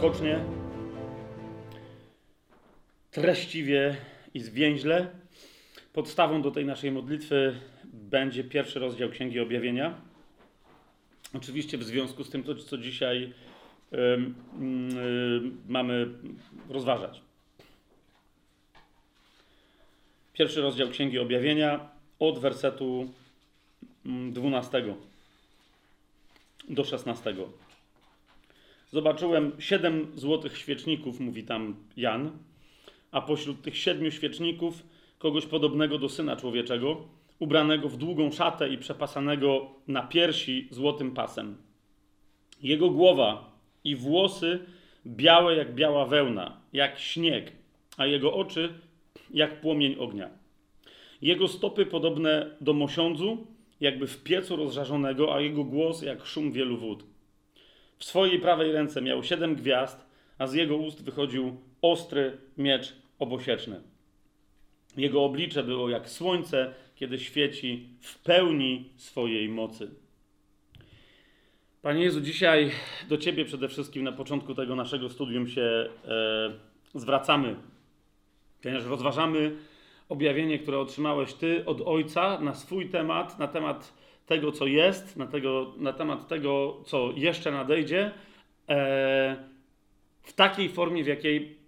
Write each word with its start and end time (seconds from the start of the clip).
skocznie, 0.00 0.44
treściwie 3.10 3.96
i 4.34 4.40
zwięźle. 4.40 5.10
Podstawą 5.92 6.42
do 6.42 6.50
tej 6.50 6.64
naszej 6.64 6.92
modlitwy 6.92 7.60
będzie 7.84 8.44
pierwszy 8.44 8.78
rozdział 8.78 9.08
Księgi 9.10 9.40
Objawienia. 9.40 10.00
Oczywiście 11.34 11.78
w 11.78 11.84
związku 11.84 12.24
z 12.24 12.30
tym, 12.30 12.42
to, 12.42 12.54
co 12.54 12.78
dzisiaj 12.78 13.32
y, 13.92 13.96
y, 13.96 14.20
mamy 15.68 16.08
rozważać. 16.68 17.22
Pierwszy 20.32 20.60
rozdział 20.60 20.88
Księgi 20.88 21.18
Objawienia 21.18 21.88
od 22.18 22.38
wersetu 22.38 23.12
12 24.04 24.84
do 26.68 26.84
16. 26.84 27.34
Zobaczyłem 28.92 29.52
siedem 29.58 30.06
złotych 30.14 30.58
świeczników, 30.58 31.20
mówi 31.20 31.42
tam 31.42 31.76
Jan, 31.96 32.30
a 33.10 33.20
pośród 33.20 33.62
tych 33.62 33.76
siedmiu 33.76 34.10
świeczników 34.10 34.82
kogoś 35.18 35.46
podobnego 35.46 35.98
do 35.98 36.08
syna 36.08 36.36
człowieczego, 36.36 37.08
ubranego 37.38 37.88
w 37.88 37.96
długą 37.96 38.30
szatę 38.30 38.68
i 38.68 38.78
przepasanego 38.78 39.70
na 39.88 40.02
piersi 40.02 40.68
złotym 40.70 41.10
pasem. 41.10 41.56
Jego 42.62 42.90
głowa 42.90 43.56
i 43.84 43.96
włosy 43.96 44.58
białe 45.06 45.56
jak 45.56 45.74
biała 45.74 46.06
wełna, 46.06 46.60
jak 46.72 46.98
śnieg, 46.98 47.52
a 47.96 48.06
jego 48.06 48.34
oczy 48.34 48.74
jak 49.30 49.60
płomień 49.60 49.96
ognia. 49.98 50.30
Jego 51.22 51.48
stopy 51.48 51.86
podobne 51.86 52.56
do 52.60 52.72
mosiądzu, 52.72 53.46
jakby 53.80 54.06
w 54.06 54.22
piecu 54.22 54.56
rozżarzonego, 54.56 55.34
a 55.34 55.40
jego 55.40 55.64
głos 55.64 56.02
jak 56.02 56.26
szum 56.26 56.52
wielu 56.52 56.76
wód. 56.76 57.09
W 58.00 58.04
swojej 58.04 58.38
prawej 58.38 58.72
ręce 58.72 59.02
miał 59.02 59.22
siedem 59.22 59.54
gwiazd, 59.54 60.06
a 60.38 60.46
z 60.46 60.54
jego 60.54 60.76
ust 60.76 61.04
wychodził 61.04 61.56
ostry 61.82 62.38
miecz 62.58 62.96
obosieczny. 63.18 63.80
Jego 64.96 65.24
oblicze 65.24 65.62
było 65.62 65.88
jak 65.88 66.08
słońce, 66.08 66.74
kiedy 66.94 67.18
świeci 67.18 67.88
w 68.00 68.18
pełni 68.18 68.90
swojej 68.96 69.48
mocy. 69.48 69.90
Panie 71.82 72.02
Jezu, 72.02 72.20
dzisiaj 72.20 72.70
do 73.08 73.18
Ciebie 73.18 73.44
przede 73.44 73.68
wszystkim 73.68 74.04
na 74.04 74.12
początku 74.12 74.54
tego 74.54 74.76
naszego 74.76 75.08
studium 75.08 75.48
się 75.48 75.62
e, 75.62 75.88
zwracamy, 76.94 77.56
ponieważ 78.62 78.84
rozważamy 78.84 79.56
objawienie, 80.08 80.58
które 80.58 80.78
otrzymałeś 80.78 81.34
Ty 81.34 81.64
od 81.64 81.80
Ojca 81.80 82.40
na 82.40 82.54
swój 82.54 82.88
temat, 82.88 83.38
na 83.38 83.48
temat 83.48 83.99
tego, 84.30 84.52
co 84.52 84.66
jest, 84.66 85.16
na, 85.16 85.26
tego, 85.26 85.74
na 85.76 85.92
temat 85.92 86.28
tego, 86.28 86.82
co 86.86 87.12
jeszcze 87.16 87.50
nadejdzie, 87.50 88.10
e, 88.68 89.36
w 90.22 90.32
takiej 90.32 90.68
formie, 90.68 91.04
w 91.04 91.06
jakiej 91.06 91.58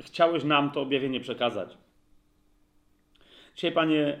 chciałeś 0.00 0.44
nam 0.44 0.70
to 0.70 0.80
objawienie 0.80 1.20
przekazać. 1.20 1.78
Dzisiaj, 3.54 3.72
Panie, 3.72 4.00
e, 4.00 4.20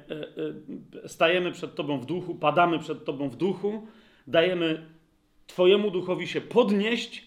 e, 1.04 1.08
stajemy 1.08 1.52
przed 1.52 1.74
Tobą 1.74 2.00
w 2.00 2.06
duchu, 2.06 2.34
padamy 2.34 2.78
przed 2.78 3.04
Tobą 3.04 3.28
w 3.28 3.36
duchu, 3.36 3.86
dajemy 4.26 4.86
Twojemu 5.46 5.90
duchowi 5.90 6.28
się 6.28 6.40
podnieść 6.40 7.26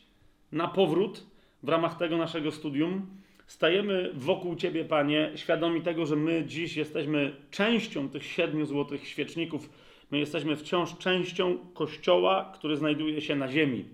na 0.52 0.68
powrót 0.68 1.26
w 1.64 1.70
ramach 1.70 1.98
tego 1.98 2.18
naszego 2.18 2.52
studium 2.52 3.08
stajemy 3.48 4.12
wokół 4.14 4.56
Ciebie, 4.56 4.86
Panie, 4.86 5.32
świadomi 5.36 5.82
tego, 5.82 6.06
że 6.06 6.16
my 6.16 6.44
dziś 6.46 6.78
jesteśmy 6.78 7.36
częścią 7.52 8.10
tych 8.10 8.26
siedmiu 8.26 8.66
złotych 8.66 9.08
świeczników. 9.08 9.89
My 10.12 10.20
jesteśmy 10.20 10.56
wciąż 10.56 10.98
częścią 10.98 11.58
Kościoła, 11.74 12.52
który 12.56 12.78
znajduje 12.78 13.22
się 13.22 13.36
na 13.36 13.48
ziemi. 13.48 13.86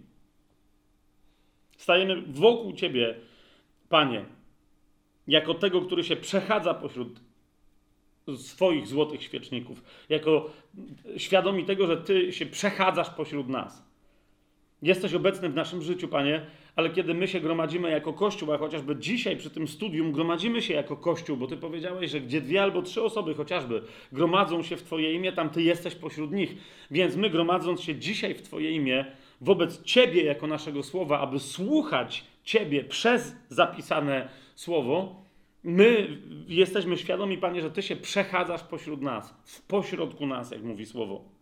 Stajemy 1.78 2.22
wokół 2.22 2.74
Ciebie, 2.74 3.16
Panie, 3.90 4.26
jako 5.28 5.54
tego, 5.54 5.82
który 5.82 6.04
się 6.04 6.16
przechadza 6.16 6.74
pośród 6.74 7.20
swoich 8.38 8.88
złotych 8.88 9.24
świeczników, 9.24 9.84
jako 10.10 10.50
świadomi 11.18 11.66
tego, 11.66 11.88
że 11.88 11.98
Ty 11.98 12.34
się 12.34 12.46
przechadzasz 12.46 13.10
pośród 13.10 13.48
nas. 13.48 13.86
Jesteś 14.82 15.14
obecny 15.14 15.50
w 15.50 15.56
naszym 15.56 15.82
życiu, 15.82 16.08
Panie, 16.08 16.46
ale 16.76 16.90
kiedy 16.90 17.14
my 17.14 17.28
się 17.28 17.40
gromadzimy 17.40 17.92
jako 17.92 18.14
Kościół, 18.14 18.54
a 18.54 18.58
chociażby 18.58 18.96
dzisiaj 18.96 19.38
przy 19.38 19.50
tym 19.50 19.68
studium 19.68 20.12
gromadzimy 20.12 20.62
się 20.62 20.74
jako 20.74 20.98
Kościół, 20.98 21.38
bo 21.38 21.48
Ty 21.48 21.58
powiedziałeś, 21.58 22.12
że 22.12 22.22
gdzie 22.22 22.42
dwie 22.42 22.64
albo 22.64 22.82
trzy 22.82 23.04
osoby 23.04 23.34
chociażby 23.34 23.82
gromadzą 24.12 24.64
się 24.64 24.78
w 24.78 24.84
Twoje 24.84 25.14
imię, 25.14 25.32
tam 25.32 25.50
Ty 25.50 25.64
jesteś 25.64 25.96
pośród 25.96 26.32
nich. 26.32 26.56
Więc 26.92 27.16
my 27.16 27.30
gromadząc 27.30 27.82
się 27.82 27.96
dzisiaj 27.96 28.34
w 28.34 28.42
Twoje 28.42 28.72
imię, 28.72 29.06
wobec 29.42 29.84
Ciebie 29.84 30.24
jako 30.24 30.48
naszego 30.48 30.84
słowa, 30.84 31.20
aby 31.20 31.40
słuchać 31.40 32.24
Ciebie 32.44 32.84
przez 32.84 33.36
zapisane 33.50 34.30
słowo, 34.56 35.26
my 35.64 36.08
jesteśmy 36.48 36.98
świadomi, 36.98 37.38
Panie, 37.38 37.62
że 37.62 37.72
Ty 37.72 37.82
się 37.82 37.96
przechadzasz 37.96 38.64
pośród 38.64 39.02
nas, 39.02 39.36
w 39.44 39.62
pośrodku 39.62 40.28
nas, 40.28 40.52
jak 40.52 40.64
mówi 40.64 40.86
słowo. 40.86 41.35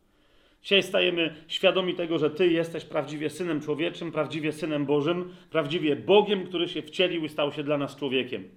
Dzisiaj 0.64 0.84
stajemy 0.84 1.36
świadomi 1.48 1.94
tego, 1.94 2.20
że 2.20 2.30
Ty 2.30 2.48
jesteś 2.48 2.86
prawdziwie 2.86 3.30
Synem 3.30 3.62
Człowieczym, 3.62 4.12
prawdziwie 4.12 4.52
Synem 4.52 4.86
Bożym, 4.86 5.36
prawdziwie 5.50 5.96
Bogiem, 5.96 6.46
który 6.46 6.70
się 6.70 6.82
wcielił 6.82 7.26
i 7.26 7.30
stał 7.30 7.52
się 7.52 7.64
dla 7.64 7.78
nas 7.78 7.96
człowiekiem. 7.96 8.50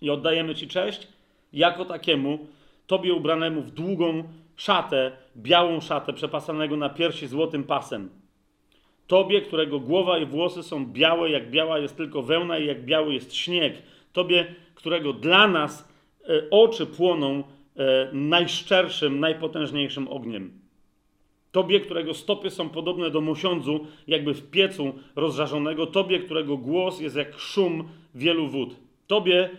I 0.00 0.10
oddajemy 0.10 0.54
Ci 0.54 0.68
cześć 0.68 1.08
jako 1.52 1.84
takiemu, 1.84 2.46
Tobie 2.86 3.14
ubranemu 3.14 3.62
w 3.62 3.70
długą 3.70 4.24
szatę, 4.56 5.12
białą 5.36 5.80
szatę, 5.80 6.12
przepasanego 6.12 6.76
na 6.76 6.88
piersi 6.88 7.26
złotym 7.26 7.64
pasem. 7.64 8.10
Tobie, 9.06 9.40
którego 9.40 9.80
głowa 9.80 10.18
i 10.18 10.26
włosy 10.26 10.62
są 10.62 10.86
białe, 10.86 11.30
jak 11.30 11.50
biała 11.50 11.78
jest 11.78 11.96
tylko 11.96 12.22
wełna 12.22 12.58
i 12.58 12.66
jak 12.66 12.84
biały 12.84 13.14
jest 13.14 13.34
śnieg. 13.34 13.82
Tobie, 14.12 14.54
którego 14.74 15.12
dla 15.12 15.48
nas 15.48 15.88
e, 16.28 16.50
oczy 16.50 16.86
płoną 16.86 17.44
e, 17.76 18.08
najszczerszym, 18.12 19.20
najpotężniejszym 19.20 20.08
ogniem. 20.08 20.61
Tobie, 21.52 21.80
którego 21.80 22.14
stopy 22.14 22.50
są 22.50 22.68
podobne 22.68 23.10
do 23.10 23.20
mosiądzu, 23.20 23.86
jakby 24.06 24.34
w 24.34 24.50
piecu 24.50 24.92
rozżarzonego. 25.16 25.86
Tobie, 25.86 26.18
którego 26.18 26.56
głos 26.56 27.00
jest 27.00 27.16
jak 27.16 27.38
szum 27.38 27.88
wielu 28.14 28.48
wód. 28.48 28.76
Tobie, 29.06 29.50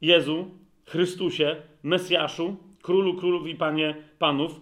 Jezu, 0.00 0.50
Chrystusie, 0.84 1.56
Mesjaszu, 1.82 2.56
Królu 2.82 3.14
Królów 3.14 3.46
i 3.46 3.54
Panie 3.54 3.94
Panów, 4.18 4.60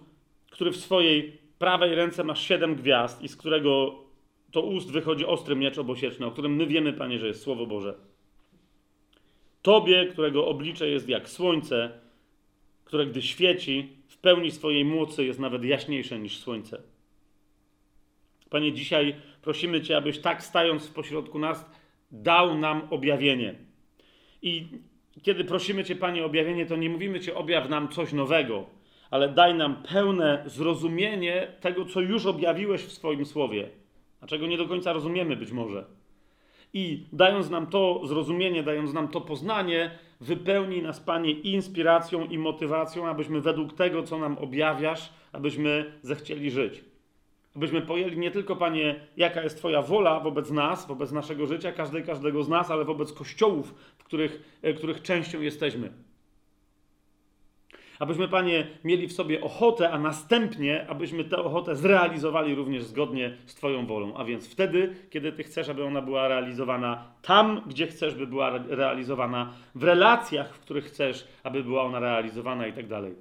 który 0.51 0.71
w 0.71 0.77
swojej 0.77 1.39
prawej 1.59 1.95
ręce 1.95 2.25
masz 2.25 2.49
siedem 2.49 2.75
gwiazd 2.75 3.23
i 3.23 3.29
z 3.29 3.37
którego 3.37 3.95
to 4.51 4.63
ust 4.63 4.93
wychodzi 4.93 5.27
ostry 5.27 5.57
miecz 5.57 5.79
obosieczny, 5.79 6.27
o 6.27 6.31
którym 6.31 6.57
my 6.57 6.67
wiemy, 6.67 6.93
Panie, 6.93 7.19
że 7.19 7.27
jest 7.27 7.43
Słowo 7.43 7.67
Boże. 7.67 7.95
Tobie, 9.63 10.07
którego 10.07 10.47
oblicze 10.47 10.89
jest 10.89 11.09
jak 11.09 11.29
słońce, 11.29 11.91
które 12.85 13.07
gdy 13.07 13.23
świeci, 13.23 13.89
pełni 14.23 14.51
swojej 14.51 14.85
mocy 14.85 15.25
jest 15.25 15.39
nawet 15.39 15.65
jaśniejsze 15.65 16.19
niż 16.19 16.39
słońce. 16.39 16.83
Panie, 18.51 18.73
dzisiaj 18.73 19.15
prosimy 19.43 19.81
Cię, 19.83 19.97
abyś 19.97 20.19
tak 20.19 20.43
stając 20.43 20.87
w 20.87 20.93
pośrodku 20.93 21.39
nas, 21.39 21.71
dał 22.11 22.59
nam 22.59 22.83
objawienie. 22.91 23.55
I 24.43 24.67
kiedy 25.23 25.45
prosimy 25.45 25.85
Cię, 25.85 25.97
Panie, 25.97 26.25
objawienie, 26.25 26.67
to 26.67 26.77
nie 26.77 26.91
mówimy 26.91 27.21
Ci, 27.21 27.33
objaw 27.33 27.69
nam 27.69 27.89
coś 27.89 28.13
nowego, 28.13 28.67
ale 29.11 29.29
daj 29.29 29.55
nam 29.55 29.83
pełne 29.83 30.43
zrozumienie 30.47 31.53
tego, 31.61 31.85
co 31.85 32.01
już 32.01 32.27
objawiłeś 32.27 32.81
w 32.81 32.93
swoim 32.93 33.27
słowie, 33.27 33.69
a 34.21 34.27
czego 34.27 34.47
nie 34.47 34.57
do 34.57 34.69
końca 34.69 34.93
rozumiemy 34.93 35.37
być 35.37 35.53
może. 35.53 35.85
I 36.73 37.07
dając 37.13 37.51
nam 37.51 37.67
to 37.67 38.01
zrozumienie, 38.05 38.63
dając 38.63 38.93
nam 38.93 39.09
to 39.09 39.21
poznanie, 39.21 39.99
wypełnij 40.21 40.83
nas, 40.83 41.01
Panie, 41.01 41.33
inspiracją 41.33 42.25
i 42.25 42.39
motywacją, 42.39 43.09
abyśmy 43.09 43.41
według 43.41 43.73
tego, 43.73 44.03
co 44.03 44.19
nam 44.19 44.39
objawiasz, 44.39 45.13
abyśmy 45.33 45.93
zechcieli 46.03 46.51
żyć. 46.51 46.85
Abyśmy 47.57 47.83
pojęli 47.83 48.19
nie 48.19 48.31
tylko, 48.31 48.57
Panie, 48.57 49.07
jaka 49.17 49.43
jest 49.43 49.57
Twoja 49.57 49.83
wola 49.83 50.21
wobec 50.21 50.51
nas, 50.51 50.87
wobec 50.87 51.13
naszego 51.13 51.47
życia, 51.47 51.73
każdej, 51.73 52.03
każdego 52.03 52.43
z 52.45 52.49
nas, 52.49 52.71
ale 52.71 52.85
wobec 52.85 53.13
kościołów, 53.13 53.75
w 53.99 54.05
których, 54.05 54.59
e, 54.63 54.75
których 54.75 55.03
częścią 55.03 55.41
jesteśmy. 55.41 55.93
Abyśmy, 58.01 58.29
Panie, 58.29 58.67
mieli 58.85 59.09
w 59.09 59.13
sobie 59.13 59.41
ochotę, 59.41 59.91
a 59.91 59.99
następnie, 59.99 60.87
abyśmy 60.89 61.25
tę 61.25 61.39
ochotę 61.39 61.77
zrealizowali 61.77 62.55
również 62.55 62.85
zgodnie 62.85 63.37
z 63.47 63.55
Twoją 63.55 63.87
wolą. 63.87 64.15
A 64.17 64.25
więc 64.25 64.49
wtedy, 64.53 64.95
kiedy 65.11 65.33
Ty 65.33 65.45
chcesz, 65.45 65.69
aby 65.69 65.85
ona 65.85 66.03
była 66.03 66.29
realizowana 66.29 67.05
tam, 67.23 67.63
gdzie 67.67 67.87
chcesz, 67.87 68.15
by 68.15 68.27
była 68.27 68.59
realizowana, 68.69 69.53
w 69.75 69.83
relacjach, 69.83 70.55
w 70.55 70.61
których 70.61 70.85
chcesz, 70.85 71.29
aby 71.43 71.65
była 71.65 71.83
ona 71.83 72.01
realizowana 72.01 72.67
i 72.67 72.73
tak 72.73 72.87
dalej. 72.87 73.15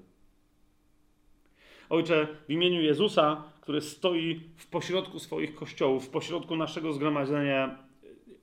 Ojcze, 1.89 2.27
w 2.47 2.51
imieniu 2.51 2.81
Jezusa, 2.81 3.43
który 3.61 3.81
stoi 3.81 4.41
w 4.57 4.67
pośrodku 4.67 5.19
swoich 5.19 5.55
kościołów, 5.55 6.05
w 6.05 6.09
pośrodku 6.09 6.55
naszego 6.55 6.93
zgromadzenia, 6.93 7.77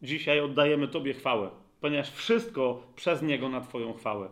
dzisiaj 0.03 0.41
oddajemy 0.41 0.89
Tobie 0.89 1.15
chwałę, 1.15 1.51
ponieważ 1.81 2.11
wszystko 2.11 2.83
przez 2.97 3.23
Niego 3.23 3.49
na 3.49 3.61
Twoją 3.61 3.93
chwałę. 3.93 4.29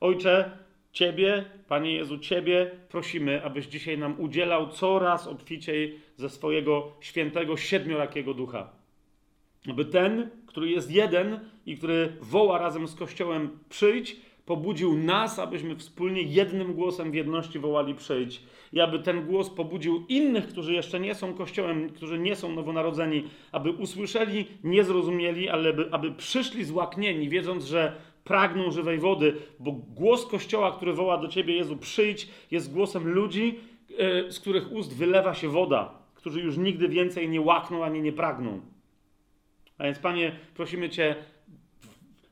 Ojcze, 0.00 0.65
Ciebie, 0.96 1.44
Panie 1.68 1.92
Jezu, 1.92 2.18
Ciebie 2.18 2.70
prosimy, 2.88 3.44
abyś 3.44 3.66
dzisiaj 3.66 3.98
nam 3.98 4.20
udzielał 4.20 4.68
coraz 4.68 5.26
obficiej 5.26 5.98
ze 6.16 6.28
swojego 6.28 6.92
świętego, 7.00 7.56
siedmiorakiego 7.56 8.34
ducha. 8.34 8.70
Aby 9.70 9.84
ten, 9.84 10.30
który 10.46 10.70
jest 10.70 10.90
jeden 10.90 11.40
i 11.66 11.76
który 11.76 12.16
woła 12.20 12.58
razem 12.58 12.88
z 12.88 12.94
Kościołem 12.94 13.58
przyjdź, 13.68 14.16
pobudził 14.46 14.96
nas, 14.98 15.38
abyśmy 15.38 15.76
wspólnie 15.76 16.22
jednym 16.22 16.74
głosem 16.74 17.10
w 17.10 17.14
jedności 17.14 17.58
wołali 17.58 17.94
przyjdź. 17.94 18.42
I 18.72 18.80
aby 18.80 18.98
ten 18.98 19.26
głos 19.26 19.50
pobudził 19.50 20.04
innych, 20.08 20.48
którzy 20.48 20.72
jeszcze 20.72 21.00
nie 21.00 21.14
są 21.14 21.34
Kościołem, 21.34 21.90
którzy 21.90 22.18
nie 22.18 22.36
są 22.36 22.52
nowonarodzeni, 22.52 23.24
aby 23.52 23.70
usłyszeli, 23.70 24.44
nie 24.64 24.84
zrozumieli, 24.84 25.48
ale 25.48 25.70
aby, 25.70 25.88
aby 25.92 26.12
przyszli 26.12 26.64
złaknieni, 26.64 27.28
wiedząc, 27.28 27.64
że 27.64 27.96
pragną 28.26 28.70
żywej 28.70 28.98
wody, 28.98 29.36
bo 29.58 29.72
głos 29.72 30.26
Kościoła, 30.26 30.72
który 30.72 30.92
woła 30.92 31.18
do 31.18 31.28
Ciebie, 31.28 31.56
Jezu, 31.56 31.76
przyjdź, 31.76 32.28
jest 32.50 32.72
głosem 32.72 33.08
ludzi, 33.08 33.60
e, 33.98 34.32
z 34.32 34.40
których 34.40 34.72
ust 34.72 34.96
wylewa 34.96 35.34
się 35.34 35.48
woda, 35.48 35.98
którzy 36.14 36.40
już 36.40 36.56
nigdy 36.56 36.88
więcej 36.88 37.28
nie 37.28 37.40
łakną 37.40 37.84
ani 37.84 38.02
nie 38.02 38.12
pragną. 38.12 38.60
A 39.78 39.84
więc, 39.84 39.98
Panie, 39.98 40.36
prosimy 40.54 40.90
Cię, 40.90 41.16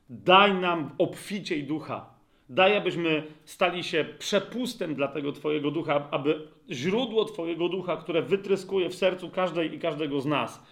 daj 0.09 0.53
nam 0.53 0.89
obficiej 0.97 1.63
ducha. 1.63 2.15
Daj, 2.49 2.77
abyśmy 2.77 3.23
stali 3.45 3.83
się 3.83 4.05
przepustem 4.19 4.95
dla 4.95 5.07
tego 5.07 5.31
Twojego 5.31 5.71
ducha, 5.71 6.07
aby 6.11 6.47
źródło 6.69 7.25
Twojego 7.25 7.69
ducha, 7.69 7.97
które 7.97 8.21
wytryskuje 8.21 8.89
w 8.89 8.95
sercu 8.95 9.29
każdej 9.29 9.75
i 9.75 9.79
każdego 9.79 10.21
z 10.21 10.25
nas, 10.25 10.63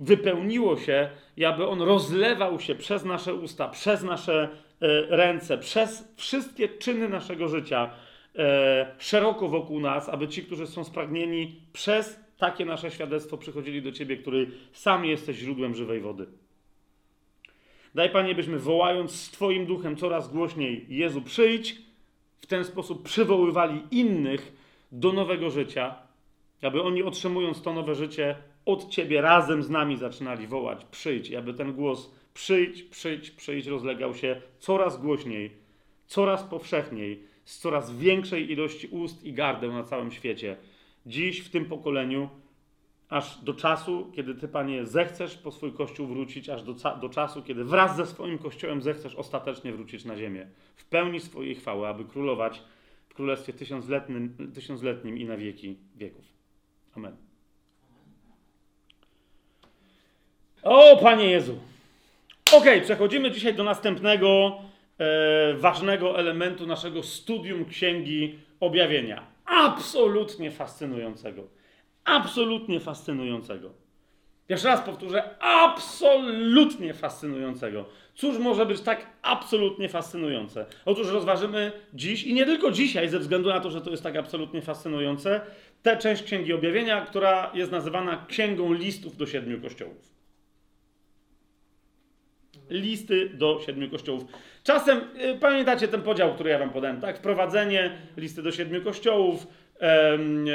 wypełniło 0.00 0.76
się 0.76 1.08
i 1.36 1.44
aby 1.44 1.66
on 1.66 1.82
rozlewał 1.82 2.60
się 2.60 2.74
przez 2.74 3.04
nasze 3.04 3.34
usta, 3.34 3.68
przez 3.68 4.02
nasze 4.02 4.42
e, 4.42 4.48
ręce, 5.16 5.58
przez 5.58 6.14
wszystkie 6.16 6.68
czyny 6.68 7.08
naszego 7.08 7.48
życia, 7.48 7.90
e, 8.36 8.94
szeroko 8.98 9.48
wokół 9.48 9.80
nas, 9.80 10.08
aby 10.08 10.28
ci, 10.28 10.42
którzy 10.42 10.66
są 10.66 10.84
spragnieni, 10.84 11.60
przez 11.72 12.20
takie 12.38 12.64
nasze 12.64 12.90
świadectwo 12.90 13.38
przychodzili 13.38 13.82
do 13.82 13.92
Ciebie, 13.92 14.16
który 14.16 14.50
sam 14.72 15.04
jesteś 15.04 15.36
źródłem 15.36 15.74
żywej 15.74 16.00
wody. 16.00 16.26
Daj, 17.94 18.10
Panie, 18.10 18.34
byśmy 18.34 18.58
wołając 18.58 19.12
z 19.12 19.30
Twoim 19.30 19.66
duchem 19.66 19.96
coraz 19.96 20.32
głośniej: 20.32 20.86
Jezu, 20.88 21.22
przyjdź, 21.22 21.76
w 22.40 22.46
ten 22.46 22.64
sposób 22.64 23.02
przywoływali 23.02 23.82
innych 23.90 24.52
do 24.92 25.12
nowego 25.12 25.50
życia, 25.50 25.94
aby 26.62 26.82
oni 26.82 27.02
otrzymując 27.02 27.62
to 27.62 27.72
nowe 27.72 27.94
życie, 27.94 28.36
od 28.72 28.88
Ciebie 28.88 29.20
razem 29.20 29.62
z 29.62 29.70
nami 29.70 29.96
zaczynali 29.96 30.46
wołać: 30.46 30.84
przyjdź, 30.84 31.32
aby 31.32 31.54
ten 31.54 31.72
głos 31.72 32.10
przyjdź, 32.34 32.82
przyjdź, 32.82 33.30
przyjdź 33.30 33.66
rozlegał 33.66 34.14
się 34.14 34.40
coraz 34.58 35.00
głośniej, 35.00 35.50
coraz 36.06 36.42
powszechniej, 36.42 37.22
z 37.44 37.58
coraz 37.58 37.96
większej 37.96 38.52
ilości 38.52 38.86
ust 38.86 39.24
i 39.24 39.32
gardeł 39.32 39.72
na 39.72 39.82
całym 39.82 40.10
świecie. 40.10 40.56
Dziś 41.06 41.40
w 41.40 41.50
tym 41.50 41.64
pokoleniu, 41.64 42.28
aż 43.08 43.44
do 43.44 43.54
czasu, 43.54 44.12
kiedy 44.14 44.34
Ty, 44.34 44.48
Panie, 44.48 44.86
zechcesz 44.86 45.36
po 45.36 45.52
swój 45.52 45.72
Kościół 45.72 46.06
wrócić, 46.06 46.48
aż 46.48 46.62
do, 46.62 46.74
do 47.00 47.08
czasu, 47.08 47.42
kiedy 47.42 47.64
wraz 47.64 47.96
ze 47.96 48.06
swoim 48.06 48.38
Kościołem 48.38 48.82
zechcesz 48.82 49.14
ostatecznie 49.14 49.72
wrócić 49.72 50.04
na 50.04 50.16
ziemię, 50.16 50.46
w 50.76 50.84
pełni 50.84 51.20
swojej 51.20 51.54
chwały, 51.54 51.88
aby 51.88 52.04
królować 52.04 52.62
w 53.08 53.14
Królestwie 53.14 53.52
tysiącletnim, 53.52 54.52
tysiącletnim 54.54 55.18
i 55.18 55.24
na 55.24 55.36
wieki 55.36 55.76
wieków. 55.96 56.24
Amen. 56.96 57.29
O, 60.62 60.96
Panie 60.96 61.30
Jezu. 61.30 61.58
Ok, 62.52 62.64
przechodzimy 62.82 63.30
dzisiaj 63.30 63.54
do 63.54 63.64
następnego 63.64 64.58
e, 64.98 65.54
ważnego 65.54 66.18
elementu 66.18 66.66
naszego 66.66 67.02
studium 67.02 67.64
Księgi 67.64 68.38
Objawienia. 68.60 69.22
Absolutnie 69.44 70.50
fascynującego. 70.50 71.42
Absolutnie 72.04 72.80
fascynującego. 72.80 73.70
Jeszcze 74.48 74.68
raz 74.68 74.80
powtórzę, 74.80 75.22
absolutnie 75.40 76.94
fascynującego. 76.94 77.84
Cóż 78.14 78.38
może 78.38 78.66
być 78.66 78.80
tak 78.80 79.06
absolutnie 79.22 79.88
fascynujące? 79.88 80.66
Otóż 80.84 81.08
rozważymy 81.08 81.72
dziś, 81.94 82.24
i 82.24 82.34
nie 82.34 82.46
tylko 82.46 82.70
dzisiaj, 82.70 83.08
ze 83.08 83.18
względu 83.18 83.48
na 83.48 83.60
to, 83.60 83.70
że 83.70 83.80
to 83.80 83.90
jest 83.90 84.02
tak 84.02 84.16
absolutnie 84.16 84.62
fascynujące, 84.62 85.40
tę 85.82 85.96
część 85.96 86.22
Księgi 86.22 86.52
Objawienia, 86.52 87.00
która 87.00 87.50
jest 87.54 87.72
nazywana 87.72 88.24
Księgą 88.28 88.72
Listów 88.72 89.16
do 89.16 89.26
Siedmiu 89.26 89.60
Kościołów 89.60 90.19
listy 92.70 93.28
do 93.28 93.60
siedmiu 93.66 93.90
kościołów. 93.90 94.24
Czasem, 94.64 94.98
y, 94.98 95.38
pamiętacie 95.40 95.88
ten 95.88 96.02
podział, 96.02 96.34
który 96.34 96.50
ja 96.50 96.58
wam 96.58 96.70
podałem, 96.70 97.00
tak? 97.00 97.18
Wprowadzenie, 97.18 97.90
listy 98.16 98.42
do 98.42 98.52
siedmiu 98.52 98.82
kościołów, 98.82 99.46
em, 99.78 100.46
e, 100.48 100.50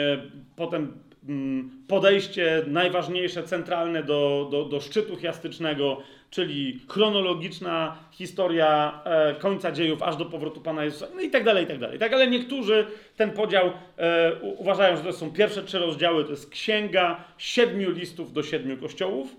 potem 0.55 0.93
mm, 1.29 1.71
podejście 1.87 2.63
najważniejsze, 2.67 3.43
centralne 3.43 4.03
do, 4.03 4.47
do, 4.51 4.65
do 4.65 4.79
szczytu 4.79 5.17
chiastycznego, 5.17 6.01
czyli 6.29 6.79
chronologiczna 6.87 7.97
historia 8.11 9.01
e, 9.05 9.35
końca 9.35 9.71
dziejów 9.71 10.03
aż 10.03 10.15
do 10.15 10.25
powrotu 10.25 10.61
Pana 10.61 10.83
Jezusa, 10.83 11.07
no 11.15 11.21
i 11.21 11.29
tak 11.29 11.43
dalej, 11.43 11.63
i 11.63 11.67
tak 11.67 11.79
dalej. 11.79 11.99
Tak, 11.99 12.13
ale 12.13 12.27
niektórzy 12.27 12.85
ten 13.15 13.31
podział 13.31 13.71
e, 13.97 14.31
uważają, 14.41 14.97
że 14.97 15.03
to 15.03 15.13
są 15.13 15.31
pierwsze 15.31 15.63
trzy 15.63 15.79
rozdziały, 15.79 16.23
to 16.23 16.31
jest 16.31 16.49
księga 16.49 17.23
siedmiu 17.37 17.91
listów 17.91 18.33
do 18.33 18.43
siedmiu 18.43 18.77
kościołów, 18.77 19.35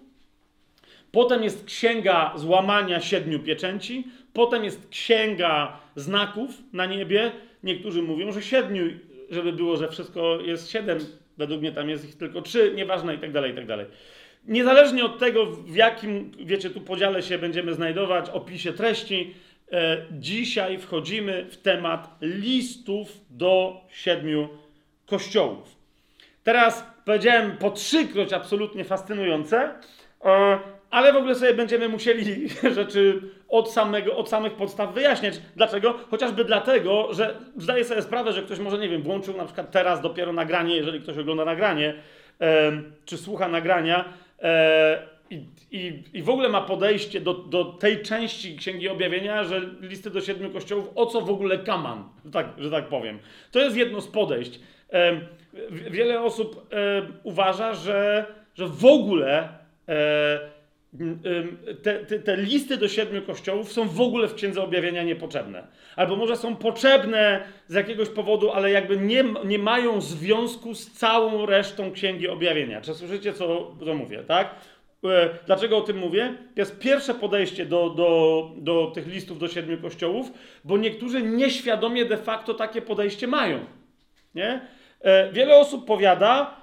Potem 1.16 1.42
jest 1.42 1.64
księga 1.64 2.32
złamania 2.34 3.00
siedmiu 3.00 3.38
pieczęci. 3.38 4.04
Potem 4.32 4.64
jest 4.64 4.88
księga 4.88 5.80
znaków 5.94 6.50
na 6.72 6.86
niebie. 6.86 7.32
Niektórzy 7.62 8.02
mówią, 8.02 8.32
że 8.32 8.42
siedmiu, 8.42 8.84
żeby 9.30 9.52
było, 9.52 9.76
że 9.76 9.88
wszystko 9.88 10.40
jest 10.40 10.70
siedem. 10.70 10.98
Według 11.38 11.60
mnie 11.60 11.72
tam 11.72 11.90
jest 11.90 12.08
ich 12.08 12.18
tylko 12.18 12.42
trzy, 12.42 12.72
nieważne 12.74 13.14
i 13.14 13.18
tak 13.18 13.32
dalej, 13.32 13.52
i 13.52 13.54
tak 13.54 13.66
dalej. 13.66 13.86
Niezależnie 14.44 15.04
od 15.04 15.18
tego, 15.18 15.46
w 15.46 15.76
jakim, 15.76 16.32
wiecie, 16.44 16.70
tu 16.70 16.80
podziale 16.80 17.22
się 17.22 17.38
będziemy 17.38 17.74
znajdować, 17.74 18.30
opisie 18.30 18.72
treści, 18.72 19.34
e, 19.72 20.06
dzisiaj 20.10 20.78
wchodzimy 20.78 21.46
w 21.50 21.56
temat 21.56 22.16
listów 22.20 23.20
do 23.30 23.80
siedmiu 23.90 24.48
kościołów. 25.06 25.76
Teraz 26.44 26.86
powiedziałem 27.04 27.56
po 27.56 27.70
trzykroć 27.70 28.32
absolutnie 28.32 28.84
fascynujące, 28.84 29.74
e, 30.24 30.75
ale 30.96 31.12
w 31.12 31.16
ogóle 31.16 31.34
sobie 31.34 31.54
będziemy 31.54 31.88
musieli 31.88 32.48
rzeczy 32.76 33.22
od, 33.48 33.72
samego, 33.72 34.16
od 34.16 34.28
samych 34.28 34.52
podstaw 34.52 34.94
wyjaśniać. 34.94 35.40
Dlaczego? 35.56 35.94
Chociażby 36.10 36.44
dlatego, 36.44 37.14
że 37.14 37.34
zdaję 37.56 37.84
sobie 37.84 38.02
sprawę, 38.02 38.32
że 38.32 38.42
ktoś 38.42 38.58
może, 38.58 38.78
nie 38.78 38.88
wiem, 38.88 39.02
włączył 39.02 39.36
na 39.36 39.44
przykład 39.44 39.70
teraz 39.70 40.00
dopiero 40.00 40.32
nagranie, 40.32 40.76
jeżeli 40.76 41.00
ktoś 41.00 41.18
ogląda 41.18 41.44
nagranie, 41.44 41.94
e, 42.40 42.72
czy 43.04 43.18
słucha 43.18 43.48
nagrania 43.48 44.04
e, 44.42 45.02
i, 45.30 46.02
i, 46.12 46.22
w 46.22 46.30
ogóle 46.30 46.48
ma 46.48 46.60
podejście 46.60 47.20
do, 47.20 47.34
do 47.34 47.64
tej 47.64 48.02
części 48.02 48.56
Księgi 48.56 48.88
Objawienia, 48.88 49.44
że 49.44 49.60
listy 49.80 50.10
do 50.10 50.20
siedmiu 50.20 50.50
kościołów, 50.50 50.90
o 50.94 51.06
co 51.06 51.20
w 51.20 51.30
ogóle 51.30 51.58
kaman, 51.58 52.04
tak, 52.32 52.46
że 52.58 52.70
tak 52.70 52.88
powiem. 52.88 53.18
To 53.52 53.60
jest 53.60 53.76
jedno 53.76 54.00
z 54.00 54.08
podejść. 54.08 54.60
E, 54.92 55.20
wiele 55.70 56.22
osób 56.22 56.74
uważa, 57.22 57.74
że, 57.74 58.26
że 58.54 58.66
w 58.66 58.84
ogóle 58.84 59.48
te, 61.82 62.04
te, 62.04 62.18
te, 62.18 62.36
listy 62.36 62.76
do 62.76 62.88
siedmiu 62.88 63.22
kościołów 63.22 63.72
są 63.72 63.88
w 63.88 64.00
ogóle 64.00 64.28
w 64.28 64.34
Księdze 64.34 64.62
Objawienia 64.62 65.02
niepotrzebne. 65.02 65.66
Albo 65.96 66.16
może 66.16 66.36
są 66.36 66.56
potrzebne 66.56 67.44
z 67.68 67.74
jakiegoś 67.74 68.08
powodu, 68.08 68.50
ale 68.50 68.70
jakby 68.70 68.96
nie, 68.96 69.24
nie 69.44 69.58
mają 69.58 70.00
związku 70.00 70.74
z 70.74 70.90
całą 70.90 71.46
resztą 71.46 71.92
Księgi 71.92 72.28
Objawienia. 72.28 72.80
Czy 72.80 72.94
słyszycie, 72.94 73.32
co, 73.32 73.76
co 73.84 73.94
mówię, 73.94 74.22
tak? 74.28 74.54
E, 75.04 75.28
dlaczego 75.46 75.76
o 75.76 75.80
tym 75.80 75.98
mówię? 75.98 76.34
To 76.54 76.60
jest 76.60 76.78
pierwsze 76.78 77.14
podejście 77.14 77.66
do, 77.66 77.90
do, 77.90 78.50
do 78.56 78.90
tych 78.94 79.06
listów 79.06 79.38
do 79.38 79.48
siedmiu 79.48 79.78
kościołów, 79.78 80.32
bo 80.64 80.78
niektórzy 80.78 81.22
nieświadomie 81.22 82.04
de 82.04 82.16
facto 82.16 82.54
takie 82.54 82.82
podejście 82.82 83.26
mają. 83.26 83.58
Nie? 84.34 84.60
E, 85.00 85.32
wiele 85.32 85.56
osób 85.56 85.86
powiada, 85.86 86.60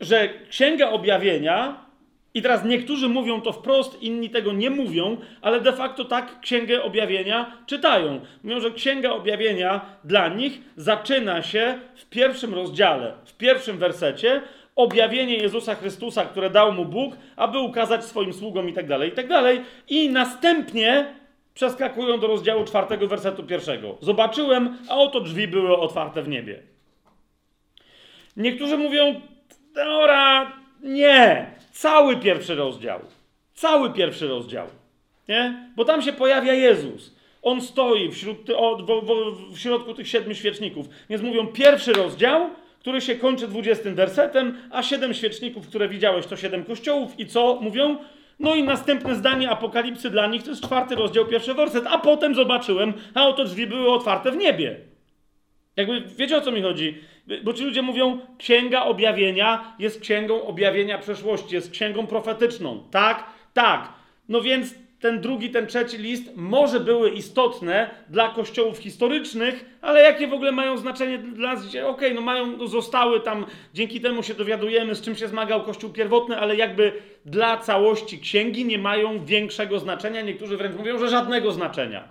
że 0.00 0.28
Księga 0.48 0.90
Objawienia, 0.90 1.90
i 2.34 2.42
teraz 2.42 2.64
niektórzy 2.64 3.08
mówią 3.08 3.40
to 3.40 3.52
wprost, 3.52 4.02
inni 4.02 4.30
tego 4.30 4.52
nie 4.52 4.70
mówią, 4.70 5.16
ale 5.42 5.60
de 5.60 5.72
facto 5.72 6.04
tak 6.04 6.40
Księgę 6.40 6.82
Objawienia 6.82 7.52
czytają. 7.66 8.20
Mówią, 8.44 8.60
że 8.60 8.70
Księga 8.70 9.10
Objawienia 9.10 9.80
dla 10.04 10.28
nich 10.28 10.60
zaczyna 10.76 11.42
się 11.42 11.78
w 11.94 12.06
pierwszym 12.06 12.54
rozdziale, 12.54 13.12
w 13.24 13.36
pierwszym 13.36 13.78
wersecie, 13.78 14.42
objawienie 14.76 15.36
Jezusa 15.36 15.74
Chrystusa, 15.74 16.24
które 16.24 16.50
dał 16.50 16.72
mu 16.72 16.84
Bóg, 16.84 17.14
aby 17.36 17.58
ukazać 17.58 18.04
swoim 18.04 18.32
sługom 18.32 18.68
i 18.68 18.72
tak 18.72 18.86
dalej, 18.86 19.08
i 19.08 19.12
tak 19.12 19.28
dalej. 19.28 19.60
I 19.88 20.08
następnie 20.08 21.14
przeskakują 21.54 22.20
do 22.20 22.26
rozdziału 22.26 22.64
czwartego, 22.64 23.08
wersetu 23.08 23.44
pierwszego. 23.44 23.96
Zobaczyłem, 24.00 24.76
a 24.88 24.96
oto 24.96 25.20
drzwi 25.20 25.48
były 25.48 25.76
otwarte 25.76 26.22
w 26.22 26.28
niebie. 26.28 26.62
Niektórzy 28.36 28.78
mówią, 28.78 29.20
Dobra, 29.74 30.52
nie. 30.82 31.50
Cały 31.72 32.16
pierwszy 32.16 32.54
rozdział. 32.54 33.00
Cały 33.54 33.92
pierwszy 33.92 34.28
rozdział. 34.28 34.66
Nie? 35.28 35.70
Bo 35.76 35.84
tam 35.84 36.02
się 36.02 36.12
pojawia 36.12 36.52
Jezus. 36.52 37.14
on 37.42 37.60
stoi 37.60 38.10
wśród, 38.12 38.50
o, 38.56 38.76
w, 38.76 38.86
w, 38.86 39.54
w 39.54 39.58
środku 39.58 39.94
tych 39.94 40.08
siedmiu 40.08 40.34
świeczników. 40.34 40.86
Więc 41.10 41.22
mówią 41.22 41.46
pierwszy 41.46 41.92
rozdział, 41.92 42.50
który 42.80 43.00
się 43.00 43.14
kończy 43.14 43.48
20 43.48 43.90
wersetem, 43.90 44.58
a 44.70 44.82
siedem 44.82 45.14
świeczników, 45.14 45.68
które 45.68 45.88
widziałeś, 45.88 46.26
to 46.26 46.36
siedem 46.36 46.64
kościołów 46.64 47.20
i 47.20 47.26
co 47.26 47.58
mówią? 47.60 47.96
No 48.38 48.54
i 48.54 48.62
następne 48.62 49.14
zdanie 49.14 49.50
Apokalipsy 49.50 50.10
dla 50.10 50.26
nich 50.26 50.42
to 50.42 50.50
jest 50.50 50.64
czwarty 50.64 50.94
rozdział, 50.94 51.26
pierwszy 51.26 51.54
werset, 51.54 51.84
a 51.86 51.98
potem 51.98 52.34
zobaczyłem, 52.34 52.92
a 53.14 53.28
oto 53.28 53.44
drzwi 53.44 53.66
były 53.66 53.92
otwarte 53.92 54.32
w 54.32 54.36
niebie. 54.36 54.80
Jakby 55.76 56.00
wiecie 56.00 56.36
o 56.36 56.40
co 56.40 56.52
mi 56.52 56.62
chodzi? 56.62 56.98
Bo 57.44 57.52
ci 57.52 57.64
ludzie 57.64 57.82
mówią, 57.82 58.18
księga 58.38 58.82
objawienia 58.82 59.74
jest 59.78 60.00
księgą 60.00 60.42
objawienia 60.42 60.98
przeszłości, 60.98 61.54
jest 61.54 61.70
księgą 61.70 62.06
profetyczną. 62.06 62.84
Tak, 62.90 63.24
tak. 63.54 63.92
No 64.28 64.40
więc 64.40 64.74
ten 65.00 65.20
drugi, 65.20 65.50
ten 65.50 65.66
trzeci 65.66 65.98
list 65.98 66.36
może 66.36 66.80
były 66.80 67.10
istotne 67.10 67.90
dla 68.08 68.28
kościołów 68.28 68.78
historycznych, 68.78 69.78
ale 69.80 70.02
jakie 70.02 70.28
w 70.28 70.32
ogóle 70.32 70.52
mają 70.52 70.76
znaczenie 70.76 71.18
dla 71.18 71.54
nas? 71.54 71.76
Okej, 71.86 72.14
no 72.14 72.20
mają, 72.20 72.56
no 72.56 72.66
zostały 72.66 73.20
tam, 73.20 73.46
dzięki 73.74 74.00
temu 74.00 74.22
się 74.22 74.34
dowiadujemy, 74.34 74.94
z 74.94 75.02
czym 75.02 75.16
się 75.16 75.28
zmagał 75.28 75.62
kościół 75.62 75.90
pierwotny, 75.90 76.38
ale 76.38 76.56
jakby 76.56 76.92
dla 77.24 77.56
całości 77.56 78.18
księgi 78.18 78.64
nie 78.64 78.78
mają 78.78 79.24
większego 79.24 79.78
znaczenia. 79.78 80.20
Niektórzy 80.20 80.56
wręcz 80.56 80.76
mówią, 80.76 80.98
że 80.98 81.08
żadnego 81.08 81.52
znaczenia. 81.52 82.08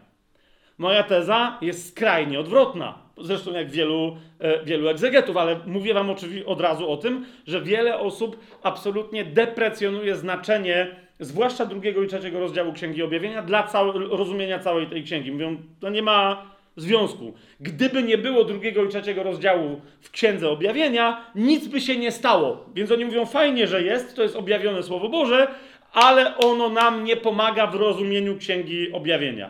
Moja 0.77 1.03
teza 1.03 1.57
jest 1.61 1.89
skrajnie 1.89 2.39
odwrotna. 2.39 3.08
Zresztą 3.21 3.53
jak 3.53 3.71
wielu, 3.71 4.17
e, 4.39 4.65
wielu 4.65 4.87
egzegetów, 4.87 5.37
ale 5.37 5.59
mówię 5.65 5.93
wam 5.93 6.09
oczywiście 6.09 6.45
od 6.45 6.61
razu 6.61 6.91
o 6.91 6.97
tym, 6.97 7.25
że 7.47 7.61
wiele 7.61 7.99
osób 7.99 8.39
absolutnie 8.63 9.25
deprecjonuje 9.25 10.15
znaczenie, 10.15 10.95
zwłaszcza 11.19 11.65
drugiego 11.65 12.03
i 12.03 12.07
trzeciego 12.07 12.39
rozdziału 12.39 12.73
Księgi 12.73 13.03
Objawienia, 13.03 13.41
dla 13.41 13.63
całe, 13.63 13.93
rozumienia 13.93 14.59
całej 14.59 14.87
tej 14.87 15.03
księgi. 15.03 15.31
Mówią, 15.31 15.57
to 15.79 15.89
nie 15.89 16.01
ma 16.01 16.45
związku. 16.75 17.33
Gdyby 17.59 18.03
nie 18.03 18.17
było 18.17 18.43
drugiego 18.43 18.83
i 18.83 18.89
trzeciego 18.89 19.23
rozdziału 19.23 19.81
w 20.01 20.11
Księdze 20.11 20.49
Objawienia, 20.49 21.25
nic 21.35 21.67
by 21.67 21.81
się 21.81 21.97
nie 21.97 22.11
stało. 22.11 22.65
Więc 22.75 22.91
oni 22.91 23.05
mówią, 23.05 23.25
fajnie, 23.25 23.67
że 23.67 23.83
jest, 23.83 24.15
to 24.15 24.23
jest 24.23 24.35
objawione 24.35 24.83
Słowo 24.83 25.09
Boże, 25.09 25.47
ale 25.93 26.37
ono 26.37 26.69
nam 26.69 27.03
nie 27.03 27.17
pomaga 27.17 27.67
w 27.67 27.75
rozumieniu 27.75 28.37
Księgi 28.37 28.91
Objawienia. 28.91 29.49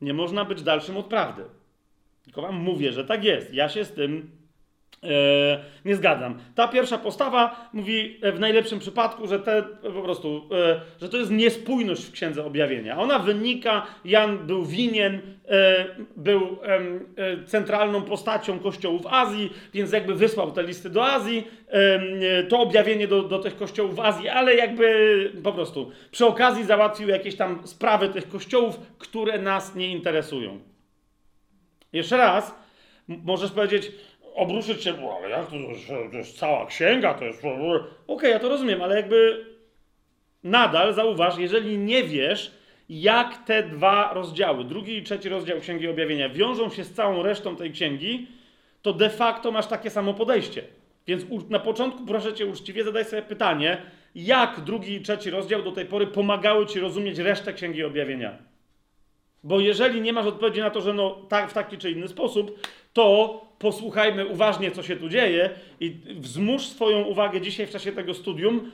Nie 0.00 0.14
można 0.14 0.44
być 0.44 0.62
dalszym 0.62 0.96
od 0.96 1.06
prawdy. 1.06 1.42
Tylko 2.26 2.42
wam 2.42 2.54
mówię, 2.54 2.92
że 2.92 3.04
tak 3.04 3.24
jest. 3.24 3.54
Ja 3.54 3.68
się 3.68 3.84
z 3.84 3.92
tym 3.92 4.30
e, 5.02 5.08
nie 5.84 5.96
zgadzam. 5.96 6.38
Ta 6.54 6.68
pierwsza 6.68 6.98
postawa 6.98 7.68
mówi 7.72 8.18
e, 8.22 8.32
w 8.32 8.40
najlepszym 8.40 8.78
przypadku, 8.78 9.26
że 9.26 9.38
te 9.38 9.62
po 9.82 10.02
prostu, 10.02 10.48
e, 10.52 10.80
że 11.00 11.08
to 11.08 11.16
jest 11.16 11.30
niespójność 11.30 12.04
w 12.04 12.12
Księdze 12.12 12.44
Objawienia. 12.44 12.98
Ona 12.98 13.18
wynika, 13.18 13.86
Jan 14.04 14.46
był 14.46 14.64
winien, 14.64 15.20
był 16.16 16.58
centralną 17.46 18.02
postacią 18.02 18.58
kościołów 18.58 19.06
Azji, 19.06 19.52
więc 19.74 19.92
jakby 19.92 20.14
wysłał 20.14 20.52
te 20.52 20.62
listy 20.62 20.90
do 20.90 21.06
Azji, 21.06 21.46
to 22.48 22.60
objawienie 22.60 23.08
do, 23.08 23.22
do 23.22 23.38
tych 23.38 23.56
kościołów 23.56 23.96
w 23.96 24.00
Azji, 24.00 24.28
ale 24.28 24.54
jakby 24.54 25.32
po 25.42 25.52
prostu 25.52 25.90
przy 26.10 26.26
okazji 26.26 26.64
załatwił 26.64 27.08
jakieś 27.08 27.36
tam 27.36 27.66
sprawy 27.66 28.08
tych 28.08 28.28
kościołów, 28.28 28.80
które 28.98 29.38
nas 29.38 29.74
nie 29.74 29.88
interesują. 29.88 30.60
Jeszcze 31.96 32.16
raz, 32.16 32.54
możesz 33.08 33.50
powiedzieć, 33.50 33.92
obruszyć 34.34 34.82
się, 34.84 34.92
"Bo, 34.92 35.16
ale 35.18 35.30
jak 35.30 35.46
to, 35.46 35.56
to 36.10 36.16
jest 36.16 36.38
cała 36.38 36.66
księga, 36.66 37.14
to 37.14 37.24
jest... 37.24 37.42
Okej, 38.06 38.30
ja 38.30 38.38
to 38.38 38.48
rozumiem, 38.48 38.82
ale 38.82 38.96
jakby 38.96 39.46
nadal 40.44 40.94
zauważ, 40.94 41.38
jeżeli 41.38 41.78
nie 41.78 42.04
wiesz, 42.04 42.50
jak 42.88 43.44
te 43.44 43.62
dwa 43.62 44.14
rozdziały, 44.14 44.64
drugi 44.64 44.96
i 44.96 45.02
trzeci 45.02 45.28
rozdział 45.28 45.60
Księgi 45.60 45.88
Objawienia, 45.88 46.28
wiążą 46.28 46.70
się 46.70 46.84
z 46.84 46.92
całą 46.92 47.22
resztą 47.22 47.56
tej 47.56 47.72
księgi, 47.72 48.26
to 48.82 48.92
de 48.92 49.10
facto 49.10 49.50
masz 49.52 49.66
takie 49.66 49.90
samo 49.90 50.14
podejście. 50.14 50.62
Więc 51.06 51.24
na 51.50 51.58
początku 51.58 52.06
proszę 52.06 52.34
cię 52.34 52.46
uczciwie 52.46 52.84
zadaj 52.84 53.04
sobie 53.04 53.22
pytanie, 53.22 53.82
jak 54.14 54.60
drugi 54.60 54.94
i 54.94 55.00
trzeci 55.00 55.30
rozdział 55.30 55.62
do 55.62 55.72
tej 55.72 55.86
pory 55.86 56.06
pomagały 56.06 56.66
ci 56.66 56.80
rozumieć 56.80 57.18
resztę 57.18 57.52
Księgi 57.52 57.84
Objawienia. 57.84 58.38
Bo 59.44 59.60
jeżeli 59.60 60.00
nie 60.00 60.12
masz 60.12 60.26
odpowiedzi 60.26 60.60
na 60.60 60.70
to, 60.70 60.80
że 60.80 60.92
no 60.92 61.10
tak, 61.28 61.50
w 61.50 61.52
taki 61.52 61.78
czy 61.78 61.90
inny 61.90 62.08
sposób, 62.08 62.66
to 62.92 63.40
posłuchajmy 63.58 64.26
uważnie, 64.26 64.70
co 64.70 64.82
się 64.82 64.96
tu 64.96 65.08
dzieje 65.08 65.50
i 65.80 65.96
wzmóż 66.16 66.66
swoją 66.66 67.02
uwagę 67.02 67.40
dzisiaj 67.40 67.66
w 67.66 67.70
czasie 67.70 67.92
tego 67.92 68.14
studium, 68.14 68.70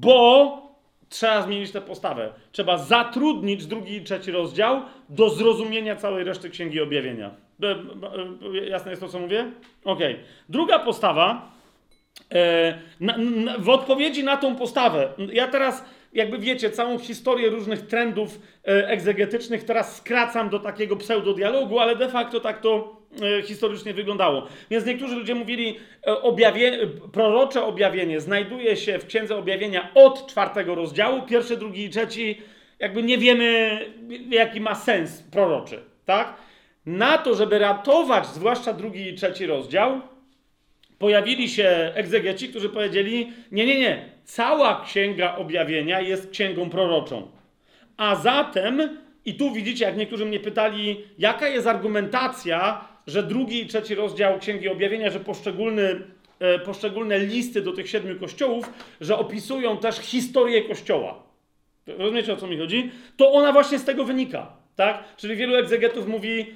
bo 0.00 0.62
trzeba 1.08 1.42
zmienić 1.42 1.70
tę 1.70 1.80
postawę. 1.80 2.32
Trzeba 2.52 2.78
zatrudnić 2.78 3.66
drugi 3.66 3.96
i 3.96 4.04
trzeci 4.04 4.30
rozdział 4.30 4.82
do 5.08 5.30
zrozumienia 5.30 5.96
całej 5.96 6.24
reszty 6.24 6.50
Księgi 6.50 6.80
Objawienia. 6.80 7.30
E, 7.62 7.66
e, 7.66 8.66
Jasne 8.68 8.90
jest 8.90 9.02
to, 9.02 9.08
co 9.08 9.18
mówię? 9.18 9.50
Okej. 9.84 10.16
Druga 10.48 10.78
postawa 10.78 11.58
E, 12.34 12.78
w 13.58 13.68
odpowiedzi 13.68 14.24
na 14.24 14.36
tą 14.36 14.56
postawę, 14.56 15.08
ja 15.32 15.48
teraz, 15.48 15.84
jakby 16.18 16.38
wiecie, 16.38 16.70
całą 16.70 16.98
historię 16.98 17.50
różnych 17.50 17.86
trendów 17.86 18.40
e, 18.68 18.88
egzegetycznych 18.88 19.64
teraz 19.64 19.96
skracam 19.96 20.50
do 20.50 20.58
takiego 20.58 20.96
pseudodialogu, 20.96 21.78
ale 21.78 21.96
de 21.96 22.08
facto 22.08 22.40
tak 22.40 22.60
to 22.60 22.96
e, 23.38 23.42
historycznie 23.42 23.94
wyglądało. 23.94 24.46
Więc 24.70 24.86
niektórzy 24.86 25.14
ludzie 25.14 25.34
mówili, 25.34 25.76
e, 26.06 26.22
objawie, 26.22 26.86
prorocze 27.12 27.64
objawienie 27.64 28.20
znajduje 28.20 28.76
się 28.76 28.98
w 28.98 29.06
Księdze 29.06 29.36
Objawienia 29.36 29.90
od 29.94 30.26
czwartego 30.26 30.74
rozdziału, 30.74 31.22
pierwszy, 31.22 31.56
drugi 31.56 31.84
i 31.84 31.90
trzeci, 31.90 32.42
jakby 32.78 33.02
nie 33.02 33.18
wiemy, 33.18 33.78
jaki 34.30 34.60
ma 34.60 34.74
sens 34.74 35.22
proroczy, 35.22 35.80
tak? 36.04 36.34
Na 36.86 37.18
to, 37.18 37.34
żeby 37.34 37.58
ratować 37.58 38.26
zwłaszcza 38.26 38.72
drugi 38.72 39.08
i 39.08 39.14
trzeci 39.14 39.46
rozdział, 39.46 40.00
pojawili 40.98 41.48
się 41.48 41.92
egzegeci, 41.94 42.48
którzy 42.48 42.68
powiedzieli: 42.68 43.32
Nie, 43.52 43.66
nie, 43.66 43.80
nie. 43.80 44.17
Cała 44.28 44.84
księga 44.84 45.36
objawienia 45.36 46.00
jest 46.00 46.30
księgą 46.30 46.70
proroczą. 46.70 47.30
A 47.96 48.16
zatem, 48.16 48.98
i 49.24 49.34
tu 49.34 49.52
widzicie, 49.52 49.84
jak 49.84 49.96
niektórzy 49.96 50.26
mnie 50.26 50.40
pytali, 50.40 51.04
jaka 51.18 51.48
jest 51.48 51.66
argumentacja, 51.66 52.84
że 53.06 53.22
drugi 53.22 53.62
i 53.62 53.66
trzeci 53.66 53.94
rozdział 53.94 54.38
księgi 54.38 54.68
objawienia, 54.68 55.10
że 55.10 55.20
poszczególny, 55.20 56.02
e, 56.40 56.58
poszczególne 56.58 57.18
listy 57.18 57.62
do 57.62 57.72
tych 57.72 57.90
siedmiu 57.90 58.20
kościołów, 58.20 58.72
że 59.00 59.18
opisują 59.18 59.76
też 59.78 59.96
historię 59.96 60.62
kościoła. 60.62 61.22
Rozumiecie 61.86 62.32
o 62.32 62.36
co 62.36 62.46
mi 62.46 62.58
chodzi? 62.58 62.90
To 63.16 63.32
ona 63.32 63.52
właśnie 63.52 63.78
z 63.78 63.84
tego 63.84 64.04
wynika. 64.04 64.52
Tak? 64.76 65.04
Czyli 65.16 65.36
wielu 65.36 65.54
egzegetów 65.54 66.08
mówi, 66.08 66.54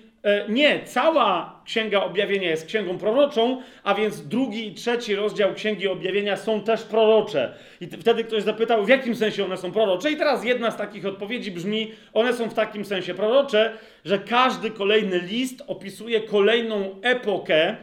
nie, 0.48 0.84
cała 0.84 1.60
Księga 1.64 2.04
Objawienia 2.04 2.50
jest 2.50 2.66
księgą 2.66 2.98
proroczą, 2.98 3.62
a 3.82 3.94
więc 3.94 4.28
drugi 4.28 4.66
i 4.66 4.74
trzeci 4.74 5.14
rozdział 5.14 5.54
Księgi 5.54 5.88
Objawienia 5.88 6.36
są 6.36 6.60
też 6.60 6.82
prorocze. 6.82 7.54
I 7.80 7.86
wtedy 7.86 8.24
ktoś 8.24 8.42
zapytał, 8.42 8.84
w 8.84 8.88
jakim 8.88 9.16
sensie 9.16 9.44
one 9.44 9.56
są 9.56 9.72
prorocze? 9.72 10.10
I 10.10 10.16
teraz 10.16 10.44
jedna 10.44 10.70
z 10.70 10.76
takich 10.76 11.06
odpowiedzi 11.06 11.50
brzmi, 11.50 11.92
one 12.12 12.32
są 12.32 12.48
w 12.48 12.54
takim 12.54 12.84
sensie 12.84 13.14
prorocze, 13.14 13.72
że 14.04 14.18
każdy 14.18 14.70
kolejny 14.70 15.18
list 15.18 15.62
opisuje 15.66 16.20
kolejną 16.20 17.00
epokę 17.02 17.76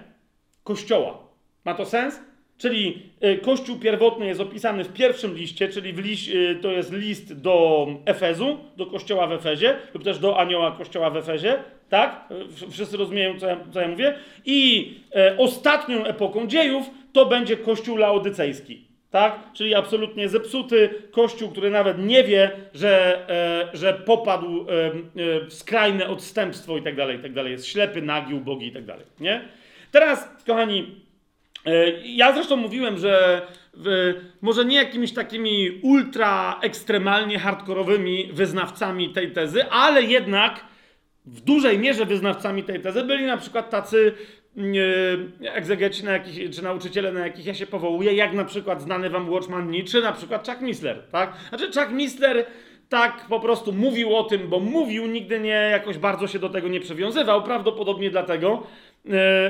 Kościoła. 0.63 1.17
Ma 1.65 1.73
to 1.73 1.85
sens? 1.85 2.28
Czyli 2.59 3.01
y, 3.23 3.37
Kościół 3.37 3.79
pierwotny 3.79 4.25
jest 4.25 4.41
opisany 4.41 4.83
w 4.83 4.93
pierwszym 4.93 5.35
liście, 5.35 5.69
czyli 5.69 5.93
liś, 5.93 6.29
y, 6.29 6.59
to 6.61 6.71
jest 6.71 6.93
list 6.93 7.41
do 7.41 7.87
Efezu, 8.05 8.57
do 8.77 8.85
kościoła 8.85 9.27
w 9.27 9.31
Efezie, 9.31 9.75
lub 9.93 10.03
też 10.03 10.19
do 10.19 10.39
anioła 10.39 10.71
kościoła 10.71 11.09
w 11.09 11.17
Efezie, 11.17 11.63
tak? 11.89 12.29
Wszyscy 12.71 12.97
rozumieją, 12.97 13.39
co 13.39 13.47
ja, 13.47 13.57
co 13.71 13.81
ja 13.81 13.87
mówię. 13.87 14.13
I 14.45 14.91
e, 15.15 15.37
ostatnią 15.37 16.05
epoką 16.05 16.47
dziejów 16.47 16.89
to 17.13 17.25
będzie 17.25 17.57
Kościół 17.57 17.97
laodycejski, 17.97 18.85
tak? 19.11 19.39
Czyli 19.53 19.75
absolutnie 19.75 20.29
zepsuty 20.29 20.89
kościół, 21.11 21.49
który 21.49 21.69
nawet 21.69 21.97
nie 21.99 22.23
wie, 22.23 22.51
że, 22.73 23.25
e, 23.73 23.77
że 23.77 23.93
popadł 23.93 24.61
e, 24.61 24.85
e, 24.85 25.45
w 25.45 25.53
skrajne 25.53 26.07
odstępstwo 26.07 26.77
i 26.77 26.81
tak 26.81 26.95
dalej, 26.95 27.17
i 27.17 27.21
tak 27.21 27.33
dalej. 27.33 27.51
Jest 27.51 27.67
ślepy, 27.67 28.01
nagi, 28.01 28.33
ubogi 28.33 28.67
i 28.67 28.71
tak 28.71 28.85
dalej, 28.85 29.05
nie? 29.19 29.41
Teraz, 29.91 30.29
kochani, 30.47 30.95
Ja 32.03 32.33
zresztą 32.33 32.55
mówiłem, 32.55 32.97
że 32.97 33.41
w, 33.73 34.13
może 34.41 34.65
nie 34.65 34.75
jakimiś 34.75 35.13
takimi 35.13 35.79
ultra 35.81 36.59
ekstremalnie 36.61 37.39
hardkorowymi 37.39 38.29
wyznawcami 38.33 39.09
tej 39.09 39.31
tezy, 39.31 39.69
ale 39.69 40.03
jednak 40.03 40.65
w 41.25 41.41
dużej 41.41 41.79
mierze 41.79 42.05
wyznawcami 42.05 42.63
tej 42.63 42.79
tezy 42.79 43.03
byli 43.03 43.25
na 43.25 43.37
przykład 43.37 43.69
tacy 43.69 44.13
e, 45.41 45.53
egzegeci, 45.53 46.03
na 46.03 46.11
jakich, 46.11 46.49
czy 46.49 46.63
nauczyciele, 46.63 47.11
na 47.11 47.19
jakich 47.19 47.45
ja 47.45 47.53
się 47.53 47.67
powołuję, 47.67 48.13
jak 48.13 48.33
na 48.33 48.45
przykład 48.45 48.81
znany 48.81 49.09
wam 49.09 49.29
Watchman 49.29 49.71
Nee, 49.71 49.83
czy 49.83 50.01
na 50.01 50.11
przykład 50.11 50.47
Chuck 50.47 50.61
Missler, 50.61 51.03
tak? 51.11 51.33
Znaczy 51.49 51.65
Chuck 51.65 51.91
Missler 51.91 52.45
tak 52.89 53.25
po 53.29 53.39
prostu 53.39 53.73
mówił 53.73 54.15
o 54.15 54.23
tym, 54.23 54.47
bo 54.47 54.59
mówił, 54.59 55.07
nigdy 55.07 55.39
nie 55.39 55.69
jakoś 55.71 55.97
bardzo 55.97 56.27
się 56.27 56.39
do 56.39 56.49
tego 56.49 56.67
nie 56.67 56.79
przywiązywał, 56.79 57.43
prawdopodobnie 57.43 58.09
dlatego, 58.09 58.63
e, 58.63 58.63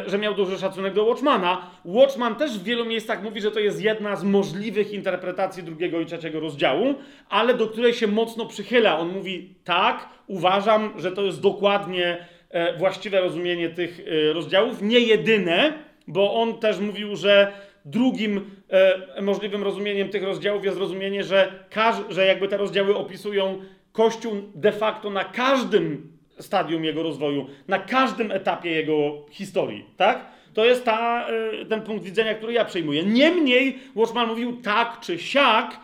że 0.05 0.17
miał 0.17 0.33
duży 0.33 0.57
szacunek 0.57 0.93
do 0.93 1.05
Watchmana. 1.05 1.71
Watchman 1.85 2.35
też 2.35 2.59
w 2.59 2.63
wielu 2.63 2.85
miejscach 2.85 3.23
mówi, 3.23 3.41
że 3.41 3.51
to 3.51 3.59
jest 3.59 3.81
jedna 3.81 4.15
z 4.15 4.23
możliwych 4.23 4.93
interpretacji 4.93 5.63
drugiego 5.63 5.99
i 5.99 6.05
trzeciego 6.05 6.39
rozdziału, 6.39 6.95
ale 7.29 7.53
do 7.53 7.67
której 7.67 7.93
się 7.93 8.07
mocno 8.07 8.45
przychyla. 8.45 8.99
On 8.99 9.09
mówi 9.09 9.53
tak, 9.63 10.09
uważam, 10.27 10.93
że 10.97 11.11
to 11.11 11.23
jest 11.23 11.41
dokładnie 11.41 12.25
e, 12.49 12.77
właściwe 12.77 13.21
rozumienie 13.21 13.69
tych 13.69 13.99
e, 13.99 14.33
rozdziałów, 14.33 14.81
nie 14.81 14.99
jedyne, 14.99 15.73
bo 16.07 16.33
on 16.33 16.59
też 16.59 16.79
mówił, 16.79 17.15
że 17.15 17.53
drugim 17.85 18.51
e, 18.69 19.21
możliwym 19.21 19.63
rozumieniem 19.63 20.09
tych 20.09 20.23
rozdziałów 20.23 20.65
jest 20.65 20.77
rozumienie, 20.77 21.23
że, 21.23 21.63
każ, 21.69 21.95
że 22.09 22.25
jakby 22.25 22.47
te 22.47 22.57
rozdziały 22.57 22.95
opisują 22.95 23.61
Kościół 23.91 24.33
de 24.55 24.71
facto 24.71 25.09
na 25.09 25.23
każdym 25.23 26.18
stadium 26.39 26.85
jego 26.85 27.03
rozwoju, 27.03 27.47
na 27.67 27.79
każdym 27.79 28.31
etapie 28.31 28.71
jego 28.71 29.25
historii, 29.31 29.85
tak? 29.97 30.25
To 30.53 30.65
jest 30.65 30.85
ta, 30.85 31.27
e, 31.27 31.65
ten 31.65 31.81
punkt 31.81 32.03
widzenia, 32.03 32.33
który 32.33 32.53
ja 32.53 32.65
przyjmuję. 32.65 33.03
Niemniej 33.03 33.79
Watchman 33.95 34.27
mówił 34.27 34.61
tak 34.61 34.99
czy 34.99 35.19
siak, 35.19 35.79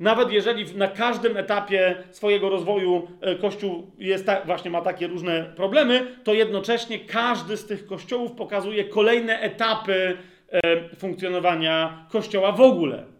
nawet 0.00 0.32
jeżeli 0.32 0.74
na 0.74 0.88
każdym 0.88 1.36
etapie 1.36 1.96
swojego 2.10 2.48
rozwoju 2.48 3.08
e, 3.20 3.34
Kościół 3.34 3.90
jest 3.98 4.26
ta, 4.26 4.40
właśnie 4.40 4.70
ma 4.70 4.80
takie 4.80 5.06
różne 5.06 5.52
problemy, 5.56 6.16
to 6.24 6.34
jednocześnie 6.34 6.98
każdy 6.98 7.56
z 7.56 7.66
tych 7.66 7.86
kościołów 7.86 8.32
pokazuje 8.32 8.84
kolejne 8.84 9.40
etapy 9.40 10.16
e, 10.52 10.96
funkcjonowania 10.96 12.06
Kościoła 12.10 12.52
w 12.52 12.60
ogóle. 12.60 13.17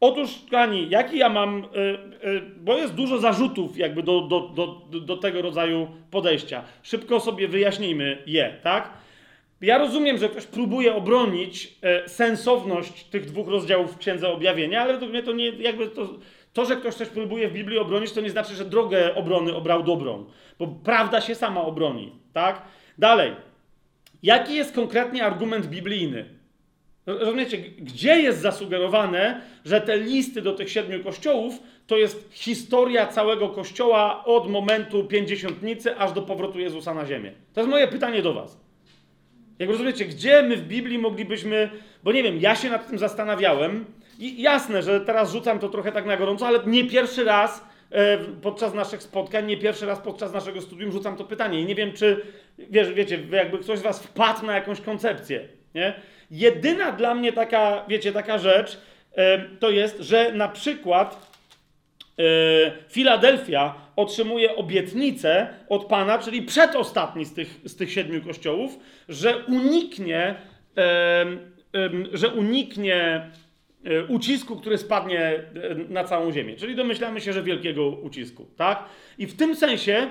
Otóż, 0.00 0.30
kochani, 0.50 0.90
jaki 0.90 1.18
ja 1.18 1.28
mam, 1.28 1.64
e, 1.64 2.40
bo 2.56 2.76
jest 2.76 2.94
dużo 2.94 3.18
zarzutów 3.18 3.76
jakby 3.76 4.02
do, 4.02 4.20
do, 4.20 4.40
do, 4.40 5.00
do 5.00 5.16
tego 5.16 5.42
rodzaju 5.42 5.88
podejścia. 6.10 6.64
Szybko 6.82 7.20
sobie 7.20 7.48
wyjaśnijmy 7.48 8.22
je, 8.26 8.56
tak? 8.62 8.92
Ja 9.60 9.78
rozumiem, 9.78 10.18
że 10.18 10.28
ktoś 10.28 10.46
próbuje 10.46 10.94
obronić 10.94 11.74
e, 11.82 12.08
sensowność 12.08 13.04
tych 13.04 13.24
dwóch 13.24 13.48
rozdziałów 13.48 13.94
w 13.94 13.98
Księdze 13.98 14.28
Objawienia, 14.28 14.82
ale 14.82 14.92
według 14.92 15.10
mnie 15.10 15.22
to 15.22 15.32
nie, 15.32 15.48
jakby 15.48 15.88
to, 15.88 16.08
to, 16.52 16.64
że 16.64 16.76
ktoś 16.76 16.94
coś 16.94 17.08
próbuje 17.08 17.48
w 17.48 17.52
Biblii 17.52 17.78
obronić, 17.78 18.12
to 18.12 18.20
nie 18.20 18.30
znaczy, 18.30 18.54
że 18.54 18.64
drogę 18.64 19.14
obrony 19.14 19.54
obrał 19.54 19.82
dobrą, 19.82 20.26
bo 20.58 20.66
prawda 20.66 21.20
się 21.20 21.34
sama 21.34 21.62
obroni, 21.62 22.12
tak? 22.32 22.62
Dalej. 22.98 23.32
Jaki 24.22 24.54
jest 24.54 24.74
konkretnie 24.74 25.24
argument 25.24 25.66
biblijny? 25.66 26.37
Rozumiecie, 27.08 27.58
gdzie 27.58 28.20
jest 28.20 28.40
zasugerowane, 28.40 29.40
że 29.64 29.80
te 29.80 29.98
listy 29.98 30.42
do 30.42 30.52
tych 30.52 30.70
siedmiu 30.70 31.04
kościołów 31.04 31.54
to 31.86 31.96
jest 31.96 32.28
historia 32.32 33.06
całego 33.06 33.48
kościoła 33.48 34.24
od 34.24 34.50
momentu 34.50 35.04
pięćdziesiątnicy 35.04 35.96
aż 35.96 36.12
do 36.12 36.22
powrotu 36.22 36.60
Jezusa 36.60 36.94
na 36.94 37.06
ziemię? 37.06 37.32
To 37.54 37.60
jest 37.60 37.70
moje 37.70 37.88
pytanie 37.88 38.22
do 38.22 38.34
Was. 38.34 38.60
Jak 39.58 39.70
rozumiecie, 39.70 40.04
gdzie 40.04 40.42
my 40.42 40.56
w 40.56 40.62
Biblii 40.62 40.98
moglibyśmy, 40.98 41.70
bo 42.04 42.12
nie 42.12 42.22
wiem, 42.22 42.38
ja 42.40 42.56
się 42.56 42.70
nad 42.70 42.88
tym 42.88 42.98
zastanawiałem 42.98 43.84
i 44.18 44.42
jasne, 44.42 44.82
że 44.82 45.00
teraz 45.00 45.32
rzucam 45.32 45.58
to 45.58 45.68
trochę 45.68 45.92
tak 45.92 46.06
na 46.06 46.16
gorąco, 46.16 46.46
ale 46.46 46.58
nie 46.66 46.84
pierwszy 46.84 47.24
raz 47.24 47.64
e, 47.90 48.18
podczas 48.18 48.74
naszych 48.74 49.02
spotkań, 49.02 49.46
nie 49.46 49.56
pierwszy 49.56 49.86
raz 49.86 49.98
podczas 49.98 50.32
naszego 50.32 50.60
studium 50.60 50.92
rzucam 50.92 51.16
to 51.16 51.24
pytanie 51.24 51.60
i 51.60 51.64
nie 51.64 51.74
wiem, 51.74 51.92
czy, 51.92 52.20
wiesz, 52.58 52.92
wiecie, 52.92 53.18
jakby 53.32 53.58
ktoś 53.58 53.78
z 53.78 53.82
was 53.82 54.02
wpadł 54.02 54.46
na 54.46 54.54
jakąś 54.54 54.80
koncepcję, 54.80 55.48
nie? 55.74 55.94
Jedyna 56.30 56.92
dla 56.92 57.14
mnie 57.14 57.32
taka, 57.32 57.84
wiecie, 57.88 58.12
taka 58.12 58.38
rzecz 58.38 58.78
to 59.60 59.70
jest, 59.70 59.98
że 60.00 60.32
na 60.32 60.48
przykład 60.48 61.32
e, 62.18 62.22
Filadelfia 62.88 63.74
otrzymuje 63.96 64.56
obietnicę 64.56 65.46
od 65.68 65.84
Pana, 65.84 66.18
czyli 66.18 66.42
przedostatni 66.42 67.24
z 67.24 67.34
tych, 67.34 67.60
z 67.64 67.76
tych 67.76 67.92
siedmiu 67.92 68.22
kościołów, 68.22 68.78
że 69.08 69.36
uniknie, 69.36 70.34
że 72.12 72.28
uniknie 72.28 73.30
e, 73.84 74.04
ucisku, 74.04 74.56
który 74.56 74.78
spadnie 74.78 75.20
e, 75.20 75.44
na 75.88 76.04
całą 76.04 76.32
ziemię. 76.32 76.56
Czyli 76.56 76.76
domyślamy 76.76 77.20
się, 77.20 77.32
że 77.32 77.42
wielkiego 77.42 77.88
ucisku, 77.88 78.46
tak? 78.56 78.84
I 79.18 79.26
w 79.26 79.36
tym 79.36 79.56
sensie 79.56 80.10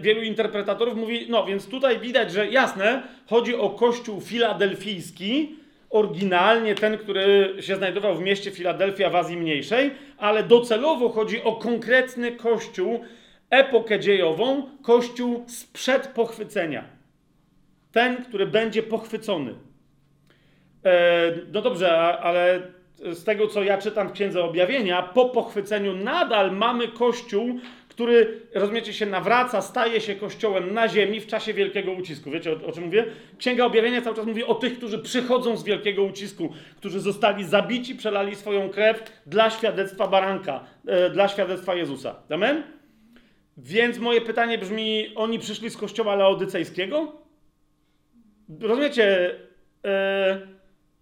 wielu 0.00 0.22
interpretatorów 0.22 0.96
mówi, 0.96 1.26
no 1.28 1.46
więc 1.46 1.68
tutaj 1.68 1.98
widać, 1.98 2.32
że 2.32 2.48
jasne, 2.48 3.02
chodzi 3.26 3.56
o 3.56 3.70
kościół 3.70 4.20
filadelfijski, 4.20 5.56
oryginalnie 5.90 6.74
ten, 6.74 6.98
który 6.98 7.54
się 7.60 7.76
znajdował 7.76 8.14
w 8.14 8.20
mieście 8.20 8.50
Filadelfia 8.50 9.10
w 9.10 9.16
Azji 9.16 9.36
Mniejszej, 9.36 9.90
ale 10.18 10.42
docelowo 10.42 11.08
chodzi 11.08 11.42
o 11.42 11.52
konkretny 11.52 12.32
kościół, 12.32 13.00
epokę 13.50 14.00
dziejową, 14.00 14.66
kościół 14.82 15.44
sprzed 15.48 16.06
pochwycenia. 16.06 16.84
Ten, 17.92 18.24
który 18.24 18.46
będzie 18.46 18.82
pochwycony. 18.82 19.54
E, 20.84 21.32
no 21.52 21.62
dobrze, 21.62 22.18
ale 22.18 22.62
z 22.98 23.24
tego, 23.24 23.46
co 23.46 23.62
ja 23.62 23.78
czytam 23.78 24.08
w 24.08 24.12
Księdze 24.12 24.44
Objawienia, 24.44 25.02
po 25.02 25.28
pochwyceniu 25.28 25.94
nadal 25.94 26.52
mamy 26.52 26.88
kościół, 26.88 27.60
który, 27.92 28.40
rozumiecie, 28.54 28.92
się 28.92 29.06
nawraca, 29.06 29.62
staje 29.62 30.00
się 30.00 30.14
kościołem 30.14 30.74
na 30.74 30.88
ziemi 30.88 31.20
w 31.20 31.26
czasie 31.26 31.54
wielkiego 31.54 31.92
ucisku. 31.92 32.30
Wiecie 32.30 32.52
o, 32.52 32.66
o, 32.66 32.72
czym 32.72 32.84
mówię? 32.84 33.04
Księga 33.38 33.64
Objawienia 33.64 34.02
cały 34.02 34.16
czas 34.16 34.26
mówi 34.26 34.44
o 34.44 34.54
tych, 34.54 34.76
którzy 34.76 34.98
przychodzą 34.98 35.56
z 35.56 35.64
wielkiego 35.64 36.02
ucisku, 36.02 36.52
którzy 36.76 37.00
zostali 37.00 37.44
zabici, 37.44 37.94
przelali 37.94 38.36
swoją 38.36 38.70
krew 38.70 39.02
dla 39.26 39.50
świadectwa 39.50 40.08
baranka, 40.08 40.64
e, 40.86 41.10
dla 41.10 41.28
świadectwa 41.28 41.74
Jezusa. 41.74 42.16
Amen? 42.30 42.62
Więc 43.56 43.98
moje 43.98 44.20
pytanie 44.20 44.58
brzmi: 44.58 45.12
oni 45.14 45.38
przyszli 45.38 45.70
z 45.70 45.76
kościoła 45.76 46.14
laodycejskiego? 46.14 47.12
Rozumiecie, 48.60 49.34
e, 49.84 50.40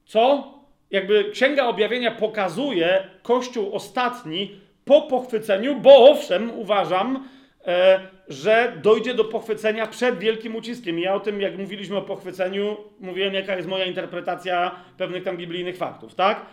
co? 0.04 0.54
Jakby 0.90 1.24
Księga 1.32 1.66
Objawienia 1.66 2.10
pokazuje 2.10 3.06
Kościół 3.22 3.72
ostatni 3.72 4.60
po 4.90 5.02
pochwyceniu, 5.02 5.80
bo 5.80 6.10
owszem, 6.10 6.50
uważam, 6.50 7.28
e, 7.66 8.00
że 8.28 8.72
dojdzie 8.82 9.14
do 9.14 9.24
pochwycenia 9.24 9.86
przed 9.86 10.18
wielkim 10.18 10.56
uciskiem. 10.56 10.98
I 10.98 11.02
ja 11.02 11.14
o 11.14 11.20
tym, 11.20 11.40
jak 11.40 11.58
mówiliśmy 11.58 11.96
o 11.96 12.02
pochwyceniu, 12.02 12.76
mówiłem, 13.00 13.34
jaka 13.34 13.56
jest 13.56 13.68
moja 13.68 13.84
interpretacja 13.84 14.70
pewnych 14.96 15.24
tam 15.24 15.36
biblijnych 15.36 15.76
faktów, 15.76 16.14
tak? 16.14 16.46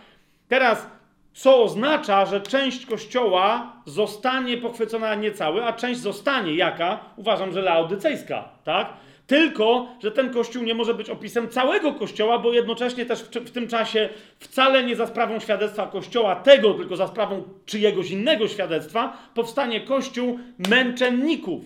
Teraz, 0.48 0.90
co 1.32 1.62
oznacza, 1.62 2.26
że 2.26 2.40
część 2.40 2.86
kościoła 2.86 3.72
zostanie 3.84 4.56
pochwycona 4.56 5.14
nie 5.14 5.32
cały, 5.32 5.64
a 5.64 5.72
część 5.72 6.00
zostanie 6.00 6.54
jaka? 6.54 7.00
Uważam, 7.16 7.52
że 7.52 7.62
laodycejska, 7.62 8.48
tak? 8.64 8.92
Tylko, 9.28 9.86
że 10.02 10.12
ten 10.12 10.32
kościół 10.32 10.62
nie 10.62 10.74
może 10.74 10.94
być 10.94 11.10
opisem 11.10 11.48
całego 11.48 11.94
kościoła, 11.94 12.38
bo 12.38 12.52
jednocześnie 12.52 13.06
też 13.06 13.22
w, 13.22 13.28
w, 13.28 13.50
tym 13.50 13.68
czasie 13.68 14.08
wcale 14.38 14.84
nie 14.84 14.96
za 14.96 15.06
sprawą 15.06 15.40
świadectwa 15.40 15.86
kościoła 15.86 16.36
tego, 16.36 16.74
tylko 16.74 16.96
za 16.96 17.06
sprawą 17.06 17.42
czyjegoś 17.66 18.10
innego 18.10 18.48
świadectwa, 18.48 19.30
powstanie 19.34 19.80
kościół 19.80 20.38
męczenników. 20.70 21.64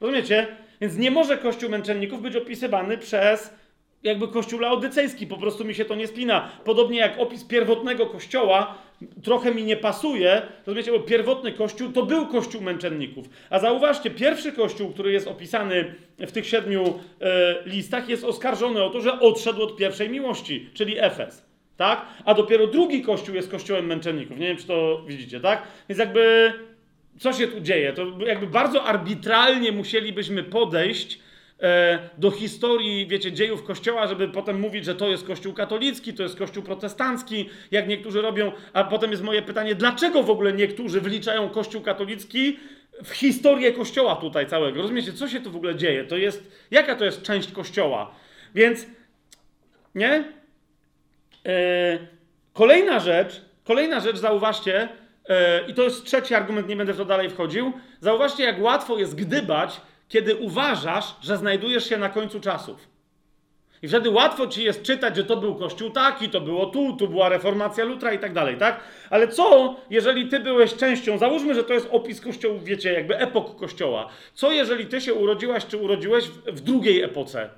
Rozumiecie? 0.00 0.46
Więc 0.80 0.96
nie 0.96 1.10
może 1.10 1.38
kościół 1.38 1.70
męczenników 1.70 2.22
być 2.22 2.36
opisywany 2.36 2.98
przez 2.98 3.54
jakby 4.02 4.28
kościół 4.28 4.60
laodycejski, 4.60 5.26
po 5.26 5.36
prostu 5.36 5.64
mi 5.64 5.74
się 5.74 5.84
to 5.84 5.94
nie 5.94 6.06
splina. 6.06 6.48
Podobnie 6.64 6.98
jak 6.98 7.18
opis 7.18 7.44
pierwotnego 7.44 8.06
kościoła 8.06 8.74
trochę 9.22 9.54
mi 9.54 9.64
nie 9.64 9.76
pasuje, 9.76 10.42
rozumiecie, 10.66 10.92
bo 10.92 11.00
pierwotny 11.00 11.52
kościół 11.52 11.92
to 11.92 12.06
był 12.06 12.26
kościół 12.26 12.62
męczenników. 12.62 13.26
A 13.50 13.58
zauważcie, 13.58 14.10
pierwszy 14.10 14.52
kościół, 14.52 14.92
który 14.92 15.12
jest 15.12 15.28
opisany 15.28 15.94
w 16.18 16.32
tych 16.32 16.46
siedmiu 16.46 17.00
e, 17.20 17.54
listach, 17.66 18.08
jest 18.08 18.24
oskarżony 18.24 18.82
o 18.82 18.90
to, 18.90 19.00
że 19.00 19.20
odszedł 19.20 19.62
od 19.62 19.76
pierwszej 19.76 20.10
miłości, 20.10 20.70
czyli 20.74 20.98
Efes. 20.98 21.44
Tak? 21.76 22.06
A 22.24 22.34
dopiero 22.34 22.66
drugi 22.66 23.02
kościół 23.02 23.34
jest 23.34 23.50
kościołem 23.50 23.86
męczenników. 23.86 24.38
Nie 24.38 24.46
wiem, 24.46 24.56
czy 24.56 24.66
to 24.66 25.02
widzicie, 25.06 25.40
tak? 25.40 25.62
Więc 25.88 25.98
jakby 25.98 26.52
co 27.18 27.32
się 27.32 27.48
tu 27.48 27.60
dzieje? 27.60 27.92
To 27.92 28.06
jakby 28.26 28.46
bardzo 28.46 28.84
arbitralnie 28.84 29.72
musielibyśmy 29.72 30.42
podejść 30.42 31.18
do 32.18 32.30
historii, 32.30 33.06
wiecie, 33.06 33.32
dziejów 33.32 33.64
Kościoła, 33.64 34.06
żeby 34.06 34.28
potem 34.28 34.60
mówić, 34.60 34.84
że 34.84 34.94
to 34.94 35.08
jest 35.08 35.26
Kościół 35.26 35.52
katolicki, 35.52 36.14
to 36.14 36.22
jest 36.22 36.38
Kościół 36.38 36.62
protestancki, 36.62 37.50
jak 37.70 37.88
niektórzy 37.88 38.22
robią, 38.22 38.52
a 38.72 38.84
potem 38.84 39.10
jest 39.10 39.22
moje 39.22 39.42
pytanie, 39.42 39.74
dlaczego 39.74 40.22
w 40.22 40.30
ogóle 40.30 40.52
niektórzy 40.52 41.00
wliczają 41.00 41.50
Kościół 41.50 41.82
katolicki 41.82 42.58
w 43.04 43.10
historię 43.10 43.72
Kościoła 43.72 44.16
tutaj 44.16 44.46
całego? 44.46 44.82
Rozumiecie, 44.82 45.12
co 45.12 45.28
się 45.28 45.40
tu 45.40 45.50
w 45.50 45.56
ogóle 45.56 45.76
dzieje? 45.76 46.04
To 46.04 46.16
jest, 46.16 46.50
jaka 46.70 46.96
to 46.96 47.04
jest 47.04 47.22
część 47.22 47.52
Kościoła? 47.52 48.14
Więc, 48.54 48.86
nie? 49.94 50.24
E, 51.46 51.98
kolejna 52.52 53.00
rzecz, 53.00 53.42
kolejna 53.64 54.00
rzecz, 54.00 54.16
zauważcie, 54.16 54.88
e, 55.28 55.66
i 55.68 55.74
to 55.74 55.82
jest 55.82 56.04
trzeci 56.04 56.34
argument, 56.34 56.68
nie 56.68 56.76
będę 56.76 56.92
w 56.92 56.96
to 56.96 57.04
dalej 57.04 57.30
wchodził, 57.30 57.72
zauważcie, 58.00 58.44
jak 58.44 58.60
łatwo 58.60 58.98
jest 58.98 59.14
gdybać, 59.14 59.80
kiedy 60.12 60.36
uważasz, 60.36 61.14
że 61.22 61.36
znajdujesz 61.36 61.88
się 61.88 61.96
na 61.96 62.08
końcu 62.08 62.40
czasów. 62.40 62.88
I 63.82 63.88
wtedy 63.88 64.10
łatwo 64.10 64.46
ci 64.46 64.64
jest 64.64 64.82
czytać, 64.82 65.16
że 65.16 65.24
to 65.24 65.36
był 65.36 65.54
kościół 65.54 65.90
taki, 65.90 66.28
to 66.28 66.40
było 66.40 66.66
tu, 66.66 66.96
tu 66.96 67.08
była 67.08 67.28
reformacja 67.28 67.84
Lutra 67.84 68.12
i 68.12 68.18
tak 68.18 68.32
dalej, 68.32 68.56
tak? 68.56 68.80
Ale 69.10 69.28
co, 69.28 69.76
jeżeli 69.90 70.28
ty 70.28 70.40
byłeś 70.40 70.74
częścią, 70.74 71.18
załóżmy, 71.18 71.54
że 71.54 71.64
to 71.64 71.74
jest 71.74 71.88
opis 71.90 72.20
kościołów, 72.20 72.64
wiecie, 72.64 72.92
jakby 72.92 73.18
epok 73.18 73.56
kościoła. 73.56 74.08
Co, 74.34 74.52
jeżeli 74.52 74.86
ty 74.86 75.00
się 75.00 75.14
urodziłaś 75.14 75.66
czy 75.66 75.76
urodziłeś 75.76 76.24
w, 76.24 76.44
w 76.46 76.60
drugiej 76.60 77.02
epoce? 77.02 77.50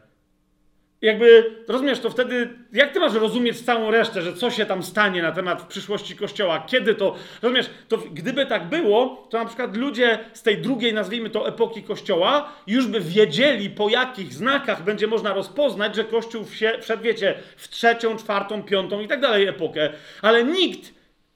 Jakby, 1.04 1.54
rozumiesz, 1.68 2.00
to 2.00 2.10
wtedy, 2.10 2.48
jak 2.72 2.92
ty 2.92 3.00
masz 3.00 3.14
rozumieć 3.14 3.60
całą 3.60 3.90
resztę, 3.90 4.22
że 4.22 4.32
co 4.32 4.50
się 4.50 4.66
tam 4.66 4.82
stanie 4.82 5.22
na 5.22 5.32
temat 5.32 5.62
w 5.62 5.66
przyszłości 5.66 6.16
Kościoła, 6.16 6.64
kiedy 6.66 6.94
to, 6.94 7.16
rozumiesz, 7.42 7.66
to 7.88 7.98
gdyby 7.98 8.46
tak 8.46 8.68
było, 8.68 9.26
to 9.30 9.38
na 9.38 9.44
przykład 9.44 9.76
ludzie 9.76 10.18
z 10.32 10.42
tej 10.42 10.58
drugiej, 10.58 10.94
nazwijmy 10.94 11.30
to, 11.30 11.48
epoki 11.48 11.82
Kościoła, 11.82 12.52
już 12.66 12.86
by 12.86 13.00
wiedzieli, 13.00 13.70
po 13.70 13.88
jakich 13.88 14.32
znakach 14.32 14.84
będzie 14.84 15.06
można 15.06 15.34
rozpoznać, 15.34 15.96
że 15.96 16.04
Kościół 16.04 16.44
wszedł, 16.80 17.02
wiecie, 17.02 17.34
w 17.56 17.68
trzecią, 17.68 18.16
czwartą, 18.16 18.62
piątą 18.62 19.00
i 19.00 19.08
tak 19.08 19.20
dalej 19.20 19.46
epokę, 19.46 19.90
ale 20.22 20.44
nikt 20.44 20.94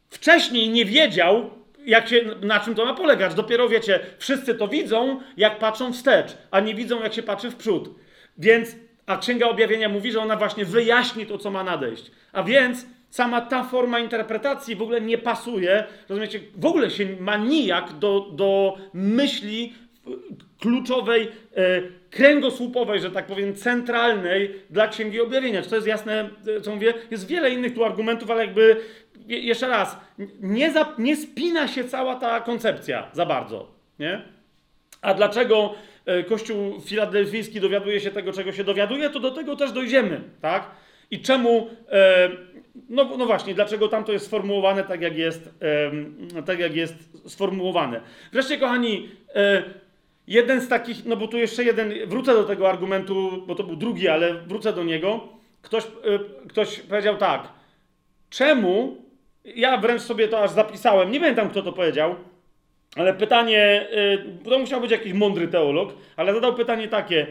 wcześniej 0.08 0.70
nie 0.70 0.84
wiedział, 0.84 1.50
jak 1.86 2.08
się, 2.08 2.20
na 2.42 2.60
czym 2.60 2.74
to 2.74 2.84
ma 2.84 2.94
polegać. 2.94 3.34
Dopiero 3.34 3.68
wiecie, 3.68 4.00
wszyscy 4.18 4.54
to 4.54 4.68
widzą, 4.68 5.20
jak 5.36 5.58
patrzą 5.58 5.92
wstecz, 5.92 6.36
a 6.50 6.60
nie 6.60 6.74
widzą, 6.74 7.02
jak 7.02 7.14
się 7.14 7.22
patrzy 7.22 7.50
w 7.50 7.56
przód. 7.56 7.90
Więc 8.38 8.76
a 9.08 9.16
Księga 9.16 9.46
Objawienia 9.46 9.88
mówi, 9.88 10.12
że 10.12 10.20
ona 10.20 10.36
właśnie 10.36 10.64
wyjaśni 10.64 11.26
to, 11.26 11.38
co 11.38 11.50
ma 11.50 11.64
nadejść. 11.64 12.10
A 12.32 12.42
więc 12.42 12.86
sama 13.10 13.40
ta 13.40 13.64
forma 13.64 13.98
interpretacji 13.98 14.76
w 14.76 14.82
ogóle 14.82 15.00
nie 15.00 15.18
pasuje, 15.18 15.84
rozumiecie, 16.08 16.40
w 16.56 16.66
ogóle 16.66 16.90
się 16.90 17.06
ma 17.20 17.36
nijak 17.36 17.92
do, 17.92 18.26
do 18.32 18.76
myśli 18.94 19.74
kluczowej, 20.60 21.28
e, 21.56 21.82
kręgosłupowej, 22.10 23.00
że 23.00 23.10
tak 23.10 23.26
powiem, 23.26 23.54
centralnej 23.54 24.54
dla 24.70 24.88
Księgi 24.88 25.20
Objawienia. 25.20 25.62
Czy 25.62 25.70
to 25.70 25.74
jest 25.74 25.88
jasne, 25.88 26.30
e, 26.56 26.60
co 26.60 26.74
mówię? 26.74 26.94
Jest 27.10 27.26
wiele 27.26 27.50
innych 27.50 27.74
tu 27.74 27.84
argumentów, 27.84 28.30
ale 28.30 28.44
jakby, 28.44 28.76
jeszcze 29.26 29.68
raz, 29.68 29.96
nie, 30.40 30.72
za, 30.72 30.94
nie 30.98 31.16
spina 31.16 31.68
się 31.68 31.84
cała 31.84 32.14
ta 32.16 32.40
koncepcja 32.40 33.08
za 33.12 33.26
bardzo, 33.26 33.72
nie? 33.98 34.22
A 35.02 35.14
dlaczego 35.14 35.74
Kościół 36.28 36.80
filadelfijski 36.80 37.60
dowiaduje 37.60 38.00
się 38.00 38.10
tego, 38.10 38.32
czego 38.32 38.52
się 38.52 38.64
dowiaduje, 38.64 39.10
to 39.10 39.20
do 39.20 39.30
tego 39.30 39.56
też 39.56 39.72
dojdziemy, 39.72 40.20
tak? 40.40 40.70
I 41.10 41.20
czemu, 41.20 41.68
e, 41.90 42.28
no, 42.88 43.16
no 43.18 43.26
właśnie, 43.26 43.54
dlaczego 43.54 43.88
tam 43.88 44.04
to 44.04 44.12
jest 44.12 44.26
sformułowane 44.26 44.84
tak, 44.84 45.00
jak 45.00 45.16
jest, 45.18 45.50
tak, 46.46 46.58
jak 46.58 46.74
jest 46.74 46.94
sformułowane. 47.30 48.00
Wreszcie, 48.32 48.58
kochani, 48.58 49.08
e, 49.34 49.62
jeden 50.26 50.60
z 50.60 50.68
takich, 50.68 51.04
no 51.04 51.16
bo 51.16 51.28
tu 51.28 51.38
jeszcze 51.38 51.64
jeden, 51.64 51.92
wrócę 52.06 52.32
do 52.32 52.44
tego 52.44 52.68
argumentu, 52.68 53.44
bo 53.46 53.54
to 53.54 53.64
był 53.64 53.76
drugi, 53.76 54.08
ale 54.08 54.34
wrócę 54.34 54.72
do 54.72 54.84
niego. 54.84 55.28
Ktoś, 55.62 55.86
ktoś 56.48 56.80
powiedział 56.80 57.16
tak, 57.16 57.48
czemu, 58.30 58.96
ja 59.44 59.76
wręcz 59.76 60.02
sobie 60.02 60.28
to 60.28 60.42
aż 60.42 60.50
zapisałem, 60.50 61.10
nie 61.10 61.20
pamiętam, 61.20 61.50
kto 61.50 61.62
to 61.62 61.72
powiedział, 61.72 62.14
ale 62.96 63.14
pytanie, 63.14 63.86
y, 64.44 64.50
to 64.50 64.58
musiał 64.58 64.80
być 64.80 64.90
jakiś 64.90 65.12
mądry 65.12 65.48
teolog, 65.48 65.94
ale 66.16 66.34
zadał 66.34 66.54
pytanie 66.54 66.88
takie: 66.88 67.26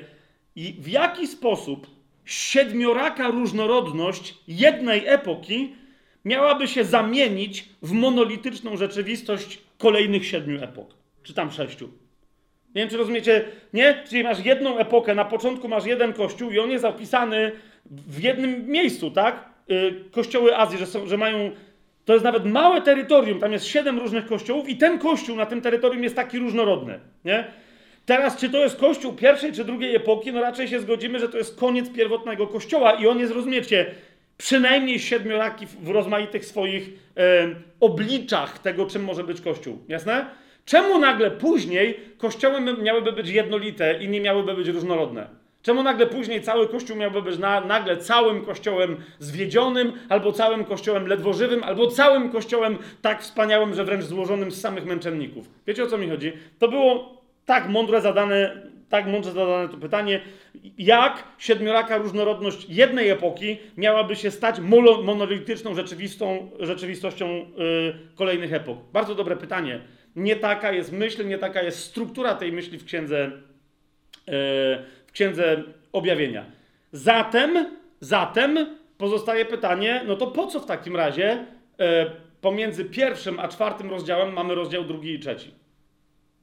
w 0.56 0.88
jaki 0.88 1.28
sposób 1.28 1.88
siedmioraka 2.26 3.28
różnorodność 3.28 4.38
jednej 4.48 5.08
epoki 5.08 5.76
miałaby 6.26 6.68
się 6.68 6.84
zamienić 6.84 7.70
w 7.82 7.92
monolityczną 7.92 8.78
rzeczywistość 8.78 9.60
kolejnych 9.78 10.26
siedmiu 10.26 10.64
epok, 10.64 10.94
czy 11.24 11.34
tam 11.34 11.52
sześciu? 11.52 11.90
Nie 12.76 12.82
wiem, 12.82 12.90
czy 12.90 12.98
rozumiecie, 12.98 13.46
nie? 13.74 14.04
Czyli 14.10 14.24
masz 14.24 14.46
jedną 14.46 14.78
epokę, 14.78 15.16
na 15.16 15.26
początku 15.26 15.68
masz 15.68 15.86
jeden 15.86 16.14
kościół 16.14 16.52
i 16.52 16.60
on 16.60 16.72
jest 16.72 16.82
zapisany 16.82 17.52
w 17.86 18.24
jednym 18.24 18.68
miejscu, 18.68 19.12
tak? 19.12 19.50
Y, 19.72 20.04
kościoły 20.12 20.58
Azji, 20.58 20.78
że, 20.78 20.86
są, 20.86 21.08
że 21.08 21.18
mają 21.18 21.52
to 22.08 22.14
jest 22.14 22.26
nawet 22.26 22.46
małe 22.46 22.82
terytorium, 22.82 23.40
tam 23.40 23.54
jest 23.54 23.66
siedem 23.66 24.00
różnych 24.00 24.26
kościołów 24.26 24.70
i 24.70 24.78
ten 24.78 25.00
kościół 25.00 25.36
na 25.36 25.46
tym 25.46 25.62
terytorium 25.62 26.04
jest 26.04 26.16
taki 26.16 26.40
różnorodny, 26.40 27.00
nie? 27.26 27.48
Teraz, 28.06 28.38
czy 28.38 28.50
to 28.50 28.58
jest 28.58 28.80
kościół 28.80 29.14
pierwszej 29.14 29.54
czy 29.54 29.64
drugiej 29.64 29.96
epoki, 29.96 30.32
no 30.32 30.42
raczej 30.42 30.68
się 30.68 30.80
zgodzimy, 30.80 31.20
że 31.20 31.30
to 31.30 31.38
jest 31.38 31.60
koniec 31.60 31.90
pierwotnego 31.90 32.48
kościoła 32.48 32.92
i 32.92 33.08
on 33.08 33.20
jest, 33.20 33.34
rozumiecie, 33.34 33.86
przynajmniej 34.38 35.00
siedmioraki 35.00 35.66
w 35.66 35.90
rozmaitych 35.90 36.46
swoich 36.46 36.90
e, 37.18 37.48
obliczach 37.80 38.60
tego, 38.60 38.86
czym 38.86 39.04
może 39.04 39.24
być 39.24 39.42
kościół. 39.42 39.78
Jasne? 39.88 40.26
Czemu 40.66 41.00
nagle 41.00 41.32
później 41.32 42.00
kościoły 42.18 42.62
miałyby 42.62 43.12
być 43.12 43.30
jednolite 43.30 44.04
i 44.04 44.10
nie 44.10 44.22
miałyby 44.22 44.54
być 44.54 44.68
różnorodne? 44.68 45.28
Czemu 45.68 45.84
nagle 45.84 46.08
później 46.08 46.42
cały 46.42 46.68
kościół 46.68 46.98
miałby 46.98 47.22
być 47.22 47.38
na, 47.38 47.62
nagle 47.62 47.98
całym 47.98 48.46
kościołem 48.46 48.98
zwiedzionym, 49.20 49.94
albo 50.10 50.32
całym 50.32 50.66
kościołem 50.66 51.08
ledwo 51.08 51.34
żywym, 51.34 51.64
albo 51.64 51.88
całym 51.88 52.30
kościołem 52.30 52.78
tak 53.02 53.22
wspaniałym, 53.22 53.74
że 53.74 53.86
wręcz 53.86 54.04
złożonym 54.04 54.52
z 54.52 54.62
samych 54.62 54.86
męczenników? 54.86 55.50
Wiecie 55.68 55.84
o 55.84 55.88
co 55.88 55.98
mi 55.98 56.10
chodzi? 56.10 56.34
To 56.60 56.68
było 56.68 57.22
tak 57.46 57.70
mądre 57.70 58.02
zadane, 58.02 58.62
tak 58.90 59.08
mądrze 59.08 59.32
zadane 59.32 59.70
to 59.70 59.78
pytanie, 59.78 60.22
jak 60.78 61.24
siedmioraka 61.38 61.98
różnorodność 61.98 62.66
jednej 62.70 63.10
epoki 63.10 63.58
miałaby 63.78 64.16
się 64.16 64.32
stać 64.32 64.60
monolityczną 65.04 65.76
rzeczywistą, 65.76 66.52
rzeczywistością 66.60 67.28
yy, 67.36 67.46
kolejnych 68.16 68.54
epok? 68.54 68.78
Bardzo 68.94 69.16
dobre 69.16 69.36
pytanie. 69.36 69.82
Nie 70.16 70.36
taka 70.36 70.72
jest 70.72 70.92
myśl, 70.92 71.28
nie 71.28 71.38
taka 71.38 71.64
jest 71.64 71.80
struktura 71.80 72.36
tej 72.36 72.52
myśli 72.52 72.78
w 72.78 72.86
księdze. 72.86 73.32
Yy, 74.28 74.34
Księdze 75.18 75.64
Objawienia. 75.94 76.46
Zatem, 76.92 77.78
zatem 78.00 78.78
pozostaje 78.98 79.46
pytanie, 79.46 80.04
no 80.08 80.16
to 80.16 80.28
po 80.28 80.48
co 80.48 80.60
w 80.60 80.66
takim 80.66 80.96
razie 80.96 81.46
e, 81.80 82.12
pomiędzy 82.42 82.86
pierwszym 82.86 83.40
a 83.40 83.48
czwartym 83.48 83.90
rozdziałem 83.90 84.34
mamy 84.34 84.56
rozdział 84.56 84.84
drugi 84.84 85.14
i 85.14 85.20
trzeci? 85.20 85.52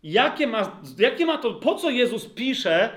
Jakie 0.03 0.47
ma, 0.47 0.81
jakie 0.99 1.27
ma 1.27 1.39
to, 1.39 1.55
po 1.55 1.75
co 1.75 1.91
Jezus 1.91 2.27
pisze 2.27 2.91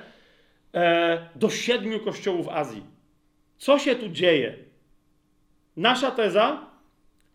e, 0.74 1.30
do 1.36 1.50
siedmiu 1.50 2.00
kościołów 2.00 2.48
Azji? 2.48 2.84
Co 3.58 3.80
się 3.80 3.96
tu 3.96 4.10
dzieje? 4.10 4.56
Nasza 5.76 6.12
teza 6.12 6.66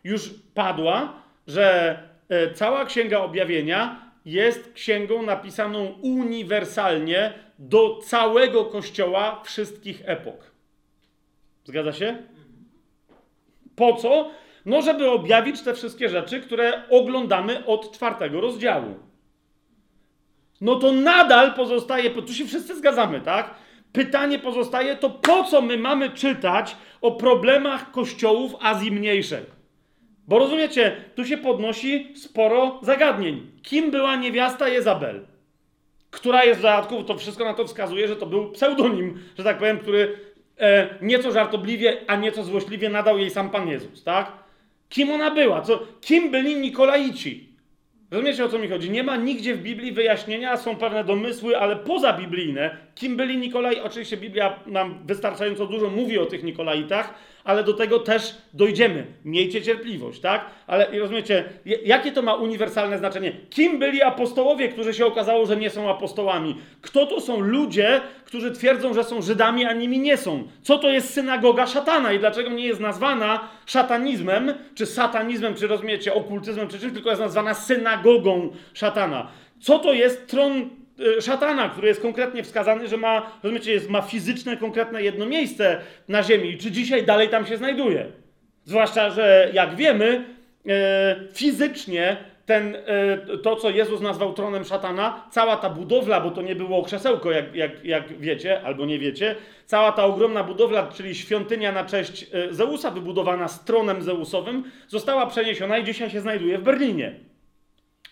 już 0.03 0.29
padła, 0.53 1.13
że 1.47 1.97
e, 2.29 2.53
cała 2.53 2.85
Księga 2.85 3.19
Objawienia 3.19 4.02
jest 4.25 4.73
księgą 4.73 5.21
napisaną 5.21 5.85
uniwersalnie 6.01 7.33
do 7.59 7.99
całego 8.03 8.65
Kościoła 8.65 9.41
wszystkich 9.43 10.01
epok. 10.05 10.51
Zgadza 11.65 11.93
się? 11.93 12.17
Po 13.75 13.93
co? 13.93 14.31
No, 14.65 14.81
żeby 14.81 15.09
objawić 15.09 15.61
te 15.61 15.73
wszystkie 15.73 16.09
rzeczy, 16.09 16.39
które 16.39 16.89
oglądamy 16.89 17.65
od 17.65 17.91
czwartego 17.91 18.41
rozdziału. 18.41 18.95
No 20.61 20.75
to 20.75 20.91
nadal 20.91 21.53
pozostaje, 21.53 22.09
tu 22.09 22.33
się 22.33 22.45
wszyscy 22.45 22.75
zgadzamy, 22.75 23.21
tak? 23.21 23.55
Pytanie 23.93 24.39
pozostaje, 24.39 24.95
to 24.95 25.09
po 25.09 25.43
co 25.43 25.61
my 25.61 25.77
mamy 25.77 26.09
czytać 26.09 26.77
o 27.01 27.11
problemach 27.11 27.91
kościołów 27.91 28.55
Azji 28.61 28.91
Mniejszej? 28.91 29.45
Bo 30.27 30.39
rozumiecie, 30.39 30.95
tu 31.15 31.25
się 31.25 31.37
podnosi 31.37 32.13
sporo 32.15 32.79
zagadnień. 32.81 33.51
Kim 33.61 33.91
była 33.91 34.15
niewiasta 34.15 34.69
Jezabel? 34.69 35.25
która 36.13 36.43
jest 36.43 36.59
w 36.59 36.63
dodatku, 36.63 37.03
to 37.03 37.17
wszystko 37.17 37.45
na 37.45 37.53
to 37.53 37.65
wskazuje, 37.67 38.07
że 38.07 38.15
to 38.15 38.25
był 38.25 38.51
pseudonim, 38.51 39.19
że 39.37 39.43
tak 39.43 39.57
powiem, 39.57 39.79
który 39.79 40.19
e, 40.59 40.89
nieco 41.01 41.31
żartobliwie, 41.31 41.97
a 42.07 42.15
nieco 42.15 42.43
złośliwie 42.43 42.89
nadał 42.89 43.17
jej 43.17 43.29
sam 43.29 43.49
Pan 43.49 43.67
Jezus, 43.67 44.03
tak? 44.03 44.31
Kim 44.89 45.11
ona 45.11 45.31
była? 45.31 45.61
Co, 45.61 45.79
kim 46.01 46.31
byli 46.31 46.55
Nikolaici? 46.55 47.52
Rozumiecie 48.11 48.45
o 48.45 48.49
co 48.49 48.59
mi 48.59 48.67
chodzi? 48.67 48.91
Nie 48.91 49.03
ma 49.03 49.15
nigdzie 49.15 49.55
w 49.55 49.61
Biblii 49.61 49.91
wyjaśnienia, 49.91 50.57
są 50.57 50.75
pewne 50.75 51.03
domysły, 51.03 51.57
ale 51.57 51.75
poza 51.75 52.13
biblijne, 52.13 52.77
kim 52.95 53.17
byli 53.17 53.37
Nikolai. 53.37 53.79
Oczywiście 53.79 54.17
Biblia 54.17 54.59
nam 54.65 54.99
wystarczająco 55.05 55.65
dużo 55.65 55.89
mówi 55.89 56.19
o 56.19 56.25
tych 56.25 56.43
Nikolaitach, 56.43 57.13
ale 57.43 57.63
do 57.63 57.73
tego 57.73 57.99
też 57.99 58.37
dojdziemy. 58.53 59.05
Miejcie 59.25 59.61
cierpliwość, 59.61 60.19
tak? 60.19 60.45
Ale 60.67 60.99
rozumiecie, 60.99 61.43
jakie 61.85 62.11
to 62.11 62.21
ma 62.21 62.35
uniwersalne 62.35 62.97
znaczenie? 62.97 63.31
Kim 63.49 63.79
byli 63.79 64.01
apostołowie, 64.01 64.69
którzy 64.69 64.93
się 64.93 65.05
okazało, 65.05 65.45
że 65.45 65.57
nie 65.57 65.69
są 65.69 65.89
apostołami? 65.89 66.57
Kto 66.81 67.05
to 67.05 67.21
są 67.21 67.39
ludzie, 67.39 68.01
którzy 68.25 68.51
twierdzą, 68.51 68.93
że 68.93 69.03
są 69.03 69.21
Żydami, 69.21 69.65
a 69.65 69.73
nimi 69.73 69.99
nie 69.99 70.17
są? 70.17 70.47
Co 70.61 70.77
to 70.77 70.89
jest 70.89 71.13
synagoga 71.13 71.67
szatana 71.67 72.13
i 72.13 72.19
dlaczego 72.19 72.49
nie 72.49 72.65
jest 72.65 72.79
nazwana 72.79 73.49
szatanizmem, 73.65 74.53
czy 74.75 74.85
satanizmem, 74.85 75.55
czy 75.55 75.67
rozumiecie, 75.67 76.13
okultyzmem, 76.13 76.67
czy 76.67 76.79
czymś, 76.79 76.93
tylko 76.93 77.09
jest 77.09 77.21
nazwana 77.21 77.53
synagogą 77.53 78.02
szatana? 78.73 79.27
Co 79.59 79.79
to 79.79 79.93
jest 79.93 80.27
tron 80.27 80.69
E, 80.99 81.21
szatana, 81.21 81.69
który 81.69 81.87
jest 81.87 82.01
konkretnie 82.01 82.43
wskazany, 82.43 82.87
że 82.87 82.97
ma, 82.97 83.31
rozumiecie, 83.43 83.71
jest, 83.71 83.89
ma 83.89 84.01
fizyczne, 84.01 84.57
konkretne 84.57 85.03
jedno 85.03 85.25
miejsce 85.25 85.81
na 86.07 86.23
ziemi. 86.23 86.57
Czy 86.57 86.71
dzisiaj 86.71 87.05
dalej 87.05 87.29
tam 87.29 87.45
się 87.45 87.57
znajduje? 87.57 88.05
Zwłaszcza, 88.65 89.09
że 89.09 89.49
jak 89.53 89.75
wiemy, 89.75 90.25
e, 90.67 91.15
fizycznie 91.33 92.17
ten, 92.45 92.75
e, 92.75 93.37
to, 93.37 93.55
co 93.55 93.69
Jezus 93.69 94.01
nazwał 94.01 94.33
tronem 94.33 94.65
szatana, 94.65 95.27
cała 95.31 95.57
ta 95.57 95.69
budowla, 95.69 96.21
bo 96.21 96.31
to 96.31 96.41
nie 96.41 96.55
było 96.55 96.83
krzesełko, 96.83 97.31
jak, 97.31 97.55
jak, 97.55 97.85
jak 97.85 98.19
wiecie, 98.19 98.61
albo 98.61 98.85
nie 98.85 98.99
wiecie, 98.99 99.35
cała 99.65 99.91
ta 99.91 100.05
ogromna 100.05 100.43
budowla, 100.43 100.87
czyli 100.87 101.15
świątynia 101.15 101.71
na 101.71 101.85
cześć 101.85 102.29
Zeusa, 102.49 102.91
wybudowana 102.91 103.47
z 103.47 103.65
tronem 103.65 104.01
Zeusowym, 104.01 104.63
została 104.87 105.27
przeniesiona 105.27 105.77
i 105.77 105.83
dzisiaj 105.83 106.09
się 106.09 106.21
znajduje 106.21 106.57
w 106.57 106.63
Berlinie. 106.63 107.32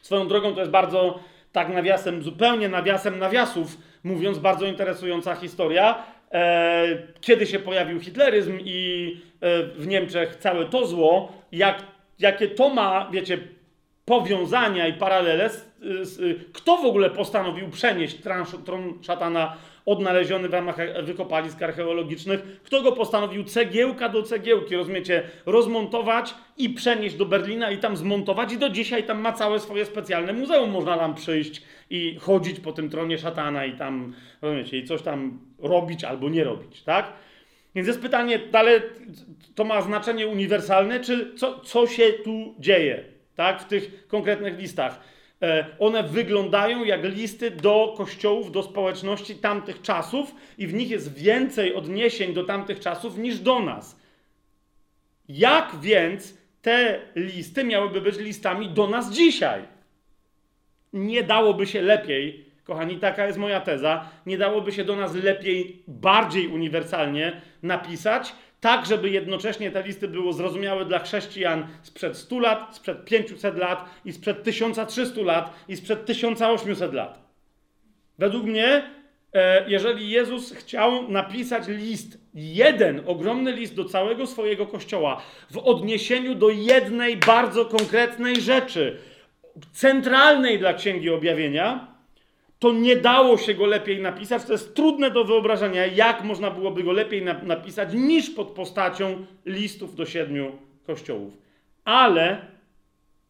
Swoją 0.02 0.28
drogą 0.28 0.54
to 0.54 0.60
jest 0.60 0.72
bardzo, 0.72 1.20
tak 1.52 1.70
nawiasem, 1.70 2.24
zupełnie 2.24 2.70
nawiasem 2.70 3.20
nawiasów, 3.20 3.78
mówiąc, 4.04 4.40
bardzo 4.40 4.66
interesująca 4.66 5.36
historia. 5.36 6.04
E, 6.32 6.86
kiedy 7.22 7.48
się 7.48 7.60
pojawił 7.60 8.00
hitleryzm 8.00 8.60
i 8.60 9.18
e, 9.42 9.64
w 9.64 9.88
Niemczech 9.88 10.36
całe 10.36 10.66
to 10.66 10.88
zło, 10.88 11.32
jak, 11.52 11.84
jakie 12.20 12.48
to 12.48 12.70
ma, 12.70 13.10
wiecie, 13.12 13.38
powiązania 14.06 14.88
i 14.88 14.94
paralele, 14.94 15.50
z, 15.50 15.71
kto 16.54 16.78
w 16.78 16.86
ogóle 16.86 17.10
postanowił 17.10 17.70
przenieść 17.70 18.16
tron, 18.16 18.46
tron 18.66 18.94
szatana 19.02 19.58
odnaleziony 19.86 20.50
w 20.50 20.54
ramach 20.54 20.78
wykopalisk 21.04 21.62
archeologicznych, 21.62 22.62
kto 22.64 22.82
go 22.82 22.92
postanowił 22.92 23.44
cegiełka 23.44 24.10
do 24.10 24.24
cegiełki, 24.24 24.76
rozumiecie, 24.76 25.24
rozmontować 25.46 26.36
i 26.58 26.70
przenieść 26.70 27.16
do 27.16 27.26
Berlina 27.26 27.72
i 27.72 27.78
tam 27.78 27.98
zmontować 27.98 28.54
i 28.54 28.58
do 28.58 28.70
dzisiaj 28.70 29.04
tam 29.04 29.22
ma 29.22 29.34
całe 29.34 29.60
swoje 29.60 29.86
specjalne 29.86 30.34
muzeum, 30.34 30.72
można 30.72 30.98
tam 30.98 31.16
przyjść 31.16 31.62
i 31.90 32.18
chodzić 32.20 32.60
po 32.60 32.72
tym 32.72 32.90
tronie 32.90 33.18
szatana 33.18 33.66
i 33.66 33.78
tam, 33.78 34.14
rozumiecie, 34.42 34.78
i 34.78 34.86
coś 34.86 35.02
tam 35.02 35.40
robić 35.60 36.04
albo 36.04 36.30
nie 36.30 36.44
robić, 36.44 36.84
tak? 36.84 37.14
Więc 37.76 37.88
jest 37.88 38.02
pytanie, 38.02 38.40
ale 38.54 38.82
to 39.56 39.64
ma 39.64 39.82
znaczenie 39.82 40.28
uniwersalne, 40.28 41.00
czy 41.00 41.36
co, 41.36 41.60
co 41.60 41.88
się 41.88 42.04
tu 42.24 42.56
dzieje, 42.60 43.04
tak, 43.36 43.62
w 43.62 43.66
tych 43.66 44.08
konkretnych 44.08 44.60
listach? 44.60 45.00
E, 45.42 45.66
one 45.80 46.04
wyglądają 46.04 46.84
jak 46.84 47.04
listy 47.04 47.52
do 47.52 47.94
kościołów, 47.98 48.52
do 48.52 48.64
społeczności 48.64 49.36
tamtych 49.36 49.82
czasów, 49.82 50.36
i 50.58 50.68
w 50.68 50.74
nich 50.74 50.90
jest 50.90 51.14
więcej 51.14 51.76
odniesień 51.76 52.34
do 52.34 52.44
tamtych 52.44 52.80
czasów 52.80 53.18
niż 53.18 53.40
do 53.40 53.60
nas. 53.60 54.00
Jak 55.30 55.76
więc 55.82 56.38
te 56.62 57.00
listy 57.16 57.64
miałyby 57.64 58.02
być 58.02 58.18
listami 58.18 58.70
do 58.70 58.88
nas 58.88 59.12
dzisiaj? 59.12 59.62
Nie 60.94 61.24
dałoby 61.24 61.68
się 61.68 61.82
lepiej, 61.82 62.46
kochani, 62.64 62.98
taka 62.98 63.26
jest 63.26 63.40
moja 63.40 63.62
teza, 63.62 64.10
nie 64.26 64.38
dałoby 64.38 64.72
się 64.72 64.84
do 64.84 64.96
nas 64.96 65.16
lepiej, 65.16 65.84
bardziej 65.88 66.48
uniwersalnie 66.48 67.42
napisać, 67.64 68.36
tak, 68.62 68.86
żeby 68.86 69.10
jednocześnie 69.10 69.72
te 69.72 69.84
listy 69.84 70.08
były 70.08 70.34
zrozumiałe 70.34 70.86
dla 70.86 71.00
chrześcijan 71.00 71.68
sprzed 71.82 72.18
100 72.18 72.40
lat, 72.40 72.76
sprzed 72.76 73.06
500 73.06 73.58
lat 73.58 73.86
i 74.06 74.14
sprzed 74.14 74.44
1300 74.44 75.22
lat 75.22 75.54
i 75.68 75.76
sprzed 75.76 76.06
1800 76.06 76.94
lat. 76.94 77.20
Według 78.18 78.44
mnie, 78.46 78.90
e, 79.34 79.70
jeżeli 79.70 80.10
Jezus 80.10 80.54
chciał 80.54 81.10
napisać 81.10 81.68
list, 81.68 82.18
jeden 82.34 83.02
ogromny 83.06 83.52
list 83.52 83.76
do 83.76 83.86
całego 83.86 84.28
swojego 84.28 84.68
kościoła 84.68 85.22
w 85.52 85.58
odniesieniu 85.58 86.36
do 86.36 86.50
jednej 86.50 87.18
bardzo 87.18 87.66
konkretnej 87.66 88.42
rzeczy, 88.42 88.98
centralnej 89.72 90.60
dla 90.60 90.74
Księgi 90.74 91.10
Objawienia, 91.10 91.91
to 92.62 92.74
nie 92.74 92.96
dało 92.96 93.38
się 93.38 93.54
go 93.54 93.66
lepiej 93.66 94.02
napisać. 94.02 94.46
To 94.46 94.52
jest 94.52 94.76
trudne 94.76 95.12
do 95.12 95.24
wyobrażenia, 95.24 95.86
jak 95.86 96.24
można 96.24 96.52
byłoby 96.52 96.84
go 96.84 96.92
lepiej 96.92 97.22
na 97.22 97.34
napisać 97.34 97.94
niż 97.94 98.30
pod 98.30 98.48
postacią 98.48 99.26
listów 99.46 99.96
do 99.96 100.06
siedmiu 100.06 100.52
kościołów. 100.88 101.34
Ale, 101.86 102.46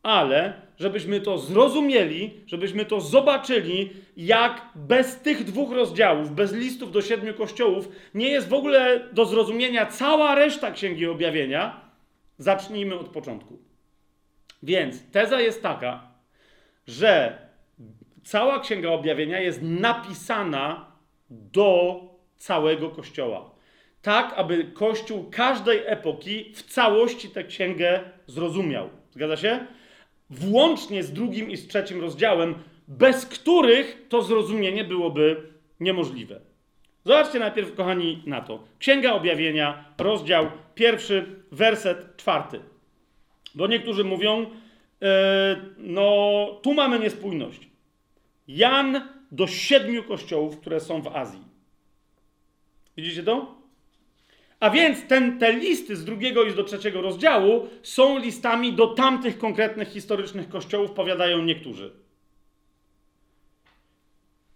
ale, 0.03 0.53
żebyśmy 0.79 1.21
to 1.21 1.37
zrozumieli, 1.37 2.31
żebyśmy 2.47 2.85
to 2.85 3.01
zobaczyli, 3.01 3.89
jak 4.17 4.61
bez 4.75 5.21
tych 5.21 5.43
dwóch 5.43 5.71
rozdziałów, 5.71 6.35
bez 6.35 6.53
listów 6.53 6.91
do 6.91 7.01
siedmiu 7.01 7.33
kościołów, 7.33 7.89
nie 8.13 8.29
jest 8.29 8.49
w 8.49 8.53
ogóle 8.53 9.07
do 9.13 9.25
zrozumienia 9.25 9.85
cała 9.85 10.35
reszta 10.35 10.71
Księgi 10.71 11.07
Objawienia, 11.07 11.81
zacznijmy 12.37 12.99
od 12.99 13.07
początku. 13.07 13.59
Więc 14.63 15.11
teza 15.11 15.41
jest 15.41 15.63
taka, 15.63 16.07
że 16.87 17.37
cała 18.31 18.59
Księga 18.59 18.89
Objawienia 18.89 19.39
jest 19.39 19.61
napisana 19.61 20.91
do 21.29 22.01
całego 22.37 22.89
Kościoła. 22.89 23.51
Tak, 24.01 24.33
aby 24.35 24.63
Kościół 24.63 25.29
każdej 25.31 25.79
epoki 25.85 26.51
w 26.55 26.63
całości 26.63 27.29
tę 27.29 27.43
księgę 27.43 27.99
zrozumiał. 28.27 28.89
Zgadza 29.11 29.37
się? 29.37 29.59
Włącznie 30.29 31.03
z 31.03 31.13
drugim 31.13 31.51
i 31.51 31.57
z 31.57 31.67
trzecim 31.67 32.01
rozdziałem, 32.01 32.55
bez 32.87 33.25
których 33.25 34.05
to 34.09 34.21
zrozumienie 34.21 34.83
byłoby 34.83 35.51
niemożliwe. 35.79 36.41
Zobaczcie 37.05 37.39
najpierw, 37.39 37.75
kochani, 37.75 38.23
na 38.25 38.41
to. 38.41 38.63
Księga 38.79 39.13
Objawienia, 39.13 39.85
rozdział 39.97 40.45
pierwszy, 40.75 41.25
werset 41.51 42.17
czwarty. 42.17 42.59
Bo 43.55 43.67
niektórzy 43.67 44.03
mówią, 44.03 44.39
yy, 44.39 45.07
no 45.77 46.45
tu 46.61 46.73
mamy 46.73 46.99
niespójność. 46.99 47.70
Jan 48.55 49.09
do 49.31 49.47
siedmiu 49.47 50.03
kościołów, 50.03 50.59
które 50.59 50.79
są 50.79 51.01
w 51.01 51.07
Azji. 51.07 51.41
Widzicie 52.97 53.23
to? 53.23 53.61
A 54.59 54.69
więc 54.69 55.07
ten, 55.07 55.39
te 55.39 55.53
listy 55.53 55.95
z 55.95 56.05
drugiego 56.05 56.43
i 56.43 56.53
do 56.53 56.63
trzeciego 56.63 57.01
rozdziału 57.01 57.67
są 57.83 58.17
listami 58.17 58.73
do 58.73 58.87
tamtych 58.87 59.37
konkretnych 59.37 59.87
historycznych 59.87 60.49
kościołów, 60.49 60.91
powiadają 60.91 61.41
niektórzy. 61.41 61.91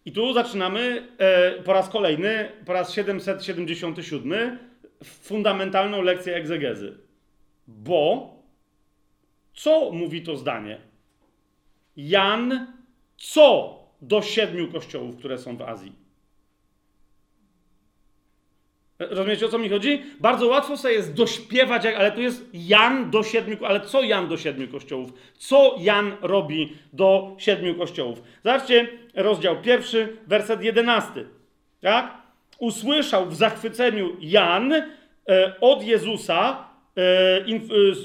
I 0.06 0.12
tu 0.12 0.34
zaczynamy 0.34 1.08
e, 1.18 1.52
po 1.64 1.74
raz 1.74 1.90
kolejny, 1.90 2.52
po 2.66 2.74
raz 2.74 2.94
777, 2.94 4.60
fundamentalną 5.04 6.02
lekcję 6.02 6.36
egzegezy. 6.36 6.98
Bo 7.68 8.34
co 9.54 9.92
mówi 9.92 10.22
to 10.22 10.38
zdanie? 10.38 10.82
Jan 11.98 12.74
co 13.18 13.75
do 14.02 14.22
siedmiu 14.22 14.72
kościołów, 14.72 15.18
które 15.18 15.38
są 15.38 15.58
w 15.58 15.62
Azji. 15.62 16.06
Rozumiecie 19.00 19.46
o 19.46 19.50
co 19.50 19.58
mi 19.58 19.70
chodzi? 19.70 20.04
Bardzo 20.20 20.48
łatwo 20.48 20.78
sobie 20.78 20.94
jest 20.94 21.14
dośpiewać, 21.14 21.86
ale 21.86 22.12
tu 22.12 22.22
jest 22.22 22.50
Jan 22.54 23.12
do 23.12 23.24
siedmiu, 23.24 23.66
ale 23.66 23.82
co 23.82 24.04
Jan 24.04 24.28
do 24.28 24.38
siedmiu 24.38 24.68
kościołów? 24.68 25.14
Co 25.38 25.76
Jan 25.80 26.12
robi 26.22 26.78
do 26.94 27.36
siedmiu 27.38 27.76
kościołów? 27.76 28.22
Zobaczcie, 28.44 28.88
rozdział 29.16 29.62
pierwszy, 29.62 30.18
werset 30.28 30.64
jedenasty. 30.64 31.26
Tak? 31.82 32.18
Usłyszał 32.60 33.26
w 33.26 33.36
zachwyceniu 33.36 34.18
Jan 34.20 34.74
e, 34.74 34.84
od 35.62 35.84
Jezusa, 35.84 36.66
e, 36.98 37.02
e, 37.02 37.44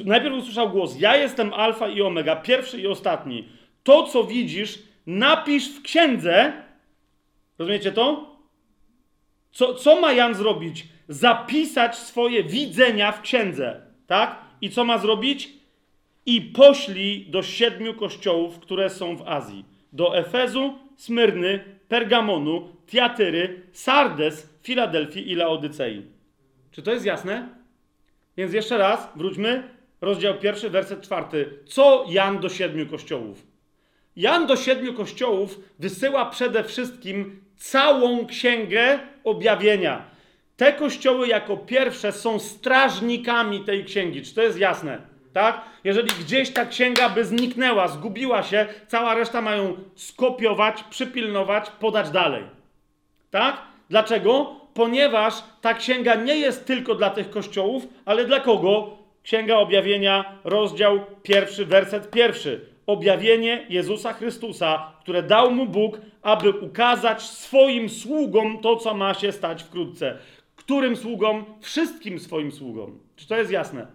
najpierw 0.04 0.34
usłyszał 0.34 0.70
głos, 0.70 1.00
ja 1.00 1.16
jestem 1.16 1.54
alfa 1.54 1.88
i 1.88 2.02
omega, 2.02 2.36
pierwszy 2.36 2.80
i 2.80 2.86
ostatni. 2.86 3.48
To, 3.82 4.02
co 4.02 4.24
widzisz, 4.24 4.78
napisz 5.18 5.68
w 5.68 5.82
księdze. 5.82 6.52
Rozumiecie 7.58 7.92
to? 7.92 8.36
Co, 9.52 9.74
co 9.74 10.00
ma 10.00 10.12
Jan 10.12 10.34
zrobić? 10.34 10.86
Zapisać 11.08 11.96
swoje 11.96 12.44
widzenia 12.44 13.12
w 13.12 13.20
księdze, 13.20 13.80
tak? 14.06 14.38
I 14.60 14.70
co 14.70 14.84
ma 14.84 14.98
zrobić? 14.98 15.52
I 16.26 16.42
poślij 16.42 17.26
do 17.26 17.42
siedmiu 17.42 17.94
kościołów, 17.94 18.58
które 18.58 18.90
są 18.90 19.16
w 19.16 19.28
Azji. 19.28 19.64
Do 19.92 20.18
Efezu, 20.18 20.78
Smyrny, 20.96 21.64
Pergamonu, 21.88 22.68
Tiatyry, 22.86 23.62
Sardes, 23.72 24.58
Filadelfii 24.62 25.30
i 25.30 25.34
Laodycei. 25.34 26.02
Czy 26.70 26.82
to 26.82 26.92
jest 26.92 27.04
jasne? 27.04 27.48
Więc 28.36 28.52
jeszcze 28.52 28.78
raz, 28.78 29.08
wróćmy. 29.16 29.62
Rozdział 30.00 30.38
pierwszy, 30.38 30.70
werset 30.70 31.02
czwarty. 31.02 31.58
Co 31.66 32.04
Jan 32.08 32.38
do 32.38 32.48
siedmiu 32.48 32.86
kościołów? 32.86 33.49
Jan 34.16 34.46
do 34.46 34.56
siedmiu 34.56 34.94
kościołów 34.94 35.58
wysyła 35.78 36.26
przede 36.26 36.64
wszystkim 36.64 37.40
całą 37.56 38.26
księgę 38.26 38.98
objawienia. 39.24 40.04
Te 40.56 40.72
kościoły 40.72 41.28
jako 41.28 41.56
pierwsze 41.56 42.12
są 42.12 42.38
strażnikami 42.38 43.64
tej 43.64 43.84
księgi. 43.84 44.22
Czy 44.22 44.34
to 44.34 44.42
jest 44.42 44.58
jasne? 44.58 44.98
Tak? 45.32 45.60
Jeżeli 45.84 46.08
gdzieś 46.20 46.50
ta 46.50 46.66
księga 46.66 47.08
by 47.08 47.24
zniknęła, 47.24 47.88
zgubiła 47.88 48.42
się, 48.42 48.66
cała 48.86 49.14
reszta 49.14 49.42
mają 49.42 49.76
skopiować, 49.94 50.82
przypilnować, 50.82 51.70
podać 51.70 52.10
dalej. 52.10 52.44
Tak? 53.30 53.62
Dlaczego? 53.90 54.60
Ponieważ 54.74 55.34
ta 55.60 55.74
księga 55.74 56.14
nie 56.14 56.36
jest 56.36 56.66
tylko 56.66 56.94
dla 56.94 57.10
tych 57.10 57.30
kościołów, 57.30 57.86
ale 58.04 58.24
dla 58.24 58.40
kogo? 58.40 58.98
Księga 59.22 59.56
Objawienia, 59.56 60.38
rozdział 60.44 61.00
pierwszy, 61.22 61.66
werset 61.66 62.10
pierwszy 62.10 62.69
objawienie 62.92 63.66
Jezusa 63.68 64.12
Chrystusa, 64.12 64.92
które 65.00 65.22
dał 65.22 65.50
mu 65.50 65.66
Bóg, 65.66 66.00
aby 66.22 66.50
ukazać 66.50 67.22
swoim 67.22 67.88
sługom 67.88 68.58
to, 68.58 68.76
co 68.76 68.94
ma 68.94 69.14
się 69.14 69.32
stać 69.32 69.62
wkrótce. 69.62 70.18
Którym 70.56 70.96
sługom? 70.96 71.44
Wszystkim 71.60 72.18
swoim 72.18 72.52
sługom. 72.52 72.98
Czy 73.16 73.28
to 73.28 73.36
jest 73.36 73.50
jasne? 73.50 73.86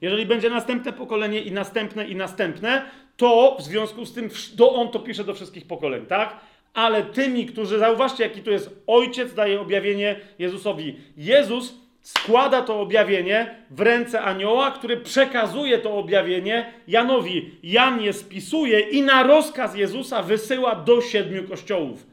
Jeżeli 0.00 0.26
będzie 0.26 0.50
następne 0.50 0.92
pokolenie 0.92 1.40
i 1.40 1.52
następne 1.52 2.08
i 2.08 2.16
następne, 2.16 2.82
to 3.16 3.56
w 3.60 3.62
związku 3.62 4.06
z 4.06 4.12
tym 4.12 4.30
to 4.56 4.72
on 4.72 4.88
to 4.88 4.98
pisze 4.98 5.24
do 5.24 5.34
wszystkich 5.34 5.66
pokoleń, 5.66 6.06
tak? 6.06 6.40
Ale 6.74 7.02
tymi, 7.02 7.46
którzy, 7.46 7.78
zauważcie, 7.78 8.24
jaki 8.24 8.42
tu 8.42 8.50
jest 8.50 8.82
ojciec, 8.86 9.34
daje 9.34 9.60
objawienie 9.60 10.20
Jezusowi. 10.38 10.96
Jezus 11.16 11.81
składa 12.02 12.62
to 12.62 12.80
objawienie 12.80 13.54
w 13.70 13.80
ręce 13.80 14.22
anioła, 14.22 14.70
który 14.70 14.96
przekazuje 14.96 15.78
to 15.78 15.96
objawienie 15.96 16.72
Janowi. 16.88 17.50
Jan 17.62 18.00
je 18.00 18.12
spisuje 18.12 18.80
i 18.80 19.02
na 19.02 19.22
rozkaz 19.22 19.76
Jezusa 19.76 20.22
wysyła 20.22 20.74
do 20.74 21.00
siedmiu 21.00 21.48
kościołów. 21.48 22.06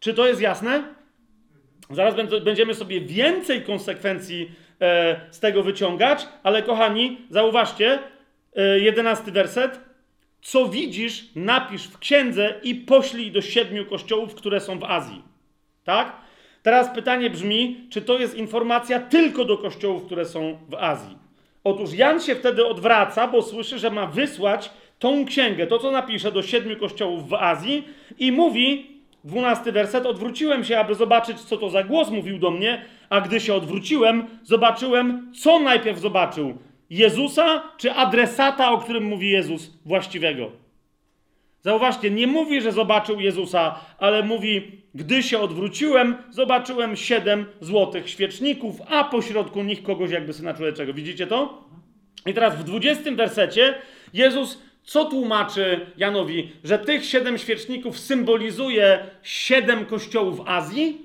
Czy 0.00 0.14
to 0.14 0.26
jest 0.26 0.40
jasne? 0.40 0.82
Zaraz 1.90 2.14
będziemy 2.44 2.74
sobie 2.74 3.00
więcej 3.00 3.62
konsekwencji 3.62 4.50
e, 4.80 5.20
z 5.30 5.40
tego 5.40 5.62
wyciągać, 5.62 6.28
ale 6.42 6.62
kochani, 6.62 7.18
zauważcie, 7.30 7.98
e, 8.56 8.78
jedenasty 8.78 9.32
werset. 9.32 9.80
Co 10.42 10.68
widzisz, 10.68 11.24
napisz 11.36 11.84
w 11.84 11.98
księdze 11.98 12.54
i 12.62 12.74
poślij 12.74 13.32
do 13.32 13.40
siedmiu 13.40 13.86
kościołów, 13.86 14.34
które 14.34 14.60
są 14.60 14.78
w 14.78 14.84
Azji. 14.84 15.22
Tak? 15.84 16.21
Teraz 16.62 16.94
pytanie 16.94 17.30
brzmi, 17.30 17.86
czy 17.90 18.02
to 18.02 18.18
jest 18.18 18.34
informacja 18.34 19.00
tylko 19.00 19.44
do 19.44 19.58
kościołów, 19.58 20.04
które 20.04 20.24
są 20.24 20.58
w 20.68 20.74
Azji? 20.74 21.18
Otóż 21.64 21.94
Jan 21.94 22.20
się 22.20 22.34
wtedy 22.34 22.66
odwraca, 22.66 23.28
bo 23.28 23.42
słyszy, 23.42 23.78
że 23.78 23.90
ma 23.90 24.06
wysłać 24.06 24.70
tą 24.98 25.24
księgę, 25.24 25.66
to 25.66 25.78
co 25.78 25.90
napisze 25.90 26.32
do 26.32 26.42
siedmiu 26.42 26.76
kościołów 26.76 27.28
w 27.28 27.34
Azji 27.34 27.84
i 28.18 28.32
mówi, 28.32 28.86
dwunasty 29.24 29.72
werset, 29.72 30.06
odwróciłem 30.06 30.64
się, 30.64 30.78
aby 30.78 30.94
zobaczyć, 30.94 31.40
co 31.40 31.56
to 31.56 31.70
za 31.70 31.82
głos 31.82 32.10
mówił 32.10 32.38
do 32.38 32.50
mnie, 32.50 32.84
a 33.10 33.20
gdy 33.20 33.40
się 33.40 33.54
odwróciłem, 33.54 34.26
zobaczyłem, 34.42 35.32
co 35.34 35.58
najpierw 35.58 35.98
zobaczył. 35.98 36.58
Jezusa 36.90 37.62
czy 37.76 37.92
adresata, 37.92 38.70
o 38.70 38.78
którym 38.78 39.04
mówi 39.04 39.30
Jezus 39.30 39.70
właściwego? 39.84 40.50
Zauważcie, 41.60 42.10
nie 42.10 42.26
mówi, 42.26 42.60
że 42.60 42.72
zobaczył 42.72 43.20
Jezusa, 43.20 43.74
ale 43.98 44.22
mówi, 44.22 44.81
gdy 44.94 45.22
się 45.22 45.38
odwróciłem, 45.38 46.16
zobaczyłem 46.30 46.96
siedem 46.96 47.46
złotych 47.60 48.10
świeczników, 48.10 48.76
a 48.88 49.04
pośrodku 49.04 49.62
nich 49.62 49.82
kogoś 49.82 50.10
jakby 50.10 50.32
syna 50.32 50.54
człowieczego. 50.54 50.94
Widzicie 50.94 51.26
to? 51.26 51.64
I 52.26 52.34
teraz 52.34 52.56
w 52.56 52.64
dwudziestym 52.64 53.16
wersecie 53.16 53.74
Jezus 54.12 54.58
co 54.84 55.04
tłumaczy 55.04 55.86
Janowi? 55.96 56.52
Że 56.64 56.78
tych 56.78 57.04
siedem 57.04 57.38
świeczników 57.38 57.98
symbolizuje 57.98 59.06
siedem 59.22 59.86
kościołów 59.86 60.40
Azji? 60.46 60.98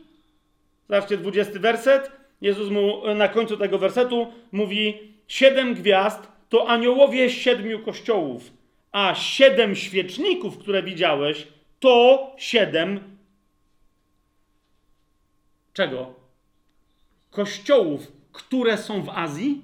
Zobaczcie, 0.89 1.17
dwudziesty 1.17 1.59
werset. 1.59 2.11
Jezus 2.41 2.69
mu 2.69 3.13
na 3.15 3.27
końcu 3.27 3.57
tego 3.57 3.77
wersetu 3.77 4.27
mówi: 4.51 4.93
Siedem 5.27 5.73
gwiazd 5.73 6.27
to 6.49 6.67
aniołowie 6.69 7.29
siedmiu 7.29 7.79
kościołów, 7.79 8.51
a 8.91 9.15
siedem 9.15 9.75
świeczników, 9.75 10.57
które 10.57 10.83
widziałeś, 10.83 11.47
to 11.79 12.27
siedem 12.37 13.16
czego? 15.77 16.13
Kościołów, 17.31 18.11
które 18.31 18.77
są 18.77 19.01
w 19.01 19.09
Azji. 19.09 19.61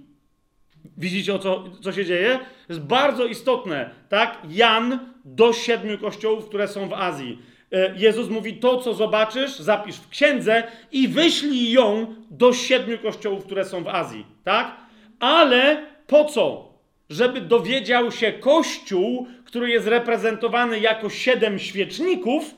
Widzicie, 0.98 1.34
o 1.36 1.40
co, 1.40 1.64
co 1.82 1.92
się 1.92 2.06
dzieje? 2.06 2.40
Jest 2.70 2.82
bardzo 2.82 3.26
istotne, 3.26 3.90
tak? 4.10 4.38
Jan 4.50 5.00
do 5.26 5.54
siedmiu 5.54 5.98
kościołów, 5.98 6.46
które 6.46 6.68
są 6.68 6.90
w 6.90 6.94
Azji. 6.94 7.40
E, 7.72 7.96
Jezus 7.98 8.30
mówi: 8.30 8.58
To, 8.58 8.78
co 8.78 8.94
zobaczysz, 8.94 9.60
zapisz 9.60 9.96
w 9.96 10.10
księdze 10.10 10.64
i 10.92 11.08
wyślij 11.08 11.72
ją 11.72 12.16
do 12.32 12.54
siedmiu 12.54 13.00
kościołów, 13.00 13.46
które 13.46 13.66
są 13.66 13.84
w 13.84 13.88
Azji, 13.88 14.26
tak? 14.44 14.78
Ale 15.20 15.86
po 16.08 16.26
co? 16.26 16.74
Żeby 17.10 17.42
dowiedział 17.42 18.12
się 18.12 18.32
kościół, 18.34 19.28
który 19.46 19.70
jest 19.70 19.88
reprezentowany 19.88 20.80
jako 20.80 21.10
siedem 21.10 21.60
świeczników, 21.60 22.56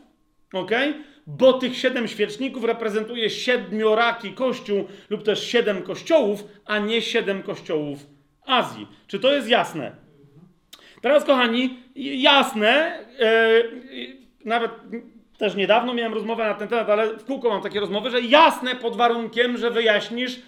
ok? 0.54 0.72
Bo 1.28 1.54
tych 1.54 1.78
siedem 1.78 2.08
świeczników 2.08 2.64
reprezentuje 2.64 3.30
siedmioraki 3.30 4.34
kościół 4.34 4.88
lub 5.10 5.24
też 5.24 5.48
siedem 5.48 5.84
kościołów, 5.84 6.44
a 6.66 6.80
nie 6.80 7.02
siedem 7.02 7.44
kościołów 7.44 8.00
Azji. 8.46 8.88
Czy 9.08 9.20
to 9.20 9.34
jest 9.34 9.50
jasne? 9.50 9.92
Teraz, 11.02 11.26
kochani, 11.26 11.80
jasne, 11.96 13.00
yy, 13.20 14.18
nawet 14.46 14.72
też 15.38 15.56
niedawno 15.56 15.94
miałem 15.94 16.14
rozmowę 16.14 16.44
na 16.44 16.54
ten 16.54 16.68
temat, 16.68 16.90
ale 16.90 17.18
w 17.18 17.26
kółko 17.26 17.50
mam 17.50 17.62
takie 17.62 17.80
rozmowy, 17.80 18.10
że 18.10 18.22
jasne 18.22 18.76
pod 18.76 18.96
warunkiem, 18.96 19.58
że 19.58 19.72
wyjaśnisz, 19.72 20.42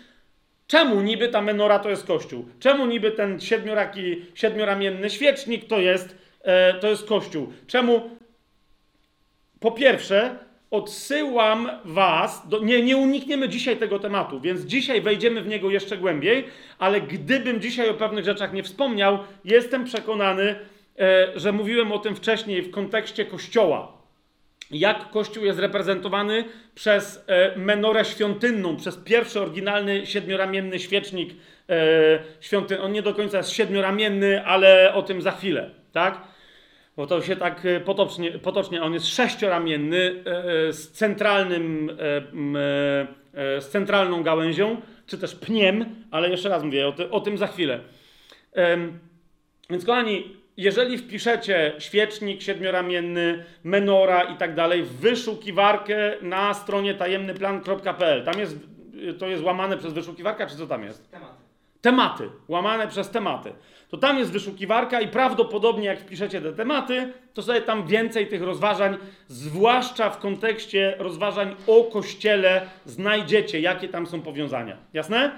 czemu 0.68 1.02
niby 1.02 1.30
ta 1.30 1.42
menora 1.42 1.80
to 1.80 1.90
jest 1.90 2.08
kościół. 2.08 2.46
Czemu 2.60 2.86
niby 2.86 3.12
ten 3.12 3.40
siedmioraki, 3.40 4.26
siedmioramienny 4.36 5.10
świecznik 5.10 5.68
to 5.68 5.80
jest, 5.80 6.18
yy, 6.46 6.80
to 6.82 6.88
jest 6.88 7.08
kościół. 7.08 7.54
Czemu 7.68 8.10
po 9.60 9.72
pierwsze, 9.72 10.47
odsyłam 10.72 11.70
Was, 11.86 12.48
do, 12.50 12.60
nie, 12.60 12.82
nie 12.82 12.98
unikniemy 12.98 13.50
dzisiaj 13.50 13.78
tego 13.78 14.00
tematu, 14.00 14.40
więc 14.40 14.62
dzisiaj 14.62 15.02
wejdziemy 15.02 15.42
w 15.42 15.48
niego 15.48 15.70
jeszcze 15.70 15.98
głębiej, 15.98 16.46
ale 16.80 17.02
gdybym 17.02 17.62
dzisiaj 17.62 17.90
o 17.90 17.94
pewnych 17.94 18.26
rzeczach 18.26 18.54
nie 18.54 18.64
wspomniał, 18.64 19.20
jestem 19.46 19.86
przekonany, 19.86 20.56
e, 21.00 21.28
że 21.36 21.52
mówiłem 21.52 21.92
o 21.92 22.00
tym 22.00 22.16
wcześniej 22.16 22.62
w 22.62 22.72
kontekście 22.72 23.26
Kościoła. 23.26 23.98
Jak 24.72 25.10
Kościół 25.10 25.46
jest 25.46 25.60
reprezentowany 25.60 26.44
przez 26.76 27.24
e, 27.28 27.58
menorę 27.58 28.06
świątynną, 28.06 28.78
przez 28.78 28.98
pierwszy 28.98 29.42
oryginalny 29.42 30.06
siedmioramienny 30.06 30.80
świecznik 30.80 31.30
e, 31.70 31.76
świątynny. 32.40 32.84
On 32.84 32.92
nie 32.92 33.02
do 33.02 33.14
końca 33.14 33.38
jest 33.38 33.50
siedmioramienny, 33.50 34.46
ale 34.46 34.94
o 34.94 35.02
tym 35.02 35.22
za 35.22 35.32
chwilę, 35.32 35.72
tak? 35.92 36.22
Bo 36.98 37.08
to 37.08 37.22
się 37.22 37.36
tak 37.36 37.66
e, 37.66 37.80
potocznie, 37.80 38.32
potocznie 38.32 38.84
on 38.84 38.94
jest 38.94 39.08
sześcioramienny 39.08 40.24
e, 40.26 40.68
e, 40.68 40.74
z 40.74 40.92
centralnym, 40.92 41.98
z 43.60 43.68
centralną 43.68 44.24
gałęzią, 44.24 44.82
czy 45.06 45.18
też 45.18 45.36
pniem, 45.36 45.86
ale 46.12 46.30
jeszcze 46.30 46.50
raz 46.50 46.64
mówię 46.64 46.88
o, 46.88 46.92
ty, 46.92 47.10
o 47.10 47.20
tym 47.20 47.38
za 47.38 47.48
chwilę. 47.48 47.80
Więc 49.70 49.86
kochani, 49.86 50.36
jeżeli 50.58 50.98
wpiszecie 50.98 51.74
świecznik 51.80 52.42
siedmioramienny, 52.42 53.46
menora 53.64 54.24
i 54.24 54.38
tak 54.38 54.56
dalej 54.56 54.84
w 54.84 54.92
wyszukiwarkę 54.92 56.14
na 56.22 56.54
stronie 56.54 56.94
tajemnyplan.pl, 56.94 58.24
tam 58.24 58.40
jest, 58.40 58.58
to 59.20 59.28
jest 59.28 59.44
łamane 59.44 59.78
przez 59.78 59.94
wyszukiwarkę, 59.94 60.48
czy 60.48 60.58
co 60.58 60.68
tam 60.68 60.84
jest? 60.84 61.12
Tematy. 61.12 61.44
Tematy, 61.82 62.30
łamane 62.48 62.88
przez 62.88 63.10
tematy 63.10 63.54
to 63.90 63.98
tam 63.98 64.18
jest 64.18 64.32
wyszukiwarka 64.32 65.02
i 65.02 65.08
prawdopodobnie 65.08 65.86
jak 65.86 66.00
wpiszecie 66.00 66.42
te 66.42 66.54
tematy, 66.54 67.14
to 67.34 67.42
sobie 67.42 67.62
tam 67.62 67.88
więcej 67.88 68.28
tych 68.28 68.42
rozważań, 68.42 68.98
zwłaszcza 69.28 70.10
w 70.10 70.20
kontekście 70.20 70.96
rozważań 71.00 71.56
o 71.68 71.84
Kościele, 71.84 72.62
znajdziecie, 72.86 73.60
jakie 73.60 73.90
tam 73.90 74.08
są 74.08 74.22
powiązania. 74.22 74.78
Jasne? 74.94 75.32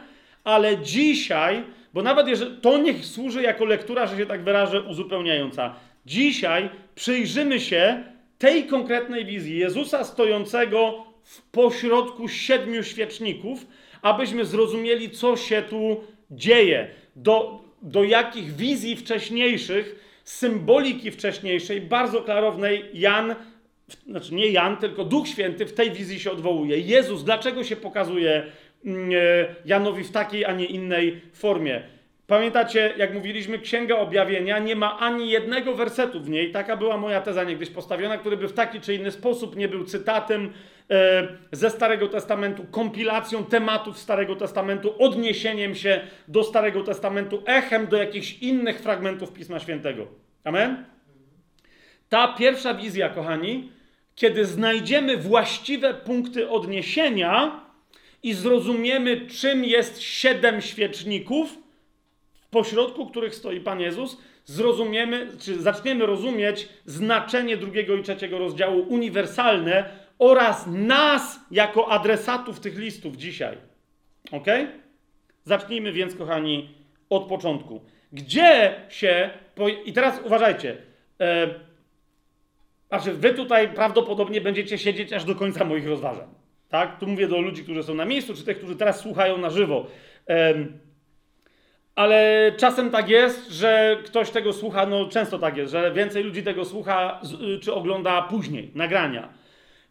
Ale 0.44 0.78
dzisiaj, 0.78 1.64
bo 1.94 2.02
nawet 2.02 2.28
jeżeli 2.28 2.58
to 2.58 2.78
niech 2.78 3.06
służy 3.06 3.42
jako 3.42 3.66
lektura, 3.66 4.08
że 4.08 4.18
się 4.18 4.26
tak 4.26 4.44
wyrażę, 4.44 4.82
uzupełniająca. 4.82 5.76
Dzisiaj 6.06 6.70
przyjrzymy 6.96 7.60
się 7.60 8.04
tej 8.38 8.68
konkretnej 8.68 9.26
wizji 9.26 9.58
Jezusa 9.58 10.04
stojącego 10.04 11.06
w 11.24 11.42
pośrodku 11.42 12.28
siedmiu 12.28 12.84
świeczników, 12.84 13.68
abyśmy 14.02 14.46
zrozumieli, 14.46 15.10
co 15.10 15.38
się 15.38 15.62
tu 15.62 16.04
dzieje. 16.32 16.88
Do, 17.16 17.62
do 17.82 18.04
jakich 18.04 18.56
wizji 18.56 18.96
wcześniejszych, 18.96 20.06
symboliki 20.24 21.12
wcześniejszej, 21.12 21.82
bardzo 21.82 22.22
klarownej 22.22 22.86
Jan, 22.94 23.36
znaczy 24.08 24.34
nie 24.34 24.48
Jan, 24.48 24.78
tylko 24.78 25.06
Duch 25.06 25.28
Święty 25.28 25.66
w 25.66 25.74
tej 25.74 25.92
wizji 25.92 26.20
się 26.20 26.32
odwołuje. 26.32 26.80
Jezus, 26.80 27.24
dlaczego 27.24 27.64
się 27.64 27.76
pokazuje 27.76 28.46
mm, 28.86 29.12
e, 29.12 29.16
Janowi 29.66 30.04
w 30.04 30.12
takiej, 30.12 30.46
a 30.46 30.54
nie 30.54 30.66
innej 30.66 31.22
formie? 31.34 31.82
Pamiętacie, 32.30 32.94
jak 32.98 33.14
mówiliśmy, 33.14 33.60
Księga 33.60 33.98
Objawienia 33.98 34.60
nie 34.60 34.76
ma 34.76 35.00
ani 35.00 35.30
jednego 35.30 35.76
wersetu 35.76 36.22
w 36.22 36.30
niej, 36.30 36.52
taka 36.52 36.78
była 36.78 36.98
moja 36.98 37.22
teza 37.22 37.44
niegdyś 37.44 37.70
postawiona, 37.70 38.18
który 38.18 38.38
by 38.38 38.48
w 38.48 38.54
taki 38.54 38.82
czy 38.82 38.96
inny 38.96 39.12
sposób 39.12 39.56
nie 39.56 39.68
był 39.68 39.84
cytatem 39.84 40.54
e, 40.90 41.28
ze 41.52 41.70
Starego 41.70 42.08
Testamentu, 42.08 42.66
kompilacją 42.72 43.46
tematów 43.46 43.98
Starego 43.98 44.36
Testamentu, 44.36 45.04
odniesieniem 45.04 45.76
się 45.76 46.02
do 46.28 46.44
Starego 46.44 46.84
Testamentu, 46.84 47.44
echem 47.46 47.88
do 47.88 47.98
jakichś 47.98 48.40
innych 48.40 48.80
fragmentów 48.80 49.34
Pisma 49.34 49.60
Świętego. 49.60 50.08
Amen? 50.44 50.86
Ta 52.10 52.28
pierwsza 52.28 52.74
wizja, 52.74 53.10
kochani, 53.10 53.72
kiedy 54.16 54.46
znajdziemy 54.46 55.18
właściwe 55.18 55.94
punkty 55.94 56.50
odniesienia 56.50 57.62
i 58.24 58.34
zrozumiemy, 58.34 59.28
czym 59.28 59.66
jest 59.66 60.02
siedem 60.02 60.62
świeczników, 60.62 61.69
pośrodku 62.50 63.06
których 63.08 63.36
stoi 63.36 63.60
Pan 63.62 63.80
Jezus, 63.80 64.18
zrozumiemy, 64.46 65.28
czy 65.40 65.62
zaczniemy 65.62 66.06
rozumieć 66.06 66.70
znaczenie 66.86 67.58
drugiego 67.58 67.96
i 67.96 68.04
trzeciego 68.04 68.40
rozdziału 68.40 68.86
uniwersalne 68.90 69.86
oraz 70.20 70.68
nas 70.68 71.40
jako 71.52 71.92
adresatów 71.92 72.60
tych 72.60 72.78
listów 72.78 73.16
dzisiaj. 73.16 73.58
Ok? 74.32 74.46
Zacznijmy 75.44 75.92
więc, 75.92 76.16
kochani, 76.16 76.70
od 77.10 77.24
początku. 77.24 77.82
Gdzie 78.12 78.76
się. 78.90 79.30
I 79.86 79.94
teraz 79.94 80.22
uważajcie. 80.26 80.78
E... 81.20 81.48
Znaczy, 82.88 83.14
wy 83.14 83.34
tutaj 83.34 83.74
prawdopodobnie 83.74 84.42
będziecie 84.42 84.78
siedzieć 84.78 85.14
aż 85.14 85.26
do 85.26 85.36
końca 85.36 85.66
moich 85.66 85.88
rozważań. 85.88 86.28
Tak? 86.70 87.00
Tu 87.00 87.08
mówię 87.08 87.28
do 87.28 87.42
ludzi, 87.42 87.64
którzy 87.64 87.84
są 87.84 87.94
na 87.94 88.06
miejscu, 88.06 88.34
czy 88.34 88.44
tych, 88.44 88.58
którzy 88.58 88.76
teraz 88.76 89.00
słuchają 89.00 89.38
na 89.38 89.50
żywo. 89.50 89.88
E... 90.30 90.54
Ale 92.00 92.52
czasem 92.58 92.92
tak 92.92 93.10
jest, 93.10 93.52
że 93.52 93.98
ktoś 94.06 94.30
tego 94.30 94.54
słucha, 94.54 94.86
no 94.86 95.06
często 95.06 95.40
tak 95.40 95.58
jest, 95.58 95.72
że 95.72 95.92
więcej 95.92 96.24
ludzi 96.24 96.44
tego 96.44 96.66
słucha 96.66 97.22
czy 97.62 97.74
ogląda 97.74 98.22
później, 98.22 98.72
nagrania. 98.76 99.30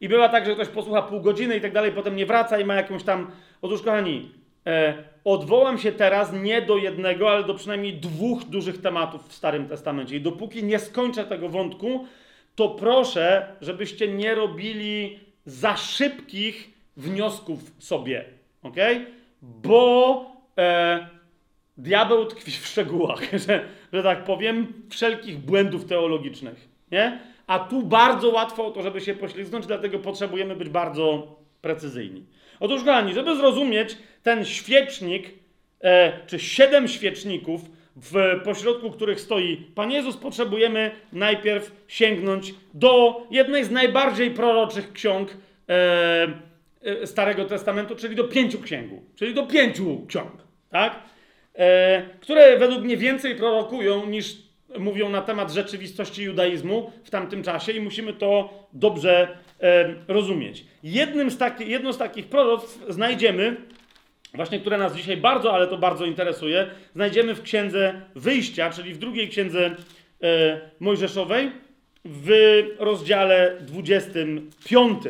I 0.01 0.09
bywa 0.09 0.29
tak, 0.29 0.47
że 0.47 0.55
ktoś 0.55 0.69
posłucha 0.69 1.03
pół 1.03 1.21
godziny 1.21 1.57
i 1.57 1.61
tak 1.61 1.73
dalej, 1.73 1.93
potem 1.93 2.17
nie 2.17 2.27
wraca 2.27 2.59
i 2.59 2.65
ma 2.65 2.75
jakąś 2.75 3.03
tam. 3.03 3.31
Otóż, 3.63 3.83
kochani, 3.83 4.31
e, 4.67 4.95
odwołam 5.25 5.79
się 5.79 5.93
teraz 5.93 6.33
nie 6.33 6.63
do 6.63 6.77
jednego, 6.77 7.31
ale 7.31 7.45
do 7.45 7.55
przynajmniej 7.55 7.95
dwóch 7.95 8.45
dużych 8.45 8.81
tematów 8.81 9.29
w 9.29 9.33
Starym 9.33 9.69
Testamencie. 9.69 10.17
I 10.17 10.21
dopóki 10.21 10.65
nie 10.65 10.79
skończę 10.79 11.25
tego 11.25 11.49
wątku, 11.49 12.07
to 12.55 12.69
proszę, 12.69 13.47
żebyście 13.61 14.09
nie 14.09 14.35
robili 14.35 15.21
za 15.47 15.77
szybkich 15.77 16.71
wniosków 16.97 17.61
sobie. 17.79 18.25
Ok? 18.63 18.77
Bo. 19.43 20.27
E, 20.59 21.18
diabeł 21.79 22.27
tkwi 22.27 22.51
w 22.51 22.67
szczegółach, 22.67 23.21
że, 23.47 23.65
że 23.93 24.03
tak 24.03 24.25
powiem, 24.25 24.73
wszelkich 24.91 25.39
błędów 25.39 25.85
teologicznych. 25.85 26.69
Nie? 26.91 27.21
A 27.47 27.59
tu 27.59 27.83
bardzo 27.83 28.29
łatwo 28.29 28.67
o 28.67 28.71
to, 28.71 28.83
żeby 28.83 29.01
się 29.01 29.15
poślizgnąć, 29.15 29.67
dlatego 29.67 29.99
potrzebujemy 29.99 30.57
być 30.57 30.69
bardzo 30.69 31.37
precyzyjni. 31.61 32.25
Otóż, 32.61 32.85
kochani, 32.85 33.15
żeby 33.15 33.37
zrozumieć 33.37 33.97
ten 34.23 34.45
świecznik, 34.45 35.31
e, 35.81 36.27
czy 36.27 36.39
siedem 36.39 36.89
świeczników, 36.89 37.61
w 37.97 38.41
pośrodku 38.45 38.91
których 38.91 39.21
stoi 39.21 39.57
Pan 39.75 39.91
Jezus, 39.91 40.17
potrzebujemy 40.17 40.91
najpierw 41.13 41.85
sięgnąć 41.89 42.55
do 42.75 43.23
jednej 43.31 43.65
z 43.65 43.71
najbardziej 43.71 44.31
proroczych 44.31 44.93
ksiąg 44.93 45.37
e, 45.69 46.29
e, 46.83 47.07
Starego 47.07 47.45
Testamentu, 47.45 47.97
czyli 47.97 48.17
do 48.17 48.25
pięciu 48.25 48.61
księgu, 48.61 49.03
czyli 49.17 49.35
do 49.35 49.47
pięciu 49.47 50.07
ksiąg, 50.07 50.33
tak? 50.71 51.03
E, 51.59 52.03
które 52.21 52.59
według 52.59 52.85
mnie 52.85 52.97
więcej 52.97 53.35
prorokują 53.35 54.07
niż 54.07 54.37
mówią 54.79 55.09
na 55.09 55.23
temat 55.23 55.53
rzeczywistości 55.53 56.23
judaizmu 56.23 56.93
w 57.05 57.11
tamtym 57.11 57.43
czasie 57.43 57.73
i 57.73 57.81
musimy 57.81 58.13
to 58.13 58.51
dobrze 58.73 59.39
e, 59.61 59.95
rozumieć. 60.09 60.65
Jednym 60.83 61.31
z 61.31 61.39
taki, 61.39 61.71
jedno 61.71 61.93
z 61.93 61.99
takich 61.99 62.27
proroctw 62.27 62.85
znajdziemy, 62.89 63.57
właśnie 64.35 64.61
które 64.61 64.79
nas 64.79 64.97
dzisiaj 64.97 65.17
bardzo, 65.17 65.55
ale 65.55 65.67
to 65.67 65.79
bardzo 65.79 66.05
interesuje, 66.05 66.67
znajdziemy 66.95 67.35
w 67.35 67.43
księdze 67.43 68.03
Wyjścia, 68.15 68.71
czyli 68.71 68.95
w 68.95 68.99
drugiej 68.99 69.29
księdze 69.29 69.77
e, 70.23 70.61
Mojżeszowej, 70.81 71.51
w 72.05 72.31
rozdziale 72.79 73.57
25. 73.61 75.03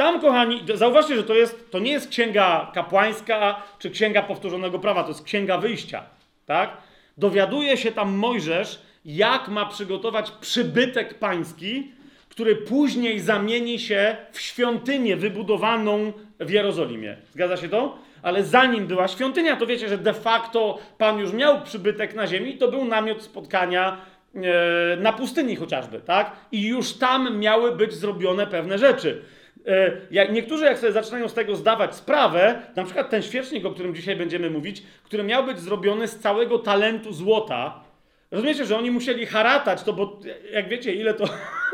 Tam, 0.00 0.20
kochani, 0.20 0.62
zauważcie, 0.74 1.16
że 1.16 1.24
to, 1.24 1.34
jest, 1.34 1.70
to 1.70 1.78
nie 1.78 1.92
jest 1.92 2.08
księga 2.08 2.70
kapłańska 2.74 3.62
czy 3.78 3.90
księga 3.90 4.22
powtórzonego 4.22 4.78
prawa, 4.78 5.02
to 5.02 5.08
jest 5.08 5.24
księga 5.24 5.58
wyjścia. 5.58 6.02
Tak? 6.46 6.76
Dowiaduje 7.18 7.76
się 7.76 7.92
tam 7.92 8.16
Mojżesz, 8.16 8.82
jak 9.04 9.48
ma 9.48 9.66
przygotować 9.66 10.30
przybytek 10.30 11.18
pański, 11.18 11.92
który 12.28 12.56
później 12.56 13.20
zamieni 13.20 13.78
się 13.78 14.16
w 14.32 14.40
świątynię 14.40 15.16
wybudowaną 15.16 16.12
w 16.40 16.50
Jerozolimie. 16.50 17.16
Zgadza 17.32 17.56
się 17.56 17.68
to? 17.68 17.98
Ale 18.22 18.44
zanim 18.44 18.86
była 18.86 19.08
świątynia, 19.08 19.56
to 19.56 19.66
wiecie, 19.66 19.88
że 19.88 19.98
de 19.98 20.14
facto 20.14 20.78
Pan 20.98 21.18
już 21.18 21.32
miał 21.32 21.62
przybytek 21.62 22.14
na 22.14 22.26
ziemi, 22.26 22.58
to 22.58 22.68
był 22.68 22.84
namiot 22.84 23.22
spotkania 23.22 23.96
e, 24.34 24.96
na 24.96 25.12
pustyni 25.12 25.56
chociażby, 25.56 26.00
tak? 26.00 26.32
I 26.52 26.66
już 26.68 26.92
tam 26.92 27.38
miały 27.38 27.76
być 27.76 27.94
zrobione 27.94 28.46
pewne 28.46 28.78
rzeczy. 28.78 29.22
E, 29.66 29.92
jak 30.10 30.32
niektórzy, 30.32 30.64
jak 30.64 30.78
sobie 30.78 30.92
zaczynają 30.92 31.28
z 31.28 31.34
tego 31.34 31.56
zdawać 31.56 31.94
sprawę, 31.94 32.62
na 32.76 32.84
przykład 32.84 33.10
ten 33.10 33.22
świecznik, 33.22 33.64
o 33.64 33.70
którym 33.70 33.94
dzisiaj 33.94 34.16
będziemy 34.16 34.50
mówić, 34.50 34.82
który 35.02 35.22
miał 35.22 35.44
być 35.44 35.60
zrobiony 35.60 36.08
z 36.08 36.18
całego 36.18 36.58
talentu 36.58 37.12
złota, 37.12 37.84
rozumiecie, 38.30 38.64
że 38.64 38.78
oni 38.78 38.90
musieli 38.90 39.26
haratać 39.26 39.82
to, 39.82 39.92
bo 39.92 40.20
jak 40.52 40.68
wiecie, 40.68 40.94
ile 40.94 41.14
to. 41.14 41.24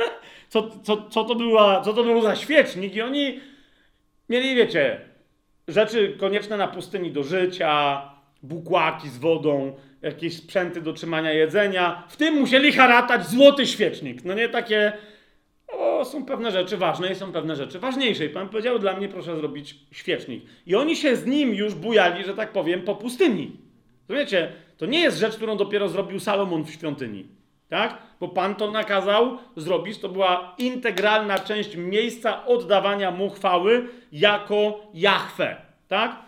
co, 0.48 0.70
co, 0.82 1.08
co, 1.10 1.24
to 1.24 1.34
była, 1.34 1.80
co 1.80 1.92
to 1.92 2.04
był 2.04 2.22
za 2.22 2.36
świecznik, 2.36 2.94
i 2.94 3.02
oni 3.02 3.40
mieli, 4.28 4.54
wiecie, 4.54 5.00
rzeczy 5.68 6.16
konieczne 6.20 6.56
na 6.56 6.68
pustyni 6.68 7.12
do 7.12 7.22
życia, 7.22 8.02
bukłaki 8.42 9.08
z 9.08 9.18
wodą, 9.18 9.76
jakieś 10.02 10.36
sprzęty 10.36 10.80
do 10.80 10.92
trzymania 10.92 11.32
jedzenia. 11.32 12.02
W 12.08 12.16
tym 12.16 12.34
musieli 12.34 12.72
haratać 12.72 13.26
złoty 13.26 13.66
świecznik. 13.66 14.24
No 14.24 14.34
nie 14.34 14.48
takie 14.48 14.92
są 16.06 16.24
pewne 16.24 16.50
rzeczy 16.50 16.76
ważne 16.76 17.12
i 17.12 17.14
są 17.14 17.32
pewne 17.32 17.56
rzeczy 17.56 17.78
ważniejsze. 17.78 18.24
I 18.24 18.28
Pan 18.28 18.48
powiedział, 18.48 18.78
dla 18.78 18.96
mnie 18.96 19.08
proszę 19.08 19.36
zrobić 19.36 19.74
świecznik. 19.92 20.44
I 20.66 20.74
oni 20.74 20.96
się 20.96 21.16
z 21.16 21.26
nim 21.26 21.54
już 21.54 21.74
bujali, 21.74 22.24
że 22.24 22.34
tak 22.34 22.52
powiem, 22.52 22.82
po 22.82 22.94
pustyni. 22.94 23.56
Wiecie, 24.08 24.52
to 24.76 24.86
nie 24.86 25.00
jest 25.00 25.18
rzecz, 25.18 25.36
którą 25.36 25.56
dopiero 25.56 25.88
zrobił 25.88 26.20
Salomon 26.20 26.64
w 26.64 26.70
świątyni. 26.70 27.26
Tak? 27.68 27.98
Bo 28.20 28.28
Pan 28.28 28.54
to 28.54 28.70
nakazał 28.70 29.38
zrobić. 29.56 29.98
To 29.98 30.08
była 30.08 30.54
integralna 30.58 31.38
część 31.38 31.76
miejsca 31.76 32.46
oddawania 32.46 33.10
mu 33.10 33.30
chwały 33.30 33.88
jako 34.12 34.80
Jahwe. 34.94 35.56
Tak? 35.88 36.25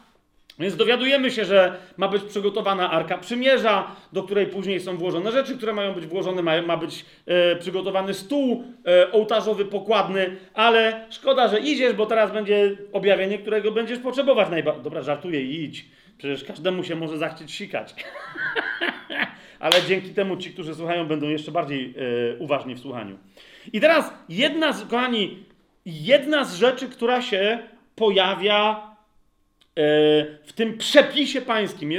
Więc 0.58 0.76
dowiadujemy 0.76 1.30
się, 1.30 1.44
że 1.44 1.76
ma 1.96 2.08
być 2.08 2.22
przygotowana 2.22 2.90
Arka 2.90 3.18
Przymierza, 3.18 3.96
do 4.12 4.22
której 4.22 4.46
później 4.46 4.80
są 4.80 4.96
włożone 4.96 5.32
rzeczy, 5.32 5.56
które 5.56 5.72
mają 5.72 5.94
być 5.94 6.06
włożone, 6.06 6.42
ma, 6.42 6.62
ma 6.62 6.76
być 6.76 7.04
e, 7.26 7.56
przygotowany 7.56 8.14
stół 8.14 8.64
e, 8.86 9.12
ołtarzowy 9.12 9.64
pokładny, 9.64 10.36
ale 10.54 11.06
szkoda, 11.10 11.48
że 11.48 11.60
idziesz, 11.60 11.92
bo 11.92 12.06
teraz 12.06 12.32
będzie 12.32 12.76
objawienie, 12.92 13.38
którego 13.38 13.72
będziesz 13.72 13.98
potrzebować 13.98 14.50
najbardziej. 14.50 14.84
Dobra, 14.84 15.02
żartuję, 15.02 15.42
idź. 15.42 15.84
Przecież 16.18 16.44
każdemu 16.44 16.84
się 16.84 16.96
może 16.96 17.18
zachcieć 17.18 17.54
sikać. 17.54 17.94
ale 19.60 19.82
dzięki 19.88 20.10
temu 20.10 20.36
ci, 20.36 20.50
którzy 20.50 20.74
słuchają, 20.74 21.06
będą 21.06 21.28
jeszcze 21.28 21.52
bardziej 21.52 21.94
e, 21.96 22.38
uważni 22.38 22.74
w 22.74 22.80
słuchaniu. 22.80 23.18
I 23.72 23.80
teraz 23.80 24.12
jedna 24.28 24.72
z, 24.72 24.84
kochani, 24.84 25.38
jedna 25.86 26.44
z 26.44 26.54
rzeczy, 26.54 26.88
która 26.88 27.22
się 27.22 27.58
pojawia 27.96 28.87
w 30.44 30.52
tym 30.54 30.78
przepisie 30.78 31.40
pańskim, 31.40 31.92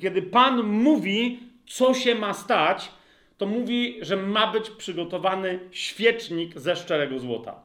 kiedy 0.00 0.22
Pan 0.22 0.62
mówi, 0.62 1.40
co 1.66 1.94
się 1.94 2.14
ma 2.14 2.34
stać, 2.34 2.90
to 3.38 3.46
mówi, 3.46 3.98
że 4.00 4.16
ma 4.16 4.52
być 4.52 4.70
przygotowany 4.70 5.58
świecznik 5.70 6.58
ze 6.58 6.76
szczerego 6.76 7.18
złota. 7.18 7.62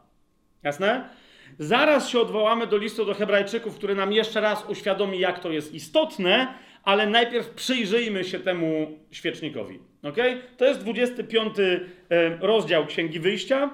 Jasne? 0.63 1.09
Zaraz 1.59 2.09
się 2.09 2.19
odwołamy 2.19 2.67
do 2.67 2.77
listu 2.77 3.05
do 3.05 3.13
Hebrajczyków, 3.13 3.75
który 3.75 3.95
nam 3.95 4.13
jeszcze 4.13 4.41
raz 4.41 4.69
uświadomi, 4.69 5.19
jak 5.19 5.39
to 5.39 5.51
jest 5.51 5.73
istotne, 5.73 6.53
ale 6.83 7.07
najpierw 7.07 7.49
przyjrzyjmy 7.49 8.23
się 8.23 8.39
temu 8.39 8.99
świecznikowi. 9.11 9.79
Okay? 10.03 10.41
To 10.57 10.65
jest 10.65 10.79
25 10.79 11.53
e, 11.59 12.37
rozdział 12.41 12.85
Księgi 12.85 13.19
Wyjścia 13.19 13.69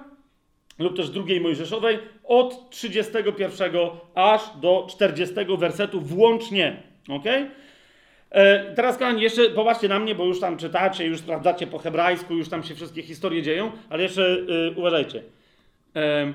lub 0.79 0.95
też 0.95 1.09
drugiej 1.09 1.41
Mojżeszowej, 1.41 1.99
od 2.23 2.69
31 2.69 3.71
aż 4.15 4.41
do 4.61 4.87
40 4.89 5.35
wersetu 5.57 6.01
włącznie. 6.01 6.83
Ok? 7.09 7.25
E, 8.29 8.73
teraz, 8.75 8.97
kochani, 8.97 9.21
jeszcze 9.21 9.49
popatrzcie 9.49 9.87
na 9.87 9.99
mnie, 9.99 10.15
bo 10.15 10.25
już 10.25 10.39
tam 10.39 10.57
czytacie, 10.57 11.05
już 11.05 11.19
sprawdzacie 11.19 11.67
po 11.67 11.77
hebrajsku, 11.77 12.35
już 12.35 12.49
tam 12.49 12.63
się 12.63 12.75
wszystkie 12.75 13.01
historie 13.01 13.41
dzieją, 13.41 13.71
ale 13.89 14.03
jeszcze 14.03 14.37
e, 14.67 14.71
uważajcie. 14.71 15.23
E, 15.95 16.33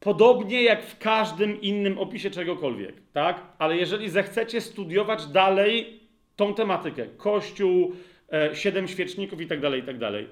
podobnie 0.00 0.62
jak 0.62 0.86
w 0.86 0.98
każdym 0.98 1.60
innym 1.60 1.98
opisie 1.98 2.30
czegokolwiek, 2.30 2.94
tak? 3.12 3.42
Ale 3.58 3.76
jeżeli 3.76 4.10
zechcecie 4.10 4.60
studiować 4.60 5.26
dalej 5.26 6.00
tą 6.36 6.54
tematykę, 6.54 7.06
Kościół, 7.16 7.92
e, 8.32 8.56
siedem 8.56 8.88
świeczników 8.88 9.40
i 9.40 9.46
tak 9.46 9.60
dalej, 9.60 9.80
i 9.80 9.84
tak 9.84 9.98
dalej, 9.98 10.28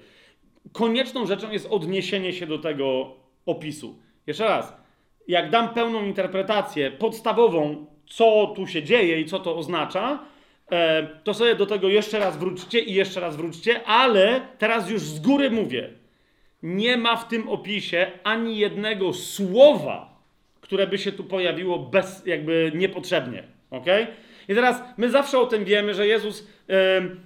konieczną 0.73 1.27
rzeczą 1.27 1.51
jest 1.51 1.67
odniesienie 1.71 2.33
się 2.33 2.47
do 2.47 2.59
tego 2.59 3.17
opisu. 3.47 3.99
Jeszcze 4.27 4.45
raz, 4.45 4.77
jak 5.29 5.51
dam 5.51 5.69
pełną 5.75 6.05
interpretację 6.05 6.91
podstawową, 6.91 7.87
co 8.07 8.53
tu 8.57 8.67
się 8.67 8.83
dzieje 8.83 9.21
i 9.21 9.27
co 9.27 9.39
to 9.39 9.57
oznacza, 9.57 10.25
e, 10.71 11.07
to 11.25 11.35
sobie 11.35 11.55
do 11.55 11.67
tego 11.67 11.89
jeszcze 11.89 12.19
raz 12.19 12.39
wróćcie 12.39 12.81
i 12.81 12.95
jeszcze 12.95 13.21
raz 13.21 13.37
wróćcie, 13.37 13.85
ale 13.85 14.41
teraz 14.59 14.91
już 14.91 15.03
z 15.03 15.21
góry 15.21 15.51
mówię, 15.51 15.91
nie 16.63 16.97
ma 16.97 17.17
w 17.17 17.29
tym 17.29 17.49
opisie 17.49 18.11
ani 18.25 18.59
jednego 18.59 19.13
słowa, 19.13 20.21
które 20.61 20.87
by 20.87 20.99
się 20.99 21.13
tu 21.13 21.25
pojawiło 21.25 21.79
bez, 21.79 22.27
jakby 22.27 22.73
niepotrzebnie. 22.75 23.45
ok? 23.71 23.87
I 24.49 24.55
teraz 24.55 24.83
my 24.97 25.11
zawsze 25.11 25.39
o 25.39 25.47
tym 25.47 25.65
wiemy, 25.65 25.95
że 25.95 26.07
Jezus. 26.07 26.49
Yy, 26.69 27.17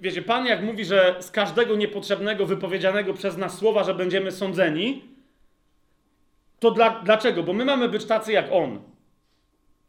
wiecie, 0.00 0.22
Pan 0.22 0.46
jak 0.46 0.62
mówi, 0.62 0.84
że 0.84 1.16
z 1.20 1.30
każdego 1.30 1.76
niepotrzebnego 1.76 2.46
wypowiedzianego 2.46 3.14
przez 3.14 3.36
nas 3.36 3.58
słowa, 3.58 3.84
że 3.84 3.94
będziemy 3.94 4.32
sądzeni, 4.32 5.04
to 6.58 6.70
dla, 6.70 7.00
dlaczego? 7.04 7.42
Bo 7.42 7.52
my 7.52 7.64
mamy 7.64 7.88
być 7.88 8.04
tacy 8.04 8.32
jak 8.32 8.46
On. 8.52 8.80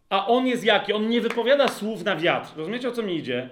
a 0.10 0.28
on 0.28 0.48
jest 0.48 0.64
jaki? 0.64 0.94
On 0.94 1.10
nie 1.10 1.22
wypowiada 1.22 1.68
słów 1.68 2.04
na 2.04 2.16
wiatr. 2.16 2.50
Rozumiecie 2.58 2.90
o 2.90 2.92
co 2.92 3.04
mi 3.04 3.16
idzie? 3.16 3.50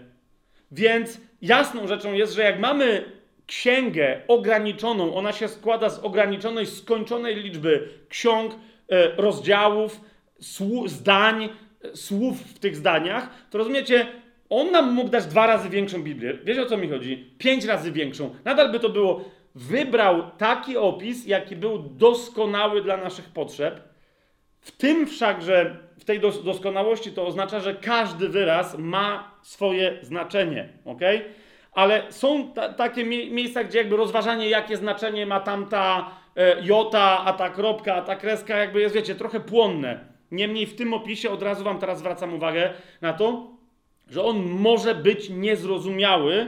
Więc 0.72 1.22
jasną 1.42 1.88
rzeczą 1.88 2.14
jest, 2.14 2.34
że 2.34 2.44
jak 2.44 2.60
mamy 2.60 3.06
księgę 3.48 4.22
ograniczoną, 4.28 5.16
ona 5.16 5.34
się 5.34 5.48
składa 5.48 5.90
z 5.90 6.00
ograniczonej, 6.00 6.66
skończonej 6.66 7.36
liczby 7.36 7.90
ksiąg, 8.10 8.54
e, 8.90 9.16
rozdziałów, 9.16 10.02
zdań, 10.86 11.50
słów 11.94 12.42
w 12.42 12.60
tych 12.60 12.76
zdaniach, 12.76 13.30
to 13.50 13.58
rozumiecie, 13.58 14.08
on 14.50 14.72
nam 14.72 14.94
mógł 14.94 15.10
dać 15.10 15.26
dwa 15.26 15.48
razy 15.48 15.70
większą 15.70 16.04
Biblię. 16.04 16.34
Wiecie 16.44 16.62
o 16.62 16.66
co 16.66 16.78
mi 16.78 16.90
chodzi? 16.90 17.34
Pięć 17.38 17.66
razy 17.66 17.92
większą. 17.92 18.36
Nadal 18.46 18.72
by 18.72 18.80
to 18.80 18.90
było. 18.90 19.26
Wybrał 19.56 20.32
taki 20.38 20.78
opis, 20.78 21.28
jaki 21.28 21.56
był 21.56 21.78
doskonały 21.80 22.82
dla 22.82 22.98
naszych 22.98 23.26
potrzeb. 23.26 23.82
W 24.60 24.72
tym 24.72 25.08
wszakże, 25.08 25.78
w 26.00 26.06
tej 26.06 26.20
doskonałości 26.20 27.12
to 27.12 27.28
oznacza, 27.28 27.60
że 27.60 27.76
każdy 27.76 28.30
wyraz 28.30 28.78
ma 28.78 29.32
swoje 29.42 29.98
znaczenie. 30.02 30.70
ok? 30.86 31.02
Ale 31.72 32.12
są 32.12 32.52
ta, 32.54 32.74
takie 32.74 33.04
mie 33.04 33.32
miejsca, 33.32 33.64
gdzie 33.64 33.78
jakby 33.78 33.98
rozważanie, 33.98 34.50
jakie 34.50 34.78
znaczenie 34.78 35.26
ma 35.26 35.40
tamta 35.40 36.12
e, 36.36 36.62
jota, 36.62 37.26
a 37.26 37.34
ta 37.34 37.50
kropka, 37.50 37.96
a 37.96 38.02
ta 38.02 38.16
kreska, 38.16 38.58
jakby 38.58 38.82
jest, 38.82 38.96
wiecie, 38.96 39.16
trochę 39.16 39.40
płonne. 39.40 40.00
Niemniej 40.32 40.66
w 40.66 40.76
tym 40.76 40.94
opisie 40.94 41.30
od 41.30 41.44
razu 41.44 41.64
wam 41.64 41.80
teraz 41.80 42.00
zwracam 42.00 42.34
uwagę 42.34 42.74
na 43.02 43.14
to, 43.14 43.55
że 44.10 44.24
on 44.24 44.44
może 44.44 44.96
być 44.96 45.30
niezrozumiały, 45.30 46.48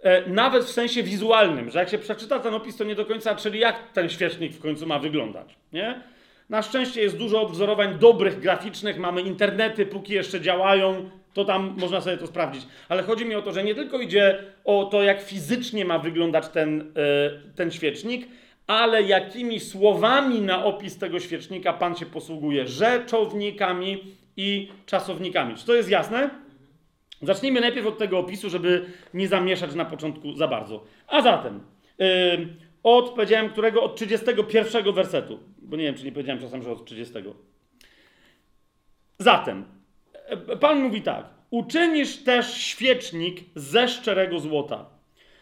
e, 0.00 0.30
nawet 0.30 0.64
w 0.64 0.70
sensie 0.70 1.02
wizualnym, 1.02 1.70
że 1.70 1.78
jak 1.78 1.88
się 1.88 1.98
przeczyta 1.98 2.40
ten 2.40 2.54
opis, 2.54 2.76
to 2.76 2.84
nie 2.84 2.94
do 2.94 3.06
końca, 3.06 3.34
czyli 3.34 3.58
jak 3.58 3.92
ten 3.92 4.08
świecznik 4.08 4.52
w 4.52 4.60
końcu 4.60 4.86
ma 4.86 4.98
wyglądać, 4.98 5.54
nie? 5.72 6.02
Na 6.48 6.62
szczęście 6.62 7.02
jest 7.02 7.16
dużo 7.16 7.42
odwzorowań 7.42 7.98
dobrych, 7.98 8.40
graficznych, 8.40 8.98
mamy 8.98 9.22
internety, 9.22 9.86
póki 9.86 10.12
jeszcze 10.12 10.40
działają, 10.40 11.10
to 11.34 11.44
tam 11.44 11.74
można 11.78 12.00
sobie 12.00 12.16
to 12.16 12.26
sprawdzić. 12.26 12.66
Ale 12.88 13.02
chodzi 13.02 13.24
mi 13.24 13.34
o 13.34 13.42
to, 13.42 13.52
że 13.52 13.64
nie 13.64 13.74
tylko 13.74 13.98
idzie 13.98 14.38
o 14.64 14.84
to, 14.84 15.02
jak 15.02 15.22
fizycznie 15.22 15.84
ma 15.84 15.98
wyglądać 15.98 16.48
ten, 16.48 16.80
e, 16.80 17.54
ten 17.54 17.70
świecznik, 17.70 18.28
ale 18.66 19.02
jakimi 19.02 19.60
słowami 19.60 20.40
na 20.40 20.64
opis 20.64 20.98
tego 20.98 21.20
świecznika 21.20 21.72
Pan 21.72 21.96
się 21.96 22.06
posługuje, 22.06 22.66
rzeczownikami 22.66 24.16
i 24.36 24.68
czasownikami. 24.86 25.54
Czy 25.54 25.66
to 25.66 25.74
jest 25.74 25.90
jasne? 25.90 26.30
Zacznijmy 27.22 27.60
najpierw 27.60 27.86
od 27.86 27.98
tego 27.98 28.18
opisu, 28.18 28.50
żeby 28.50 28.86
nie 29.14 29.28
zamieszać 29.28 29.74
na 29.74 29.84
początku 29.84 30.32
za 30.32 30.48
bardzo. 30.48 30.84
A 31.06 31.22
zatem, 31.22 31.60
yy, 31.98 32.06
od, 32.82 33.10
powiedziałem, 33.10 33.50
którego? 33.50 33.82
Od 33.82 33.96
31 33.96 34.92
wersetu. 34.94 35.38
Bo 35.58 35.76
nie 35.76 35.84
wiem, 35.84 35.94
czy 35.94 36.04
nie 36.04 36.12
powiedziałem 36.12 36.42
czasem, 36.42 36.62
że 36.62 36.72
od 36.72 36.84
30. 36.84 37.14
Zatem, 39.18 39.64
yy, 40.48 40.56
Pan 40.56 40.82
mówi 40.82 41.02
tak. 41.02 41.26
Uczynisz 41.50 42.16
też 42.16 42.54
świecznik 42.54 43.40
ze 43.54 43.88
szczerego 43.88 44.38
złota. 44.38 44.86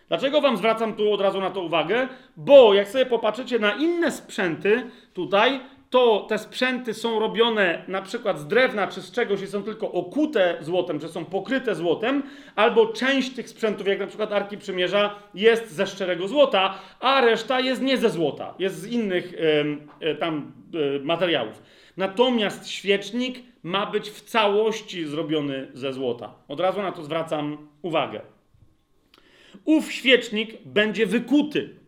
Dlaczego 0.09 0.41
wam 0.41 0.57
zwracam 0.57 0.95
tu 0.95 1.13
od 1.13 1.21
razu 1.21 1.41
na 1.41 1.51
to 1.51 1.61
uwagę? 1.61 2.09
Bo 2.37 2.75
jak 2.75 2.89
sobie 2.89 3.07
popatrzycie 3.07 3.59
na 3.59 3.73
inne 3.73 4.13
sprzęty 4.13 4.91
tutaj, 5.15 5.61
to 5.91 6.27
te 6.29 6.39
sprzęty 6.39 6.95
są 6.95 7.21
robione 7.21 7.85
na 7.89 8.03
przykład 8.03 8.39
z 8.39 8.47
drewna 8.47 8.87
czy 8.87 9.03
z 9.03 9.13
czegoś 9.13 9.43
i 9.43 9.47
są 9.47 9.63
tylko 9.63 9.93
okute 9.93 10.59
złotem, 10.61 11.01
czy 11.01 11.09
są 11.09 11.25
pokryte 11.25 11.75
złotem, 11.75 12.23
albo 12.57 12.87
część 12.87 13.35
tych 13.35 13.49
sprzętów, 13.49 13.87
jak 13.87 13.99
na 13.99 14.07
przykład 14.07 14.33
Arki 14.33 14.59
Przymierza, 14.59 15.15
jest 15.35 15.71
ze 15.71 15.87
szczerego 15.87 16.29
złota, 16.29 16.79
a 17.01 17.21
reszta 17.21 17.61
jest 17.61 17.83
nie 17.83 17.99
ze 17.99 18.11
złota, 18.11 18.55
jest 18.59 18.81
z 18.81 18.87
innych 18.87 19.35
y, 20.03 20.15
tam 20.15 20.53
y, 20.75 21.01
materiałów. 21.05 21.63
Natomiast 21.97 22.69
świecznik 22.69 23.39
ma 23.63 23.87
być 23.87 24.11
w 24.11 24.21
całości 24.21 25.05
zrobiony 25.05 25.69
ze 25.75 25.93
złota. 25.93 26.35
Od 26.49 26.61
razu 26.61 26.83
na 26.83 26.93
to 26.93 27.03
zwracam 27.03 27.69
uwagę. 27.83 28.21
Ów 29.65 29.93
świecznik 29.93 30.63
będzie 30.65 31.07
wykuty 31.07 31.86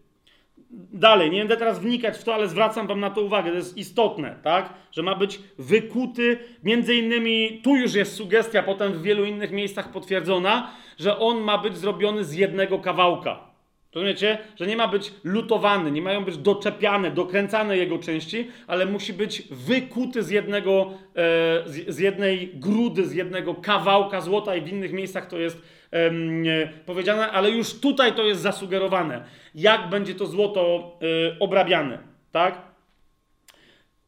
dalej, 0.70 1.30
nie 1.30 1.38
będę 1.38 1.56
teraz 1.56 1.80
wnikać 1.80 2.18
w 2.18 2.24
to, 2.24 2.34
ale 2.34 2.48
zwracam 2.48 2.86
wam 2.86 3.00
na 3.00 3.10
to 3.10 3.22
uwagę, 3.22 3.50
to 3.50 3.56
jest 3.56 3.76
istotne, 3.76 4.38
tak? 4.42 4.74
Że 4.92 5.02
ma 5.02 5.14
być 5.14 5.40
wykuty, 5.58 6.38
między 6.64 6.94
innymi, 6.94 7.60
tu 7.64 7.76
już 7.76 7.94
jest 7.94 8.14
sugestia, 8.14 8.62
potem 8.62 8.92
w 8.92 9.02
wielu 9.02 9.24
innych 9.24 9.52
miejscach 9.52 9.92
potwierdzona, 9.92 10.70
że 10.98 11.18
on 11.18 11.40
ma 11.40 11.58
być 11.58 11.76
zrobiony 11.76 12.24
z 12.24 12.34
jednego 12.34 12.78
kawałka. 12.78 13.48
Rozumiecie? 13.94 14.38
Że 14.56 14.66
nie 14.66 14.76
ma 14.76 14.88
być 14.88 15.12
lutowany, 15.24 15.90
nie 15.90 16.02
mają 16.02 16.24
być 16.24 16.36
doczepiane, 16.36 17.10
dokręcane 17.10 17.76
jego 17.76 17.98
części, 17.98 18.50
ale 18.66 18.86
musi 18.86 19.12
być 19.12 19.42
wykuty 19.50 20.22
z 20.22 20.30
jednego, 20.30 20.90
e, 21.16 21.62
z, 21.66 21.98
jednej 21.98 22.50
grudy, 22.54 23.04
z 23.04 23.14
jednego 23.14 23.54
kawałka 23.54 24.20
złota 24.20 24.56
i 24.56 24.60
w 24.60 24.68
innych 24.68 24.92
miejscach 24.92 25.26
to 25.26 25.38
jest 25.38 25.62
powiedziane, 26.86 27.30
ale 27.30 27.50
już 27.50 27.80
tutaj 27.80 28.14
to 28.14 28.22
jest 28.22 28.40
zasugerowane 28.40 29.24
jak 29.54 29.88
będzie 29.88 30.14
to 30.14 30.26
złoto 30.26 30.92
y, 31.02 31.38
obrabiane. 31.38 31.98
Tak? 32.32 32.62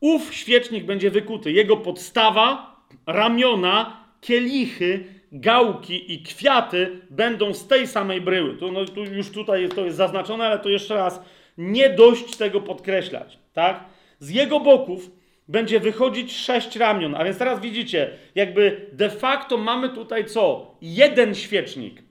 Ów 0.00 0.34
świecznik 0.34 0.84
będzie 0.84 1.10
wykuty. 1.10 1.52
Jego 1.52 1.76
podstawa, 1.76 2.76
ramiona, 3.06 4.04
kielichy, 4.20 5.04
gałki 5.32 6.14
i 6.14 6.22
kwiaty 6.22 7.00
będą 7.10 7.54
z 7.54 7.66
tej 7.66 7.86
samej 7.86 8.20
bryły. 8.20 8.56
Tu, 8.56 8.72
no, 8.72 8.84
tu 8.84 9.04
już 9.04 9.30
tutaj 9.30 9.68
to 9.68 9.84
jest 9.84 9.96
zaznaczone, 9.96 10.46
ale 10.46 10.58
to 10.58 10.68
jeszcze 10.68 10.94
raz 10.94 11.20
nie 11.58 11.90
dość 11.90 12.36
tego 12.36 12.60
podkreślać. 12.60 13.38
Tak? 13.52 13.84
Z 14.18 14.30
jego 14.30 14.60
boków 14.60 15.10
będzie 15.50 15.80
wychodzić 15.80 16.36
sześć 16.36 16.76
ramion. 16.76 17.14
A 17.14 17.24
więc 17.24 17.38
teraz 17.38 17.60
widzicie, 17.60 18.10
jakby 18.34 18.86
de 18.92 19.10
facto 19.10 19.56
mamy 19.56 19.88
tutaj 19.88 20.24
co? 20.24 20.74
Jeden 20.82 21.34
świecznik. 21.34 22.02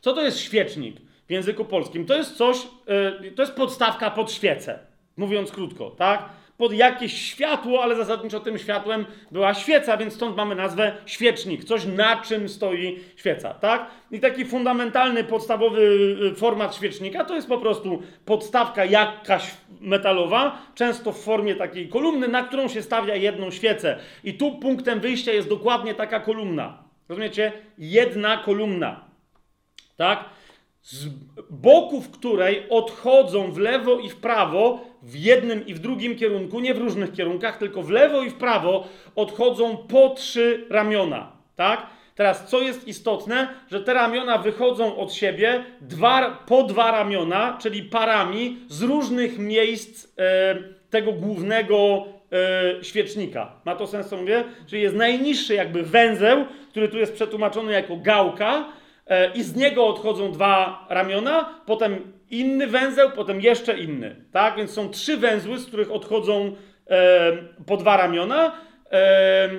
Co 0.00 0.12
to 0.12 0.22
jest 0.22 0.38
świecznik? 0.38 0.96
w 1.28 1.30
języku 1.30 1.64
polskim. 1.64 2.06
To 2.06 2.14
jest 2.14 2.36
coś, 2.36 2.56
yy, 3.22 3.30
to 3.30 3.42
jest 3.42 3.54
podstawka 3.54 4.10
pod 4.10 4.32
świecę, 4.32 4.78
mówiąc 5.16 5.52
krótko, 5.52 5.90
tak? 5.90 6.28
Pod 6.56 6.72
jakieś 6.72 7.22
światło, 7.22 7.82
ale 7.82 7.96
zasadniczo 7.96 8.40
tym 8.40 8.58
światłem 8.58 9.06
była 9.30 9.54
świeca, 9.54 9.96
więc 9.96 10.14
stąd 10.14 10.36
mamy 10.36 10.54
nazwę 10.54 10.96
świecznik, 11.06 11.64
coś 11.64 11.84
na 11.86 12.16
czym 12.16 12.48
stoi 12.48 13.00
świeca, 13.16 13.54
tak? 13.54 13.86
I 14.10 14.20
taki 14.20 14.44
fundamentalny, 14.44 15.24
podstawowy 15.24 15.80
y, 16.32 16.34
format 16.34 16.76
świecznika 16.76 17.24
to 17.24 17.34
jest 17.34 17.48
po 17.48 17.58
prostu 17.58 18.02
podstawka 18.24 18.84
jakaś 18.84 19.50
metalowa, 19.80 20.62
często 20.74 21.12
w 21.12 21.20
formie 21.24 21.54
takiej 21.54 21.88
kolumny, 21.88 22.28
na 22.28 22.42
którą 22.42 22.68
się 22.68 22.82
stawia 22.82 23.14
jedną 23.14 23.50
świecę. 23.50 23.98
I 24.24 24.34
tu 24.34 24.58
punktem 24.58 25.00
wyjścia 25.00 25.32
jest 25.32 25.48
dokładnie 25.48 25.94
taka 25.94 26.20
kolumna. 26.20 26.82
Rozumiecie? 27.08 27.52
Jedna 27.78 28.36
kolumna. 28.36 29.04
Tak? 29.96 30.24
Z 30.82 31.08
boków 31.50 32.10
której 32.10 32.66
odchodzą 32.70 33.52
w 33.52 33.58
lewo 33.58 33.98
i 33.98 34.08
w 34.08 34.16
prawo, 34.16 34.80
w 35.02 35.16
jednym 35.16 35.66
i 35.66 35.74
w 35.74 35.78
drugim 35.78 36.16
kierunku, 36.16 36.60
nie 36.60 36.74
w 36.74 36.78
różnych 36.78 37.12
kierunkach, 37.12 37.58
tylko 37.58 37.82
w 37.82 37.90
lewo 37.90 38.22
i 38.22 38.30
w 38.30 38.34
prawo 38.34 38.88
odchodzą 39.14 39.76
po 39.76 40.10
trzy 40.10 40.66
ramiona. 40.70 41.32
Tak? 41.56 41.86
Teraz, 42.14 42.46
co 42.46 42.60
jest 42.60 42.88
istotne, 42.88 43.48
że 43.70 43.80
te 43.80 43.94
ramiona 43.94 44.38
wychodzą 44.38 44.96
od 44.96 45.14
siebie 45.14 45.64
dwa, 45.80 46.30
po 46.46 46.62
dwa 46.62 46.90
ramiona, 46.90 47.58
czyli 47.60 47.82
parami 47.82 48.58
z 48.68 48.82
różnych 48.82 49.38
miejsc 49.38 50.08
e, 50.18 50.54
tego 50.90 51.12
głównego 51.12 52.06
e, 52.78 52.84
świecznika. 52.84 53.52
Ma 53.64 53.76
to 53.76 53.86
sens, 53.86 54.08
co 54.08 54.16
mówię? 54.16 54.44
Czyli 54.66 54.82
jest 54.82 54.96
najniższy 54.96 55.54
jakby 55.54 55.82
węzeł, 55.82 56.44
który 56.70 56.88
tu 56.88 56.98
jest 56.98 57.14
przetłumaczony 57.14 57.72
jako 57.72 57.96
gałka, 57.96 58.64
i 59.34 59.42
z 59.42 59.56
niego 59.56 59.86
odchodzą 59.86 60.32
dwa 60.32 60.86
ramiona, 60.90 61.60
potem 61.66 62.12
inny 62.30 62.66
węzeł, 62.66 63.10
potem 63.10 63.40
jeszcze 63.40 63.78
inny. 63.78 64.16
Tak? 64.32 64.56
Więc 64.56 64.70
są 64.70 64.88
trzy 64.88 65.16
węzły, 65.16 65.58
z 65.58 65.66
których 65.66 65.92
odchodzą 65.92 66.56
e, 66.90 67.32
po 67.66 67.76
dwa 67.76 67.96
ramiona. 67.96 68.52
E, 68.92 69.50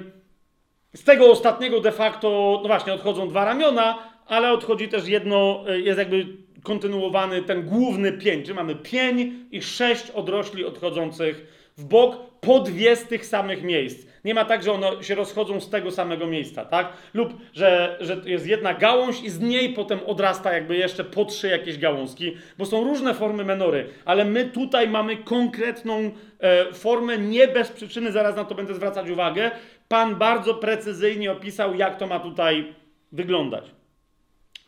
z 0.93 1.04
tego 1.04 1.32
ostatniego 1.32 1.80
de 1.80 1.91
facto, 1.91 2.60
no 2.62 2.68
właśnie, 2.68 2.93
odchodzą 2.93 3.28
dwa 3.28 3.45
ramiona, 3.45 3.97
ale 4.28 4.51
odchodzi 4.51 4.89
też 4.89 5.08
jedno, 5.08 5.64
e, 5.68 5.80
jest 5.80 5.99
jakby 5.99 6.26
kontynuowany 6.64 7.41
ten 7.41 7.64
główny 7.64 8.12
pień. 8.12 8.43
Czyli 8.43 8.54
mamy 8.54 8.76
pień 8.76 9.45
i 9.51 9.62
sześć 9.62 10.12
odrośli 10.12 10.66
odchodzących 10.66 11.47
w 11.78 11.86
bok 11.86 12.18
po 12.41 12.60
dwie 12.60 12.95
z 12.95 13.08
tych 13.08 13.26
samych 13.26 13.64
miejsc. 13.64 14.08
Nie 14.24 14.34
ma 14.34 14.45
tak, 14.45 14.63
że 14.63 14.71
one 14.71 15.03
się 15.03 15.15
rozchodzą 15.15 15.59
z 15.59 15.69
tego 15.69 15.91
samego 15.91 16.28
miejsca, 16.28 16.65
tak? 16.65 16.93
Lub, 17.13 17.34
że, 17.53 17.97
że 18.01 18.21
jest 18.26 18.47
jedna 18.47 18.74
gałąź 18.74 19.24
i 19.24 19.30
z 19.30 19.39
niej 19.39 19.74
potem 19.74 19.99
odrasta 20.05 20.53
jakby 20.53 20.78
jeszcze 20.78 21.03
po 21.03 21.26
trzy 21.26 21.47
jakieś 21.47 21.78
gałązki, 21.78 22.38
bo 22.57 22.65
są 22.65 22.84
różne 22.84 23.13
formy 23.13 23.45
menory, 23.45 23.89
ale 24.05 24.26
my 24.26 24.45
tutaj 24.45 24.89
mamy 24.89 25.17
konkretną 25.17 26.11
e, 26.39 26.74
formę, 26.74 27.17
nie 27.17 27.47
bez 27.47 27.71
przyczyny, 27.71 28.11
zaraz 28.11 28.36
na 28.36 28.45
to 28.45 28.55
będę 28.55 28.76
zwracać 28.76 29.09
uwagę. 29.09 29.51
Pan 29.88 30.15
bardzo 30.15 30.53
precyzyjnie 30.53 31.32
opisał, 31.32 31.76
jak 31.76 31.97
to 31.97 32.07
ma 32.07 32.19
tutaj 32.19 32.74
wyglądać. 33.11 33.82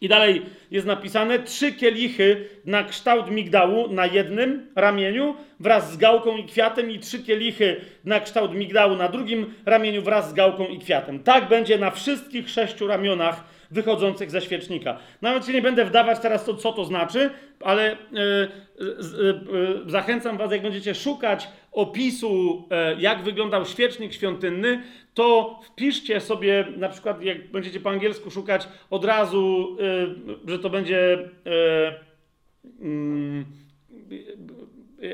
I 0.01 0.07
dalej 0.07 0.41
jest 0.71 0.87
napisane 0.87 1.39
trzy 1.39 1.73
kielichy 1.73 2.47
na 2.65 2.83
kształt 2.83 3.31
migdału 3.31 3.89
na 3.89 4.05
jednym 4.05 4.67
ramieniu 4.75 5.35
wraz 5.59 5.93
z 5.93 5.97
gałką 5.97 6.37
i 6.37 6.43
kwiatem 6.43 6.91
i 6.91 6.99
trzy 6.99 7.19
kielichy 7.19 7.81
na 8.05 8.19
kształt 8.19 8.53
migdału 8.53 8.95
na 8.95 9.09
drugim 9.09 9.53
ramieniu 9.65 10.01
wraz 10.01 10.29
z 10.29 10.33
gałką 10.33 10.67
i 10.67 10.79
kwiatem. 10.79 11.23
Tak 11.23 11.47
będzie 11.47 11.77
na 11.77 11.91
wszystkich 11.91 12.49
sześciu 12.49 12.87
ramionach 12.87 13.43
wychodzących 13.71 14.31
ze 14.31 14.41
świecznika. 14.41 14.97
Nawet 15.21 15.45
się 15.45 15.53
nie 15.53 15.61
będę 15.61 15.85
wdawać 15.85 16.19
teraz 16.19 16.45
to, 16.45 16.53
co 16.53 16.73
to 16.73 16.85
znaczy, 16.85 17.29
ale 17.61 17.97
yy, 18.11 18.47
yy, 18.79 19.41
yy, 19.83 19.91
zachęcam 19.91 20.37
was, 20.37 20.51
jak 20.51 20.61
będziecie 20.61 20.95
szukać 20.95 21.47
opisu, 21.71 22.63
jak 22.97 23.23
wyglądał 23.23 23.65
świecznik 23.65 24.13
świątynny, 24.13 24.83
to 25.15 25.59
wpiszcie 25.63 26.19
sobie, 26.19 26.65
na 26.77 26.89
przykład 26.89 27.21
jak 27.21 27.51
będziecie 27.51 27.79
po 27.79 27.89
angielsku 27.89 28.31
szukać, 28.31 28.67
od 28.89 29.05
razu, 29.05 29.77
że 30.47 30.59
to 30.59 30.69
będzie 30.69 31.29
mm, 32.81 33.45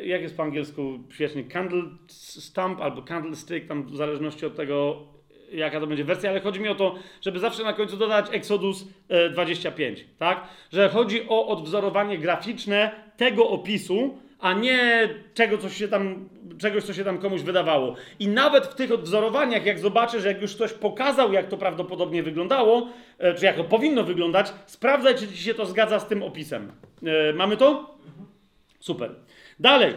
jak 0.05 0.21
jest 0.21 0.37
po 0.37 0.43
angielsku 0.43 0.99
świecznik, 1.09 1.53
candle 1.53 1.83
stump 2.07 2.81
albo 2.81 3.01
candlestick, 3.01 3.67
tam 3.67 3.83
w 3.83 3.95
zależności 3.95 4.45
od 4.45 4.55
tego, 4.55 5.07
jaka 5.53 5.79
to 5.79 5.87
będzie 5.87 6.03
wersja, 6.03 6.29
ale 6.29 6.39
chodzi 6.39 6.59
mi 6.59 6.69
o 6.69 6.75
to, 6.75 6.95
żeby 7.21 7.39
zawsze 7.39 7.63
na 7.63 7.73
końcu 7.73 7.97
dodać 7.97 8.25
Exodus 8.31 8.87
25, 9.33 10.05
tak? 10.17 10.47
Że 10.71 10.89
chodzi 10.89 11.29
o 11.29 11.47
odwzorowanie 11.47 12.17
graficzne 12.17 12.91
tego 13.17 13.49
opisu, 13.49 14.17
a 14.41 14.53
nie 14.53 15.09
czego, 15.33 15.57
coś 15.57 15.77
się 15.77 15.87
tam, 15.87 16.29
czegoś, 16.59 16.83
co 16.83 16.93
się 16.93 17.03
tam 17.03 17.17
komuś 17.17 17.41
wydawało. 17.41 17.95
I 18.19 18.27
nawet 18.27 18.65
w 18.65 18.75
tych 18.75 18.91
odwzorowaniach, 18.91 19.65
jak 19.65 19.79
zobaczysz, 19.79 20.23
jak 20.23 20.41
już 20.41 20.55
ktoś 20.55 20.73
pokazał, 20.73 21.33
jak 21.33 21.47
to 21.47 21.57
prawdopodobnie 21.57 22.23
wyglądało, 22.23 22.87
czy 23.37 23.45
jak 23.45 23.55
to 23.55 23.63
powinno 23.63 24.03
wyglądać, 24.03 24.53
sprawdzaj, 24.65 25.15
czy 25.15 25.27
ci 25.27 25.37
się 25.37 25.53
to 25.53 25.65
zgadza 25.65 25.99
z 25.99 26.07
tym 26.07 26.23
opisem. 26.23 26.71
Mamy 27.35 27.57
to? 27.57 27.95
Super. 28.79 29.15
Dalej. 29.59 29.93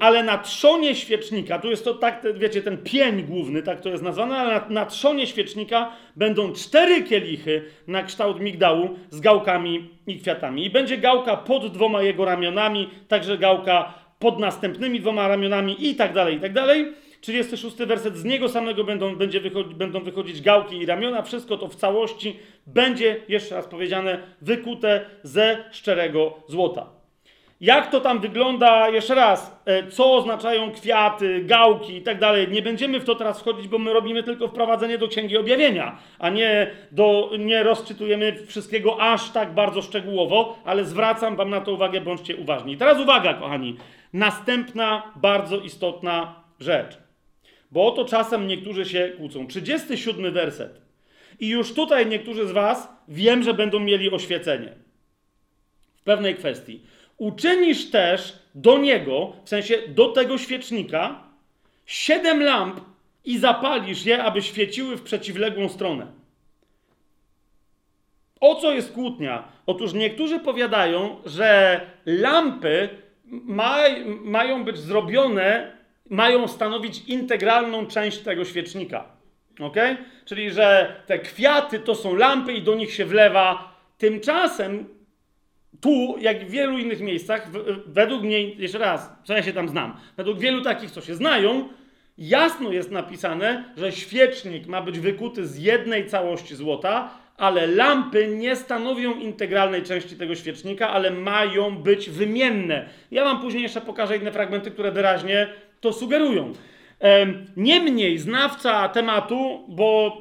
Ale 0.00 0.22
na 0.22 0.38
trzonie 0.38 0.94
świecznika, 0.94 1.58
tu 1.58 1.70
jest 1.70 1.84
to 1.84 1.94
tak, 1.94 2.22
wiecie, 2.34 2.62
ten 2.62 2.78
pień 2.78 3.22
główny, 3.22 3.62
tak 3.62 3.80
to 3.80 3.88
jest 3.88 4.02
nazwane, 4.02 4.36
ale 4.36 4.54
na, 4.54 4.68
na 4.68 4.86
trzonie 4.86 5.26
świecznika 5.26 5.92
będą 6.16 6.52
cztery 6.52 7.02
kielichy 7.02 7.64
na 7.86 8.02
kształt 8.02 8.40
migdału 8.40 8.90
z 9.10 9.20
gałkami 9.20 9.90
i 10.06 10.20
kwiatami. 10.20 10.64
I 10.64 10.70
będzie 10.70 10.98
gałka 10.98 11.36
pod 11.36 11.72
dwoma 11.72 12.02
jego 12.02 12.24
ramionami, 12.24 12.90
także 13.08 13.38
gałka 13.38 13.94
pod 14.18 14.38
następnymi 14.38 15.00
dwoma 15.00 15.28
ramionami 15.28 15.88
i 15.88 15.94
tak 15.94 16.12
dalej, 16.12 16.36
i 16.36 16.40
tak 16.40 16.52
dalej. 16.52 16.92
36 17.20 17.76
werset, 17.76 18.16
z 18.16 18.24
niego 18.24 18.48
samego 18.48 18.84
będą, 18.84 19.16
będzie 19.16 19.40
wychodzi, 19.40 19.74
będą 19.74 20.00
wychodzić 20.00 20.42
gałki 20.42 20.78
i 20.78 20.86
ramiona, 20.86 21.22
wszystko 21.22 21.58
to 21.58 21.68
w 21.68 21.76
całości 21.76 22.36
będzie, 22.66 23.16
jeszcze 23.28 23.54
raz 23.54 23.66
powiedziane, 23.66 24.18
wykute 24.40 25.06
ze 25.22 25.64
szczerego 25.70 26.42
złota. 26.48 27.01
Jak 27.62 27.90
to 27.90 28.00
tam 28.00 28.20
wygląda, 28.20 28.88
jeszcze 28.88 29.14
raz, 29.14 29.62
e, 29.64 29.86
co 29.86 30.14
oznaczają 30.14 30.72
kwiaty, 30.72 31.44
gałki 31.44 31.96
i 31.96 32.02
tak 32.02 32.18
dalej. 32.18 32.48
Nie 32.48 32.62
będziemy 32.62 33.00
w 33.00 33.04
to 33.04 33.14
teraz 33.14 33.40
wchodzić, 33.40 33.68
bo 33.68 33.78
my 33.78 33.92
robimy 33.92 34.22
tylko 34.22 34.48
wprowadzenie 34.48 34.98
do 34.98 35.08
Księgi 35.08 35.36
Objawienia, 35.36 35.98
a 36.18 36.30
nie, 36.30 36.70
do, 36.92 37.30
nie 37.38 37.62
rozczytujemy 37.62 38.46
wszystkiego 38.46 39.00
aż 39.00 39.30
tak 39.30 39.54
bardzo 39.54 39.82
szczegółowo, 39.82 40.58
ale 40.64 40.84
zwracam 40.84 41.36
wam 41.36 41.50
na 41.50 41.60
to 41.60 41.72
uwagę, 41.72 42.00
bądźcie 42.00 42.36
uważni. 42.36 42.76
Teraz 42.76 42.98
uwaga, 42.98 43.34
kochani. 43.34 43.76
Następna 44.12 45.12
bardzo 45.16 45.58
istotna 45.58 46.34
rzecz. 46.60 46.98
Bo 47.70 47.86
oto 47.86 48.04
czasem 48.04 48.46
niektórzy 48.46 48.84
się 48.84 49.12
kłócą. 49.16 49.46
37 49.46 50.32
werset. 50.32 50.80
I 51.40 51.48
już 51.48 51.74
tutaj 51.74 52.06
niektórzy 52.06 52.46
z 52.46 52.52
was 52.52 52.88
wiem, 53.08 53.42
że 53.42 53.54
będą 53.54 53.80
mieli 53.80 54.10
oświecenie 54.10 54.72
w 55.96 56.02
pewnej 56.02 56.34
kwestii. 56.34 56.91
Uczynisz 57.22 57.90
też 57.90 58.38
do 58.54 58.78
niego, 58.78 59.32
w 59.44 59.48
sensie 59.48 59.78
do 59.88 60.08
tego 60.08 60.38
świecznika, 60.38 61.22
siedem 61.86 62.42
lamp 62.42 62.80
i 63.24 63.38
zapalisz 63.38 64.06
je, 64.06 64.24
aby 64.24 64.42
świeciły 64.42 64.96
w 64.96 65.02
przeciwległą 65.02 65.68
stronę. 65.68 66.06
O 68.40 68.54
co 68.54 68.72
jest 68.72 68.92
kłótnia? 68.92 69.44
Otóż 69.66 69.92
niektórzy 69.92 70.40
powiadają, 70.40 71.16
że 71.26 71.80
lampy 72.06 72.88
maj, 73.24 74.04
mają 74.06 74.64
być 74.64 74.78
zrobione, 74.78 75.76
mają 76.10 76.48
stanowić 76.48 77.04
integralną 77.08 77.86
część 77.86 78.18
tego 78.18 78.44
świecznika. 78.44 79.04
Ok? 79.60 79.76
Czyli, 80.24 80.50
że 80.50 80.96
te 81.06 81.18
kwiaty 81.18 81.78
to 81.78 81.94
są 81.94 82.14
lampy 82.14 82.52
i 82.52 82.62
do 82.62 82.74
nich 82.74 82.94
się 82.94 83.04
wlewa. 83.04 83.74
Tymczasem 83.98 85.01
tu, 85.82 86.16
jak 86.20 86.44
w 86.44 86.50
wielu 86.50 86.78
innych 86.78 87.00
miejscach, 87.00 87.50
według 87.86 88.22
mnie, 88.22 88.48
jeszcze 88.48 88.78
raz, 88.78 89.12
co 89.24 89.34
ja 89.34 89.42
się 89.42 89.52
tam 89.52 89.68
znam, 89.68 89.96
według 90.16 90.38
wielu 90.38 90.62
takich, 90.62 90.90
co 90.90 91.00
się 91.00 91.14
znają, 91.14 91.68
jasno 92.18 92.72
jest 92.72 92.90
napisane, 92.90 93.64
że 93.76 93.92
świecznik 93.92 94.66
ma 94.66 94.82
być 94.82 94.98
wykuty 94.98 95.46
z 95.46 95.58
jednej 95.58 96.06
całości 96.06 96.54
złota, 96.54 97.10
ale 97.36 97.66
lampy 97.66 98.28
nie 98.28 98.56
stanowią 98.56 99.14
integralnej 99.14 99.82
części 99.82 100.16
tego 100.16 100.34
świecznika, 100.34 100.90
ale 100.90 101.10
mają 101.10 101.76
być 101.76 102.10
wymienne. 102.10 102.88
Ja 103.10 103.24
wam 103.24 103.40
później 103.40 103.62
jeszcze 103.62 103.80
pokażę 103.80 104.16
inne 104.16 104.32
fragmenty, 104.32 104.70
które 104.70 104.92
wyraźnie 104.92 105.48
to 105.80 105.92
sugerują. 105.92 106.52
Niemniej 107.56 108.18
znawca 108.18 108.88
tematu, 108.88 109.64
bo 109.68 110.16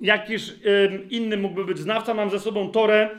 jakiś 0.00 0.52
inny 1.10 1.36
mógłby 1.36 1.64
być 1.64 1.78
znawca, 1.78 2.14
mam 2.14 2.30
ze 2.30 2.40
sobą 2.40 2.68
Torę, 2.70 3.10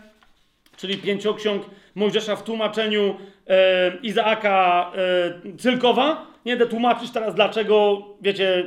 czyli 0.78 0.98
pięcioksiąg 0.98 1.64
Mojżesza 1.96 2.36
w 2.36 2.44
tłumaczeniu 2.44 3.16
e, 3.48 3.98
Izaaka 4.04 4.92
e, 4.96 5.58
Cylkowa. 5.58 6.28
Nie 6.46 6.58
będę 6.58 6.72
tłumaczyć 6.72 7.12
teraz 7.12 7.36
dlaczego, 7.36 8.02
wiecie, 8.22 8.66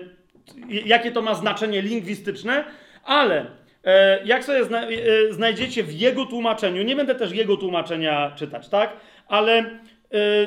jakie 0.85 1.13
to 1.13 1.23
ma 1.23 1.35
znaczenie 1.35 1.83
lingwistyczne, 1.83 2.65
ale 3.05 3.47
e, 3.85 4.25
jak 4.25 4.45
sobie 4.45 4.65
zna, 4.65 4.87
e, 4.87 4.93
znajdziecie 5.31 5.83
w 5.83 5.93
jego 5.93 6.27
tłumaczeniu, 6.27 6.83
nie 6.83 6.97
będę 6.97 7.15
też 7.15 7.33
jego 7.33 7.57
tłumaczenia 7.57 8.33
czytać, 8.37 8.69
tak? 8.69 8.93
Ale 9.29 9.59
e, 9.59 9.67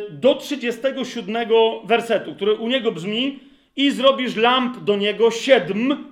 do 0.10 0.36
37 0.36 1.48
wersetu, 1.86 2.36
który 2.36 2.54
u 2.54 2.68
niego 2.68 2.92
brzmi 2.92 3.40
i 3.76 3.92
zrobisz 3.92 4.36
lamp 4.36 4.84
do 4.84 4.96
niego 4.96 5.32
siedm, 5.32 6.11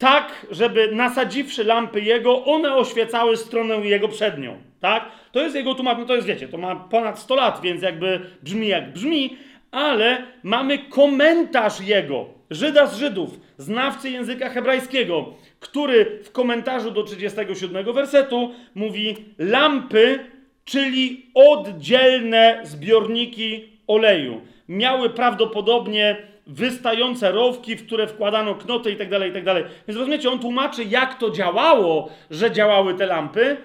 tak, 0.00 0.46
żeby 0.50 0.92
nasadziwszy 0.92 1.64
lampy 1.64 2.00
jego, 2.00 2.44
one 2.44 2.74
oświecały 2.74 3.36
stronę 3.36 3.74
jego 3.74 4.08
przednią. 4.08 4.56
Tak? 4.80 5.08
To 5.32 5.42
jest 5.42 5.56
jego 5.56 5.74
tłumaczenie, 5.74 6.06
to 6.06 6.14
jest, 6.14 6.26
wiecie, 6.26 6.48
to 6.48 6.58
ma 6.58 6.76
ponad 6.76 7.18
100 7.18 7.34
lat, 7.34 7.60
więc 7.62 7.82
jakby 7.82 8.20
brzmi 8.42 8.68
jak 8.68 8.92
brzmi, 8.92 9.36
ale 9.70 10.22
mamy 10.42 10.78
komentarz 10.78 11.80
jego, 11.80 12.26
Żyda 12.50 12.86
z 12.86 12.98
Żydów, 12.98 13.40
znawcy 13.58 14.10
języka 14.10 14.48
hebrajskiego, 14.48 15.34
który 15.60 16.20
w 16.24 16.32
komentarzu 16.32 16.90
do 16.90 17.02
37 17.02 17.92
wersetu 17.92 18.54
mówi 18.74 19.16
lampy, 19.38 20.18
czyli 20.64 21.26
oddzielne 21.34 22.60
zbiorniki 22.64 23.68
oleju. 23.86 24.40
Miały 24.68 25.10
prawdopodobnie 25.10 26.29
wystające 26.50 27.32
rowki, 27.32 27.76
w 27.76 27.86
które 27.86 28.06
wkładano 28.06 28.54
knoty 28.54 28.96
tak. 28.96 29.08
Tak 29.10 29.44
Więc 29.88 29.98
rozumiecie, 29.98 30.30
on 30.30 30.38
tłumaczy, 30.38 30.84
jak 30.84 31.18
to 31.18 31.30
działało, 31.30 32.10
że 32.30 32.50
działały 32.50 32.94
te 32.94 33.06
lampy, 33.06 33.56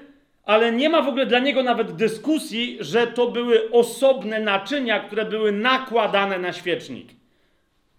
ale 0.44 0.72
nie 0.72 0.90
ma 0.90 1.02
w 1.02 1.08
ogóle 1.08 1.26
dla 1.26 1.40
niego 1.40 1.64
nawet 1.64 1.92
dyskusji, 1.92 2.78
że 2.80 3.08
to 3.08 3.28
były 3.28 3.72
osobne 3.72 4.40
naczynia, 4.40 5.00
które 5.00 5.26
były 5.26 5.52
nakładane 5.52 6.40
na 6.40 6.54
świecznik. 6.54 7.08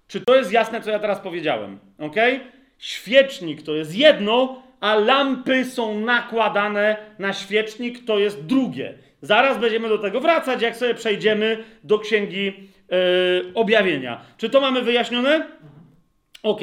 Czy 0.08 0.20
to 0.20 0.34
jest 0.34 0.52
jasne, 0.52 0.80
co 0.80 0.90
ja 0.90 0.98
teraz 0.98 1.20
powiedziałem? 1.20 1.78
Ok? 1.98 2.16
Świecznik 2.78 3.62
to 3.62 3.74
jest 3.74 3.96
jedno, 3.96 4.62
a 4.80 4.94
lampy 4.94 5.64
są 5.64 6.00
nakładane 6.00 6.96
na 7.18 7.32
świecznik, 7.32 8.04
to 8.04 8.18
jest 8.18 8.44
drugie. 8.44 8.94
Zaraz 9.22 9.58
będziemy 9.58 9.88
do 9.88 9.98
tego 9.98 10.20
wracać, 10.20 10.62
jak 10.62 10.76
sobie 10.76 10.94
przejdziemy 10.94 11.64
do 11.84 11.98
księgi 11.98 12.52
yy, 12.90 12.96
objawienia. 13.54 14.20
Czy 14.36 14.50
to 14.50 14.60
mamy 14.60 14.82
wyjaśnione? 14.82 15.46
Ok. 16.42 16.60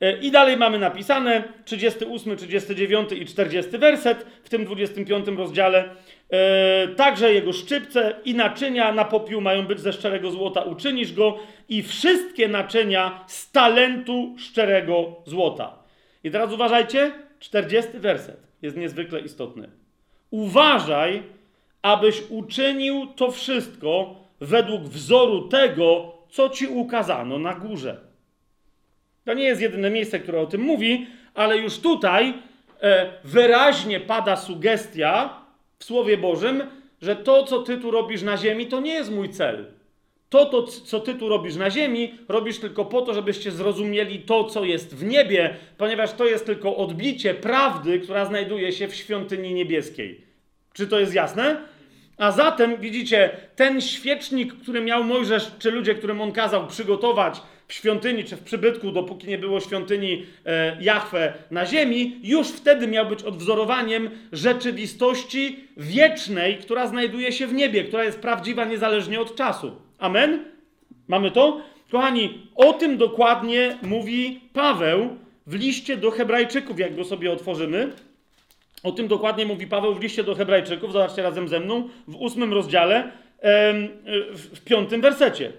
E, 0.00 0.18
I 0.18 0.30
dalej 0.30 0.56
mamy 0.56 0.78
napisane 0.78 1.42
38, 1.64 2.36
39 2.36 3.12
i 3.12 3.26
40 3.26 3.78
werset 3.78 4.26
w 4.42 4.48
tym 4.48 4.64
25 4.64 5.26
rozdziale. 5.28 5.94
E, 6.30 6.88
także 6.88 7.34
jego 7.34 7.52
szczypce 7.52 8.14
i 8.24 8.34
naczynia 8.34 8.92
na 8.92 9.04
popiół 9.04 9.40
mają 9.40 9.66
być 9.66 9.80
ze 9.80 9.92
szczerego 9.92 10.30
złota. 10.30 10.62
Uczynisz 10.62 11.12
go 11.12 11.38
i 11.68 11.82
wszystkie 11.82 12.48
naczynia 12.48 13.24
z 13.26 13.50
talentu 13.50 14.34
szczerego 14.38 15.16
złota. 15.26 15.78
I 16.24 16.30
teraz 16.30 16.52
uważajcie, 16.52 17.12
40 17.38 17.98
werset 17.98 18.46
jest 18.62 18.76
niezwykle 18.76 19.20
istotny. 19.20 19.68
Uważaj, 20.30 21.22
abyś 21.82 22.22
uczynił 22.28 23.06
to 23.06 23.30
wszystko 23.30 24.20
według 24.40 24.82
wzoru 24.82 25.48
tego, 25.48 26.12
co 26.30 26.48
ci 26.48 26.66
ukazano 26.66 27.38
na 27.38 27.54
górze. 27.54 28.00
To 29.24 29.34
nie 29.34 29.44
jest 29.44 29.60
jedyne 29.60 29.90
miejsce, 29.90 30.20
które 30.20 30.40
o 30.40 30.46
tym 30.46 30.60
mówi, 30.60 31.06
ale 31.34 31.58
już 31.58 31.78
tutaj 31.78 32.34
e, 32.80 33.12
wyraźnie 33.24 34.00
pada 34.00 34.36
sugestia 34.36 35.40
w 35.78 35.84
Słowie 35.84 36.18
Bożym, 36.18 36.62
że 37.02 37.16
to, 37.16 37.44
co 37.44 37.62
ty 37.62 37.78
tu 37.78 37.90
robisz 37.90 38.22
na 38.22 38.36
ziemi, 38.36 38.66
to 38.66 38.80
nie 38.80 38.94
jest 38.94 39.10
mój 39.10 39.28
cel. 39.30 39.66
To, 40.28 40.46
to, 40.46 40.62
co 40.62 41.00
ty 41.00 41.14
tu 41.14 41.28
robisz 41.28 41.56
na 41.56 41.70
ziemi, 41.70 42.14
robisz 42.28 42.58
tylko 42.58 42.84
po 42.84 43.02
to, 43.02 43.14
żebyście 43.14 43.50
zrozumieli 43.50 44.18
to, 44.18 44.44
co 44.44 44.64
jest 44.64 44.96
w 44.96 45.04
niebie, 45.04 45.56
ponieważ 45.76 46.12
to 46.12 46.26
jest 46.26 46.46
tylko 46.46 46.76
odbicie 46.76 47.34
prawdy, 47.34 48.00
która 48.00 48.24
znajduje 48.24 48.72
się 48.72 48.88
w 48.88 48.94
świątyni 48.94 49.54
niebieskiej. 49.54 50.20
Czy 50.72 50.86
to 50.86 51.00
jest 51.00 51.14
jasne? 51.14 51.56
A 52.20 52.30
zatem, 52.30 52.76
widzicie, 52.76 53.30
ten 53.56 53.80
świecznik, 53.80 54.54
który 54.54 54.80
miał 54.80 55.04
Mojżesz, 55.04 55.50
czy 55.58 55.70
ludzie, 55.70 55.94
którym 55.94 56.20
on 56.20 56.32
kazał 56.32 56.66
przygotować 56.66 57.42
w 57.68 57.72
świątyni, 57.72 58.24
czy 58.24 58.36
w 58.36 58.42
przybytku, 58.42 58.90
dopóki 58.90 59.28
nie 59.28 59.38
było 59.38 59.60
świątyni 59.60 60.26
e, 60.46 60.76
Jahwe 60.80 61.32
na 61.50 61.66
ziemi, 61.66 62.20
już 62.22 62.48
wtedy 62.48 62.86
miał 62.86 63.06
być 63.06 63.22
odwzorowaniem 63.22 64.10
rzeczywistości 64.32 65.68
wiecznej, 65.76 66.56
która 66.56 66.86
znajduje 66.86 67.32
się 67.32 67.46
w 67.46 67.54
niebie, 67.54 67.84
która 67.84 68.04
jest 68.04 68.20
prawdziwa 68.20 68.64
niezależnie 68.64 69.20
od 69.20 69.36
czasu. 69.36 69.72
Amen? 69.98 70.44
Mamy 71.08 71.30
to? 71.30 71.60
Kochani, 71.90 72.50
o 72.54 72.72
tym 72.72 72.96
dokładnie 72.96 73.78
mówi 73.82 74.40
Paweł 74.52 75.16
w 75.46 75.54
liście 75.54 75.96
do 75.96 76.10
Hebrajczyków, 76.10 76.78
jak 76.78 76.96
go 76.96 77.04
sobie 77.04 77.32
otworzymy. 77.32 77.92
O 78.82 78.92
tym 78.92 79.08
dokładnie 79.08 79.46
mówi 79.46 79.66
Paweł 79.66 79.94
w 79.94 80.02
liście 80.02 80.24
do 80.24 80.34
Hebrajczyków, 80.34 80.92
zobaczcie 80.92 81.22
razem 81.22 81.48
ze 81.48 81.60
mną, 81.60 81.88
w 82.08 82.16
ósmym 82.16 82.52
rozdziale, 82.52 83.12
w 84.32 84.60
piątym 84.64 85.00
wersecie. 85.00 85.52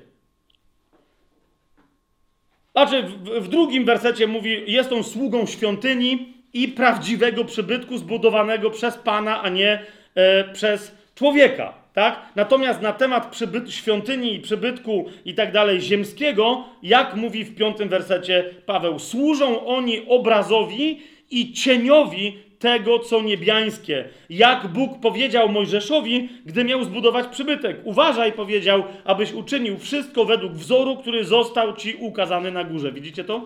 Znaczy, 2.71 3.03
w, 3.41 3.47
drugim 3.47 3.85
wersecie 3.85 4.27
mówi, 4.27 4.63
jest 4.67 4.91
on 4.91 5.03
sługą 5.03 5.45
świątyni 5.45 6.33
i 6.53 6.67
prawdziwego 6.67 7.45
przybytku 7.45 7.97
zbudowanego 7.97 8.69
przez 8.69 8.97
Pana, 8.97 9.41
a 9.41 9.49
nie 9.49 9.85
e, 10.15 10.53
przez 10.53 10.95
człowieka. 11.15 11.73
Tak? 11.93 12.19
Natomiast 12.35 12.81
na 12.81 12.93
temat 12.93 13.31
przybyt, 13.31 13.73
świątyni 13.73 14.35
i 14.35 14.39
przybytku 14.39 15.05
i 15.25 15.33
tak 15.33 15.51
dalej 15.51 15.81
ziemskiego, 15.81 16.63
jak 16.83 17.15
mówi 17.15 17.43
w 17.43 17.55
piątym 17.55 17.89
wersecie 17.89 18.45
Paweł, 18.65 18.99
służą 18.99 19.65
oni 19.65 20.05
obrazowi 20.07 21.01
i 21.31 21.53
cieniowi 21.53 22.50
tego, 22.61 22.99
co 22.99 23.21
niebiańskie. 23.21 24.09
Jak 24.29 24.67
Bóg 24.67 24.99
powiedział 24.99 25.49
Mojżeszowi, 25.49 26.29
gdy 26.45 26.63
miał 26.63 26.83
zbudować 26.83 27.27
przybytek. 27.27 27.77
Uważaj, 27.83 28.33
powiedział, 28.33 28.83
abyś 29.05 29.33
uczynił 29.33 29.77
wszystko 29.77 30.25
według 30.25 30.53
wzoru, 30.53 30.97
który 30.97 31.25
został 31.25 31.75
ci 31.75 31.95
ukazany 31.95 32.51
na 32.51 32.63
górze. 32.63 32.91
Widzicie 32.91 33.23
to? 33.23 33.41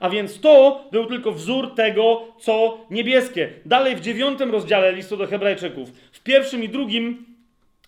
A 0.00 0.10
więc 0.10 0.40
to 0.40 0.84
był 0.92 1.06
tylko 1.06 1.32
wzór 1.32 1.74
tego, 1.74 2.22
co 2.40 2.78
niebieskie. 2.90 3.48
Dalej 3.66 3.96
w 3.96 4.00
dziewiątym 4.00 4.50
rozdziale 4.50 4.92
listu 4.92 5.16
do 5.16 5.26
Hebrajczyków, 5.26 5.90
w 6.12 6.20
pierwszym 6.22 6.64
i 6.64 6.68
drugim 6.68 7.24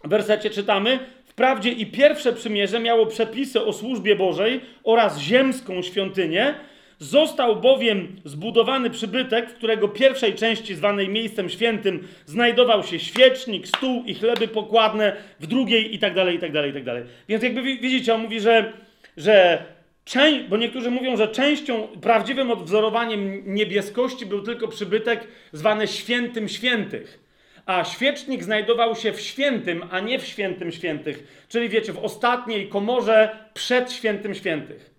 wersecie 0.05 0.51
czytamy: 0.51 0.99
Wprawdzie 1.25 1.71
i 1.71 1.87
pierwsze 1.87 2.33
przymierze 2.33 2.81
miało 2.81 3.07
przepisy 3.07 3.65
o 3.65 3.73
służbie 3.73 4.17
Bożej 4.17 4.61
oraz 4.85 5.19
ziemską 5.19 5.83
świątynię, 5.83 6.55
Został 6.99 7.57
bowiem 7.57 8.17
zbudowany 8.25 8.91
przybytek, 8.91 9.51
w 9.51 9.55
którego 9.55 9.89
pierwszej 9.89 10.35
części, 10.35 10.75
zwanej 10.75 11.09
miejscem 11.09 11.49
świętym, 11.49 12.09
znajdował 12.27 12.83
się 12.83 12.99
świecznik, 12.99 13.69
stół 13.69 14.05
i 14.05 14.15
chleby 14.15 14.49
pokładne, 14.49 15.17
w 15.41 15.47
drugiej 15.47 15.95
i 15.95 15.99
tak 15.99 16.15
dalej, 16.15 16.37
i 16.37 16.39
tak 16.39 16.53
dalej, 16.53 16.71
i 16.71 16.75
tak 16.75 16.85
dalej. 16.85 17.05
Więc 17.29 17.43
jakby 17.43 17.63
widzicie, 17.63 18.15
on 18.15 18.21
mówi, 18.21 18.41
że, 18.41 18.73
że 19.17 19.65
część, 20.05 20.49
bo 20.49 20.57
niektórzy 20.57 20.91
mówią, 20.91 21.17
że 21.17 21.29
częścią, 21.29 21.89
prawdziwym 22.03 22.51
odwzorowaniem 22.51 23.55
niebieskości 23.55 24.27
był 24.27 24.43
tylko 24.43 24.69
przybytek 24.69 25.29
zwany 25.53 25.87
świętym 25.87 26.49
świętych. 26.49 27.25
A 27.67 27.85
świecznik 27.85 28.45
znajdował 28.45 28.97
się 28.97 29.13
w 29.13 29.21
świętym, 29.21 29.85
a 29.91 30.01
nie 30.01 30.19
w 30.19 30.27
świętym 30.27 30.73
świętych. 30.73 31.45
Czyli 31.49 31.69
wiecie, 31.69 31.93
w 31.93 31.99
ostatniej 31.99 32.69
komorze 32.69 33.37
przed 33.55 33.93
świętym 33.93 34.35
świętych. 34.35 34.91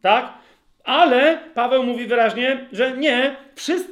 Tak? 0.00 0.39
Ale 0.90 1.38
Paweł 1.54 1.82
mówi 1.82 2.06
wyraźnie, 2.06 2.66
że 2.72 2.96
nie, 2.96 3.36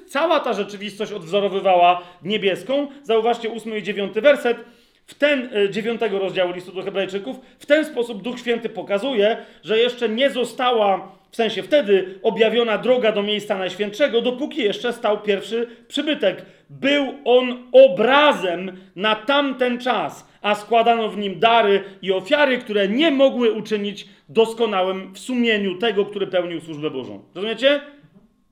cała 0.06 0.40
ta 0.40 0.52
rzeczywistość 0.52 1.12
odwzorowywała 1.12 2.02
niebieską. 2.22 2.86
Zauważcie 3.02 3.48
ósmy 3.48 3.78
i 3.78 3.82
dziewiąty 3.82 4.20
werset. 4.20 4.56
W 5.06 5.14
ten 5.14 5.50
e, 5.54 5.70
dziewiątego 5.70 6.18
rozdziału 6.18 6.52
listu 6.52 6.72
do 6.72 6.82
Hebrajczyków, 6.82 7.36
w 7.58 7.66
ten 7.66 7.84
sposób 7.84 8.22
Duch 8.22 8.38
Święty 8.38 8.68
pokazuje, 8.68 9.36
że 9.64 9.78
jeszcze 9.78 10.08
nie 10.08 10.30
została, 10.30 11.12
w 11.30 11.36
sensie 11.36 11.62
wtedy, 11.62 12.18
objawiona 12.22 12.78
droga 12.78 13.12
do 13.12 13.22
miejsca 13.22 13.58
najświętszego, 13.58 14.22
dopóki 14.22 14.62
jeszcze 14.62 14.92
stał 14.92 15.20
pierwszy 15.20 15.66
przybytek. 15.88 16.42
Był 16.70 17.14
on 17.24 17.68
obrazem 17.72 18.76
na 18.96 19.14
tamten 19.14 19.78
czas, 19.78 20.27
a 20.42 20.54
składano 20.54 21.08
w 21.08 21.18
nim 21.18 21.40
dary 21.40 21.84
i 22.02 22.12
ofiary, 22.12 22.58
które 22.58 22.88
nie 22.88 23.10
mogły 23.10 23.52
uczynić 23.52 24.08
doskonałym 24.28 25.14
w 25.14 25.18
sumieniu 25.18 25.78
tego, 25.78 26.04
który 26.04 26.26
pełnił 26.26 26.60
służbę 26.60 26.90
Bożą. 26.90 27.22
Rozumiecie? 27.34 27.80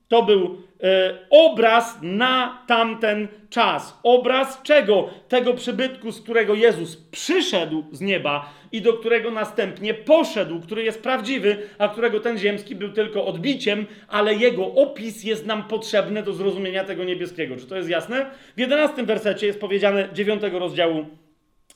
To 0.07 0.23
był 0.23 0.61
e, 0.83 1.17
obraz 1.29 1.99
na 2.01 2.63
tamten 2.67 3.27
czas. 3.49 3.99
Obraz 4.03 4.61
czego? 4.63 5.09
Tego 5.27 5.53
przybytku, 5.53 6.11
z 6.11 6.21
którego 6.21 6.53
Jezus 6.53 6.95
przyszedł 7.11 7.83
z 7.91 8.01
nieba 8.01 8.53
i 8.71 8.81
do 8.81 8.93
którego 8.93 9.31
następnie 9.31 9.93
poszedł, 9.93 10.59
który 10.59 10.83
jest 10.83 11.03
prawdziwy, 11.03 11.57
a 11.77 11.87
którego 11.87 12.19
ten 12.19 12.37
ziemski 12.37 12.75
był 12.75 12.91
tylko 12.91 13.25
odbiciem, 13.25 13.85
ale 14.07 14.35
jego 14.35 14.65
opis 14.73 15.23
jest 15.23 15.45
nam 15.45 15.63
potrzebny 15.63 16.23
do 16.23 16.33
zrozumienia 16.33 16.83
tego 16.83 17.03
niebieskiego. 17.03 17.55
Czy 17.57 17.65
to 17.65 17.75
jest 17.75 17.89
jasne? 17.89 18.25
W 18.55 18.59
jedenastym 18.59 19.05
wersecie 19.05 19.47
jest 19.47 19.59
powiedziane 19.59 20.09
dziewiątego 20.13 20.59
rozdziału 20.59 21.05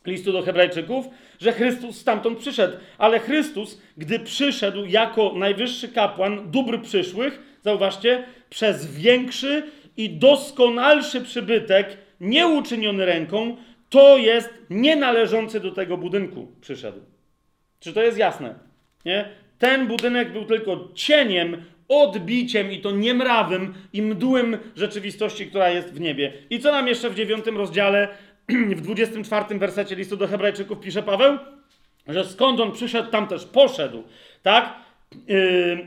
listu 0.06 0.32
do 0.32 0.42
Hebrajczyków, 0.42 1.06
że 1.40 1.52
Chrystus 1.52 1.98
stamtąd 1.98 2.40
przyszedł. 2.40 2.78
Ale 2.98 3.20
Chrystus, 3.20 3.82
gdy 3.98 4.20
przyszedł 4.20 4.86
jako 4.86 5.34
najwyższy 5.36 5.88
kapłan 5.88 6.52
dóbr 6.52 6.82
przyszłych, 6.82 7.40
zauważcie, 7.62 8.24
przez 8.50 8.96
większy 8.96 9.64
i 9.98 10.10
doskonalszy 10.10 11.22
przybytek, 11.22 11.98
nieuczyniony 12.22 13.06
ręką, 13.06 13.58
to 13.90 14.18
jest 14.18 14.50
nienależący 14.70 15.60
do 15.60 15.72
tego 15.72 15.98
budynku 15.98 16.48
przyszedł. 16.62 17.00
Czy 17.80 17.94
to 17.94 18.04
jest 18.04 18.18
jasne? 18.18 18.56
Nie? 19.06 19.30
Ten 19.60 19.88
budynek 19.88 20.32
był 20.32 20.46
tylko 20.46 20.90
cieniem, 20.96 21.66
odbiciem 21.88 22.72
i 22.72 22.82
to 22.82 22.92
niemrawym 22.92 23.74
i 23.94 24.02
mdłym 24.02 24.58
rzeczywistości, 24.76 25.48
która 25.48 25.70
jest 25.70 25.94
w 25.94 26.00
niebie. 26.00 26.34
I 26.50 26.60
co 26.60 26.72
nam 26.72 26.88
jeszcze 26.88 27.10
w 27.10 27.16
dziewiątym 27.16 27.58
rozdziale 27.58 28.08
w 28.78 28.82
24 28.82 29.60
wersecie 29.60 29.96
listu 29.96 30.18
do 30.18 30.28
Hebrajczyków 30.28 30.80
pisze 30.80 31.04
Paweł, 31.04 31.38
że 32.08 32.26
skąd 32.26 32.60
on 32.60 32.72
przyszedł, 32.72 33.12
tam 33.12 33.28
też 33.28 33.46
poszedł, 33.46 34.04
tak? 34.44 34.74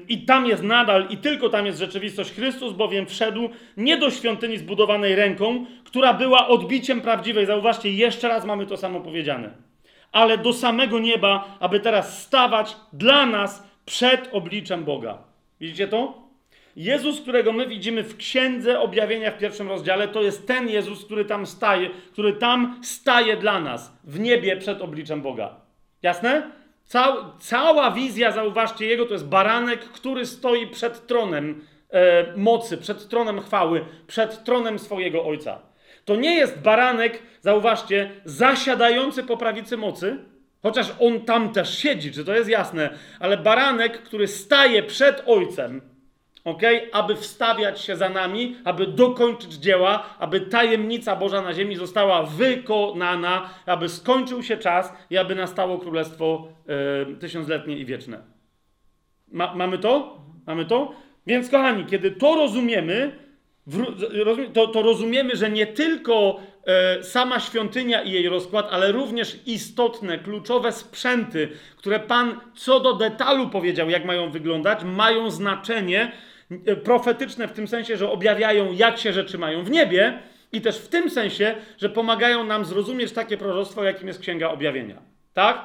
I 0.08 0.24
tam 0.26 0.46
jest 0.46 0.62
nadal, 0.62 1.06
i 1.10 1.16
tylko 1.16 1.48
tam 1.48 1.66
jest 1.66 1.78
rzeczywistość. 1.78 2.32
Chrystus 2.32 2.72
bowiem 2.72 3.06
wszedł 3.06 3.48
nie 3.76 3.96
do 3.96 4.10
świątyni 4.10 4.58
zbudowanej 4.58 5.14
ręką, 5.14 5.66
która 5.84 6.14
była 6.14 6.48
odbiciem 6.48 7.00
prawdziwej. 7.00 7.46
Zauważcie, 7.46 7.92
jeszcze 7.92 8.28
raz 8.28 8.44
mamy 8.44 8.66
to 8.66 8.76
samo 8.76 9.00
powiedziane. 9.00 9.50
Ale 10.12 10.38
do 10.38 10.52
samego 10.52 10.98
nieba, 10.98 11.56
aby 11.60 11.80
teraz 11.80 12.22
stawać 12.22 12.76
dla 12.92 13.26
nas 13.26 13.68
przed 13.86 14.28
obliczem 14.32 14.84
Boga. 14.84 15.18
Widzicie 15.60 15.88
to? 15.88 16.23
Jezus, 16.76 17.20
którego 17.20 17.52
my 17.52 17.66
widzimy 17.66 18.02
w 18.02 18.16
Księdze 18.16 18.80
Objawienia 18.80 19.30
w 19.30 19.38
pierwszym 19.38 19.68
rozdziale, 19.68 20.08
to 20.08 20.22
jest 20.22 20.46
ten 20.46 20.68
Jezus, 20.68 21.04
który 21.04 21.24
tam 21.24 21.46
staje, 21.46 21.90
który 22.12 22.32
tam 22.32 22.80
staje 22.82 23.36
dla 23.36 23.60
nas 23.60 23.92
w 24.04 24.20
niebie 24.20 24.56
przed 24.56 24.82
obliczem 24.82 25.22
Boga. 25.22 25.56
Jasne? 26.02 26.50
Cał, 26.84 27.16
cała 27.38 27.90
wizja, 27.90 28.32
zauważcie, 28.32 28.86
jego 28.86 29.06
to 29.06 29.12
jest 29.12 29.26
baranek, 29.26 29.80
który 29.80 30.26
stoi 30.26 30.66
przed 30.66 31.06
tronem 31.06 31.64
e, 31.90 32.36
mocy, 32.36 32.78
przed 32.78 33.08
tronem 33.08 33.40
chwały, 33.40 33.84
przed 34.06 34.44
tronem 34.44 34.78
swojego 34.78 35.24
Ojca. 35.24 35.58
To 36.04 36.16
nie 36.16 36.34
jest 36.34 36.58
baranek, 36.58 37.22
zauważcie, 37.40 38.10
zasiadający 38.24 39.22
po 39.22 39.36
prawicy 39.36 39.76
mocy, 39.76 40.18
chociaż 40.62 40.92
on 41.00 41.20
tam 41.20 41.52
też 41.52 41.78
siedzi, 41.78 42.12
czy 42.12 42.24
to 42.24 42.34
jest 42.34 42.48
jasne, 42.48 42.90
ale 43.20 43.36
baranek, 43.36 44.02
który 44.02 44.28
staje 44.28 44.82
przed 44.82 45.22
Ojcem, 45.26 45.93
ok? 46.44 46.62
Aby 46.92 47.16
wstawiać 47.16 47.80
się 47.80 47.96
za 47.96 48.08
nami, 48.08 48.56
aby 48.64 48.86
dokończyć 48.86 49.52
dzieła, 49.52 50.16
aby 50.18 50.40
tajemnica 50.40 51.16
Boża 51.16 51.42
na 51.42 51.54
ziemi 51.54 51.76
została 51.76 52.22
wykonana, 52.22 53.50
aby 53.66 53.88
skończył 53.88 54.42
się 54.42 54.56
czas 54.56 54.92
i 55.10 55.18
aby 55.18 55.34
nastało 55.34 55.78
królestwo 55.78 56.48
e, 57.12 57.16
tysiącletnie 57.16 57.78
i 57.78 57.84
wieczne. 57.84 58.18
Ma, 59.32 59.54
mamy 59.54 59.78
to? 59.78 60.18
Mamy 60.46 60.64
to? 60.64 60.92
Więc 61.26 61.50
kochani, 61.50 61.84
kiedy 61.84 62.10
to 62.10 62.34
rozumiemy, 62.34 63.18
to, 64.52 64.66
to 64.66 64.82
rozumiemy, 64.82 65.36
że 65.36 65.50
nie 65.50 65.66
tylko 65.66 66.40
e, 66.66 67.02
sama 67.02 67.40
świątynia 67.40 68.02
i 68.02 68.12
jej 68.12 68.28
rozkład, 68.28 68.68
ale 68.70 68.92
również 68.92 69.38
istotne, 69.46 70.18
kluczowe 70.18 70.72
sprzęty, 70.72 71.48
które 71.76 72.00
Pan 72.00 72.40
co 72.54 72.80
do 72.80 72.94
detalu 72.94 73.48
powiedział, 73.48 73.90
jak 73.90 74.04
mają 74.04 74.30
wyglądać, 74.30 74.84
mają 74.84 75.30
znaczenie 75.30 76.12
profetyczne 76.84 77.48
w 77.48 77.52
tym 77.52 77.68
sensie, 77.68 77.96
że 77.96 78.10
objawiają, 78.10 78.72
jak 78.72 78.98
się 78.98 79.12
rzeczy 79.12 79.38
mają 79.38 79.64
w 79.64 79.70
niebie, 79.70 80.18
i 80.54 80.60
też 80.60 80.78
w 80.78 80.88
tym 80.88 81.10
sensie, 81.10 81.54
że 81.78 81.88
pomagają 81.88 82.44
nam 82.44 82.64
zrozumieć 82.64 83.12
takie 83.12 83.36
proroctwo, 83.36 83.84
jakim 83.84 84.08
jest 84.08 84.20
Księga 84.20 84.50
Objawienia. 84.50 85.02
Tak? 85.32 85.64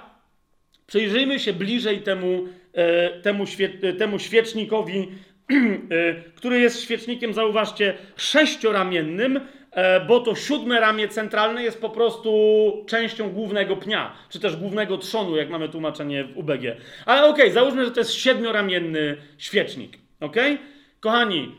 Przyjrzyjmy 0.88 1.40
się 1.40 1.54
bliżej 1.54 2.02
temu, 2.02 2.46
e, 2.74 3.10
temu, 3.22 3.48
świe, 3.48 3.70
e, 3.84 3.94
temu 3.94 4.20
świecznikowi, 4.20 5.00
e, 5.52 6.14
który 6.36 6.60
jest 6.60 6.84
świecznikiem, 6.84 7.34
zauważcie, 7.34 7.94
sześcioramiennym, 8.16 9.40
e, 9.72 10.06
bo 10.06 10.20
to 10.20 10.36
siódme 10.36 10.80
ramię 10.80 11.08
centralne 11.08 11.64
jest 11.64 11.82
po 11.82 11.90
prostu 11.90 12.86
częścią 12.88 13.30
głównego 13.30 13.78
pnia, 13.78 14.14
czy 14.30 14.40
też 14.40 14.56
głównego 14.56 14.98
trzonu, 14.98 15.36
jak 15.36 15.50
mamy 15.50 15.70
tłumaczenie 15.70 16.24
w 16.24 16.38
UBG. 16.38 16.64
Ale 17.06 17.22
okej, 17.22 17.44
okay, 17.44 17.52
załóżmy, 17.52 17.86
że 17.86 17.92
to 17.92 18.00
jest 18.00 18.14
siedmioramienny 18.14 19.18
świecznik. 19.38 19.98
Okej? 20.20 20.54
Okay? 20.54 20.79
Kochani, 21.00 21.56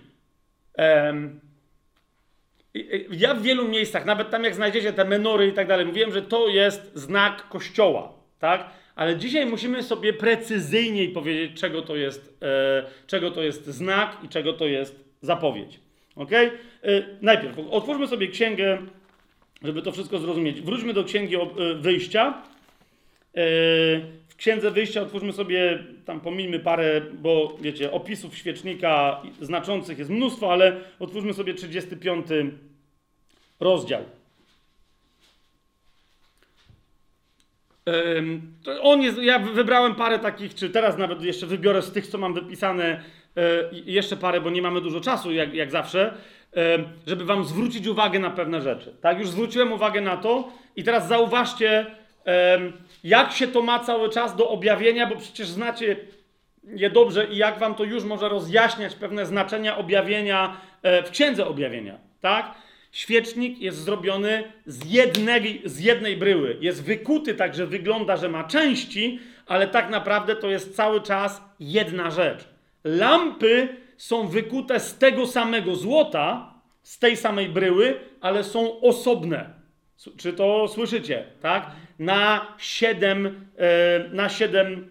em, 0.74 1.40
ja 3.10 3.34
w 3.34 3.42
wielu 3.42 3.68
miejscach, 3.68 4.04
nawet 4.04 4.30
tam 4.30 4.44
jak 4.44 4.54
znajdziecie 4.54 4.92
te 4.92 5.04
menory 5.04 5.48
i 5.48 5.52
tak 5.52 5.68
dalej, 5.68 5.86
mówiłem, 5.86 6.12
że 6.12 6.22
to 6.22 6.48
jest 6.48 6.90
znak 6.94 7.48
kościoła, 7.48 8.12
tak? 8.38 8.70
Ale 8.96 9.16
dzisiaj 9.16 9.46
musimy 9.46 9.82
sobie 9.82 10.12
precyzyjniej 10.12 11.08
powiedzieć, 11.08 11.60
czego 11.60 11.82
to 11.82 11.96
jest, 11.96 12.38
e, 12.42 12.84
czego 13.06 13.30
to 13.30 13.42
jest 13.42 13.66
znak 13.66 14.16
i 14.24 14.28
czego 14.28 14.52
to 14.52 14.66
jest 14.66 15.04
zapowiedź. 15.22 15.80
Ok? 16.16 16.32
E, 16.32 16.50
najpierw 17.20 17.58
otwórzmy 17.70 18.06
sobie 18.06 18.28
księgę, 18.28 18.78
żeby 19.62 19.82
to 19.82 19.92
wszystko 19.92 20.18
zrozumieć. 20.18 20.60
Wróćmy 20.60 20.92
do 20.94 21.04
księgi 21.04 21.36
e, 21.36 21.40
wyjścia. 21.74 22.42
E, 23.36 23.42
księdze 24.40 24.70
wyjścia 24.70 25.02
otwórzmy 25.02 25.32
sobie, 25.32 25.84
tam 26.04 26.20
pomijmy 26.20 26.58
parę, 26.58 27.00
bo 27.00 27.56
wiecie, 27.60 27.92
opisów 27.92 28.36
świecznika 28.36 29.22
znaczących 29.40 29.98
jest 29.98 30.10
mnóstwo, 30.10 30.52
ale 30.52 30.76
otwórzmy 30.98 31.34
sobie 31.34 31.54
35 31.54 32.26
rozdział. 33.60 34.04
On 38.82 39.02
jest, 39.02 39.18
ja 39.18 39.38
wybrałem 39.38 39.94
parę 39.94 40.18
takich, 40.18 40.54
czy 40.54 40.70
teraz 40.70 40.98
nawet 40.98 41.22
jeszcze 41.22 41.46
wybiorę 41.46 41.82
z 41.82 41.92
tych, 41.92 42.06
co 42.06 42.18
mam 42.18 42.34
wypisane, 42.34 43.02
e, 43.36 43.42
jeszcze 43.72 44.16
parę, 44.16 44.40
bo 44.40 44.50
nie 44.50 44.62
mamy 44.62 44.80
dużo 44.80 45.00
czasu, 45.00 45.32
jak, 45.32 45.54
jak 45.54 45.70
zawsze, 45.70 46.14
żeby 47.06 47.24
wam 47.24 47.44
zwrócić 47.44 47.86
uwagę 47.86 48.18
na 48.18 48.30
pewne 48.30 48.62
rzeczy. 48.62 48.94
Tak, 49.00 49.18
już 49.18 49.28
zwróciłem 49.28 49.72
uwagę 49.72 50.00
na 50.00 50.16
to 50.16 50.52
i 50.76 50.84
teraz 50.84 51.08
zauważcie, 51.08 51.86
jak 53.04 53.32
się 53.32 53.48
to 53.48 53.62
ma 53.62 53.78
cały 53.78 54.10
czas 54.10 54.36
do 54.36 54.48
objawienia, 54.48 55.06
bo 55.06 55.16
przecież 55.16 55.48
znacie 55.48 55.96
je 56.64 56.90
dobrze 56.90 57.26
i 57.26 57.36
jak 57.36 57.58
wam 57.58 57.74
to 57.74 57.84
już 57.84 58.04
może 58.04 58.28
rozjaśniać 58.28 58.94
pewne 58.94 59.26
znaczenia 59.26 59.76
objawienia 59.76 60.56
e, 60.82 61.02
w 61.02 61.10
księdze 61.10 61.46
objawienia, 61.46 61.98
tak? 62.20 62.54
Świecznik 62.92 63.58
jest 63.58 63.78
zrobiony 63.78 64.52
z 64.66 64.92
jednej, 64.92 65.62
z 65.64 65.80
jednej 65.80 66.16
bryły. 66.16 66.56
Jest 66.60 66.84
wykuty 66.84 67.34
tak, 67.34 67.54
że 67.54 67.66
wygląda, 67.66 68.16
że 68.16 68.28
ma 68.28 68.44
części, 68.44 69.20
ale 69.46 69.68
tak 69.68 69.90
naprawdę 69.90 70.36
to 70.36 70.50
jest 70.50 70.76
cały 70.76 71.00
czas 71.00 71.42
jedna 71.60 72.10
rzecz. 72.10 72.44
Lampy 72.84 73.68
są 73.96 74.28
wykute 74.28 74.80
z 74.80 74.98
tego 74.98 75.26
samego 75.26 75.76
złota, 75.76 76.54
z 76.82 76.98
tej 76.98 77.16
samej 77.16 77.48
bryły, 77.48 78.00
ale 78.20 78.44
są 78.44 78.80
osobne. 78.80 79.59
Czy 80.16 80.32
to 80.32 80.68
słyszycie? 80.68 81.24
Tak? 81.42 81.70
Na 81.98 82.54
siedem, 82.58 83.46
e, 83.56 84.08
na 84.12 84.28
siedem 84.28 84.88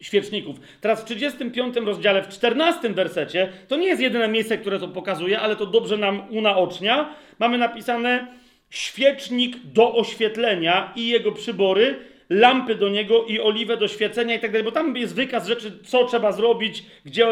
świeczników. 0.00 0.56
Teraz 0.80 1.02
w 1.02 1.04
35 1.04 1.76
rozdziale, 1.76 2.22
w 2.22 2.28
14 2.28 2.94
wersecie, 2.94 3.52
to 3.68 3.76
nie 3.76 3.86
jest 3.86 4.02
jedyne 4.02 4.28
miejsce, 4.28 4.58
które 4.58 4.78
to 4.78 4.88
pokazuje, 4.88 5.40
ale 5.40 5.56
to 5.56 5.66
dobrze 5.66 5.96
nam 5.96 6.22
unaocznia. 6.30 7.14
Mamy 7.38 7.58
napisane 7.58 8.26
świecznik 8.70 9.56
do 9.64 9.94
oświetlenia 9.94 10.92
i 10.96 11.08
jego 11.08 11.32
przybory, 11.32 11.98
lampy 12.30 12.74
do 12.74 12.88
niego 12.88 13.24
i 13.24 13.40
oliwę 13.40 13.76
do 13.76 13.88
świecenia 13.88 14.34
i 14.34 14.40
tak 14.40 14.50
dalej, 14.50 14.64
bo 14.64 14.72
tam 14.72 14.96
jest 14.96 15.14
wykaz 15.14 15.46
rzeczy, 15.46 15.72
co 15.84 16.04
trzeba 16.04 16.32
zrobić, 16.32 16.84
gdzie 17.04 17.26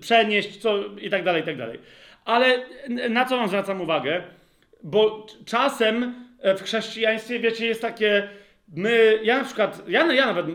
przenieść, 0.00 0.56
co 0.56 0.78
i 1.00 1.10
tak 1.10 1.24
dalej, 1.24 1.42
i 1.42 1.44
tak 1.44 1.56
dalej. 1.56 1.78
Ale 2.24 2.66
na 3.10 3.24
co 3.24 3.36
mam 3.36 3.48
zwracam 3.48 3.80
uwagę? 3.80 4.22
Bo 4.82 5.26
czasem 5.46 6.14
w 6.42 6.62
chrześcijaństwie, 6.62 7.40
wiecie, 7.40 7.66
jest 7.66 7.82
takie, 7.82 8.28
my, 8.76 9.18
ja 9.22 9.38
na 9.38 9.44
przykład, 9.44 9.88
ja, 9.88 10.12
ja 10.12 10.26
nawet 10.26 10.46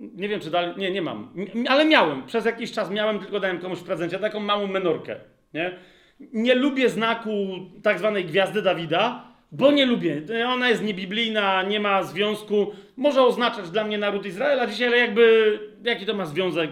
nie 0.00 0.28
wiem, 0.28 0.40
czy 0.40 0.50
dalej. 0.50 0.74
Nie, 0.76 0.90
nie 0.90 1.02
mam. 1.02 1.34
Ale 1.68 1.84
miałem. 1.84 2.26
Przez 2.26 2.44
jakiś 2.44 2.72
czas 2.72 2.90
miałem, 2.90 3.18
tylko 3.18 3.40
dałem 3.40 3.58
komuś 3.58 3.78
w 3.78 3.84
prezencie 3.84 4.18
taką 4.18 4.40
małą 4.40 4.66
menorkę. 4.66 5.16
Nie, 5.54 5.78
nie 6.20 6.54
lubię 6.54 6.88
znaku 6.88 7.30
tak 7.82 7.98
zwanej 7.98 8.24
gwiazdy 8.24 8.62
Dawida, 8.62 9.24
bo 9.52 9.72
nie 9.72 9.86
lubię. 9.86 10.22
Ona 10.46 10.68
jest 10.68 10.82
niebiblijna, 10.82 11.62
nie 11.62 11.80
ma 11.80 12.02
związku. 12.02 12.72
Może 12.96 13.22
oznaczać 13.22 13.70
dla 13.70 13.84
mnie 13.84 13.98
naród 13.98 14.26
Izraela 14.26 14.66
dzisiaj, 14.66 14.88
ale 14.88 14.98
jakby 14.98 15.58
jaki 15.84 16.06
to 16.06 16.14
ma 16.14 16.26
związek 16.26 16.70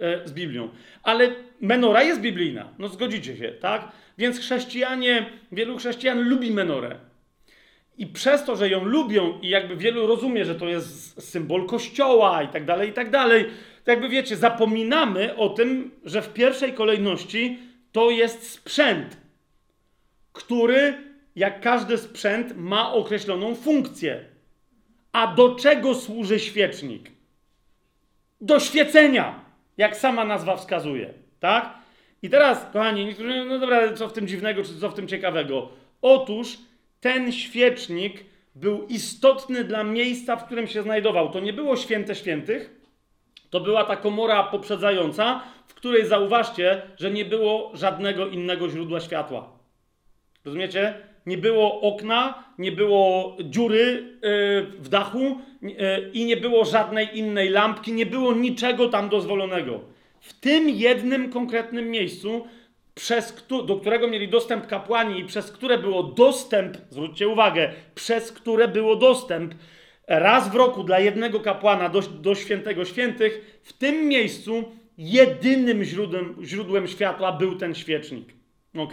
e, 0.00 0.28
z 0.28 0.32
Biblią. 0.32 0.68
Ale 1.02 1.28
menora 1.60 2.02
jest 2.02 2.20
biblijna. 2.20 2.68
No 2.78 2.88
zgodzicie 2.88 3.36
się, 3.36 3.48
tak? 3.48 3.88
Więc 4.18 4.38
chrześcijanie, 4.38 5.26
wielu 5.52 5.78
chrześcijan 5.78 6.28
lubi 6.28 6.50
menorę. 6.50 6.96
I 7.98 8.06
przez 8.06 8.44
to, 8.44 8.56
że 8.56 8.68
ją 8.68 8.84
lubią 8.84 9.38
i 9.42 9.48
jakby 9.48 9.76
wielu 9.76 10.06
rozumie, 10.06 10.44
że 10.44 10.54
to 10.54 10.68
jest 10.68 11.22
symbol 11.30 11.66
kościoła 11.66 12.42
i 12.42 12.48
tak 12.48 12.64
dalej, 12.64 12.90
i 12.90 12.92
tak 12.92 13.10
dalej, 13.10 13.46
to 13.84 13.90
jakby 13.90 14.08
wiecie, 14.08 14.36
zapominamy 14.36 15.36
o 15.36 15.48
tym, 15.48 15.90
że 16.04 16.22
w 16.22 16.32
pierwszej 16.32 16.72
kolejności 16.72 17.58
to 17.92 18.10
jest 18.10 18.50
sprzęt, 18.50 19.16
który, 20.32 20.94
jak 21.36 21.60
każdy 21.60 21.98
sprzęt, 21.98 22.56
ma 22.56 22.92
określoną 22.92 23.54
funkcję. 23.54 24.24
A 25.12 25.34
do 25.34 25.54
czego 25.54 25.94
służy 25.94 26.38
świecznik? 26.38 27.10
Do 28.40 28.60
świecenia, 28.60 29.44
jak 29.76 29.96
sama 29.96 30.24
nazwa 30.24 30.56
wskazuje, 30.56 31.14
tak? 31.40 31.74
I 32.22 32.30
teraz, 32.30 32.66
kochani, 32.72 33.04
niektórzy, 33.04 33.44
no 33.44 33.58
dobra, 33.58 33.92
co 33.92 34.08
w 34.08 34.12
tym 34.12 34.28
dziwnego, 34.28 34.64
czy 34.64 34.80
co 34.80 34.88
w 34.90 34.94
tym 34.94 35.08
ciekawego? 35.08 35.68
Otóż 36.02 36.58
ten 37.00 37.32
świecznik 37.32 38.24
był 38.54 38.86
istotny 38.86 39.64
dla 39.64 39.84
miejsca, 39.84 40.36
w 40.36 40.46
którym 40.46 40.66
się 40.66 40.82
znajdował. 40.82 41.30
To 41.30 41.40
nie 41.40 41.52
było 41.52 41.76
święte 41.76 42.14
świętych, 42.14 42.80
to 43.50 43.60
była 43.60 43.84
ta 43.84 43.96
komora 43.96 44.42
poprzedzająca, 44.42 45.42
w 45.68 45.74
której 45.74 46.06
zauważcie, 46.06 46.82
że 46.96 47.10
nie 47.10 47.24
było 47.24 47.70
żadnego 47.74 48.26
innego 48.26 48.68
źródła 48.68 49.00
światła. 49.00 49.58
Rozumiecie? 50.44 50.94
Nie 51.26 51.38
było 51.38 51.80
okna, 51.80 52.44
nie 52.58 52.72
było 52.72 53.36
dziury 53.44 53.78
yy, 54.22 54.62
w 54.78 54.88
dachu 54.88 55.38
yy, 55.62 55.72
i 56.12 56.24
nie 56.24 56.36
było 56.36 56.64
żadnej 56.64 57.18
innej 57.18 57.48
lampki, 57.48 57.92
nie 57.92 58.06
było 58.06 58.32
niczego 58.32 58.88
tam 58.88 59.08
dozwolonego. 59.08 59.80
W 60.20 60.40
tym 60.40 60.68
jednym 60.68 61.32
konkretnym 61.32 61.90
miejscu 61.90 62.46
przez, 63.00 63.46
do 63.66 63.76
którego 63.76 64.08
mieli 64.08 64.28
dostęp 64.28 64.66
kapłani 64.66 65.20
i 65.20 65.24
przez 65.24 65.52
które 65.52 65.78
było 65.78 66.02
dostęp, 66.02 66.76
zwróćcie 66.90 67.28
uwagę, 67.28 67.72
przez 67.94 68.32
które 68.32 68.68
było 68.68 68.96
dostęp 68.96 69.54
raz 70.08 70.52
w 70.52 70.54
roku 70.54 70.84
dla 70.84 71.00
jednego 71.00 71.40
kapłana 71.40 71.88
do, 71.88 72.00
do 72.00 72.34
świętego 72.34 72.84
świętych, 72.84 73.60
w 73.62 73.72
tym 73.72 74.08
miejscu 74.08 74.64
jedynym 74.98 75.84
źródłem, 75.84 76.36
źródłem 76.42 76.88
światła 76.88 77.32
był 77.32 77.56
ten 77.56 77.74
świecznik. 77.74 78.28
ok? 78.76 78.92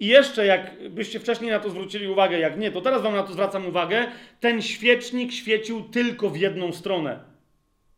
I 0.00 0.06
jeszcze, 0.06 0.46
jak 0.46 0.90
byście 0.90 1.20
wcześniej 1.20 1.50
na 1.50 1.58
to 1.58 1.70
zwrócili 1.70 2.08
uwagę, 2.08 2.38
jak 2.38 2.58
nie, 2.58 2.70
to 2.70 2.80
teraz 2.80 3.02
wam 3.02 3.14
na 3.14 3.22
to 3.22 3.32
zwracam 3.32 3.66
uwagę, 3.66 4.06
ten 4.40 4.62
świecznik 4.62 5.32
świecił 5.32 5.82
tylko 5.82 6.30
w 6.30 6.36
jedną 6.36 6.72
stronę. 6.72 7.20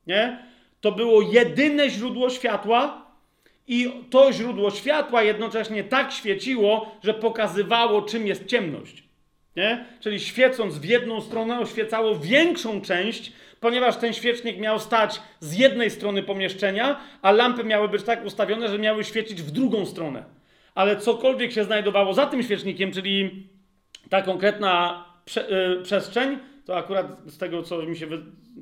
Nie? 0.07 0.47
To 0.81 0.93
było 0.93 1.23
jedyne 1.23 1.91
źródło 1.91 2.31
światła, 2.31 3.02
i 3.67 3.93
to 4.11 4.33
źródło 4.33 4.71
światła 4.71 5.23
jednocześnie 5.23 5.85
tak 5.85 6.13
świeciło, 6.13 6.97
że 7.03 7.15
pokazywało, 7.15 8.03
czym 8.03 8.27
jest 8.27 8.47
ciemność. 8.47 9.05
Nie? 9.57 9.85
Czyli 10.01 10.21
świecąc 10.21 10.79
w 10.79 10.85
jedną 10.85 11.21
stronę, 11.21 11.61
oświecało 11.61 12.19
większą 12.19 12.81
część, 12.81 13.33
ponieważ 13.61 13.97
ten 13.97 14.13
świecznik 14.13 14.59
miał 14.59 14.79
stać 14.79 15.21
z 15.41 15.59
jednej 15.59 15.91
strony 15.91 16.23
pomieszczenia, 16.23 17.01
a 17.23 17.33
lampy 17.33 17.65
miały 17.65 17.89
być 17.89 18.03
tak 18.03 18.25
ustawione, 18.25 18.69
że 18.69 18.79
miały 18.79 19.05
świecić 19.05 19.43
w 19.43 19.51
drugą 19.51 19.87
stronę. 19.87 20.25
Ale 20.75 20.97
cokolwiek 20.97 21.53
się 21.53 21.65
znajdowało 21.65 22.15
za 22.15 22.27
tym 22.27 22.43
świecznikiem, 22.43 22.93
czyli 22.93 23.47
ta 24.11 24.23
konkretna 24.23 25.05
prze, 25.25 25.47
yy, 25.51 25.83
przestrzeń, 25.83 26.39
to 26.65 26.77
akurat 26.77 27.07
z 27.27 27.39
tego, 27.39 27.63
co 27.63 27.83
mi 27.83 27.97
się. 27.97 28.07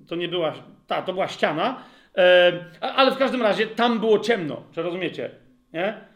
To 0.09 0.17
nie 0.17 0.29
była. 0.29 0.55
Ta, 0.87 1.03
to 1.03 1.13
była 1.13 1.29
ściana 1.29 1.85
ale 2.81 3.11
w 3.11 3.19
każdym 3.19 3.43
razie 3.43 3.67
tam 3.67 4.01
było 4.01 4.19
ciemno, 4.19 4.63
czy 4.73 4.83
rozumiecie? 4.83 5.31
Nie? 5.73 6.11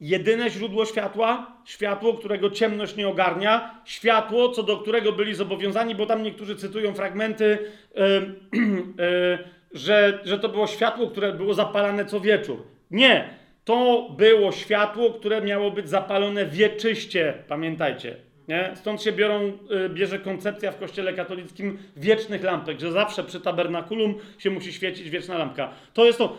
Jedyne 0.00 0.50
źródło 0.50 0.86
światła, 0.86 1.56
światło, 1.64 2.14
którego 2.14 2.50
ciemność 2.50 2.96
nie 2.96 3.08
ogarnia, 3.08 3.80
światło, 3.84 4.48
co 4.48 4.62
do 4.62 4.76
którego 4.76 5.12
byli 5.12 5.34
zobowiązani, 5.34 5.94
bo 5.94 6.06
tam 6.06 6.22
niektórzy 6.22 6.56
cytują 6.56 6.94
fragmenty, 6.94 7.58
yy, 7.94 9.38
że, 9.72 10.18
że 10.24 10.38
to 10.38 10.48
było 10.48 10.66
światło, 10.66 11.10
które 11.10 11.32
było 11.32 11.54
zapalane 11.54 12.04
co 12.04 12.20
wieczór. 12.20 12.62
Nie. 12.90 13.38
To 13.64 14.08
było 14.18 14.52
światło, 14.52 15.10
które 15.10 15.40
miało 15.40 15.70
być 15.70 15.88
zapalone 15.88 16.46
wieczyście, 16.46 17.34
pamiętajcie. 17.48 18.27
Nie? 18.48 18.72
Stąd 18.74 19.02
się 19.02 19.12
biorą, 19.12 19.52
y, 19.86 19.88
bierze 19.88 20.18
koncepcja 20.18 20.72
w 20.72 20.78
kościele 20.78 21.12
katolickim 21.12 21.78
wiecznych 21.96 22.42
lampek, 22.42 22.80
że 22.80 22.92
zawsze 22.92 23.24
przy 23.24 23.40
tabernakulum 23.40 24.14
się 24.38 24.50
musi 24.50 24.72
świecić 24.72 25.10
wieczna 25.10 25.38
lampka. 25.38 25.70
To 25.94 26.04
jest 26.04 26.18
to. 26.18 26.36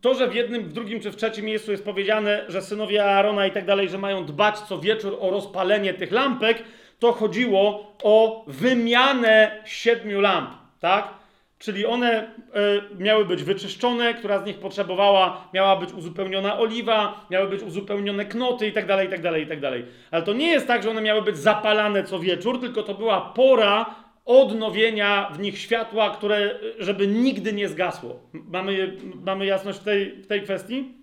To, 0.00 0.14
że 0.14 0.28
w 0.28 0.34
jednym, 0.34 0.62
w 0.62 0.72
drugim 0.72 1.00
czy 1.00 1.10
w 1.10 1.16
trzecim 1.16 1.44
miejscu 1.44 1.70
jest 1.70 1.84
powiedziane, 1.84 2.44
że 2.48 2.62
synowie 2.62 3.04
Aarona 3.04 3.46
i 3.46 3.50
tak 3.50 3.64
dalej, 3.64 3.88
że 3.88 3.98
mają 3.98 4.26
dbać 4.26 4.58
co 4.58 4.78
wieczór 4.78 5.16
o 5.20 5.30
rozpalenie 5.30 5.94
tych 5.94 6.12
lampek, 6.12 6.62
to 6.98 7.12
chodziło 7.12 7.96
o 8.02 8.44
wymianę 8.46 9.62
siedmiu 9.64 10.20
lamp, 10.20 10.50
tak? 10.80 11.17
Czyli 11.58 11.86
one 11.86 12.24
y, 12.24 13.02
miały 13.02 13.24
być 13.24 13.42
wyczyszczone, 13.42 14.14
która 14.14 14.38
z 14.38 14.46
nich 14.46 14.58
potrzebowała, 14.58 15.48
miała 15.54 15.76
być 15.76 15.92
uzupełniona 15.92 16.58
oliwa, 16.58 17.26
miały 17.30 17.48
być 17.48 17.62
uzupełnione 17.62 18.24
knoty 18.24 18.66
i 18.66 18.72
tak 18.72 18.86
dalej, 18.86 19.06
i 19.06 19.10
tak 19.10 19.22
dalej, 19.22 19.44
i 19.44 19.46
tak 19.46 19.60
dalej. 19.60 19.84
Ale 20.10 20.22
to 20.22 20.32
nie 20.32 20.46
jest 20.46 20.66
tak, 20.66 20.82
że 20.82 20.90
one 20.90 21.02
miały 21.02 21.22
być 21.22 21.38
zapalane 21.38 22.04
co 22.04 22.18
wieczór, 22.18 22.60
tylko 22.60 22.82
to 22.82 22.94
była 22.94 23.20
pora 23.20 23.94
odnowienia 24.24 25.30
w 25.32 25.38
nich 25.38 25.58
światła, 25.58 26.10
które, 26.10 26.58
żeby 26.78 27.06
nigdy 27.06 27.52
nie 27.52 27.68
zgasło. 27.68 28.20
Mamy, 28.32 28.96
mamy 29.24 29.46
jasność 29.46 29.78
w 29.78 29.84
tej, 29.84 30.22
w 30.22 30.26
tej 30.26 30.42
kwestii? 30.42 30.94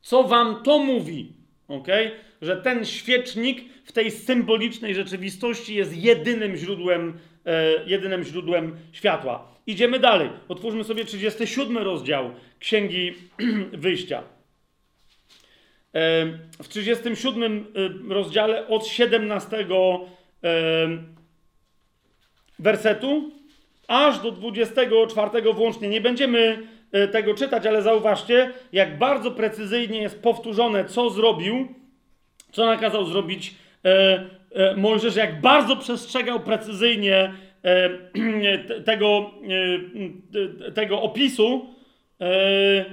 Co 0.00 0.22
wam 0.22 0.62
to 0.62 0.78
mówi? 0.78 1.32
Okay? 1.68 2.10
Że 2.42 2.56
ten 2.56 2.84
świecznik 2.84 3.64
w 3.84 3.92
tej 3.92 4.10
symbolicznej 4.10 4.94
rzeczywistości 4.94 5.74
jest 5.74 5.96
jedynym 5.96 6.56
źródłem, 6.56 7.08
e, 7.08 7.33
jedynym 7.86 8.24
źródłem 8.24 8.76
światła. 8.92 9.54
Idziemy 9.66 9.98
dalej. 9.98 10.30
Otwórzmy 10.48 10.84
sobie 10.84 11.04
37 11.04 11.78
rozdział 11.78 12.30
Księgi 12.58 13.14
Wyjścia. 13.72 14.22
E, 15.94 16.26
w 16.62 16.68
37 16.68 17.66
e, 18.10 18.14
rozdziale 18.14 18.68
od 18.68 18.86
17 18.86 19.56
e, 19.56 19.66
wersetu 22.58 23.30
aż 23.88 24.18
do 24.18 24.30
24 24.30 25.52
włącznie. 25.52 25.88
Nie 25.88 26.00
będziemy 26.00 26.68
e, 26.92 27.08
tego 27.08 27.34
czytać, 27.34 27.66
ale 27.66 27.82
zauważcie, 27.82 28.52
jak 28.72 28.98
bardzo 28.98 29.30
precyzyjnie 29.30 30.02
jest 30.02 30.22
powtórzone, 30.22 30.84
co 30.84 31.10
zrobił, 31.10 31.68
co 32.52 32.66
nakazał 32.66 33.06
zrobić 33.06 33.54
e, 33.84 33.90
e, 33.90 34.28
Mojżesz, 34.76 35.16
jak 35.16 35.40
bardzo 35.40 35.76
przestrzegał 35.76 36.40
precyzyjnie 36.40 37.32
e, 37.64 37.90
tego, 38.84 39.30
e, 40.68 40.70
tego 40.72 41.02
opisu, 41.02 41.66
e, 42.20 42.84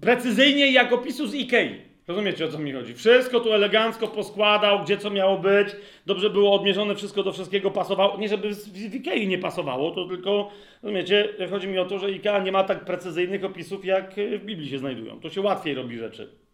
precyzyjnie 0.00 0.72
jak 0.72 0.92
opisu 0.92 1.26
z 1.26 1.34
Ikei. 1.34 1.86
Rozumiecie 2.08 2.44
o 2.44 2.48
co 2.48 2.58
mi 2.58 2.72
chodzi? 2.72 2.94
Wszystko 2.94 3.40
tu 3.40 3.52
elegancko 3.52 4.08
poskładał, 4.08 4.84
gdzie 4.84 4.96
co 4.98 5.10
miało 5.10 5.38
być, 5.38 5.68
dobrze 6.06 6.30
było 6.30 6.54
odmierzone, 6.54 6.94
wszystko 6.94 7.22
do 7.22 7.32
wszystkiego 7.32 7.70
pasowało. 7.70 8.18
Nie, 8.18 8.28
żeby 8.28 8.54
w 8.54 8.94
Ikei 8.94 9.28
nie 9.28 9.38
pasowało, 9.38 9.90
to 9.90 10.04
tylko, 10.08 10.50
rozumiecie, 10.82 11.28
chodzi 11.50 11.68
mi 11.68 11.78
o 11.78 11.84
to, 11.84 11.98
że 11.98 12.10
Ikea 12.10 12.38
nie 12.38 12.52
ma 12.52 12.64
tak 12.64 12.84
precyzyjnych 12.84 13.44
opisów, 13.44 13.84
jak 13.84 14.14
w 14.14 14.44
Biblii 14.44 14.70
się 14.70 14.78
znajdują. 14.78 15.20
To 15.20 15.30
się 15.30 15.40
łatwiej 15.40 15.74
robi 15.74 15.98
rzeczy. 15.98 16.45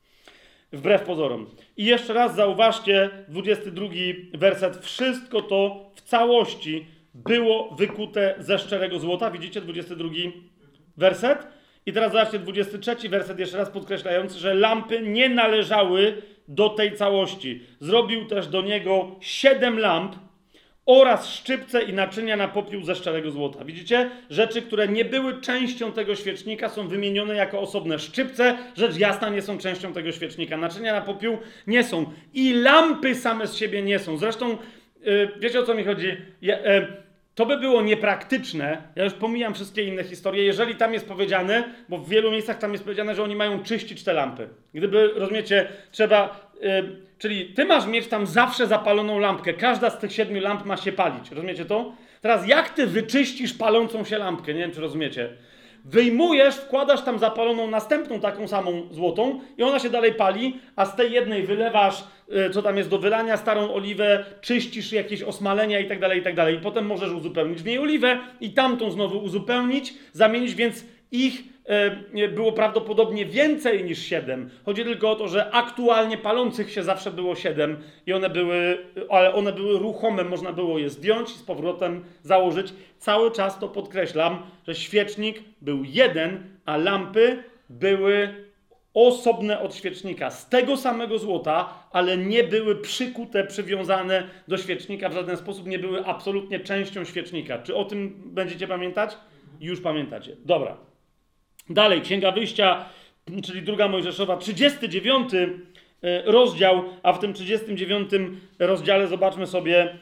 Wbrew 0.73 1.03
pozorom. 1.03 1.47
I 1.77 1.85
jeszcze 1.85 2.13
raz 2.13 2.35
zauważcie, 2.35 3.11
22 3.29 3.87
werset. 4.35 4.85
Wszystko 4.85 5.43
to 5.43 5.91
w 5.95 6.03
całości 6.03 6.87
było 7.15 7.75
wykute 7.75 8.35
ze 8.39 8.59
szczerego 8.59 8.99
złota. 8.99 9.31
Widzicie 9.31 9.61
22 9.61 10.09
werset? 10.97 11.47
I 11.87 11.93
teraz 11.93 12.13
zobaczcie 12.13 12.39
23 12.39 13.09
werset, 13.09 13.39
jeszcze 13.39 13.59
raz 13.59 13.71
podkreślający, 13.71 14.39
że 14.39 14.55
lampy 14.55 15.03
nie 15.03 15.29
należały 15.29 16.23
do 16.49 16.69
tej 16.69 16.97
całości. 16.97 17.63
Zrobił 17.81 18.27
też 18.27 18.47
do 18.47 18.63
niego 18.63 19.17
siedem 19.21 19.79
lamp 19.79 20.17
oraz 20.87 21.29
szczypce 21.29 21.83
i 21.83 21.93
naczynia 21.93 22.37
na 22.37 22.49
popiół 22.49 22.83
ze 22.83 22.95
szczerego 22.95 23.31
złota. 23.31 23.65
Widzicie? 23.65 24.11
Rzeczy, 24.31 24.63
które 24.63 24.89
nie 24.89 25.05
były 25.05 25.41
częścią 25.41 25.93
tego 25.93 26.15
świecznika, 26.15 26.69
są 26.69 26.89
wymienione 26.89 27.37
jako 27.37 27.61
osobne. 27.61 27.99
Szczypce, 27.99 28.59
rzecz 28.77 28.99
jasna, 28.99 29.29
nie 29.29 29.43
są 29.43 29.59
częścią 29.59 29.93
tego 29.93 30.13
świecznika. 30.13 30.57
Naczynia 30.57 30.93
na 30.93 31.01
popiół 31.01 31.39
nie 31.67 31.85
są. 31.85 32.13
I 32.35 32.55
lampy 32.55 33.15
same 33.15 33.47
z 33.47 33.57
siebie 33.57 33.83
nie 33.83 33.99
są. 33.99 34.17
Zresztą, 34.17 34.59
yy, 35.05 35.31
wiecie 35.39 35.61
o 35.61 35.63
co 35.63 35.75
mi 35.75 35.85
chodzi? 35.85 36.17
Yy, 36.43 36.57
to 37.35 37.47
by 37.47 37.57
było 37.57 37.83
niepraktyczne. 37.83 38.83
Ja 38.97 39.05
już 39.05 39.13
pomijam 39.13 39.55
wszystkie 39.55 39.85
inne 39.85 40.05
historie, 40.05 40.45
jeżeli 40.45 40.75
tam 40.75 40.95
jest 40.95 41.09
powiedziane, 41.09 41.65
bo 41.89 41.99
w 41.99 42.09
wielu 42.09 42.31
miejscach 42.31 42.59
tam 42.59 42.73
jest 42.73 42.85
powiedziane, 42.85 43.15
że 43.15 43.23
oni 43.23 43.37
mają 43.37 43.63
czyścić 43.63 44.05
te 44.05 44.13
lampy. 44.13 44.49
Gdyby, 44.75 45.11
rozumiecie, 45.15 45.69
trzeba. 45.91 46.51
Yy, 46.61 47.12
czyli 47.23 47.47
ty 47.47 47.65
masz 47.65 47.87
mieć 47.87 48.07
tam 48.07 48.27
zawsze 48.27 48.67
zapaloną 48.67 49.19
lampkę. 49.19 49.55
Każda 49.55 49.91
z 49.91 49.99
tych 49.99 50.13
siedmiu 50.13 50.41
lamp 50.41 50.65
ma 50.65 50.77
się 50.77 50.93
palić. 50.93 51.31
Rozumiecie 51.31 51.65
to? 51.65 51.93
Teraz, 52.21 52.49
jak 52.49 52.71
ty 52.71 52.87
wyczyścisz 52.87 53.55
palącą 53.55 54.05
się 54.05 54.19
lampkę? 54.19 54.55
Nie 54.55 54.61
wiem, 54.61 54.71
czy 54.71 54.81
rozumiecie. 54.81 55.29
Wyjmujesz, 55.85 56.55
wkładasz 56.57 57.03
tam 57.03 57.19
zapaloną 57.19 57.71
następną 57.71 58.21
taką 58.21 58.49
samą 58.49 58.89
złotą 58.91 59.41
i 59.59 59.63
ona 59.63 59.79
się 59.79 59.91
dalej 59.91 60.15
pali, 60.15 60.59
a 60.77 60.87
z 60.87 60.97
tej 60.97 61.13
jednej 61.13 61.43
wylewasz, 61.43 62.05
y, 62.49 62.51
co 62.51 62.63
tam 62.63 62.77
jest 62.77 62.89
do 62.89 62.99
wylania, 62.99 63.37
starą 63.37 63.75
oliwę, 63.75 64.25
czyścisz 64.41 64.93
jakieś 64.93 65.23
osmalenia 65.23 65.81
i 65.81 65.89
tak 65.89 66.01
dalej, 66.01 66.21
i 66.21 66.23
tak 66.23 66.35
dalej. 66.35 66.59
Potem 66.63 66.87
możesz 66.87 67.13
uzupełnić 67.13 67.63
w 67.63 67.67
niej 67.67 67.79
oliwę 67.79 68.19
i 68.41 68.51
tamtą 68.51 68.91
znowu 68.91 69.19
uzupełnić, 69.19 69.95
zamienić, 70.13 70.55
więc 70.55 70.85
ich 71.13 71.52
było 72.35 72.53
prawdopodobnie 72.53 73.27
więcej 73.27 73.85
niż 73.85 73.99
siedem. 73.99 74.51
Chodzi 74.65 74.85
tylko 74.85 75.11
o 75.11 75.17
to, 75.17 75.29
że 75.29 75.51
aktualnie 75.51 76.19
palących 76.19 76.71
się 76.73 76.83
zawsze 76.83 77.11
było 77.11 77.35
siedem 77.35 77.77
i 78.07 78.13
one 78.13 78.31
były, 78.31 78.79
ale 79.11 79.35
one 79.35 79.53
były 79.53 79.79
ruchome, 79.79 80.25
można 80.25 80.53
było 80.53 80.79
je 80.79 80.91
zdjąć 80.91 81.31
i 81.31 81.39
z 81.39 81.43
powrotem 81.43 82.05
założyć. 82.23 82.75
Cały 82.99 83.31
czas 83.31 83.59
to 83.59 83.69
podkreślam, 83.69 84.43
że 84.67 84.75
świecznik 84.75 85.43
był 85.61 85.85
jeden, 85.85 86.45
a 86.65 86.77
lampy 86.77 87.43
były 87.71 88.35
osobne 88.95 89.61
od 89.61 89.75
świecznika, 89.75 90.31
z 90.31 90.49
tego 90.49 90.77
samego 90.77 91.19
złota, 91.19 91.89
ale 91.93 92.17
nie 92.17 92.45
były 92.45 92.77
przykute, 92.77 93.45
przywiązane 93.45 94.23
do 94.49 94.59
świecznika 94.59 95.09
w 95.09 95.13
żaden 95.13 95.37
sposób, 95.37 95.67
nie 95.67 95.79
były 95.79 96.05
absolutnie 96.05 96.61
częścią 96.61 97.05
świecznika. 97.05 97.59
Czy 97.59 97.77
o 97.77 97.85
tym 97.85 98.23
będziecie 98.27 98.69
pamiętać? 98.69 99.17
Już 99.61 99.81
pamiętacie. 99.81 100.37
Dobra. 100.45 100.92
Dalej, 101.75 102.01
Księga 102.01 102.33
Wyjścia, 102.33 102.85
czyli 103.45 103.63
druga 103.63 103.89
Mojżeszowa, 103.89 104.37
39 104.37 105.35
e, 105.35 105.49
rozdział, 106.25 106.85
a 107.03 107.13
w 107.13 107.19
tym 107.19 107.33
39 107.35 108.11
rozdziale 108.59 109.09
zobaczmy 109.09 109.47
sobie 109.47 109.99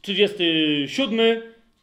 37 0.00 1.20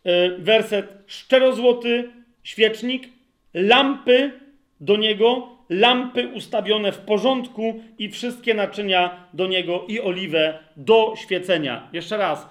e, 0.03 0.29
werset. 0.37 0.87
Szczerozłoty 1.07 2.09
świecznik, 2.43 3.09
lampy 3.53 4.31
do 4.79 4.97
niego, 4.97 5.47
lampy 5.69 6.27
ustawione 6.27 6.91
w 6.91 6.97
porządku 6.97 7.83
i 7.97 8.09
wszystkie 8.09 8.53
naczynia 8.53 9.27
do 9.33 9.47
niego 9.47 9.85
i 9.87 10.01
oliwę 10.01 10.59
do 10.77 11.13
świecenia. 11.17 11.87
Jeszcze 11.93 12.17
raz. 12.17 12.47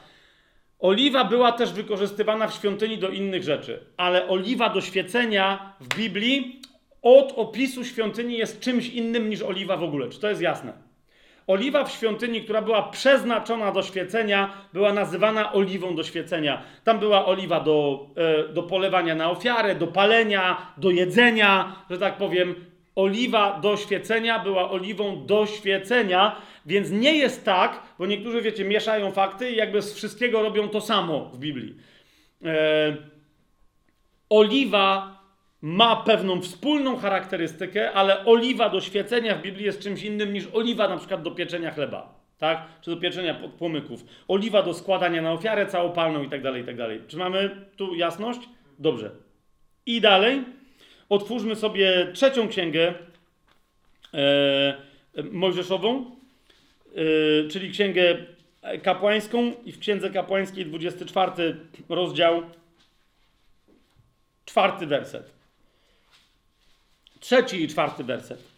Oliwa 0.82 1.24
była 1.24 1.52
też 1.52 1.72
wykorzystywana 1.72 2.48
w 2.48 2.54
świątyni 2.54 2.98
do 2.98 3.08
innych 3.08 3.42
rzeczy, 3.42 3.84
ale 3.96 4.28
oliwa 4.28 4.68
do 4.68 4.80
świecenia 4.80 5.74
w 5.80 5.96
Biblii 5.96 6.60
od 7.02 7.32
opisu 7.36 7.84
świątyni 7.84 8.38
jest 8.38 8.60
czymś 8.60 8.88
innym 8.88 9.30
niż 9.30 9.42
oliwa 9.42 9.76
w 9.76 9.82
ogóle. 9.82 10.08
Czy 10.08 10.20
to 10.20 10.28
jest 10.28 10.40
jasne? 10.40 10.72
Oliwa 11.46 11.84
w 11.84 11.92
świątyni, 11.92 12.40
która 12.42 12.62
była 12.62 12.82
przeznaczona 12.82 13.72
do 13.72 13.82
świecenia, 13.82 14.50
była 14.72 14.92
nazywana 14.92 15.52
oliwą 15.52 15.94
do 15.94 16.04
świecenia. 16.04 16.62
Tam 16.84 16.98
była 16.98 17.26
oliwa 17.26 17.60
do, 17.60 18.06
e, 18.16 18.52
do 18.52 18.62
polewania 18.62 19.14
na 19.14 19.30
ofiarę, 19.30 19.74
do 19.74 19.86
palenia, 19.86 20.72
do 20.76 20.90
jedzenia, 20.90 21.76
że 21.90 21.98
tak 21.98 22.16
powiem. 22.16 22.54
Oliwa 22.96 23.60
do 23.60 23.76
świecenia 23.76 24.38
była 24.38 24.70
oliwą 24.70 25.26
do 25.26 25.46
świecenia, 25.46 26.36
więc 26.66 26.90
nie 26.90 27.14
jest 27.14 27.44
tak, 27.44 27.82
bo 27.98 28.06
niektórzy, 28.06 28.42
wiecie, 28.42 28.64
mieszają 28.64 29.10
fakty 29.10 29.50
i 29.50 29.56
jakby 29.56 29.82
z 29.82 29.94
wszystkiego 29.94 30.42
robią 30.42 30.68
to 30.68 30.80
samo 30.80 31.24
w 31.24 31.38
Biblii. 31.38 31.76
E, 32.44 32.96
oliwa 34.28 35.22
ma 35.62 35.96
pewną 35.96 36.40
wspólną 36.40 36.96
charakterystykę, 36.96 37.92
ale 37.92 38.24
oliwa 38.24 38.68
do 38.68 38.80
świecenia 38.80 39.34
w 39.34 39.42
Biblii 39.42 39.64
jest 39.64 39.80
czymś 39.80 40.02
innym 40.02 40.32
niż 40.32 40.44
oliwa 40.52 40.88
na 40.88 40.96
przykład 40.96 41.22
do 41.22 41.30
pieczenia 41.30 41.70
chleba, 41.70 42.14
tak? 42.38 42.66
Czy 42.80 42.90
do 42.90 42.96
pieczenia 42.96 43.34
płomyków. 43.58 44.04
Oliwa 44.28 44.62
do 44.62 44.74
składania 44.74 45.22
na 45.22 45.32
ofiarę 45.32 45.66
całopalną 45.66 46.22
i 46.22 46.28
tak 46.28 46.42
dalej, 46.42 46.62
i 46.62 46.64
tak 46.66 46.76
dalej. 46.76 47.00
Czy 47.08 47.16
mamy 47.16 47.66
tu 47.76 47.94
jasność? 47.94 48.40
Dobrze. 48.78 49.10
I 49.86 50.00
dalej 50.00 50.44
otwórzmy 51.08 51.56
sobie 51.56 52.12
trzecią 52.12 52.48
księgę 52.48 52.94
e, 54.14 54.74
Mojżeszową, 55.32 56.16
e, 56.94 57.48
czyli 57.48 57.70
księgę 57.70 58.26
kapłańską 58.82 59.52
i 59.64 59.72
w 59.72 59.78
księdze 59.78 60.10
kapłańskiej 60.10 60.66
24 60.66 61.56
rozdział, 61.88 62.42
czwarty 64.44 64.86
werset. 64.86 65.30
Trzeci 67.20 67.62
i 67.62 67.68
czwarty 67.68 68.04
werset. 68.04 68.51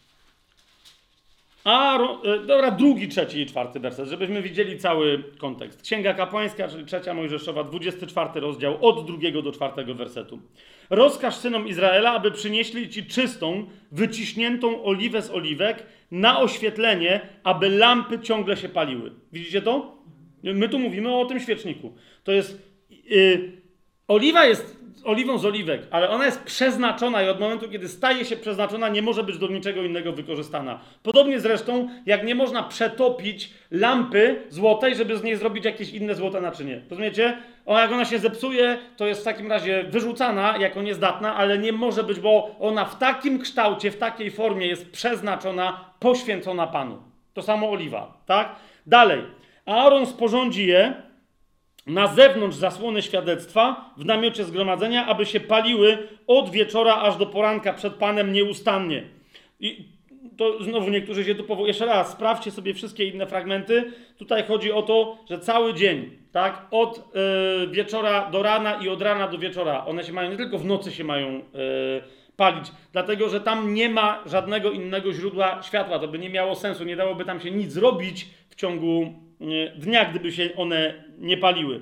A, 1.64 1.98
dobra, 2.46 2.70
drugi, 2.70 3.08
trzeci 3.08 3.40
i 3.40 3.46
czwarty 3.46 3.80
werset, 3.80 4.08
żebyśmy 4.08 4.42
widzieli 4.42 4.78
cały 4.78 5.22
kontekst. 5.38 5.82
Księga 5.82 6.14
Kapłańska, 6.14 6.68
czyli 6.68 6.84
trzecia 6.84 7.14
Mojżeszowa, 7.14 7.64
24 7.64 8.40
rozdział, 8.40 8.78
od 8.80 9.06
drugiego 9.06 9.42
do 9.42 9.52
czwartego 9.52 9.94
wersetu. 9.94 10.38
Rozkaż 10.90 11.34
synom 11.36 11.68
Izraela, 11.68 12.12
aby 12.12 12.30
przynieśli 12.30 12.88
ci 12.88 13.06
czystą, 13.06 13.66
wyciśniętą 13.92 14.84
oliwę 14.84 15.22
z 15.22 15.30
oliwek 15.30 15.86
na 16.10 16.40
oświetlenie, 16.40 17.20
aby 17.44 17.68
lampy 17.68 18.18
ciągle 18.18 18.56
się 18.56 18.68
paliły. 18.68 19.12
Widzicie 19.32 19.62
to? 19.62 19.98
My 20.42 20.68
tu 20.68 20.78
mówimy 20.78 21.16
o 21.16 21.24
tym 21.24 21.40
świeczniku. 21.40 21.94
To 22.24 22.32
jest. 22.32 22.74
Yy, 22.90 23.52
oliwa 24.08 24.46
jest 24.46 24.84
oliwą 25.05 25.38
z 25.38 25.45
oliwek, 25.45 25.82
ale 25.90 26.11
ona 26.11 26.26
jest 26.26 26.42
przeznaczona 26.42 27.22
i 27.22 27.28
od 27.28 27.40
momentu, 27.40 27.68
kiedy 27.68 27.88
staje 27.88 28.24
się 28.24 28.36
przeznaczona, 28.36 28.88
nie 28.88 29.03
może 29.03 29.22
być 29.22 29.38
do 29.38 29.49
niczego 29.49 29.82
innego 29.82 30.12
wykorzystana. 30.12 30.80
Podobnie 31.03 31.40
zresztą, 31.40 31.88
jak 32.07 32.24
nie 32.24 32.34
można 32.34 32.62
przetopić 32.62 33.51
lampy 33.70 34.42
złotej, 34.49 34.95
żeby 34.95 35.16
z 35.16 35.22
niej 35.22 35.36
zrobić 35.36 35.64
jakieś 35.64 35.90
inne 35.90 36.14
złote 36.14 36.40
naczynie. 36.40 36.80
Rozumiecie? 36.90 37.36
O, 37.66 37.78
jak 37.78 37.92
ona 37.92 38.05
się 38.05 38.18
zepsuje, 38.18 38.78
to 38.97 39.07
jest 39.07 39.20
w 39.20 39.24
takim 39.24 39.51
razie 39.51 39.84
wyrzucana 39.88 40.57
jako 40.57 40.82
niezdatna, 40.82 41.36
ale 41.36 41.59
nie 41.59 41.72
może 41.72 42.05
być, 42.05 42.20
bo 42.20 42.57
ona 42.61 42.84
w 42.84 42.99
takim 42.99 43.38
kształcie, 43.38 43.90
w 43.90 43.97
takiej 43.97 44.30
formie 44.30 44.66
jest 44.66 44.90
przeznaczona, 44.90 45.84
poświęcona 46.01 46.66
Panu. 46.66 46.99
To 47.34 47.42
samo 47.42 47.70
oliwa, 47.70 48.22
tak? 48.26 48.57
Dalej. 48.86 49.22
Aaron 49.66 50.07
sporządzi 50.07 50.66
je 50.66 50.95
na 51.87 52.07
zewnątrz 52.07 52.57
zasłony 52.57 53.03
świadectwa 53.03 53.91
w 53.97 54.05
namiocie 54.05 54.45
zgromadzenia, 54.45 55.07
aby 55.07 55.26
się 55.26 55.41
paliły 55.41 56.09
od 56.26 56.51
wieczora 56.51 56.95
aż 56.95 57.16
do 57.16 57.26
poranka 57.26 57.72
przed 57.72 57.95
Panem 57.95 58.32
nieustannie. 58.32 59.03
I 59.61 59.95
to 60.37 60.64
znowu 60.64 60.91
niektórzy 60.91 61.24
się 61.24 61.35
tu 61.35 61.45
powołują. 61.45 61.68
Jeszcze 61.68 61.87
raz, 61.87 62.12
sprawdźcie 62.12 62.51
sobie 62.51 62.74
wszystkie 62.74 63.09
inne 63.09 63.26
fragmenty. 63.26 63.93
Tutaj 64.18 64.45
chodzi 64.45 64.72
o 64.72 64.82
to, 64.82 65.18
że 65.30 65.39
cały 65.39 65.74
dzień, 65.74 66.11
tak, 66.32 66.66
od 66.70 66.99
y, 66.99 67.66
wieczora 67.66 68.30
do 68.30 68.43
rana 68.43 68.74
i 68.74 68.89
od 68.89 69.03
rana 69.03 69.28
do 69.28 69.39
wieczora, 69.39 69.85
one 69.85 70.05
się 70.05 70.12
mają, 70.12 70.30
nie 70.30 70.37
tylko 70.37 70.59
w 70.59 70.64
nocy 70.64 70.93
się 70.93 71.05
mają 71.05 71.28
y, 71.28 71.43
palić, 72.37 72.72
dlatego 72.93 73.28
że 73.28 73.41
tam 73.41 73.74
nie 73.74 73.89
ma 73.89 74.22
żadnego 74.26 74.70
innego 74.70 75.12
źródła 75.12 75.62
światła. 75.62 75.99
To 75.99 76.09
by 76.09 76.18
nie 76.18 76.30
miało 76.30 76.55
sensu, 76.55 76.85
nie 76.85 76.97
dałoby 76.97 77.24
tam 77.24 77.41
się 77.41 77.51
nic 77.51 77.72
zrobić 77.72 78.26
w 78.51 78.55
ciągu 78.55 79.14
dnia, 79.76 80.05
gdyby 80.05 80.32
się 80.32 80.51
one 80.57 81.03
nie 81.18 81.36
paliły. 81.36 81.80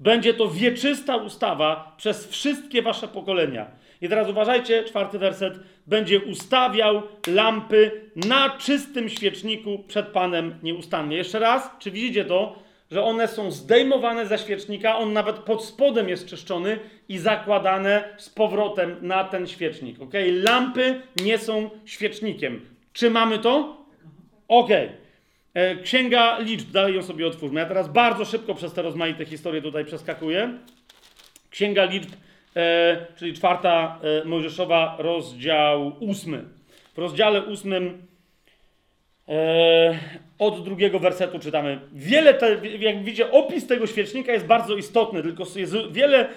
Będzie 0.00 0.34
to 0.34 0.48
wieczysta 0.48 1.16
ustawa 1.16 1.94
przez 1.96 2.28
wszystkie 2.28 2.82
wasze 2.82 3.08
pokolenia. 3.08 3.70
I 4.00 4.08
teraz 4.08 4.28
uważajcie, 4.28 4.84
czwarty 4.84 5.18
werset. 5.18 5.54
Będzie 5.86 6.20
ustawiał 6.20 7.02
lampy 7.28 8.10
na 8.16 8.50
czystym 8.50 9.08
świeczniku 9.08 9.84
przed 9.88 10.06
Panem 10.06 10.54
nieustannie. 10.62 11.16
Jeszcze 11.16 11.38
raz, 11.38 11.70
czy 11.78 11.90
widzicie 11.90 12.24
to, 12.24 12.58
że 12.90 13.02
one 13.02 13.28
są 13.28 13.50
zdejmowane 13.50 14.26
ze 14.26 14.38
świecznika, 14.38 14.98
on 14.98 15.12
nawet 15.12 15.36
pod 15.36 15.64
spodem 15.64 16.08
jest 16.08 16.26
czyszczony 16.26 16.78
i 17.08 17.18
zakładane 17.18 18.04
z 18.16 18.30
powrotem 18.30 18.96
na 19.02 19.24
ten 19.24 19.46
świecznik. 19.46 20.02
Ok? 20.02 20.14
Lampy 20.32 21.02
nie 21.24 21.38
są 21.38 21.70
świecznikiem. 21.84 22.60
Czy 22.92 23.10
mamy 23.10 23.38
to? 23.38 23.76
Ok. 24.48 24.70
E, 24.70 24.99
Księga 25.82 26.38
liczb, 26.38 26.70
dalej 26.70 26.94
ją 26.94 27.02
sobie 27.02 27.26
otwórzmy. 27.26 27.60
Ja 27.60 27.66
teraz 27.66 27.88
bardzo 27.88 28.24
szybko 28.24 28.54
przez 28.54 28.72
te 28.72 28.82
rozmaite 28.82 29.24
historie 29.24 29.62
tutaj 29.62 29.84
przeskakuję. 29.84 30.58
Księga 31.50 31.84
liczb, 31.84 32.10
e, 32.56 33.06
czyli 33.16 33.34
czwarta 33.34 33.98
e, 34.02 34.24
Mojżeszowa, 34.24 34.96
rozdział 34.98 35.92
ósmy. 36.00 36.44
W 36.94 36.98
rozdziale 36.98 37.42
ósmym 37.42 38.02
e, 39.28 39.98
od 40.38 40.64
drugiego 40.64 40.98
wersetu 40.98 41.38
czytamy. 41.38 41.80
Wiele, 41.92 42.34
te, 42.34 42.56
jak 42.78 43.04
widzicie, 43.04 43.30
opis 43.30 43.66
tego 43.66 43.86
świecznika 43.86 44.32
jest 44.32 44.46
bardzo 44.46 44.76
istotny, 44.76 45.22
tylko 45.22 45.44
jest 45.56 45.74
wiele 45.90 46.18
e, 46.18 46.28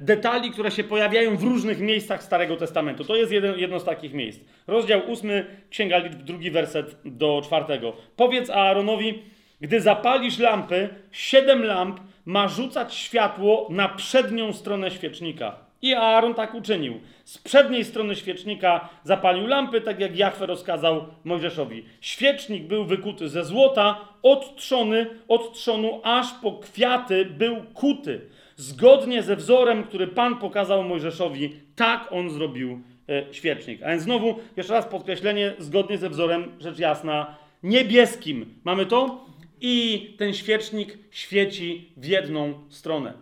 detali, 0.00 0.50
które 0.50 0.70
się 0.70 0.84
pojawiają 0.84 1.36
w 1.36 1.42
różnych 1.42 1.80
miejscach 1.80 2.22
Starego 2.22 2.56
Testamentu. 2.56 3.04
To 3.04 3.16
jest 3.16 3.32
jeden, 3.32 3.58
jedno 3.58 3.80
z 3.80 3.84
takich 3.84 4.14
miejsc. 4.14 4.40
Rozdział 4.66 5.00
8, 5.12 5.30
Księga 5.70 5.98
Liczb, 5.98 6.18
drugi 6.18 6.50
werset 6.50 6.96
do 7.04 7.42
czwartego. 7.44 7.92
Powiedz 8.16 8.50
Aaronowi, 8.50 9.22
gdy 9.60 9.80
zapalisz 9.80 10.38
lampy, 10.38 10.88
siedem 11.12 11.64
lamp 11.64 12.00
ma 12.24 12.48
rzucać 12.48 12.94
światło 12.94 13.66
na 13.70 13.88
przednią 13.88 14.52
stronę 14.52 14.90
świecznika. 14.90 15.56
I 15.82 15.94
Aaron 15.94 16.34
tak 16.34 16.54
uczynił. 16.54 17.00
Z 17.24 17.38
przedniej 17.38 17.84
strony 17.84 18.16
świecznika 18.16 18.88
zapalił 19.04 19.46
lampy, 19.46 19.80
tak 19.80 20.00
jak 20.00 20.16
Jachwę 20.16 20.46
rozkazał 20.46 21.06
Mojżeszowi. 21.24 21.84
Świecznik 22.00 22.62
był 22.62 22.84
wykuty 22.84 23.28
ze 23.28 23.44
złota, 23.44 24.08
od 24.22 24.56
trzony, 24.56 25.06
od 25.28 25.52
trzonu 25.52 26.00
aż 26.04 26.26
po 26.42 26.52
kwiaty 26.52 27.24
był 27.24 27.56
kuty. 27.74 28.20
Zgodnie 28.62 29.22
ze 29.22 29.36
wzorem, 29.36 29.84
który 29.84 30.06
Pan 30.06 30.38
pokazał 30.38 30.84
Mojżeszowi, 30.84 31.60
tak 31.76 32.08
on 32.12 32.30
zrobił 32.30 32.80
e, 33.08 33.34
świecznik. 33.34 33.82
A 33.82 33.88
więc 33.88 34.02
znowu, 34.02 34.38
jeszcze 34.56 34.72
raz 34.72 34.86
podkreślenie, 34.86 35.54
zgodnie 35.58 35.98
ze 35.98 36.10
wzorem, 36.10 36.52
rzecz 36.60 36.78
jasna, 36.78 37.36
niebieskim. 37.62 38.60
Mamy 38.64 38.86
to? 38.86 39.26
I 39.60 40.06
ten 40.18 40.34
świecznik 40.34 40.98
świeci 41.10 41.92
w 41.96 42.04
jedną 42.06 42.54
stronę. 42.68 43.12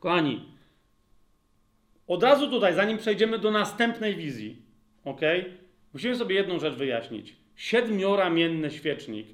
Kochani, 0.00 0.44
od 2.06 2.22
razu 2.22 2.50
tutaj, 2.50 2.74
zanim 2.74 2.98
przejdziemy 2.98 3.38
do 3.38 3.50
następnej 3.50 4.16
wizji, 4.16 4.62
ok? 5.04 5.20
Musimy 5.92 6.16
sobie 6.16 6.34
jedną 6.34 6.58
rzecz 6.58 6.74
wyjaśnić. 6.74 7.36
Siedmioramienny 7.56 8.70
świecznik 8.70 9.26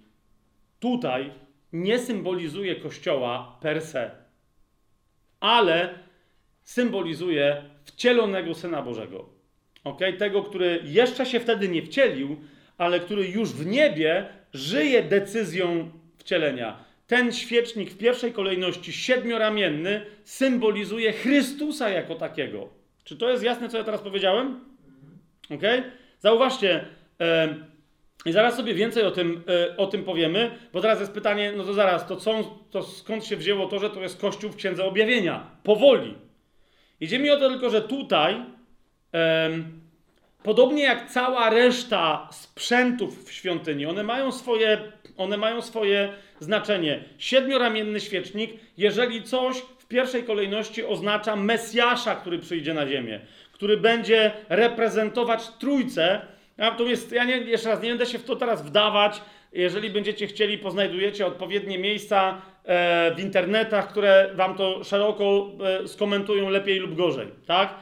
tutaj 0.80 1.30
nie 1.72 1.98
symbolizuje 1.98 2.76
kościoła 2.76 3.58
per 3.60 3.82
se, 3.82 4.27
ale 5.40 5.94
symbolizuje 6.64 7.62
wcielonego 7.84 8.54
Syna 8.54 8.82
Bożego. 8.82 9.28
ok? 9.84 10.00
Tego, 10.18 10.42
który 10.42 10.80
jeszcze 10.84 11.26
się 11.26 11.40
wtedy 11.40 11.68
nie 11.68 11.82
wcielił, 11.82 12.36
ale 12.78 13.00
który 13.00 13.28
już 13.28 13.52
w 13.52 13.66
niebie 13.66 14.26
żyje 14.52 15.02
decyzją 15.02 15.90
wcielenia. 16.18 16.84
Ten 17.06 17.32
świecznik 17.32 17.90
w 17.90 17.98
pierwszej 17.98 18.32
kolejności 18.32 18.92
siedmioramienny 18.92 20.06
symbolizuje 20.24 21.12
Chrystusa 21.12 21.88
jako 21.88 22.14
takiego. 22.14 22.68
Czy 23.04 23.16
to 23.16 23.30
jest 23.30 23.44
jasne, 23.44 23.68
co 23.68 23.78
ja 23.78 23.84
teraz 23.84 24.00
powiedziałem? 24.00 24.60
Ok? 25.50 25.62
Zauważcie, 26.18 26.84
i 28.26 28.32
zaraz 28.32 28.56
sobie 28.56 28.74
więcej 28.74 29.04
o 29.04 29.10
tym, 29.10 29.42
e, 29.70 29.76
o 29.76 29.86
tym 29.86 30.04
powiemy, 30.04 30.50
bo 30.72 30.80
teraz 30.80 31.00
jest 31.00 31.12
pytanie, 31.12 31.52
no 31.56 31.64
to 31.64 31.74
zaraz, 31.74 32.06
to, 32.06 32.16
co, 32.16 32.58
to 32.70 32.82
skąd 32.82 33.24
się 33.24 33.36
wzięło 33.36 33.66
to, 33.66 33.78
że 33.78 33.90
to 33.90 34.00
jest 34.00 34.20
Kościół 34.20 34.50
w 34.50 34.56
Księdze 34.56 34.84
Objawienia? 34.84 35.50
Powoli. 35.62 36.14
Idzie 37.00 37.18
mi 37.18 37.30
o 37.30 37.36
to 37.36 37.48
tylko, 37.50 37.70
że 37.70 37.82
tutaj, 37.82 38.42
e, 39.14 39.50
podobnie 40.42 40.82
jak 40.82 41.10
cała 41.10 41.50
reszta 41.50 42.28
sprzętów 42.32 43.24
w 43.24 43.32
świątyni, 43.32 43.86
one 43.86 44.02
mają 44.02 44.32
swoje, 44.32 44.78
one 45.16 45.36
mają 45.36 45.62
swoje 45.62 46.12
znaczenie. 46.40 47.04
Siedmioramienny 47.18 48.00
świecznik, 48.00 48.50
jeżeli 48.76 49.22
coś 49.22 49.56
w 49.58 49.86
pierwszej 49.86 50.24
kolejności 50.24 50.84
oznacza 50.84 51.36
Mesjasza, 51.36 52.14
który 52.14 52.38
przyjdzie 52.38 52.74
na 52.74 52.86
ziemię, 52.86 53.20
który 53.52 53.76
będzie 53.76 54.32
reprezentować 54.48 55.48
Trójcę. 55.48 56.20
Ja, 56.58 56.70
to 56.70 56.84
jest, 56.84 57.12
ja 57.12 57.24
nie, 57.24 57.36
jeszcze 57.36 57.68
raz 57.68 57.82
nie 57.82 57.88
będę 57.88 58.06
się 58.06 58.18
w 58.18 58.24
to 58.24 58.36
teraz 58.36 58.62
wdawać. 58.62 59.22
Jeżeli 59.52 59.90
będziecie 59.90 60.26
chcieli, 60.26 60.58
poznajdujecie 60.58 61.26
odpowiednie 61.26 61.78
miejsca 61.78 62.42
e, 62.64 63.14
w 63.14 63.20
internetach, 63.20 63.88
które 63.88 64.30
wam 64.34 64.56
to 64.56 64.84
szeroko 64.84 65.50
e, 65.84 65.88
skomentują 65.88 66.50
lepiej 66.50 66.78
lub 66.78 66.94
gorzej. 66.94 67.28
Tak? 67.46 67.74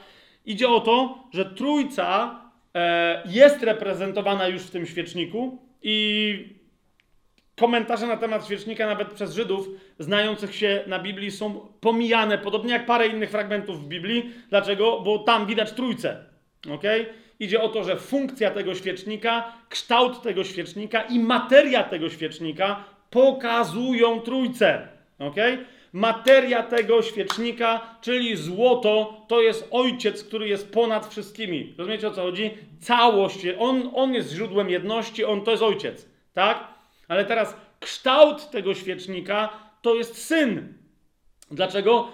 Idzie 0.45 0.69
o 0.69 0.81
to, 0.81 1.19
że 1.33 1.45
Trójca 1.45 2.41
e, 2.75 3.23
jest 3.27 3.63
reprezentowana 3.63 4.49
już 4.49 4.63
w 4.63 4.71
tym 4.71 4.87
świeczniku 4.87 5.59
i 5.83 6.57
komentarze 7.57 8.07
na 8.07 8.17
temat 8.17 8.47
świecznika 8.47 8.87
nawet 8.87 9.13
przez 9.13 9.35
Żydów 9.35 9.69
znających 9.99 10.55
się 10.55 10.85
na 10.87 10.99
Biblii 10.99 11.31
są 11.31 11.61
pomijane, 11.81 12.39
podobnie 12.39 12.73
jak 12.73 12.87
parę 12.87 13.07
innych 13.07 13.31
fragmentów 13.31 13.85
w 13.85 13.89
Biblii. 13.89 14.31
Dlaczego? 14.51 15.01
Bo 15.01 15.19
tam 15.19 15.47
widać 15.47 15.73
trójcę. 15.73 16.25
Okay? 16.75 17.07
Idzie 17.41 17.63
o 17.63 17.69
to, 17.69 17.85
że 17.85 17.97
funkcja 17.97 18.51
tego 18.51 18.75
świecznika, 18.75 19.53
kształt 19.69 20.23
tego 20.23 20.45
świecznika 20.45 21.03
i 21.03 21.19
materia 21.19 21.83
tego 21.83 22.11
świecznika 22.11 22.85
pokazują 23.11 24.21
trójcę. 24.21 24.89
Okay? 25.19 25.65
Materia 25.93 26.63
tego 26.63 27.03
świecznika, 27.03 27.97
czyli 28.01 28.37
złoto, 28.37 29.25
to 29.29 29.41
jest 29.41 29.69
ojciec, 29.71 30.25
który 30.25 30.49
jest 30.49 30.73
ponad 30.73 31.07
wszystkimi. 31.07 31.75
Rozumiecie 31.79 32.09
o 32.09 32.11
co 32.11 32.23
chodzi? 32.23 32.51
Całość. 32.81 33.39
On, 33.59 33.91
on 33.95 34.15
jest 34.15 34.33
źródłem 34.33 34.71
jedności, 34.71 35.25
on 35.25 35.45
to 35.45 35.51
jest 35.51 35.63
ojciec. 35.63 36.09
Tak? 36.35 36.69
Ale 37.09 37.25
teraz 37.25 37.57
kształt 37.81 38.51
tego 38.51 38.75
świecznika 38.75 39.49
to 39.83 39.95
jest 39.95 40.27
syn. 40.27 40.75
Dlaczego? 41.51 42.09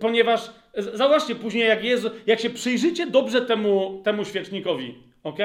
Ponieważ 0.00 0.50
zauważcie 0.74 1.34
później, 1.34 1.68
jak, 1.68 1.80
jak 2.26 2.40
się 2.40 2.50
przyjrzycie 2.50 3.06
dobrze 3.06 3.42
temu, 3.42 4.00
temu 4.04 4.24
świecznikowi, 4.24 4.94
ok? 5.22 5.38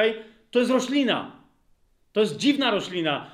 To 0.51 0.59
jest 0.59 0.71
roślina. 0.71 1.31
To 2.11 2.19
jest 2.19 2.37
dziwna 2.37 2.71
roślina. 2.71 3.31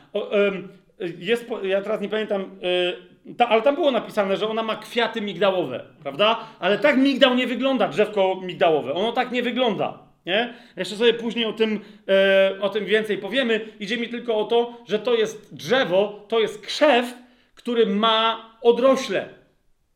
Jest, 1.17 1.45
ja 1.63 1.81
teraz 1.81 2.01
nie 2.01 2.09
pamiętam, 2.09 2.41
y, 2.41 3.45
ale 3.47 3.61
tam 3.61 3.75
było 3.75 3.91
napisane, 3.91 4.37
że 4.37 4.47
ona 4.47 4.63
ma 4.63 4.75
kwiaty 4.75 5.21
migdałowe, 5.21 5.85
prawda? 6.03 6.39
Ale 6.59 6.79
tak 6.79 6.97
migdał 6.97 7.35
nie 7.35 7.47
wygląda, 7.47 7.87
drzewko 7.87 8.41
migdałowe. 8.43 8.93
Ono 8.93 9.11
tak 9.11 9.31
nie 9.31 9.43
wygląda. 9.43 9.99
Nie? 10.25 10.53
Jeszcze 10.77 10.95
sobie 10.95 11.13
później 11.13 11.45
o 11.45 11.53
tym, 11.53 11.79
e, 12.07 12.61
o 12.61 12.69
tym 12.69 12.85
więcej 12.85 13.17
powiemy. 13.17 13.67
Idzie 13.79 13.97
mi 13.97 14.09
tylko 14.09 14.37
o 14.37 14.43
to, 14.43 14.77
że 14.87 14.99
to 14.99 15.13
jest 15.13 15.55
drzewo, 15.55 16.25
to 16.27 16.39
jest 16.39 16.65
krzew, 16.65 17.13
który 17.55 17.85
ma 17.85 18.49
odrośle. 18.61 19.29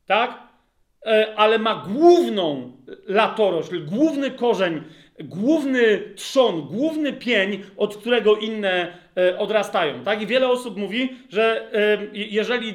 Tak? 0.05 0.44
E, 1.05 1.35
ale 1.35 1.59
ma 1.59 1.75
główną 1.87 2.71
latorośl, 3.07 3.85
główny 3.85 4.31
korzeń, 4.31 4.81
główny 5.19 6.01
trzon, 6.15 6.61
główny 6.61 7.13
pień, 7.13 7.63
od 7.77 7.97
którego 7.97 8.35
inne 8.35 8.97
e, 9.17 9.39
odrastają. 9.39 10.03
Tak? 10.03 10.21
I 10.21 10.27
wiele 10.27 10.49
osób 10.49 10.77
mówi, 10.77 11.09
że 11.29 11.73
e, 11.73 11.97
jeżeli, 12.13 12.73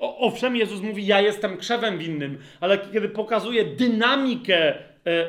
owszem, 0.00 0.56
Jezus 0.56 0.80
mówi, 0.80 1.06
ja 1.06 1.20
jestem 1.20 1.56
krzewem 1.56 1.98
winnym, 1.98 2.38
ale 2.60 2.78
kiedy 2.78 3.08
pokazuje 3.08 3.64
dynamikę 3.64 4.74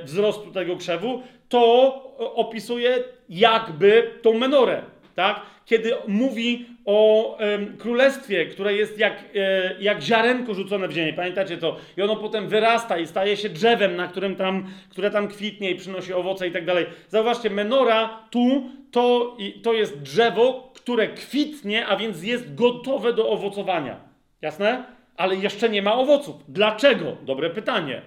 wzrostu 0.03 0.51
tego 0.51 0.77
krzewu, 0.77 1.21
to 1.49 1.93
opisuje 2.17 3.03
jakby 3.29 4.11
tą 4.21 4.33
menorę. 4.33 4.81
Tak? 5.15 5.41
Kiedy 5.65 5.93
mówi 6.07 6.65
o 6.85 7.37
królestwie, 7.77 8.45
które 8.45 8.73
jest 8.73 8.97
jak, 8.97 9.23
e, 9.35 9.75
jak 9.79 10.01
ziarenko 10.01 10.53
rzucone 10.53 10.87
w 10.87 10.91
ziemię. 10.91 11.13
Pamiętacie 11.13 11.57
to? 11.57 11.77
I 11.97 12.01
ono 12.01 12.15
potem 12.15 12.47
wyrasta 12.47 12.97
i 12.97 13.07
staje 13.07 13.37
się 13.37 13.49
drzewem, 13.49 13.95
na 13.95 14.07
którym 14.07 14.35
tam, 14.35 14.69
które 14.89 15.11
tam 15.11 15.27
kwitnie 15.27 15.71
i 15.71 15.75
przynosi 15.75 16.13
owoce 16.13 16.47
i 16.47 16.51
tak 16.51 16.65
dalej. 16.65 16.85
Zauważcie, 17.07 17.49
menora 17.49 18.27
tu 18.29 18.71
to, 18.91 19.37
to 19.63 19.73
jest 19.73 20.01
drzewo, 20.01 20.71
które 20.75 21.07
kwitnie, 21.07 21.87
a 21.87 21.97
więc 21.97 22.23
jest 22.23 22.55
gotowe 22.55 23.13
do 23.13 23.29
owocowania. 23.29 23.99
Jasne? 24.41 24.83
Ale 25.17 25.35
jeszcze 25.35 25.69
nie 25.69 25.81
ma 25.81 25.93
owoców. 25.93 26.35
Dlaczego? 26.47 27.17
Dobre 27.25 27.49
pytanie. 27.49 28.01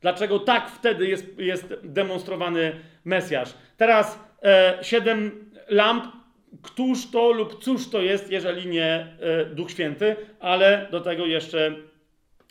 Dlaczego 0.00 0.38
tak 0.38 0.70
wtedy 0.70 1.06
jest, 1.06 1.38
jest 1.38 1.74
demonstrowany 1.82 2.72
Mesjasz? 3.04 3.54
Teraz 3.76 4.18
e, 4.42 4.78
siedem 4.82 5.50
lamp 5.68 6.23
któż 6.62 7.10
to 7.10 7.32
lub 7.32 7.64
cóż 7.64 7.88
to 7.88 8.02
jest, 8.02 8.30
jeżeli 8.30 8.66
nie 8.66 8.84
e, 8.84 9.44
Duch 9.44 9.70
Święty, 9.70 10.16
ale 10.40 10.88
do 10.90 11.00
tego 11.00 11.26
jeszcze, 11.26 11.76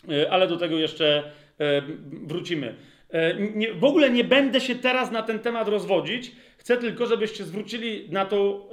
e, 0.10 0.32
ale 0.32 0.48
do 0.48 0.58
tego 0.58 0.78
jeszcze 0.78 1.24
e, 1.60 1.82
wrócimy. 2.24 2.76
Nie, 3.56 3.74
w 3.74 3.84
ogóle 3.84 4.10
nie 4.10 4.24
będę 4.24 4.62
się 4.62 4.76
teraz 4.76 5.12
na 5.12 5.24
ten 5.24 5.40
temat 5.40 5.68
rozwodzić. 5.68 6.32
Chcę 6.58 6.78
tylko, 6.78 7.06
żebyście 7.06 7.44
zwrócili 7.44 8.08
na 8.10 8.26
to 8.26 8.70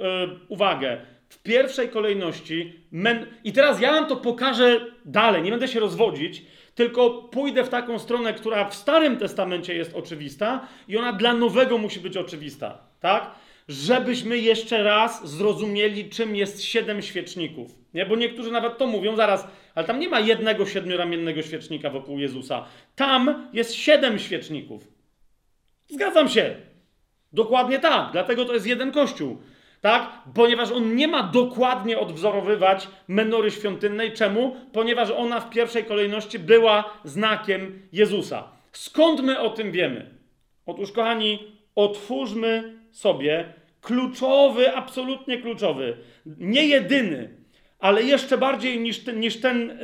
uwagę. 0.47 0.97
W 1.29 1.43
pierwszej 1.43 1.89
kolejności, 1.89 2.73
men... 2.91 3.25
i 3.43 3.53
teraz 3.53 3.81
ja 3.81 3.91
wam 3.91 4.07
to 4.07 4.15
pokażę 4.15 4.85
dalej, 5.05 5.43
nie 5.43 5.51
będę 5.51 5.67
się 5.67 5.79
rozwodzić, 5.79 6.45
tylko 6.75 7.09
pójdę 7.09 7.63
w 7.63 7.69
taką 7.69 7.99
stronę, 7.99 8.33
która 8.33 8.69
w 8.69 8.75
Starym 8.75 9.17
Testamencie 9.17 9.75
jest 9.75 9.95
oczywista 9.95 10.67
i 10.87 10.97
ona 10.97 11.13
dla 11.13 11.33
nowego 11.33 11.77
musi 11.77 11.99
być 11.99 12.17
oczywista. 12.17 12.77
Tak? 12.99 13.31
Żebyśmy 13.67 14.37
jeszcze 14.37 14.83
raz 14.83 15.29
zrozumieli, 15.29 16.09
czym 16.09 16.35
jest 16.35 16.63
siedem 16.63 17.01
świeczników. 17.01 17.71
Nie? 17.93 18.05
Bo 18.05 18.15
niektórzy 18.15 18.51
nawet 18.51 18.77
to 18.77 18.87
mówią 18.87 19.15
zaraz, 19.15 19.47
ale 19.75 19.87
tam 19.87 19.99
nie 19.99 20.09
ma 20.09 20.19
jednego 20.19 20.65
siedmioramiennego 20.65 21.41
świecznika 21.41 21.89
wokół 21.89 22.19
Jezusa. 22.19 22.65
Tam 22.95 23.49
jest 23.53 23.75
siedem 23.75 24.19
świeczników. 24.19 24.87
Zgadzam 25.87 26.29
się. 26.29 26.55
Dokładnie 27.33 27.79
tak. 27.79 28.11
Dlatego 28.11 28.45
to 28.45 28.53
jest 28.53 28.67
jeden 28.67 28.91
kościół. 28.91 29.37
Tak? 29.81 30.21
Ponieważ 30.33 30.71
on 30.71 30.95
nie 30.95 31.07
ma 31.07 31.23
dokładnie 31.23 31.99
odwzorowywać 31.99 32.87
menory 33.07 33.51
świątynnej. 33.51 34.13
Czemu? 34.13 34.55
Ponieważ 34.73 35.11
ona 35.11 35.39
w 35.39 35.49
pierwszej 35.49 35.85
kolejności 35.85 36.39
była 36.39 36.93
znakiem 37.03 37.81
Jezusa. 37.93 38.51
Skąd 38.71 39.21
my 39.21 39.39
o 39.39 39.49
tym 39.49 39.71
wiemy? 39.71 40.09
Otóż, 40.65 40.91
kochani, 40.91 41.39
otwórzmy 41.75 42.80
sobie 42.91 43.53
kluczowy, 43.81 44.75
absolutnie 44.75 45.37
kluczowy, 45.37 45.97
nie 46.25 46.65
jedyny, 46.65 47.29
ale 47.79 48.03
jeszcze 48.03 48.37
bardziej 48.37 48.79
niż 48.79 48.99
ten, 48.99 49.19
niż 49.19 49.37
ten, 49.37 49.79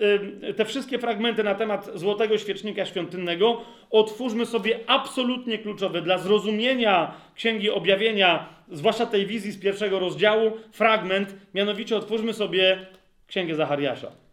yy, 0.00 0.46
yy, 0.48 0.54
te 0.54 0.64
wszystkie 0.64 0.98
fragmenty 0.98 1.44
na 1.44 1.54
temat 1.54 1.90
złotego 1.94 2.38
świecznika 2.38 2.86
świątynnego, 2.86 3.60
otwórzmy 3.90 4.46
sobie 4.46 4.78
absolutnie 4.86 5.58
kluczowy 5.58 6.02
dla 6.02 6.18
zrozumienia 6.18 7.14
Księgi 7.34 7.70
Objawienia, 7.70 8.48
zwłaszcza 8.68 9.06
tej 9.06 9.26
wizji 9.26 9.52
z 9.52 9.60
pierwszego 9.60 9.98
rozdziału, 9.98 10.52
fragment, 10.72 11.34
mianowicie 11.54 11.96
otwórzmy 11.96 12.32
sobie 12.32 12.86
Księgę 13.26 13.54
Zachariasza 13.54 14.29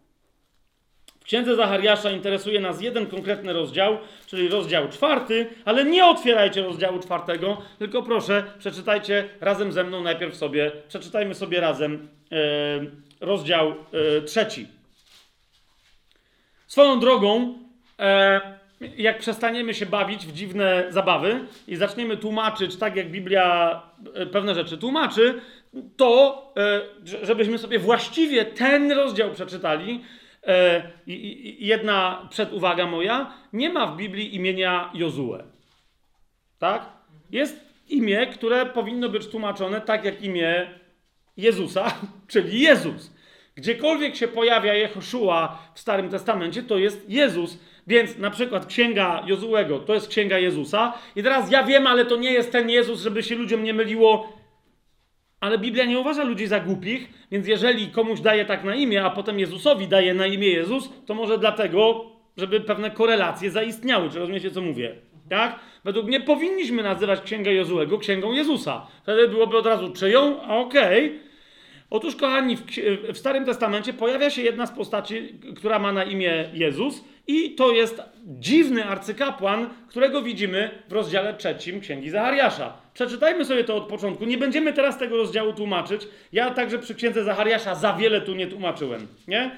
księdze 1.28 1.56
Zachariasza 1.56 2.12
interesuje 2.12 2.60
nas 2.60 2.82
jeden 2.82 3.08
konkretny 3.08 3.54
rozdział, 3.54 3.98
czyli 4.28 4.48
rozdział 4.48 4.90
czwarty, 4.90 5.48
ale 5.66 5.86
nie 5.86 6.06
otwierajcie 6.06 6.62
rozdziału 6.62 6.99
czwartego, 6.99 7.62
tylko 7.80 8.04
proszę, 8.04 8.44
przeczytajcie 8.60 9.30
razem 9.41 9.72
ze 9.72 9.84
mną 9.84 10.04
najpierw 10.04 10.36
sobie, 10.36 10.72
przeczytajmy 10.88 11.36
sobie 11.36 11.60
razem 11.60 12.08
e, 12.32 12.36
rozdział 13.22 13.70
e, 13.70 14.22
trzeci. 14.22 14.68
Swoją 16.68 16.99
drogą, 16.99 17.54
e, 17.99 18.41
jak 18.98 19.20
przestaniemy 19.20 19.74
się 19.74 19.86
bawić 19.86 20.26
w 20.26 20.34
dziwne 20.34 20.86
zabawy 20.90 21.40
i 21.68 21.76
zaczniemy 21.76 22.18
tłumaczyć 22.18 22.76
tak, 22.76 22.95
jak 22.95 23.12
Biblia 23.12 23.82
pewne 24.32 24.56
rzeczy 24.56 24.78
tłumaczy, 24.78 25.41
to 25.98 26.54
żebyśmy 27.04 27.58
sobie 27.58 27.80
właściwie 27.80 28.45
ten 28.45 28.91
rozdział 28.91 29.32
przeczytali, 29.32 30.04
jedna 31.60 32.28
przeduwaga 32.30 32.86
moja, 32.86 33.34
nie 33.53 33.69
ma 33.69 33.88
w 33.88 33.98
Biblii 33.98 34.36
imienia 34.36 34.91
Jozue. 34.94 35.44
Tak? 36.60 36.86
Jest 37.32 37.68
imię, 37.90 38.28
które 38.28 38.65
powinno 38.65 39.10
być 39.10 39.28
tłumaczone 39.28 39.82
tak 39.82 40.06
jak 40.06 40.22
imię 40.22 40.68
Jezusa, 41.38 41.91
czyli 42.32 42.61
Jezus. 42.61 43.11
Gdziekolwiek 43.56 44.15
się 44.15 44.28
pojawia 44.28 44.74
Jehoszua 44.74 45.72
w 45.74 45.80
Starym 45.80 46.10
Testamencie, 46.10 46.64
to 46.64 46.78
jest 46.78 47.10
Jezus. 47.10 47.57
Więc 47.88 48.18
na 48.18 48.30
przykład 48.30 48.65
księga 48.65 49.24
Jozułego 49.26 49.80
to 49.80 49.94
jest 49.94 50.07
księga 50.07 50.38
Jezusa. 50.38 50.94
I 51.15 51.24
teraz 51.24 51.52
ja 51.52 51.64
wiem, 51.64 51.88
ale 51.88 52.06
to 52.06 52.15
nie 52.15 52.32
jest 52.32 52.52
ten 52.52 52.69
Jezus, 52.69 53.02
żeby 53.02 53.24
się 53.24 53.36
ludziom 53.36 53.64
nie 53.64 53.74
myliło. 53.74 54.37
Ale 55.40 55.58
Biblia 55.58 55.86
nie 55.86 56.00
uważa 56.00 56.24
ludzi 56.24 56.48
za 56.48 56.60
głupich, 56.60 57.10
więc 57.32 57.48
jeżeli 57.48 57.88
komuś 57.88 58.20
daje 58.20 58.46
tak 58.46 58.64
na 58.64 58.76
imię, 58.76 59.04
a 59.04 59.10
potem 59.10 59.40
Jezusowi 59.40 59.88
daje 59.88 60.14
na 60.14 60.28
imię 60.28 60.48
Jezus, 60.48 60.90
to 61.06 61.14
może 61.14 61.38
dlatego, 61.38 62.06
żeby 62.38 62.62
pewne 62.62 62.92
korelacje 62.92 63.52
zaistniały. 63.52 64.10
Czy 64.10 64.20
rozumiecie, 64.20 64.52
co 64.52 64.62
mówię? 64.62 64.96
Tak? 65.30 65.60
Według 65.84 66.08
mnie 66.08 66.20
powinniśmy 66.20 66.84
nazywać 66.84 67.22
Księgę 67.22 67.54
Jozułego 67.54 67.98
Księgą 67.98 68.32
Jezusa. 68.32 68.88
Wtedy 69.04 69.28
byłoby 69.28 69.58
od 69.58 69.66
razu 69.66 69.90
czyją, 69.90 70.42
a 70.42 70.58
okej. 70.58 71.06
Okay. 71.06 71.27
Otóż, 71.90 72.16
kochani, 72.16 72.58
w, 72.58 72.64
w 73.14 73.18
Starym 73.18 73.46
Testamencie 73.46 73.94
pojawia 73.94 74.30
się 74.30 74.42
jedna 74.42 74.66
z 74.66 74.72
postaci, 74.72 75.40
która 75.56 75.80
ma 75.80 75.94
na 75.94 76.04
imię 76.04 76.50
Jezus 76.54 77.04
i 77.28 77.56
to 77.56 77.72
jest 77.72 78.02
dziwny 78.26 78.86
arcykapłan, 78.86 79.70
którego 79.88 80.22
widzimy 80.22 80.84
w 80.90 80.92
rozdziale 80.92 81.34
trzecim 81.34 81.82
Księgi 81.82 82.10
Zachariasza. 82.10 82.74
Przeczytajmy 82.94 83.46
sobie 83.46 83.64
to 83.64 83.76
od 83.76 83.88
początku. 83.88 84.26
Nie 84.26 84.38
będziemy 84.38 84.74
teraz 84.74 84.98
tego 84.98 85.18
rozdziału 85.18 85.54
tłumaczyć. 85.54 86.08
Ja 86.32 86.52
także 86.52 86.80
przy 86.80 86.96
księdze 86.96 87.24
Zachariasza 87.24 87.76
za 87.76 87.94
wiele 87.94 88.22
tu 88.22 88.36
nie 88.36 88.48
tłumaczyłem. 88.48 89.08
Nie? 89.28 89.52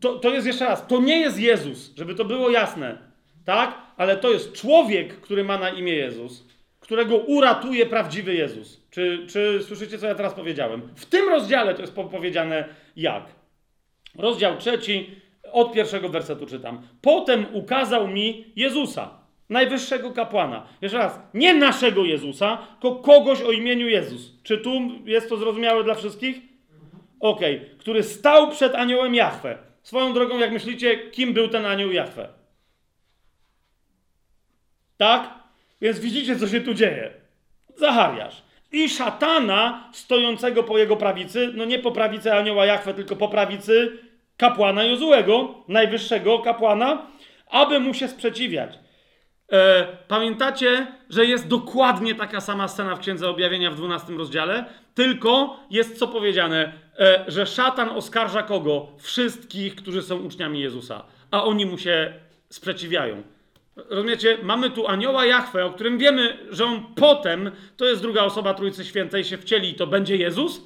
To, 0.00 0.18
to 0.18 0.34
jest 0.34 0.46
jeszcze 0.46 0.64
raz, 0.64 0.86
to 0.86 1.00
nie 1.00 1.20
jest 1.20 1.40
Jezus, 1.40 1.94
żeby 1.96 2.14
to 2.14 2.24
było 2.24 2.50
jasne. 2.50 2.98
Tak? 3.44 3.78
Ale 3.96 4.16
to 4.16 4.30
jest 4.30 4.52
człowiek, 4.52 5.20
który 5.20 5.44
ma 5.44 5.58
na 5.58 5.70
imię 5.70 5.92
Jezus, 5.92 6.44
którego 6.80 7.16
uratuje 7.16 7.86
prawdziwy 7.86 8.34
Jezus. 8.34 8.77
Czy, 8.98 9.26
czy 9.26 9.62
słyszycie, 9.62 9.98
co 9.98 10.06
ja 10.06 10.14
teraz 10.14 10.34
powiedziałem? 10.34 10.82
W 10.96 11.06
tym 11.06 11.28
rozdziale 11.28 11.74
to 11.74 11.80
jest 11.80 11.94
powiedziane 11.94 12.64
jak. 12.96 13.24
Rozdział 14.14 14.56
trzeci, 14.56 15.10
od 15.52 15.72
pierwszego 15.72 16.08
wersetu 16.08 16.46
czytam. 16.46 16.82
Potem 17.02 17.46
ukazał 17.52 18.08
mi 18.08 18.52
Jezusa 18.56 19.10
najwyższego 19.48 20.10
kapłana. 20.10 20.66
Jeszcze 20.80 20.98
raz, 20.98 21.20
nie 21.34 21.54
naszego 21.54 22.04
Jezusa, 22.04 22.58
tylko 22.80 22.96
kogoś 22.96 23.42
o 23.42 23.52
imieniu 23.52 23.88
Jezus. 23.88 24.42
Czy 24.42 24.58
tu 24.58 24.80
jest 25.04 25.28
to 25.28 25.36
zrozumiałe 25.36 25.84
dla 25.84 25.94
wszystkich? 25.94 26.36
Okej, 27.20 27.56
okay. 27.56 27.76
który 27.78 28.02
stał 28.02 28.50
przed 28.50 28.74
aniołem 28.74 29.14
Jahwe. 29.14 29.58
Swoją 29.82 30.12
drogą, 30.14 30.38
jak 30.38 30.52
myślicie, 30.52 31.10
kim 31.10 31.32
był 31.32 31.48
ten 31.48 31.66
anioł 31.66 31.92
Jahwe? 31.92 32.28
Tak? 34.96 35.34
Więc 35.80 35.98
widzicie, 35.98 36.36
co 36.36 36.48
się 36.48 36.60
tu 36.60 36.74
dzieje. 36.74 37.10
Zachariasz. 37.76 38.47
I 38.72 38.88
szatana 38.88 39.90
stojącego 39.92 40.62
po 40.62 40.78
jego 40.78 40.96
prawicy, 40.96 41.52
no 41.54 41.64
nie 41.64 41.78
po 41.78 41.92
prawicy 41.92 42.34
anioła 42.34 42.66
Jahwe, 42.66 42.94
tylko 42.94 43.16
po 43.16 43.28
prawicy 43.28 43.98
kapłana 44.36 44.84
Jozułego, 44.84 45.54
najwyższego 45.68 46.38
kapłana, 46.38 47.06
aby 47.50 47.80
mu 47.80 47.94
się 47.94 48.08
sprzeciwiać. 48.08 48.78
E, 49.52 49.86
pamiętacie, 50.08 50.86
że 51.10 51.26
jest 51.26 51.48
dokładnie 51.48 52.14
taka 52.14 52.40
sama 52.40 52.68
scena 52.68 52.96
w 52.96 53.00
Księdze 53.00 53.28
Objawienia 53.28 53.70
w 53.70 53.76
12 53.76 54.12
rozdziale, 54.12 54.64
tylko 54.94 55.60
jest 55.70 55.98
co 55.98 56.08
powiedziane, 56.08 56.72
e, 56.98 57.24
że 57.28 57.46
szatan 57.46 57.88
oskarża 57.88 58.42
kogo? 58.42 58.88
Wszystkich, 58.98 59.74
którzy 59.76 60.02
są 60.02 60.16
uczniami 60.16 60.60
Jezusa, 60.60 61.04
a 61.30 61.44
oni 61.44 61.66
mu 61.66 61.78
się 61.78 62.12
sprzeciwiają. 62.48 63.22
Rozumiecie? 63.88 64.38
Mamy 64.42 64.70
tu 64.70 64.86
anioła 64.86 65.26
Jahwe, 65.26 65.64
o 65.64 65.70
którym 65.70 65.98
wiemy, 65.98 66.38
że 66.50 66.64
on 66.64 66.82
potem, 66.94 67.50
to 67.76 67.84
jest 67.84 68.02
druga 68.02 68.22
osoba 68.22 68.54
Trójcy 68.54 68.84
Świętej, 68.84 69.24
się 69.24 69.38
wcieli 69.38 69.70
i 69.70 69.74
to 69.74 69.86
będzie 69.86 70.16
Jezus, 70.16 70.60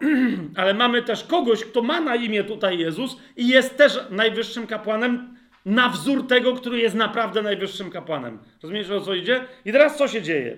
ale 0.56 0.74
mamy 0.74 1.02
też 1.02 1.24
kogoś, 1.24 1.64
kto 1.64 1.82
ma 1.82 2.00
na 2.00 2.16
imię 2.16 2.44
tutaj 2.44 2.78
Jezus 2.78 3.16
i 3.36 3.48
jest 3.48 3.76
też 3.76 3.98
najwyższym 4.10 4.66
kapłanem 4.66 5.36
na 5.64 5.88
wzór 5.88 6.26
tego, 6.26 6.54
który 6.54 6.78
jest 6.78 6.94
naprawdę 6.94 7.42
najwyższym 7.42 7.90
kapłanem. 7.90 8.38
Rozumiecie, 8.62 8.96
o 8.96 9.00
co 9.00 9.14
idzie? 9.14 9.44
I 9.64 9.72
teraz 9.72 9.96
co 9.96 10.08
się 10.08 10.22
dzieje? 10.22 10.56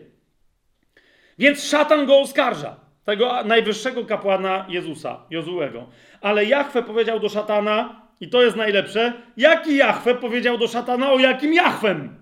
Więc 1.38 1.64
szatan 1.64 2.06
go 2.06 2.20
oskarża, 2.20 2.76
tego 3.04 3.44
najwyższego 3.44 4.04
kapłana 4.04 4.66
Jezusa, 4.68 5.26
Jozułego. 5.30 5.88
Ale 6.20 6.44
Jahwe 6.44 6.82
powiedział 6.82 7.20
do 7.20 7.28
szatana, 7.28 8.02
i 8.20 8.28
to 8.28 8.42
jest 8.42 8.56
najlepsze, 8.56 9.12
jaki 9.36 9.76
Jahwe 9.76 10.14
powiedział 10.14 10.58
do 10.58 10.68
szatana, 10.68 11.12
o 11.12 11.18
jakim 11.18 11.54
Jahwem? 11.54 12.16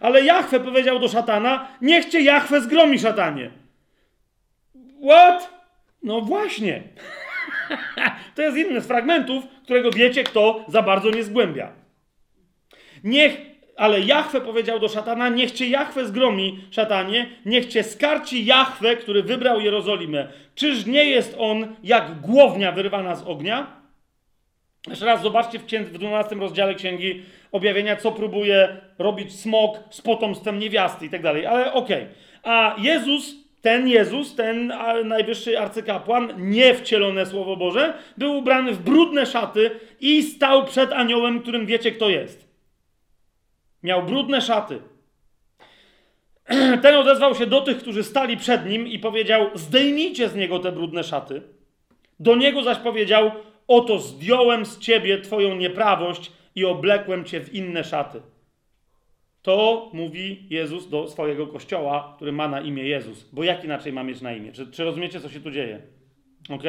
Ale 0.00 0.24
Jahwe 0.24 0.60
powiedział 0.60 0.98
do 0.98 1.08
szatana, 1.08 1.68
niech 1.80 2.04
cię 2.04 2.20
Jahwe 2.20 2.60
zgromi, 2.60 2.98
szatanie. 2.98 3.50
What? 5.06 5.54
No 6.02 6.20
właśnie. 6.20 6.82
to 8.34 8.42
jest 8.42 8.56
inny 8.56 8.80
z 8.80 8.86
fragmentów, 8.86 9.44
którego 9.64 9.90
wiecie, 9.90 10.24
kto 10.24 10.64
za 10.68 10.82
bardzo 10.82 11.10
nie 11.10 11.24
zgłębia. 11.24 11.72
Niech, 13.04 13.36
ale 13.76 14.00
Jahwe 14.00 14.40
powiedział 14.40 14.78
do 14.78 14.88
szatana, 14.88 15.28
niech 15.28 15.52
cię 15.52 15.66
Jahwe 15.66 16.06
zgromi, 16.06 16.64
szatanie, 16.70 17.26
niech 17.46 17.66
cię 17.66 17.82
skarci 17.82 18.44
Jahwe, 18.44 18.96
który 18.96 19.22
wybrał 19.22 19.60
Jerozolimę. 19.60 20.28
Czyż 20.54 20.86
nie 20.86 21.04
jest 21.04 21.36
on 21.38 21.76
jak 21.82 22.20
głownia 22.20 22.72
wyrwana 22.72 23.14
z 23.14 23.22
ognia? 23.22 23.83
Jeszcze 24.88 25.06
raz 25.06 25.22
zobaczcie 25.22 25.58
w, 25.58 25.64
w 25.64 25.92
12 25.92 26.34
rozdziale 26.34 26.74
Księgi 26.74 27.22
Objawienia, 27.52 27.96
co 27.96 28.12
próbuje 28.12 28.76
robić 28.98 29.40
smok 29.40 29.78
z 29.90 30.00
potomstwem 30.00 30.58
niewiasty 30.58 31.06
i 31.06 31.10
tak 31.10 31.22
dalej. 31.22 31.46
Ale 31.46 31.72
okej. 31.72 32.02
Okay. 32.02 32.14
A 32.42 32.76
Jezus, 32.78 33.34
ten 33.62 33.88
Jezus, 33.88 34.34
ten 34.34 34.72
najwyższy 35.04 35.58
arcykapłan, 35.58 36.32
nie 36.36 36.74
wcielone 36.74 37.26
Słowo 37.26 37.56
Boże, 37.56 37.94
był 38.16 38.38
ubrany 38.38 38.72
w 38.72 38.82
brudne 38.82 39.26
szaty 39.26 39.70
i 40.00 40.22
stał 40.22 40.64
przed 40.64 40.92
aniołem, 40.92 41.40
którym 41.40 41.66
wiecie 41.66 41.92
kto 41.92 42.08
jest. 42.08 42.48
Miał 43.82 44.02
brudne 44.02 44.40
szaty. 44.40 44.78
Ten 46.82 46.96
odezwał 46.96 47.34
się 47.34 47.46
do 47.46 47.60
tych, 47.60 47.78
którzy 47.78 48.04
stali 48.04 48.36
przed 48.36 48.66
nim 48.66 48.86
i 48.86 48.98
powiedział: 48.98 49.50
Zdejmijcie 49.54 50.28
z 50.28 50.34
niego 50.34 50.58
te 50.58 50.72
brudne 50.72 51.04
szaty. 51.04 51.42
Do 52.20 52.36
niego 52.36 52.62
zaś 52.62 52.78
powiedział: 52.78 53.30
Oto 53.68 53.98
zdjąłem 53.98 54.66
z 54.66 54.78
ciebie 54.78 55.20
twoją 55.20 55.56
nieprawość 55.56 56.32
i 56.54 56.64
oblekłem 56.64 57.24
cię 57.24 57.40
w 57.40 57.54
inne 57.54 57.84
szaty. 57.84 58.20
To 59.42 59.90
mówi 59.92 60.46
Jezus 60.50 60.88
do 60.88 61.08
swojego 61.08 61.46
kościoła, 61.46 62.12
który 62.16 62.32
ma 62.32 62.48
na 62.48 62.60
imię 62.60 62.82
Jezus. 62.82 63.28
Bo 63.32 63.44
jak 63.44 63.64
inaczej 63.64 63.92
ma 63.92 64.02
mieć 64.02 64.20
na 64.20 64.32
imię? 64.32 64.52
Czy, 64.52 64.66
czy 64.66 64.84
rozumiecie, 64.84 65.20
co 65.20 65.28
się 65.28 65.40
tu 65.40 65.50
dzieje? 65.50 65.80
Ok? 66.50 66.62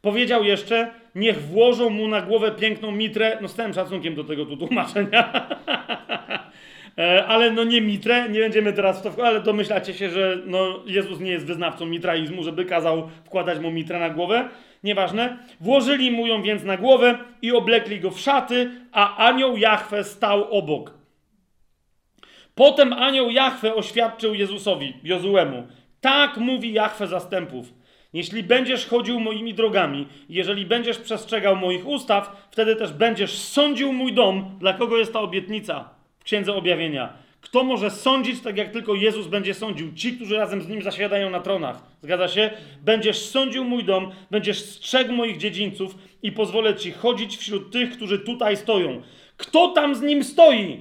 Powiedział 0.00 0.44
jeszcze, 0.44 0.94
niech 1.14 1.42
włożą 1.42 1.90
mu 1.90 2.08
na 2.08 2.22
głowę 2.22 2.50
piękną 2.50 2.92
mitrę. 2.92 3.38
No 3.40 3.48
z 3.48 3.54
całym 3.54 3.74
szacunkiem 3.74 4.14
do 4.14 4.24
tego 4.24 4.46
tu 4.46 4.56
tłumaczenia. 4.56 5.32
E, 7.00 7.26
ale 7.26 7.50
no 7.50 7.64
nie 7.64 7.80
mitrę, 7.80 8.28
nie 8.28 8.40
będziemy 8.40 8.72
teraz 8.72 9.00
w 9.00 9.16
to 9.16 9.26
ale 9.26 9.40
domyślacie 9.40 9.94
się, 9.94 10.10
że 10.10 10.38
no 10.46 10.82
Jezus 10.86 11.20
nie 11.20 11.30
jest 11.30 11.46
wyznawcą 11.46 11.86
mitraizmu, 11.86 12.42
żeby 12.42 12.64
kazał 12.64 13.08
wkładać 13.24 13.58
mu 13.58 13.70
mitrę 13.70 13.98
na 13.98 14.10
głowę. 14.10 14.48
Nieważne. 14.84 15.38
Włożyli 15.60 16.10
mu 16.10 16.26
ją 16.26 16.42
więc 16.42 16.64
na 16.64 16.76
głowę 16.76 17.18
i 17.42 17.52
oblekli 17.52 18.00
go 18.00 18.10
w 18.10 18.20
szaty, 18.20 18.70
a 18.92 19.16
anioł 19.16 19.56
Jahwe 19.56 20.04
stał 20.04 20.58
obok. 20.58 20.94
Potem 22.54 22.92
anioł 22.92 23.30
Jahwe 23.30 23.74
oświadczył 23.74 24.34
Jezusowi, 24.34 24.94
Jozuemu. 25.02 25.66
Tak 26.00 26.36
mówi 26.36 26.72
Jahwe 26.72 27.06
zastępów. 27.06 27.66
Jeśli 28.12 28.42
będziesz 28.42 28.86
chodził 28.86 29.20
moimi 29.20 29.54
drogami, 29.54 30.06
jeżeli 30.28 30.66
będziesz 30.66 30.98
przestrzegał 30.98 31.56
moich 31.56 31.86
ustaw, 31.86 32.48
wtedy 32.50 32.76
też 32.76 32.92
będziesz 32.92 33.38
sądził 33.38 33.92
mój 33.92 34.12
dom. 34.12 34.56
Dla 34.58 34.72
kogo 34.72 34.98
jest 34.98 35.12
ta 35.12 35.20
obietnica 35.20 35.99
Księdze 36.30 36.54
Objawienia? 36.54 37.12
Kto 37.40 37.64
może 37.64 37.90
sądzić 37.90 38.40
tak, 38.40 38.56
jak 38.56 38.70
tylko 38.70 38.94
Jezus 38.94 39.26
będzie 39.26 39.54
sądził? 39.54 39.92
Ci, 39.94 40.16
którzy 40.16 40.36
razem 40.36 40.62
z 40.62 40.68
nim 40.68 40.82
zasiadają 40.82 41.30
na 41.30 41.40
tronach. 41.40 41.82
Zgadza 42.02 42.28
się? 42.28 42.50
Będziesz 42.82 43.18
sądził 43.18 43.64
mój 43.64 43.84
dom, 43.84 44.12
będziesz 44.30 44.64
strzegł 44.64 45.12
moich 45.12 45.36
dziedzińców 45.36 45.94
i 46.22 46.32
pozwolę 46.32 46.74
ci 46.74 46.92
chodzić 46.92 47.36
wśród 47.36 47.72
tych, 47.72 47.92
którzy 47.92 48.18
tutaj 48.18 48.56
stoją. 48.56 49.02
Kto 49.36 49.68
tam 49.68 49.94
z 49.94 50.00
nim 50.00 50.24
stoi? 50.24 50.80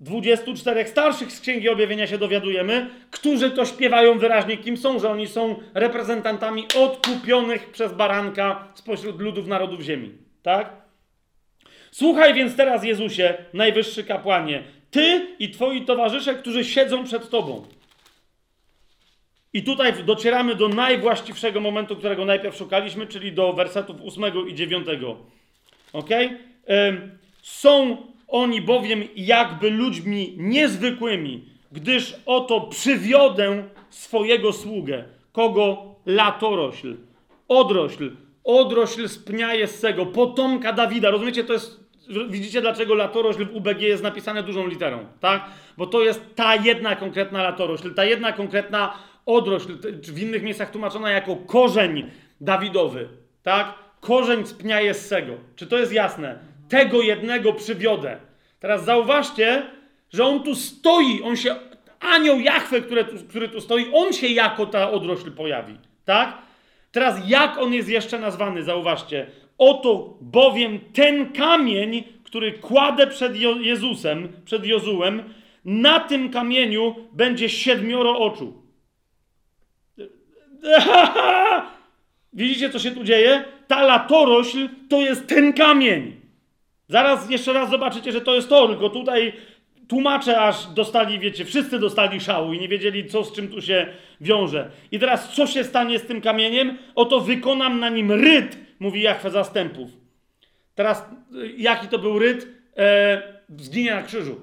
24 0.00 0.86
starszych 0.86 1.32
z 1.32 1.40
Księgi 1.40 1.68
Objawienia 1.68 2.06
się 2.06 2.18
dowiadujemy, 2.18 2.90
którzy 3.10 3.50
to 3.50 3.64
śpiewają 3.64 4.18
wyraźnie, 4.18 4.56
kim 4.56 4.76
są, 4.76 4.98
że 4.98 5.10
oni 5.10 5.26
są 5.26 5.56
reprezentantami 5.74 6.64
odkupionych 6.78 7.70
przez 7.70 7.92
baranka 7.92 8.68
spośród 8.74 9.20
ludów 9.20 9.46
narodów 9.46 9.80
ziemi. 9.80 10.12
Tak? 10.42 10.83
Słuchaj 11.94 12.34
więc 12.34 12.56
teraz, 12.56 12.84
Jezusie, 12.84 13.34
najwyższy 13.52 14.04
kapłanie, 14.04 14.62
ty 14.90 15.26
i 15.38 15.50
twoi 15.50 15.84
towarzysze, 15.84 16.34
którzy 16.34 16.64
siedzą 16.64 17.04
przed 17.04 17.30
tobą. 17.30 17.66
I 19.52 19.62
tutaj 19.62 20.04
docieramy 20.04 20.54
do 20.54 20.68
najwłaściwszego 20.68 21.60
momentu, 21.60 21.96
którego 21.96 22.24
najpierw 22.24 22.56
szukaliśmy, 22.56 23.06
czyli 23.06 23.32
do 23.32 23.52
wersetów 23.52 23.96
8 24.06 24.48
i 24.48 24.54
9. 24.54 24.86
Ok? 25.92 26.10
Są 27.42 27.96
oni 28.28 28.60
bowiem 28.60 29.04
jakby 29.16 29.70
ludźmi 29.70 30.34
niezwykłymi, 30.36 31.44
gdyż 31.72 32.16
oto 32.26 32.60
przywiodę 32.60 33.64
swojego 33.90 34.52
sługę. 34.52 35.04
Kogo? 35.32 35.94
Latorośl. 36.06 36.96
Odrośl. 37.48 38.10
Odrośl 38.44 39.08
z 39.08 39.18
pnia 39.18 39.54
Jessego, 39.54 40.06
potomka 40.06 40.72
Dawida. 40.72 41.10
Rozumiecie, 41.10 41.44
to 41.44 41.52
jest 41.52 41.83
Widzicie, 42.28 42.60
dlaczego 42.60 42.94
latorośl 42.94 43.46
w 43.46 43.56
UBG 43.56 43.80
jest 43.80 44.02
napisane 44.02 44.42
dużą 44.42 44.66
literą, 44.66 45.06
tak? 45.20 45.44
Bo 45.76 45.86
to 45.86 46.02
jest 46.02 46.34
ta 46.34 46.56
jedna 46.56 46.96
konkretna 46.96 47.42
latorośl, 47.42 47.94
ta 47.94 48.04
jedna 48.04 48.32
konkretna 48.32 48.94
odrośl, 49.26 49.68
w 50.02 50.22
innych 50.22 50.42
miejscach 50.42 50.70
tłumaczona 50.70 51.10
jako 51.10 51.36
korzeń 51.36 52.10
Dawidowy, 52.40 53.08
tak? 53.42 53.74
Korzeń 54.00 54.46
z 54.46 54.54
pnia 54.54 54.80
Jessego. 54.80 55.32
Czy 55.56 55.66
to 55.66 55.78
jest 55.78 55.92
jasne? 55.92 56.38
Tego 56.68 57.02
jednego 57.02 57.52
przywiodę. 57.52 58.16
Teraz 58.60 58.84
zauważcie, 58.84 59.62
że 60.12 60.24
on 60.24 60.42
tu 60.42 60.54
stoi, 60.54 61.22
on 61.22 61.36
się, 61.36 61.56
anioł 62.00 62.40
Jachwę, 62.40 62.80
który 62.80 63.04
tu, 63.04 63.16
który 63.28 63.48
tu 63.48 63.60
stoi, 63.60 63.90
on 63.92 64.12
się 64.12 64.26
jako 64.26 64.66
ta 64.66 64.90
odrośl 64.90 65.32
pojawi, 65.32 65.78
tak? 66.04 66.38
Teraz 66.92 67.28
jak 67.28 67.58
on 67.58 67.72
jest 67.72 67.88
jeszcze 67.88 68.18
nazwany, 68.18 68.62
zauważcie. 68.62 69.26
Oto 69.58 70.18
bowiem 70.20 70.80
ten 70.92 71.32
kamień, 71.32 72.04
który 72.24 72.52
kładę 72.52 73.06
przed 73.06 73.36
Jezusem, 73.60 74.28
przed 74.44 74.66
Jozułem, 74.66 75.34
na 75.64 76.00
tym 76.00 76.30
kamieniu 76.30 76.94
będzie 77.12 77.48
siedmioro 77.48 78.18
oczu. 78.18 78.62
Widzicie, 82.32 82.70
co 82.70 82.78
się 82.78 82.90
tu 82.90 83.04
dzieje? 83.04 83.44
Ta 83.66 83.82
latorośl 83.82 84.68
to 84.88 85.00
jest 85.00 85.26
ten 85.26 85.52
kamień. 85.52 86.20
Zaraz 86.88 87.30
jeszcze 87.30 87.52
raz 87.52 87.70
zobaczycie, 87.70 88.12
że 88.12 88.20
to 88.20 88.34
jest 88.34 88.48
to, 88.48 88.68
tylko 88.68 88.88
tutaj 88.88 89.32
tłumacze 89.88 90.40
aż 90.40 90.66
dostali, 90.66 91.18
wiecie, 91.18 91.44
wszyscy 91.44 91.78
dostali 91.78 92.20
szału 92.20 92.52
i 92.52 92.60
nie 92.60 92.68
wiedzieli, 92.68 93.06
co 93.06 93.24
z 93.24 93.32
czym 93.32 93.48
tu 93.48 93.62
się 93.62 93.86
wiąże. 94.20 94.70
I 94.92 94.98
teraz, 94.98 95.34
co 95.34 95.46
się 95.46 95.64
stanie 95.64 95.98
z 95.98 96.06
tym 96.06 96.20
kamieniem? 96.20 96.78
Oto 96.94 97.20
wykonam 97.20 97.80
na 97.80 97.88
nim 97.88 98.12
ryt, 98.12 98.58
mówi 98.78 99.02
Jachwę 99.02 99.30
zastępów. 99.30 99.90
Teraz, 100.74 101.08
jaki 101.56 101.88
to 101.88 101.98
był 101.98 102.18
ryt? 102.18 102.48
E, 102.76 103.22
zginie 103.56 103.94
na 103.94 104.02
krzyżu. 104.02 104.40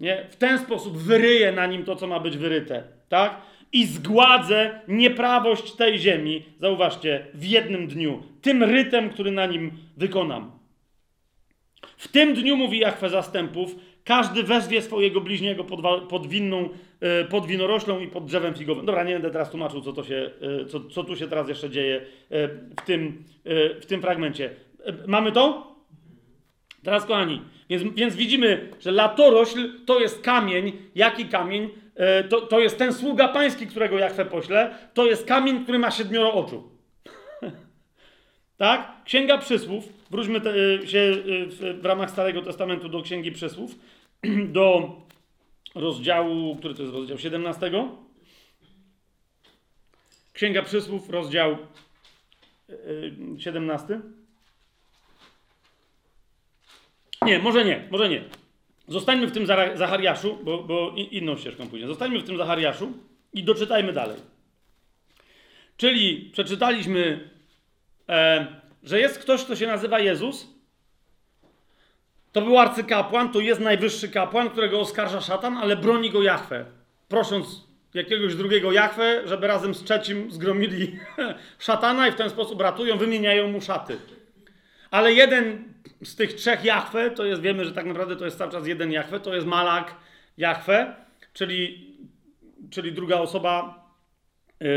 Nie? 0.00 0.26
W 0.30 0.36
ten 0.36 0.58
sposób 0.58 0.98
wyryję 0.98 1.52
na 1.52 1.66
nim 1.66 1.84
to, 1.84 1.96
co 1.96 2.06
ma 2.06 2.20
być 2.20 2.36
wyryte. 2.36 2.82
Tak? 3.08 3.40
I 3.72 3.86
zgładzę 3.86 4.80
nieprawość 4.88 5.72
tej 5.72 5.98
ziemi, 5.98 6.44
zauważcie, 6.58 7.26
w 7.34 7.44
jednym 7.44 7.88
dniu. 7.88 8.22
Tym 8.42 8.62
rytem, 8.62 9.10
który 9.10 9.30
na 9.30 9.46
nim 9.46 9.72
wykonam. 9.96 10.60
W 11.96 12.08
tym 12.08 12.34
dniu, 12.34 12.56
mówi 12.56 12.78
Jachwę 12.78 13.10
zastępów, 13.10 13.74
każdy 14.10 14.42
wezwie 14.42 14.82
swojego 14.82 15.20
bliźniego 15.20 15.64
pod, 15.64 15.80
pod, 16.08 16.26
winną, 16.26 16.68
e, 17.00 17.24
pod 17.24 17.46
winoroślą 17.46 18.00
i 18.00 18.08
pod 18.08 18.24
drzewem 18.24 18.54
figowym. 18.54 18.86
Dobra, 18.86 19.04
nie 19.04 19.12
będę 19.12 19.30
teraz 19.30 19.50
tłumaczył, 19.50 19.80
co, 19.80 19.92
to 19.92 20.04
się, 20.04 20.30
e, 20.62 20.64
co, 20.64 20.80
co 20.80 21.04
tu 21.04 21.16
się 21.16 21.28
teraz 21.28 21.48
jeszcze 21.48 21.70
dzieje 21.70 21.96
e, 21.96 22.48
w 22.48 22.84
tym, 22.86 23.24
w 23.80 23.86
tym 23.86 24.00
fragmencie. 24.00 24.50
Mamy 25.06 25.32
to? 25.32 25.76
Teraz, 26.82 27.04
kochani, 27.04 27.42
więc, 27.68 27.82
więc 27.94 28.16
widzimy, 28.16 28.70
że 28.80 28.90
latorośl 28.90 29.84
to 29.86 30.00
jest 30.00 30.20
kamień. 30.20 30.72
Jaki 30.94 31.24
kamień? 31.24 31.68
To, 32.28 32.40
to 32.40 32.60
jest 32.60 32.78
ten 32.78 32.92
sługa 32.92 33.28
pański, 33.28 33.66
którego 33.66 33.98
Jachwę 33.98 34.24
pośle. 34.24 34.74
To 34.94 35.06
jest 35.06 35.26
kamień, 35.26 35.62
który 35.62 35.78
ma 35.78 35.90
siedmioro 35.90 36.32
oczu. 36.32 36.70
tak? 38.56 38.92
Księga 39.04 39.38
Przysłów. 39.38 39.84
Wróćmy 40.10 40.40
te, 40.40 40.52
się 40.86 41.12
w, 41.46 41.78
w 41.82 41.84
ramach 41.84 42.10
Starego 42.10 42.42
Testamentu 42.42 42.88
do 42.88 43.02
Księgi 43.02 43.32
Przysłów. 43.32 43.74
Do 44.52 44.96
rozdziału, 45.74 46.56
który 46.56 46.74
to 46.74 46.82
jest 46.82 46.94
rozdział 46.94 47.18
17? 47.18 47.72
Księga 50.32 50.62
Przysłów, 50.62 51.10
rozdział 51.10 51.56
17. 53.38 54.00
Nie, 57.22 57.38
może 57.38 57.64
nie, 57.64 57.88
może 57.90 58.08
nie. 58.08 58.24
Zostańmy 58.88 59.26
w 59.26 59.32
tym 59.32 59.46
Zachariaszu, 59.74 60.38
bo, 60.42 60.62
bo 60.62 60.94
inną 60.96 61.36
ścieżką 61.36 61.68
pójdzie. 61.68 61.86
Zostańmy 61.86 62.20
w 62.20 62.24
tym 62.24 62.36
Zachariaszu 62.36 62.92
i 63.32 63.44
doczytajmy 63.44 63.92
dalej. 63.92 64.16
Czyli 65.76 66.30
przeczytaliśmy, 66.32 67.30
e, 68.08 68.46
że 68.82 69.00
jest 69.00 69.18
ktoś, 69.18 69.44
kto 69.44 69.56
się 69.56 69.66
nazywa 69.66 70.00
Jezus. 70.00 70.59
To 72.32 72.42
był 72.42 72.58
arcykapłan, 72.58 73.32
to 73.32 73.40
jest 73.40 73.60
najwyższy 73.60 74.08
kapłan, 74.08 74.50
którego 74.50 74.80
oskarża 74.80 75.20
szatan, 75.20 75.56
ale 75.56 75.76
broni 75.76 76.10
go 76.10 76.22
Jachwę, 76.22 76.64
prosząc 77.08 77.70
jakiegoś 77.94 78.34
drugiego 78.34 78.72
Jachwę, 78.72 79.22
żeby 79.24 79.46
razem 79.46 79.74
z 79.74 79.84
trzecim 79.84 80.30
zgromili 80.30 80.98
szatana 81.58 82.08
i 82.08 82.12
w 82.12 82.14
ten 82.14 82.30
sposób 82.30 82.60
ratują, 82.60 82.98
wymieniają 82.98 83.48
mu 83.48 83.60
szaty. 83.60 83.98
Ale 84.90 85.12
jeden 85.12 85.64
z 86.04 86.16
tych 86.16 86.32
trzech 86.34 86.64
Jachwę, 86.64 87.10
to 87.10 87.24
jest, 87.24 87.42
wiemy, 87.42 87.64
że 87.64 87.72
tak 87.72 87.86
naprawdę 87.86 88.16
to 88.16 88.24
jest 88.24 88.38
cały 88.38 88.52
czas 88.52 88.66
jeden 88.66 88.92
Jachwę, 88.92 89.20
to 89.20 89.34
jest 89.34 89.46
Malak 89.46 89.94
Jachwę, 90.38 90.94
czyli, 91.32 91.90
czyli 92.70 92.92
druga 92.92 93.18
osoba 93.18 93.84
yy, 94.60 94.68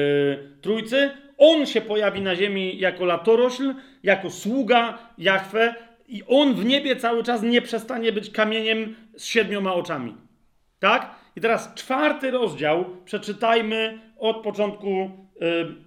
Trójcy. 0.62 1.12
On 1.38 1.66
się 1.66 1.82
pojawi 1.82 2.22
na 2.22 2.36
ziemi 2.36 2.80
jako 2.80 3.06
latorośl, 3.06 3.74
jako 4.04 4.30
sługa 4.30 4.98
Jachwę 5.18 5.76
i 6.08 6.24
on 6.28 6.54
w 6.54 6.66
niebie 6.66 6.96
cały 6.96 7.24
czas 7.24 7.42
nie 7.42 7.62
przestanie 7.62 8.12
być 8.12 8.30
kamieniem 8.30 8.96
z 9.18 9.26
siedmioma 9.26 9.74
oczami. 9.74 10.16
Tak? 10.80 11.16
I 11.36 11.42
teraz 11.42 11.74
czwarty 11.76 12.32
rozdział 12.32 12.86
przeczytajmy 13.06 14.00
od 14.18 14.38
początku 14.38 15.12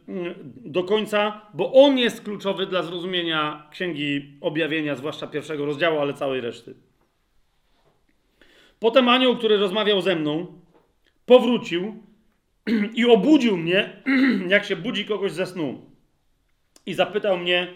yy, 0.09 0.34
do 0.47 0.84
końca, 0.84 1.40
bo 1.55 1.72
on 1.72 1.98
jest 1.98 2.24
kluczowy 2.24 2.66
dla 2.66 2.82
zrozumienia 2.82 3.68
Księgi 3.70 4.38
Objawienia, 4.40 4.97
zwłaszcza 4.97 5.26
pierwszego 5.26 5.66
rozdziału, 5.66 5.98
ale 5.98 6.14
całej 6.14 6.40
reszty. 6.40 6.74
Potem 8.78 9.09
anioł, 9.09 9.36
który 9.36 9.56
rozmawiał 9.56 10.01
ze 10.01 10.16
mną, 10.16 10.60
powrócił 11.26 12.02
i 12.94 13.05
obudził 13.05 13.56
mnie, 13.56 14.02
jak 14.48 14.64
się 14.64 14.76
budzi 14.76 15.05
kogoś 15.05 15.32
ze 15.32 15.47
snu. 15.47 15.90
I 16.86 16.94
zapytał 16.94 17.38
mnie, 17.38 17.68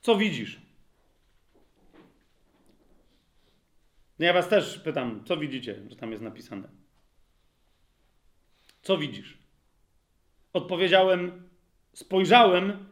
co 0.00 0.16
widzisz? 0.16 0.65
No 4.18 4.26
ja 4.26 4.32
was 4.32 4.48
też 4.48 4.78
pytam, 4.78 5.24
co 5.24 5.36
widzicie, 5.36 5.80
że 5.88 5.96
tam 5.96 6.10
jest 6.10 6.22
napisane. 6.22 6.68
Co 8.82 8.98
widzisz? 8.98 9.38
Odpowiedziałem, 10.52 11.48
spojrzałem, 11.92 12.88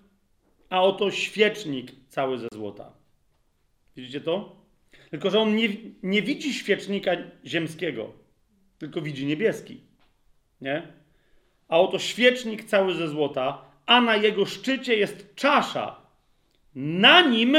a 0.70 0.82
oto 0.82 1.10
świecznik 1.10 1.92
cały 2.08 2.38
ze 2.38 2.48
złota. 2.54 2.92
Widzicie 3.96 4.20
to? 4.20 4.56
Tylko, 5.10 5.30
że 5.30 5.40
on 5.40 5.56
nie, 5.56 5.68
nie 6.02 6.22
widzi 6.22 6.54
świecznika 6.54 7.12
ziemskiego, 7.46 8.12
tylko 8.78 9.02
widzi 9.02 9.26
niebieski. 9.26 9.80
Nie? 10.60 10.92
A 11.68 11.80
oto 11.80 11.98
świecznik 11.98 12.64
cały 12.64 12.94
ze 12.94 13.08
złota, 13.08 13.64
a 13.86 14.00
na 14.00 14.16
jego 14.16 14.46
szczycie 14.46 14.96
jest 14.96 15.34
czasza. 15.34 16.00
Na 16.74 17.20
nim, 17.20 17.56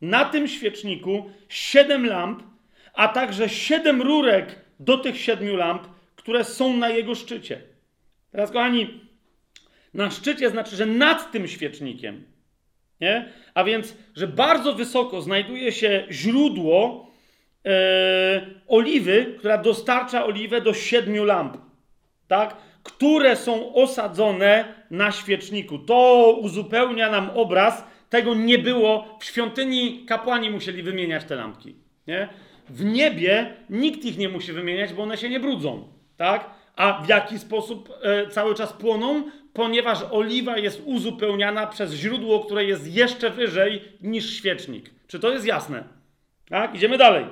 na 0.00 0.24
tym 0.24 0.48
świeczniku, 0.48 1.30
siedem 1.48 2.06
lamp, 2.06 2.49
a 3.00 3.08
także 3.08 3.48
siedem 3.48 4.02
rurek 4.02 4.58
do 4.80 4.98
tych 4.98 5.20
siedmiu 5.20 5.56
lamp, 5.56 5.82
które 6.16 6.44
są 6.44 6.76
na 6.76 6.88
jego 6.88 7.14
szczycie. 7.14 7.60
Teraz, 8.30 8.50
kochani, 8.50 9.00
na 9.94 10.10
szczycie 10.10 10.50
znaczy, 10.50 10.76
że 10.76 10.86
nad 10.86 11.32
tym 11.32 11.48
świecznikiem, 11.48 12.24
nie? 13.00 13.32
A 13.54 13.64
więc, 13.64 13.96
że 14.16 14.28
bardzo 14.28 14.74
wysoko 14.74 15.22
znajduje 15.22 15.72
się 15.72 16.06
źródło 16.10 17.10
e, 17.66 17.70
oliwy, 18.68 19.34
która 19.38 19.58
dostarcza 19.58 20.24
oliwę 20.24 20.60
do 20.60 20.74
siedmiu 20.74 21.24
lamp, 21.24 21.56
tak? 22.28 22.56
Które 22.82 23.36
są 23.36 23.74
osadzone 23.74 24.74
na 24.90 25.12
świeczniku. 25.12 25.78
To 25.78 26.36
uzupełnia 26.40 27.10
nam 27.10 27.30
obraz. 27.30 27.84
Tego 28.10 28.34
nie 28.34 28.58
było. 28.58 29.18
W 29.20 29.24
świątyni 29.24 30.04
kapłani 30.06 30.50
musieli 30.50 30.82
wymieniać 30.82 31.24
te 31.24 31.34
lampki. 31.34 31.74
Nie? 32.06 32.28
W 32.70 32.84
niebie 32.84 33.56
nikt 33.70 34.04
ich 34.04 34.18
nie 34.18 34.28
musi 34.28 34.52
wymieniać, 34.52 34.92
bo 34.92 35.02
one 35.02 35.16
się 35.16 35.28
nie 35.28 35.40
brudzą. 35.40 35.88
Tak? 36.16 36.50
A 36.76 37.02
w 37.02 37.08
jaki 37.08 37.38
sposób 37.38 37.92
e, 38.02 38.26
cały 38.26 38.54
czas 38.54 38.72
płoną? 38.72 39.30
Ponieważ 39.52 39.98
oliwa 40.10 40.58
jest 40.58 40.82
uzupełniana 40.84 41.66
przez 41.66 41.92
źródło, 41.92 42.44
które 42.44 42.64
jest 42.64 42.94
jeszcze 42.94 43.30
wyżej 43.30 43.82
niż 44.00 44.36
świecznik. 44.36 44.90
Czy 45.06 45.20
to 45.20 45.32
jest 45.32 45.46
jasne? 45.46 45.84
Tak? 46.48 46.74
Idziemy 46.74 46.98
dalej. 46.98 47.26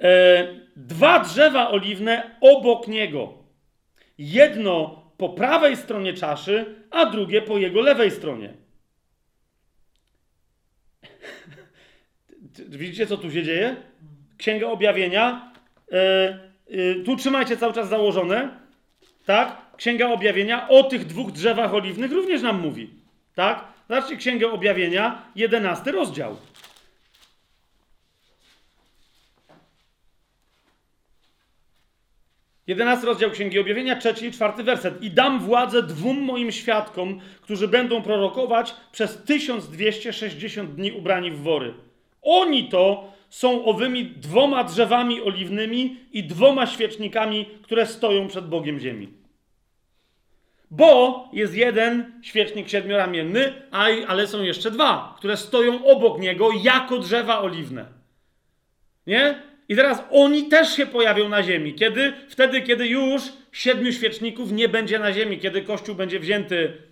E, 0.00 0.46
dwa 0.76 1.20
drzewa 1.20 1.70
oliwne 1.70 2.36
obok 2.40 2.88
niego. 2.88 3.32
Jedno 4.18 5.02
po 5.16 5.28
prawej 5.28 5.76
stronie 5.76 6.14
czaszy, 6.14 6.74
a 6.90 7.06
drugie 7.06 7.42
po 7.42 7.58
jego 7.58 7.80
lewej 7.80 8.10
stronie. 8.10 8.54
Widzicie, 12.68 13.06
co 13.06 13.16
tu 13.16 13.30
się 13.30 13.42
dzieje? 13.42 13.76
Księga 14.38 14.66
Objawienia. 14.66 15.52
E, 15.92 16.48
Y, 16.70 17.02
tu 17.04 17.16
trzymajcie 17.16 17.56
cały 17.56 17.72
czas 17.72 17.88
założone, 17.88 18.58
tak? 19.26 19.56
Księga 19.76 20.08
Objawienia 20.08 20.68
o 20.68 20.82
tych 20.82 21.06
dwóch 21.06 21.32
drzewach 21.32 21.74
oliwnych 21.74 22.12
również 22.12 22.42
nam 22.42 22.60
mówi, 22.60 22.90
tak? 23.34 23.64
Zobaczcie 23.88 24.16
Księgę 24.16 24.50
Objawienia, 24.50 25.22
jedenasty 25.36 25.92
rozdział. 25.92 26.36
Jedenasty 32.66 33.06
rozdział 33.06 33.30
Księgi 33.30 33.58
Objawienia, 33.58 33.96
trzeci 33.96 34.26
i 34.26 34.32
czwarty 34.32 34.62
werset. 34.62 35.02
I 35.02 35.10
dam 35.10 35.40
władzę 35.40 35.82
dwóm 35.82 36.20
moim 36.20 36.52
świadkom, 36.52 37.20
którzy 37.40 37.68
będą 37.68 38.02
prorokować 38.02 38.74
przez 38.92 39.22
1260 39.22 40.74
dni 40.74 40.92
ubrani 40.92 41.30
w 41.30 41.42
wory. 41.42 41.87
Oni 42.30 42.68
to 42.68 43.12
są 43.28 43.64
owymi 43.64 44.06
dwoma 44.06 44.64
drzewami 44.64 45.22
oliwnymi 45.22 45.96
i 46.12 46.24
dwoma 46.24 46.66
świecznikami, 46.66 47.46
które 47.62 47.86
stoją 47.86 48.28
przed 48.28 48.48
Bogiem 48.48 48.78
ziemi. 48.80 49.08
Bo 50.70 51.28
jest 51.32 51.56
jeden 51.56 52.20
świecznik 52.22 52.68
siedmioramienny, 52.68 53.52
ale 54.06 54.26
są 54.26 54.42
jeszcze 54.42 54.70
dwa, 54.70 55.14
które 55.18 55.36
stoją 55.36 55.84
obok 55.84 56.20
niego 56.20 56.50
jako 56.62 56.98
drzewa 56.98 57.40
oliwne. 57.40 57.86
Nie? 59.06 59.42
I 59.68 59.76
teraz 59.76 60.04
oni 60.10 60.48
też 60.48 60.76
się 60.76 60.86
pojawią 60.86 61.28
na 61.28 61.42
ziemi. 61.42 61.74
Kiedy? 61.74 62.12
Wtedy, 62.28 62.62
kiedy 62.62 62.86
już 62.86 63.22
siedmiu 63.52 63.92
świeczników 63.92 64.52
nie 64.52 64.68
będzie 64.68 64.98
na 64.98 65.12
ziemi, 65.12 65.38
kiedy 65.38 65.62
Kościół 65.62 65.94
będzie 65.94 66.20
wzięty 66.20 66.87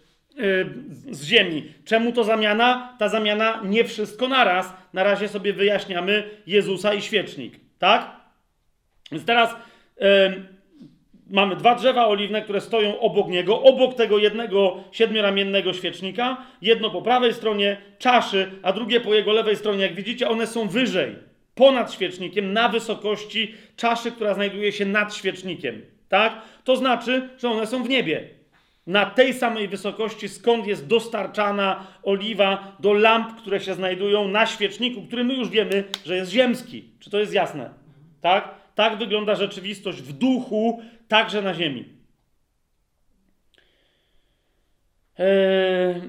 z 1.10 1.24
ziemi. 1.24 1.72
Czemu 1.84 2.12
to 2.12 2.24
zamiana? 2.24 2.96
Ta 2.98 3.08
zamiana 3.08 3.60
nie 3.64 3.84
wszystko 3.84 4.28
naraz. 4.28 4.72
Na 4.92 5.04
razie 5.04 5.28
sobie 5.28 5.52
wyjaśniamy 5.52 6.30
Jezusa 6.46 6.94
i 6.94 7.02
świecznik. 7.02 7.54
Tak? 7.78 8.16
Więc 9.12 9.24
teraz 9.24 9.56
mamy 11.30 11.56
dwa 11.56 11.74
drzewa 11.74 12.06
oliwne, 12.06 12.42
które 12.42 12.60
stoją 12.60 13.00
obok 13.00 13.28
niego, 13.28 13.62
obok 13.62 13.94
tego 13.94 14.18
jednego 14.18 14.84
siedmioramiennego 14.92 15.72
świecznika. 15.72 16.36
Jedno 16.62 16.90
po 16.90 17.02
prawej 17.02 17.34
stronie 17.34 17.76
czaszy, 17.98 18.50
a 18.62 18.72
drugie 18.72 19.00
po 19.00 19.14
jego 19.14 19.32
lewej 19.32 19.56
stronie. 19.56 19.82
Jak 19.82 19.94
widzicie, 19.94 20.28
one 20.28 20.46
są 20.46 20.68
wyżej, 20.68 21.16
ponad 21.54 21.92
świecznikiem, 21.92 22.52
na 22.52 22.68
wysokości 22.68 23.54
czaszy, 23.76 24.12
która 24.12 24.34
znajduje 24.34 24.72
się 24.72 24.86
nad 24.86 25.14
świecznikiem. 25.14 25.82
Tak? 26.08 26.42
To 26.64 26.76
znaczy, 26.76 27.28
że 27.38 27.48
one 27.50 27.66
są 27.66 27.84
w 27.84 27.88
niebie 27.88 28.35
na 28.86 29.06
tej 29.06 29.34
samej 29.34 29.68
wysokości, 29.68 30.28
skąd 30.28 30.66
jest 30.66 30.86
dostarczana 30.86 31.86
oliwa 32.02 32.76
do 32.80 32.92
lamp, 32.92 33.36
które 33.36 33.60
się 33.60 33.74
znajdują 33.74 34.28
na 34.28 34.46
świeczniku, 34.46 35.02
który 35.02 35.24
my 35.24 35.34
już 35.34 35.48
wiemy, 35.48 35.84
że 36.04 36.16
jest 36.16 36.30
ziemski. 36.30 36.84
Czy 37.00 37.10
to 37.10 37.18
jest 37.18 37.32
jasne? 37.32 37.70
Tak? 38.20 38.54
Tak 38.74 38.98
wygląda 38.98 39.34
rzeczywistość 39.34 40.02
w 40.02 40.12
duchu, 40.12 40.82
także 41.08 41.42
na 41.42 41.54
ziemi. 41.54 41.84
Eee... 45.18 46.02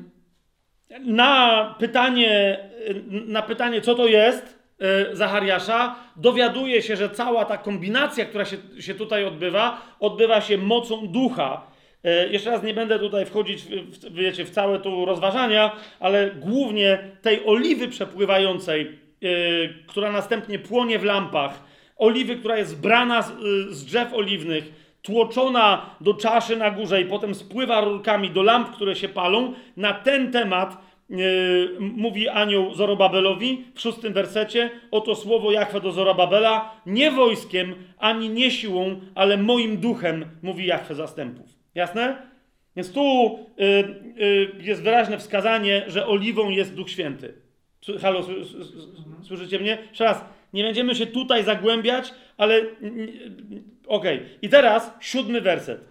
na 1.05 1.75
pytanie, 1.79 2.59
na 3.05 3.41
pytanie, 3.41 3.81
co 3.81 3.95
to 3.95 4.07
jest 4.07 4.59
e, 4.79 5.15
Zachariasza, 5.15 5.95
dowiaduje 6.15 6.81
się, 6.81 6.95
że 6.95 7.09
cała 7.09 7.45
ta 7.45 7.57
kombinacja, 7.57 8.25
która 8.25 8.45
się, 8.45 8.57
się 8.79 8.95
tutaj 8.95 9.25
odbywa, 9.25 9.81
odbywa 9.99 10.41
się 10.41 10.57
mocą 10.57 11.07
ducha. 11.07 11.76
E, 12.03 12.27
jeszcze 12.27 12.51
raz 12.51 12.63
nie 12.63 12.73
będę 12.73 12.99
tutaj 12.99 13.25
wchodzić 13.25 13.63
w, 13.63 14.13
wiecie, 14.13 14.45
w 14.45 14.49
całe 14.49 14.79
tu 14.79 15.05
rozważania, 15.05 15.75
ale 15.99 16.31
głównie 16.35 16.99
tej 17.21 17.45
oliwy 17.45 17.87
przepływającej, 17.87 18.81
e, 18.81 19.27
która 19.87 20.11
następnie 20.11 20.59
płonie 20.59 20.99
w 20.99 21.03
lampach, 21.03 21.63
oliwy, 21.97 22.35
która 22.35 22.57
jest 22.57 22.81
brana 22.81 23.21
z, 23.21 23.33
z 23.69 23.85
drzew 23.85 24.13
oliwnych, 24.13 24.87
tłoczona 25.01 25.95
do 26.01 26.13
czaszy 26.13 26.57
na 26.57 26.71
górze 26.71 27.01
i 27.01 27.05
potem 27.05 27.35
spływa 27.35 27.81
rurkami 27.81 28.29
do 28.29 28.43
lamp, 28.43 28.71
które 28.71 28.95
się 28.95 29.09
palą, 29.09 29.53
na 29.77 29.93
ten 29.93 30.31
temat 30.31 30.77
mówi 31.79 32.29
anioł 32.29 32.73
Zorobabelowi 32.73 33.65
w 33.75 33.81
szóstym 33.81 34.13
wersecie, 34.13 34.69
oto 34.91 35.15
słowo 35.15 35.51
Jachwę 35.51 35.81
do 35.81 35.91
Zorobabela, 35.91 36.81
nie 36.85 37.11
wojskiem, 37.11 37.75
ani 37.97 38.29
nie 38.29 38.51
siłą, 38.51 39.01
ale 39.15 39.37
moim 39.37 39.77
duchem, 39.77 40.25
mówi 40.41 40.65
Jachwę 40.65 40.95
zastępów. 40.95 41.56
Jasne? 41.77 42.17
Więc 42.75 42.91
tu 42.91 43.39
yy, 43.57 43.65
yy, 44.15 44.63
jest 44.63 44.81
wyraźne 44.81 45.17
wskazanie, 45.17 45.83
że 45.87 46.07
oliwą 46.07 46.49
jest 46.49 46.73
Duch 46.73 46.89
Święty. 46.89 47.33
Halo, 48.01 48.23
słyszycie 49.23 49.59
mnie? 49.59 49.77
Jeszcze 49.89 50.03
raz, 50.03 50.25
nie 50.53 50.63
będziemy 50.63 50.95
się 50.95 51.07
tutaj 51.07 51.43
zagłębiać, 51.43 52.13
ale 52.37 52.61
okej. 53.87 54.17
Okay. 54.17 54.29
I 54.41 54.49
teraz 54.49 54.91
siódmy 54.99 55.41
werset. 55.41 55.89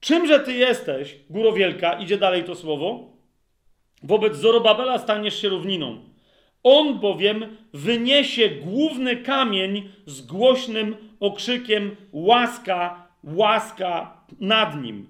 Czymże 0.00 0.40
ty 0.40 0.52
jesteś, 0.52 1.16
góro 1.30 1.52
wielka, 1.52 1.92
idzie 1.92 2.18
dalej 2.18 2.44
to 2.44 2.54
słowo, 2.54 3.16
wobec 4.02 4.36
Zorobabela 4.36 4.98
staniesz 4.98 5.42
się 5.42 5.48
równiną. 5.48 6.00
On 6.62 6.98
bowiem 6.98 7.56
wyniesie 7.72 8.48
główny 8.48 9.16
kamień 9.16 9.88
z 10.06 10.22
głośnym 10.22 10.96
okrzykiem 11.20 11.96
łaska, 12.12 13.08
łaska 13.24 14.15
nad 14.40 14.82
nim. 14.82 15.06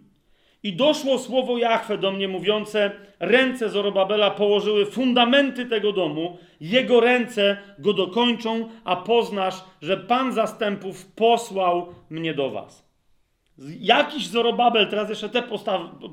I 0.63 0.73
doszło 0.73 1.19
słowo 1.19 1.59
Jahwe 1.59 1.99
do 1.99 2.13
mnie 2.13 2.29
mówiące: 2.29 2.91
Ręce 3.21 3.69
Zorobabela 3.69 4.31
położyły 4.31 4.87
fundamenty 4.87 5.67
tego 5.67 5.93
domu, 5.93 6.39
jego 6.61 7.01
ręce 7.01 7.57
go 7.79 7.93
dokończą, 7.93 8.69
a 8.85 8.97
poznasz, 8.97 9.65
że 9.83 9.97
Pan 9.97 10.33
zastępów 10.33 11.07
posłał 11.07 11.95
mnie 12.11 12.35
do 12.35 12.51
was. 12.51 12.87
Jakiś 13.81 14.27
Zorobabel, 14.27 14.89
teraz 14.89 15.09
jeszcze 15.09 15.29
tę 15.29 15.43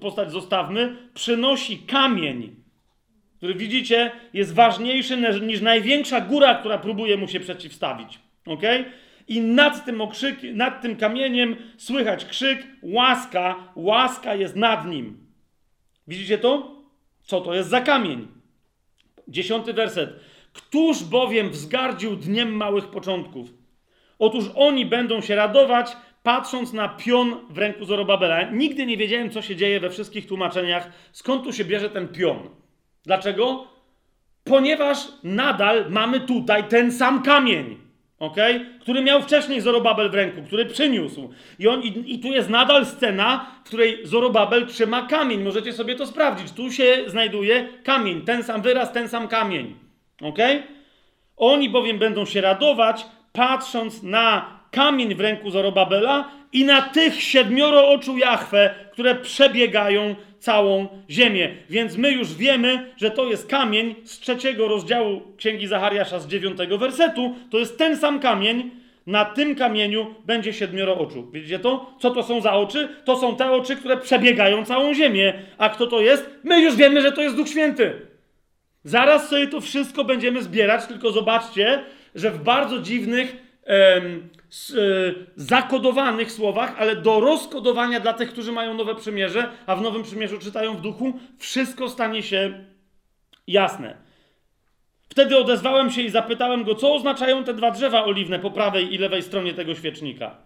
postać 0.01 0.31
zostawmy, 0.31 0.97
przynosi 1.13 1.77
kamień, 1.77 2.55
który 3.37 3.55
widzicie 3.55 4.11
jest 4.33 4.53
ważniejszy 4.53 5.41
niż, 5.41 5.61
największa 5.61 6.21
góra, 6.21 6.55
która 6.55 6.77
próbuje 6.77 7.17
mu 7.17 7.27
się 7.27 7.39
przeciwstawić. 7.39 8.19
Okay? 8.45 8.85
I 9.27 9.41
nad 9.41 9.85
tym, 9.85 10.01
okrzyk, 10.01 10.39
nad 10.53 10.81
tym 10.81 10.95
kamieniem 10.95 11.55
słychać 11.77 12.25
krzyk: 12.25 12.67
łaska, 12.81 13.55
łaska 13.75 14.35
jest 14.35 14.55
nad 14.55 14.85
nim. 14.85 15.27
Widzicie 16.07 16.37
to? 16.37 16.75
Co 17.23 17.41
to 17.41 17.53
jest 17.53 17.69
za 17.69 17.81
kamień? 17.81 18.27
Dziesiąty 19.27 19.73
werset. 19.73 20.19
Któż 20.53 21.03
bowiem 21.03 21.49
wzgardził 21.49 22.15
dniem 22.15 22.55
małych 22.55 22.87
początków? 22.87 23.49
Otóż 24.19 24.45
oni 24.55 24.85
będą 24.85 25.21
się 25.21 25.35
radować, 25.35 25.97
patrząc 26.23 26.73
na 26.73 26.89
pion 26.89 27.35
w 27.49 27.57
ręku 27.57 27.85
Zorobabela. 27.85 28.51
Nigdy 28.51 28.85
nie 28.85 28.97
wiedziałem, 28.97 29.29
co 29.29 29.41
się 29.41 29.55
dzieje 29.55 29.79
we 29.79 29.89
wszystkich 29.89 30.27
tłumaczeniach, 30.27 30.91
skąd 31.11 31.43
tu 31.43 31.53
się 31.53 31.65
bierze 31.65 31.89
ten 31.89 32.07
pion. 32.07 32.49
Dlaczego? 33.05 33.67
Ponieważ 34.43 35.07
nadal 35.23 35.85
mamy 35.89 36.19
tutaj 36.19 36.67
ten 36.67 36.91
sam 36.91 37.23
kamień 37.23 37.82
okay? 38.23 38.65
który 38.79 39.01
miał 39.01 39.21
wcześniej 39.21 39.61
Zorobabel 39.61 40.09
w 40.09 40.13
ręku, 40.13 40.41
który 40.41 40.65
przyniósł. 40.65 41.29
I, 41.59 41.67
on, 41.67 41.81
i, 41.81 42.13
I 42.13 42.19
tu 42.19 42.27
jest 42.27 42.49
nadal 42.49 42.85
scena, 42.85 43.45
w 43.63 43.67
której 43.67 44.07
Zorobabel 44.07 44.67
trzyma 44.67 45.07
kamień. 45.07 45.43
Możecie 45.43 45.73
sobie 45.73 45.95
to 45.95 46.07
sprawdzić. 46.07 46.51
Tu 46.51 46.71
się 46.71 47.03
znajduje 47.07 47.67
kamień, 47.83 48.21
ten 48.21 48.43
sam 48.43 48.61
wyraz, 48.61 48.91
ten 48.91 49.09
sam 49.09 49.27
kamień. 49.27 49.75
Okay? 50.21 50.63
Oni 51.37 51.69
bowiem 51.69 51.99
będą 51.99 52.25
się 52.25 52.41
radować, 52.41 53.05
patrząc 53.33 54.03
na 54.03 54.59
kamień 54.73 55.15
w 55.15 55.19
ręku 55.19 55.49
Zorobabela 55.49 56.31
i 56.53 56.65
na 56.65 56.81
tych 56.81 57.21
siedmioro 57.21 57.89
oczu 57.89 58.17
Jahwe, 58.17 58.75
które 58.91 59.15
przebiegają 59.15 60.15
całą 60.39 60.87
ziemię. 61.09 61.49
Więc 61.69 61.97
my 61.97 62.11
już 62.11 62.33
wiemy, 62.33 62.91
że 62.97 63.11
to 63.11 63.25
jest 63.25 63.49
kamień 63.49 63.95
z 64.03 64.19
trzeciego 64.19 64.67
rozdziału 64.67 65.21
Księgi 65.37 65.67
Zachariasza 65.67 66.19
z 66.19 66.27
dziewiątego 66.27 66.77
wersetu. 66.77 67.35
To 67.49 67.59
jest 67.59 67.77
ten 67.77 67.97
sam 67.97 68.19
kamień. 68.19 68.71
Na 69.07 69.25
tym 69.25 69.55
kamieniu 69.55 70.15
będzie 70.25 70.53
siedmioro 70.53 70.97
oczu. 70.97 71.31
Widzicie 71.31 71.59
to? 71.59 71.95
Co 71.99 72.11
to 72.11 72.23
są 72.23 72.41
za 72.41 72.53
oczy? 72.53 72.89
To 73.05 73.17
są 73.17 73.35
te 73.35 73.51
oczy, 73.51 73.75
które 73.75 73.97
przebiegają 73.97 74.65
całą 74.65 74.93
ziemię. 74.93 75.33
A 75.57 75.69
kto 75.69 75.87
to 75.87 76.01
jest? 76.01 76.29
My 76.43 76.61
już 76.61 76.75
wiemy, 76.75 77.01
że 77.01 77.11
to 77.11 77.21
jest 77.21 77.35
Duch 77.35 77.49
Święty. 77.49 77.93
Zaraz 78.83 79.29
sobie 79.29 79.47
to 79.47 79.61
wszystko 79.61 80.03
będziemy 80.03 80.43
zbierać, 80.43 80.85
tylko 80.85 81.11
zobaczcie, 81.11 81.83
że 82.15 82.31
w 82.31 82.43
bardzo 82.43 82.79
dziwnych 82.79 83.35
zakodowanych 85.35 86.31
słowach, 86.31 86.75
ale 86.77 86.95
do 86.95 87.19
rozkodowania 87.19 87.99
dla 87.99 88.13
tych, 88.13 88.31
którzy 88.31 88.51
mają 88.51 88.73
nowe 88.73 88.95
przymierze, 88.95 89.49
a 89.65 89.75
w 89.75 89.81
nowym 89.81 90.03
przymierzu 90.03 90.39
czytają 90.39 90.75
w 90.75 90.81
duchu, 90.81 91.13
wszystko 91.37 91.89
stanie 91.89 92.23
się 92.23 92.65
jasne. 93.47 93.97
Wtedy 95.09 95.37
odezwałem 95.37 95.91
się 95.91 96.01
i 96.01 96.09
zapytałem 96.09 96.63
go, 96.63 96.75
co 96.75 96.93
oznaczają 96.93 97.43
te 97.43 97.53
dwa 97.53 97.71
drzewa 97.71 98.05
oliwne 98.05 98.39
po 98.39 98.51
prawej 98.51 98.93
i 98.93 98.97
lewej 98.97 99.23
stronie 99.23 99.53
tego 99.53 99.75
świecznika. 99.75 100.37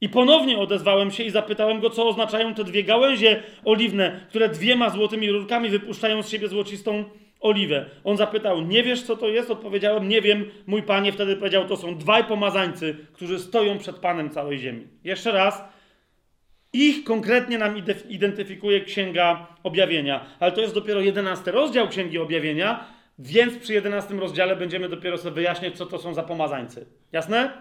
I 0.00 0.08
ponownie 0.08 0.58
odezwałem 0.58 1.10
się 1.10 1.22
i 1.22 1.30
zapytałem 1.30 1.80
go, 1.80 1.90
co 1.90 2.08
oznaczają 2.08 2.54
te 2.54 2.64
dwie 2.64 2.84
gałęzie 2.84 3.42
oliwne, 3.64 4.20
które 4.28 4.48
dwiema 4.48 4.90
złotymi 4.90 5.30
rurkami 5.30 5.68
wypuszczają 5.68 6.22
z 6.22 6.28
siebie 6.28 6.48
złocistą 6.48 7.04
oliwę. 7.40 7.90
On 8.04 8.16
zapytał, 8.16 8.62
nie 8.62 8.82
wiesz 8.82 9.02
co 9.02 9.16
to 9.16 9.28
jest? 9.28 9.50
Odpowiedziałem, 9.50 10.08
nie 10.08 10.22
wiem. 10.22 10.50
Mój 10.66 10.82
panie 10.82 11.12
wtedy 11.12 11.36
powiedział, 11.36 11.68
to 11.68 11.76
są 11.76 11.98
dwaj 11.98 12.24
pomazańcy, 12.24 12.96
którzy 13.12 13.38
stoją 13.38 13.78
przed 13.78 13.96
panem 13.96 14.30
całej 14.30 14.58
ziemi. 14.58 14.86
Jeszcze 15.04 15.32
raz, 15.32 15.64
ich 16.72 17.04
konkretnie 17.04 17.58
nam 17.58 17.82
identyfikuje 18.08 18.80
Księga 18.80 19.46
Objawienia, 19.62 20.26
ale 20.40 20.52
to 20.52 20.60
jest 20.60 20.74
dopiero 20.74 21.00
jedenasty 21.00 21.50
rozdział 21.50 21.88
Księgi 21.88 22.18
Objawienia, 22.18 22.84
więc 23.18 23.58
przy 23.58 23.72
jedenastym 23.72 24.20
rozdziale 24.20 24.56
będziemy 24.56 24.88
dopiero 24.88 25.18
sobie 25.18 25.34
wyjaśniać, 25.34 25.76
co 25.76 25.86
to 25.86 25.98
są 25.98 26.14
za 26.14 26.22
pomazańcy. 26.22 26.86
Jasne? 27.12 27.52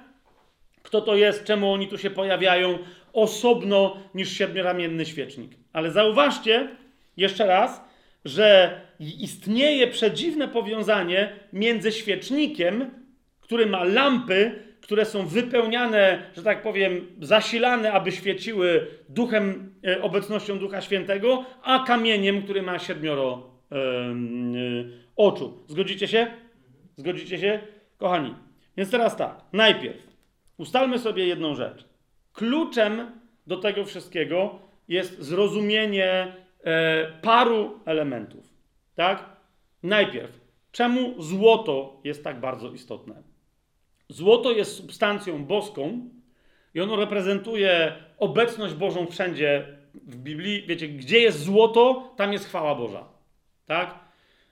Kto 0.83 1.01
to 1.01 1.15
jest, 1.15 1.43
czemu 1.43 1.73
oni 1.73 1.87
tu 1.87 1.97
się 1.97 2.09
pojawiają 2.09 2.77
osobno 3.13 3.97
niż 4.13 4.37
siedmioramienny 4.37 5.05
świecznik. 5.05 5.51
Ale 5.73 5.91
zauważcie 5.91 6.69
jeszcze 7.17 7.45
raz, 7.45 7.84
że 8.25 8.81
istnieje 8.99 9.87
przedziwne 9.87 10.47
powiązanie 10.47 11.29
między 11.53 11.91
świecznikiem, 11.91 12.91
który 13.41 13.65
ma 13.65 13.83
lampy, 13.83 14.51
które 14.81 15.05
są 15.05 15.27
wypełniane, 15.27 16.23
że 16.35 16.43
tak 16.43 16.61
powiem, 16.61 17.07
zasilane, 17.21 17.91
aby 17.91 18.11
świeciły 18.11 18.87
duchem, 19.09 19.73
e, 19.87 20.01
obecnością 20.01 20.59
Ducha 20.59 20.81
Świętego, 20.81 21.45
a 21.63 21.79
kamieniem, 21.79 22.41
który 22.43 22.61
ma 22.61 22.79
siedmioro 22.79 23.49
yy, 23.71 23.77
oczu. 25.15 25.63
Zgodzicie 25.67 26.07
się? 26.07 26.27
Zgodzicie 26.97 27.39
się? 27.39 27.59
Kochani, 27.97 28.33
więc 28.77 28.91
teraz 28.91 29.15
tak. 29.15 29.41
Najpierw 29.53 29.97
ustalmy 30.57 30.99
sobie 30.99 31.27
jedną 31.27 31.55
rzecz. 31.55 31.85
Kluczem 32.33 33.11
do 33.47 33.57
tego 33.57 33.85
wszystkiego 33.85 34.59
jest 34.87 35.21
zrozumienie 35.21 36.33
paru 37.21 37.79
elementów. 37.85 38.53
Tak? 38.95 39.29
Najpierw, 39.83 40.39
czemu 40.71 41.21
złoto 41.21 41.99
jest 42.03 42.23
tak 42.23 42.39
bardzo 42.39 42.71
istotne? 42.71 43.23
Złoto 44.09 44.51
jest 44.51 44.75
substancją 44.75 45.45
boską 45.45 46.09
i 46.73 46.81
ono 46.81 46.95
reprezentuje 46.95 47.93
obecność 48.17 48.73
Bożą 48.73 49.07
wszędzie 49.07 49.65
w 49.93 50.15
Biblii. 50.15 50.63
Wiecie, 50.67 50.87
gdzie 50.87 51.19
jest 51.19 51.43
złoto, 51.43 52.13
tam 52.17 52.33
jest 52.33 52.45
chwała 52.45 52.75
Boża. 52.75 53.03
Tak? 53.65 53.99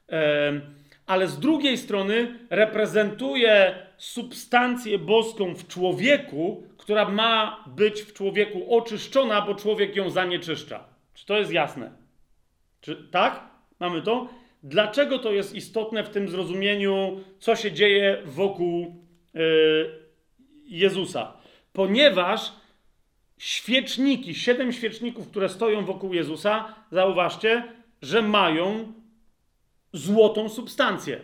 E, 0.09 0.61
ale 1.05 1.27
z 1.27 1.39
drugiej 1.39 1.77
strony 1.77 2.39
reprezentuje 2.49 3.75
substancję 3.97 4.99
boską 4.99 5.55
w 5.55 5.67
człowieku, 5.67 6.63
która 6.77 7.09
ma 7.09 7.63
być 7.67 8.01
w 8.01 8.13
człowieku 8.13 8.77
oczyszczona, 8.77 9.41
bo 9.41 9.55
człowiek 9.55 9.95
ją 9.95 10.09
zanieczyszcza. 10.09 10.83
Czy 11.13 11.25
to 11.25 11.37
jest 11.37 11.51
jasne? 11.51 12.02
Czy, 12.83 12.95
tak? 13.11 13.49
Mamy 13.79 14.01
to? 14.01 14.27
Dlaczego 14.63 15.19
to 15.19 15.31
jest 15.31 15.55
istotne 15.55 16.03
w 16.03 16.09
tym 16.09 16.29
zrozumieniu, 16.29 17.19
co 17.39 17.55
się 17.55 17.71
dzieje 17.71 18.21
wokół 18.25 18.95
yy, 19.33 19.41
Jezusa? 20.65 21.37
Ponieważ 21.73 22.51
świeczniki, 23.37 24.35
siedem 24.35 24.71
świeczników, 24.71 25.27
które 25.27 25.49
stoją 25.49 25.85
wokół 25.85 26.13
Jezusa, 26.13 26.75
zauważcie, 26.91 27.63
że 28.01 28.21
mają 28.21 28.93
złotą 29.93 30.49
substancję. 30.49 31.19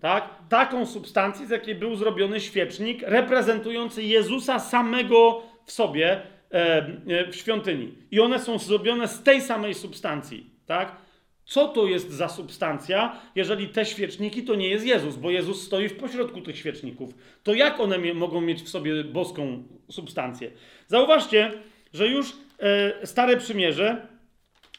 Tak? 0.00 0.34
Taką 0.48 0.86
substancję, 0.86 1.46
z 1.46 1.50
jakiej 1.50 1.74
był 1.74 1.96
zrobiony 1.96 2.40
świecznik, 2.40 3.02
reprezentujący 3.02 4.02
Jezusa 4.02 4.58
samego 4.58 5.42
w 5.66 5.72
sobie 5.72 6.22
e, 6.50 7.30
w 7.30 7.36
świątyni. 7.36 7.94
I 8.10 8.20
one 8.20 8.38
są 8.38 8.58
zrobione 8.58 9.08
z 9.08 9.22
tej 9.22 9.40
samej 9.40 9.74
substancji. 9.74 10.50
Tak? 10.66 11.01
Co 11.44 11.68
to 11.68 11.86
jest 11.86 12.10
za 12.10 12.28
substancja, 12.28 13.20
jeżeli 13.34 13.68
te 13.68 13.84
świeczniki 13.84 14.42
to 14.42 14.54
nie 14.54 14.68
jest 14.68 14.86
Jezus, 14.86 15.16
bo 15.16 15.30
Jezus 15.30 15.66
stoi 15.66 15.88
w 15.88 15.96
pośrodku 15.96 16.40
tych 16.40 16.58
świeczników? 16.58 17.14
To 17.42 17.54
jak 17.54 17.80
one 17.80 18.14
mogą 18.14 18.40
mieć 18.40 18.62
w 18.62 18.68
sobie 18.68 19.04
boską 19.04 19.62
substancję? 19.90 20.50
Zauważcie, 20.86 21.52
że 21.94 22.08
już 22.08 22.32
e, 22.58 23.06
Stare 23.06 23.36
Przymierze, 23.36 24.06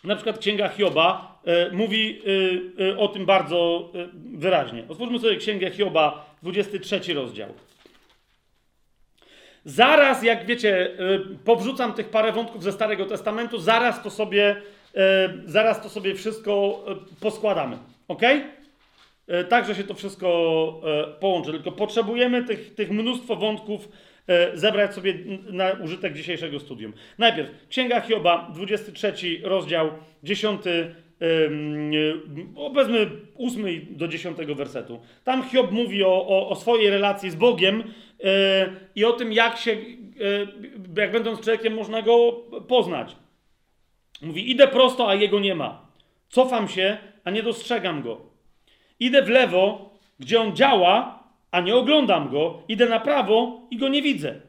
na 0.03 0.15
przykład 0.15 0.37
Księga 0.37 0.69
Hioba, 0.69 1.41
e, 1.45 1.71
mówi 1.71 2.21
e, 2.79 2.89
e 2.89 2.97
o 2.97 3.07
tym 3.07 3.25
bardzo 3.25 3.91
e, 3.95 4.09
wyraźnie. 4.37 4.83
Otwórzmy 4.89 5.19
sobie 5.19 5.35
Księgę 5.35 5.71
Hioba, 5.71 6.35
23 6.41 7.13
rozdział. 7.13 7.53
Zaraz, 9.65 10.23
jak 10.23 10.45
wiecie, 10.45 10.91
e, 10.91 11.19
powrzucam 11.45 11.93
tych 11.93 12.09
parę 12.09 12.31
wątków 12.31 12.63
ze 12.63 12.71
Starego 12.71 13.05
Testamentu, 13.05 13.57
zaraz 13.57 14.03
to 14.03 14.09
sobie 14.09 14.61
zaraz 15.45 15.81
to 15.81 15.89
sobie 15.89 16.15
wszystko 16.15 16.83
e, 16.87 16.95
poskładamy. 17.19 17.77
Ok? 18.07 18.21
E, 19.27 19.43
Także 19.43 19.75
się 19.75 19.83
to 19.83 19.93
wszystko 19.93 20.81
połączy. 21.19 21.51
Tylko 21.51 21.71
potrzebujemy 21.71 22.43
tych, 22.43 22.75
tych 22.75 22.91
mnóstwo 22.91 23.35
wątków 23.35 23.89
zebrać 24.53 24.93
sobie 24.93 25.13
na 25.49 25.71
użytek 25.71 26.13
dzisiejszego 26.13 26.59
studium. 26.59 26.93
Najpierw 27.17 27.49
Księga 27.69 28.01
Hioba, 28.01 28.51
23 28.53 29.13
rozdział, 29.43 29.91
10, 30.23 30.61
wezmę 32.73 32.97
8 33.37 33.65
do 33.89 34.07
10 34.07 34.37
wersetu. 34.37 34.99
Tam 35.23 35.43
Hiob 35.43 35.71
mówi 35.71 36.03
o, 36.03 36.27
o, 36.27 36.49
o 36.49 36.55
swojej 36.55 36.89
relacji 36.89 37.29
z 37.29 37.35
Bogiem 37.35 37.83
i 38.95 39.05
o 39.05 39.11
tym, 39.11 39.33
jak 39.33 39.57
się, 39.57 39.77
jak 40.97 41.11
będąc 41.11 41.41
człowiekiem, 41.41 41.73
można 41.73 42.01
go 42.01 42.31
poznać. 42.67 43.15
Mówi: 44.23 44.51
Idę 44.51 44.67
prosto, 44.67 45.09
a 45.09 45.15
jego 45.15 45.39
nie 45.39 45.55
ma. 45.55 45.87
Cofam 46.29 46.67
się, 46.67 46.97
a 47.23 47.31
nie 47.31 47.43
dostrzegam 47.43 48.01
go. 48.01 48.21
Idę 48.99 49.21
w 49.21 49.29
lewo, 49.29 49.93
gdzie 50.19 50.41
on 50.41 50.55
działa, 50.55 51.23
a 51.51 51.61
nie 51.61 51.75
oglądam 51.75 52.29
go. 52.29 52.63
Idę 52.67 52.89
na 52.89 52.99
prawo 52.99 53.67
i 53.71 53.77
go 53.77 53.87
nie 53.87 54.01
widzę. 54.01 54.41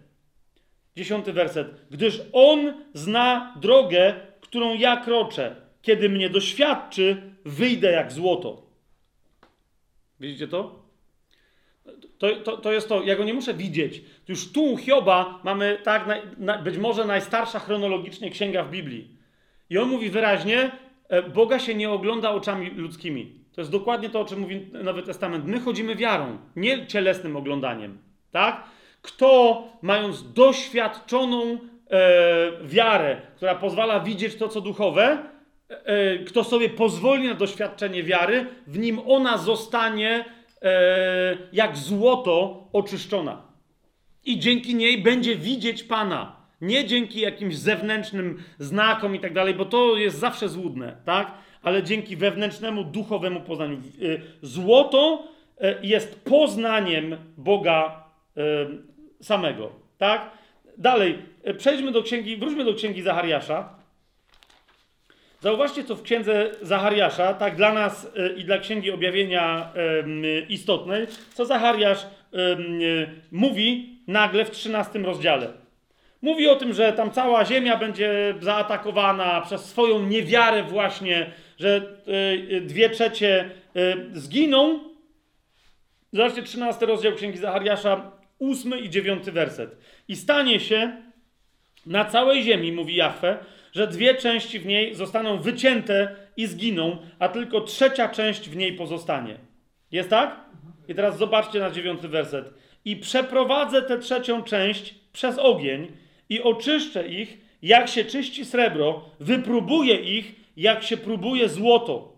Dziesiąty 0.97 1.33
werset. 1.33 1.69
Gdyż 1.91 2.23
on 2.33 2.85
zna 2.93 3.55
drogę, 3.61 4.15
którą 4.41 4.75
ja 4.75 4.97
kroczę. 4.97 5.57
Kiedy 5.83 6.09
mnie 6.09 6.31
doświadczy, 6.31 7.23
wyjdę 7.45 7.93
jak 7.93 8.13
złoto. 8.13 8.63
Widzicie 10.21 10.49
to? 10.49 10.85
To, 12.19 12.37
to, 12.37 12.57
to 12.57 12.73
jest 12.73 12.89
to, 12.89 13.03
ja 13.03 13.17
go 13.17 13.25
nie 13.25 13.35
muszę 13.35 13.55
widzieć. 13.55 14.03
Już 14.29 14.53
tu 14.53 14.77
Hioba 14.77 15.41
mamy 15.45 15.79
tak, 15.83 16.09
na, 16.39 16.59
być 16.59 16.79
może 16.79 17.05
najstarsza 17.05 17.59
chronologicznie 17.59 18.31
księga 18.31 18.65
w 18.65 18.71
Biblii. 18.71 19.14
I 19.71 19.79
on 19.79 19.89
mówi 19.89 20.11
wyraźnie, 20.11 20.71
e, 21.09 21.23
Boga 21.23 21.59
się 21.59 21.75
nie 21.75 21.91
ogląda 21.91 22.31
oczami 22.31 22.71
ludzkimi. 22.71 23.45
To 23.55 23.61
jest 23.61 23.71
dokładnie 23.71 24.11
to, 24.11 24.21
o 24.21 24.25
czym 24.25 24.39
mówi 24.39 24.67
Nowy 24.85 25.03
Testament. 25.03 25.47
My 25.47 25.61
chodzimy 25.61 25.97
wiarą, 25.97 26.39
nie 26.57 26.87
cielesnym 26.87 27.37
oglądaniem. 27.37 27.99
Tak? 28.31 28.65
Kto, 29.03 29.63
mając 29.83 30.33
doświadczoną 30.33 31.43
e, 31.43 31.59
wiarę, 32.65 33.23
która 33.37 33.55
pozwala 33.55 34.01
widzieć 34.01 34.37
to, 34.37 34.49
co 34.49 34.61
duchowe, 34.61 35.19
e, 35.71 35.87
e 35.87 36.19
kto 36.19 36.45
sobie 36.45 36.69
pozwoli 36.69 37.29
na 37.29 37.35
doświadczenie 37.35 38.03
wiary, 38.03 38.47
w 38.67 38.79
nim 38.79 39.01
ona 39.07 39.39
zostanie 39.39 40.25
e, 40.63 41.37
jak 41.53 41.77
złoto 41.77 42.67
oczyszczona. 42.73 43.43
I 44.25 44.39
dzięki 44.39 44.75
niej 44.75 45.03
będzie 45.03 45.37
widzieć 45.37 45.83
Pana. 45.83 46.44
Nie 46.65 46.85
dzięki 46.85 47.21
jakimś 47.21 47.57
zewnętrznym 47.57 48.43
znakom 48.59 49.15
i 49.15 49.21
tak 49.21 49.33
dalej, 49.33 49.55
bo 49.55 49.65
to 49.65 49.97
jest 49.97 50.19
zawsze 50.19 50.49
złudne, 50.49 50.97
tak? 51.05 51.33
Ale 51.63 51.83
dzięki 51.83 52.17
wewnętrznemu, 52.17 52.85
duchowemu 52.85 53.41
poznaniu. 53.41 53.77
Y, 54.03 54.21
złoto 54.43 55.29
y, 55.63 55.77
jest 55.83 56.25
poznaniem 56.25 57.17
Boga 57.37 58.05
y, 58.37 58.41
samego, 59.25 59.73
tak? 59.99 60.31
Dalej, 60.79 61.19
przejdźmy 61.59 61.93
do 61.93 62.03
księgi, 62.03 62.37
wróćmy 62.37 62.65
do 62.65 62.75
księgi 62.75 63.03
Zachariasza. 63.03 63.75
Zauważcie, 65.41 65.85
co 65.85 65.97
w 65.97 66.03
księdze 66.03 66.51
Zachariasza, 66.63 67.35
tak 67.35 67.57
dla 67.57 67.73
nas 67.73 68.13
i 68.37 68.45
dla 68.45 68.59
księgi 68.59 68.91
objawienia 68.91 69.73
istotnej, 70.49 71.07
co 71.35 71.47
Zachariasz 71.47 72.07
mówi 73.33 73.99
nagle 74.07 74.45
w 74.45 74.51
13 74.51 74.99
rozdziale. 74.99 75.64
Mówi 76.25 76.49
o 76.49 76.57
tym, 76.57 76.73
że 76.73 76.93
tam 76.93 77.11
cała 77.11 77.45
ziemia 77.45 77.77
będzie 77.77 78.35
zaatakowana 78.41 79.41
przez 79.41 79.65
swoją 79.65 80.07
niewiarę 80.07 80.63
właśnie, 80.63 81.31
że 81.59 81.83
y, 82.53 82.61
dwie 82.61 82.91
trzecie 82.91 83.51
y, 83.77 84.21
zginą. 84.21 84.81
Zobaczcie 86.13 86.43
13 86.43 86.87
rozdział 86.87 87.13
Księgi 87.13 87.39
Zachariasza, 87.39 88.13
8 88.41 88.79
i 88.79 88.91
9 88.91 89.31
werset. 89.31 89.77
I 90.09 90.17
stanie 90.17 90.61
się 90.61 90.97
na 91.87 92.05
całej 92.05 92.43
ziemi, 92.43 92.73
mówi 92.73 92.97
Jahwe, 92.97 93.39
że 93.73 93.87
dwie 93.87 94.15
części 94.15 94.59
w 94.59 94.67
niej 94.67 94.95
zostaną 94.95 95.39
wycięte 95.39 96.17
i 96.37 96.47
zginą, 96.47 96.97
a 97.19 97.29
tylko 97.29 97.61
trzecia 97.61 98.09
część 98.09 98.49
w 98.49 98.57
niej 98.57 98.73
pozostanie. 98.73 99.37
Jest 99.93 100.11
tak? 100.11 100.41
I 100.89 100.95
teraz 100.95 101.19
zobaczcie 101.19 101.61
na 101.61 101.71
dziewiąty 101.71 102.09
werset. 102.09 102.55
I 102.85 102.97
przeprowadzę 102.97 103.83
tę 103.83 103.99
trzecią 103.99 104.43
część 104.43 104.95
przez 105.13 105.39
ogień 105.39 106.04
i 106.29 106.43
oczyszczę 106.43 107.09
ich, 107.09 107.39
jak 107.63 107.89
się 107.89 108.05
czyści 108.05 108.45
srebro, 108.45 109.05
wypróbuję 109.21 109.95
ich, 109.97 110.35
jak 110.57 110.83
się 110.83 110.97
próbuje 110.97 111.49
złoto. 111.49 112.15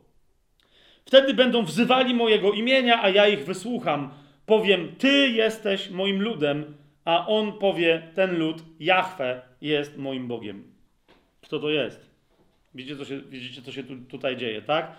Wtedy 1.05 1.35
będą 1.35 1.65
wzywali 1.65 2.15
mojego 2.15 2.53
imienia, 2.53 3.03
a 3.03 3.09
ja 3.09 3.29
ich 3.29 3.45
wysłucham. 3.45 4.11
Powiem, 4.47 4.95
Ty 4.99 5.29
jesteś 5.29 5.91
moim 5.91 6.23
ludem, 6.23 6.77
a 7.05 7.27
on 7.27 7.53
powie, 7.53 8.03
ten 8.15 8.39
lud, 8.39 8.63
Jahwe, 8.81 9.43
jest 9.61 9.97
moim 9.97 10.29
Bogiem. 10.29 10.73
Kto 11.41 11.59
to 11.59 11.71
jest? 11.71 12.11
Widzicie, 12.75 12.97
co 12.97 13.05
się, 13.05 13.21
widzicie, 13.21 13.63
co 13.63 13.73
się 13.73 13.85
tu, 13.85 13.97
tutaj 13.97 14.37
dzieje, 14.37 14.63
tak? 14.63 14.93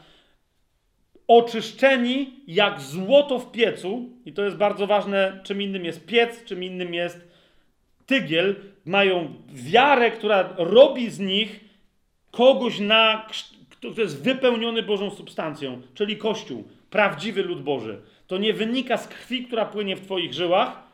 Oczyszczeni 1.28 2.34
jak 2.48 2.82
złoto 2.82 3.40
w 3.40 3.52
piecu, 3.52 4.10
i 4.26 4.34
to 4.34 4.46
jest 4.46 4.58
bardzo 4.58 4.88
ważne, 4.88 5.40
czym 5.44 5.62
innym 5.62 5.86
jest 5.86 6.06
piec, 6.06 6.44
czym 6.44 6.64
innym 6.64 6.94
jest 6.94 7.28
tygiel, 8.08 8.56
mają 8.86 9.34
wiarę, 9.54 10.12
która 10.12 10.54
robi 10.58 11.10
z 11.10 11.20
nich 11.20 11.60
kogoś, 12.32 12.80
na, 12.80 13.28
kto 13.70 14.02
jest 14.02 14.24
wypełniony 14.24 14.84
Bożą 14.84 15.12
substancją, 15.12 15.82
czyli 15.94 16.18
Kościół, 16.18 16.64
prawdziwy 16.90 17.44
lud 17.44 17.62
Boży. 17.62 18.02
To 18.28 18.38
nie 18.38 18.54
wynika 18.54 18.98
z 18.98 19.08
krwi, 19.08 19.44
która 19.44 19.66
płynie 19.66 19.96
w 19.96 20.02
Twoich 20.02 20.34
żyłach. 20.34 20.88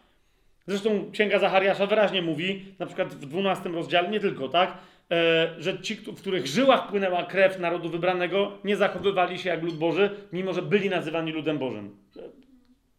Zresztą 0.68 1.12
Księga 1.12 1.40
Zachariasza 1.40 1.88
wyraźnie 1.88 2.22
mówi, 2.22 2.66
na 2.80 2.86
przykład 2.86 3.14
w 3.14 3.26
12 3.26 3.70
rozdziale, 3.70 4.10
nie 4.10 4.20
tylko, 4.20 4.50
tak, 4.50 4.78
e, 5.12 5.50
że 5.60 5.80
ci, 5.82 5.96
w 5.96 6.22
których 6.22 6.48
żyłach 6.48 6.88
płynęła 6.88 7.24
krew 7.24 7.60
narodu 7.60 7.90
wybranego, 7.90 8.52
nie 8.64 8.76
zachowywali 8.76 9.40
się 9.40 9.50
jak 9.50 9.64
lud 9.64 9.78
Boży, 9.78 10.10
mimo 10.34 10.54
że 10.54 10.62
byli 10.62 10.90
nazywani 10.90 11.32
ludem 11.32 11.58
Bożym. 11.58 11.98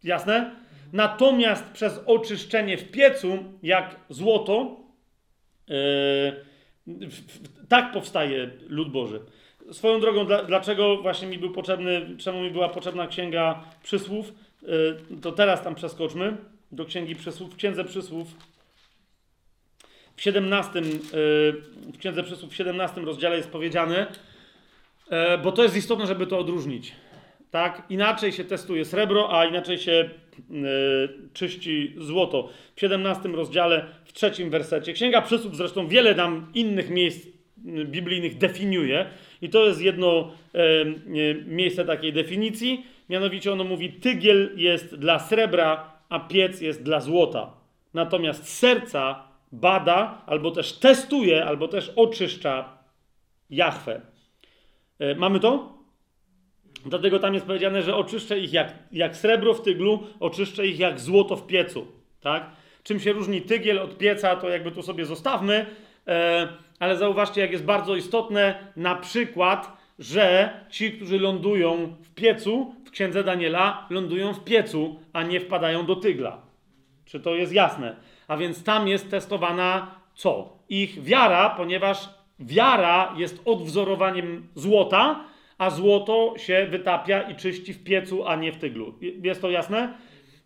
Jasne? 0.05 0.51
Natomiast 0.93 1.65
przez 1.73 2.01
oczyszczenie 2.07 2.79
w 2.79 2.91
piecu, 2.91 3.39
jak 3.63 3.97
złoto, 4.09 4.77
yy, 5.69 5.77
tak 7.69 7.93
powstaje 7.93 8.51
lud 8.69 8.93
Boży. 8.93 9.21
Swoją 9.73 10.01
drogą, 10.01 10.27
dla, 10.27 10.45
dlaczego 10.45 10.97
właśnie 10.97 11.29
mi 11.29 11.39
był 11.39 11.51
potrzebny, 11.51 12.17
czemu 12.19 12.43
mi 12.43 12.51
była 12.51 12.69
potrzebna 12.69 13.07
księga 13.07 13.65
przysłów, 13.83 14.33
yy, 14.63 15.21
to 15.23 15.33
teraz 15.33 15.63
tam 15.63 15.75
przeskoczmy 15.75 16.37
do 16.73 16.85
księgi 16.85 17.17
przysłów. 17.17 17.53
W 17.55 17.57
księdze 17.57 17.85
przysłów 17.85 18.29
w 20.17 20.23
17, 20.23 20.81
yy, 20.81 20.93
w 21.93 21.99
księdze 21.99 22.23
przysłów 22.23 22.53
w 22.53 22.57
17 22.57 23.01
rozdziale 23.01 23.37
jest 23.37 23.51
powiedziane, 23.51 24.07
bo 25.43 25.53
to 25.53 25.63
jest 25.63 25.77
istotne, 25.77 26.07
żeby 26.07 26.27
to 26.27 26.39
odróżnić. 26.39 26.93
Tak? 27.51 27.83
Inaczej 27.89 28.33
się 28.33 28.45
testuje 28.45 28.85
srebro, 28.85 29.39
a 29.39 29.45
inaczej 29.45 29.79
się 29.79 30.11
czyści 31.33 31.95
złoto. 31.99 32.49
W 32.77 32.81
17 32.81 33.29
rozdziale, 33.29 33.87
w 34.05 34.13
trzecim 34.13 34.51
wersecie. 34.51 34.93
Księga 34.93 35.23
Przysług 35.23 35.55
zresztą 35.55 35.89
wiele 35.89 36.15
nam 36.15 36.51
innych 36.55 36.91
miejsc 36.91 37.27
biblijnych 37.85 38.39
definiuje. 38.39 39.07
I 39.43 39.49
to 39.49 39.67
jest 39.67 39.81
jedno 39.81 40.33
yy, 41.07 41.45
miejsce 41.47 41.85
takiej 41.85 42.13
definicji. 42.13 42.87
Mianowicie 43.09 43.53
ono 43.53 43.65
mówi, 43.65 43.93
tygiel 43.93 44.51
jest 44.57 44.95
dla 44.95 45.19
srebra, 45.19 45.93
a 46.09 46.21
piec 46.21 46.61
jest 46.61 46.83
dla 46.83 47.01
złota. 47.01 47.53
Natomiast 47.95 48.49
serca 48.49 49.23
bada, 49.53 50.23
albo 50.27 50.51
też 50.51 50.73
testuje, 50.73 51.45
albo 51.45 51.69
też 51.69 51.93
oczyszcza 51.97 52.79
Jahwe. 53.51 54.01
Mamy 55.17 55.41
to? 55.41 55.79
Dlatego 56.85 57.19
tam 57.19 57.35
jest 57.35 57.47
powiedziane, 57.47 57.83
że 57.83 57.97
oczyszczę 57.97 58.39
ich 58.39 58.53
jak, 58.53 58.73
jak 58.93 59.17
srebro 59.17 59.55
w 59.55 59.63
tyglu, 59.63 60.03
oczyszczę 60.21 60.67
ich 60.67 60.79
jak 60.79 61.01
złoto 61.01 61.37
w 61.37 61.47
piecu. 61.47 61.87
Tak? 62.21 62.51
Czym 62.83 63.01
się 63.01 63.13
różni 63.13 63.43
tygiel 63.43 63.79
od 63.79 63.99
pieca, 63.99 64.37
to 64.37 64.49
jakby 64.49 64.71
tu 64.71 64.83
sobie 64.83 65.07
zostawmy, 65.07 65.67
e, 66.09 66.49
ale 66.79 66.97
zauważcie, 66.97 67.41
jak 67.41 67.53
jest 67.53 67.65
bardzo 67.65 67.97
istotne 67.97 68.55
na 68.77 68.95
przykład, 68.95 69.85
że 69.99 70.51
ci, 70.71 70.93
którzy 70.93 71.19
lądują 71.19 71.97
w 72.03 72.15
piecu, 72.15 72.75
w 72.87 72.91
księdze 72.91 73.25
Daniela, 73.25 73.87
lądują 73.91 74.35
w 74.35 74.45
piecu, 74.45 75.01
a 75.13 75.23
nie 75.23 75.41
wpadają 75.41 75.87
do 75.87 75.97
tygla. 75.97 76.39
Czy 77.05 77.21
to 77.21 77.35
jest 77.35 77.53
jasne? 77.53 77.97
A 78.29 78.37
więc 78.37 78.65
tam 78.65 78.89
jest 78.89 79.11
testowana 79.11 79.95
co? 80.15 80.59
Ich 80.69 81.03
wiara, 81.03 81.51
ponieważ 81.51 82.09
wiara 82.39 83.15
jest 83.17 83.43
odwzorowaniem 83.45 84.49
złota, 84.55 85.25
a 85.65 85.71
złoto 85.71 86.35
się 86.37 86.67
wytapia 86.71 87.23
i 87.23 87.35
czyści 87.37 87.73
w 87.73 87.85
piecu, 87.85 88.27
a 88.27 88.37
nie 88.37 88.53
w 88.53 88.57
tyglu. 88.57 88.95
Jest 89.23 89.43
to 89.43 89.51
jasne? 89.51 89.95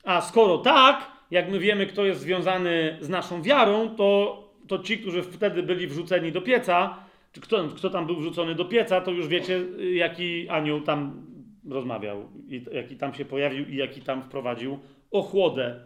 A 0.05 0.21
skoro 0.21 0.59
tak, 0.59 1.13
jak 1.31 1.51
my 1.51 1.59
wiemy, 1.59 1.87
kto 1.87 2.05
jest 2.05 2.21
związany 2.21 2.99
z 3.01 3.09
naszą 3.09 3.43
wiarą, 3.43 3.97
to, 3.97 4.43
to 4.69 4.79
ci, 4.79 4.99
którzy 4.99 5.23
wtedy 5.23 5.63
byli 5.63 5.87
wrzuceni 5.87 6.33
do 6.33 6.43
pieca, 6.43 6.97
czy 7.33 7.41
kto, 7.41 7.69
kto 7.69 7.91
tam 7.91 8.07
był 8.07 8.17
wrzucony 8.17 8.55
do 8.55 8.65
pieca, 8.65 9.01
to 9.01 9.11
już 9.11 9.29
wiecie, 9.29 9.65
jaki 9.95 10.49
anioł 10.49 10.81
tam 10.81 11.27
rozmawiał, 11.71 12.29
i 12.49 12.65
jaki 12.73 12.97
tam 12.97 13.15
się 13.15 13.25
pojawił 13.25 13.69
i 13.69 13.77
jaki 13.77 14.01
tam 14.01 14.23
wprowadził 14.23 14.79
ochłodę 15.11 15.81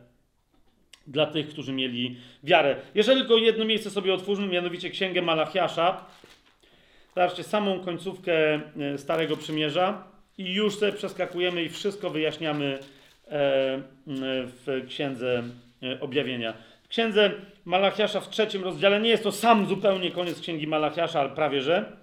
dla 1.06 1.26
tych, 1.26 1.48
którzy 1.48 1.72
mieli 1.72 2.16
wiarę. 2.42 2.76
Jeżeli 2.94 3.20
tylko 3.20 3.36
jedno 3.36 3.64
miejsce 3.64 3.90
sobie 3.90 4.14
otwórzmy, 4.14 4.46
mianowicie 4.46 4.90
Księgę 4.90 5.22
Malachiasza, 5.22 6.04
zobaczcie 7.14 7.42
samą 7.42 7.80
końcówkę 7.80 8.54
e, 8.54 8.98
Starego 8.98 9.36
Przymierza 9.36 10.04
i 10.38 10.52
już 10.52 10.78
sobie 10.78 10.92
przeskakujemy 10.92 11.62
i 11.62 11.68
wszystko 11.68 12.10
wyjaśniamy 12.10 12.78
e, 12.78 12.80
w 14.06 14.84
Księdze 14.88 15.42
e, 15.82 16.00
Objawienia. 16.00 16.54
W 16.82 16.88
Księdze 16.88 17.30
Malachiasza 17.64 18.20
w 18.20 18.30
trzecim 18.30 18.64
rozdziale, 18.64 19.00
nie 19.00 19.10
jest 19.10 19.22
to 19.22 19.32
sam 19.32 19.66
zupełnie 19.66 20.10
koniec 20.10 20.40
Księgi 20.40 20.66
Malachiasza, 20.66 21.20
ale 21.20 21.30
prawie 21.30 21.62
że. 21.62 22.02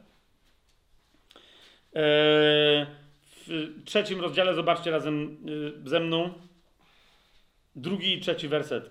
W 3.47 3.83
trzecim 3.85 4.21
rozdziale, 4.21 4.53
zobaczcie 4.53 4.91
razem 4.91 5.37
ze 5.85 5.99
mną, 5.99 6.33
drugi 7.75 8.13
i 8.13 8.19
trzeci 8.19 8.47
werset. 8.47 8.89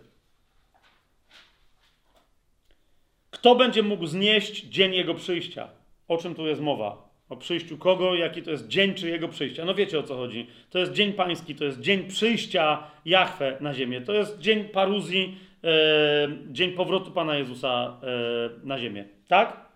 Kto 3.31 3.55
będzie 3.55 3.82
mógł 3.82 4.07
znieść 4.07 4.65
dzień 4.65 4.95
jego 4.95 5.15
przyjścia? 5.15 5.78
O 6.09 6.17
czym 6.17 6.35
tu 6.35 6.47
jest 6.47 6.61
mowa? 6.61 7.09
O 7.29 7.37
przyjściu 7.37 7.79
kogo? 7.79 8.15
Jaki 8.15 8.43
to 8.43 8.51
jest 8.51 8.69
dzień 8.69 8.95
czy 8.95 9.09
jego 9.09 9.29
przyjścia? 9.29 9.65
No 9.65 9.75
wiecie 9.75 9.99
o 9.99 10.03
co 10.03 10.17
chodzi. 10.17 10.47
To 10.71 10.79
jest 10.79 10.93
dzień 10.93 11.13
pański, 11.13 11.55
to 11.55 11.65
jest 11.65 11.81
dzień 11.81 12.09
przyjścia 12.09 12.91
Jahwe 13.05 13.57
na 13.61 13.75
ziemię. 13.75 14.01
To 14.01 14.13
jest 14.13 14.39
dzień 14.39 14.65
paruzji, 14.65 15.39
e, 15.65 16.29
dzień 16.51 16.73
powrotu 16.73 17.11
Pana 17.11 17.37
Jezusa 17.37 18.01
e, 18.03 18.67
na 18.67 18.79
ziemię. 18.79 19.05
Tak? 19.29 19.69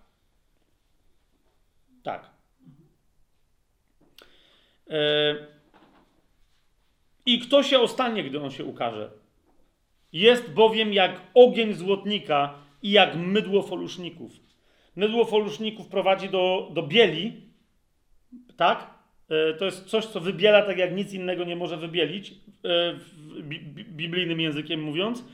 Tak. 2.03 2.31
E, 4.91 5.35
I 7.27 7.39
kto 7.39 7.63
się 7.63 7.81
ostanie, 7.81 8.25
gdy 8.25 8.41
on 8.41 8.51
się 8.51 8.65
ukaże? 8.65 9.11
Jest 10.13 10.53
bowiem 10.53 10.93
jak 10.93 11.21
ogień 11.35 11.75
złotnika 11.75 12.55
i 12.83 12.91
jak 12.91 13.17
mydło 13.17 13.63
foluszników. 13.63 14.52
Mydło 14.97 15.25
foluszników 15.25 15.89
prowadzi 15.89 16.29
do, 16.29 16.71
do 16.75 16.83
bieli, 16.83 17.33
tak? 18.57 18.91
E, 19.29 19.55
to 19.55 19.65
jest 19.65 19.85
coś, 19.85 20.07
co 20.07 20.21
wybiela 20.21 20.63
tak, 20.63 20.79
jak 20.79 20.97
nic 20.97 21.13
innego 21.13 21.45
nie 21.45 21.57
może 21.57 21.77
wybielić, 21.77 22.35
e, 22.65 22.99
biblijnym 23.73 24.41
językiem 24.41 24.83
mówiąc. 24.83 25.25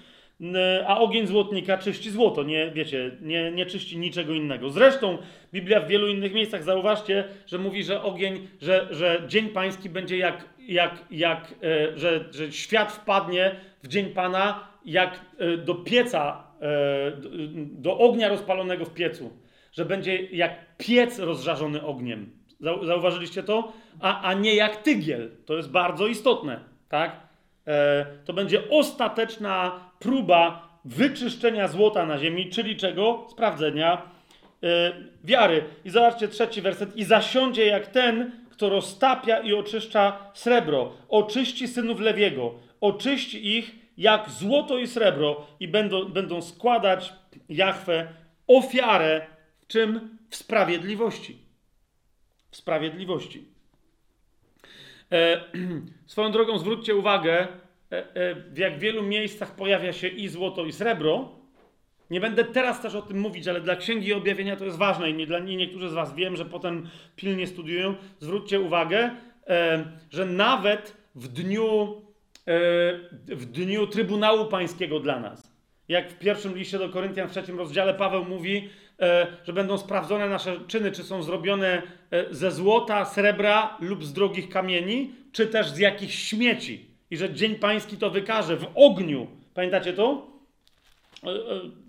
A 0.87 1.01
ogień 1.01 1.27
złotnika 1.27 1.79
czyści 1.79 2.11
złoto, 2.11 2.43
nie, 2.43 2.71
wiecie, 2.71 3.11
nie, 3.21 3.53
nie 3.53 3.67
czyści 3.67 3.99
niczego 3.99 4.35
innego. 4.35 4.71
Zresztą 4.71 5.19
Biblia 5.53 5.81
w 5.81 5.89
wielu 5.89 6.09
innych 6.09 6.35
miejscach, 6.35 6.63
zauważcie, 6.63 7.25
że 7.47 7.59
mówi, 7.59 7.85
że 7.85 8.03
ogień, 8.03 8.49
że, 8.61 8.89
że 8.91 9.23
dzień 9.29 9.49
pański 9.49 9.89
będzie 9.89 10.19
jak, 10.19 10.45
jak, 10.69 11.05
jak 11.11 11.55
e, 11.63 11.99
że, 11.99 12.25
że 12.31 12.53
świat 12.53 12.93
wpadnie 12.93 13.57
w 13.83 13.89
dzień 13.89 14.07
Pana 14.07 14.69
jak 14.85 15.21
do 15.65 15.75
pieca 15.75 16.49
do 17.57 17.99
ognia 17.99 18.29
rozpalonego 18.29 18.85
w 18.85 18.95
piecu, 18.95 19.33
że 19.79 19.85
będzie 19.85 20.23
jak 20.23 20.77
piec 20.77 21.19
rozżarzony 21.19 21.87
ogniem. 21.87 22.31
Zauważyliście 22.61 23.43
to? 23.43 23.73
A, 24.01 24.23
a 24.23 24.35
nie 24.35 24.55
jak 24.55 24.77
tygiel. 24.77 25.31
To 25.47 25.57
jest 25.57 25.71
bardzo 25.71 26.07
istotne, 26.07 26.61
tak? 26.89 27.17
E, 27.67 28.07
to 28.25 28.33
będzie 28.33 28.71
ostateczna 28.71 29.81
próba 29.99 30.69
wyczyszczenia 30.85 31.69
złota 31.69 32.07
na 32.07 32.19
ziemi, 32.19 32.51
czyli 32.51 32.77
czego? 32.77 33.27
Sprawdzenia 33.31 34.03
e, 34.63 34.93
wiary. 35.25 35.65
I 35.85 35.91
zobaczcie 35.91 36.29
trzeci 36.29 36.63
werset. 36.63 36.97
I 36.97 37.05
zasiądzie 37.05 37.67
jak 37.67 37.87
ten, 37.87 38.33
kto 38.51 38.69
roztapia 38.69 39.39
i 39.39 39.55
oczyszcza 39.55 40.31
srebro. 40.35 40.93
Oczyści 41.09 41.69
synów 41.69 42.01
Lewiego. 42.01 42.55
Oczyści 42.81 43.57
ich 43.57 43.75
jak 43.99 44.31
złoto 44.31 44.79
i 44.79 44.87
srebro 44.87 45.47
i 45.61 45.69
będą, 45.69 46.05
będą 46.05 46.43
składać 46.43 47.13
Jachwę 47.49 48.09
ofiarę 48.47 49.38
czym? 49.69 50.19
W 50.31 50.37
sprawiedliwości. 50.37 51.39
W 52.51 52.57
sprawiedliwości. 52.57 53.45
E, 55.13 55.45
swoją 56.07 56.33
drogą 56.33 56.59
zwróćcie 56.59 56.95
uwagę, 56.95 57.49
e, 57.93 58.15
e, 58.15 58.35
w 58.35 58.59
jak 58.59 58.79
wielu 58.79 59.03
miejscach 59.03 59.57
pojawia 59.57 59.93
się 59.93 60.09
i 60.09 60.29
złoto, 60.29 60.65
i 60.65 60.73
srebro. 60.73 61.39
Nie 62.11 62.21
będę 62.21 62.45
teraz 62.45 62.83
też 62.83 62.95
o 62.95 63.03
tym 63.03 63.21
mówić, 63.21 63.49
ale 63.49 63.61
dla 63.61 63.77
Księgi 63.77 64.13
Objawienia 64.13 64.57
to 64.57 64.65
jest 64.65 64.79
ważne 64.79 65.11
i 65.11 65.15
nie, 65.15 65.27
dla, 65.27 65.39
nie 65.39 65.57
niektórzy 65.57 65.91
z 65.91 65.95
Was 65.95 66.15
wiem, 66.15 66.37
że 66.37 66.45
potem 66.45 66.89
pilnie 67.17 67.47
studiują. 67.47 67.95
Zwróćcie 68.21 68.61
uwagę, 68.61 69.11
e, 69.47 69.85
że 70.11 70.27
nawet 70.27 70.97
w 71.15 71.29
dniu 71.29 72.03
w 73.27 73.45
dniu 73.45 73.87
Trybunału 73.87 74.47
Pańskiego 74.47 75.01
dla 75.01 75.21
nas. 75.21 75.53
Jak 75.89 76.11
w 76.11 76.19
pierwszym 76.19 76.57
liście 76.57 76.79
do 76.79 76.89
Koryntian 76.89 77.29
w 77.29 77.31
trzecim 77.31 77.59
rozdziale 77.59 77.95
Paweł 77.95 78.25
mówi, 78.25 78.71
że 79.45 79.53
będą 79.53 79.79
sprawdzone 79.79 80.29
nasze 80.29 80.61
czyny, 80.67 80.93
czy 80.93 81.05
są 81.05 81.23
zrobione 81.23 81.83
e, 82.11 82.35
ze 82.35 82.51
złota, 82.51 83.05
srebra 83.05 83.77
lub 83.81 84.05
z 84.05 84.13
drogich 84.13 84.49
kamieni, 84.49 85.11
czy 85.33 85.47
też 85.47 85.71
z 85.71 85.79
jakichś 85.79 86.15
śmieci. 86.15 86.87
I 87.11 87.17
że 87.17 87.35
Dzień 87.35 87.55
Pański 87.55 87.97
to 87.97 88.11
wykaże 88.11 88.57
w 88.57 88.67
ogniu. 88.75 89.27
Pamiętacie 89.55 89.93
to? 89.93 90.27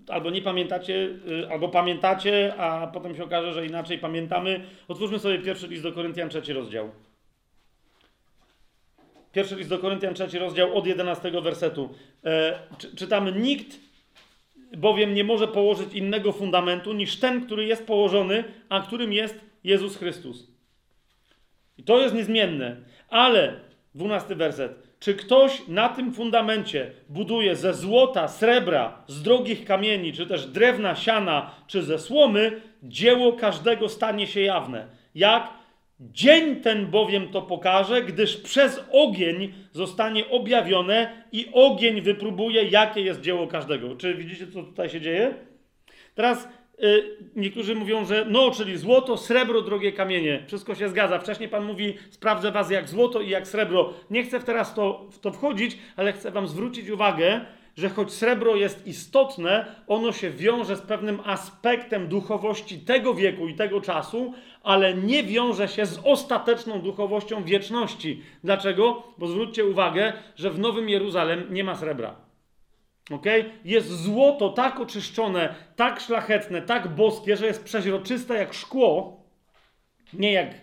Albo 0.08 0.30
nie 0.30 0.42
pamiętacie, 0.42 1.08
albo 1.50 1.68
pamiętacie, 1.68 2.54
a 2.58 2.86
potem 2.86 3.16
się 3.16 3.24
okaże, 3.24 3.52
że 3.52 3.66
inaczej 3.66 3.98
pamiętamy. 3.98 4.64
Otwórzmy 4.88 5.18
sobie 5.18 5.38
pierwszy 5.38 5.68
list 5.68 5.82
do 5.82 5.92
Koryntian, 5.92 6.28
trzeci 6.28 6.52
rozdział. 6.52 6.90
Pierwszy 9.32 9.56
list 9.56 9.70
do 9.70 9.78
Koryntian, 9.78 10.14
trzeci 10.14 10.38
rozdział 10.38 10.78
od 10.78 10.86
11 10.86 11.30
wersetu. 11.30 11.94
E, 12.24 12.58
czytamy: 12.96 13.32
Nikt 13.32 13.89
bowiem 14.76 15.14
nie 15.14 15.24
może 15.24 15.48
położyć 15.48 15.94
innego 15.94 16.32
fundamentu 16.32 16.92
niż 16.92 17.20
ten, 17.20 17.46
który 17.46 17.64
jest 17.64 17.86
położony, 17.86 18.44
a 18.68 18.80
którym 18.80 19.12
jest 19.12 19.44
Jezus 19.64 19.96
Chrystus. 19.96 20.50
I 21.78 21.82
to 21.82 22.00
jest 22.00 22.14
niezmienne. 22.14 22.76
Ale, 23.08 23.60
12 23.94 24.34
werset. 24.34 24.90
Czy 25.00 25.14
ktoś 25.14 25.68
na 25.68 25.88
tym 25.88 26.12
fundamencie 26.12 26.90
buduje 27.08 27.56
ze 27.56 27.74
złota, 27.74 28.28
srebra, 28.28 29.04
z 29.06 29.22
drogich 29.22 29.64
kamieni, 29.64 30.12
czy 30.12 30.26
też 30.26 30.46
drewna, 30.46 30.94
siana, 30.94 31.50
czy 31.66 31.82
ze 31.82 31.98
słomy, 31.98 32.60
dzieło 32.82 33.32
każdego 33.32 33.88
stanie 33.88 34.26
się 34.26 34.40
jawne. 34.40 34.86
Jak 35.14 35.59
Dzień 36.00 36.56
ten 36.56 36.86
bowiem 36.86 37.28
to 37.28 37.42
pokaże, 37.42 38.02
gdyż 38.02 38.36
przez 38.36 38.84
ogień 38.92 39.54
zostanie 39.72 40.28
objawione 40.28 41.24
i 41.32 41.48
ogień 41.52 42.00
wypróbuje, 42.00 42.64
jakie 42.64 43.00
jest 43.00 43.20
dzieło 43.20 43.46
każdego. 43.46 43.96
Czy 43.96 44.14
widzicie, 44.14 44.46
co 44.46 44.62
tutaj 44.62 44.88
się 44.88 45.00
dzieje? 45.00 45.34
Teraz 46.14 46.48
y, 46.84 47.16
niektórzy 47.36 47.74
mówią, 47.74 48.04
że 48.04 48.26
no, 48.28 48.50
czyli 48.50 48.78
złoto, 48.78 49.16
srebro, 49.16 49.62
drogie 49.62 49.92
kamienie. 49.92 50.44
Wszystko 50.46 50.74
się 50.74 50.88
zgadza. 50.88 51.18
Wcześniej 51.18 51.48
Pan 51.48 51.64
mówi, 51.64 51.94
sprawdzę 52.10 52.52
was 52.52 52.70
jak 52.70 52.88
złoto 52.88 53.20
i 53.20 53.28
jak 53.28 53.48
srebro. 53.48 53.94
Nie 54.10 54.22
chcę 54.22 54.40
teraz 54.40 54.74
to, 54.74 55.08
w 55.12 55.18
to 55.18 55.32
wchodzić, 55.32 55.78
ale 55.96 56.12
chcę 56.12 56.30
wam 56.30 56.48
zwrócić 56.48 56.90
uwagę, 56.90 57.40
że 57.76 57.88
choć 57.88 58.12
srebro 58.12 58.56
jest 58.56 58.86
istotne, 58.86 59.74
ono 59.86 60.12
się 60.12 60.30
wiąże 60.30 60.76
z 60.76 60.80
pewnym 60.80 61.20
aspektem 61.24 62.08
duchowości 62.08 62.78
tego 62.78 63.14
wieku 63.14 63.48
i 63.48 63.54
tego 63.54 63.80
czasu, 63.80 64.34
ale 64.62 64.94
nie 64.94 65.22
wiąże 65.22 65.68
się 65.68 65.86
z 65.86 66.00
ostateczną 66.04 66.80
duchowością 66.80 67.44
wieczności. 67.44 68.22
Dlaczego? 68.44 69.02
Bo 69.18 69.26
zwróćcie 69.26 69.64
uwagę, 69.64 70.12
że 70.36 70.50
w 70.50 70.58
Nowym 70.58 70.88
Jeruzalem 70.88 71.46
nie 71.50 71.64
ma 71.64 71.76
srebra. 71.76 72.14
Okay? 73.10 73.44
Jest 73.64 74.02
złoto 74.02 74.48
tak 74.48 74.80
oczyszczone, 74.80 75.54
tak 75.76 76.00
szlachetne, 76.00 76.62
tak 76.62 76.88
boskie, 76.88 77.36
że 77.36 77.46
jest 77.46 77.64
przeźroczyste 77.64 78.34
jak 78.34 78.54
szkło, 78.54 79.20
nie 80.12 80.32
jak 80.32 80.54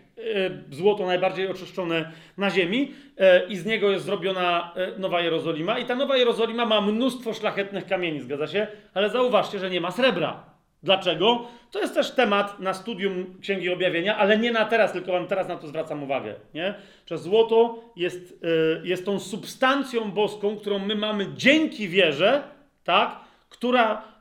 złoto 0.72 1.06
najbardziej 1.06 1.48
oczyszczone 1.48 2.12
na 2.38 2.50
ziemi 2.50 2.94
e, 3.18 3.48
i 3.48 3.58
z 3.58 3.66
niego 3.66 3.92
jest 3.92 4.06
zrobiona 4.06 4.74
e, 4.76 5.00
Nowa 5.00 5.22
Jerozolima. 5.22 5.80
I 5.80 5.86
ta 5.86 5.96
Nowa 5.96 6.18
Jerozolima 6.18 6.66
ma 6.66 6.82
mnóstwo 6.82 7.34
szlachetnych 7.34 7.86
kamieni, 7.86 8.22
zgadza 8.22 8.48
się? 8.48 8.68
Ale 8.94 9.10
zauważcie, 9.10 9.60
że 9.60 9.70
nie 9.70 9.82
ma 9.82 9.92
srebra. 9.92 10.57
Dlaczego? 10.84 11.48
To 11.72 11.80
jest 11.80 11.94
też 11.94 12.12
temat 12.12 12.60
na 12.60 12.74
studium 12.74 13.40
Księgi 13.42 13.70
Objawienia, 13.70 14.18
ale 14.18 14.38
nie 14.38 14.52
na 14.52 14.66
teraz, 14.66 14.92
tylko 14.92 15.12
wam 15.12 15.28
teraz 15.28 15.48
na 15.48 15.58
to 15.58 15.68
zwracam 15.68 16.04
uwagę. 16.04 16.36
Nie? 16.54 16.74
Że 17.06 17.18
złoto 17.18 17.80
jest, 17.96 18.46
jest 18.84 19.06
tą 19.06 19.20
substancją 19.20 20.12
boską, 20.12 20.58
którą 20.58 20.80
my 20.80 20.96
mamy 20.96 21.28
dzięki 21.36 21.88
wierze, 21.88 22.44
tak? 22.84 23.20
która 23.50 24.18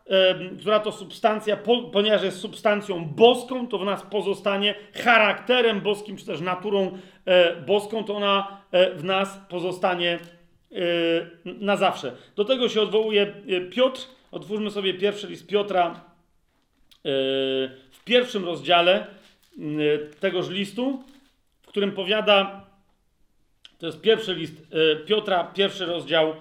która 0.60 0.80
to 0.80 0.92
substancja, 0.92 1.56
ponieważ 1.92 2.22
jest 2.22 2.40
substancją 2.40 3.04
boską, 3.04 3.68
to 3.68 3.78
w 3.78 3.84
nas 3.84 4.02
pozostanie 4.02 4.74
charakterem 4.94 5.80
boskim, 5.80 6.16
czy 6.16 6.26
też 6.26 6.40
naturą 6.40 6.98
e, 7.24 7.56
boską, 7.56 8.04
to 8.04 8.16
ona 8.16 8.60
e, 8.72 8.94
w 8.94 9.04
nas 9.04 9.40
pozostanie 9.48 10.18
e, 10.72 10.76
na 11.44 11.76
zawsze. 11.76 12.12
Do 12.36 12.44
tego 12.44 12.68
się 12.68 12.80
odwołuje 12.82 13.34
Piotr. 13.70 14.00
Otwórzmy 14.30 14.70
sobie 14.70 14.94
pierwszy 14.94 15.26
list 15.26 15.46
Piotra 15.46 16.00
w 17.90 18.00
pierwszym 18.04 18.44
rozdziale 18.44 19.06
tegoż 20.20 20.48
listu, 20.48 21.04
w 21.62 21.66
którym 21.66 21.92
powiada, 21.92 22.64
to 23.78 23.86
jest 23.86 24.00
pierwszy 24.00 24.34
list 24.34 24.54
Piotra, 25.06 25.44
pierwszy 25.44 25.86
rozdział, 25.86 26.34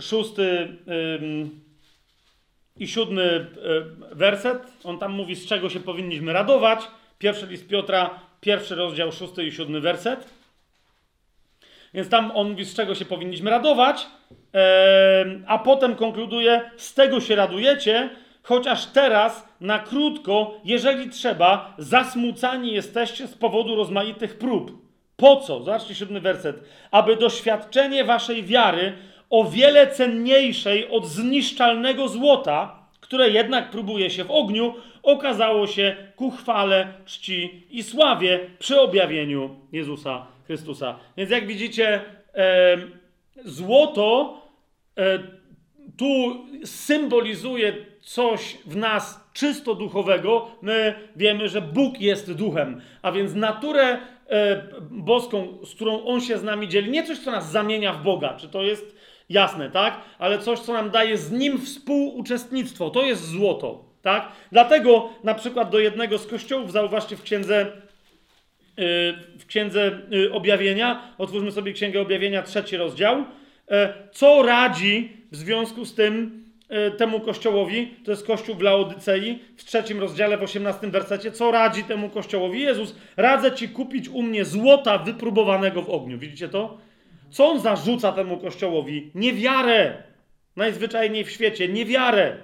szósty 0.00 0.68
i 2.76 2.88
siódmy 2.88 3.46
e, 4.12 4.14
werset. 4.14 4.62
On 4.84 4.98
tam 4.98 5.12
mówi, 5.12 5.34
z 5.34 5.46
czego 5.46 5.70
się 5.70 5.80
powinniśmy 5.80 6.32
radować. 6.32 6.80
Pierwszy 7.18 7.46
list 7.46 7.68
Piotra, 7.68 8.20
pierwszy 8.40 8.74
rozdział, 8.74 9.12
szósty 9.12 9.44
i 9.44 9.52
siódmy 9.52 9.80
werset. 9.80 10.30
Więc 11.94 12.08
tam 12.08 12.30
on 12.34 12.50
mówi, 12.50 12.64
z 12.64 12.74
czego 12.74 12.94
się 12.94 13.04
powinniśmy 13.04 13.50
radować, 13.50 14.06
a 15.46 15.58
potem 15.58 15.96
konkluduje, 15.96 16.70
z 16.76 16.94
tego 16.94 17.20
się 17.20 17.36
radujecie, 17.36 18.10
chociaż 18.44 18.86
teraz 18.86 19.48
na 19.60 19.78
krótko, 19.78 20.60
jeżeli 20.64 21.10
trzeba, 21.10 21.74
zasmucani 21.78 22.72
jesteście 22.72 23.26
z 23.26 23.34
powodu 23.34 23.74
rozmaitych 23.74 24.38
prób. 24.38 24.84
Po 25.16 25.36
co? 25.36 25.62
Zobaczcie 25.62 25.94
siódmy 25.94 26.20
werset. 26.20 26.56
Aby 26.90 27.16
doświadczenie 27.16 28.04
waszej 28.04 28.44
wiary 28.44 28.92
o 29.30 29.44
wiele 29.44 29.86
cenniejszej 29.86 30.88
od 30.88 31.06
zniszczalnego 31.06 32.08
złota, 32.08 32.84
które 33.00 33.30
jednak 33.30 33.70
próbuje 33.70 34.10
się 34.10 34.24
w 34.24 34.30
ogniu, 34.30 34.74
okazało 35.02 35.66
się 35.66 35.96
ku 36.16 36.30
chwale, 36.30 36.92
czci 37.04 37.66
i 37.70 37.82
sławie 37.82 38.40
przy 38.58 38.80
objawieniu 38.80 39.56
Jezusa 39.72 40.26
Chrystusa. 40.46 40.98
Więc 41.16 41.30
jak 41.30 41.46
widzicie, 41.46 42.00
e, 42.34 42.76
złoto 43.44 44.40
e, 44.98 45.18
tu 45.96 46.06
symbolizuje 46.64 47.72
coś 48.04 48.58
w 48.66 48.76
nas 48.76 49.20
czysto 49.32 49.74
duchowego. 49.74 50.50
My 50.62 50.94
wiemy, 51.16 51.48
że 51.48 51.62
Bóg 51.62 52.00
jest 52.00 52.32
duchem, 52.32 52.80
a 53.02 53.12
więc 53.12 53.34
naturę 53.34 53.98
e, 54.28 54.62
boską, 54.90 55.58
z 55.64 55.74
którą 55.74 56.04
On 56.04 56.20
się 56.20 56.38
z 56.38 56.42
nami 56.42 56.68
dzieli, 56.68 56.90
nie 56.90 57.02
coś, 57.02 57.18
co 57.18 57.30
nas 57.30 57.50
zamienia 57.50 57.92
w 57.92 58.02
Boga. 58.02 58.34
Czy 58.34 58.48
to 58.48 58.62
jest 58.62 58.96
jasne, 59.28 59.70
tak? 59.70 60.00
Ale 60.18 60.38
coś, 60.38 60.58
co 60.58 60.72
nam 60.72 60.90
daje 60.90 61.18
z 61.18 61.32
nim 61.32 61.60
współuczestnictwo. 61.60 62.90
To 62.90 63.04
jest 63.04 63.28
złoto, 63.28 63.84
tak? 64.02 64.28
Dlatego 64.52 65.08
na 65.24 65.34
przykład 65.34 65.70
do 65.70 65.78
jednego 65.78 66.18
z 66.18 66.26
kościołów, 66.26 66.72
zauważcie 66.72 67.16
w 67.16 67.22
księdze, 67.22 67.66
y, 68.78 69.14
w 69.38 69.46
księdze 69.46 70.00
y, 70.12 70.32
objawienia, 70.32 71.14
otwórzmy 71.18 71.52
sobie 71.52 71.72
księgę 71.72 72.00
objawienia, 72.00 72.42
trzeci 72.42 72.76
rozdział, 72.76 73.24
co 74.12 74.42
radzi 74.42 75.16
w 75.32 75.36
związku 75.36 75.84
z 75.84 75.94
tym 75.94 76.43
temu 76.96 77.20
kościołowi, 77.20 77.94
to 78.04 78.10
jest 78.10 78.26
kościół 78.26 78.54
w 78.54 78.62
Laodycei, 78.62 79.38
w 79.56 79.64
trzecim 79.64 80.00
rozdziale, 80.00 80.38
w 80.38 80.42
osiemnastym 80.42 80.90
wersecie, 80.90 81.32
co 81.32 81.50
radzi 81.50 81.84
temu 81.84 82.10
kościołowi? 82.10 82.60
Jezus, 82.60 82.96
radzę 83.16 83.52
ci 83.52 83.68
kupić 83.68 84.08
u 84.08 84.22
mnie 84.22 84.44
złota 84.44 84.98
wypróbowanego 84.98 85.82
w 85.82 85.90
ogniu. 85.90 86.18
Widzicie 86.18 86.48
to? 86.48 86.78
Co 87.30 87.48
on 87.48 87.60
zarzuca 87.60 88.12
temu 88.12 88.36
kościołowi? 88.36 89.10
Niewiarę. 89.14 90.02
Najzwyczajniej 90.56 91.24
w 91.24 91.30
świecie, 91.30 91.68
niewiarę. 91.68 92.36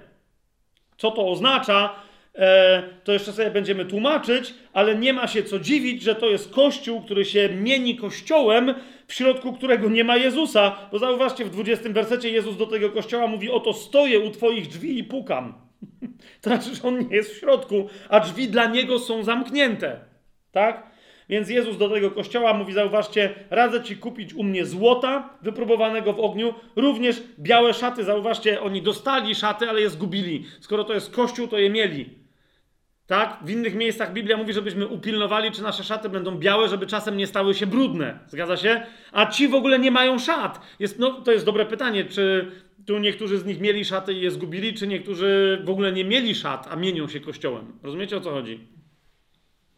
Co 0.97 1.11
to 1.11 1.27
oznacza? 1.27 1.95
E, 2.35 2.83
to 3.03 3.13
jeszcze 3.13 3.31
sobie 3.31 3.51
będziemy 3.51 3.85
tłumaczyć, 3.85 4.53
ale 4.73 4.95
nie 4.95 5.13
ma 5.13 5.27
się 5.27 5.43
co 5.43 5.59
dziwić, 5.59 6.01
że 6.01 6.15
to 6.15 6.29
jest 6.29 6.53
kościół, 6.53 7.01
który 7.01 7.25
się 7.25 7.49
mieni 7.49 7.95
kościołem, 7.95 8.73
w 9.07 9.13
środku 9.13 9.53
którego 9.53 9.89
nie 9.89 10.03
ma 10.03 10.17
Jezusa. 10.17 10.75
Bo 10.91 10.99
zauważcie, 10.99 11.45
w 11.45 11.49
20 11.49 11.89
wersecie 11.89 12.29
Jezus 12.29 12.57
do 12.57 12.67
tego 12.67 12.89
kościoła 12.89 13.27
mówi: 13.27 13.49
Oto 13.49 13.73
stoję 13.73 14.19
u 14.19 14.31
Twoich 14.31 14.67
drzwi 14.67 14.99
i 14.99 15.03
pukam. 15.03 15.53
To 16.41 16.49
znaczy, 16.49 16.75
że 16.75 16.83
on 16.83 16.99
nie 16.99 17.15
jest 17.15 17.31
w 17.31 17.39
środku, 17.39 17.89
a 18.09 18.19
drzwi 18.19 18.47
dla 18.47 18.65
niego 18.65 18.99
są 18.99 19.23
zamknięte. 19.23 19.99
Tak? 20.51 20.91
Więc 21.29 21.49
Jezus 21.49 21.77
do 21.77 21.89
tego 21.89 22.11
kościoła 22.11 22.53
mówi, 22.53 22.73
zauważcie, 22.73 23.35
radzę 23.49 23.83
ci 23.83 23.97
kupić 23.97 24.33
u 24.33 24.43
mnie 24.43 24.65
złota 24.65 25.29
wypróbowanego 25.41 26.13
w 26.13 26.19
ogniu, 26.19 26.53
również 26.75 27.23
białe 27.39 27.73
szaty. 27.73 28.03
Zauważcie, 28.03 28.61
oni 28.61 28.81
dostali 28.81 29.35
szaty, 29.35 29.69
ale 29.69 29.81
je 29.81 29.89
zgubili. 29.89 30.45
Skoro 30.59 30.83
to 30.83 30.93
jest 30.93 31.15
kościół, 31.15 31.47
to 31.47 31.57
je 31.57 31.69
mieli. 31.69 32.20
Tak? 33.11 33.37
W 33.41 33.49
innych 33.49 33.75
miejscach 33.75 34.13
Biblia 34.13 34.37
mówi, 34.37 34.53
żebyśmy 34.53 34.87
upilnowali, 34.87 35.51
czy 35.51 35.63
nasze 35.63 35.83
szaty 35.83 36.09
będą 36.09 36.37
białe, 36.37 36.69
żeby 36.69 36.87
czasem 36.87 37.17
nie 37.17 37.27
stały 37.27 37.53
się 37.53 37.67
brudne. 37.67 38.19
Zgadza 38.27 38.57
się? 38.57 38.81
A 39.11 39.25
ci 39.25 39.47
w 39.47 39.55
ogóle 39.55 39.79
nie 39.79 39.91
mają 39.91 40.19
szat. 40.19 40.61
Jest, 40.79 40.99
no, 40.99 41.11
to 41.11 41.31
jest 41.31 41.45
dobre 41.45 41.65
pytanie, 41.65 42.05
czy 42.05 42.51
tu 42.85 42.97
niektórzy 42.97 43.37
z 43.37 43.45
nich 43.45 43.59
mieli 43.59 43.85
szaty 43.85 44.13
i 44.13 44.21
je 44.21 44.31
zgubili, 44.31 44.73
czy 44.73 44.87
niektórzy 44.87 45.61
w 45.63 45.69
ogóle 45.69 45.91
nie 45.91 46.05
mieli 46.05 46.35
szat, 46.35 46.67
a 46.71 46.75
mienią 46.75 47.07
się 47.07 47.19
kościołem. 47.19 47.73
Rozumiecie 47.83 48.17
o 48.17 48.21
co 48.21 48.31
chodzi? 48.31 48.59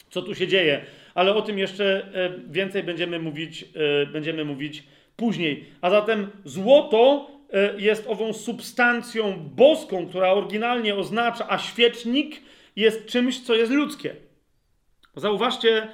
Co 0.09 0.21
tu 0.21 0.35
się 0.35 0.47
dzieje? 0.47 0.85
ale 1.15 1.35
o 1.35 1.41
tym 1.41 1.59
jeszcze 1.59 2.07
e, 2.13 2.31
więcej 2.49 2.83
będziemy 2.83 3.19
mówić, 3.19 3.65
e, 4.03 4.05
będziemy 4.05 4.45
mówić 4.45 4.83
później. 5.15 5.65
A 5.81 5.89
zatem 5.89 6.27
złoto 6.45 7.31
e, 7.53 7.73
jest 7.77 8.07
ową 8.07 8.33
substancją 8.33 9.49
boską, 9.55 10.07
która 10.07 10.31
oryginalnie 10.31 10.95
oznacza, 10.95 11.45
a 11.49 11.57
świecznik 11.57 12.41
jest 12.75 13.05
czymś, 13.05 13.41
co 13.41 13.55
jest 13.55 13.71
ludzkie. 13.71 14.15
Zauważcie, 15.15 15.87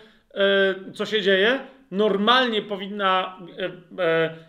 co 0.94 1.06
się 1.06 1.22
dzieje. 1.22 1.60
Normalnie 1.92 2.62
powinna 2.62 3.40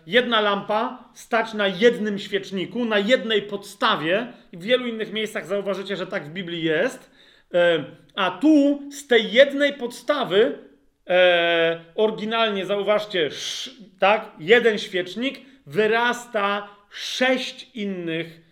jedna 0.07 0.41
lampa 0.41 1.09
stać 1.13 1.53
na 1.53 1.67
jednym 1.67 2.19
świeczniku, 2.19 2.85
na 2.85 2.99
jednej 2.99 3.41
podstawie. 3.41 4.33
W 4.53 4.63
wielu 4.63 4.87
innych 4.87 5.13
miejscach 5.13 5.45
zauważycie, 5.45 5.95
że 5.95 6.07
tak 6.07 6.25
w 6.25 6.33
Biblii 6.33 6.63
jest. 6.63 7.11
A 8.15 8.31
tu 8.31 8.81
z 8.91 9.07
tej 9.07 9.31
jednej 9.31 9.73
podstawy 9.73 10.57
e, 11.07 11.81
oryginalnie, 11.95 12.65
zauważcie, 12.65 13.29
tak, 13.99 14.31
jeden 14.39 14.77
świecznik 14.77 15.39
wyrasta 15.65 16.69
sześć 16.89 17.71
innych 17.73 18.27
e, 18.27 18.50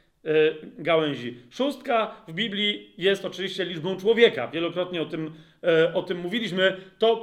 gałęzi. 0.77 1.37
Szóstka 1.49 2.15
w 2.27 2.33
Biblii 2.33 2.93
jest 2.97 3.25
oczywiście 3.25 3.65
liczbą 3.65 3.97
człowieka. 3.97 4.47
Wielokrotnie 4.47 5.01
o 5.01 5.05
tym, 5.05 5.33
e, 5.63 5.93
o 5.93 6.03
tym 6.03 6.19
mówiliśmy. 6.19 6.77
To, 6.97 7.15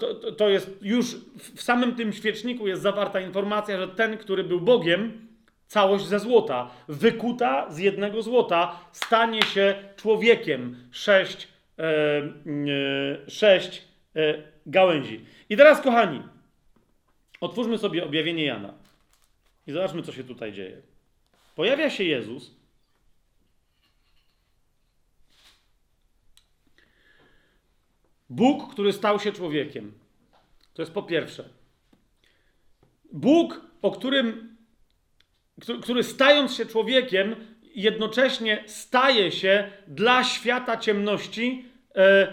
to, 0.00 0.32
to 0.32 0.48
jest 0.48 0.70
już 0.82 1.16
w 1.54 1.62
samym 1.62 1.94
tym 1.94 2.12
świeczniku 2.12 2.68
jest 2.68 2.82
zawarta 2.82 3.20
informacja, 3.20 3.78
że 3.78 3.88
ten, 3.88 4.18
który 4.18 4.44
był 4.44 4.60
Bogiem, 4.60 5.28
całość 5.66 6.04
ze 6.04 6.18
złota, 6.18 6.70
wykuta 6.88 7.70
z 7.70 7.78
jednego 7.78 8.22
złota, 8.22 8.80
stanie 8.92 9.42
się 9.42 9.74
człowiekiem. 9.96 10.76
Sześć, 10.90 11.48
e, 11.78 11.82
e, 11.82 13.30
sześć 13.30 13.82
e, 14.16 14.34
gałęzi. 14.66 15.24
I 15.50 15.56
teraz, 15.56 15.80
kochani, 15.80 16.22
otwórzmy 17.40 17.78
sobie 17.78 18.04
objawienie 18.04 18.44
Jana 18.44 18.74
i 19.66 19.72
zobaczmy, 19.72 20.02
co 20.02 20.12
się 20.12 20.24
tutaj 20.24 20.52
dzieje. 20.52 20.93
Pojawia 21.54 21.90
się 21.90 22.04
Jezus. 22.04 22.50
Bóg, 28.30 28.72
który 28.72 28.92
stał 28.92 29.20
się 29.20 29.32
człowiekiem. 29.32 29.92
To 30.74 30.82
jest 30.82 30.92
po 30.92 31.02
pierwsze. 31.02 31.48
Bóg, 33.12 33.60
o 33.82 33.90
którym, 33.90 34.56
który, 35.82 36.02
stając 36.02 36.54
się 36.54 36.66
człowiekiem, 36.66 37.36
jednocześnie 37.62 38.64
staje 38.66 39.32
się 39.32 39.72
dla 39.86 40.24
świata 40.24 40.76
ciemności 40.76 41.68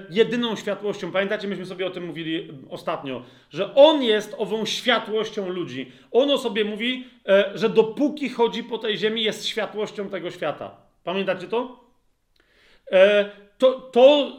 jedyną 0.09 0.55
światłością. 0.55 1.11
Pamiętacie, 1.11 1.47
myśmy 1.47 1.65
sobie 1.65 1.87
o 1.87 1.89
tym 1.89 2.05
mówili 2.05 2.47
ostatnio, 2.69 3.23
że 3.49 3.75
On 3.75 4.03
jest 4.03 4.35
ową 4.37 4.65
światłością 4.65 5.49
ludzi. 5.49 5.91
On 6.11 6.31
o 6.31 6.37
sobie 6.37 6.65
mówi, 6.65 7.07
e, 7.27 7.51
że 7.55 7.69
dopóki 7.69 8.29
chodzi 8.29 8.63
po 8.63 8.77
tej 8.77 8.97
ziemi, 8.97 9.23
jest 9.23 9.45
światłością 9.45 10.09
tego 10.09 10.31
świata. 10.31 10.75
Pamiętacie 11.03 11.47
to? 11.47 11.85
E, 12.91 13.29
to, 13.57 13.73
to 13.73 14.37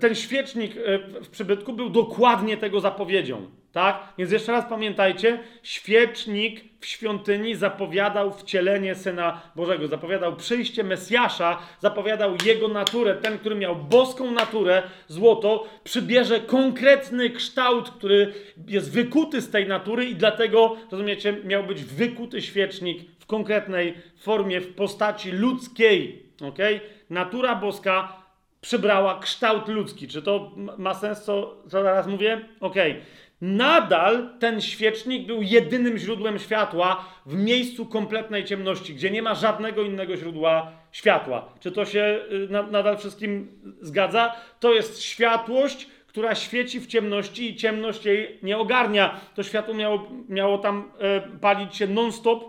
ten 0.00 0.14
świecznik 0.14 0.76
e, 0.76 0.98
w 0.98 1.28
przybytku 1.28 1.72
był 1.72 1.90
dokładnie 1.90 2.56
tego 2.56 2.80
zapowiedzią. 2.80 3.59
Tak? 3.72 4.12
Więc 4.18 4.32
jeszcze 4.32 4.52
raz 4.52 4.64
pamiętajcie, 4.68 5.38
świecznik 5.62 6.64
w 6.80 6.86
świątyni 6.86 7.54
zapowiadał 7.54 8.32
wcielenie 8.32 8.94
Syna 8.94 9.40
Bożego, 9.56 9.88
zapowiadał 9.88 10.36
przyjście 10.36 10.84
Mesjasza, 10.84 11.58
zapowiadał 11.80 12.36
jego 12.44 12.68
naturę. 12.68 13.14
Ten, 13.14 13.38
który 13.38 13.54
miał 13.54 13.76
boską 13.76 14.30
naturę, 14.30 14.82
złoto, 15.08 15.66
przybierze 15.84 16.40
konkretny 16.40 17.30
kształt, 17.30 17.90
który 17.90 18.32
jest 18.68 18.92
wykuty 18.92 19.40
z 19.40 19.50
tej 19.50 19.68
natury 19.68 20.04
i 20.04 20.14
dlatego, 20.14 20.76
rozumiecie, 20.90 21.36
miał 21.44 21.64
być 21.64 21.84
wykuty 21.84 22.42
świecznik 22.42 23.10
w 23.18 23.26
konkretnej 23.26 23.94
formie, 24.16 24.60
w 24.60 24.74
postaci 24.74 25.32
ludzkiej. 25.32 26.22
Okay? 26.48 26.80
Natura 27.10 27.54
boska 27.54 28.20
przybrała 28.60 29.18
kształt 29.18 29.68
ludzki. 29.68 30.08
Czy 30.08 30.22
to 30.22 30.50
ma 30.78 30.94
sens, 30.94 31.22
co, 31.22 31.56
co 31.62 31.82
zaraz 31.82 32.06
mówię? 32.06 32.40
Okej. 32.60 32.90
Okay. 32.90 33.02
Nadal 33.40 34.28
ten 34.38 34.60
świecznik 34.60 35.26
był 35.26 35.42
jedynym 35.42 35.98
źródłem 35.98 36.38
światła 36.38 37.04
w 37.26 37.34
miejscu 37.34 37.86
kompletnej 37.86 38.44
ciemności, 38.44 38.94
gdzie 38.94 39.10
nie 39.10 39.22
ma 39.22 39.34
żadnego 39.34 39.82
innego 39.82 40.16
źródła 40.16 40.72
światła. 40.92 41.52
Czy 41.60 41.72
to 41.72 41.84
się 41.84 42.20
y, 42.32 42.48
na, 42.50 42.62
nadal 42.62 42.98
wszystkim 42.98 43.60
zgadza? 43.80 44.32
To 44.60 44.72
jest 44.72 45.02
światłość, 45.02 45.88
która 46.06 46.34
świeci 46.34 46.80
w 46.80 46.86
ciemności 46.86 47.50
i 47.50 47.56
ciemność 47.56 48.04
jej 48.04 48.38
nie 48.42 48.58
ogarnia. 48.58 49.20
To 49.34 49.42
światło 49.42 49.74
miało, 49.74 50.08
miało 50.28 50.58
tam 50.58 50.92
e, 50.98 51.20
palić 51.20 51.76
się 51.76 51.86
non-stop, 51.86 52.44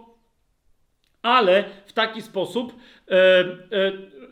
ale 1.21 1.63
w 1.85 1.93
taki 1.93 2.21
sposób, 2.21 2.73
e, 3.07 3.15
e, 3.15 3.47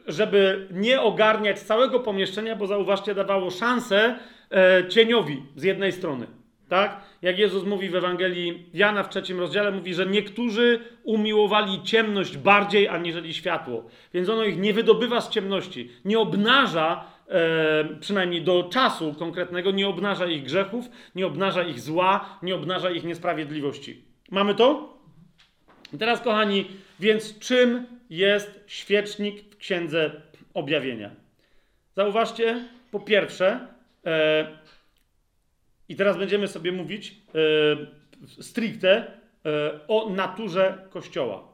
żeby 0.08 0.68
nie 0.72 1.02
ogarniać 1.02 1.60
całego 1.60 2.00
pomieszczenia, 2.00 2.56
bo 2.56 2.68
zauważcie, 2.68 3.16
dawało 3.16 3.52
szansę 3.52 4.20
e, 4.52 4.88
cieniowi 4.88 5.44
z 5.56 5.64
jednej 5.64 5.92
strony. 5.92 6.39
Tak? 6.70 7.02
Jak 7.22 7.40
Jezus 7.40 7.64
mówi 7.64 7.90
w 7.90 7.96
Ewangelii 7.96 8.66
Jana 8.74 9.04
w 9.04 9.10
trzecim 9.10 9.40
rozdziale, 9.40 9.72
mówi, 9.72 9.94
że 9.94 10.06
niektórzy 10.06 10.80
umiłowali 11.04 11.84
ciemność 11.84 12.38
bardziej 12.38 12.88
aniżeli 12.88 13.34
światło. 13.34 13.84
Więc 14.14 14.30
ono 14.30 14.44
ich 14.44 14.58
nie 14.58 14.74
wydobywa 14.74 15.22
z 15.22 15.30
ciemności, 15.30 15.92
nie 16.06 16.20
obnaża, 16.20 17.04
e, 17.28 17.86
przynajmniej 18.00 18.42
do 18.42 18.64
czasu 18.64 19.14
konkretnego, 19.20 19.72
nie 19.72 19.88
obnaża 19.88 20.26
ich 20.26 20.44
grzechów, 20.44 20.86
nie 21.16 21.28
obnaża 21.28 21.64
ich 21.64 21.80
zła, 21.80 22.40
nie 22.44 22.56
obnaża 22.56 22.92
ich 22.92 23.04
niesprawiedliwości. 23.04 24.04
Mamy 24.32 24.56
to? 24.56 24.98
I 25.94 25.98
teraz, 25.98 26.22
kochani, 26.22 26.66
więc 27.00 27.40
czym 27.40 27.86
jest 28.10 28.64
świecznik 28.68 29.42
w 29.42 29.58
Księdze 29.58 30.12
Objawienia? 30.54 31.10
Zauważcie, 31.96 32.66
po 32.92 33.00
pierwsze, 33.00 33.60
e, 34.06 34.48
i 35.90 35.96
teraz 35.96 36.18
będziemy 36.18 36.48
sobie 36.48 36.72
mówić 36.72 37.16
e, 38.28 38.42
stricte 38.42 39.12
e, 39.46 39.80
o 39.88 40.10
naturze 40.10 40.88
Kościoła. 40.90 41.48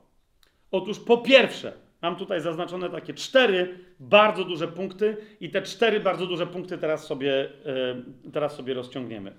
Otóż 0.71 0.99
po 0.99 1.17
pierwsze, 1.17 1.73
mam 2.01 2.15
tutaj 2.15 2.41
zaznaczone 2.41 2.89
takie 2.89 3.13
cztery 3.13 3.79
bardzo 3.99 4.43
duże 4.43 4.67
punkty 4.67 5.17
i 5.39 5.49
te 5.49 5.61
cztery 5.61 5.99
bardzo 5.99 6.25
duże 6.25 6.47
punkty 6.47 6.77
teraz 6.77 7.05
sobie, 7.07 7.49
e, 7.65 8.31
teraz 8.31 8.55
sobie 8.55 8.73
rozciągniemy. 8.73 9.33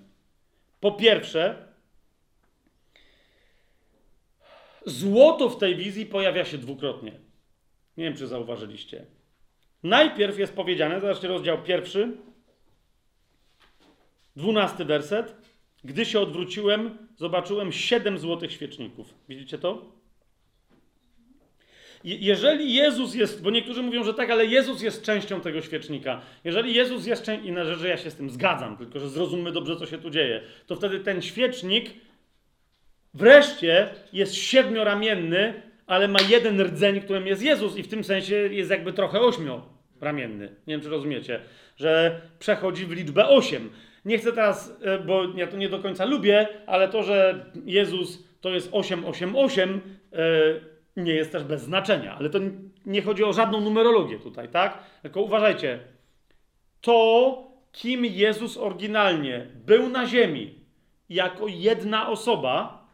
Po 0.79 0.91
pierwsze, 0.91 1.55
złoto 4.85 5.49
w 5.49 5.57
tej 5.57 5.75
wizji 5.75 6.05
pojawia 6.05 6.45
się 6.45 6.57
dwukrotnie. 6.57 7.11
Nie 7.97 8.03
wiem, 8.03 8.15
czy 8.15 8.27
zauważyliście. 8.27 9.05
Najpierw 9.83 10.39
jest 10.39 10.55
powiedziane, 10.55 11.01
zobaczcie 11.01 11.27
rozdział 11.27 11.63
pierwszy, 11.63 12.17
Dwunasty 14.37 14.85
werset. 14.85 15.35
Gdy 15.83 16.05
się 16.05 16.19
odwróciłem, 16.19 16.97
zobaczyłem 17.15 17.71
siedem 17.71 18.17
złotych 18.17 18.51
świeczników. 18.51 19.13
Widzicie 19.29 19.57
to? 19.57 19.97
Jeżeli 22.03 22.73
Jezus 22.73 23.15
jest, 23.15 23.43
bo 23.43 23.51
niektórzy 23.51 23.81
mówią, 23.81 24.03
że 24.03 24.13
tak, 24.13 24.29
ale 24.29 24.45
Jezus 24.45 24.81
jest 24.81 25.03
częścią 25.03 25.41
tego 25.41 25.61
świecznika. 25.61 26.21
Jeżeli 26.43 26.73
Jezus 26.73 27.05
jest 27.05 27.23
częścią, 27.23 27.47
i 27.47 27.51
na 27.51 27.65
rzecz, 27.65 27.79
że 27.79 27.87
ja 27.87 27.97
się 27.97 28.11
z 28.11 28.15
tym 28.15 28.29
zgadzam, 28.29 28.77
tylko 28.77 28.99
że 28.99 29.09
zrozummy 29.09 29.51
dobrze, 29.51 29.75
co 29.75 29.85
się 29.85 29.97
tu 29.97 30.09
dzieje, 30.09 30.41
to 30.67 30.75
wtedy 30.75 30.99
ten 30.99 31.21
świecznik 31.21 31.89
wreszcie 33.13 33.89
jest 34.13 34.35
siedmioramienny, 34.35 35.61
ale 35.87 36.07
ma 36.07 36.19
jeden 36.29 36.61
rdzeń, 36.61 37.01
którym 37.01 37.27
jest 37.27 37.41
Jezus, 37.41 37.77
i 37.77 37.83
w 37.83 37.87
tym 37.87 38.03
sensie 38.03 38.35
jest 38.35 38.69
jakby 38.69 38.93
trochę 38.93 39.21
ośmioramienny. 39.21 40.45
Nie 40.67 40.73
wiem, 40.73 40.81
czy 40.81 40.89
rozumiecie, 40.89 41.39
że 41.75 42.21
przechodzi 42.39 42.85
w 42.85 42.91
liczbę 42.91 43.27
osiem. 43.27 43.69
Nie 44.07 44.17
chcę 44.17 44.31
teraz, 44.31 44.73
e, 44.81 44.99
bo 44.99 45.23
ja 45.35 45.47
to 45.47 45.57
nie 45.57 45.69
do 45.69 45.79
końca 45.79 46.05
lubię, 46.05 46.47
ale 46.65 46.87
to, 46.87 47.03
że 47.03 47.45
Jezus 47.65 48.23
to 48.41 48.49
jest 48.49 48.69
888, 48.71 49.81
e, 50.13 50.17
nie 50.97 51.13
jest 51.13 51.31
też 51.31 51.43
bez 51.43 51.61
znaczenia. 51.61 52.15
Ale 52.19 52.29
to 52.29 52.39
nie 52.85 53.01
chodzi 53.01 53.23
o 53.23 53.33
żadną 53.33 53.61
numerologię 53.61 54.19
tutaj, 54.19 54.49
tak? 54.49 54.83
Tylko 55.01 55.21
uważajcie. 55.21 55.79
To, 56.81 57.43
kim 57.71 58.05
Jezus 58.05 58.57
oryginalnie 58.57 59.47
był 59.65 59.89
na 59.89 60.05
ziemi, 60.05 60.55
jako 61.09 61.47
jedna 61.47 62.09
osoba, 62.09 62.87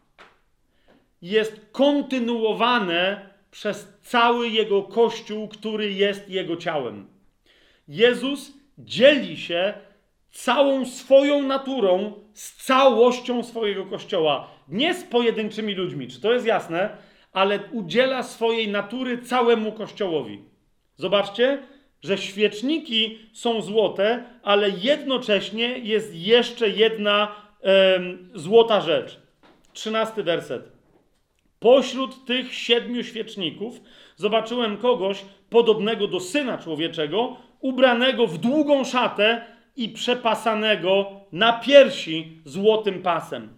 jest 1.22 1.62
kontynuowane 1.72 3.30
przez 3.52 3.98
cały 4.02 4.50
jego 4.50 4.84
kościół, 4.84 5.48
który 5.48 5.94
jest 5.94 6.30
jego 6.30 6.58
ciałem. 6.58 7.08
Jezus 7.88 8.54
dzieli 8.78 9.38
się 9.38 9.74
całą 10.34 10.86
swoją 10.86 11.42
naturą 11.42 12.14
z 12.34 12.66
całością 12.66 13.44
swojego 13.44 13.86
kościoła. 13.86 14.48
Nie 14.68 14.94
z 14.94 15.04
pojedynczymi 15.04 15.74
ludźmi, 15.74 16.08
czy 16.08 16.22
to 16.22 16.34
jest 16.34 16.46
jasne, 16.46 16.90
ale 17.34 17.60
udziela 17.72 18.24
swojej 18.24 18.68
natury 18.68 19.18
całemu 19.18 19.72
kościołowi. 19.72 20.42
Zobaczcie, 20.96 21.64
że 22.04 22.18
świeczniki 22.18 23.20
są 23.34 23.62
złote, 23.62 24.24
ale 24.44 24.70
jednocześnie 24.70 25.68
jest 25.68 26.16
jeszcze 26.16 26.70
jedna 26.70 27.36
złota 28.34 28.82
rzecz. 28.82 29.20
Trzynasty 29.74 30.24
werset. 30.24 30.72
Pośród 31.60 32.26
tych 32.26 32.54
siedmiu 32.54 33.04
świeczników 33.04 33.82
zobaczyłem 34.16 34.78
kogoś 34.78 35.26
podobnego 35.50 36.08
do 36.08 36.20
syna 36.20 36.58
człowieczego, 36.58 37.38
ubranego 37.60 38.28
w 38.28 38.38
długą 38.38 38.84
szatę 38.84 39.53
i 39.76 39.90
przepasanego 39.90 41.12
na 41.32 41.54
piersi 41.54 42.42
złotym 42.46 43.02
pasem. 43.02 43.50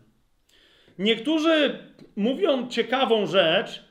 Niektórzy 0.99 1.79
mówią 2.15 2.67
ciekawą 2.67 3.25
rzecz, 3.25 3.85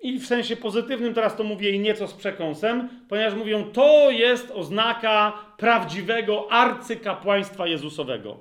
i 0.00 0.18
w 0.18 0.26
sensie 0.26 0.56
pozytywnym 0.56 1.14
teraz 1.14 1.36
to 1.36 1.44
mówię 1.44 1.70
i 1.70 1.80
nieco 1.80 2.06
z 2.06 2.14
przekąsem, 2.14 2.88
ponieważ 3.08 3.34
mówią, 3.34 3.64
to 3.72 4.10
jest 4.10 4.50
oznaka 4.50 5.32
prawdziwego 5.56 6.52
arcykapłaństwa 6.52 7.66
Jezusowego. 7.66 8.36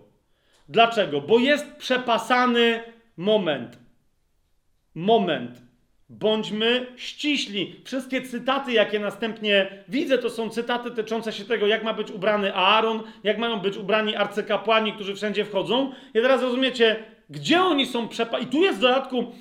Dlaczego? 0.70 1.22
Bo 1.22 1.40
jest 1.40 1.76
przepasany 1.76 2.84
moment. 3.18 3.80
Moment. 4.96 5.67
Bądźmy 6.10 6.88
ściśli. 6.96 7.76
Wszystkie 7.84 8.22
cytaty, 8.22 8.72
jakie 8.72 9.00
następnie 9.00 9.84
widzę, 9.88 10.18
to 10.18 10.30
są 10.30 10.50
cytaty 10.50 10.92
tyczące 10.92 11.34
się 11.34 11.46
tego, 11.46 11.68
jak 11.68 11.84
ma 11.84 11.94
być 11.94 12.12
ubrany 12.12 12.56
Aaron, 12.56 13.04
jak 13.24 13.38
mają 13.38 13.60
być 13.60 13.78
ubrani 13.78 14.16
arcykapłani, 14.16 14.94
którzy 14.94 15.16
wszędzie 15.16 15.46
wchodzą. 15.46 15.92
I 16.10 16.14
teraz 16.14 16.42
rozumiecie, 16.42 16.96
gdzie 17.30 17.62
oni 17.62 17.86
są 17.86 18.08
przepa... 18.08 18.40
I 18.40 18.46
tu 18.46 18.64
jest 18.64 18.78
w 18.78 18.82
dodatku, 18.82 19.32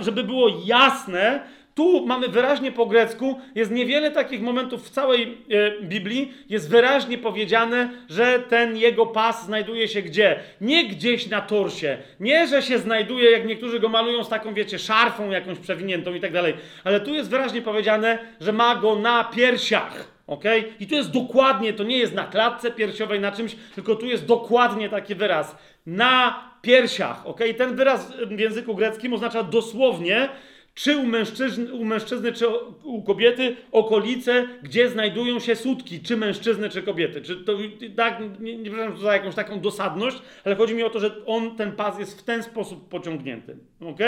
żeby 0.00 0.24
było 0.24 0.48
jasne, 0.64 1.40
tu 1.76 2.06
mamy 2.06 2.28
wyraźnie 2.28 2.72
po 2.72 2.86
grecku, 2.86 3.40
jest 3.54 3.70
niewiele 3.70 4.10
takich 4.10 4.42
momentów 4.42 4.86
w 4.86 4.90
całej 4.90 5.22
e, 5.22 5.82
Biblii, 5.82 6.34
jest 6.48 6.70
wyraźnie 6.70 7.18
powiedziane, 7.18 7.90
że 8.08 8.40
ten 8.40 8.76
jego 8.76 9.06
pas 9.06 9.44
znajduje 9.44 9.88
się 9.88 10.02
gdzie? 10.02 10.40
Nie 10.60 10.88
gdzieś 10.88 11.26
na 11.26 11.40
torsie, 11.40 11.98
nie, 12.20 12.46
że 12.46 12.62
się 12.62 12.78
znajduje, 12.78 13.30
jak 13.30 13.46
niektórzy 13.46 13.80
go 13.80 13.88
malują 13.88 14.24
z 14.24 14.28
taką, 14.28 14.54
wiecie, 14.54 14.78
szarfą 14.78 15.30
jakąś 15.30 15.58
przewiniętą 15.58 16.14
i 16.14 16.20
tak 16.20 16.32
dalej, 16.32 16.54
ale 16.84 17.00
tu 17.00 17.14
jest 17.14 17.30
wyraźnie 17.30 17.62
powiedziane, 17.62 18.18
że 18.40 18.52
ma 18.52 18.76
go 18.76 18.96
na 18.96 19.24
piersiach. 19.24 20.08
ok? 20.26 20.44
I 20.80 20.86
tu 20.86 20.94
jest 20.94 21.10
dokładnie, 21.10 21.72
to 21.72 21.84
nie 21.84 21.98
jest 21.98 22.14
na 22.14 22.24
klatce 22.24 22.70
piersiowej, 22.70 23.20
na 23.20 23.32
czymś, 23.32 23.56
tylko 23.74 23.94
tu 23.94 24.06
jest 24.06 24.26
dokładnie 24.26 24.88
taki 24.88 25.14
wyraz. 25.14 25.56
Na 25.86 26.44
piersiach. 26.62 27.26
ok? 27.26 27.40
Ten 27.58 27.76
wyraz 27.76 28.12
w 28.26 28.38
języku 28.38 28.74
greckim 28.74 29.12
oznacza 29.12 29.42
dosłownie, 29.42 30.28
czy 30.76 30.96
u 30.96 31.06
mężczyzny, 31.06 31.74
u 31.74 31.84
mężczyzny, 31.84 32.32
czy 32.32 32.48
u 32.84 33.02
kobiety, 33.02 33.56
okolice, 33.72 34.48
gdzie 34.62 34.88
znajdują 34.88 35.38
się 35.38 35.56
sutki, 35.56 36.00
czy 36.00 36.16
mężczyzny, 36.16 36.68
czy 36.68 36.82
kobiety. 36.82 37.22
Czy 37.22 37.36
to, 37.36 37.52
tak, 37.96 38.20
nie, 38.40 38.56
nie 38.56 38.70
przepraszam 38.70 38.98
za 38.98 39.12
jakąś 39.12 39.34
taką 39.34 39.60
dosadność, 39.60 40.16
ale 40.44 40.56
chodzi 40.56 40.74
mi 40.74 40.82
o 40.82 40.90
to, 40.90 41.00
że 41.00 41.26
on, 41.26 41.56
ten 41.56 41.72
pas 41.72 41.98
jest 41.98 42.20
w 42.20 42.24
ten 42.24 42.42
sposób 42.42 42.88
pociągnięty. 42.88 43.56
ok? 43.80 44.00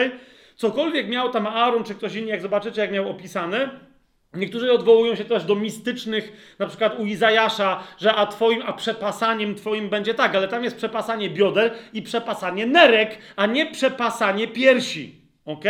Cokolwiek 0.57 1.09
miał 1.09 1.31
tam 1.31 1.47
Aaron, 1.47 1.85
czy 1.85 1.95
ktoś 1.95 2.15
inny, 2.15 2.29
jak 2.29 2.43
zobaczycie, 2.43 2.81
jak 2.81 2.93
miał 2.93 3.11
opisane, 3.11 3.71
Niektórzy 4.35 4.73
odwołują 4.73 5.15
się 5.15 5.25
też 5.25 5.45
do 5.45 5.55
mistycznych, 5.55 6.55
na 6.59 6.67
przykład 6.67 6.99
u 6.99 7.05
Izajasza, 7.05 7.83
że 7.99 8.15
a 8.15 8.27
twoim, 8.27 8.63
a 8.67 8.73
przepasaniem 8.73 9.55
twoim 9.55 9.89
będzie 9.89 10.15
tak, 10.15 10.35
ale 10.35 10.49
tam 10.49 10.65
jest 10.65 10.77
przepasanie 10.77 11.31
bioder 11.31 11.75
i 11.93 12.03
przepasanie 12.03 12.67
nerek, 12.67 13.19
a 13.37 13.47
nie 13.47 13.67
przepasanie 13.67 14.49
piersi. 14.49 15.21
ok? 15.45 15.65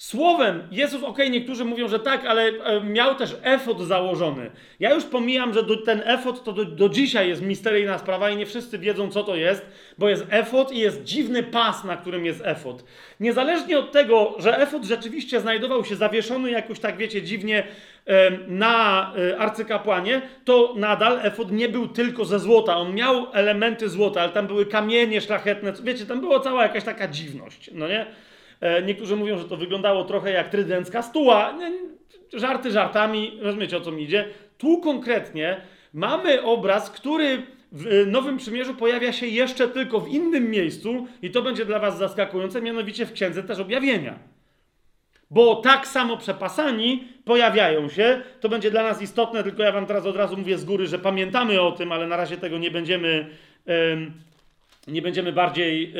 Słowem, 0.00 0.62
Jezus, 0.70 1.02
ok, 1.02 1.18
niektórzy 1.30 1.64
mówią, 1.64 1.88
że 1.88 1.98
tak, 1.98 2.24
ale 2.24 2.42
e, 2.42 2.80
miał 2.84 3.14
też 3.14 3.36
efot 3.42 3.80
założony. 3.80 4.50
Ja 4.78 4.94
już 4.94 5.04
pomijam, 5.04 5.54
że 5.54 5.62
do, 5.62 5.76
ten 5.76 6.02
efot 6.04 6.44
to 6.44 6.52
do, 6.52 6.64
do 6.64 6.88
dzisiaj 6.88 7.28
jest 7.28 7.42
misteryjna 7.42 7.98
sprawa 7.98 8.30
i 8.30 8.36
nie 8.36 8.46
wszyscy 8.46 8.78
wiedzą, 8.78 9.10
co 9.10 9.24
to 9.24 9.36
jest, 9.36 9.66
bo 9.98 10.08
jest 10.08 10.26
efot 10.30 10.72
i 10.72 10.78
jest 10.78 11.04
dziwny 11.04 11.42
pas, 11.42 11.84
na 11.84 11.96
którym 11.96 12.24
jest 12.24 12.40
efot. 12.44 12.84
Niezależnie 13.20 13.78
od 13.78 13.92
tego, 13.92 14.34
że 14.38 14.58
efot 14.58 14.84
rzeczywiście 14.84 15.40
znajdował 15.40 15.84
się 15.84 15.96
zawieszony 15.96 16.50
jakoś 16.50 16.80
tak, 16.80 16.96
wiecie, 16.96 17.22
dziwnie 17.22 17.64
e, 18.06 18.30
na 18.48 19.12
e, 19.32 19.38
arcykapłanie, 19.38 20.22
to 20.44 20.74
nadal 20.76 21.18
efot 21.22 21.52
nie 21.52 21.68
był 21.68 21.88
tylko 21.88 22.24
ze 22.24 22.38
złota. 22.38 22.76
On 22.76 22.94
miał 22.94 23.26
elementy 23.32 23.88
złota, 23.88 24.20
ale 24.20 24.32
tam 24.32 24.46
były 24.46 24.66
kamienie 24.66 25.20
szlachetne, 25.20 25.72
wiecie, 25.82 26.06
tam 26.06 26.20
była 26.20 26.40
cała 26.40 26.62
jakaś 26.62 26.84
taka 26.84 27.08
dziwność, 27.08 27.70
no 27.74 27.88
nie? 27.88 28.06
E, 28.60 28.82
niektórzy 28.82 29.16
mówią, 29.16 29.38
że 29.38 29.44
to 29.44 29.56
wyglądało 29.56 30.04
trochę 30.04 30.32
jak 30.32 30.48
trydencka 30.48 31.02
stuła. 31.02 31.58
Żarty 32.32 32.70
żartami, 32.70 33.38
rozumiecie 33.40 33.76
o 33.76 33.80
co 33.80 33.92
mi 33.92 34.02
idzie. 34.02 34.28
Tu 34.58 34.80
konkretnie 34.80 35.60
mamy 35.94 36.42
obraz, 36.42 36.90
który 36.90 37.42
w 37.72 38.06
Nowym 38.06 38.36
Przymierzu 38.36 38.74
pojawia 38.74 39.12
się 39.12 39.26
jeszcze 39.26 39.68
tylko 39.68 40.00
w 40.00 40.08
innym 40.08 40.50
miejscu 40.50 41.06
i 41.22 41.30
to 41.30 41.42
będzie 41.42 41.64
dla 41.64 41.78
was 41.78 41.98
zaskakujące, 41.98 42.62
mianowicie 42.62 43.06
w 43.06 43.12
Księdze 43.12 43.42
też 43.42 43.58
Objawienia. 43.58 44.18
Bo 45.30 45.56
tak 45.56 45.86
samo 45.86 46.16
przepasani 46.16 47.08
pojawiają 47.24 47.88
się. 47.88 48.22
To 48.40 48.48
będzie 48.48 48.70
dla 48.70 48.82
nas 48.82 49.02
istotne, 49.02 49.42
tylko 49.42 49.62
ja 49.62 49.72
wam 49.72 49.86
teraz 49.86 50.06
od 50.06 50.16
razu 50.16 50.36
mówię 50.36 50.58
z 50.58 50.64
góry, 50.64 50.86
że 50.86 50.98
pamiętamy 50.98 51.60
o 51.60 51.72
tym, 51.72 51.92
ale 51.92 52.06
na 52.06 52.16
razie 52.16 52.36
tego 52.36 52.58
nie 52.58 52.70
będziemy 52.70 53.26
nie 54.86 55.02
będziemy 55.02 55.32
bardziej 55.32 55.94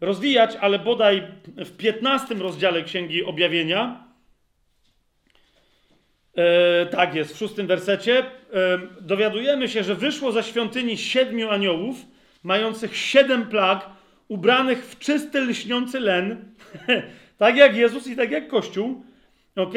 rozwijać, 0.00 0.56
ale 0.60 0.78
bodaj 0.78 1.22
w 1.56 1.76
15 1.76 2.34
rozdziale 2.34 2.82
Księgi 2.82 3.24
Objawienia, 3.24 4.04
e, 6.36 6.86
tak 6.86 7.14
jest, 7.14 7.34
w 7.34 7.38
szóstym 7.38 7.66
wersecie, 7.66 8.24
dowiadujemy 9.00 9.68
się, 9.68 9.84
że 9.84 9.94
wyszło 9.94 10.32
ze 10.32 10.42
świątyni 10.42 10.96
siedmiu 10.96 11.50
aniołów, 11.50 11.96
mających 12.42 12.96
siedem 12.96 13.46
plag, 13.46 13.90
ubranych 14.28 14.86
w 14.86 14.98
czysty, 14.98 15.40
lśniący 15.40 16.00
len, 16.00 16.54
tak 17.38 17.56
jak 17.56 17.76
Jezus 17.76 18.06
i 18.06 18.16
tak 18.16 18.30
jak 18.30 18.48
Kościół, 18.48 19.04
ok? 19.56 19.74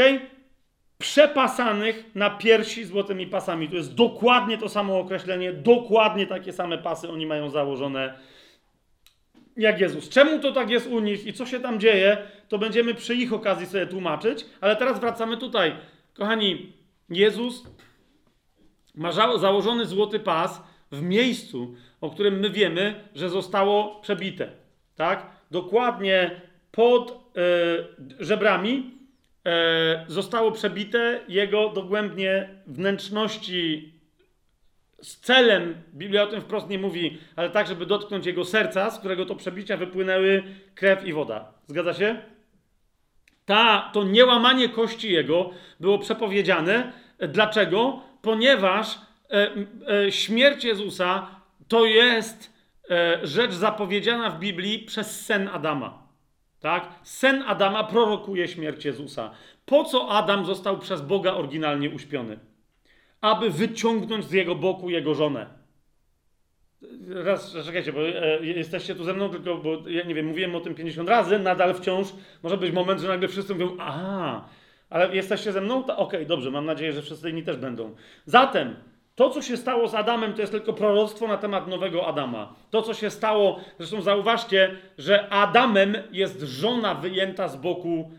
Przepasanych 0.97 2.15
na 2.15 2.29
piersi 2.29 2.85
złotymi 2.85 3.27
pasami. 3.27 3.69
To 3.69 3.75
jest 3.75 3.95
dokładnie 3.95 4.57
to 4.57 4.69
samo 4.69 4.99
określenie, 4.99 5.53
dokładnie 5.53 6.27
takie 6.27 6.53
same 6.53 6.77
pasy 6.77 7.09
oni 7.09 7.25
mają 7.25 7.49
założone 7.49 8.13
jak 9.57 9.81
Jezus. 9.81 10.09
Czemu 10.09 10.39
to 10.39 10.51
tak 10.51 10.69
jest 10.69 10.87
u 10.87 10.99
nich 10.99 11.27
i 11.27 11.33
co 11.33 11.45
się 11.45 11.59
tam 11.59 11.79
dzieje, 11.79 12.17
to 12.49 12.57
będziemy 12.57 12.93
przy 12.93 13.15
ich 13.15 13.33
okazji 13.33 13.65
sobie 13.65 13.87
tłumaczyć, 13.87 14.45
ale 14.61 14.75
teraz 14.75 14.99
wracamy 14.99 15.37
tutaj. 15.37 15.75
Kochani, 16.13 16.73
Jezus 17.09 17.63
ma 18.95 19.11
założony 19.37 19.85
złoty 19.85 20.19
pas 20.19 20.61
w 20.91 21.01
miejscu, 21.01 21.75
o 22.01 22.09
którym 22.09 22.39
my 22.39 22.49
wiemy, 22.49 23.03
że 23.15 23.29
zostało 23.29 23.99
przebite. 24.01 24.51
Tak? 24.95 25.25
Dokładnie 25.51 26.41
pod 26.71 27.11
e, 27.11 27.13
żebrami 28.19 28.91
e, 29.45 30.05
zostało 30.07 30.51
przebite 30.51 31.21
jego 31.27 31.69
dogłębnie 31.69 32.49
wnętrzności 32.67 33.93
z 35.01 35.19
celem, 35.19 35.81
Biblia 35.93 36.23
o 36.23 36.27
tym 36.27 36.41
wprost 36.41 36.69
nie 36.69 36.79
mówi, 36.79 37.17
ale 37.35 37.49
tak, 37.49 37.67
żeby 37.67 37.85
dotknąć 37.85 38.25
jego 38.25 38.45
serca, 38.45 38.91
z 38.91 38.99
którego 38.99 39.25
to 39.25 39.35
przebicia 39.35 39.77
wypłynęły 39.77 40.43
krew 40.75 41.05
i 41.05 41.13
woda. 41.13 41.53
Zgadza 41.67 41.93
się? 41.93 42.21
Ta, 43.45 43.89
to 43.93 44.03
niełamanie 44.03 44.69
kości 44.69 45.11
jego 45.11 45.49
było 45.79 45.99
przepowiedziane. 45.99 46.91
Dlaczego? 47.19 48.01
Ponieważ 48.21 48.97
e, 49.31 49.49
e, 50.05 50.11
śmierć 50.11 50.63
Jezusa 50.63 51.27
to 51.67 51.85
jest 51.85 52.53
e, 52.89 53.19
rzecz 53.23 53.51
zapowiedziana 53.51 54.29
w 54.29 54.39
Biblii 54.39 54.79
przez 54.79 55.25
sen 55.25 55.47
Adama. 55.53 56.07
Tak? 56.59 56.89
Sen 57.03 57.43
Adama 57.47 57.83
prorokuje 57.83 58.47
śmierć 58.47 58.85
Jezusa. 58.85 59.31
Po 59.65 59.83
co 59.83 60.09
Adam 60.09 60.45
został 60.45 60.79
przez 60.79 61.01
Boga 61.01 61.33
oryginalnie 61.33 61.89
uśpiony? 61.89 62.39
Aby 63.21 63.49
wyciągnąć 63.49 64.25
z 64.25 64.31
jego 64.31 64.55
boku 64.55 64.89
jego 64.89 65.13
żonę. 65.13 65.45
Raz, 67.07 67.55
czekajcie, 67.65 67.93
bo 67.93 68.07
e, 68.07 68.45
jesteście 68.45 68.95
tu 68.95 69.03
ze 69.03 69.13
mną, 69.13 69.29
tylko 69.29 69.57
bo 69.57 69.89
ja 69.89 70.03
nie 70.03 70.15
wiem, 70.15 70.25
mówiłem 70.25 70.55
o 70.55 70.59
tym 70.59 70.75
50 70.75 71.09
razy, 71.09 71.39
nadal 71.39 71.73
wciąż 71.73 72.07
może 72.43 72.57
być 72.57 72.71
moment, 72.71 73.01
że 73.01 73.07
nagle 73.07 73.27
wszyscy 73.27 73.53
mówią, 73.53 73.77
a, 73.79 74.41
ale 74.89 75.15
jesteście 75.15 75.51
ze 75.51 75.61
mną? 75.61 75.79
Okej, 75.79 75.95
okay, 75.95 76.25
dobrze, 76.25 76.51
mam 76.51 76.65
nadzieję, 76.65 76.93
że 76.93 77.01
wszyscy 77.01 77.29
inni 77.29 77.43
też 77.43 77.57
będą. 77.57 77.95
Zatem, 78.25 78.75
to, 79.15 79.29
co 79.29 79.41
się 79.41 79.57
stało 79.57 79.87
z 79.87 79.95
Adamem, 79.95 80.33
to 80.33 80.41
jest 80.41 80.51
tylko 80.51 80.73
proroctwo 80.73 81.27
na 81.27 81.37
temat 81.37 81.67
nowego 81.67 82.07
Adama. 82.07 82.53
To, 82.69 82.81
co 82.81 82.93
się 82.93 83.09
stało, 83.09 83.59
zresztą 83.77 84.01
zauważcie, 84.01 84.77
że 84.97 85.29
Adamem 85.29 85.95
jest 86.11 86.41
żona 86.41 86.95
wyjęta 86.95 87.47
z 87.47 87.55
boku 87.55 88.11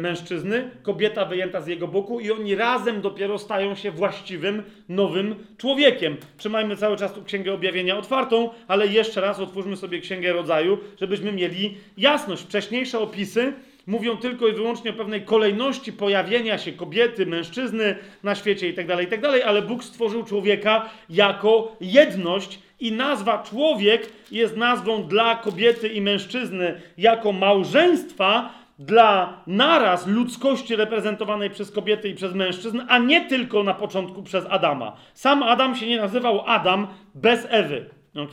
mężczyzny, 0.00 0.70
kobieta 0.82 1.24
wyjęta 1.24 1.60
z 1.60 1.66
jego 1.66 1.88
boku 1.88 2.20
i 2.20 2.30
oni 2.30 2.54
razem 2.54 3.00
dopiero 3.00 3.38
stają 3.38 3.74
się 3.74 3.90
właściwym, 3.90 4.62
nowym 4.88 5.34
człowiekiem. 5.58 6.16
Trzymajmy 6.36 6.76
cały 6.76 6.96
czas 6.96 7.12
tu 7.12 7.24
Księgę 7.24 7.52
Objawienia 7.52 7.98
otwartą, 7.98 8.50
ale 8.68 8.86
jeszcze 8.86 9.20
raz 9.20 9.40
otwórzmy 9.40 9.76
sobie 9.76 10.00
Księgę 10.00 10.32
Rodzaju, 10.32 10.78
żebyśmy 11.00 11.32
mieli 11.32 11.76
jasność. 11.96 12.42
Wcześniejsze 12.42 12.98
opisy 12.98 13.52
mówią 13.86 14.16
tylko 14.16 14.48
i 14.48 14.52
wyłącznie 14.52 14.90
o 14.90 14.94
pewnej 14.94 15.22
kolejności 15.22 15.92
pojawienia 15.92 16.58
się 16.58 16.72
kobiety, 16.72 17.26
mężczyzny 17.26 17.96
na 18.22 18.34
świecie 18.34 18.66
itd., 18.66 18.96
tak 18.96 19.00
itd., 19.00 19.38
tak 19.38 19.48
ale 19.48 19.62
Bóg 19.62 19.84
stworzył 19.84 20.24
człowieka 20.24 20.90
jako 21.10 21.76
jedność 21.80 22.58
i 22.80 22.92
nazwa 22.92 23.42
człowiek 23.42 24.12
jest 24.32 24.56
nazwą 24.56 25.02
dla 25.02 25.34
kobiety 25.34 25.88
i 25.88 26.00
mężczyzny 26.00 26.80
jako 26.98 27.32
małżeństwa, 27.32 28.54
dla 28.78 29.42
naraz 29.46 30.06
ludzkości 30.06 30.76
reprezentowanej 30.76 31.50
przez 31.50 31.70
kobiety 31.70 32.08
i 32.08 32.14
przez 32.14 32.34
mężczyzn, 32.34 32.80
a 32.88 32.98
nie 32.98 33.24
tylko 33.24 33.62
na 33.62 33.74
początku 33.74 34.22
przez 34.22 34.46
Adama. 34.50 34.96
Sam 35.14 35.42
Adam 35.42 35.76
się 35.76 35.86
nie 35.86 36.00
nazywał 36.00 36.42
Adam 36.46 36.86
bez 37.14 37.46
Ewy. 37.50 37.90
ok? 38.14 38.32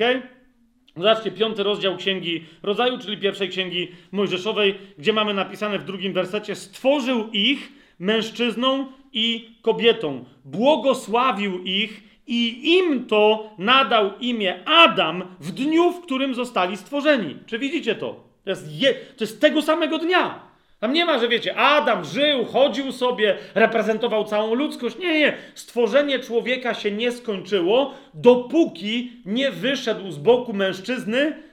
Zobaczcie, 0.97 1.31
piąty 1.31 1.63
rozdział 1.63 1.97
Księgi 1.97 2.43
Rodzaju, 2.63 2.97
czyli 2.97 3.17
pierwszej 3.17 3.49
Księgi 3.49 3.87
Mojżeszowej, 4.11 4.75
gdzie 4.97 5.13
mamy 5.13 5.33
napisane 5.33 5.79
w 5.79 5.83
drugim 5.83 6.13
wersecie: 6.13 6.55
Stworzył 6.55 7.29
ich 7.31 7.71
mężczyzną 7.99 8.87
i 9.13 9.55
kobietą, 9.61 10.25
błogosławił 10.45 11.63
ich 11.63 12.03
i 12.27 12.73
im 12.77 13.05
to 13.05 13.49
nadał 13.57 14.11
imię 14.19 14.59
Adam 14.65 15.23
w 15.39 15.51
dniu, 15.51 15.91
w 15.91 16.01
którym 16.01 16.35
zostali 16.35 16.77
stworzeni. 16.77 17.37
Czy 17.45 17.59
widzicie 17.59 17.95
to? 17.95 18.32
To 18.43 18.49
jest, 18.49 18.71
je, 18.71 18.93
to 18.93 19.23
jest 19.23 19.41
tego 19.41 19.61
samego 19.61 19.97
dnia. 19.97 20.53
Tam 20.79 20.93
nie 20.93 21.05
ma, 21.05 21.19
że 21.19 21.27
wiecie, 21.27 21.55
Adam 21.55 22.05
żył, 22.05 22.45
chodził 22.45 22.91
sobie, 22.91 23.37
reprezentował 23.55 24.25
całą 24.25 24.53
ludzkość. 24.53 24.97
Nie, 24.97 25.19
nie. 25.19 25.37
Stworzenie 25.55 26.19
człowieka 26.19 26.73
się 26.73 26.91
nie 26.91 27.11
skończyło, 27.11 27.93
dopóki 28.13 29.11
nie 29.25 29.51
wyszedł 29.51 30.11
z 30.11 30.17
boku 30.17 30.53
mężczyzny 30.53 31.43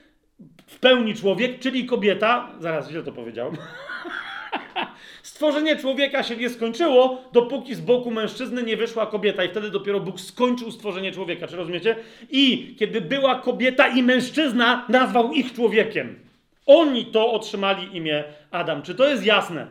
w 0.67 0.79
pełni 0.79 1.15
człowiek, 1.15 1.59
czyli 1.59 1.85
kobieta. 1.85 2.51
Zaraz 2.59 2.89
źle 2.89 3.03
to 3.03 3.11
powiedziałem. 3.11 3.57
Stworzenie 5.23 5.75
człowieka 5.75 6.23
się 6.23 6.35
nie 6.35 6.49
skończyło, 6.49 7.21
dopóki 7.33 7.75
z 7.75 7.81
boku 7.81 8.11
mężczyzny 8.11 8.63
nie 8.63 8.77
wyszła 8.77 9.05
kobieta, 9.05 9.43
i 9.43 9.49
wtedy 9.49 9.69
dopiero 9.69 9.99
Bóg 9.99 10.19
skończył 10.19 10.71
stworzenie 10.71 11.11
człowieka. 11.11 11.47
Czy 11.47 11.55
rozumiecie? 11.55 11.95
I 12.29 12.75
kiedy 12.79 13.01
była 13.01 13.35
kobieta 13.35 13.87
i 13.87 14.03
mężczyzna, 14.03 14.85
nazwał 14.89 15.33
ich 15.33 15.53
człowiekiem. 15.53 16.30
Oni 16.65 17.05
to 17.05 17.31
otrzymali 17.31 17.97
imię 17.97 18.23
Adam. 18.51 18.81
Czy 18.81 18.95
to 18.95 19.09
jest 19.09 19.25
jasne? 19.25 19.67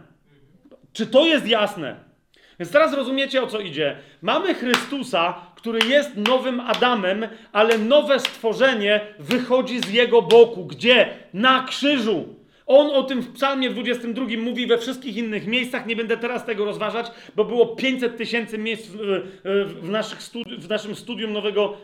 Czy 0.92 1.06
to 1.06 1.26
jest 1.26 1.46
jasne? 1.46 1.96
Więc 2.58 2.72
teraz 2.72 2.94
rozumiecie 2.94 3.42
o 3.42 3.46
co 3.46 3.60
idzie. 3.60 3.96
Mamy 4.22 4.54
Chrystusa, 4.54 5.34
który 5.56 5.88
jest 5.88 6.16
nowym 6.16 6.60
Adamem, 6.60 7.28
ale 7.52 7.78
nowe 7.78 8.20
stworzenie 8.20 9.00
wychodzi 9.18 9.80
z 9.80 9.92
jego 9.92 10.22
boku. 10.22 10.64
Gdzie? 10.64 11.08
Na 11.34 11.64
krzyżu. 11.64 12.40
On 12.66 12.90
o 12.90 13.02
tym 13.02 13.20
w 13.20 13.32
Psalmie 13.32 13.70
22 13.70 14.26
mówi 14.38 14.66
we 14.66 14.78
wszystkich 14.78 15.16
innych 15.16 15.46
miejscach. 15.46 15.86
Nie 15.86 15.96
będę 15.96 16.16
teraz 16.16 16.44
tego 16.44 16.64
rozważać, 16.64 17.06
bo 17.36 17.44
było 17.44 17.66
500 17.66 18.16
tysięcy 18.16 18.58
miejsc 18.58 18.86
w, 18.86 19.88
naszych 19.90 20.18
studi- 20.18 20.58
w 20.58 20.68
naszym 20.68 20.94
studium 20.94 21.32
Nowego 21.32 21.76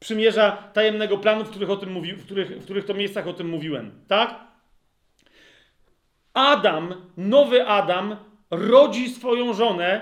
Przymierza 0.00 0.50
Tajemnego 0.72 1.18
Planu, 1.18 1.44
w 1.44 1.50
których, 1.50 1.70
o 1.70 1.76
tym 1.76 1.92
mówi, 1.92 2.12
w, 2.12 2.24
których, 2.24 2.60
w 2.60 2.64
których 2.64 2.84
to 2.84 2.94
miejscach 2.94 3.26
o 3.28 3.32
tym 3.32 3.48
mówiłem. 3.48 3.90
Tak? 4.08 4.47
Adam, 6.38 6.94
nowy 7.16 7.66
Adam, 7.66 8.16
rodzi 8.50 9.08
swoją 9.08 9.54
żonę, 9.54 10.00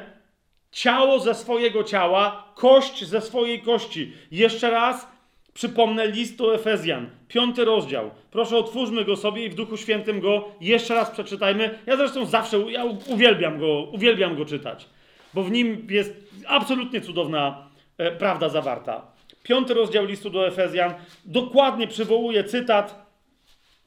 ciało 0.71 1.19
ze 1.19 1.35
swojego 1.35 1.85
ciała, 1.85 2.53
kość 2.55 3.05
ze 3.05 3.21
swojej 3.21 3.63
kości. 3.63 4.13
Jeszcze 4.31 4.71
raz 4.71 5.09
przypomnę 5.55 6.07
list 6.07 6.37
do 6.37 6.55
Efezjan, 6.55 7.11
piąty 7.29 7.65
rozdział. 7.65 8.11
Proszę 8.31 8.57
otwórzmy 8.57 9.05
go 9.05 9.17
sobie 9.17 9.45
i 9.45 9.51
w 9.51 9.55
Duchu 9.55 9.77
Świętym 9.77 10.21
go 10.21 10.49
jeszcze 10.61 10.95
raz 10.95 11.11
przeczytajmy. 11.11 11.79
Ja 11.87 11.97
zresztą 11.97 12.27
zawsze, 12.27 12.59
ja 12.59 12.85
uwielbiam 12.85 13.59
go, 13.59 13.83
uwielbiam 13.93 14.37
go 14.37 14.45
czytać, 14.45 14.87
bo 15.35 15.43
w 15.43 15.51
nim 15.51 15.87
jest 15.91 16.15
absolutnie 16.47 17.01
cudowna 17.01 17.69
e, 17.99 18.13
prawda 18.13 18.49
zawarta. 18.49 19.07
Piąty 19.43 19.75
rozdział 19.75 20.05
listu 20.05 20.31
do 20.31 20.47
Efezjan 20.47 20.95
dokładnie 21.25 21.89
przywołuje 21.89 22.45
cytat 22.45 23.07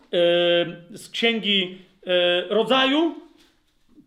e, 0.04 0.18
z 0.98 1.10
księgi 1.12 1.89
rodzaju, 2.50 3.16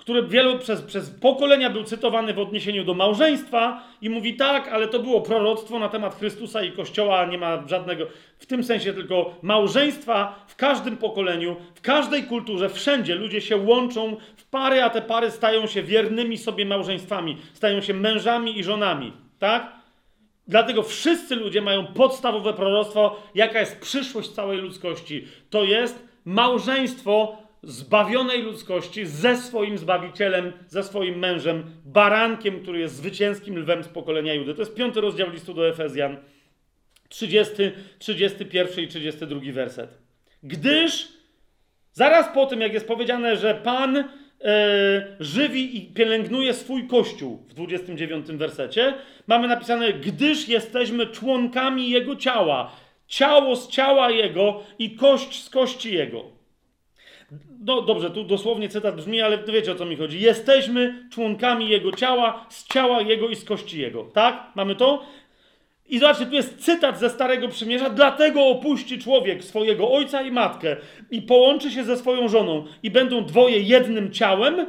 który 0.03 0.23
wielu 0.23 0.59
przez, 0.59 0.83
przez 0.83 1.11
pokolenia 1.11 1.71
był 1.71 1.85
cytowany 1.85 2.35
w 2.35 2.39
odniesieniu 2.39 2.85
do 2.85 2.95
małżeństwa 2.95 3.83
i 4.01 4.11
mówi 4.11 4.37
tak, 4.37 4.69
ale 4.69 4.89
to 4.89 4.99
było 4.99 5.21
proroctwo 5.21 5.79
na 5.79 5.89
temat 5.89 6.19
Chrystusa 6.19 6.63
i 6.63 6.73
Kościoła, 6.73 7.27
nie 7.27 7.39
ma 7.39 7.69
żadnego, 7.69 8.07
w 8.39 8.47
tym 8.47 8.65
sensie 8.65 8.93
tylko 8.93 9.35
małżeństwa 9.43 10.45
w 10.47 10.57
każdym 10.57 10.97
pokoleniu, 10.97 11.57
w 11.75 11.81
każdej 11.81 12.23
kulturze, 12.23 12.69
wszędzie 12.69 13.15
ludzie 13.15 13.41
się 13.41 13.57
łączą 13.57 14.17
w 14.37 14.45
pary, 14.45 14.83
a 14.83 14.91
te 14.91 15.03
pary 15.03 15.31
stają 15.31 15.67
się 15.67 15.83
wiernymi 15.83 16.39
sobie 16.39 16.67
małżeństwami, 16.67 17.37
stają 17.53 17.81
się 17.81 17.95
mężami 17.95 18.59
i 18.59 18.65
żonami, 18.65 19.13
tak? 19.39 19.73
Dlatego 20.49 20.83
wszyscy 20.83 21.37
ludzie 21.37 21.61
mają 21.61 21.87
podstawowe 21.87 22.53
proroctwo, 22.53 23.23
jaka 23.35 23.61
jest 23.61 23.81
przyszłość 23.81 24.29
całej 24.29 24.59
ludzkości. 24.59 25.25
To 25.51 25.65
jest 25.65 26.09
małżeństwo 26.25 27.42
zbawionej 27.63 28.43
ludzkości 28.43 29.07
ze 29.07 29.37
swoim 29.37 29.79
Zbawicielem, 29.79 30.53
ze 30.69 30.83
swoim 30.83 31.19
mężem, 31.19 31.65
barankiem, 31.85 32.61
który 32.63 32.79
jest 32.79 32.95
zwycięskim 32.95 33.59
lwem 33.59 33.85
z 33.85 33.89
pokolenia 33.89 34.35
Judy. 34.35 34.55
To 34.55 34.63
jest 34.63 34.75
piąty 34.75 35.01
rozdział 35.01 35.31
listu 35.31 35.55
do 35.55 35.69
Efezjan, 35.69 36.17
30, 37.09 37.55
31 37.99 38.85
i 38.85 38.89
32 38.89 39.41
werset. 39.53 39.99
Gdyż 40.43 41.09
zaraz 41.93 42.35
po 42.35 42.47
tym, 42.47 42.61
jak 42.61 42.73
jest 42.73 42.87
powiedziane, 42.89 43.37
że 43.37 43.55
Pan 43.55 43.97
e, 43.97 44.05
żywi 45.21 45.77
i 45.77 45.95
pielęgnuje 45.95 46.55
swój 46.55 46.87
Kościół 46.87 47.37
w 47.49 47.55
29 47.55 48.27
wersecie, 48.27 48.95
mamy 49.27 49.49
napisane, 49.49 49.93
gdyż 49.93 50.49
jesteśmy 50.49 51.07
członkami 51.07 51.91
Jego 51.91 52.17
ciała, 52.17 52.73
ciało 53.07 53.57
z 53.57 53.69
ciała 53.69 54.11
Jego 54.11 54.63
i 54.79 54.97
kość 54.97 55.43
z 55.45 55.51
kości 55.51 55.95
Jego. 55.95 56.42
No 57.61 57.83
dobrze, 57.83 58.11
tu 58.11 58.25
dosłownie 58.25 58.69
cytat 58.69 58.97
brzmi, 58.97 59.21
ale 59.21 59.39
wiecie 59.39 59.73
o 59.73 59.75
co 59.75 59.85
mi 59.85 59.97
chodzi. 59.97 60.21
Jesteśmy 60.21 61.09
członkami 61.13 61.69
Jego 61.69 61.93
ciała, 61.93 62.47
z 62.49 62.69
ciała 62.69 63.01
Jego 63.01 63.29
i 63.29 63.37
z 63.37 63.45
kości 63.45 63.81
Jego. 63.81 64.05
Tak? 64.05 64.53
Mamy 64.55 64.75
to? 64.75 65.03
I 65.87 65.99
zobaczcie, 65.99 66.27
tu 66.27 66.35
jest 66.35 66.65
cytat 66.65 66.99
ze 66.99 67.11
Starego 67.11 67.49
Przymierza. 67.49 67.91
Dlatego 67.91 68.47
opuści 68.47 68.99
człowiek 68.99 69.45
swojego 69.45 69.93
ojca 69.93 70.23
i 70.23 70.31
matkę 70.31 70.77
i 71.11 71.23
połączy 71.23 71.71
się 71.71 71.85
ze 71.85 71.97
swoją 71.97 72.29
żoną 72.29 72.65
i 72.83 72.91
będą 72.91 73.25
dwoje 73.25 73.61
jednym 73.61 74.13
ciałem. 74.13 74.67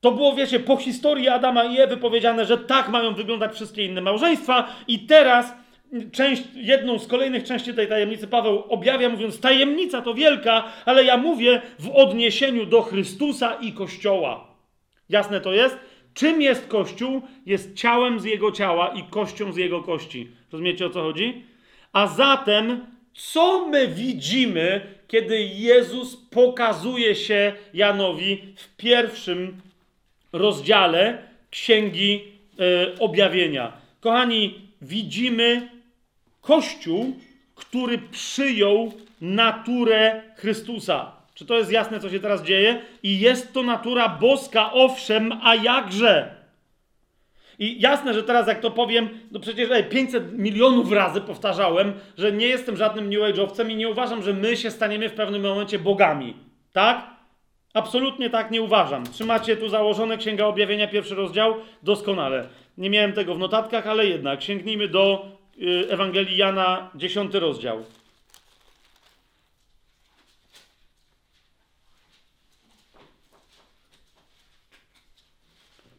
To 0.00 0.12
było, 0.12 0.34
wiecie, 0.34 0.60
po 0.60 0.76
historii 0.76 1.28
Adama 1.28 1.64
i 1.64 1.80
Ewy 1.80 1.96
powiedziane, 1.96 2.44
że 2.44 2.58
tak 2.58 2.88
mają 2.88 3.14
wyglądać 3.14 3.54
wszystkie 3.54 3.84
inne 3.84 4.00
małżeństwa 4.00 4.68
i 4.88 4.98
teraz 4.98 5.54
część, 6.12 6.42
jedną 6.54 6.98
z 6.98 7.06
kolejnych 7.06 7.44
części 7.44 7.74
tej 7.74 7.88
tajemnicy 7.88 8.26
Paweł 8.26 8.64
objawia, 8.68 9.08
mówiąc: 9.08 9.40
Tajemnica 9.40 10.02
to 10.02 10.14
wielka, 10.14 10.64
ale 10.84 11.04
ja 11.04 11.16
mówię 11.16 11.62
w 11.78 11.90
odniesieniu 11.90 12.66
do 12.66 12.82
Chrystusa 12.82 13.54
i 13.54 13.72
Kościoła. 13.72 14.48
Jasne 15.08 15.40
to 15.40 15.52
jest? 15.52 15.78
Czym 16.14 16.42
jest 16.42 16.66
Kościół? 16.66 17.22
Jest 17.46 17.74
ciałem 17.74 18.20
z 18.20 18.24
jego 18.24 18.52
ciała 18.52 18.88
i 18.88 19.02
kością 19.02 19.52
z 19.52 19.56
jego 19.56 19.82
kości. 19.82 20.28
Rozumiecie 20.52 20.86
o 20.86 20.90
co 20.90 21.02
chodzi? 21.02 21.44
A 21.92 22.06
zatem, 22.06 22.86
co 23.14 23.66
my 23.66 23.88
widzimy, 23.88 24.80
kiedy 25.08 25.42
Jezus 25.42 26.16
pokazuje 26.16 27.14
się 27.14 27.52
Janowi 27.74 28.42
w 28.56 28.76
pierwszym 28.76 29.60
rozdziale 30.32 31.18
Księgi 31.50 32.24
e, 32.58 32.98
Objawienia? 32.98 33.72
Kochani, 34.00 34.54
widzimy 34.82 35.75
Kościół, 36.46 37.16
który 37.54 37.98
przyjął 37.98 38.92
naturę 39.20 40.22
Chrystusa. 40.36 41.12
Czy 41.34 41.46
to 41.46 41.58
jest 41.58 41.72
jasne, 41.72 42.00
co 42.00 42.10
się 42.10 42.20
teraz 42.20 42.42
dzieje? 42.42 42.82
I 43.02 43.20
jest 43.20 43.52
to 43.52 43.62
natura 43.62 44.08
boska, 44.08 44.72
owszem, 44.72 45.32
a 45.42 45.54
jakże? 45.54 46.34
I 47.58 47.80
jasne, 47.80 48.14
że 48.14 48.22
teraz 48.22 48.46
jak 48.46 48.60
to 48.60 48.70
powiem, 48.70 49.08
no 49.30 49.40
przecież 49.40 49.70
ej, 49.70 49.84
500 49.84 50.38
milionów 50.38 50.92
razy 50.92 51.20
powtarzałem, 51.20 51.92
że 52.18 52.32
nie 52.32 52.46
jestem 52.46 52.76
żadnym 52.76 53.10
New 53.10 53.20
Age'owcem 53.20 53.70
i 53.70 53.76
nie 53.76 53.88
uważam, 53.88 54.22
że 54.22 54.32
my 54.32 54.56
się 54.56 54.70
staniemy 54.70 55.08
w 55.08 55.14
pewnym 55.14 55.42
momencie 55.42 55.78
bogami. 55.78 56.36
Tak? 56.72 57.06
Absolutnie 57.74 58.30
tak 58.30 58.50
nie 58.50 58.62
uważam. 58.62 59.04
Trzymacie 59.04 59.56
tu 59.56 59.68
założone 59.68 60.18
Księga 60.18 60.46
Objawienia, 60.46 60.88
pierwszy 60.88 61.14
rozdział? 61.14 61.54
Doskonale. 61.82 62.48
Nie 62.78 62.90
miałem 62.90 63.12
tego 63.12 63.34
w 63.34 63.38
notatkach, 63.38 63.86
ale 63.86 64.06
jednak 64.06 64.42
sięgnijmy 64.42 64.88
do 64.88 65.35
Ewangelii 65.88 66.36
Jana, 66.36 66.90
10 66.94 67.34
rozdział. 67.34 67.84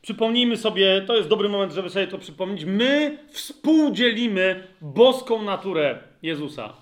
Przypomnijmy 0.01 0.57
sobie, 0.57 1.01
to 1.01 1.17
jest 1.17 1.29
dobry 1.29 1.49
moment, 1.49 1.73
żeby 1.73 1.89
sobie 1.89 2.07
to 2.07 2.17
przypomnieć. 2.17 2.65
My 2.65 3.17
współdzielimy 3.29 4.67
boską 4.81 5.41
naturę 5.41 5.99
Jezusa. 6.21 6.73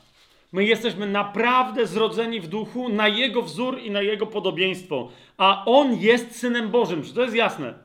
My 0.51 0.65
jesteśmy 0.65 1.07
naprawdę 1.07 1.87
zrodzeni 1.87 2.39
w 2.39 2.47
duchu 2.47 2.89
na 2.89 3.07
Jego 3.07 3.41
wzór 3.41 3.79
i 3.79 3.91
na 3.91 4.01
Jego 4.01 4.27
podobieństwo. 4.27 5.11
A 5.37 5.63
On 5.65 5.95
jest 5.95 6.39
Synem 6.39 6.69
Bożym. 6.69 7.03
Czy 7.03 7.13
to 7.13 7.21
jest 7.21 7.35
jasne? 7.35 7.84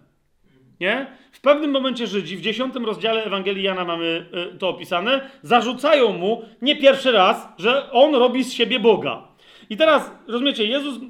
Nie? 0.81 1.07
W 1.33 1.41
pewnym 1.41 1.71
momencie 1.71 2.07
Żydzi, 2.07 2.37
w 2.37 2.41
dziesiątym 2.41 2.87
rozdziale 2.87 3.25
Ewangelii 3.25 3.63
Jana 3.63 3.85
mamy 3.85 4.27
y, 4.55 4.59
to 4.59 4.69
opisane, 4.69 5.31
zarzucają 5.43 6.13
mu 6.13 6.43
nie 6.63 6.77
pierwszy 6.77 7.13
raz, 7.13 7.49
że 7.59 7.91
on 7.93 8.15
robi 8.15 8.45
z 8.45 8.53
siebie 8.53 8.81
Boga. 8.81 9.29
I 9.71 9.77
teraz, 9.77 10.11
rozumiecie, 10.29 10.65
Jezus 10.65 10.97
y, 10.97 11.03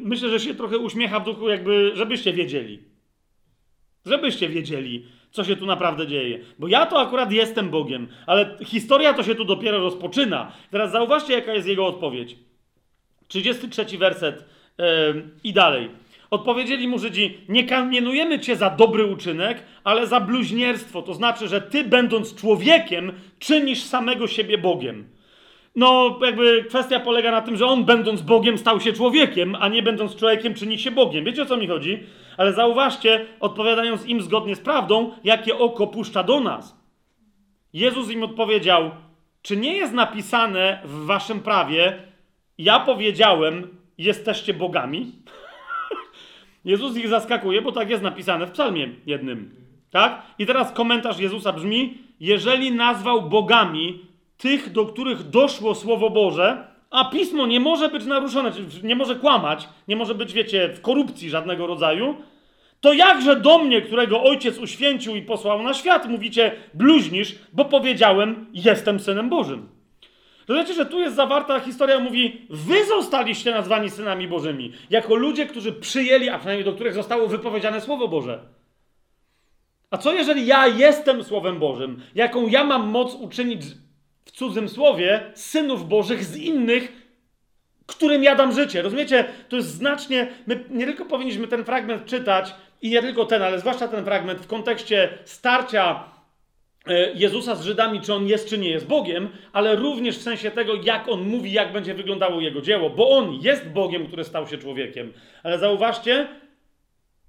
myślę, 0.00 0.28
że 0.28 0.40
się 0.40 0.54
trochę 0.54 0.78
uśmiecha 0.78 1.20
w 1.20 1.24
duchu, 1.24 1.48
jakby, 1.48 1.92
żebyście 1.94 2.32
wiedzieli. 2.32 2.82
Żebyście 4.06 4.48
wiedzieli, 4.48 5.06
co 5.30 5.44
się 5.44 5.56
tu 5.56 5.66
naprawdę 5.66 6.06
dzieje. 6.06 6.38
Bo 6.58 6.68
ja 6.68 6.86
to 6.86 7.00
akurat 7.00 7.32
jestem 7.32 7.70
Bogiem, 7.70 8.08
ale 8.26 8.58
historia 8.64 9.14
to 9.14 9.22
się 9.22 9.34
tu 9.34 9.44
dopiero 9.44 9.78
rozpoczyna. 9.78 10.52
Teraz 10.70 10.92
zauważcie, 10.92 11.32
jaka 11.32 11.54
jest 11.54 11.68
jego 11.68 11.86
odpowiedź. 11.86 12.36
33 13.28 13.98
werset 13.98 14.44
yy, 14.78 14.84
i 15.44 15.52
dalej. 15.52 15.90
Odpowiedzieli 16.30 16.88
mu 16.88 16.98
Żydzi: 16.98 17.38
Nie 17.48 17.64
kamienujemy 17.64 18.38
cię 18.40 18.56
za 18.56 18.70
dobry 18.70 19.04
uczynek, 19.04 19.62
ale 19.84 20.06
za 20.06 20.20
bluźnierstwo. 20.20 21.02
To 21.02 21.14
znaczy, 21.14 21.48
że 21.48 21.60
ty, 21.60 21.84
będąc 21.84 22.34
człowiekiem, 22.34 23.12
czynisz 23.38 23.82
samego 23.82 24.26
siebie 24.26 24.58
Bogiem. 24.58 25.08
No, 25.76 26.18
jakby 26.24 26.64
kwestia 26.68 27.00
polega 27.00 27.30
na 27.30 27.42
tym, 27.42 27.56
że 27.56 27.66
on, 27.66 27.84
będąc 27.84 28.22
Bogiem, 28.22 28.58
stał 28.58 28.80
się 28.80 28.92
człowiekiem, 28.92 29.56
a 29.60 29.68
nie 29.68 29.82
będąc 29.82 30.16
człowiekiem, 30.16 30.54
czyni 30.54 30.78
się 30.78 30.90
Bogiem. 30.90 31.24
Wiecie 31.24 31.42
o 31.42 31.46
co 31.46 31.56
mi 31.56 31.66
chodzi? 31.66 32.02
Ale 32.36 32.52
zauważcie, 32.52 33.26
odpowiadając 33.40 34.06
im 34.06 34.22
zgodnie 34.22 34.56
z 34.56 34.60
prawdą, 34.60 35.10
jakie 35.24 35.58
oko 35.58 35.86
puszcza 35.86 36.22
do 36.22 36.40
nas. 36.40 36.76
Jezus 37.72 38.10
im 38.10 38.22
odpowiedział: 38.22 38.90
Czy 39.42 39.56
nie 39.56 39.76
jest 39.76 39.92
napisane 39.92 40.80
w 40.84 41.06
waszym 41.06 41.40
prawie, 41.40 41.98
ja 42.58 42.80
powiedziałem, 42.80 43.68
jesteście 43.98 44.54
bogami? 44.54 45.12
Jezus 46.66 46.96
ich 46.96 47.08
zaskakuje, 47.08 47.62
bo 47.62 47.72
tak 47.72 47.90
jest 47.90 48.02
napisane 48.02 48.46
w 48.46 48.50
psalmie 48.50 48.88
jednym. 49.06 49.50
Tak? 49.90 50.22
I 50.38 50.46
teraz 50.46 50.72
komentarz 50.72 51.18
Jezusa 51.18 51.52
brzmi: 51.52 51.98
Jeżeli 52.20 52.72
nazwał 52.72 53.22
bogami 53.22 54.00
tych, 54.38 54.72
do 54.72 54.86
których 54.86 55.30
doszło 55.30 55.74
Słowo 55.74 56.10
Boże, 56.10 56.64
a 56.90 57.04
pismo 57.04 57.46
nie 57.46 57.60
może 57.60 57.88
być 57.88 58.04
naruszone, 58.04 58.52
nie 58.82 58.96
może 58.96 59.16
kłamać, 59.16 59.68
nie 59.88 59.96
może 59.96 60.14
być, 60.14 60.32
wiecie, 60.32 60.68
w 60.68 60.80
korupcji 60.80 61.30
żadnego 61.30 61.66
rodzaju, 61.66 62.16
to 62.80 62.92
jakże 62.92 63.36
do 63.36 63.58
mnie, 63.58 63.82
którego 63.82 64.22
ojciec 64.22 64.58
uświęcił 64.58 65.16
i 65.16 65.22
posłał 65.22 65.62
na 65.62 65.74
świat, 65.74 66.08
mówicie, 66.08 66.52
bluźnisz, 66.74 67.34
bo 67.52 67.64
powiedziałem, 67.64 68.46
jestem 68.52 69.00
synem 69.00 69.28
Bożym. 69.28 69.75
Rozumiecie, 70.48 70.74
że 70.74 70.86
tu 70.86 71.00
jest 71.00 71.16
zawarta 71.16 71.60
historia, 71.60 71.98
mówi, 71.98 72.46
wy 72.50 72.86
zostaliście 72.86 73.50
nazwani 73.50 73.90
synami 73.90 74.28
Bożymi, 74.28 74.72
jako 74.90 75.14
ludzie, 75.14 75.46
którzy 75.46 75.72
przyjęli, 75.72 76.28
a 76.28 76.38
przynajmniej 76.38 76.64
do 76.64 76.72
których 76.72 76.94
zostało 76.94 77.28
wypowiedziane 77.28 77.80
Słowo 77.80 78.08
Boże. 78.08 78.40
A 79.90 79.98
co 79.98 80.12
jeżeli 80.12 80.46
ja 80.46 80.66
jestem 80.66 81.24
Słowem 81.24 81.58
Bożym, 81.58 82.02
jaką 82.14 82.46
ja 82.46 82.64
mam 82.64 82.88
moc 82.88 83.14
uczynić 83.14 83.62
w 84.24 84.30
cudzym 84.30 84.68
słowie 84.68 85.30
synów 85.34 85.88
Bożych 85.88 86.24
z 86.24 86.36
innych, 86.36 86.92
którym 87.86 88.22
ja 88.22 88.34
dam 88.34 88.52
życie? 88.52 88.82
Rozumiecie? 88.82 89.24
To 89.48 89.56
jest 89.56 89.68
znacznie, 89.68 90.28
my 90.46 90.64
nie 90.70 90.86
tylko 90.86 91.04
powinniśmy 91.04 91.48
ten 91.48 91.64
fragment 91.64 92.04
czytać 92.04 92.54
i 92.82 92.90
nie 92.90 93.02
tylko 93.02 93.24
ten, 93.24 93.42
ale 93.42 93.60
zwłaszcza 93.60 93.88
ten 93.88 94.04
fragment 94.04 94.40
w 94.40 94.46
kontekście 94.46 95.18
starcia 95.24 96.04
Jezusa 97.14 97.54
z 97.54 97.64
Żydami, 97.64 98.00
czy 98.00 98.14
on 98.14 98.26
jest, 98.26 98.48
czy 98.48 98.58
nie 98.58 98.70
jest 98.70 98.86
Bogiem, 98.86 99.28
ale 99.52 99.76
również 99.76 100.18
w 100.18 100.22
sensie 100.22 100.50
tego, 100.50 100.72
jak 100.84 101.08
on 101.08 101.28
mówi, 101.28 101.52
jak 101.52 101.72
będzie 101.72 101.94
wyglądało 101.94 102.40
jego 102.40 102.60
dzieło, 102.60 102.90
bo 102.90 103.10
on 103.10 103.38
jest 103.42 103.68
Bogiem, 103.68 104.06
który 104.06 104.24
stał 104.24 104.46
się 104.46 104.58
człowiekiem. 104.58 105.12
Ale 105.42 105.58
zauważcie, 105.58 106.28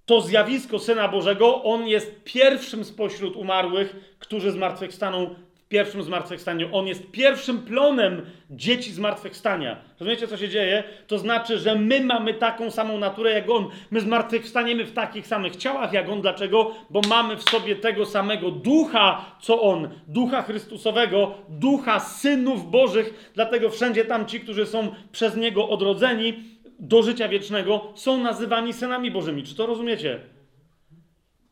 to 0.05 0.21
zjawisko 0.21 0.79
Syna 0.79 1.07
Bożego, 1.07 1.63
on 1.63 1.87
jest 1.87 2.23
pierwszym 2.23 2.85
spośród 2.85 3.35
umarłych, 3.35 4.15
którzy 4.19 4.51
zmartwychwstaną 4.51 5.35
pierwszym 5.69 6.03
zmartwychwstaniu. 6.03 6.69
On 6.71 6.87
jest 6.87 7.11
pierwszym 7.11 7.61
plonem 7.61 8.21
dzieci 8.49 8.91
zmartwychwstania. 8.91 9.77
Rozumiecie, 9.99 10.27
co 10.27 10.37
się 10.37 10.49
dzieje? 10.49 10.83
To 11.07 11.17
znaczy, 11.17 11.57
że 11.57 11.75
my 11.75 12.01
mamy 12.01 12.33
taką 12.33 12.71
samą 12.71 12.97
naturę 12.97 13.31
jak 13.31 13.49
on. 13.49 13.69
My 13.91 14.01
zmartwychwstaniemy 14.01 14.85
w 14.85 14.93
takich 14.93 15.27
samych 15.27 15.55
ciałach 15.55 15.93
jak 15.93 16.09
on. 16.09 16.21
Dlaczego? 16.21 16.71
Bo 16.89 17.01
mamy 17.09 17.37
w 17.37 17.49
sobie 17.49 17.75
tego 17.75 18.05
samego 18.05 18.51
ducha, 18.51 19.25
co 19.41 19.61
on. 19.61 19.89
Ducha 20.07 20.41
Chrystusowego, 20.41 21.35
ducha 21.49 21.99
synów 21.99 22.71
Bożych. 22.71 23.31
Dlatego 23.35 23.69
wszędzie 23.69 24.05
tam 24.05 24.25
ci, 24.25 24.39
którzy 24.39 24.65
są 24.65 24.91
przez 25.11 25.35
niego 25.35 25.69
odrodzeni, 25.69 26.33
do 26.79 27.03
życia 27.03 27.27
wiecznego 27.27 27.93
są 27.95 28.17
nazywani 28.17 28.73
synami 28.73 29.11
Bożymi. 29.11 29.43
Czy 29.43 29.55
to 29.55 29.65
rozumiecie? 29.65 30.19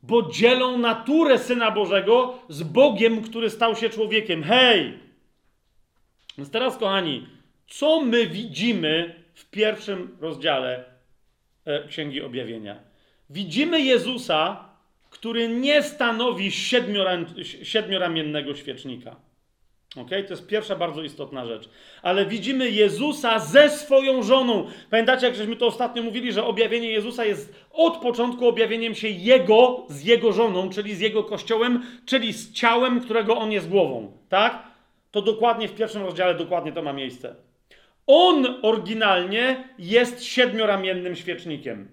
Bo 0.07 0.31
dzielą 0.31 0.77
naturę 0.77 1.39
Syna 1.39 1.71
Bożego 1.71 2.39
z 2.49 2.63
Bogiem, 2.63 3.21
który 3.21 3.49
stał 3.49 3.75
się 3.75 3.89
człowiekiem. 3.89 4.43
Hej! 4.43 4.99
Więc 6.37 6.51
teraz, 6.51 6.77
kochani, 6.77 7.27
co 7.67 8.01
my 8.01 8.27
widzimy 8.27 9.23
w 9.33 9.49
pierwszym 9.49 10.17
rozdziale 10.21 10.83
e, 11.65 11.87
Księgi 11.87 12.21
Objawienia? 12.21 12.79
Widzimy 13.29 13.81
Jezusa, 13.81 14.69
który 15.09 15.47
nie 15.47 15.83
stanowi 15.83 16.51
siedmioramiennego 17.63 18.55
świecznika. 18.55 19.15
Ok, 19.97 20.09
to 20.09 20.33
jest 20.33 20.47
pierwsza 20.47 20.75
bardzo 20.75 21.03
istotna 21.03 21.45
rzecz. 21.45 21.69
Ale 22.01 22.25
widzimy 22.25 22.69
Jezusa 22.69 23.39
ze 23.39 23.69
swoją 23.69 24.23
żoną. 24.23 24.67
Pamiętacie, 24.89 25.27
jak 25.27 25.35
żeśmy 25.35 25.55
to 25.55 25.67
ostatnio 25.67 26.03
mówili, 26.03 26.31
że 26.31 26.45
objawienie 26.45 26.91
Jezusa 26.91 27.25
jest 27.25 27.53
od 27.71 27.97
początku 27.97 28.47
objawieniem 28.47 28.95
się 28.95 29.07
Jego 29.07 29.85
z 29.89 30.03
Jego 30.03 30.31
żoną, 30.33 30.69
czyli 30.69 30.95
z 30.95 30.99
Jego 30.99 31.23
kościołem, 31.23 31.83
czyli 32.05 32.33
z 32.33 32.53
ciałem, 32.53 33.01
którego 33.01 33.37
On 33.37 33.51
jest 33.51 33.69
głową. 33.69 34.11
Tak? 34.29 34.63
To 35.11 35.21
dokładnie 35.21 35.67
w 35.67 35.75
pierwszym 35.75 36.01
rozdziale 36.01 36.35
dokładnie 36.35 36.71
to 36.71 36.81
ma 36.81 36.93
miejsce. 36.93 37.35
On 38.07 38.59
oryginalnie 38.61 39.63
jest 39.79 40.23
siedmioramiennym 40.23 41.15
świecznikiem. 41.15 41.87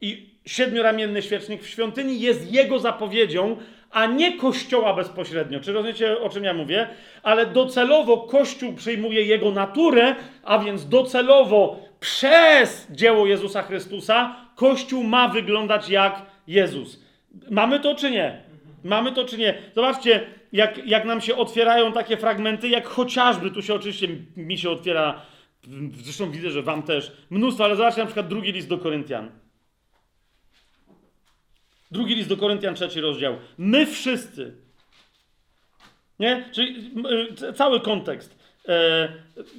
I 0.00 0.34
siedmioramienny 0.46 1.22
świecznik 1.22 1.62
w 1.62 1.68
świątyni 1.68 2.20
jest 2.20 2.52
jego 2.52 2.78
zapowiedzią, 2.78 3.56
a 3.94 4.06
nie 4.06 4.38
Kościoła 4.38 4.94
bezpośrednio. 4.94 5.60
Czy 5.60 5.72
rozumiecie, 5.72 6.20
o 6.20 6.28
czym 6.28 6.44
ja 6.44 6.54
mówię? 6.54 6.88
Ale 7.22 7.46
docelowo 7.46 8.18
Kościół 8.18 8.72
przyjmuje 8.72 9.22
jego 9.22 9.50
naturę, 9.50 10.14
a 10.44 10.58
więc 10.58 10.88
docelowo 10.88 11.76
przez 12.00 12.86
dzieło 12.90 13.26
Jezusa 13.26 13.62
Chrystusa 13.62 14.36
Kościół 14.56 15.04
ma 15.04 15.28
wyglądać 15.28 15.88
jak 15.88 16.22
Jezus. 16.46 17.02
Mamy 17.50 17.80
to 17.80 17.94
czy 17.94 18.10
nie? 18.10 18.42
Mamy 18.84 19.12
to 19.12 19.24
czy 19.24 19.38
nie? 19.38 19.54
Zobaczcie, 19.74 20.26
jak, 20.52 20.86
jak 20.86 21.04
nam 21.04 21.20
się 21.20 21.36
otwierają 21.36 21.92
takie 21.92 22.16
fragmenty, 22.16 22.68
jak 22.68 22.86
chociażby, 22.86 23.50
tu 23.50 23.62
się 23.62 23.74
oczywiście 23.74 24.08
mi 24.36 24.58
się 24.58 24.70
otwiera, 24.70 25.22
zresztą 26.02 26.30
widzę, 26.30 26.50
że 26.50 26.62
wam 26.62 26.82
też, 26.82 27.12
mnóstwo, 27.30 27.64
ale 27.64 27.76
zobaczcie 27.76 28.00
na 28.00 28.06
przykład 28.06 28.28
drugi 28.28 28.52
list 28.52 28.68
do 28.68 28.78
Koryntian. 28.78 29.43
Drugi 31.94 32.14
list 32.14 32.28
do 32.28 32.36
Koryntian, 32.36 32.74
trzeci 32.74 33.00
rozdział. 33.00 33.36
My 33.58 33.86
wszyscy. 33.86 34.54
Nie? 36.18 36.44
Czyli 36.52 36.90
y, 37.48 37.52
cały 37.52 37.80
kontekst. 37.80 38.38
E, 38.68 39.08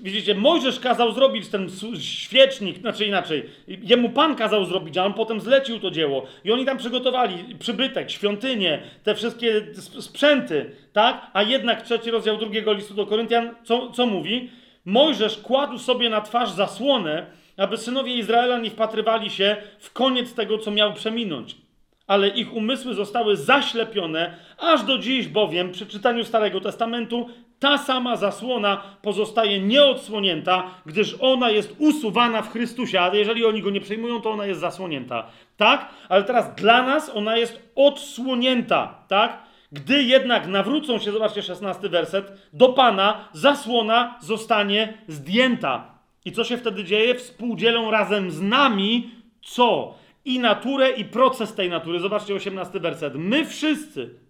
widzicie, 0.01 0.35
Mojżesz 0.35 0.79
kazał 0.79 1.11
zrobić 1.11 1.47
ten 1.47 1.69
świecznik, 1.99 2.77
znaczy 2.77 3.05
inaczej, 3.05 3.49
jemu 3.67 4.09
Pan 4.09 4.35
kazał 4.35 4.65
zrobić, 4.65 4.97
a 4.97 5.05
on 5.05 5.13
potem 5.13 5.41
zlecił 5.41 5.79
to 5.79 5.91
dzieło. 5.91 6.25
I 6.43 6.51
oni 6.51 6.65
tam 6.65 6.77
przygotowali 6.77 7.55
przybytek, 7.59 8.11
świątynię, 8.11 8.81
te 9.03 9.15
wszystkie 9.15 9.61
sprzęty, 9.99 10.71
tak? 10.93 11.27
A 11.33 11.43
jednak 11.43 11.81
trzeci 11.81 12.11
rozdział 12.11 12.37
drugiego 12.37 12.73
listu 12.73 12.93
do 12.93 13.05
Koryntian, 13.05 13.55
co, 13.63 13.91
co 13.91 14.05
mówi? 14.05 14.49
Mojżesz 14.85 15.37
kładł 15.37 15.77
sobie 15.77 16.09
na 16.09 16.21
twarz 16.21 16.51
zasłonę, 16.51 17.25
aby 17.57 17.77
synowie 17.77 18.15
Izraela 18.15 18.57
nie 18.57 18.71
wpatrywali 18.71 19.29
się 19.29 19.57
w 19.79 19.93
koniec 19.93 20.33
tego, 20.33 20.57
co 20.57 20.71
miał 20.71 20.93
przeminąć 20.93 21.64
ale 22.07 22.27
ich 22.27 22.53
umysły 22.53 22.93
zostały 22.93 23.35
zaślepione, 23.35 24.37
aż 24.57 24.83
do 24.83 24.97
dziś 24.97 25.27
bowiem 25.27 25.71
przy 25.71 25.85
czytaniu 25.85 26.23
Starego 26.23 26.61
Testamentu 26.61 27.29
ta 27.59 27.77
sama 27.77 28.15
zasłona 28.15 28.81
pozostaje 29.01 29.59
nieodsłonięta, 29.59 30.63
gdyż 30.85 31.15
ona 31.19 31.49
jest 31.49 31.75
usuwana 31.79 32.41
w 32.41 32.51
Chrystusie, 32.51 33.01
a 33.01 33.15
jeżeli 33.15 33.45
oni 33.45 33.61
go 33.61 33.69
nie 33.69 33.81
przejmują, 33.81 34.21
to 34.21 34.31
ona 34.31 34.45
jest 34.45 34.59
zasłonięta. 34.59 35.27
Tak? 35.57 35.89
Ale 36.09 36.23
teraz 36.23 36.55
dla 36.55 36.83
nas 36.83 37.11
ona 37.15 37.37
jest 37.37 37.71
odsłonięta, 37.75 39.03
tak? 39.07 39.43
Gdy 39.71 40.03
jednak 40.03 40.47
nawrócą 40.47 40.99
się, 40.99 41.11
zobaczcie 41.11 41.41
16 41.41 41.89
werset, 41.89 42.31
do 42.53 42.69
Pana 42.69 43.29
zasłona 43.33 44.17
zostanie 44.21 44.97
zdjęta. 45.07 45.95
I 46.25 46.31
co 46.31 46.43
się 46.43 46.57
wtedy 46.57 46.83
dzieje? 46.83 47.15
Współdzielą 47.15 47.91
razem 47.91 48.31
z 48.31 48.41
nami 48.41 49.09
co? 49.41 49.95
I 50.25 50.39
naturę, 50.39 50.91
i 50.91 51.05
proces 51.05 51.53
tej 51.53 51.69
natury. 51.69 51.99
Zobaczcie 51.99 52.35
18 52.35 52.79
werset. 52.79 53.13
My 53.15 53.45
wszyscy, 53.45 54.25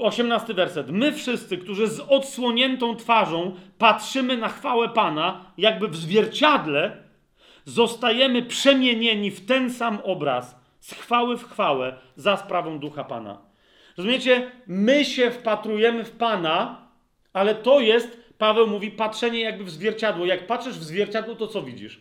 18 0.00 0.54
werset. 0.54 0.90
My 0.90 1.12
wszyscy, 1.12 1.58
którzy 1.58 1.88
z 1.88 2.00
odsłoniętą 2.00 2.96
twarzą 2.96 3.56
patrzymy 3.78 4.36
na 4.36 4.48
chwałę 4.48 4.88
Pana, 4.88 5.52
jakby 5.58 5.88
w 5.88 5.96
zwierciadle, 5.96 6.96
zostajemy 7.64 8.42
przemienieni 8.42 9.30
w 9.30 9.46
ten 9.46 9.70
sam 9.70 9.98
obraz, 10.04 10.56
z 10.80 10.94
chwały 10.94 11.36
w 11.36 11.44
chwałę, 11.44 11.96
za 12.16 12.36
sprawą 12.36 12.78
ducha 12.78 13.04
Pana. 13.04 13.38
Rozumiecie? 13.96 14.50
My 14.66 15.04
się 15.04 15.30
wpatrujemy 15.30 16.04
w 16.04 16.10
Pana, 16.10 16.88
ale 17.32 17.54
to 17.54 17.80
jest, 17.80 18.28
Paweł 18.38 18.66
mówi, 18.66 18.90
patrzenie 18.90 19.40
jakby 19.40 19.64
w 19.64 19.70
zwierciadło. 19.70 20.26
Jak 20.26 20.46
patrzysz 20.46 20.78
w 20.78 20.84
zwierciadło, 20.84 21.34
to 21.34 21.46
co 21.46 21.62
widzisz? 21.62 22.00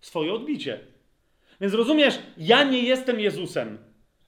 Swoje 0.00 0.32
odbicie. 0.32 0.80
Więc 1.60 1.74
rozumiesz, 1.74 2.18
ja 2.36 2.64
nie 2.64 2.82
jestem 2.82 3.20
Jezusem, 3.20 3.78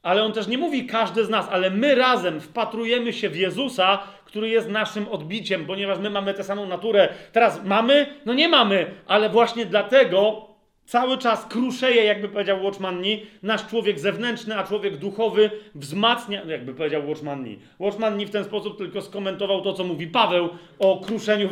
ale 0.02 0.22
on 0.22 0.32
też 0.32 0.46
nie 0.46 0.58
mówi 0.58 0.86
każdy 0.86 1.24
z 1.24 1.28
nas, 1.28 1.48
ale 1.50 1.70
my 1.70 1.94
razem 1.94 2.40
wpatrujemy 2.40 3.12
się 3.12 3.28
w 3.28 3.36
Jezusa, 3.36 3.98
który 4.24 4.48
jest 4.48 4.68
naszym 4.68 5.08
odbiciem, 5.08 5.66
ponieważ 5.66 5.98
my 5.98 6.10
mamy 6.10 6.34
tę 6.34 6.44
samą 6.44 6.66
naturę. 6.66 7.08
Teraz 7.32 7.64
mamy? 7.64 8.06
No 8.26 8.34
nie 8.34 8.48
mamy, 8.48 8.86
ale 9.06 9.30
właśnie 9.30 9.66
dlatego 9.66 10.48
Cały 10.84 11.18
czas 11.18 11.46
kruszeje, 11.46 12.04
jakby 12.04 12.28
powiedział 12.28 12.64
Watchmanni, 12.64 13.26
nasz 13.42 13.66
człowiek 13.66 13.98
zewnętrzny, 13.98 14.58
a 14.58 14.64
człowiek 14.64 14.96
duchowy 14.96 15.50
wzmacnia, 15.74 16.44
jakby 16.44 16.74
powiedział 16.74 17.08
Watchmanni. 17.08 17.58
Watchmanni 17.78 18.26
w 18.26 18.30
ten 18.30 18.44
sposób 18.44 18.78
tylko 18.78 19.02
skomentował 19.02 19.62
to, 19.62 19.72
co 19.72 19.84
mówi 19.84 20.06
Paweł 20.06 20.48
o 20.78 21.00
kruszeniu 21.00 21.48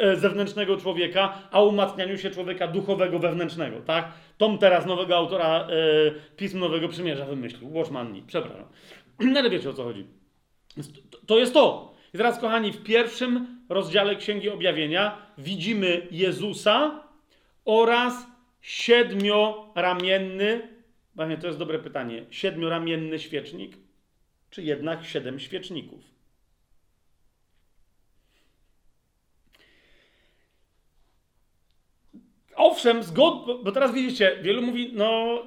e, 0.00 0.16
zewnętrznego 0.16 0.76
człowieka, 0.76 1.38
a 1.50 1.62
umacnianiu 1.62 2.18
się 2.18 2.30
człowieka 2.30 2.68
duchowego 2.68 3.18
wewnętrznego, 3.18 3.80
tak? 3.80 4.12
Tom 4.38 4.58
teraz 4.58 4.86
nowego 4.86 5.16
autora 5.16 5.60
e, 5.60 5.66
Pism 6.36 6.58
Nowego 6.58 6.88
Przymierza 6.88 7.24
wymyślił, 7.24 7.72
Watchmanni, 7.72 8.22
przepraszam. 8.26 8.66
No 9.20 9.38
ale 9.40 9.50
wiecie 9.50 9.70
o 9.70 9.72
co 9.72 9.84
chodzi. 9.84 10.06
To 11.26 11.38
jest 11.38 11.54
to. 11.54 11.94
I 12.14 12.18
teraz, 12.18 12.38
kochani, 12.38 12.72
w 12.72 12.82
pierwszym 12.82 13.60
rozdziale 13.68 14.16
Księgi 14.16 14.50
Objawienia 14.50 15.16
widzimy 15.38 16.06
Jezusa 16.10 17.04
oraz 17.64 18.35
siedmioramienny, 18.66 20.68
właśnie 21.14 21.38
to 21.38 21.46
jest 21.46 21.58
dobre 21.58 21.78
pytanie, 21.78 22.24
siedmioramienny 22.30 23.18
świecznik, 23.18 23.76
czy 24.50 24.62
jednak 24.62 25.04
siedem 25.04 25.40
świeczników? 25.40 26.04
Owszem, 32.56 33.02
zgod, 33.02 33.64
bo 33.64 33.72
teraz 33.72 33.94
widzicie, 33.94 34.38
wielu 34.42 34.62
mówi, 34.62 34.90
no 34.94 35.38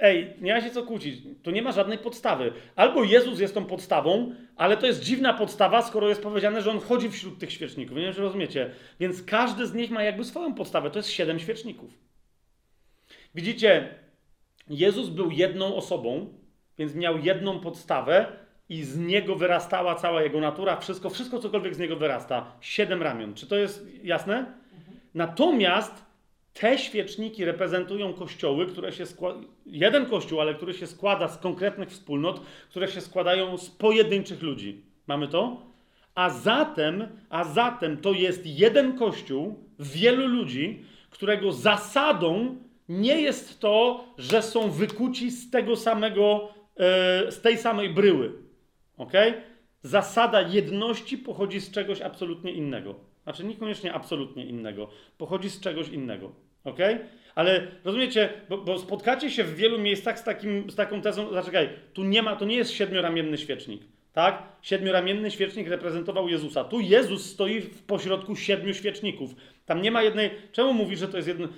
ej, 0.00 0.34
nie 0.40 0.54
ma 0.54 0.60
się 0.60 0.70
co 0.70 0.82
kłócić, 0.82 1.22
tu 1.42 1.50
nie 1.50 1.62
ma 1.62 1.72
żadnej 1.72 1.98
podstawy. 1.98 2.52
Albo 2.76 3.04
Jezus 3.04 3.40
jest 3.40 3.54
tą 3.54 3.64
podstawą, 3.64 4.34
ale 4.56 4.76
to 4.76 4.86
jest 4.86 5.02
dziwna 5.02 5.34
podstawa, 5.34 5.82
skoro 5.82 6.08
jest 6.08 6.22
powiedziane, 6.22 6.62
że 6.62 6.70
On 6.70 6.80
chodzi 6.80 7.10
wśród 7.10 7.38
tych 7.38 7.52
świeczników. 7.52 7.96
Nie 7.96 8.02
wiem, 8.02 8.14
czy 8.14 8.20
rozumiecie. 8.20 8.70
Więc 9.00 9.22
każdy 9.22 9.66
z 9.66 9.74
nich 9.74 9.90
ma 9.90 10.02
jakby 10.02 10.24
swoją 10.24 10.54
podstawę. 10.54 10.90
To 10.90 10.98
jest 10.98 11.10
siedem 11.10 11.38
świeczników. 11.38 12.07
Widzicie, 13.38 13.88
Jezus 14.70 15.08
był 15.08 15.30
jedną 15.30 15.76
osobą, 15.76 16.26
więc 16.78 16.94
miał 16.94 17.18
jedną 17.18 17.60
podstawę 17.60 18.26
i 18.68 18.82
z 18.82 18.98
niego 18.98 19.34
wyrastała 19.36 19.94
cała 19.94 20.22
jego 20.22 20.40
natura, 20.40 20.76
wszystko, 20.76 21.10
wszystko 21.10 21.38
cokolwiek 21.38 21.74
z 21.74 21.78
niego 21.78 21.96
wyrasta. 21.96 22.52
Siedem 22.60 23.02
ramion. 23.02 23.34
Czy 23.34 23.46
to 23.46 23.56
jest 23.56 23.86
jasne? 24.02 24.52
Natomiast 25.14 26.04
te 26.52 26.78
świeczniki 26.78 27.44
reprezentują 27.44 28.12
kościoły, 28.14 28.66
które 28.66 28.92
się 28.92 29.06
składają. 29.06 29.44
Jeden 29.66 30.06
kościół, 30.06 30.40
ale 30.40 30.54
który 30.54 30.74
się 30.74 30.86
składa 30.86 31.28
z 31.28 31.38
konkretnych 31.38 31.88
wspólnot, 31.88 32.40
które 32.70 32.88
się 32.88 33.00
składają 33.00 33.58
z 33.58 33.70
pojedynczych 33.70 34.42
ludzi. 34.42 34.82
Mamy 35.06 35.28
to? 35.28 35.62
A 36.14 36.30
zatem, 36.30 37.08
a 37.30 37.44
zatem 37.44 37.96
to 37.96 38.12
jest 38.12 38.46
jeden 38.46 38.98
kościół, 38.98 39.64
wielu 39.78 40.26
ludzi, 40.26 40.84
którego 41.10 41.52
zasadą 41.52 42.56
nie 42.88 43.20
jest 43.20 43.60
to, 43.60 44.04
że 44.18 44.42
są 44.42 44.70
wykuci 44.70 45.30
z 45.30 45.50
tego 45.50 45.76
samego, 45.76 46.48
e, 46.76 47.32
z 47.32 47.40
tej 47.40 47.58
samej 47.58 47.90
bryły. 47.90 48.32
Ok? 48.96 49.12
Zasada 49.82 50.40
jedności 50.42 51.18
pochodzi 51.18 51.60
z 51.60 51.70
czegoś 51.70 52.00
absolutnie 52.00 52.52
innego. 52.52 52.94
Znaczy 53.22 53.44
niekoniecznie 53.44 53.94
absolutnie 53.94 54.46
innego. 54.46 54.88
Pochodzi 55.18 55.50
z 55.50 55.60
czegoś 55.60 55.88
innego. 55.88 56.32
Ok? 56.64 56.78
Ale 57.34 57.66
rozumiecie, 57.84 58.28
bo, 58.48 58.58
bo, 58.58 58.78
spotkacie 58.78 59.30
się 59.30 59.44
w 59.44 59.56
wielu 59.56 59.78
miejscach 59.78 60.18
z, 60.18 60.24
takim, 60.24 60.70
z 60.70 60.74
taką 60.74 61.02
tezą, 61.02 61.32
zaczekaj, 61.32 61.68
tu 61.92 62.04
nie 62.04 62.22
ma, 62.22 62.36
to 62.36 62.44
nie 62.44 62.56
jest 62.56 62.70
siedmioramienny 62.70 63.38
świecznik. 63.38 63.82
Tak? 64.12 64.42
Siedmioramienny 64.62 65.30
świecznik 65.30 65.68
reprezentował 65.68 66.28
Jezusa. 66.28 66.64
Tu 66.64 66.80
Jezus 66.80 67.32
stoi 67.32 67.60
w 67.60 67.82
pośrodku 67.82 68.36
siedmiu 68.36 68.74
świeczników. 68.74 69.30
Tam 69.66 69.82
nie 69.82 69.90
ma 69.90 70.02
jednej. 70.02 70.30
Czemu 70.52 70.72
mówisz, 70.72 70.98
że 70.98 71.08
to 71.08 71.16
jest 71.16 71.28
jedno. 71.28 71.48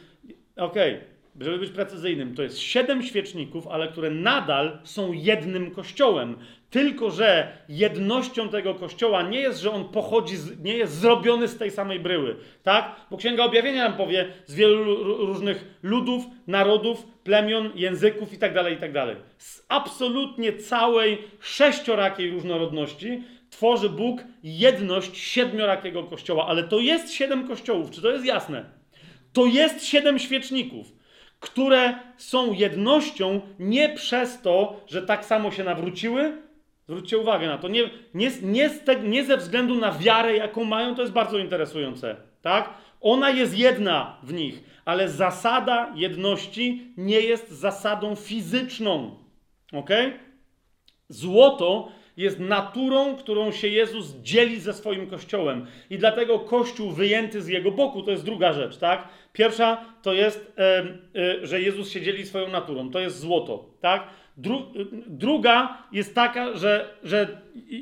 Okej, 0.57 0.94
okay. 0.94 1.19
Żeby 1.40 1.59
być 1.59 1.70
precyzyjnym, 1.70 2.35
to 2.35 2.43
jest 2.43 2.59
siedem 2.59 3.02
świeczników, 3.02 3.66
ale 3.66 3.89
które 3.89 4.11
nadal 4.11 4.78
są 4.85 5.12
jednym 5.12 5.70
kościołem. 5.70 6.36
Tylko, 6.70 7.11
że 7.11 7.59
jednością 7.69 8.48
tego 8.48 8.74
kościoła 8.74 9.23
nie 9.23 9.40
jest, 9.40 9.61
że 9.61 9.70
on 9.70 9.89
pochodzi, 9.89 10.36
z, 10.36 10.61
nie 10.61 10.77
jest 10.77 10.94
zrobiony 10.94 11.48
z 11.48 11.59
tej 11.59 11.70
samej 11.70 12.01
bryły. 12.01 12.36
Tak? 12.62 12.97
Bo 13.11 13.16
Księga 13.16 13.44
Objawienia 13.44 13.89
nam 13.89 13.97
powie 13.97 14.32
z 14.47 14.55
wielu 14.55 15.05
różnych 15.27 15.78
ludów, 15.82 16.24
narodów, 16.47 17.07
plemion, 17.24 17.70
języków 17.74 18.32
itd., 18.32 18.65
tak 18.65 18.73
itd. 18.73 19.07
Tak 19.07 19.16
z 19.39 19.65
absolutnie 19.69 20.52
całej 20.52 21.19
sześciorakiej 21.40 22.31
różnorodności 22.31 23.23
tworzy 23.51 23.89
Bóg 23.89 24.20
jedność 24.43 25.19
siedmiorakiego 25.19 26.05
kościoła. 26.05 26.47
Ale 26.47 26.65
to 26.65 26.78
jest 26.78 27.12
siedem 27.12 27.48
kościołów. 27.48 27.90
Czy 27.90 28.02
to 28.02 28.11
jest 28.11 28.24
jasne? 28.24 28.65
To 29.32 29.47
jest 29.47 29.86
siedem 29.86 30.19
świeczników 30.19 30.99
które 31.41 31.95
są 32.17 32.53
jednością 32.53 33.41
nie 33.59 33.89
przez 33.89 34.43
to, 34.43 34.81
że 34.87 35.03
tak 35.03 35.25
samo 35.25 35.51
się 35.51 35.65
nawróciły, 35.65 36.43
Zwróćcie 36.91 37.19
uwagę 37.19 37.47
na 37.47 37.59
to. 37.59 37.69
Nie, 37.69 37.91
nie, 38.15 38.31
nie, 38.43 38.71
te, 38.71 39.01
nie, 39.01 39.25
ze 39.25 39.37
względu 39.37 39.75
na 39.75 39.93
wiarę, 39.93 40.37
jaką 40.37 40.65
mają, 40.65 40.95
to 40.95 41.03
jest 41.03 41.15
bardzo 41.15 41.39
interesujące. 41.39 42.17
Tak? 42.43 42.75
Ona 43.01 43.31
jest 43.31 43.59
jedna 43.59 44.17
w 44.23 44.33
nich, 44.33 44.65
ale 44.85 45.09
zasada 45.09 45.93
jedności 45.95 46.93
nie 46.97 47.21
jest 47.21 47.51
zasadą 47.51 48.17
fizyczną. 48.17 49.17
Ok? 49.73 49.91
Złoto 51.09 51.93
jest 52.20 52.40
naturą, 52.40 53.16
którą 53.16 53.52
się 53.52 53.68
Jezus 53.68 54.14
dzieli 54.22 54.60
ze 54.60 54.74
swoim 54.74 55.06
kościołem. 55.06 55.66
I 55.90 55.98
dlatego 55.98 56.38
kościół 56.38 56.90
wyjęty 56.90 57.42
z 57.42 57.48
jego 57.48 57.70
boku 57.70 58.02
to 58.02 58.10
jest 58.10 58.24
druga 58.24 58.52
rzecz, 58.52 58.76
tak? 58.76 59.09
Pierwsza 59.32 59.84
to 60.02 60.12
jest, 60.12 60.52
e, 60.59 61.47
że 61.47 61.60
Jezus 61.60 61.90
się 61.90 62.01
dzieli 62.01 62.26
swoją 62.26 62.48
naturą. 62.48 62.90
To 62.90 63.01
jest 63.01 63.18
złoto, 63.18 63.64
tak? 63.80 64.02
Dru, 64.36 64.62
druga 65.06 65.78
jest 65.92 66.14
taka, 66.14 66.56
że, 66.56 66.94
że 67.05 67.38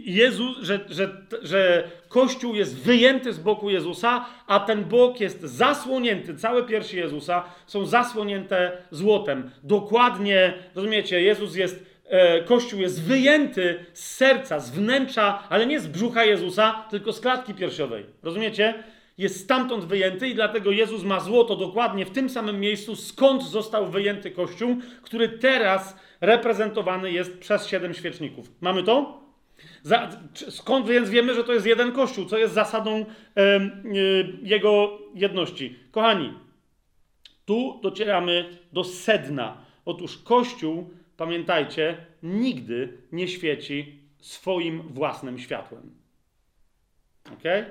Jezus, 0.06 0.58
że, 0.62 0.80
że, 0.88 1.08
że 1.42 1.90
Kościół 2.08 2.54
jest 2.54 2.78
wyjęty 2.78 3.32
z 3.32 3.38
boku 3.38 3.70
Jezusa, 3.70 4.24
a 4.46 4.60
ten 4.60 4.84
bok 4.84 5.20
jest 5.20 5.40
zasłonięty, 5.40 6.34
całe 6.34 6.62
piersi 6.62 6.96
Jezusa 6.96 7.44
są 7.66 7.86
zasłonięte 7.86 8.72
złotem. 8.90 9.50
Dokładnie, 9.62 10.54
rozumiecie, 10.74 11.22
Jezus 11.22 11.56
jest, 11.56 11.87
Kościół 12.46 12.80
jest 12.80 13.02
wyjęty 13.02 13.84
z 13.92 14.16
serca, 14.16 14.60
z 14.60 14.70
wnętrza, 14.70 15.42
ale 15.48 15.66
nie 15.66 15.80
z 15.80 15.86
brzucha 15.86 16.24
Jezusa, 16.24 16.86
tylko 16.90 17.12
z 17.12 17.20
klatki 17.20 17.54
piersiowej. 17.54 18.06
Rozumiecie? 18.22 18.74
Jest 19.18 19.40
stamtąd 19.40 19.84
wyjęty 19.84 20.28
i 20.28 20.34
dlatego 20.34 20.70
Jezus 20.70 21.02
ma 21.04 21.20
złoto 21.20 21.56
dokładnie 21.56 22.06
w 22.06 22.10
tym 22.10 22.30
samym 22.30 22.60
miejscu, 22.60 22.96
skąd 22.96 23.42
został 23.42 23.86
wyjęty 23.86 24.30
Kościół, 24.30 24.76
który 25.02 25.28
teraz 25.28 25.96
reprezentowany 26.20 27.12
jest 27.12 27.38
przez 27.38 27.66
siedem 27.66 27.94
świeczników. 27.94 28.50
Mamy 28.60 28.82
to? 28.82 29.20
Za, 29.82 30.08
skąd 30.34 30.86
więc 30.86 31.10
wiemy, 31.10 31.34
że 31.34 31.44
to 31.44 31.52
jest 31.52 31.66
jeden 31.66 31.92
kościół? 31.92 32.24
Co 32.24 32.38
jest 32.38 32.54
zasadą 32.54 32.90
e, 32.96 33.40
e, 33.40 33.70
jego 34.42 34.98
jedności? 35.14 35.78
Kochani, 35.90 36.32
tu 37.44 37.80
docieramy 37.82 38.58
do 38.72 38.84
sedna. 38.84 39.56
Otóż 39.84 40.18
kościół, 40.18 40.90
pamiętajcie, 41.18 42.06
nigdy 42.22 42.98
nie 43.12 43.28
świeci 43.28 44.02
swoim 44.20 44.82
własnym 44.82 45.38
światłem. 45.38 45.94
Okay? 47.32 47.64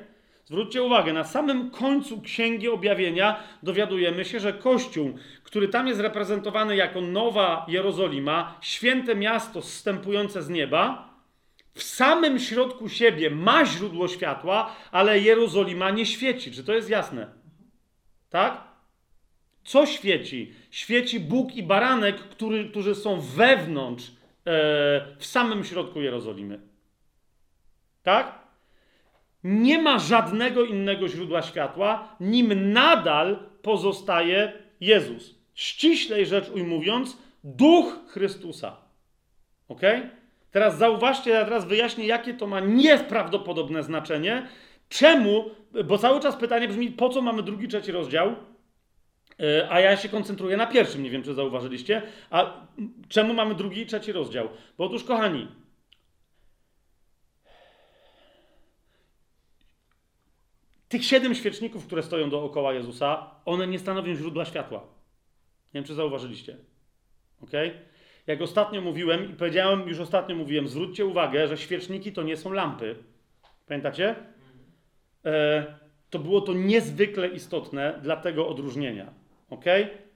Zwróćcie 0.45 0.83
uwagę, 0.83 1.13
na 1.13 1.23
samym 1.23 1.71
końcu 1.71 2.21
Księgi 2.21 2.69
Objawienia 2.69 3.43
dowiadujemy 3.63 4.25
się, 4.25 4.39
że 4.39 4.53
Kościół, 4.53 5.17
który 5.43 5.67
tam 5.67 5.87
jest 5.87 5.99
reprezentowany 5.99 6.75
jako 6.75 7.01
Nowa 7.01 7.65
Jerozolima, 7.67 8.57
święte 8.61 9.15
miasto 9.15 9.61
zstępujące 9.61 10.43
z 10.43 10.49
nieba, 10.49 11.13
w 11.73 11.83
samym 11.83 12.39
środku 12.39 12.89
siebie 12.89 13.29
ma 13.29 13.65
źródło 13.65 14.07
światła, 14.07 14.75
ale 14.91 15.19
Jerozolima 15.19 15.91
nie 15.91 16.05
świeci. 16.05 16.51
Czy 16.51 16.63
to 16.63 16.73
jest 16.73 16.89
jasne? 16.89 17.27
Tak? 18.29 18.63
Co 19.63 19.85
świeci? 19.85 20.53
Świeci 20.77 21.19
Bóg 21.19 21.55
i 21.55 21.63
baranek, 21.63 22.15
który, 22.15 22.69
którzy 22.69 22.95
są 22.95 23.21
wewnątrz, 23.21 24.07
e, 24.07 24.11
w 25.17 25.25
samym 25.25 25.63
środku 25.63 26.01
Jerozolimy. 26.01 26.59
Tak? 28.03 28.47
nie 29.43 29.81
ma 29.81 29.99
żadnego 29.99 30.65
innego 30.65 31.07
źródła 31.07 31.41
światła, 31.41 32.15
nim 32.19 32.71
nadal 32.73 33.39
pozostaje 33.61 34.53
Jezus. 34.81 35.35
Ściślej 35.55 36.25
rzecz 36.25 36.49
ujmując, 36.49 37.17
duch 37.43 37.99
Chrystusa. 38.07 38.77
Ok? 39.67 39.81
Teraz 40.51 40.77
zauważcie, 40.77 41.31
ja 41.31 41.45
teraz 41.45 41.65
wyjaśnię, 41.65 42.05
jakie 42.05 42.33
to 42.33 42.47
ma 42.47 42.59
nieprawdopodobne 42.59 43.83
znaczenie. 43.83 44.47
Czemu? 44.89 45.45
Bo 45.85 45.97
cały 45.97 46.19
czas 46.19 46.35
pytanie 46.35 46.67
brzmi, 46.67 46.91
po 46.91 47.09
co 47.09 47.21
mamy 47.21 47.43
drugi, 47.43 47.67
trzeci 47.67 47.91
rozdział? 47.91 48.35
E, 49.39 49.71
a 49.71 49.79
ja 49.79 49.97
się 49.97 50.09
koncentruję 50.09 50.57
na 50.57 50.67
pierwszym, 50.67 51.03
nie 51.03 51.09
wiem, 51.09 51.23
czy 51.23 51.33
zauważyliście. 51.33 52.01
A 52.29 52.67
czemu 53.09 53.33
mamy 53.33 53.55
drugi 53.55 53.81
i 53.81 53.85
trzeci 53.85 54.11
rozdział? 54.11 54.49
Bo 54.77 54.85
otóż, 54.85 55.03
kochani, 55.03 55.47
Tych 60.89 61.05
siedem 61.05 61.35
świeczników, 61.35 61.85
które 61.85 62.03
stoją 62.03 62.29
dookoła 62.29 62.73
Jezusa, 62.73 63.31
one 63.45 63.67
nie 63.67 63.79
stanowią 63.79 64.15
źródła 64.15 64.45
światła. 64.45 64.79
Nie 64.79 65.73
wiem, 65.73 65.83
czy 65.83 65.93
zauważyliście. 65.93 66.57
Ok? 67.41 67.51
Jak 68.27 68.41
ostatnio 68.41 68.81
mówiłem 68.81 69.31
i 69.31 69.33
powiedziałem, 69.33 69.87
już 69.87 69.99
ostatnio 69.99 70.35
mówiłem, 70.35 70.67
zwróćcie 70.67 71.05
uwagę, 71.05 71.47
że 71.47 71.57
świeczniki 71.57 72.11
to 72.11 72.23
nie 72.23 72.37
są 72.37 72.51
lampy. 72.51 72.95
Pamiętacie? 73.67 74.15
E, 75.25 75.65
to 76.09 76.19
było 76.19 76.41
to 76.41 76.53
niezwykle 76.53 77.27
istotne 77.27 77.99
dla 78.03 78.17
tego 78.17 78.47
odróżnienia. 78.47 79.13
Ok? 79.49 79.65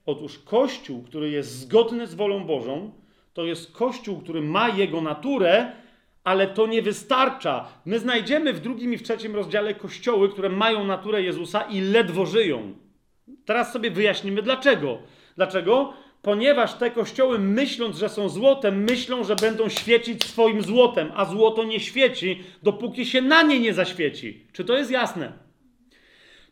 Otóż 0.05 0.39
Kościół, 0.39 1.03
który 1.03 1.29
jest 1.29 1.59
zgodny 1.59 2.07
z 2.07 2.13
wolą 2.13 2.43
Bożą, 2.43 2.91
to 3.33 3.45
jest 3.45 3.71
Kościół, 3.71 4.21
który 4.21 4.41
ma 4.41 4.69
jego 4.69 5.01
naturę, 5.01 5.71
ale 6.23 6.47
to 6.47 6.67
nie 6.67 6.81
wystarcza. 6.81 7.67
My 7.85 7.99
znajdziemy 7.99 8.53
w 8.53 8.59
drugim 8.59 8.93
i 8.93 8.97
w 8.97 9.03
trzecim 9.03 9.35
rozdziale 9.35 9.75
kościoły, 9.75 10.29
które 10.29 10.49
mają 10.49 10.85
naturę 10.85 11.21
Jezusa 11.21 11.61
i 11.61 11.81
ledwo 11.81 12.25
żyją. 12.25 12.75
Teraz 13.45 13.73
sobie 13.73 13.91
wyjaśnimy 13.91 14.41
dlaczego. 14.41 14.97
Dlaczego? 15.35 15.93
Ponieważ 16.21 16.73
te 16.73 16.91
kościoły, 16.91 17.39
myśląc, 17.39 17.97
że 17.97 18.09
są 18.09 18.29
złotem, 18.29 18.83
myślą, 18.83 19.23
że 19.23 19.35
będą 19.35 19.69
świecić 19.69 20.23
swoim 20.23 20.61
złotem, 20.61 21.11
a 21.15 21.25
złoto 21.25 21.63
nie 21.63 21.79
świeci, 21.79 22.43
dopóki 22.63 23.05
się 23.05 23.21
na 23.21 23.43
nie 23.43 23.59
nie 23.59 23.73
zaświeci. 23.73 24.45
Czy 24.53 24.65
to 24.65 24.77
jest 24.77 24.91
jasne? 24.91 25.50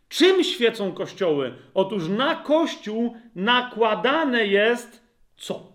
Czym 0.09 0.43
świecą 0.43 0.91
kościoły? 0.91 1.53
Otóż 1.73 2.07
na 2.07 2.35
kościół 2.35 3.17
nakładane 3.35 4.45
jest 4.45 5.03
co? 5.37 5.73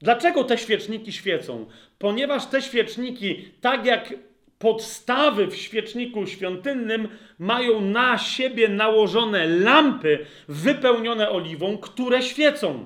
Dlaczego 0.00 0.44
te 0.44 0.58
świeczniki 0.58 1.12
świecą? 1.12 1.66
Ponieważ 1.98 2.46
te 2.46 2.62
świeczniki, 2.62 3.48
tak 3.60 3.86
jak 3.86 4.14
podstawy 4.58 5.46
w 5.46 5.56
świeczniku 5.56 6.26
świątynnym, 6.26 7.08
mają 7.38 7.80
na 7.80 8.18
siebie 8.18 8.68
nałożone 8.68 9.46
lampy 9.46 10.26
wypełnione 10.48 11.30
oliwą, 11.30 11.78
które 11.78 12.22
świecą. 12.22 12.84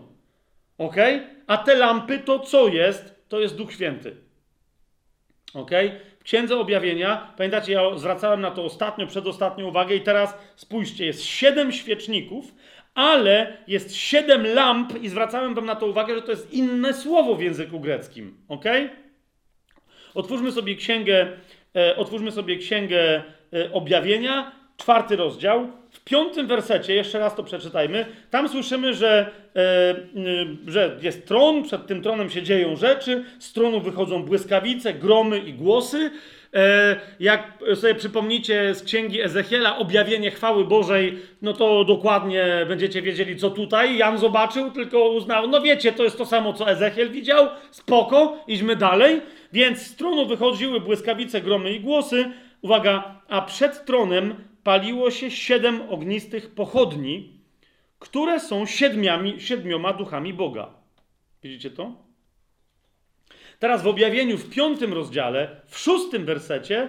Ok? 0.78 0.96
A 1.46 1.56
te 1.56 1.74
lampy 1.74 2.18
to 2.18 2.38
co 2.38 2.68
jest? 2.68 3.14
To 3.28 3.40
jest 3.40 3.56
Duch 3.56 3.72
Święty. 3.72 4.16
Ok? 5.54 5.70
Księdze 6.28 6.58
Objawienia, 6.58 7.32
pamiętacie, 7.36 7.72
ja 7.72 7.98
zwracałem 7.98 8.40
na 8.40 8.50
to 8.50 8.64
ostatnio, 8.64 9.06
przedostatnią 9.06 9.66
uwagę 9.66 9.94
i 9.94 10.00
teraz 10.00 10.34
spójrzcie, 10.56 11.06
jest 11.06 11.24
siedem 11.24 11.72
świeczników, 11.72 12.54
ale 12.94 13.56
jest 13.66 13.96
siedem 13.96 14.46
lamp 14.46 15.02
i 15.02 15.08
zwracałem 15.08 15.54
wam 15.54 15.66
na 15.66 15.76
to 15.76 15.86
uwagę, 15.86 16.14
że 16.14 16.22
to 16.22 16.30
jest 16.30 16.52
inne 16.52 16.94
słowo 16.94 17.34
w 17.34 17.42
języku 17.42 17.80
greckim. 17.80 18.36
Ok? 18.48 18.64
Otwórzmy 20.14 20.52
sobie 20.52 20.76
księgę, 20.76 21.28
e, 21.76 21.96
otwórzmy 21.96 22.32
sobie 22.32 22.56
księgę 22.56 23.22
e, 23.52 23.72
objawienia, 23.72 24.52
czwarty 24.76 25.16
rozdział. 25.16 25.72
W 25.90 26.04
piątym 26.04 26.46
wersecie, 26.46 26.94
jeszcze 26.94 27.18
raz 27.18 27.34
to 27.34 27.42
przeczytajmy, 27.42 28.06
tam 28.30 28.48
słyszymy, 28.48 28.94
że, 28.94 29.30
e, 29.56 29.94
y, 30.16 30.56
że 30.66 30.98
jest 31.02 31.26
tron, 31.26 31.62
przed 31.62 31.86
tym 31.86 32.02
tronem 32.02 32.30
się 32.30 32.42
dzieją 32.42 32.76
rzeczy, 32.76 33.24
z 33.38 33.52
tronu 33.52 33.80
wychodzą 33.80 34.22
błyskawice, 34.22 34.94
gromy 34.94 35.38
i 35.38 35.52
głosy. 35.52 36.10
E, 36.54 36.96
jak 37.20 37.58
sobie 37.74 37.94
przypomnicie 37.94 38.74
z 38.74 38.82
księgi 38.82 39.22
Ezechiela, 39.22 39.78
objawienie 39.78 40.30
chwały 40.30 40.64
Bożej, 40.64 41.18
no 41.42 41.52
to 41.52 41.84
dokładnie 41.84 42.46
będziecie 42.68 43.02
wiedzieli, 43.02 43.36
co 43.36 43.50
tutaj 43.50 43.96
Jan 43.96 44.18
zobaczył, 44.18 44.70
tylko 44.70 45.08
uznał, 45.08 45.48
no 45.48 45.60
wiecie, 45.60 45.92
to 45.92 46.04
jest 46.04 46.18
to 46.18 46.26
samo, 46.26 46.52
co 46.52 46.70
Ezechiel 46.70 47.10
widział, 47.10 47.48
spoko, 47.70 48.44
idźmy 48.46 48.76
dalej. 48.76 49.20
Więc 49.52 49.86
z 49.86 49.96
tronu 49.96 50.26
wychodziły 50.26 50.80
błyskawice, 50.80 51.40
gromy 51.40 51.72
i 51.72 51.80
głosy. 51.80 52.24
Uwaga, 52.62 53.20
a 53.28 53.42
przed 53.42 53.84
tronem 53.84 54.34
paliło 54.64 55.10
się 55.10 55.30
siedem 55.30 55.82
ognistych 55.88 56.54
pochodni, 56.54 57.40
które 57.98 58.40
są 58.40 58.66
siedmiami, 58.66 59.40
siedmioma 59.40 59.92
duchami 59.92 60.34
Boga. 60.34 60.70
Widzicie 61.42 61.70
to? 61.70 61.92
Teraz 63.58 63.82
w 63.82 63.86
objawieniu 63.86 64.38
w 64.38 64.50
piątym 64.50 64.92
rozdziale, 64.92 65.60
w 65.66 65.78
szóstym 65.78 66.24
wersecie, 66.24 66.88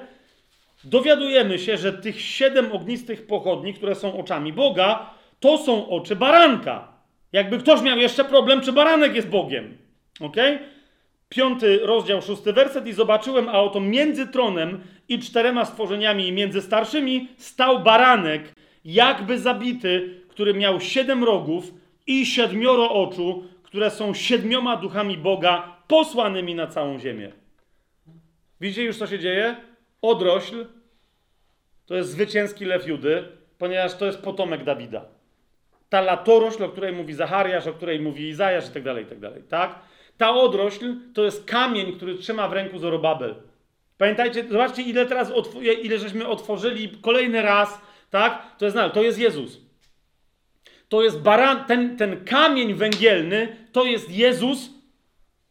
dowiadujemy 0.83 1.59
się, 1.59 1.77
że 1.77 1.93
tych 1.93 2.21
siedem 2.21 2.71
ognistych 2.71 3.27
pochodni, 3.27 3.73
które 3.73 3.95
są 3.95 4.19
oczami 4.19 4.53
Boga, 4.53 5.13
to 5.39 5.57
są 5.57 5.89
oczy 5.89 6.15
baranka. 6.15 6.93
Jakby 7.31 7.57
ktoś 7.57 7.81
miał 7.81 7.97
jeszcze 7.97 8.25
problem, 8.25 8.61
czy 8.61 8.73
baranek 8.73 9.15
jest 9.15 9.29
Bogiem. 9.29 9.77
Ok? 10.19 10.35
Piąty 11.29 11.79
rozdział, 11.83 12.21
szósty 12.21 12.53
werset. 12.53 12.87
I 12.87 12.93
zobaczyłem, 12.93 13.49
a 13.49 13.61
oto 13.61 13.79
między 13.79 14.27
tronem 14.27 14.83
i 15.09 15.19
czterema 15.19 15.65
stworzeniami 15.65 16.27
i 16.27 16.31
między 16.31 16.61
starszymi 16.61 17.27
stał 17.37 17.83
baranek, 17.83 18.53
jakby 18.85 19.39
zabity, 19.39 20.21
który 20.27 20.53
miał 20.53 20.79
siedem 20.79 21.23
rogów 21.23 21.73
i 22.07 22.25
siedmioro 22.25 22.91
oczu, 22.91 23.43
które 23.63 23.91
są 23.91 24.13
siedmioma 24.13 24.77
duchami 24.77 25.17
Boga 25.17 25.75
posłanymi 25.87 26.55
na 26.55 26.67
całą 26.67 26.99
ziemię. 26.99 27.31
Widzicie 28.61 28.83
już, 28.83 28.97
co 28.97 29.07
się 29.07 29.19
dzieje? 29.19 29.55
Odrośl 30.01 30.65
to 31.85 31.95
jest 31.95 32.09
zwycięski 32.09 32.65
lew 32.65 32.87
Judy, 32.87 33.23
ponieważ 33.57 33.95
to 33.95 34.05
jest 34.05 34.21
potomek 34.21 34.63
Dawida. 34.63 35.05
Ta 35.89 36.01
latorośl, 36.01 36.63
o 36.63 36.69
której 36.69 36.93
mówi 36.93 37.13
Zachariasz, 37.13 37.67
o 37.67 37.73
której 37.73 37.99
mówi 37.99 38.27
Izajasz 38.27 38.69
i 38.69 38.71
tak 38.71 38.83
dalej, 38.83 39.03
i 39.03 39.07
tak 39.07 39.19
dalej, 39.19 39.43
tak? 39.49 39.79
Ta 40.17 40.31
odrośl 40.33 40.95
to 41.13 41.23
jest 41.23 41.45
kamień, 41.45 41.93
który 41.93 42.15
trzyma 42.15 42.47
w 42.47 42.53
ręku 42.53 42.77
Zorobabel. 42.77 43.35
Pamiętajcie, 43.99 44.43
zobaczcie, 44.49 44.81
ile 44.81 45.05
teraz, 45.05 45.31
ile 45.81 45.99
żeśmy 45.99 46.27
otworzyli 46.27 46.89
kolejny 47.01 47.41
raz, 47.41 47.81
tak? 48.09 48.57
To 48.57 48.65
jest, 48.65 48.77
to 48.93 49.01
jest 49.01 49.19
Jezus. 49.19 49.61
To 50.89 51.03
jest 51.03 51.19
baran, 51.19 51.65
ten, 51.65 51.97
ten 51.97 52.25
kamień 52.25 52.73
węgielny, 52.73 53.55
to 53.71 53.85
jest 53.85 54.11
Jezus 54.11 54.69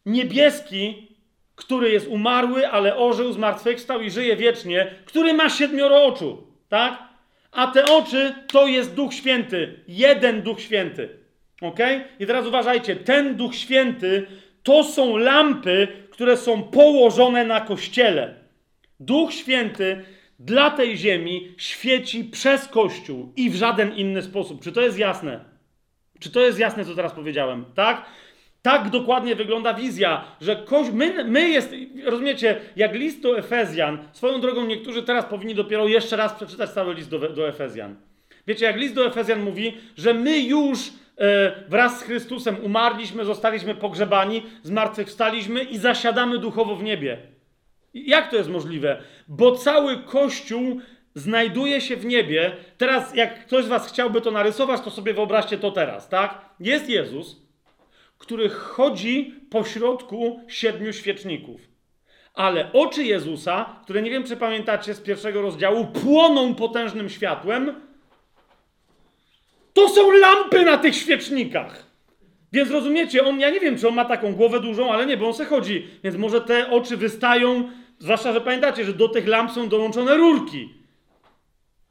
niebieski, 0.07 1.09
który 1.55 1.91
jest 1.91 2.09
umarły, 2.09 2.69
ale 2.69 2.97
ożył, 2.97 3.33
zmartwychwstał 3.33 4.01
i 4.01 4.11
żyje 4.11 4.37
wiecznie, 4.37 4.95
który 5.05 5.35
ma 5.35 5.49
siedmioro 5.49 6.05
oczu, 6.05 6.47
tak? 6.69 6.99
A 7.53 7.67
te 7.67 7.85
oczy 7.85 8.35
to 8.53 8.67
jest 8.67 8.95
Duch 8.95 9.15
Święty, 9.15 9.81
jeden 9.89 10.43
Duch 10.43 10.61
Święty. 10.61 11.09
Ok? 11.61 11.79
I 12.21 12.27
teraz 12.27 12.47
uważajcie, 12.47 12.97
ten 12.97 13.37
Duch 13.37 13.55
Święty 13.55 14.27
to 14.63 14.85
są 14.85 15.17
lampy, 15.17 15.89
które 16.19 16.37
są 16.37 16.63
położone 16.63 17.45
na 17.45 17.61
kościele. 17.61 18.35
Duch 19.01 19.33
Święty 19.33 20.05
dla 20.39 20.71
tej 20.71 20.97
ziemi 20.97 21.55
świeci 21.57 22.25
przez 22.25 22.69
Kościół 22.69 23.33
i 23.37 23.51
w 23.51 23.55
żaden 23.55 23.95
inny 23.95 24.23
sposób. 24.23 24.63
Czy 24.63 24.73
to 24.73 24.81
jest 24.81 24.99
jasne? 24.99 25.45
Czy 26.19 26.31
to 26.31 26.41
jest 26.41 26.59
jasne, 26.59 26.85
co 26.85 26.95
teraz 26.95 27.13
powiedziałem? 27.13 27.65
Tak? 27.75 28.05
Tak 28.63 28.91
dokładnie 28.91 29.37
wygląda 29.37 29.75
wizja, 29.75 30.25
że 30.41 30.57
koś, 30.57 30.91
my, 30.91 31.25
my 31.25 31.49
jest, 31.49 31.75
rozumiecie, 32.05 32.61
jak 32.77 32.95
list 32.95 33.23
do 33.23 33.39
Efezjan, 33.39 33.99
swoją 34.13 34.41
drogą 34.41 34.67
niektórzy 34.67 35.03
teraz 35.03 35.25
powinni 35.25 35.55
dopiero 35.55 35.89
jeszcze 35.89 36.17
raz 36.17 36.35
przeczytać 36.35 36.71
cały 36.71 36.95
list 36.95 37.11
do, 37.11 37.19
do 37.19 37.49
Efezjan. 37.49 37.97
Wiecie, 38.47 38.65
jak 38.65 38.77
list 38.77 38.95
do 38.95 39.07
Efezjan 39.07 39.43
mówi, 39.43 39.77
że 39.97 40.15
my 40.15 40.39
już 40.39 40.79
wraz 41.69 42.01
z 42.01 42.03
Chrystusem 42.03 42.57
umarliśmy, 42.65 43.25
zostaliśmy 43.25 43.75
pogrzebani, 43.75 44.43
zmartwychwstaliśmy 44.63 45.63
i 45.63 45.79
zasiadamy 45.79 46.39
duchowo 46.39 46.77
w 46.77 46.83
niebie. 46.83 47.19
Jak 47.95 48.31
to 48.31 48.37
jest 48.37 48.51
możliwe? 48.51 49.03
Bo 49.29 49.53
cały 49.53 49.99
Kościół 49.99 50.81
znajduje 51.15 51.81
się 51.81 51.97
w 51.97 52.07
niebie. 52.07 52.57
Teraz, 52.77 53.15
jak 53.15 53.47
ktoś 53.47 53.65
z 53.65 53.69
Was 53.69 53.89
chciałby 53.89 54.21
to 54.21 54.31
narysować, 54.31 54.81
to 54.81 54.91
sobie 54.91 55.15
wyobraźcie 55.15 55.59
to 55.59 55.71
teraz, 55.71 56.09
tak? 56.09 56.45
Jest 56.61 56.89
Jezus, 56.89 57.43
który 58.19 58.49
chodzi 58.49 59.35
po 59.51 59.65
środku 59.65 60.41
siedmiu 60.49 60.93
świeczników. 60.93 61.61
Ale 62.35 62.73
oczy 62.73 63.05
Jezusa, 63.05 63.81
które 63.85 64.03
nie 64.03 64.11
wiem, 64.11 64.25
czy 64.25 64.37
pamiętacie 64.37 64.95
z 64.95 65.01
pierwszego 65.01 65.43
rozdziału, 65.43 65.87
płoną 65.87 66.55
potężnym 66.55 67.09
światłem. 67.09 67.88
To 69.79 69.89
są 69.89 70.11
lampy 70.11 70.65
na 70.65 70.79
tych 70.79 70.97
świecznikach. 70.97 71.87
Więc 72.53 72.71
rozumiecie, 72.71 73.25
on, 73.25 73.41
ja 73.41 73.51
nie 73.51 73.61
wiem, 73.61 73.79
czy 73.79 73.89
on 73.89 73.95
ma 73.95 74.05
taką 74.05 74.33
głowę 74.35 74.61
dużą, 74.61 74.93
ale 74.93 75.07
nie, 75.07 75.17
bo 75.17 75.27
on 75.27 75.35
se 75.35 75.45
chodzi. 75.45 75.87
Więc 76.05 76.17
może 76.17 76.41
te 76.41 76.71
oczy 76.71 76.97
wystają, 76.97 77.71
zwłaszcza, 77.99 78.33
że 78.33 78.41
pamiętacie, 78.41 78.85
że 78.85 78.93
do 78.93 79.09
tych 79.09 79.29
lamp 79.29 79.51
są 79.51 79.69
dołączone 79.69 80.17
rurki. 80.17 80.69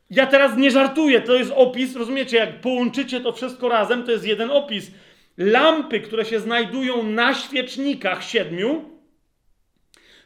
Ja 0.10 0.26
teraz 0.26 0.58
nie 0.58 0.72
żartuję, 0.72 1.22
to 1.22 1.36
jest 1.36 1.52
opis, 1.56 1.96
rozumiecie, 1.96 2.38
jak 2.38 2.62
połączycie 2.62 3.20
to 3.20 3.32
wszystko 3.32 3.70
razem, 3.70 4.04
to 4.04 4.12
jest 4.12 4.26
jeden 4.26 4.52
opis. 4.52 4.92
Lampy, 5.38 6.00
które 6.00 6.26
się 6.26 6.40
znajdują 6.40 7.04
na 7.04 7.34
świecznikach 7.34 8.24
siedmiu, 8.24 8.86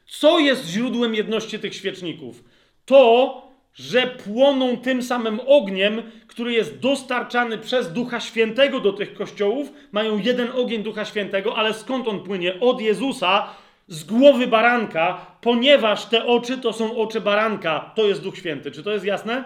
co 0.06 0.40
jest 0.40 0.66
źródłem 0.66 1.16
jedności 1.16 1.60
tych 1.60 1.76
świeczników? 1.76 2.44
To, 2.86 3.51
że 3.74 4.08
płoną 4.08 4.78
tym 4.78 5.04
samym 5.04 5.40
ogniem, 5.48 6.02
który 6.28 6.54
jest 6.54 6.80
dostarczany 6.80 7.58
przez 7.58 7.94
Ducha 7.94 8.20
Świętego 8.20 8.80
do 8.80 8.94
tych 8.94 9.14
kościołów. 9.14 9.74
Mają 9.92 10.18
jeden 10.18 10.48
ogień 10.56 10.84
Ducha 10.84 11.06
Świętego, 11.06 11.56
ale 11.56 11.74
skąd 11.74 12.08
on 12.08 12.24
płynie? 12.24 12.60
Od 12.60 12.82
Jezusa, 12.82 13.48
z 13.88 14.04
głowy 14.04 14.48
baranka, 14.48 15.26
ponieważ 15.42 16.06
te 16.06 16.26
oczy 16.26 16.58
to 16.58 16.74
są 16.74 16.98
oczy 16.98 17.22
baranka. 17.22 17.92
To 17.96 18.08
jest 18.08 18.24
Duch 18.24 18.38
Święty. 18.38 18.72
Czy 18.72 18.84
to 18.84 18.92
jest 18.92 19.06
jasne? 19.06 19.44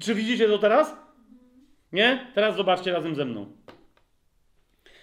Czy 0.00 0.14
widzicie 0.14 0.48
to 0.48 0.58
teraz? 0.58 0.96
Nie? 1.92 2.26
Teraz 2.34 2.56
zobaczcie 2.56 2.92
razem 2.92 3.14
ze 3.14 3.24
mną. 3.24 3.46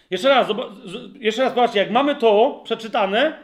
Jeszcze 0.10 0.30
raz, 0.30 0.47
jeszcze 1.19 1.41
raz 1.41 1.53
zobaczcie, 1.53 1.80
jak 1.80 1.91
mamy 1.91 2.15
to 2.15 2.61
przeczytane, 2.64 3.43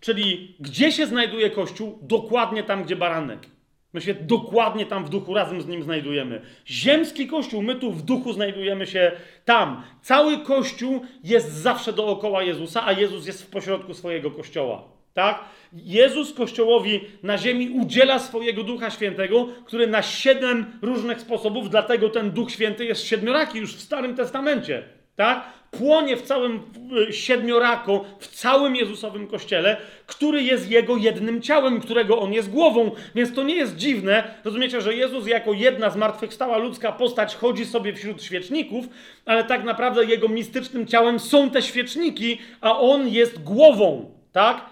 czyli 0.00 0.56
gdzie 0.60 0.92
się 0.92 1.06
znajduje 1.06 1.50
Kościół? 1.50 1.98
Dokładnie 2.02 2.62
tam, 2.62 2.84
gdzie 2.84 2.96
baranek. 2.96 3.57
My 3.92 4.00
się 4.00 4.14
dokładnie 4.14 4.86
tam 4.86 5.04
w 5.04 5.08
duchu 5.08 5.34
razem 5.34 5.62
z 5.62 5.66
nim 5.66 5.82
znajdujemy. 5.82 6.40
Ziemski 6.66 7.26
Kościół, 7.26 7.62
my 7.62 7.74
tu 7.74 7.92
w 7.92 8.02
duchu 8.02 8.32
znajdujemy 8.32 8.86
się 8.86 9.12
tam. 9.44 9.82
Cały 10.02 10.38
Kościół 10.38 11.00
jest 11.24 11.52
zawsze 11.52 11.92
dookoła 11.92 12.42
Jezusa, 12.42 12.86
a 12.86 12.92
Jezus 12.92 13.26
jest 13.26 13.42
w 13.42 13.50
pośrodku 13.50 13.94
swojego 13.94 14.30
Kościoła. 14.30 14.84
Tak? 15.14 15.44
Jezus 15.72 16.32
Kościołowi 16.32 17.00
na 17.22 17.38
ziemi 17.38 17.70
udziela 17.70 18.18
swojego 18.18 18.62
Ducha 18.62 18.90
Świętego, 18.90 19.48
który 19.64 19.86
na 19.86 20.02
siedem 20.02 20.78
różnych 20.82 21.20
sposobów, 21.20 21.70
dlatego 21.70 22.08
ten 22.08 22.30
Duch 22.30 22.50
Święty 22.50 22.84
jest 22.84 23.04
siedmioraki 23.04 23.58
już 23.58 23.76
w 23.76 23.80
Starym 23.80 24.14
Testamencie. 24.14 24.82
Tak? 25.16 25.57
Płonie 25.70 26.16
w 26.16 26.22
całym 26.22 26.62
siedmiorako, 27.10 28.04
w 28.18 28.26
całym 28.26 28.76
Jezusowym 28.76 29.26
Kościele, 29.26 29.76
który 30.06 30.42
jest 30.42 30.70
Jego 30.70 30.96
jednym 30.96 31.42
ciałem, 31.42 31.80
którego 31.80 32.20
On 32.20 32.32
jest 32.32 32.50
głową. 32.50 32.90
Więc 33.14 33.34
to 33.34 33.42
nie 33.42 33.54
jest 33.54 33.76
dziwne, 33.76 34.34
rozumiecie, 34.44 34.80
że 34.80 34.94
Jezus 34.94 35.26
jako 35.26 35.52
jedna 35.52 35.90
zmartwychwstała 35.90 36.58
ludzka 36.58 36.92
postać 36.92 37.36
chodzi 37.36 37.66
sobie 37.66 37.92
wśród 37.92 38.22
świeczników, 38.22 38.84
ale 39.24 39.44
tak 39.44 39.64
naprawdę 39.64 40.04
Jego 40.04 40.28
mistycznym 40.28 40.86
ciałem 40.86 41.20
są 41.20 41.50
te 41.50 41.62
świeczniki, 41.62 42.38
a 42.60 42.78
On 42.78 43.08
jest 43.08 43.42
głową, 43.42 44.10
tak? 44.32 44.64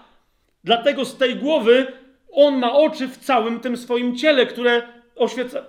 Dlatego 0.63 1.05
z 1.05 1.17
tej 1.17 1.35
głowy 1.35 1.87
On 2.31 2.57
ma 2.57 2.73
oczy 2.73 3.07
w 3.07 3.17
całym 3.17 3.59
tym 3.59 3.77
swoim 3.77 4.17
ciele, 4.17 4.45
które 4.45 4.81
oświeca... 5.15 5.65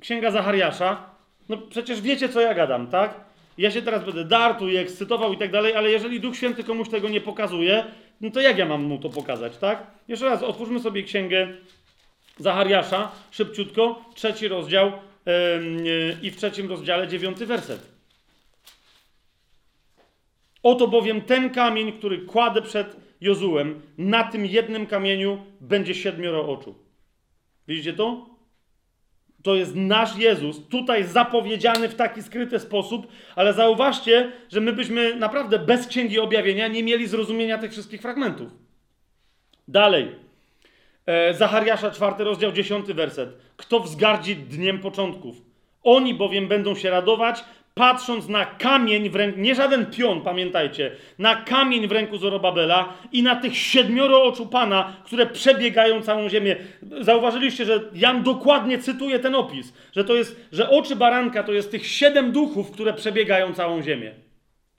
Księga 0.00 0.30
Zachariasza, 0.30 1.10
no 1.48 1.56
przecież 1.56 2.00
wiecie, 2.00 2.28
co 2.28 2.40
ja 2.40 2.54
gadam, 2.54 2.86
tak? 2.86 3.31
Ja 3.58 3.70
się 3.70 3.82
teraz 3.82 4.04
będę 4.04 4.24
dartu 4.24 4.68
i 4.68 4.76
ekscytował 4.76 5.32
i 5.32 5.38
tak 5.38 5.50
dalej, 5.50 5.74
ale 5.74 5.90
jeżeli 5.90 6.20
Duch 6.20 6.36
Święty 6.36 6.64
komuś 6.64 6.88
tego 6.88 7.08
nie 7.08 7.20
pokazuje, 7.20 7.84
no 8.20 8.30
to 8.30 8.40
jak 8.40 8.58
ja 8.58 8.66
mam 8.66 8.82
mu 8.82 8.98
to 8.98 9.08
pokazać, 9.08 9.56
tak? 9.56 9.86
Jeszcze 10.08 10.24
raz, 10.24 10.42
otwórzmy 10.42 10.80
sobie 10.80 11.02
księgę 11.02 11.48
Zachariasza, 12.38 13.12
szybciutko, 13.30 14.04
trzeci 14.14 14.48
rozdział, 14.48 14.92
i 16.22 16.30
w 16.30 16.36
trzecim 16.36 16.68
rozdziale 16.68 17.08
dziewiąty 17.08 17.46
werset. 17.46 17.92
Oto 20.62 20.88
bowiem 20.88 21.20
ten 21.20 21.50
kamień, 21.50 21.92
który 21.92 22.18
kładę 22.18 22.62
przed 22.62 22.96
Jozułem, 23.20 23.82
na 23.98 24.24
tym 24.24 24.46
jednym 24.46 24.86
kamieniu 24.86 25.44
będzie 25.60 25.94
siedmioro 25.94 26.48
oczu. 26.48 26.74
Widzicie 27.68 27.92
to? 27.92 28.31
To 29.42 29.54
jest 29.54 29.74
nasz 29.74 30.16
Jezus, 30.16 30.68
tutaj 30.68 31.04
zapowiedziany 31.04 31.88
w 31.88 31.94
taki 31.94 32.22
skryty 32.22 32.60
sposób, 32.60 33.06
ale 33.36 33.52
zauważcie, 33.52 34.32
że 34.48 34.60
my 34.60 34.72
byśmy 34.72 35.16
naprawdę 35.16 35.58
bez 35.58 35.86
księgi 35.86 36.18
objawienia 36.18 36.68
nie 36.68 36.82
mieli 36.82 37.06
zrozumienia 37.06 37.58
tych 37.58 37.72
wszystkich 37.72 38.02
fragmentów. 38.02 38.50
Dalej. 39.68 40.08
E, 41.06 41.34
Zachariasza, 41.34 41.90
czwarty 41.90 42.24
rozdział, 42.24 42.52
dziesiąty 42.52 42.94
werset. 42.94 43.30
Kto 43.56 43.80
wzgardzi 43.80 44.36
dniem 44.36 44.78
początków? 44.78 45.36
Oni 45.82 46.14
bowiem 46.14 46.48
będą 46.48 46.74
się 46.74 46.90
radować, 46.90 47.44
patrząc 47.74 48.28
na 48.28 48.46
kamień 48.46 49.10
w 49.10 49.16
ręku, 49.16 49.40
nie 49.40 49.54
żaden 49.54 49.86
pion, 49.86 50.20
pamiętajcie, 50.20 50.90
na 51.18 51.36
kamień 51.36 51.88
w 51.88 51.92
ręku 51.92 52.18
Zorobabela 52.18 52.94
i 53.12 53.22
na 53.22 53.36
tych 53.36 53.56
siedmioro 53.56 54.24
oczu 54.24 54.46
Pana, 54.46 54.96
które 55.04 55.26
przebiegają 55.26 56.02
całą 56.02 56.28
ziemię. 56.28 56.56
Zauważyliście, 57.00 57.64
że 57.64 57.80
Jan 57.94 58.22
dokładnie 58.22 58.78
cytuje 58.78 59.18
ten 59.18 59.34
opis, 59.34 59.72
że 59.92 60.04
to 60.04 60.14
jest, 60.14 60.48
że 60.52 60.70
oczy 60.70 60.96
baranka 60.96 61.42
to 61.42 61.52
jest 61.52 61.70
tych 61.70 61.86
siedem 61.86 62.32
duchów, 62.32 62.70
które 62.70 62.92
przebiegają 62.92 63.54
całą 63.54 63.82
ziemię. 63.82 64.12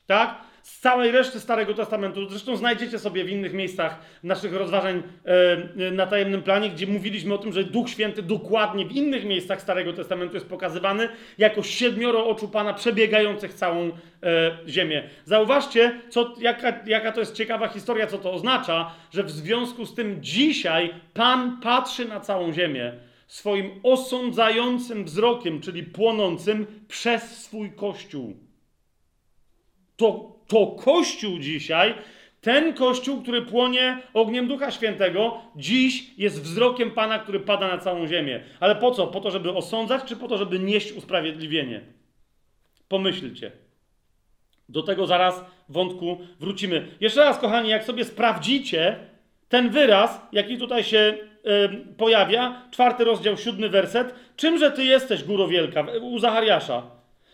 Tak? 0.07 0.52
Z 0.64 0.80
całej 0.80 1.11
reszty 1.11 1.40
Starego 1.40 1.73
Testamentu. 1.73 2.30
Zresztą 2.30 2.56
znajdziecie 2.56 2.99
sobie 2.99 3.23
w 3.23 3.30
innych 3.30 3.53
miejscach 3.53 3.99
naszych 4.23 4.53
rozważań 4.53 5.03
e, 5.77 5.91
na 5.91 6.07
tajemnym 6.07 6.44
planie, 6.44 6.69
gdzie 6.69 6.88
mówiliśmy 6.88 7.34
o 7.34 7.38
tym, 7.38 7.53
że 7.53 7.64
Duch 7.64 7.90
Święty 7.90 8.22
dokładnie 8.22 8.85
w 8.85 8.91
innych 8.91 9.26
miejscach 9.26 9.61
Starego 9.61 9.94
Testamentu 9.94 10.35
jest 10.35 10.49
pokazywany 10.49 11.10
jako 11.38 11.64
siedmioro 11.64 12.27
oczu 12.27 12.48
Pana 12.48 12.73
przebiegających 12.73 13.53
całą 13.53 13.88
e, 13.88 13.91
ziemię. 14.68 15.10
Zauważcie, 15.26 16.02
co, 16.10 16.35
jaka, 16.40 16.73
jaka 16.85 17.11
to 17.11 17.19
jest 17.19 17.35
ciekawa 17.35 17.68
historia, 17.68 18.07
co 18.07 18.18
to 18.18 18.31
oznacza, 18.34 18.91
że 19.14 19.23
w 19.23 19.31
związku 19.31 19.85
z 19.85 19.95
tym 19.95 20.18
dzisiaj 20.23 20.94
Pan 21.14 21.61
patrzy 21.61 22.06
na 22.06 22.19
całą 22.19 22.53
ziemię 22.53 22.94
swoim 23.27 23.72
osądzającym 23.84 25.06
wzrokiem, 25.06 25.61
czyli 25.61 25.84
płonącym 25.84 26.65
przez 26.88 27.41
swój 27.41 27.72
Kościół. 27.72 28.38
To 29.95 30.32
to 30.48 30.68
Kościół 30.68 31.40
dzisiaj, 31.40 31.94
ten 32.41 32.74
Kościół, 32.74 33.22
który 33.22 33.41
płonie 33.41 34.02
ogniem 34.14 34.48
Ducha 34.48 34.72
Świętego, 34.72 35.41
dziś 35.56 36.06
jest 36.18 36.41
wzrokiem 36.41 36.91
Pana, 36.91 37.20
który 37.20 37.40
pada 37.40 37.68
na 37.68 37.78
całą 37.78 38.07
ziemię. 38.07 38.44
Ale 38.60 38.76
po 38.76 38.91
co? 38.91 39.07
Po 39.07 39.20
to, 39.20 39.32
żeby 39.32 39.53
osądzać, 39.53 40.03
czy 40.03 40.15
po 40.15 40.28
to, 40.28 40.38
żeby 40.38 40.60
nieść 40.60 40.91
usprawiedliwienie? 40.91 41.82
Pomyślcie. 42.88 43.52
Do 44.70 44.84
tego 44.84 45.07
zaraz 45.07 45.45
wątku 45.70 46.18
wrócimy. 46.40 46.88
Jeszcze 46.99 47.20
raz, 47.20 47.40
kochani, 47.40 47.70
jak 47.70 47.84
sobie 47.84 48.06
sprawdzicie 48.06 48.95
ten 49.49 49.70
wyraz, 49.70 50.22
jaki 50.32 50.57
tutaj 50.57 50.84
się 50.84 50.98
y, 50.98 51.95
pojawia, 51.98 52.61
czwarty 52.72 53.03
rozdział, 53.03 53.38
siódmy 53.38 53.70
werset, 53.70 54.15
czymże 54.36 54.72
ty 54.72 54.86
jesteś, 54.86 55.24
góro 55.24 55.48
wielka, 55.48 55.86
u 56.02 56.20
Zachariasza? 56.20 56.84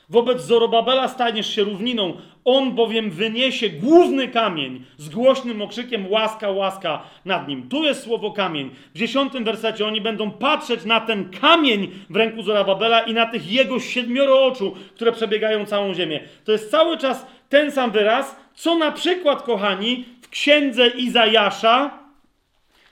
Wobec 0.09 0.41
Zorobabela 0.41 1.07
staniesz 1.07 1.55
się 1.55 1.63
równiną, 1.63 2.17
on 2.49 2.71
bowiem 2.71 3.11
wyniesie 3.11 3.69
główny 3.69 4.27
kamień 4.27 4.83
z 4.97 5.09
głośnym 5.09 5.61
okrzykiem 5.61 6.11
łaska, 6.11 6.49
łaska 6.49 7.03
nad 7.25 7.47
nim. 7.47 7.69
Tu 7.69 7.83
jest 7.83 8.03
słowo 8.03 8.31
kamień. 8.31 8.71
W 8.95 8.97
dziesiątym 8.97 9.43
wersecie 9.43 9.85
oni 9.85 10.01
będą 10.01 10.31
patrzeć 10.31 10.85
na 10.85 11.01
ten 11.01 11.29
kamień 11.29 11.91
w 12.09 12.15
ręku 12.15 12.43
Zorobabela 12.43 13.01
i 13.01 13.13
na 13.13 13.25
tych 13.25 13.51
jego 13.51 13.79
siedmioro 13.79 14.45
oczu, 14.45 14.75
które 14.95 15.11
przebiegają 15.11 15.65
całą 15.65 15.93
ziemię. 15.93 16.19
To 16.45 16.51
jest 16.51 16.71
cały 16.71 16.97
czas 16.97 17.25
ten 17.49 17.71
sam 17.71 17.91
wyraz, 17.91 18.35
co 18.55 18.77
na 18.77 18.91
przykład, 18.91 19.41
kochani, 19.41 20.05
w 20.21 20.29
księdze 20.29 20.87
Izajasza 20.87 21.99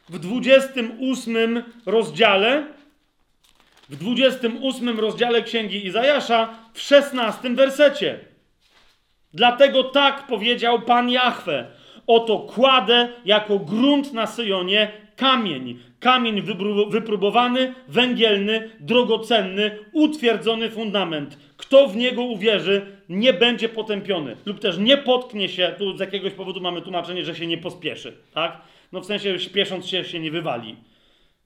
w 0.10 0.20
28 0.20 1.64
rozdziale 1.86 2.64
w 3.90 3.96
28 3.96 5.00
rozdziale 5.00 5.42
Księgi 5.42 5.86
Izajasza, 5.86 6.50
w 6.74 6.82
16 6.82 7.50
wersecie. 7.50 8.20
Dlatego 9.34 9.84
tak 9.84 10.28
powiedział 10.28 10.82
Pan 10.82 11.10
Jahwe. 11.10 11.66
Oto 12.08 12.40
kładę 12.40 13.10
jako 13.26 13.60
grunt 13.60 14.14
na 14.14 14.28
Syjonie 14.28 14.92
kamień. 15.16 15.80
Kamień 16.00 16.42
wypróbowany, 16.90 17.74
węgielny, 17.88 18.70
drogocenny, 18.80 19.80
utwierdzony 19.94 20.70
fundament. 20.70 21.38
Kto 21.58 21.88
w 21.88 21.96
niego 21.96 22.24
uwierzy, 22.24 22.86
nie 23.10 23.34
będzie 23.34 23.70
potępiony. 23.70 24.36
Lub 24.46 24.60
też 24.60 24.78
nie 24.78 24.98
potknie 24.98 25.50
się, 25.50 25.76
tu 25.78 25.98
z 25.98 26.00
jakiegoś 26.00 26.34
powodu 26.34 26.62
mamy 26.62 26.82
tłumaczenie, 26.82 27.26
że 27.26 27.36
się 27.36 27.48
nie 27.48 27.58
pospieszy. 27.58 28.18
Tak? 28.34 28.62
No 28.92 29.02
w 29.02 29.06
sensie 29.06 29.40
śpiesząc 29.40 29.88
się, 29.88 30.04
się 30.04 30.20
nie 30.20 30.32
wywali. 30.32 30.76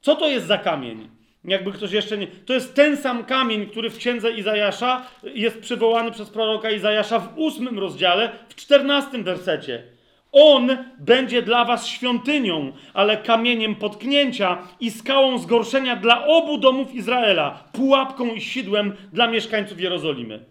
Co 0.02 0.16
to 0.16 0.28
jest 0.28 0.46
za 0.46 0.58
kamień? 0.58 1.21
Jakby 1.46 1.72
ktoś 1.72 1.92
jeszcze 1.92 2.18
nie. 2.18 2.28
To 2.28 2.54
jest 2.54 2.76
ten 2.76 2.98
sam 2.98 3.26
kamień, 3.26 3.66
który 3.66 3.90
w 3.90 3.98
księdze 3.98 4.32
Izajasza 4.32 5.08
jest 5.24 5.60
przywołany 5.60 6.12
przez 6.12 6.30
proroka 6.30 6.72
Izajasza 6.72 7.20
w 7.20 7.38
ósmym 7.38 7.80
rozdziale, 7.80 8.32
w 8.50 8.56
czternastym 8.56 9.24
wersecie. 9.24 9.84
On 10.32 10.78
będzie 11.00 11.42
dla 11.42 11.66
was 11.66 11.88
świątynią, 11.88 12.72
ale 12.94 13.18
kamieniem 13.18 13.76
potknięcia 13.76 14.58
i 14.80 14.92
skałą 14.92 15.38
zgorszenia 15.38 15.96
dla 15.96 16.28
obu 16.28 16.58
domów 16.58 16.96
Izraela, 16.96 17.64
pułapką 17.74 18.34
i 18.34 18.42
sidłem 18.42 18.96
dla 19.14 19.28
mieszkańców 19.28 19.82
Jerozolimy. 19.82 20.46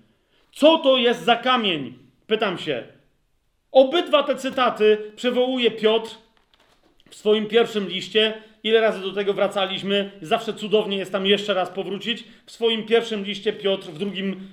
Co 0.53 0.79
to 0.79 0.97
jest 0.97 1.25
za 1.25 1.37
kamień? 1.37 1.95
Pytam 2.27 2.59
się. 2.59 2.83
Obydwa 3.73 4.23
te 4.23 4.37
cytaty 4.37 5.13
przywołuje 5.17 5.71
Piotr 5.71 6.11
w 7.11 7.15
swoim 7.15 7.47
pierwszym 7.47 7.89
liście 7.89 8.43
Ile 8.63 8.81
razy 8.81 9.01
do 9.01 9.13
tego 9.13 9.35
wracaliśmy? 9.35 10.11
Zawsze 10.23 10.55
cudownie 10.55 10.97
jest 10.97 11.13
tam 11.13 11.27
jeszcze 11.27 11.55
raz 11.55 11.71
powrócić. 11.71 12.25
W 12.47 12.51
swoim 12.51 12.87
pierwszym 12.87 13.25
liście 13.25 13.53
Piotr 13.53 13.89
w 13.89 13.99
drugim 13.99 14.53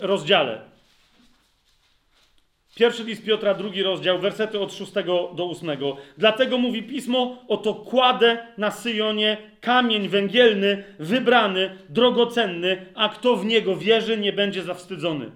rozdziale. 0.00 0.60
Pierwszy 2.74 3.04
list 3.04 3.24
Piotra, 3.24 3.54
drugi 3.54 3.82
rozdział, 3.82 4.18
wersety 4.18 4.60
od 4.60 4.72
6 4.72 4.92
do 5.34 5.50
8. 5.50 5.70
Dlatego 6.18 6.58
mówi 6.58 6.82
pismo: 6.82 7.44
Oto 7.48 7.74
kładę 7.74 8.46
na 8.58 8.70
Syjonie 8.70 9.36
kamień 9.60 10.08
węgielny, 10.08 10.84
wybrany, 10.98 11.78
drogocenny, 11.88 12.86
a 12.94 13.08
kto 13.08 13.36
w 13.36 13.44
niego 13.44 13.76
wierzy, 13.76 14.18
nie 14.18 14.32
będzie 14.32 14.62
zawstydzony. 14.62 15.30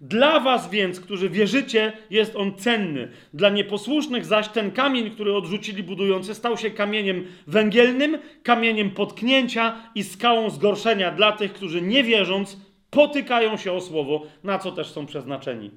Dla 0.00 0.40
was 0.40 0.70
więc, 0.70 1.00
którzy 1.00 1.30
wierzycie, 1.30 1.92
jest 2.10 2.36
on 2.36 2.54
cenny. 2.54 3.08
Dla 3.34 3.48
nieposłusznych 3.48 4.24
zaś 4.24 4.48
ten 4.48 4.70
kamień, 4.70 5.10
który 5.10 5.34
odrzucili 5.34 5.82
budujący, 5.82 6.34
stał 6.34 6.56
się 6.56 6.70
kamieniem 6.70 7.24
węgielnym, 7.46 8.18
kamieniem 8.42 8.90
potknięcia 8.90 9.76
i 9.94 10.04
skałą 10.04 10.50
zgorszenia 10.50 11.10
dla 11.10 11.32
tych, 11.32 11.52
którzy 11.52 11.82
nie 11.82 12.04
wierząc, 12.04 12.60
potykają 12.90 13.56
się 13.56 13.72
o 13.72 13.80
słowo, 13.80 14.22
na 14.44 14.58
co 14.58 14.72
też 14.72 14.86
są 14.86 15.06
przeznaczeni. 15.06 15.70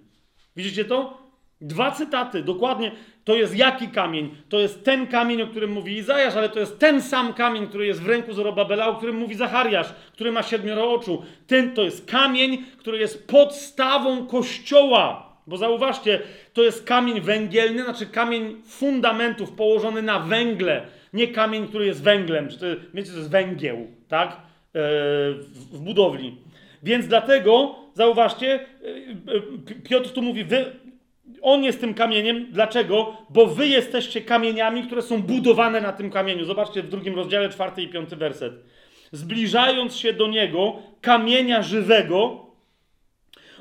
Widzicie 0.55 0.85
to? 0.85 1.29
Dwa 1.61 1.91
cytaty, 1.91 2.43
dokładnie. 2.43 2.91
To 3.29 3.35
jest 3.35 3.57
jaki 3.57 3.87
kamień? 3.87 4.35
To 4.49 4.59
jest 4.59 4.83
ten 4.83 5.07
kamień, 5.07 5.41
o 5.41 5.47
którym 5.47 5.71
mówi 5.71 5.97
Izajasz, 5.97 6.35
ale 6.35 6.49
to 6.49 6.59
jest 6.59 6.79
ten 6.79 7.01
sam 7.01 7.33
kamień, 7.33 7.67
który 7.67 7.85
jest 7.85 8.01
w 8.01 8.07
ręku 8.07 8.33
Zorobabela, 8.33 8.87
o 8.87 8.95
którym 8.95 9.15
mówi 9.15 9.35
Zachariasz, 9.35 9.93
który 10.13 10.31
ma 10.31 10.43
siedmioro 10.43 10.93
oczu. 10.93 11.23
Ten 11.47 11.73
to 11.73 11.83
jest 11.83 12.11
kamień, 12.11 12.65
który 12.77 12.97
jest 12.97 13.27
podstawą 13.27 14.27
kościoła. 14.27 15.33
Bo 15.47 15.57
zauważcie, 15.57 16.21
to 16.53 16.63
jest 16.63 16.85
kamień 16.85 17.21
węgielny, 17.21 17.83
znaczy 17.83 18.05
kamień 18.05 18.61
fundamentów 18.65 19.51
położony 19.51 20.01
na 20.01 20.19
węgle, 20.19 20.81
nie 21.13 21.27
kamień, 21.27 21.67
który 21.67 21.85
jest 21.85 22.03
węglem. 22.03 22.49
Czy 22.49 22.57
to, 22.57 22.65
wiecie, 22.93 23.11
to 23.11 23.17
jest 23.17 23.31
węgieł, 23.31 23.87
tak? 24.07 24.29
E, 24.29 24.39
w 25.71 25.79
budowli. 25.79 26.37
Więc 26.83 27.07
dlatego, 27.07 27.75
zauważcie, 27.93 28.53
e, 28.53 28.59
e, 29.75 29.81
Piotr 29.83 30.09
tu 30.09 30.21
mówi, 30.21 30.43
wy, 30.43 30.65
on 31.41 31.63
jest 31.63 31.81
tym 31.81 31.93
kamieniem. 31.93 32.47
Dlaczego? 32.51 33.17
Bo 33.29 33.45
wy 33.45 33.67
jesteście 33.67 34.21
kamieniami, 34.21 34.83
które 34.83 35.01
są 35.01 35.21
budowane 35.21 35.81
na 35.81 35.91
tym 35.91 36.11
kamieniu. 36.11 36.45
Zobaczcie 36.45 36.83
w 36.83 36.89
drugim 36.89 37.15
rozdziale, 37.15 37.49
czwarty 37.49 37.81
i 37.81 37.87
piąty 37.87 38.15
werset. 38.15 38.53
Zbliżając 39.11 39.95
się 39.95 40.13
do 40.13 40.27
niego, 40.27 40.75
kamienia 41.01 41.61
żywego, 41.61 42.49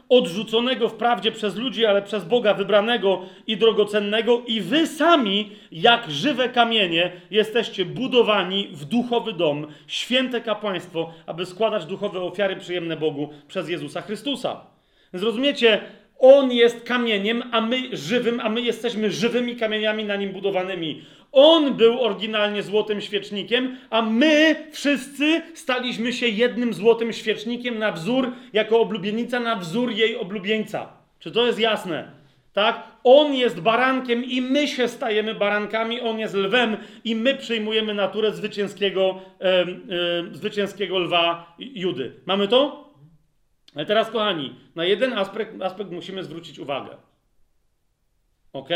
odrzuconego 0.08 0.88
wprawdzie 0.88 1.32
przez 1.32 1.56
ludzi, 1.56 1.86
ale 1.86 2.02
przez 2.02 2.24
Boga 2.24 2.54
wybranego 2.54 3.22
i 3.46 3.56
drogocennego, 3.56 4.42
i 4.46 4.60
wy 4.60 4.86
sami, 4.86 5.50
jak 5.72 6.10
żywe 6.10 6.48
kamienie, 6.48 7.12
jesteście 7.30 7.84
budowani 7.84 8.68
w 8.72 8.84
duchowy 8.84 9.32
dom, 9.32 9.66
święte 9.86 10.40
kapłaństwo, 10.40 11.12
aby 11.26 11.46
składać 11.46 11.86
duchowe 11.86 12.20
ofiary 12.20 12.56
przyjemne 12.56 12.96
Bogu 12.96 13.28
przez 13.48 13.68
Jezusa 13.68 14.02
Chrystusa. 14.02 14.66
Zrozumiecie, 15.12 15.80
on 16.18 16.52
jest 16.52 16.84
kamieniem, 16.84 17.42
a 17.52 17.60
my 17.60 17.96
żywym, 17.96 18.40
a 18.40 18.48
my 18.48 18.60
jesteśmy 18.60 19.10
żywymi 19.10 19.56
kamieniami 19.56 20.04
na 20.04 20.16
nim 20.16 20.32
budowanymi. 20.32 21.02
On 21.32 21.74
był 21.74 22.00
oryginalnie 22.00 22.62
złotym 22.62 23.00
świecznikiem, 23.00 23.76
a 23.90 24.02
my 24.02 24.56
wszyscy 24.72 25.42
staliśmy 25.54 26.12
się 26.12 26.28
jednym 26.28 26.74
złotym 26.74 27.12
świecznikiem 27.12 27.78
na 27.78 27.92
wzór, 27.92 28.32
jako 28.52 28.80
oblubienica 28.80 29.40
na 29.40 29.56
wzór 29.56 29.92
jej 29.92 30.16
oblubieńca. 30.16 30.92
Czy 31.18 31.30
to 31.30 31.46
jest 31.46 31.58
jasne? 31.58 32.10
Tak? 32.52 32.82
On 33.04 33.34
jest 33.34 33.60
barankiem 33.60 34.24
i 34.24 34.42
my 34.42 34.68
się 34.68 34.88
stajemy 34.88 35.34
barankami, 35.34 36.00
on 36.00 36.18
jest 36.18 36.34
lwem 36.34 36.76
i 37.04 37.16
my 37.16 37.34
przyjmujemy 37.34 37.94
naturę 37.94 38.32
zwycięskiego, 38.32 39.20
e, 39.40 39.44
e, 39.44 39.66
zwycięskiego 40.32 40.98
lwa 40.98 41.54
Judy. 41.58 42.12
Mamy 42.26 42.48
to? 42.48 42.87
Ale 43.74 43.86
teraz, 43.86 44.10
kochani, 44.10 44.54
na 44.74 44.84
jeden 44.84 45.12
aspekt, 45.12 45.62
aspekt 45.62 45.90
musimy 45.90 46.24
zwrócić 46.24 46.58
uwagę. 46.58 46.96
Ok? 48.52 48.68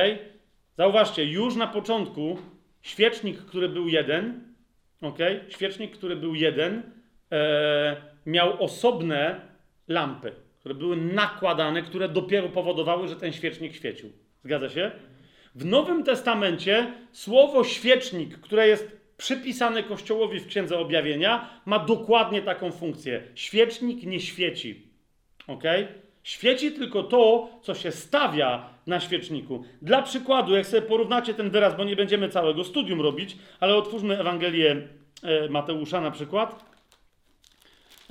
Zauważcie, 0.76 1.24
już 1.24 1.56
na 1.56 1.66
początku 1.66 2.38
świecznik, 2.82 3.38
który 3.38 3.68
był 3.68 3.88
jeden, 3.88 4.54
ok? 5.02 5.18
Świecznik, 5.48 5.96
który 5.96 6.16
był 6.16 6.34
jeden, 6.34 6.82
e, 7.32 7.96
miał 8.26 8.62
osobne 8.62 9.40
lampy 9.88 10.32
które 10.62 10.74
były 10.74 10.96
nakładane, 10.96 11.82
które 11.82 12.08
dopiero 12.08 12.48
powodowały, 12.48 13.08
że 13.08 13.16
ten 13.16 13.32
świecznik 13.32 13.74
świecił. 13.74 14.12
Zgadza 14.44 14.68
się? 14.68 14.90
W 15.54 15.64
Nowym 15.64 16.04
Testamencie 16.04 16.92
słowo 17.12 17.64
świecznik, 17.64 18.38
które 18.40 18.68
jest 18.68 19.01
przypisane 19.22 19.82
Kościołowi 19.82 20.40
w 20.40 20.46
Księdze 20.46 20.78
Objawienia, 20.78 21.48
ma 21.66 21.78
dokładnie 21.78 22.42
taką 22.42 22.72
funkcję. 22.72 23.22
Świecznik 23.34 24.06
nie 24.06 24.20
świeci. 24.20 24.88
Ok? 25.46 25.62
Świeci 26.22 26.72
tylko 26.72 27.02
to, 27.02 27.48
co 27.62 27.74
się 27.74 27.90
stawia 27.90 28.70
na 28.86 29.00
świeczniku. 29.00 29.64
Dla 29.82 30.02
przykładu, 30.02 30.54
jak 30.54 30.66
sobie 30.66 30.82
porównacie 30.82 31.34
ten 31.34 31.50
wyraz, 31.50 31.76
bo 31.76 31.84
nie 31.84 31.96
będziemy 31.96 32.28
całego 32.28 32.64
studium 32.64 33.00
robić, 33.00 33.36
ale 33.60 33.76
otwórzmy 33.76 34.20
Ewangelię 34.20 34.88
e, 35.22 35.48
Mateusza 35.48 36.00
na 36.00 36.10
przykład. 36.10 36.64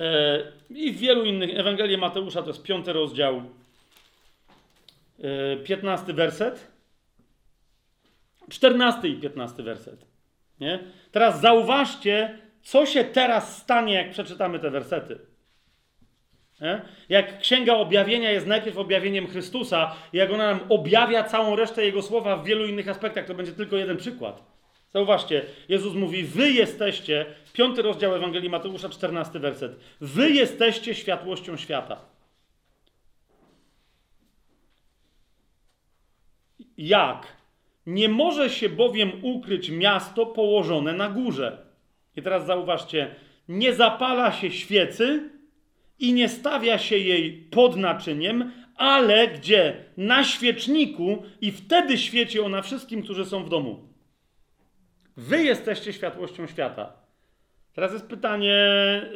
E, 0.00 0.52
I 0.70 0.92
w 0.92 0.98
wielu 0.98 1.24
innych, 1.24 1.58
Ewangelię 1.58 1.98
Mateusza 1.98 2.42
to 2.42 2.48
jest 2.48 2.62
piąty 2.62 2.92
rozdział, 2.92 3.42
e, 5.22 5.56
piętnasty 5.56 6.12
werset, 6.12 6.72
czternasty 8.50 9.08
i 9.08 9.20
piętnasty 9.20 9.62
werset. 9.62 10.11
Nie? 10.62 10.78
Teraz 11.12 11.40
zauważcie, 11.40 12.38
co 12.62 12.86
się 12.86 13.04
teraz 13.04 13.56
stanie, 13.56 13.94
jak 13.94 14.10
przeczytamy 14.10 14.58
te 14.58 14.70
wersety. 14.70 15.18
Nie? 16.60 16.82
Jak 17.08 17.38
Księga 17.38 17.74
Objawienia 17.74 18.30
jest 18.30 18.46
najpierw 18.46 18.78
objawieniem 18.78 19.26
Chrystusa, 19.26 19.94
jak 20.12 20.30
ona 20.30 20.46
nam 20.46 20.60
objawia 20.68 21.24
całą 21.24 21.56
resztę 21.56 21.84
Jego 21.84 22.02
słowa 22.02 22.36
w 22.36 22.44
wielu 22.44 22.66
innych 22.66 22.88
aspektach, 22.88 23.26
to 23.26 23.34
będzie 23.34 23.52
tylko 23.52 23.76
jeden 23.76 23.96
przykład. 23.96 24.42
Zauważcie, 24.92 25.44
Jezus 25.68 25.94
mówi: 25.94 26.24
Wy 26.24 26.50
jesteście, 26.50 27.26
piąty 27.52 27.82
rozdział 27.82 28.14
Ewangelii 28.14 28.50
Mateusza, 28.50 28.88
czternasty 28.88 29.38
werset. 29.38 29.76
Wy 30.00 30.30
jesteście 30.30 30.94
światłością 30.94 31.56
świata. 31.56 32.00
Jak? 36.76 37.41
Nie 37.86 38.08
może 38.08 38.50
się 38.50 38.68
bowiem 38.68 39.12
ukryć 39.22 39.70
miasto 39.70 40.26
położone 40.26 40.92
na 40.92 41.08
górze. 41.08 41.66
I 42.16 42.22
teraz 42.22 42.46
zauważcie, 42.46 43.14
nie 43.48 43.74
zapala 43.74 44.32
się 44.32 44.50
świecy 44.50 45.30
i 45.98 46.12
nie 46.12 46.28
stawia 46.28 46.78
się 46.78 46.98
jej 46.98 47.32
pod 47.32 47.76
naczyniem, 47.76 48.52
ale 48.76 49.28
gdzie? 49.28 49.84
Na 49.96 50.24
świeczniku 50.24 51.22
i 51.40 51.52
wtedy 51.52 51.98
świeci 51.98 52.40
ona 52.40 52.62
wszystkim, 52.62 53.02
którzy 53.02 53.24
są 53.24 53.44
w 53.44 53.48
domu. 53.48 53.88
Wy 55.16 55.42
jesteście 55.42 55.92
światłością 55.92 56.46
świata. 56.46 56.92
Teraz 57.74 57.92
jest 57.92 58.06
pytanie, 58.06 58.56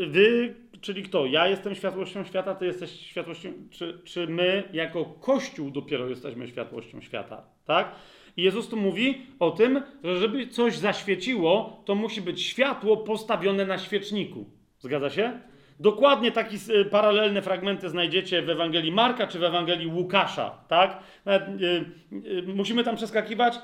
wy, 0.06 0.54
czyli 0.80 1.02
kto? 1.02 1.26
Ja 1.26 1.48
jestem 1.48 1.74
światłością 1.74 2.24
świata, 2.24 2.54
ty 2.54 2.66
jesteś 2.66 2.90
światłością, 2.90 3.52
czy, 3.70 4.00
czy 4.04 4.26
my 4.26 4.68
jako 4.72 5.04
Kościół 5.04 5.70
dopiero 5.70 6.08
jesteśmy 6.08 6.48
światłością 6.48 7.00
świata, 7.00 7.44
tak? 7.64 7.94
I 8.36 8.42
Jezus 8.42 8.68
tu 8.68 8.76
mówi 8.76 9.26
o 9.38 9.50
tym, 9.50 9.82
że 10.04 10.16
żeby 10.16 10.46
coś 10.46 10.76
zaświeciło, 10.76 11.82
to 11.84 11.94
musi 11.94 12.22
być 12.22 12.42
światło 12.42 12.96
postawione 12.96 13.66
na 13.66 13.78
świeczniku. 13.78 14.50
Zgadza 14.78 15.10
się? 15.10 15.40
Dokładnie 15.80 16.32
takie 16.32 16.56
paralelne 16.90 17.42
fragmenty 17.42 17.88
znajdziecie 17.88 18.42
w 18.42 18.50
Ewangelii 18.50 18.92
Marka 18.92 19.26
czy 19.26 19.38
w 19.38 19.44
Ewangelii 19.44 19.86
Łukasza, 19.86 20.50
tak? 20.68 20.98
Nawet, 21.24 21.48
y, 21.48 21.84
y, 22.26 22.42
musimy 22.54 22.84
tam 22.84 22.96
przeskakiwać. 22.96 23.58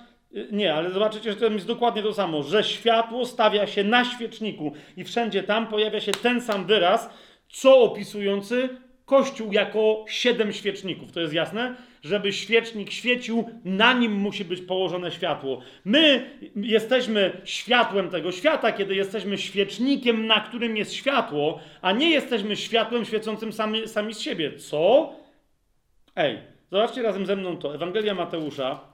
Nie, 0.53 0.75
ale 0.75 0.91
zobaczycie, 0.91 1.31
że 1.31 1.37
to 1.37 1.47
jest 1.47 1.67
dokładnie 1.67 2.03
to 2.03 2.15
samo, 2.15 2.43
że 2.43 2.65
światło 2.65 3.27
stawia 3.27 3.67
się 3.67 3.85
na 3.85 4.05
świeczniku 4.05 4.73
i 4.97 5.05
wszędzie 5.05 5.43
tam 5.43 5.67
pojawia 5.67 6.01
się 6.01 6.13
ten 6.13 6.41
sam 6.41 6.67
wyraz, 6.67 7.11
co 7.49 7.79
opisujący 7.81 8.69
Kościół 9.05 9.53
jako 9.53 10.05
siedem 10.09 10.53
świeczników. 10.53 11.13
To 11.13 11.21
jest 11.21 11.35
jasne? 11.35 11.75
Żeby 12.03 12.33
świecznik 12.33 12.91
świecił, 12.93 13.51
na 13.65 13.93
nim 13.93 14.13
musi 14.13 14.45
być 14.45 14.61
położone 14.61 15.11
światło. 15.11 15.61
My 15.85 16.31
jesteśmy 16.57 17.41
światłem 17.45 18.11
tego 18.11 18.33
świata, 18.33 18.73
kiedy 18.73 18.95
jesteśmy 18.95 19.39
świecznikiem, 19.39 20.27
na 20.27 20.41
którym 20.41 20.77
jest 20.77 20.93
światło, 20.93 21.61
a 21.83 21.93
nie 21.93 22.11
jesteśmy 22.11 22.57
światłem 22.57 23.05
świecącym 23.05 23.53
sami, 23.53 23.89
sami 23.89 24.15
z 24.15 24.21
siebie. 24.21 24.59
Co? 24.59 25.13
Ej, 26.17 26.39
zobaczcie 26.71 27.03
razem 27.03 27.27
ze 27.27 27.37
mną 27.37 27.57
to. 27.57 27.75
Ewangelia 27.75 28.15
Mateusza, 28.15 28.93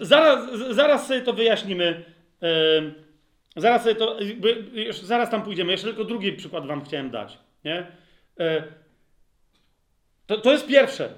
Zaraz, 0.00 0.58
zaraz 0.70 1.06
sobie 1.06 1.20
to 1.20 1.32
wyjaśnimy. 1.32 2.04
Zaraz 3.56 3.82
sobie 3.82 3.94
to, 3.94 4.18
zaraz 5.02 5.30
tam 5.30 5.42
pójdziemy. 5.42 5.72
Jeszcze 5.72 5.86
tylko 5.86 6.04
drugi 6.04 6.32
przykład 6.32 6.66
wam 6.66 6.84
chciałem 6.84 7.10
dać. 7.10 7.38
Nie? 7.64 7.86
E, 8.40 8.62
to, 10.30 10.38
to 10.38 10.52
jest 10.52 10.66
pierwsze, 10.66 11.08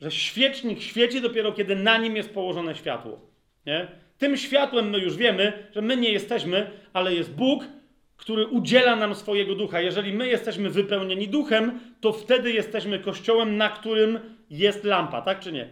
że 0.00 0.10
świecznik 0.10 0.82
świeci 0.82 1.20
dopiero 1.20 1.52
kiedy 1.52 1.76
na 1.76 1.98
nim 1.98 2.16
jest 2.16 2.34
położone 2.34 2.74
światło. 2.74 3.20
Nie? 3.66 3.88
Tym 4.18 4.36
światłem 4.36 4.90
my 4.90 4.98
już 4.98 5.16
wiemy, 5.16 5.68
że 5.74 5.82
my 5.82 5.96
nie 5.96 6.10
jesteśmy, 6.10 6.70
ale 6.92 7.14
jest 7.14 7.34
Bóg, 7.34 7.64
który 8.16 8.46
udziela 8.46 8.96
nam 8.96 9.14
swojego 9.14 9.54
ducha. 9.54 9.80
Jeżeli 9.80 10.12
my 10.12 10.28
jesteśmy 10.28 10.70
wypełnieni 10.70 11.28
duchem, 11.28 11.80
to 12.00 12.12
wtedy 12.12 12.52
jesteśmy 12.52 12.98
kościołem, 12.98 13.56
na 13.56 13.68
którym 13.68 14.20
jest 14.50 14.84
lampa, 14.84 15.22
tak 15.22 15.40
czy 15.40 15.52
nie? 15.52 15.68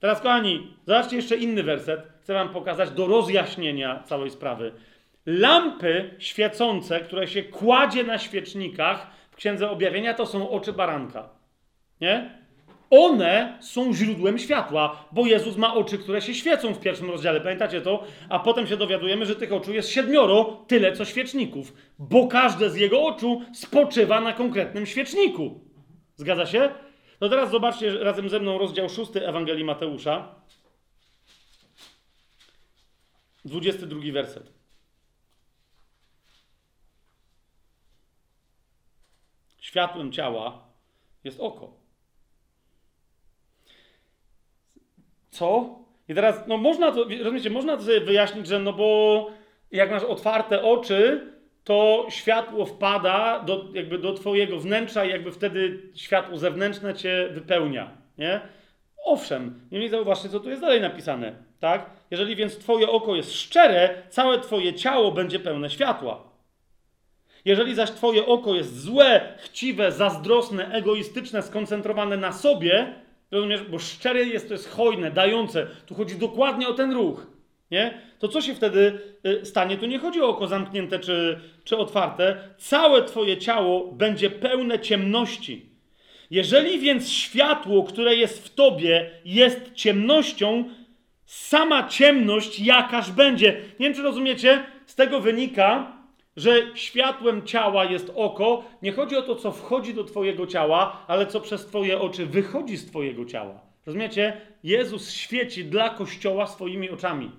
Teraz, 0.00 0.20
kochani, 0.20 0.74
zobaczcie 0.86 1.16
jeszcze 1.16 1.36
inny 1.36 1.62
werset. 1.62 2.00
Chcę 2.22 2.34
Wam 2.34 2.48
pokazać 2.48 2.90
do 2.90 3.06
rozjaśnienia 3.06 4.02
całej 4.04 4.30
sprawy. 4.30 4.72
Lampy 5.26 6.10
świecące, 6.18 7.00
które 7.00 7.28
się 7.28 7.42
kładzie 7.42 8.04
na 8.04 8.18
świecznikach 8.18 9.06
w 9.30 9.36
Księdze 9.36 9.70
Objawienia, 9.70 10.14
to 10.14 10.26
są 10.26 10.50
oczy 10.50 10.72
baranka. 10.72 11.35
Nie? 12.00 12.46
One 12.90 13.58
są 13.60 13.94
źródłem 13.94 14.38
światła, 14.38 15.04
bo 15.12 15.26
Jezus 15.26 15.56
ma 15.56 15.74
oczy, 15.74 15.98
które 15.98 16.22
się 16.22 16.34
świecą 16.34 16.74
w 16.74 16.80
pierwszym 16.80 17.10
rozdziale. 17.10 17.40
Pamiętacie 17.40 17.80
to? 17.80 18.04
A 18.28 18.38
potem 18.38 18.66
się 18.66 18.76
dowiadujemy, 18.76 19.26
że 19.26 19.36
tych 19.36 19.52
oczu 19.52 19.72
jest 19.72 19.88
siedmioro, 19.88 20.64
tyle 20.66 20.92
co 20.92 21.04
świeczników, 21.04 21.72
bo 21.98 22.26
każde 22.26 22.70
z 22.70 22.76
jego 22.76 23.04
oczu 23.04 23.42
spoczywa 23.54 24.20
na 24.20 24.32
konkretnym 24.32 24.86
świeczniku. 24.86 25.60
Zgadza 26.16 26.46
się? 26.46 26.68
No 27.20 27.28
teraz 27.28 27.50
zobaczcie 27.50 27.98
razem 28.04 28.28
ze 28.28 28.40
mną 28.40 28.58
rozdział 28.58 28.88
6 28.88 29.10
Ewangelii 29.16 29.64
Mateusza. 29.64 30.34
22 33.44 34.12
werset. 34.12 34.52
Światłem 39.60 40.12
ciała 40.12 40.66
jest 41.24 41.40
oko. 41.40 41.85
Co? 45.36 45.78
I 46.08 46.14
teraz, 46.14 46.46
no 46.46 46.56
można 46.56 46.92
to, 46.92 47.06
rozumiecie, 47.18 47.50
można 47.50 47.76
to 47.76 47.82
sobie 47.82 48.00
wyjaśnić, 48.00 48.46
że 48.46 48.58
no 48.58 48.72
bo 48.72 49.30
jak 49.70 49.90
masz 49.90 50.02
otwarte 50.02 50.62
oczy, 50.62 51.32
to 51.64 52.06
światło 52.08 52.66
wpada 52.66 53.40
do, 53.40 53.64
jakby 53.72 53.98
do 53.98 54.12
twojego 54.12 54.58
wnętrza 54.58 55.04
i 55.04 55.10
jakby 55.10 55.32
wtedy 55.32 55.82
światło 55.94 56.38
zewnętrzne 56.38 56.94
cię 56.94 57.28
wypełnia, 57.30 57.90
nie? 58.18 58.40
Owszem, 59.04 59.60
niemniej 59.72 59.90
zauważcie, 59.90 60.28
co 60.28 60.40
tu 60.40 60.50
jest 60.50 60.62
dalej 60.62 60.80
napisane, 60.80 61.32
tak? 61.60 61.90
Jeżeli 62.10 62.36
więc 62.36 62.58
twoje 62.58 62.90
oko 62.90 63.16
jest 63.16 63.32
szczere, 63.32 64.02
całe 64.08 64.40
twoje 64.40 64.74
ciało 64.74 65.12
będzie 65.12 65.38
pełne 65.38 65.70
światła. 65.70 66.22
Jeżeli 67.44 67.74
zaś 67.74 67.90
twoje 67.90 68.26
oko 68.26 68.54
jest 68.54 68.80
złe, 68.80 69.34
chciwe, 69.38 69.92
zazdrosne, 69.92 70.72
egoistyczne, 70.72 71.42
skoncentrowane 71.42 72.16
na 72.16 72.32
sobie, 72.32 73.05
rozumiesz, 73.30 73.62
bo 73.62 73.78
szczere 73.78 74.24
jest, 74.24 74.48
to 74.48 74.54
jest 74.54 74.70
hojne, 74.70 75.10
dające, 75.10 75.66
tu 75.86 75.94
chodzi 75.94 76.16
dokładnie 76.16 76.68
o 76.68 76.74
ten 76.74 76.92
ruch, 76.92 77.26
nie? 77.70 78.00
To 78.18 78.28
co 78.28 78.40
się 78.40 78.54
wtedy 78.54 78.98
y, 79.26 79.44
stanie? 79.44 79.76
Tu 79.76 79.86
nie 79.86 79.98
chodzi 79.98 80.20
o 80.20 80.28
oko 80.28 80.46
zamknięte 80.46 80.98
czy, 80.98 81.40
czy 81.64 81.76
otwarte. 81.76 82.36
Całe 82.58 83.02
Twoje 83.02 83.36
ciało 83.36 83.92
będzie 83.92 84.30
pełne 84.30 84.80
ciemności. 84.80 85.66
Jeżeli 86.30 86.78
więc 86.78 87.10
światło, 87.10 87.82
które 87.82 88.16
jest 88.16 88.46
w 88.46 88.54
Tobie, 88.54 89.10
jest 89.24 89.72
ciemnością, 89.74 90.64
sama 91.24 91.88
ciemność 91.88 92.60
jakaż 92.60 93.10
będzie. 93.10 93.62
Nie 93.78 93.86
wiem, 93.86 93.94
czy 93.94 94.02
rozumiecie, 94.02 94.64
z 94.86 94.94
tego 94.94 95.20
wynika, 95.20 95.95
że 96.36 96.62
światłem 96.74 97.46
ciała 97.46 97.84
jest 97.84 98.12
oko. 98.14 98.64
Nie 98.82 98.92
chodzi 98.92 99.16
o 99.16 99.22
to, 99.22 99.36
co 99.36 99.52
wchodzi 99.52 99.94
do 99.94 100.04
Twojego 100.04 100.46
ciała, 100.46 101.04
ale 101.06 101.26
co 101.26 101.40
przez 101.40 101.66
Twoje 101.66 102.00
oczy 102.00 102.26
wychodzi 102.26 102.76
z 102.76 102.86
Twojego 102.86 103.24
ciała. 103.24 103.60
Rozumiecie? 103.86 104.40
Jezus 104.64 105.10
świeci 105.10 105.64
dla 105.64 105.90
Kościoła 105.90 106.46
swoimi 106.46 106.90
oczami. 106.90 107.30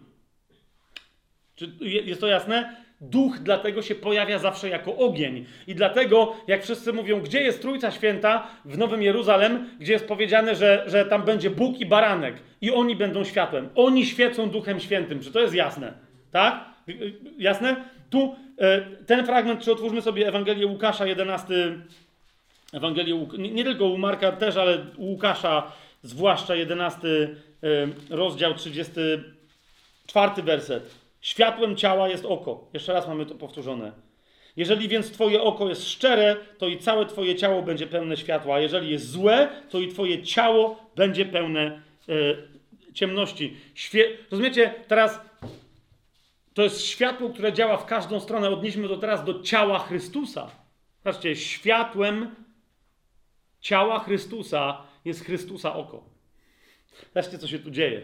Czy 1.56 1.72
jest 1.82 2.22
to 2.22 2.28
jasne? 2.28 2.76
Duch 3.02 3.40
dlatego 3.40 3.82
się 3.82 3.96
pojawia 3.96 4.40
zawsze 4.40 4.70
jako 4.70 4.98
ogień. 4.98 5.46
I 5.68 5.76
dlatego, 5.76 6.36
jak 6.48 6.64
wszyscy 6.64 6.94
mówią, 6.94 7.22
gdzie 7.22 7.42
jest 7.42 7.62
Trójca 7.62 7.92
Święta 7.92 8.48
w 8.66 8.78
Nowym 8.78 9.02
Jeruzalem, 9.02 9.70
gdzie 9.80 9.94
jest 9.94 10.08
powiedziane, 10.08 10.56
że, 10.56 10.84
że 10.88 11.06
tam 11.06 11.24
będzie 11.24 11.50
Bóg 11.50 11.80
i 11.80 11.86
baranek 11.86 12.36
i 12.62 12.72
oni 12.72 12.96
będą 12.96 13.24
światłem. 13.24 13.70
Oni 13.76 14.06
świecą 14.06 14.50
Duchem 14.50 14.80
Świętym. 14.80 15.20
Czy 15.20 15.32
to 15.32 15.40
jest 15.40 15.54
jasne? 15.54 15.94
Tak? 16.32 16.66
Jasne? 17.38 17.76
Tu 18.10 18.36
ten 19.08 19.26
fragment, 19.26 19.64
czy 19.64 19.72
otwórzmy 19.72 20.02
sobie 20.02 20.28
Ewangelię 20.28 20.68
Łukasza, 20.68 21.06
11. 21.06 21.48
Ewangelię, 22.74 23.28
nie 23.38 23.64
tylko 23.64 23.86
u 23.86 23.98
Marka 23.98 24.32
też, 24.32 24.58
ale 24.58 24.86
u 24.98 25.06
Łukasza, 25.06 25.72
zwłaszcza 26.04 26.56
11 26.56 27.08
e, 27.08 27.28
rozdział, 28.10 28.54
34 28.54 30.44
werset. 30.44 30.90
Światłem 31.22 31.76
ciała 31.76 32.10
jest 32.10 32.26
oko. 32.26 32.68
Jeszcze 32.74 32.94
raz 32.94 33.08
mamy 33.08 33.26
to 33.26 33.36
powtórzone. 33.36 33.92
Jeżeli 34.58 34.88
więc 34.88 35.12
Twoje 35.12 35.42
oko 35.42 35.70
jest 35.70 35.90
szczere, 35.90 36.36
to 36.58 36.68
i 36.68 36.78
całe 36.78 37.06
Twoje 37.06 37.36
ciało 37.36 37.62
będzie 37.62 37.88
pełne 37.88 38.18
światła, 38.18 38.56
a 38.56 38.60
jeżeli 38.60 38.92
jest 38.92 39.10
złe, 39.10 39.50
to 39.70 39.80
i 39.80 39.88
Twoje 39.88 40.24
ciało 40.24 40.90
będzie 40.96 41.26
pełne 41.26 41.82
e, 42.10 42.14
ciemności. 42.94 43.58
Świe 43.76 44.18
Rozumiecie? 44.32 44.74
Teraz 44.88 45.27
to 46.58 46.64
jest 46.64 46.86
światło, 46.86 47.30
które 47.30 47.54
działa 47.54 47.78
w 47.78 47.86
każdą 47.86 48.20
stronę. 48.20 48.50
Odnieśmy 48.50 48.88
to 48.88 48.98
teraz 48.98 49.24
do 49.24 49.42
ciała 49.42 49.80
Chrystusa. 49.80 50.52
Zobaczcie, 51.04 51.36
światłem 51.36 52.36
ciała 53.60 54.00
Chrystusa 54.00 54.82
jest 55.06 55.26
Chrystusa 55.26 55.76
oko. 55.76 56.10
Zobaczcie, 57.08 57.38
co 57.38 57.48
się 57.48 57.60
tu 57.60 57.72
dzieje. 57.72 58.02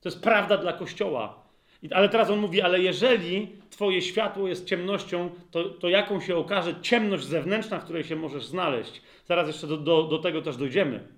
To 0.00 0.08
jest 0.08 0.22
prawda 0.22 0.56
dla 0.56 0.72
Kościoła. 0.72 1.44
Ale 1.90 2.08
teraz 2.08 2.30
on 2.30 2.38
mówi, 2.38 2.62
ale 2.62 2.80
jeżeli 2.80 3.56
twoje 3.70 4.02
światło 4.02 4.48
jest 4.48 4.66
ciemnością, 4.66 5.30
to, 5.50 5.64
to 5.64 5.88
jaką 5.88 6.20
się 6.20 6.36
okaże 6.36 6.80
ciemność 6.80 7.24
zewnętrzna, 7.24 7.78
w 7.78 7.84
której 7.84 8.04
się 8.04 8.16
możesz 8.16 8.46
znaleźć. 8.46 9.02
Zaraz 9.24 9.46
jeszcze 9.46 9.66
do, 9.66 9.76
do, 9.76 10.02
do 10.02 10.18
tego 10.18 10.42
też 10.42 10.56
dojdziemy. 10.56 11.08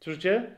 Słyszycie? 0.00 0.56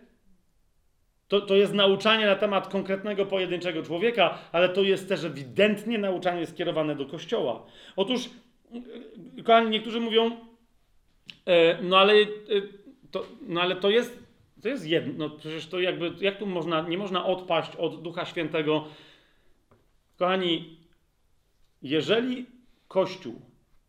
To, 1.28 1.40
to 1.40 1.54
jest 1.56 1.74
nauczanie 1.74 2.26
na 2.26 2.36
temat 2.36 2.68
konkretnego 2.68 3.26
pojedynczego 3.26 3.82
człowieka, 3.82 4.38
ale 4.52 4.68
to 4.68 4.82
jest 4.82 5.08
też 5.08 5.24
ewidentnie 5.24 5.98
nauczanie 5.98 6.46
skierowane 6.46 6.96
do 6.96 7.06
Kościoła. 7.06 7.66
Otóż, 7.96 8.30
kochani, 9.44 9.70
niektórzy 9.70 10.00
mówią, 10.00 10.36
e, 11.46 11.82
no 11.82 11.98
ale, 11.98 12.12
e, 12.12 12.26
to, 13.10 13.26
no 13.48 13.60
ale 13.60 13.76
to 13.76 13.90
jest, 13.90 14.18
to 14.62 14.68
jest 14.68 14.86
jedno, 14.86 15.28
no 15.28 15.36
przecież 15.36 15.66
to 15.66 15.80
jakby, 15.80 16.12
jak 16.20 16.38
tu 16.38 16.46
można, 16.46 16.80
nie 16.80 16.98
można 16.98 17.26
odpaść 17.26 17.76
od 17.76 18.02
Ducha 18.02 18.24
Świętego 18.24 18.84
Kochani, 20.18 20.76
jeżeli 21.82 22.46
Kościół 22.88 23.40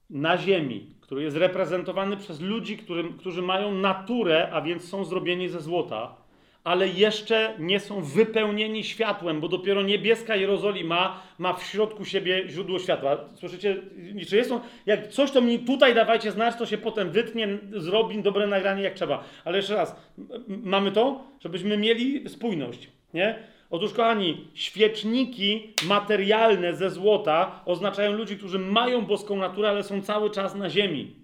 na 0.10 0.38
ziemi, 0.38 0.96
który 1.02 1.24
jest 1.24 1.38
reprezentowany 1.38 2.18
przez 2.18 2.42
ludzi, 2.42 2.78
którym, 2.78 3.18
którzy 3.18 3.42
mają 3.42 3.72
naturę, 3.72 4.50
a 4.52 4.62
więc 4.62 4.90
są 4.90 5.06
zrobieni 5.06 5.50
ze 5.50 5.62
złota, 5.62 6.27
ale 6.68 6.88
jeszcze 6.88 7.54
nie 7.60 7.80
są 7.80 8.02
wypełnieni 8.02 8.84
światłem, 8.84 9.42
bo 9.42 9.48
dopiero 9.48 9.82
niebieska 9.82 10.36
Jerozolima 10.36 11.24
ma 11.38 11.54
w 11.54 11.64
środku 11.64 12.06
siebie 12.06 12.50
źródło 12.50 12.80
światła. 12.80 13.18
Słyszycie? 13.34 13.76
Czy 14.30 14.38
jest 14.38 14.52
on, 14.52 14.60
jak 14.86 15.08
coś 15.08 15.32
to 15.32 15.42
mi 15.42 15.60
tutaj 15.60 15.96
dawajcie 15.96 16.32
znać, 16.32 16.56
to 16.58 16.66
się 16.66 16.78
potem 16.78 17.12
wytnie, 17.12 17.48
zrobi 17.72 18.24
dobre 18.24 18.48
nagranie 18.48 18.84
jak 18.84 18.94
trzeba. 18.94 19.24
Ale 19.46 19.58
jeszcze 19.58 19.76
raz, 19.76 19.96
mamy 20.48 20.92
to, 20.92 21.24
żebyśmy 21.40 21.78
mieli 21.78 22.30
spójność, 22.30 22.90
nie? 23.14 23.40
Otóż, 23.70 23.94
kochani, 23.94 24.48
świeczniki 24.54 25.74
materialne 25.86 26.74
ze 26.76 26.90
złota 26.90 27.62
oznaczają 27.66 28.12
ludzi, 28.12 28.38
którzy 28.38 28.60
mają 28.60 29.02
boską 29.02 29.36
naturę, 29.36 29.70
ale 29.70 29.84
są 29.84 30.02
cały 30.02 30.32
czas 30.32 30.56
na 30.56 30.70
ziemi. 30.70 31.16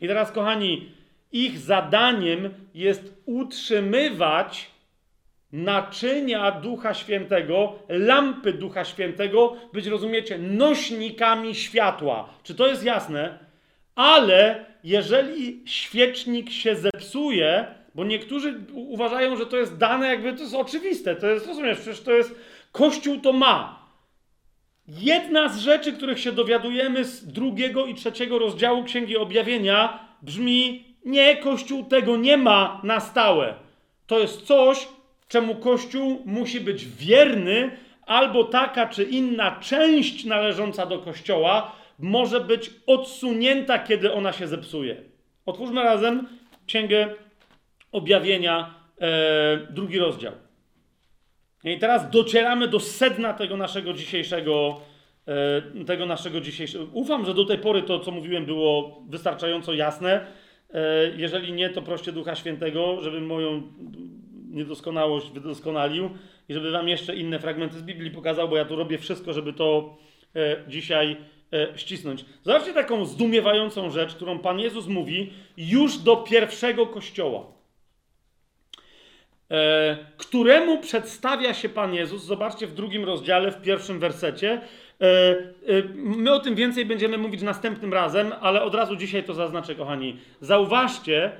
I 0.00 0.08
teraz, 0.08 0.32
kochani, 0.32 0.88
ich 1.32 1.58
zadaniem 1.58 2.54
jest 2.74 3.14
utrzymywać 3.26 4.70
naczynia 5.52 6.50
Ducha 6.50 6.94
Świętego, 6.94 7.78
lampy 7.88 8.52
Ducha 8.52 8.84
Świętego, 8.84 9.56
być, 9.72 9.86
rozumiecie, 9.86 10.38
nośnikami 10.38 11.54
światła. 11.54 12.28
Czy 12.42 12.54
to 12.54 12.66
jest 12.66 12.84
jasne? 12.84 13.38
Ale 13.94 14.64
jeżeli 14.84 15.62
świecznik 15.66 16.50
się 16.50 16.76
zepsuje, 16.76 17.66
bo 17.94 18.04
niektórzy 18.04 18.60
uważają, 18.72 19.36
że 19.36 19.46
to 19.46 19.56
jest 19.56 19.76
dane, 19.76 20.06
jakby 20.06 20.32
to 20.32 20.42
jest 20.42 20.54
oczywiste. 20.54 21.16
To 21.16 21.26
jest, 21.26 21.46
rozumiesz, 21.46 21.78
przecież 21.78 22.00
to 22.00 22.12
jest. 22.12 22.34
Kościół 22.72 23.20
to 23.20 23.32
ma. 23.32 23.86
Jedna 24.88 25.48
z 25.48 25.58
rzeczy, 25.58 25.92
których 25.92 26.20
się 26.20 26.32
dowiadujemy 26.32 27.04
z 27.04 27.26
drugiego 27.26 27.86
i 27.86 27.94
trzeciego 27.94 28.38
rozdziału 28.38 28.84
Księgi 28.84 29.16
Objawienia, 29.16 29.98
brzmi: 30.22 30.85
Nie, 31.06 31.36
Kościół 31.36 31.84
tego 31.84 32.16
nie 32.16 32.36
ma 32.36 32.80
na 32.84 33.00
stałe. 33.00 33.54
To 34.06 34.18
jest 34.18 34.42
coś, 34.42 34.88
czemu 35.28 35.54
Kościół 35.54 36.22
musi 36.24 36.60
być 36.60 36.86
wierny, 36.86 37.70
albo 38.06 38.44
taka 38.44 38.86
czy 38.86 39.04
inna 39.04 39.60
część 39.60 40.24
należąca 40.24 40.86
do 40.86 40.98
Kościoła 40.98 41.72
może 41.98 42.40
być 42.40 42.70
odsunięta, 42.86 43.78
kiedy 43.78 44.12
ona 44.12 44.32
się 44.32 44.46
zepsuje. 44.46 44.96
Otwórzmy 45.46 45.82
razem 45.82 46.28
Księgę 46.66 47.14
objawienia, 47.92 48.74
e, 49.00 49.56
drugi 49.70 49.98
rozdział. 49.98 50.32
I 51.64 51.78
teraz 51.78 52.10
docieramy 52.10 52.68
do 52.68 52.80
sedna 52.80 53.32
tego 53.32 53.56
naszego 53.56 53.92
dzisiejszego, 53.92 54.80
e, 55.80 55.84
tego 55.84 56.06
naszego 56.06 56.40
dzisiejszego. 56.40 56.86
Ufam, 56.92 57.24
że 57.26 57.34
do 57.34 57.44
tej 57.44 57.58
pory 57.58 57.82
to, 57.82 58.00
co 58.00 58.10
mówiłem, 58.10 58.46
było 58.46 59.02
wystarczająco 59.08 59.74
jasne. 59.74 60.26
E, 60.74 61.10
jeżeli 61.16 61.52
nie, 61.52 61.70
to 61.70 61.82
proście 61.82 62.12
Ducha 62.12 62.34
Świętego, 62.34 63.00
żeby 63.00 63.20
moją 63.20 63.62
niedoskonałość 64.50 65.30
wydoskonalił 65.30 66.10
i 66.48 66.54
żeby 66.54 66.70
wam 66.70 66.88
jeszcze 66.88 67.16
inne 67.16 67.38
fragmenty 67.38 67.78
z 67.78 67.82
Biblii 67.82 68.10
pokazał, 68.10 68.48
bo 68.48 68.56
ja 68.56 68.64
tu 68.64 68.76
robię 68.76 68.98
wszystko, 68.98 69.32
żeby 69.32 69.52
to 69.52 69.96
e, 70.36 70.56
dzisiaj 70.68 71.16
e, 71.52 71.78
ścisnąć. 71.78 72.24
Zobaczcie 72.42 72.72
taką 72.72 73.04
zdumiewającą 73.04 73.90
rzecz, 73.90 74.14
którą 74.14 74.38
Pan 74.38 74.60
Jezus 74.60 74.86
mówi 74.86 75.32
już 75.56 75.98
do 75.98 76.16
pierwszego 76.16 76.86
kościoła. 76.86 77.56
Któremu 80.16 80.78
przedstawia 80.78 81.54
się 81.54 81.68
Pan 81.68 81.94
Jezus. 81.94 82.24
Zobaczcie 82.24 82.66
w 82.66 82.74
drugim 82.74 83.04
rozdziale, 83.04 83.52
w 83.52 83.62
pierwszym 83.62 84.00
wersecie. 84.00 84.60
E, 85.00 85.06
e, 85.06 85.82
my 85.94 86.32
o 86.32 86.40
tym 86.40 86.54
więcej 86.54 86.86
będziemy 86.86 87.18
mówić 87.18 87.42
następnym 87.42 87.94
razem, 87.94 88.32
ale 88.40 88.62
od 88.62 88.74
razu 88.74 88.96
dzisiaj 88.96 89.24
to 89.24 89.34
zaznaczę, 89.34 89.74
kochani. 89.74 90.18
Zauważcie, 90.40 91.32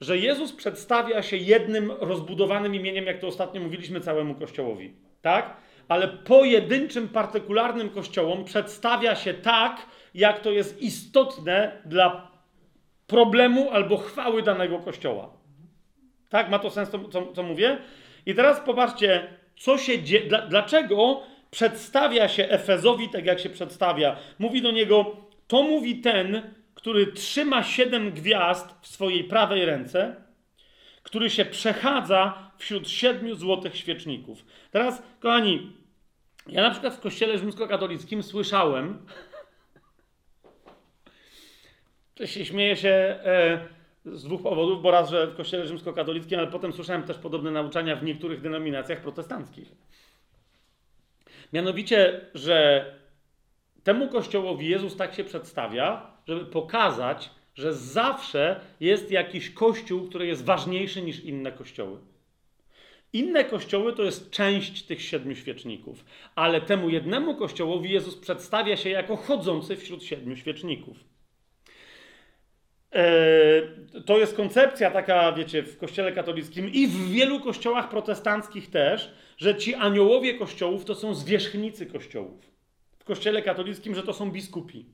że 0.00 0.18
Jezus 0.18 0.52
przedstawia 0.52 1.22
się 1.22 1.36
jednym 1.36 1.92
rozbudowanym 2.00 2.74
imieniem, 2.74 3.06
jak 3.06 3.18
to 3.18 3.26
ostatnio 3.26 3.60
mówiliśmy 3.60 4.00
całemu 4.00 4.34
Kościołowi. 4.34 4.92
Tak? 5.22 5.56
Ale 5.88 6.08
pojedynczym, 6.08 7.08
partykularnym 7.08 7.90
kościołom 7.90 8.44
przedstawia 8.44 9.14
się 9.14 9.34
tak, 9.34 9.86
jak 10.14 10.40
to 10.40 10.50
jest 10.50 10.82
istotne 10.82 11.82
dla 11.84 12.30
problemu 13.06 13.70
albo 13.70 13.96
chwały 13.96 14.42
danego 14.42 14.78
kościoła. 14.78 15.30
Tak, 16.28 16.50
ma 16.50 16.58
to 16.58 16.70
sens, 16.70 16.90
to, 16.90 17.08
co, 17.08 17.32
co 17.32 17.42
mówię? 17.42 17.78
I 18.26 18.34
teraz 18.34 18.60
popatrzcie, 18.60 19.28
co 19.56 19.78
się 19.78 20.02
dzieje, 20.02 20.28
dla, 20.28 20.46
dlaczego 20.46 21.22
przedstawia 21.50 22.28
się 22.28 22.48
Efezowi 22.48 23.08
tak, 23.08 23.26
jak 23.26 23.40
się 23.40 23.50
przedstawia. 23.50 24.16
Mówi 24.38 24.62
do 24.62 24.70
niego, 24.70 25.16
to 25.46 25.62
mówi 25.62 26.00
ten, 26.00 26.54
który 26.74 27.06
trzyma 27.06 27.62
siedem 27.62 28.12
gwiazd 28.12 28.74
w 28.80 28.86
swojej 28.86 29.24
prawej 29.24 29.64
ręce, 29.64 30.16
który 31.02 31.30
się 31.30 31.44
przechadza 31.44 32.50
wśród 32.58 32.88
siedmiu 32.88 33.34
złotych 33.34 33.76
świeczników. 33.76 34.44
Teraz, 34.70 35.02
kochani, 35.20 35.72
ja 36.46 36.62
na 36.62 36.70
przykład 36.70 36.94
w 36.94 37.00
kościele 37.00 37.38
rzymskokatolickim 37.38 38.22
słyszałem, 38.22 39.06
że 42.20 42.26
się 42.26 42.44
śmieje 42.44 42.76
się... 42.76 42.88
E, 43.24 43.78
z 44.12 44.24
dwóch 44.24 44.42
powodów, 44.42 44.82
bo 44.82 44.90
raz, 44.90 45.10
że 45.10 45.26
w 45.26 45.36
kościele 45.36 45.66
rzymskokatolickim, 45.66 46.38
ale 46.38 46.48
potem 46.48 46.72
słyszałem 46.72 47.02
też 47.02 47.18
podobne 47.18 47.50
nauczania 47.50 47.96
w 47.96 48.04
niektórych 48.04 48.40
denominacjach 48.40 49.00
protestanckich. 49.00 49.72
Mianowicie, 51.52 52.20
że 52.34 52.84
temu 53.84 54.08
kościołowi 54.08 54.68
Jezus 54.68 54.96
tak 54.96 55.14
się 55.14 55.24
przedstawia, 55.24 56.10
żeby 56.26 56.44
pokazać, 56.44 57.30
że 57.54 57.74
zawsze 57.74 58.60
jest 58.80 59.10
jakiś 59.10 59.50
kościół, 59.50 60.08
który 60.08 60.26
jest 60.26 60.44
ważniejszy 60.44 61.02
niż 61.02 61.20
inne 61.20 61.52
kościoły. 61.52 61.98
Inne 63.12 63.44
kościoły 63.44 63.92
to 63.92 64.02
jest 64.02 64.30
część 64.30 64.82
tych 64.82 65.02
siedmiu 65.02 65.36
świeczników, 65.36 66.04
ale 66.34 66.60
temu 66.60 66.88
jednemu 66.88 67.34
kościołowi 67.34 67.90
Jezus 67.90 68.16
przedstawia 68.16 68.76
się 68.76 68.90
jako 68.90 69.16
chodzący 69.16 69.76
wśród 69.76 70.04
siedmiu 70.04 70.36
świeczników. 70.36 70.96
Eee, 72.92 73.62
to 74.06 74.18
jest 74.18 74.36
koncepcja 74.36 74.90
taka, 74.90 75.32
wiecie, 75.32 75.62
w 75.62 75.78
kościele 75.78 76.12
katolickim 76.12 76.72
i 76.72 76.86
w 76.86 77.10
wielu 77.10 77.40
kościołach 77.40 77.88
protestanckich 77.88 78.70
też, 78.70 79.14
że 79.38 79.56
ci 79.56 79.74
aniołowie 79.74 80.34
kościołów 80.34 80.84
to 80.84 80.94
są 80.94 81.14
zwierzchnicy 81.14 81.86
kościołów. 81.86 82.50
W 82.98 83.04
kościele 83.04 83.42
katolickim, 83.42 83.94
że 83.94 84.02
to 84.02 84.12
są 84.12 84.30
biskupi. 84.30 84.86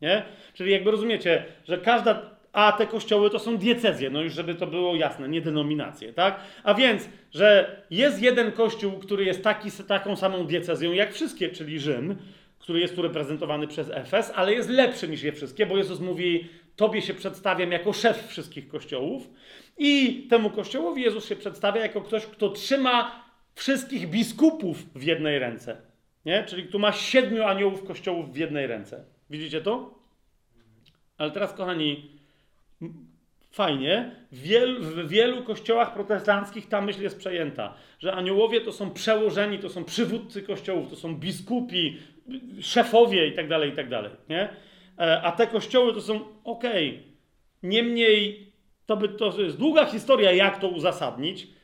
Nie? 0.00 0.24
Czyli 0.54 0.72
jakby 0.72 0.90
rozumiecie, 0.90 1.44
że 1.64 1.78
każda. 1.78 2.36
A 2.52 2.72
te 2.72 2.86
kościoły 2.86 3.30
to 3.30 3.38
są 3.38 3.56
diecezje, 3.56 4.10
no 4.10 4.22
już 4.22 4.32
żeby 4.32 4.54
to 4.54 4.66
było 4.66 4.96
jasne, 4.96 5.28
nie 5.28 5.40
denominacje, 5.40 6.12
tak? 6.12 6.40
A 6.64 6.74
więc, 6.74 7.08
że 7.30 7.76
jest 7.90 8.22
jeden 8.22 8.52
kościół, 8.52 8.92
który 8.92 9.24
jest 9.24 9.42
taki, 9.42 9.70
taką 9.88 10.16
samą 10.16 10.46
diecezją 10.46 10.92
jak 10.92 11.14
wszystkie, 11.14 11.48
czyli 11.48 11.80
Rzym, 11.80 12.16
który 12.58 12.80
jest 12.80 12.96
tu 12.96 13.02
reprezentowany 13.02 13.66
przez 13.66 13.90
Efes, 13.90 14.32
ale 14.34 14.52
jest 14.54 14.68
lepszy 14.68 15.08
niż 15.08 15.22
je 15.22 15.32
wszystkie, 15.32 15.66
bo 15.66 15.76
Jezus 15.76 16.00
mówi: 16.00 16.48
Tobie 16.76 17.02
się 17.02 17.14
przedstawiam 17.14 17.72
jako 17.72 17.92
szef 17.92 18.26
wszystkich 18.28 18.68
kościołów. 18.68 19.30
I 19.78 20.22
temu 20.30 20.50
kościołowi 20.50 21.02
Jezus 21.02 21.28
się 21.28 21.36
przedstawia 21.36 21.82
jako 21.82 22.00
ktoś, 22.00 22.26
kto 22.26 22.48
trzyma 22.48 23.25
wszystkich 23.56 24.10
biskupów 24.10 24.94
w 24.94 25.02
jednej 25.02 25.38
ręce. 25.38 25.76
Nie? 26.24 26.44
Czyli 26.44 26.68
tu 26.68 26.78
ma 26.78 26.92
siedmiu 26.92 27.42
aniołów 27.44 27.84
kościołów 27.84 28.32
w 28.32 28.36
jednej 28.36 28.66
ręce. 28.66 29.04
Widzicie 29.30 29.60
to? 29.60 29.98
Ale 31.18 31.30
teraz, 31.30 31.52
kochani, 31.52 32.10
fajnie, 33.50 34.10
w 34.32 34.42
wielu, 34.42 34.82
w 34.82 35.08
wielu 35.08 35.42
kościołach 35.42 35.94
protestanckich 35.94 36.68
ta 36.68 36.80
myśl 36.80 37.02
jest 37.02 37.18
przejęta, 37.18 37.74
że 37.98 38.12
aniołowie 38.12 38.60
to 38.60 38.72
są 38.72 38.90
przełożeni, 38.90 39.58
to 39.58 39.68
są 39.68 39.84
przywódcy 39.84 40.42
kościołów, 40.42 40.90
to 40.90 40.96
są 40.96 41.14
biskupi, 41.14 41.98
szefowie 42.60 43.26
i 43.26 43.32
tak 43.32 43.48
dalej, 43.48 43.70
i 43.70 43.76
tak 43.76 43.86
nie? 44.28 44.48
E, 44.98 45.22
a 45.22 45.32
te 45.32 45.46
kościoły 45.46 45.94
to 45.94 46.00
są 46.00 46.20
okej. 46.44 46.90
Okay. 46.90 47.02
Niemniej 47.62 48.52
to, 48.86 48.96
by, 48.96 49.08
to 49.08 49.40
jest 49.40 49.58
długa 49.58 49.86
historia, 49.86 50.32
jak 50.32 50.58
to 50.58 50.68
uzasadnić. 50.68 51.55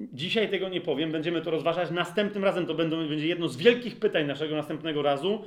Dzisiaj 0.00 0.50
tego 0.50 0.68
nie 0.68 0.80
powiem, 0.80 1.12
będziemy 1.12 1.42
to 1.42 1.50
rozważać. 1.50 1.90
Następnym 1.90 2.44
razem 2.44 2.66
to 2.66 2.74
będą, 2.74 3.08
będzie 3.08 3.26
jedno 3.26 3.48
z 3.48 3.56
wielkich 3.56 3.98
pytań 3.98 4.26
naszego 4.26 4.56
następnego 4.56 5.02
razu. 5.02 5.44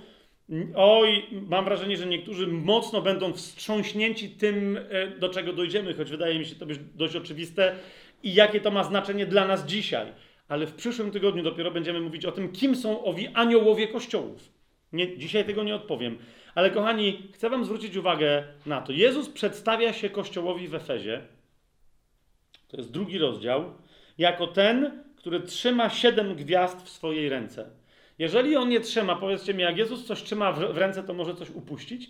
Oj, 0.75 1.25
mam 1.31 1.65
wrażenie, 1.65 1.97
że 1.97 2.05
niektórzy 2.05 2.47
mocno 2.47 3.01
będą 3.01 3.33
wstrząśnięci 3.33 4.29
tym, 4.29 4.79
e, 4.89 5.07
do 5.07 5.29
czego 5.29 5.53
dojdziemy, 5.53 5.93
choć 5.93 6.09
wydaje 6.09 6.39
mi 6.39 6.45
się 6.45 6.55
to 6.55 6.65
być 6.65 6.79
dość 6.95 7.15
oczywiste 7.15 7.75
i 8.23 8.33
jakie 8.33 8.61
to 8.61 8.71
ma 8.71 8.83
znaczenie 8.83 9.25
dla 9.25 9.47
nas 9.47 9.65
dzisiaj. 9.65 10.07
Ale 10.47 10.67
w 10.67 10.73
przyszłym 10.73 11.11
tygodniu 11.11 11.43
dopiero 11.43 11.71
będziemy 11.71 11.99
mówić 11.99 12.25
o 12.25 12.31
tym, 12.31 12.51
kim 12.51 12.75
są 12.75 13.03
owi 13.03 13.27
aniołowie 13.27 13.87
kościołów. 13.87 14.51
Nie, 14.93 15.17
dzisiaj 15.17 15.45
tego 15.45 15.63
nie 15.63 15.75
odpowiem. 15.75 16.17
Ale 16.55 16.71
kochani, 16.71 17.29
chcę 17.33 17.49
Wam 17.49 17.65
zwrócić 17.65 17.95
uwagę 17.95 18.43
na 18.65 18.81
to. 18.81 18.91
Jezus 18.91 19.29
przedstawia 19.29 19.93
się 19.93 20.09
Kościołowi 20.09 20.67
w 20.67 20.75
Efezie, 20.75 21.21
to 22.67 22.77
jest 22.77 22.91
drugi 22.91 23.17
rozdział, 23.17 23.73
jako 24.19 24.47
ten, 24.47 25.03
który 25.15 25.39
trzyma 25.39 25.89
siedem 25.89 26.35
gwiazd 26.35 26.81
w 26.81 26.89
swojej 26.89 27.29
ręce. 27.29 27.69
Jeżeli 28.19 28.55
on 28.55 28.69
nie 28.69 28.79
trzyma, 28.79 29.15
powiedzcie 29.15 29.53
mi, 29.53 29.63
jak 29.63 29.77
Jezus 29.77 30.05
coś 30.05 30.23
trzyma 30.23 30.51
w, 30.51 30.77
ręce, 30.77 31.03
to 31.03 31.13
może 31.13 31.35
coś 31.35 31.49
upuścić? 31.49 32.09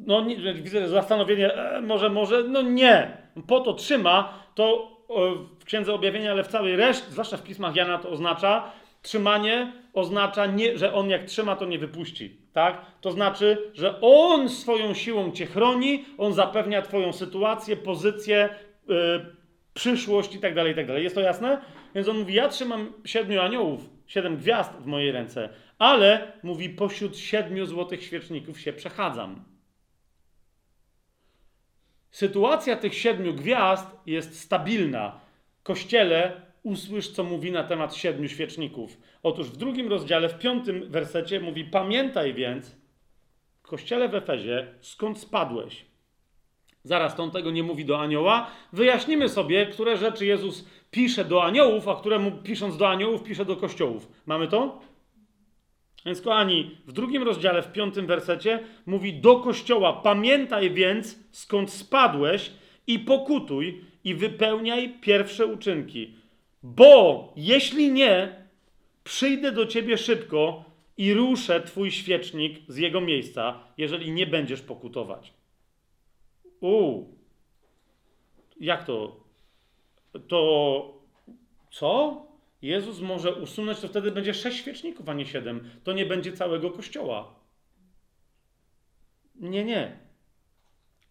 No, 0.00 0.20
nie, 0.20 0.54
widzę 0.54 0.88
zastanowienie, 0.88 1.54
e, 1.54 1.80
może, 1.80 2.10
może, 2.10 2.44
no 2.44 2.62
nie. 2.62 3.16
Po 3.46 3.60
to 3.60 3.74
trzyma, 3.74 4.42
to 4.54 4.96
w 5.58 5.64
Księdze 5.64 5.94
Objawienia, 5.94 6.30
ale 6.30 6.44
w 6.44 6.48
całej 6.48 6.76
reszcie, 6.76 7.10
zwłaszcza 7.10 7.36
w 7.36 7.42
pismach 7.42 7.76
Jana 7.76 7.98
to 7.98 8.10
oznacza, 8.10 8.72
Trzymanie 9.06 9.72
oznacza, 9.92 10.46
nie, 10.46 10.78
że 10.78 10.94
on 10.94 11.10
jak 11.10 11.24
trzyma, 11.24 11.56
to 11.56 11.64
nie 11.64 11.78
wypuści. 11.78 12.36
Tak? 12.52 12.80
To 13.00 13.10
znaczy, 13.10 13.70
że 13.74 14.00
on 14.00 14.48
swoją 14.48 14.94
siłą 14.94 15.32
cię 15.32 15.46
chroni, 15.46 16.04
on 16.18 16.32
zapewnia 16.32 16.82
twoją 16.82 17.12
sytuację, 17.12 17.76
pozycję, 17.76 18.48
yy, 18.88 19.35
przyszłość 19.76 20.34
i 20.34 20.38
tak 20.38 20.54
dalej, 20.54 20.72
i 20.72 20.74
tak 20.74 20.86
dalej. 20.86 21.04
Jest 21.04 21.14
to 21.14 21.20
jasne? 21.20 21.60
Więc 21.94 22.08
on 22.08 22.18
mówi, 22.18 22.34
ja 22.34 22.48
trzymam 22.48 22.92
siedmiu 23.04 23.40
aniołów, 23.40 23.90
siedem 24.06 24.36
gwiazd 24.36 24.72
w 24.72 24.86
mojej 24.86 25.12
ręce, 25.12 25.48
ale, 25.78 26.32
mówi, 26.42 26.70
pośród 26.70 27.18
siedmiu 27.18 27.66
złotych 27.66 28.02
świeczników 28.02 28.60
się 28.60 28.72
przechadzam. 28.72 29.44
Sytuacja 32.10 32.76
tych 32.76 32.94
siedmiu 32.94 33.34
gwiazd 33.34 33.86
jest 34.06 34.40
stabilna. 34.40 35.20
Kościele 35.62 36.40
usłysz, 36.62 37.08
co 37.08 37.24
mówi 37.24 37.52
na 37.52 37.64
temat 37.64 37.94
siedmiu 37.94 38.28
świeczników. 38.28 38.98
Otóż 39.22 39.50
w 39.50 39.56
drugim 39.56 39.88
rozdziale, 39.88 40.28
w 40.28 40.38
piątym 40.38 40.90
wersecie 40.90 41.40
mówi: 41.40 41.64
Pamiętaj 41.64 42.34
więc, 42.34 42.76
kościele 43.62 44.08
w 44.08 44.14
Efezie, 44.14 44.74
skąd 44.80 45.18
spadłeś. 45.18 45.86
Zaraz 46.86 47.20
on 47.20 47.30
tego 47.30 47.50
nie 47.50 47.62
mówi 47.62 47.84
do 47.84 48.00
anioła. 48.00 48.50
Wyjaśnimy 48.72 49.28
sobie, 49.28 49.66
które 49.66 49.96
rzeczy 49.96 50.26
Jezus 50.26 50.68
pisze 50.90 51.24
do 51.24 51.44
aniołów, 51.44 51.88
a 51.88 51.94
które 51.94 52.18
mu 52.18 52.30
pisząc 52.32 52.76
do 52.76 52.88
aniołów 52.88 53.22
pisze 53.22 53.44
do 53.44 53.56
kościołów. 53.56 54.08
Mamy 54.26 54.48
to? 54.48 54.80
Więc 56.06 56.20
kochani, 56.20 56.76
w 56.86 56.92
drugim 56.92 57.22
rozdziale, 57.22 57.62
w 57.62 57.72
piątym 57.72 58.06
wersecie 58.06 58.60
mówi 58.86 59.14
do 59.14 59.36
kościoła: 59.40 59.92
Pamiętaj 59.92 60.70
więc, 60.70 61.18
skąd 61.32 61.70
spadłeś 61.70 62.52
i 62.86 62.98
pokutuj 62.98 63.84
i 64.04 64.14
wypełniaj 64.14 64.94
pierwsze 65.00 65.46
uczynki 65.46 66.26
bo 66.74 67.32
jeśli 67.36 67.92
nie, 67.92 68.44
przyjdę 69.04 69.52
do 69.52 69.66
ciebie 69.66 69.98
szybko 69.98 70.64
i 70.96 71.14
ruszę 71.14 71.60
twój 71.60 71.90
świecznik 71.90 72.58
z 72.68 72.76
jego 72.76 73.00
miejsca, 73.00 73.60
jeżeli 73.78 74.10
nie 74.10 74.26
będziesz 74.26 74.60
pokutować. 74.60 75.32
U, 76.60 77.04
jak 78.60 78.84
to? 78.84 79.24
To 80.28 81.02
co? 81.70 82.26
Jezus 82.62 83.00
może 83.00 83.34
usunąć, 83.34 83.80
to 83.80 83.88
wtedy 83.88 84.10
będzie 84.10 84.34
sześć 84.34 84.58
świeczników, 84.58 85.08
a 85.08 85.14
nie 85.14 85.26
siedem. 85.26 85.70
To 85.84 85.92
nie 85.92 86.06
będzie 86.06 86.32
całego 86.32 86.70
kościoła. 86.70 87.34
Nie, 89.34 89.64
nie. 89.64 89.98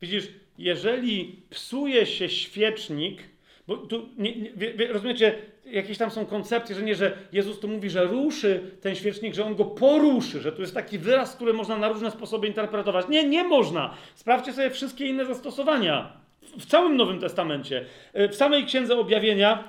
Widzisz, 0.02 0.28
jeżeli 0.58 1.44
psuje 1.50 2.06
się 2.06 2.30
świecznik, 2.30 3.24
bo 3.68 3.78
tu, 3.78 4.10
nie, 4.18 4.36
nie, 4.36 4.88
rozumiecie, 4.88 5.42
jakieś 5.76 5.98
tam 5.98 6.12
są 6.12 6.26
koncepcje, 6.26 6.76
że 6.76 6.84
nie, 6.84 6.96
że 6.96 7.18
Jezus 7.32 7.60
tu 7.60 7.68
mówi, 7.68 7.90
że 7.90 8.04
ruszy 8.04 8.72
ten 8.82 8.96
świecznik, 8.96 9.34
że 9.36 9.46
on 9.46 9.56
go 9.56 9.66
poruszy, 9.66 10.42
że 10.42 10.52
tu 10.52 10.62
jest 10.62 10.74
taki 10.74 10.98
wyraz, 10.98 11.36
który 11.36 11.54
można 11.54 11.78
na 11.78 11.90
różne 11.90 12.12
sposoby 12.12 12.48
interpretować. 12.48 13.08
Nie, 13.10 13.24
nie 13.24 13.44
można. 13.44 13.94
Sprawdźcie 14.16 14.54
sobie 14.54 14.70
wszystkie 14.70 15.08
inne 15.08 15.26
zastosowania 15.26 16.14
w 16.60 16.66
całym 16.66 16.98
Nowym 16.98 17.20
Testamencie. 17.20 17.86
E, 18.14 18.30
w 18.30 18.36
samej 18.36 18.66
Księdze 18.66 18.98
Objawienia 19.00 19.64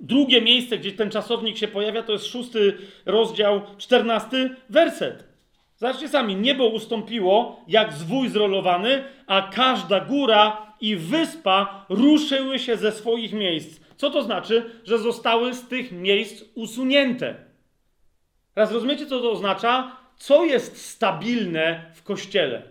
drugie 0.00 0.42
miejsce, 0.42 0.78
gdzie 0.78 0.92
ten 0.92 1.10
czasownik 1.10 1.56
się 1.56 1.68
pojawia, 1.68 2.02
to 2.02 2.12
jest 2.12 2.26
szósty 2.26 2.78
rozdział, 3.06 3.60
czternasty 3.78 4.50
werset. 4.70 5.24
Zobaczcie 5.76 6.08
sami, 6.08 6.36
niebo 6.36 6.66
ustąpiło 6.66 7.60
jak 7.68 7.92
zwój 7.92 8.28
zrolowany, 8.28 9.04
a 9.26 9.42
każda 9.42 10.00
góra 10.00 10.66
i 10.80 10.96
wyspa 10.96 11.86
ruszyły 11.88 12.58
się 12.58 12.76
ze 12.76 12.92
swoich 12.92 13.32
miejsc. 13.32 13.85
Co 13.96 14.10
to 14.10 14.22
znaczy? 14.22 14.70
Że 14.84 14.98
zostały 14.98 15.54
z 15.54 15.68
tych 15.68 15.92
miejsc 15.92 16.44
usunięte. 16.54 17.34
Raz 18.56 18.72
rozumiecie, 18.72 19.06
co 19.06 19.20
to 19.20 19.30
oznacza? 19.30 19.96
Co 20.16 20.44
jest 20.44 20.86
stabilne 20.86 21.84
w 21.94 22.02
kościele? 22.02 22.62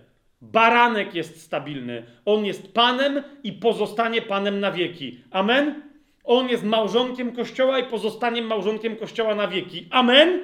Baranek 0.41 1.15
jest 1.15 1.41
stabilny. 1.41 2.03
On 2.25 2.45
jest 2.45 2.73
panem 2.73 3.23
i 3.43 3.53
pozostanie 3.53 4.21
panem 4.21 4.59
na 4.59 4.71
wieki. 4.71 5.19
Amen? 5.31 5.81
On 6.23 6.49
jest 6.49 6.63
małżonkiem 6.63 7.35
kościoła 7.35 7.79
i 7.79 7.83
pozostanie 7.83 8.41
małżonkiem 8.41 8.95
kościoła 8.95 9.35
na 9.35 9.47
wieki. 9.47 9.87
Amen? 9.91 10.39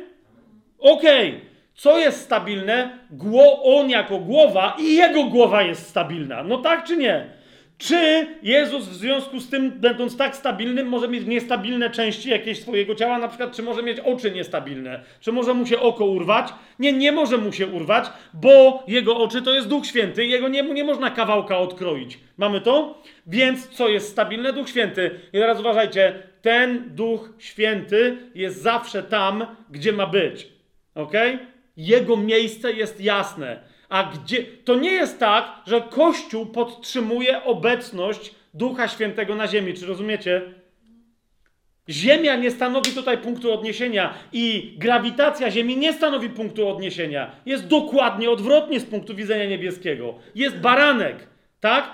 Okej. 0.79 1.29
Okay. 1.29 1.41
Co 1.73 1.97
jest 1.97 2.21
stabilne? 2.21 2.99
Gło, 3.11 3.77
on 3.79 3.89
jako 3.89 4.19
głowa 4.19 4.77
i 4.79 4.95
jego 4.95 5.23
głowa 5.23 5.61
jest 5.61 5.87
stabilna. 5.87 6.43
No 6.43 6.57
tak 6.57 6.83
czy 6.83 6.97
nie? 6.97 7.40
Czy 7.81 8.27
Jezus 8.43 8.87
w 8.87 8.93
związku 8.93 9.39
z 9.39 9.49
tym, 9.49 9.71
będąc 9.71 10.17
tak 10.17 10.35
stabilnym, 10.35 10.87
może 10.87 11.07
mieć 11.07 11.25
niestabilne 11.25 11.89
części 11.89 12.29
jakieś 12.29 12.61
swojego 12.61 12.95
ciała, 12.95 13.17
na 13.19 13.27
przykład, 13.27 13.55
czy 13.55 13.63
może 13.63 13.83
mieć 13.83 13.99
oczy 13.99 14.31
niestabilne? 14.31 15.03
Czy 15.19 15.31
może 15.31 15.53
mu 15.53 15.65
się 15.65 15.79
oko 15.79 16.05
urwać? 16.05 16.53
Nie, 16.79 16.93
nie 16.93 17.11
może 17.11 17.37
mu 17.37 17.51
się 17.51 17.67
urwać, 17.67 18.05
bo 18.33 18.83
jego 18.87 19.17
oczy 19.17 19.41
to 19.41 19.53
jest 19.53 19.67
Duch 19.67 19.85
Święty, 19.85 20.25
jego 20.25 20.47
nie, 20.47 20.63
nie 20.63 20.83
można 20.83 21.11
kawałka 21.11 21.57
odkroić. 21.57 22.19
Mamy 22.37 22.61
to? 22.61 23.01
Więc 23.27 23.67
co 23.67 23.89
jest 23.89 24.09
stabilne? 24.09 24.53
Duch 24.53 24.69
Święty. 24.69 25.11
I 25.33 25.37
teraz 25.37 25.59
uważajcie, 25.59 26.23
ten 26.41 26.95
Duch 26.95 27.29
Święty 27.37 28.17
jest 28.35 28.61
zawsze 28.61 29.03
tam, 29.03 29.45
gdzie 29.69 29.93
ma 29.93 30.07
być. 30.07 30.47
Ok? 30.95 31.13
Jego 31.77 32.17
miejsce 32.17 32.73
jest 32.73 33.01
jasne. 33.01 33.70
A 33.91 34.03
gdzie. 34.03 34.43
To 34.43 34.75
nie 34.75 34.91
jest 34.91 35.19
tak, 35.19 35.45
że 35.67 35.81
Kościół 35.81 36.45
podtrzymuje 36.45 37.43
obecność 37.43 38.35
Ducha 38.53 38.87
Świętego 38.87 39.35
na 39.35 39.47
ziemi. 39.47 39.73
Czy 39.73 39.85
rozumiecie? 39.85 40.41
Ziemia 41.89 42.35
nie 42.35 42.51
stanowi 42.51 42.91
tutaj 42.91 43.17
punktu 43.17 43.53
odniesienia 43.53 44.13
i 44.33 44.75
grawitacja 44.77 45.51
Ziemi 45.51 45.77
nie 45.77 45.93
stanowi 45.93 46.29
punktu 46.29 46.67
odniesienia. 46.67 47.31
Jest 47.45 47.67
dokładnie 47.67 48.31
odwrotnie 48.31 48.79
z 48.79 48.85
punktu 48.85 49.15
widzenia 49.15 49.45
niebieskiego. 49.45 50.15
Jest 50.35 50.57
baranek, 50.57 51.27
tak? 51.59 51.91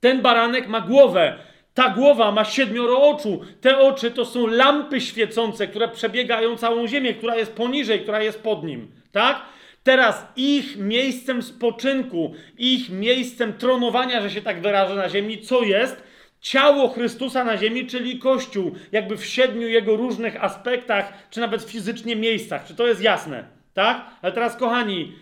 Ten 0.00 0.22
baranek 0.22 0.68
ma 0.68 0.80
głowę. 0.80 1.38
Ta 1.74 1.88
głowa 1.90 2.32
ma 2.32 2.44
siedmioro 2.44 3.08
oczu. 3.08 3.40
Te 3.60 3.78
oczy 3.78 4.10
to 4.10 4.24
są 4.24 4.46
lampy 4.46 5.00
świecące, 5.00 5.66
które 5.66 5.88
przebiegają 5.88 6.56
całą 6.56 6.86
Ziemię, 6.86 7.14
która 7.14 7.36
jest 7.36 7.52
poniżej, 7.52 8.00
która 8.00 8.22
jest 8.22 8.42
pod 8.42 8.64
nim, 8.64 8.90
tak? 9.12 9.42
Teraz 9.82 10.26
ich 10.36 10.76
miejscem 10.76 11.42
spoczynku, 11.42 12.34
ich 12.58 12.90
miejscem 12.90 13.52
tronowania, 13.52 14.20
że 14.20 14.30
się 14.30 14.42
tak 14.42 14.62
wyrażę 14.62 14.94
na 14.94 15.08
ziemi, 15.08 15.38
co 15.38 15.62
jest? 15.62 16.02
Ciało 16.40 16.88
Chrystusa 16.88 17.44
na 17.44 17.56
ziemi, 17.56 17.86
czyli 17.86 18.18
Kościół, 18.18 18.74
jakby 18.92 19.16
w 19.16 19.26
siedmiu 19.26 19.68
jego 19.68 19.96
różnych 19.96 20.44
aspektach, 20.44 21.12
czy 21.30 21.40
nawet 21.40 21.62
fizycznie 21.62 22.16
miejscach. 22.16 22.66
Czy 22.66 22.74
to 22.74 22.86
jest 22.86 23.02
jasne? 23.02 23.44
Tak? 23.74 24.10
Ale 24.22 24.32
teraz, 24.32 24.56
kochani, 24.56 25.12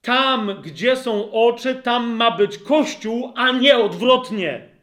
tam, 0.00 0.62
gdzie 0.62 0.96
są 0.96 1.32
oczy, 1.32 1.74
tam 1.74 2.16
ma 2.16 2.30
być 2.30 2.58
Kościół, 2.58 3.32
a 3.36 3.52
nie 3.52 3.78
odwrotnie. 3.78 4.73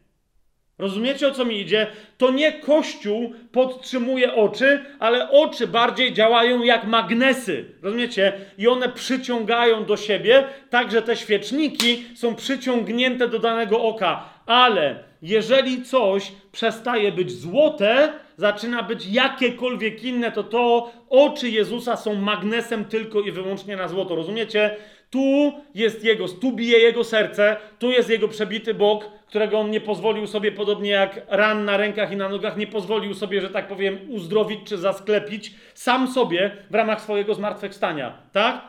Rozumiecie 0.82 1.27
o 1.27 1.32
co 1.32 1.45
mi 1.45 1.60
idzie? 1.60 1.88
To 2.18 2.32
nie 2.32 2.51
Kościół 2.51 3.34
podtrzymuje 3.51 4.34
oczy, 4.34 4.85
ale 5.00 5.32
oczy 5.32 5.68
bardziej 5.68 6.14
działają 6.14 6.64
jak 6.64 6.88
magnesy. 6.88 7.66
Rozumiecie? 7.82 8.34
I 8.58 8.68
one 8.68 8.90
przyciągają 8.90 9.85
do 9.85 9.98
siebie, 9.98 10.43
tak 10.69 10.92
że 10.92 11.01
te 11.01 11.16
świeczniki 11.16 12.03
są 12.16 12.35
przyciągnięte 12.35 13.27
do 13.27 13.40
danego 13.40 13.82
oka. 13.82 14.30
Ale 14.45 15.03
jeżeli 15.22 15.84
coś 15.84 16.32
przestaje 16.51 17.11
być 17.11 17.32
złote, 17.32 18.14
zaczyna 18.38 18.84
być 18.84 19.06
jakiekolwiek 19.06 20.03
inne, 20.03 20.32
to 20.32 20.43
to 20.43 20.92
oczy 21.10 21.50
Jezusa 21.50 21.98
są 21.98 22.16
magnesem 22.16 22.85
tylko 22.85 23.22
i 23.22 23.32
wyłącznie 23.32 23.76
na 23.76 23.88
złoto. 23.88 24.16
Rozumiecie? 24.16 24.76
Tu 25.11 25.53
jest 25.75 26.03
jego, 26.03 26.27
tu 26.27 26.51
bije 26.51 26.80
jego 26.80 27.03
serce, 27.03 27.57
tu 27.80 27.91
jest 27.91 28.09
jego 28.09 28.27
przebity 28.27 28.73
bok, 28.73 29.06
którego 29.27 29.59
on 29.59 29.72
nie 29.72 29.81
pozwolił 29.81 30.27
sobie, 30.27 30.51
podobnie 30.51 30.90
jak 30.90 31.22
ran 31.27 31.65
na 31.65 31.77
rękach 31.77 32.11
i 32.11 32.15
na 32.15 32.30
nogach, 32.30 32.57
nie 32.57 32.67
pozwolił 32.67 33.14
sobie, 33.14 33.41
że 33.41 33.49
tak 33.49 33.67
powiem, 33.67 33.99
uzdrowić 34.09 34.59
czy 34.65 34.77
zasklepić 34.77 35.53
sam 35.73 36.07
sobie 36.07 36.51
w 36.69 36.75
ramach 36.75 37.01
swojego 37.01 37.33
zmartwychwstania. 37.33 38.17
Tak? 38.31 38.61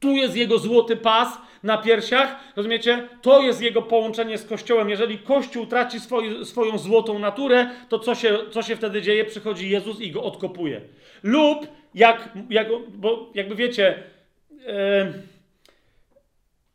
Tu 0.00 0.10
jest 0.10 0.36
jego 0.36 0.58
złoty 0.58 0.96
pas 0.96 1.38
na 1.62 1.78
piersiach, 1.78 2.36
rozumiecie? 2.56 3.08
To 3.22 3.42
jest 3.42 3.62
jego 3.62 3.82
połączenie 3.82 4.38
z 4.38 4.46
Kościołem. 4.46 4.90
Jeżeli 4.90 5.18
Kościół 5.18 5.66
traci 5.66 6.00
swoi, 6.00 6.44
swoją 6.44 6.78
złotą 6.78 7.18
naturę, 7.18 7.70
to 7.88 7.98
co 7.98 8.14
się, 8.14 8.38
co 8.50 8.62
się 8.62 8.76
wtedy 8.76 9.02
dzieje? 9.02 9.24
Przychodzi 9.24 9.70
Jezus 9.70 10.00
i 10.00 10.10
go 10.10 10.22
odkopuje. 10.22 10.80
Lub, 11.22 11.66
jak, 11.94 12.28
jak 12.50 12.68
bo 12.88 13.30
jakby 13.34 13.54
wiecie, 13.54 14.02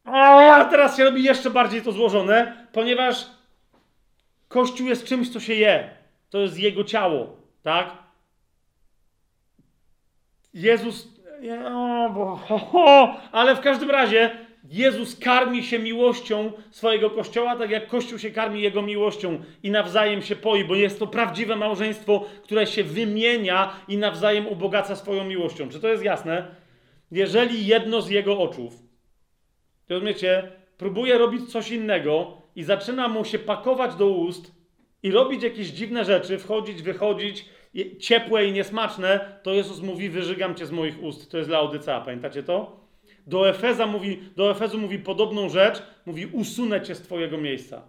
a 0.05 0.65
teraz 0.65 0.97
się 0.97 1.03
robi 1.03 1.23
jeszcze 1.23 1.49
bardziej 1.49 1.81
to 1.81 1.91
złożone, 1.91 2.67
ponieważ 2.72 3.25
Kościół 4.47 4.88
jest 4.88 5.05
czymś, 5.05 5.30
co 5.30 5.39
się 5.39 5.53
je. 5.53 5.89
To 6.30 6.39
jest 6.39 6.59
jego 6.59 6.83
ciało, 6.83 7.38
tak? 7.63 7.97
Jezus. 10.53 11.07
Bo, 12.13 12.39
ale 13.31 13.55
w 13.55 13.59
każdym 13.59 13.91
razie 13.91 14.38
Jezus 14.69 15.19
karmi 15.19 15.63
się 15.63 15.80
miłością 15.80 16.51
swojego 16.72 17.09
kościoła, 17.09 17.55
tak 17.55 17.69
jak 17.69 17.88
Kościół 17.88 18.19
się 18.19 18.31
karmi 18.31 18.61
jego 18.61 18.81
miłością 18.81 19.43
i 19.63 19.72
nawzajem 19.72 20.22
się 20.22 20.35
poi, 20.35 20.65
bo 20.65 20.75
jest 20.75 20.99
to 20.99 21.07
prawdziwe 21.07 21.55
małżeństwo, 21.55 22.25
które 22.43 22.67
się 22.67 22.83
wymienia 22.83 23.75
i 23.88 23.97
nawzajem 23.97 24.47
ubogaca 24.47 24.95
swoją 24.95 25.23
miłością. 25.23 25.69
Czy 25.69 25.80
to 25.80 25.88
jest 25.88 26.03
jasne? 26.03 26.62
Jeżeli 27.14 27.67
jedno 27.67 28.01
z 28.01 28.09
jego 28.09 28.40
oczów 28.40 28.74
rozumiecie, 29.90 30.51
próbuje 30.77 31.17
robić 31.17 31.51
coś 31.51 31.72
innego 31.72 32.42
i 32.56 32.64
zaczyna 32.64 33.08
mu 33.08 33.25
się 33.25 33.40
pakować 33.40 33.95
do 33.95 34.08
ust 34.08 34.51
i 35.03 35.11
robić 35.11 35.43
jakieś 35.43 35.67
dziwne 35.67 36.06
rzeczy, 36.06 36.40
wchodzić, 36.40 36.82
wychodzić, 36.82 37.45
ciepłe 38.00 38.45
i 38.45 38.51
niesmaczne, 38.51 39.40
to 39.43 39.53
Jezus 39.53 39.82
mówi, 39.82 40.09
wyżygam 40.09 40.56
cię 40.56 40.66
z 40.66 40.72
moich 40.72 41.03
ust. 41.03 41.32
To 41.32 41.38
jest 41.38 41.50
Laodycea, 41.50 42.01
pamiętacie 42.01 42.43
to? 42.43 42.80
Do 43.27 43.50
Efeza 43.50 43.85
mówi, 43.85 44.19
do 44.35 44.51
Efezu 44.51 44.77
mówi 44.77 45.00
podobną 45.00 45.50
rzecz, 45.50 45.83
mówi 46.06 46.25
usunę 46.25 46.82
cię 46.82 46.95
z 46.95 47.01
twojego 47.01 47.38
miejsca. 47.38 47.82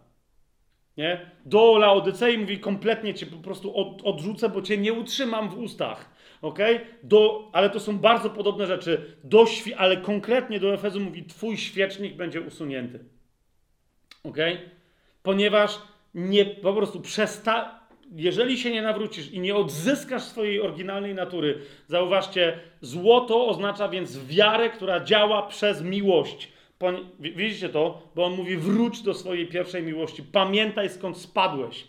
Nie? 0.96 1.30
Do 1.46 1.78
Laodycei 1.78 2.38
mówi 2.38 2.58
kompletnie 2.58 3.14
cię 3.14 3.26
po 3.26 3.36
prostu 3.36 3.76
od, 3.76 4.02
odrzucę, 4.02 4.48
bo 4.48 4.62
cię 4.62 4.78
nie 4.78 4.92
utrzymam 4.92 5.48
w 5.48 5.58
ustach 5.58 6.13
ok? 6.44 6.58
Do, 7.02 7.50
ale 7.52 7.70
to 7.70 7.80
są 7.80 7.98
bardzo 7.98 8.30
podobne 8.30 8.66
rzeczy. 8.66 9.16
Do, 9.24 9.46
ale 9.76 9.96
konkretnie 9.96 10.60
do 10.60 10.74
Efezu 10.74 11.00
mówi, 11.00 11.24
twój 11.24 11.56
świecznik 11.56 12.14
będzie 12.14 12.40
usunięty. 12.40 13.04
Ok? 14.24 14.36
Ponieważ 15.22 15.78
nie, 16.14 16.44
po 16.44 16.72
prostu 16.72 17.00
przesta... 17.00 17.84
Jeżeli 18.16 18.58
się 18.58 18.70
nie 18.70 18.82
nawrócisz 18.82 19.30
i 19.30 19.40
nie 19.40 19.56
odzyskasz 19.56 20.22
swojej 20.22 20.60
oryginalnej 20.60 21.14
natury, 21.14 21.58
zauważcie, 21.86 22.58
złoto 22.80 23.46
oznacza 23.46 23.88
więc 23.88 24.26
wiarę, 24.26 24.70
która 24.70 25.04
działa 25.04 25.42
przez 25.42 25.82
miłość. 25.82 26.52
Widzicie 27.20 27.68
to? 27.68 28.08
Bo 28.14 28.24
on 28.24 28.32
mówi, 28.32 28.56
wróć 28.56 29.02
do 29.02 29.14
swojej 29.14 29.46
pierwszej 29.46 29.82
miłości. 29.82 30.22
Pamiętaj 30.22 30.90
skąd 30.90 31.16
spadłeś. 31.16 31.88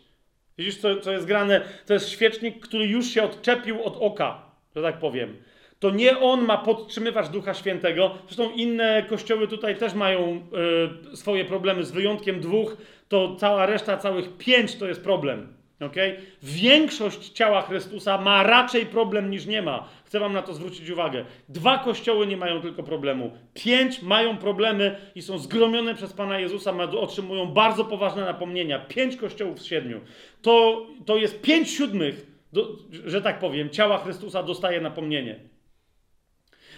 Widzisz, 0.57 0.77
co, 0.77 0.99
co 0.99 1.11
jest 1.11 1.25
grane? 1.25 1.61
To 1.85 1.93
jest 1.93 2.09
świecznik, 2.09 2.67
który 2.67 2.87
już 2.87 3.05
się 3.05 3.23
odczepił 3.23 3.83
od 3.83 3.97
oka 3.99 4.44
że 4.75 4.81
tak 4.81 4.99
powiem. 4.99 5.35
To 5.79 5.89
nie 5.89 6.19
on 6.19 6.45
ma 6.45 6.57
podtrzymywać 6.57 7.29
Ducha 7.29 7.53
Świętego. 7.53 8.11
Zresztą 8.25 8.51
inne 8.51 9.03
kościoły 9.09 9.47
tutaj 9.47 9.77
też 9.77 9.93
mają 9.93 10.41
y, 11.13 11.17
swoje 11.17 11.45
problemy, 11.45 11.83
z 11.83 11.91
wyjątkiem 11.91 12.39
dwóch, 12.39 12.77
to 13.09 13.35
cała 13.35 13.65
reszta, 13.65 13.97
całych 13.97 14.37
pięć 14.37 14.75
to 14.75 14.87
jest 14.87 15.03
problem. 15.03 15.53
Okay? 15.79 16.15
Większość 16.43 17.29
ciała 17.29 17.61
Chrystusa 17.61 18.17
ma 18.17 18.43
raczej 18.43 18.85
problem 18.85 19.29
niż 19.29 19.45
nie 19.45 19.61
ma. 19.61 19.89
Chcę 20.05 20.19
Wam 20.19 20.33
na 20.33 20.41
to 20.41 20.53
zwrócić 20.53 20.89
uwagę. 20.89 21.25
Dwa 21.49 21.77
kościoły 21.77 22.27
nie 22.27 22.37
mają 22.37 22.61
tylko 22.61 22.83
problemu. 22.83 23.31
Pięć 23.53 24.01
mają 24.01 24.37
problemy 24.37 24.95
i 25.15 25.21
są 25.21 25.37
zgromione 25.37 25.95
przez 25.95 26.13
Pana 26.13 26.39
Jezusa, 26.39 26.73
otrzymują 26.99 27.45
bardzo 27.45 27.85
poważne 27.85 28.25
napomnienia. 28.25 28.79
Pięć 28.79 29.15
kościołów 29.15 29.61
z 29.61 29.65
siedmiu. 29.65 30.01
To, 30.41 30.85
to 31.05 31.17
jest 31.17 31.41
pięć 31.41 31.69
siódmych 31.69 32.34
do, 32.55 32.77
że 33.05 33.21
tak 33.21 33.39
powiem, 33.39 33.69
ciała 33.69 33.97
Chrystusa 33.97 34.43
dostaje 34.43 34.81
napomnienie. 34.81 35.39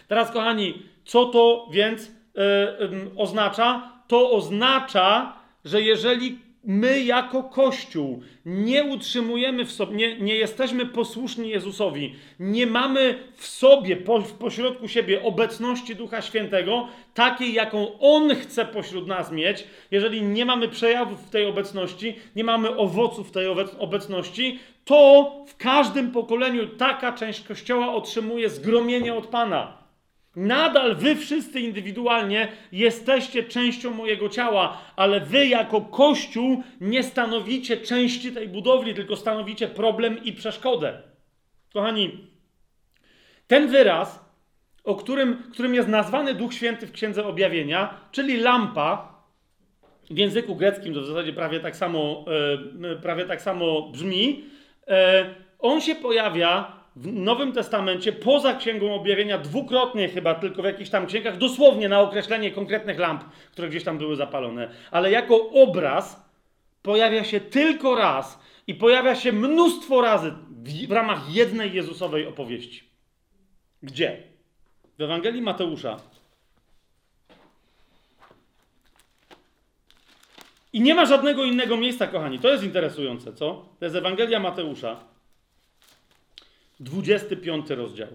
Teraz, 0.08 0.32
kochani, 0.32 0.84
co 1.06 1.26
to 1.26 1.68
więc 1.72 2.08
yy, 2.08 3.12
oznacza? 3.16 3.92
To 4.08 4.32
oznacza, 4.32 5.34
że 5.66 5.82
jeżeli 5.82 6.40
my 6.64 7.03
jako 7.03 7.44
Kościół 7.44 8.22
nie 8.45 8.84
utrzymujemy 8.84 9.66
w 9.66 9.72
sobie, 9.72 9.95
nie, 9.95 10.19
nie 10.19 10.36
jesteśmy 10.36 10.86
posłuszni 10.86 11.50
Jezusowi, 11.50 12.16
nie 12.40 12.68
mamy 12.68 13.19
w 13.36 13.48
sobie, 13.48 13.98
po, 13.98 14.22
w 14.22 14.34
pośrodku 14.34 14.88
siebie 14.88 15.24
obecności 15.24 15.95
Ducha 15.95 16.22
Świętego, 16.22 16.88
takiej, 17.14 17.53
jaką 17.53 18.00
On 18.00 18.36
chce 18.36 18.66
pośród 18.66 19.08
nas 19.08 19.32
mieć, 19.32 19.64
jeżeli 19.92 20.22
nie 20.22 20.45
mamy 20.45 20.69
przejawów 20.69 21.27
w 21.27 21.30
tej 21.30 21.45
obecności, 21.45 22.16
nie 22.36 22.44
mamy 22.44 22.77
owoców 22.77 23.32
tej 23.32 23.48
obecności, 23.80 24.60
to 24.86 25.32
w 25.48 25.58
każdym 25.58 26.11
pokoleniu 26.11 26.68
taka 26.68 27.14
część 27.14 27.42
Kościoła 27.48 27.94
otrzymuje 27.94 28.50
zgromienie 28.50 29.14
od 29.14 29.27
Pana. 29.27 29.77
Nadal 30.38 30.95
wy 30.95 31.16
wszyscy 31.16 31.59
indywidualnie 31.59 32.48
jesteście 32.72 33.43
częścią 33.43 33.93
mojego 33.93 34.30
ciała, 34.30 34.82
ale 34.95 35.19
wy 35.19 35.48
jako 35.48 35.82
Kościół 35.82 36.64
nie 36.82 37.03
stanowicie 37.03 37.77
części 37.77 38.32
tej 38.32 38.48
budowli, 38.48 38.93
tylko 38.93 39.16
stanowicie 39.16 39.67
problem 39.67 40.24
i 40.24 40.33
przeszkodę. 40.33 41.01
Kochani, 41.74 42.27
ten 43.48 43.67
wyraz, 43.67 44.25
o 44.83 44.95
którym, 44.95 45.43
którym 45.53 45.75
jest 45.75 45.88
nazwany 45.88 46.33
Duch 46.33 46.53
Święty 46.53 46.88
w 46.88 46.91
Księdze 46.91 47.25
Objawienia, 47.25 47.99
czyli 48.11 48.38
lampa, 48.38 49.17
w 50.09 50.17
języku 50.17 50.56
greckim 50.56 50.93
to 50.93 51.01
w 51.01 51.06
zasadzie 51.06 51.33
prawie 51.33 51.59
tak 51.59 51.75
samo, 51.75 52.25
e, 52.91 52.95
prawie 52.95 53.25
tak 53.25 53.41
samo 53.41 53.90
brzmi, 53.90 54.43
e, 54.88 55.35
on 55.59 55.82
się 55.82 55.95
pojawia 55.95 56.77
w 56.98 57.14
Nowym 57.14 57.53
Testamencie, 57.53 58.11
poza 58.11 58.53
Księgą 58.53 58.95
Objawienia, 58.95 59.38
dwukrotnie 59.38 60.09
chyba, 60.09 60.35
tylko 60.35 60.61
w 60.61 60.66
jakichś 60.66 60.90
tam 60.90 61.08
księgach, 61.08 61.38
dosłownie 61.38 61.90
na 61.90 62.01
określenie 62.01 62.51
konkretnych 62.51 63.00
lamp, 63.00 63.24
które 63.51 63.69
gdzieś 63.69 63.84
tam 63.84 63.98
były 63.98 64.16
zapalone. 64.16 64.69
Ale 64.92 65.11
jako 65.11 65.50
obraz 65.50 66.30
pojawia 66.82 67.24
się 67.24 67.40
tylko 67.40 67.95
raz 67.95 68.40
i 68.67 68.76
pojawia 68.76 69.16
się 69.16 69.32
mnóstwo 69.32 70.01
razy 70.01 70.34
w, 70.50 70.88
w 70.88 70.92
ramach 70.92 71.35
jednej 71.35 71.74
Jezusowej 71.74 72.27
opowieści. 72.27 72.84
Gdzie? 73.84 74.24
W 74.98 75.01
Ewangelii 75.01 75.42
Mateusza. 75.42 75.98
I 80.74 80.82
nie 80.82 80.95
ma 80.95 81.06
żadnego 81.06 81.43
innego 81.43 81.77
miejsca, 81.77 82.08
kochani. 82.08 82.40
To 82.40 82.50
jest 82.50 82.64
interesujące, 82.64 83.34
co? 83.34 83.66
To 83.80 83.85
jest 83.85 83.95
Ewangelia 83.95 84.40
Mateusza. 84.40 85.17
25 86.80 87.70
rozdział 87.70 88.08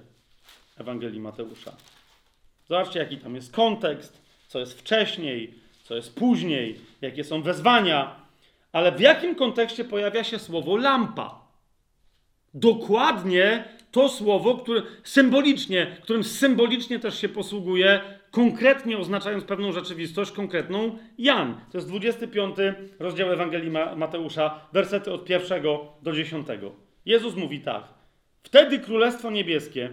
Ewangelii 0.78 1.20
Mateusza. 1.20 1.76
Zobaczcie, 2.68 2.98
jaki 2.98 3.18
tam 3.18 3.34
jest 3.34 3.52
kontekst, 3.52 4.22
co 4.48 4.60
jest 4.60 4.80
wcześniej, 4.80 5.54
co 5.82 5.96
jest 5.96 6.14
później, 6.14 6.80
jakie 7.00 7.24
są 7.24 7.42
wezwania, 7.42 8.16
ale 8.72 8.92
w 8.92 9.00
jakim 9.00 9.34
kontekście 9.34 9.84
pojawia 9.84 10.24
się 10.24 10.38
słowo 10.38 10.76
lampa? 10.76 11.42
Dokładnie 12.54 13.64
to 13.90 14.08
słowo, 14.08 14.54
które 14.54 14.82
symbolicznie, 15.04 15.96
którym 16.02 16.24
symbolicznie 16.24 16.98
też 16.98 17.20
się 17.20 17.28
posługuje, 17.28 18.00
konkretnie 18.30 18.98
oznaczając 18.98 19.44
pewną 19.44 19.72
rzeczywistość, 19.72 20.32
konkretną 20.32 20.98
Jan. 21.18 21.60
To 21.72 21.78
jest 21.78 21.88
25 21.88 22.56
rozdział 22.98 23.32
Ewangelii 23.32 23.70
Mateusza, 23.96 24.60
wersety 24.72 25.12
od 25.12 25.24
pierwszego 25.24 25.92
do 26.02 26.12
dziesiątego. 26.12 26.72
Jezus 27.06 27.34
mówi 27.34 27.60
tak. 27.60 28.01
Wtedy 28.42 28.78
Królestwo 28.78 29.30
Niebieskie 29.30 29.90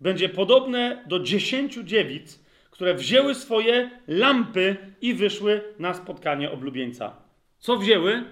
będzie 0.00 0.28
podobne 0.28 1.04
do 1.06 1.20
dziesięciu 1.20 1.82
dziewic, 1.82 2.44
które 2.70 2.94
wzięły 2.94 3.34
swoje 3.34 3.90
lampy 4.08 4.76
i 5.00 5.14
wyszły 5.14 5.74
na 5.78 5.94
spotkanie 5.94 6.50
oblubieńca. 6.50 7.16
Co 7.58 7.76
wzięły? 7.76 8.24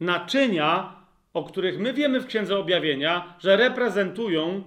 Naczynia, 0.00 0.96
o 1.32 1.44
których 1.44 1.78
my 1.78 1.92
wiemy 1.92 2.20
w 2.20 2.26
Księdze 2.26 2.58
Objawienia, 2.58 3.36
że 3.38 3.56
reprezentują 3.56 4.62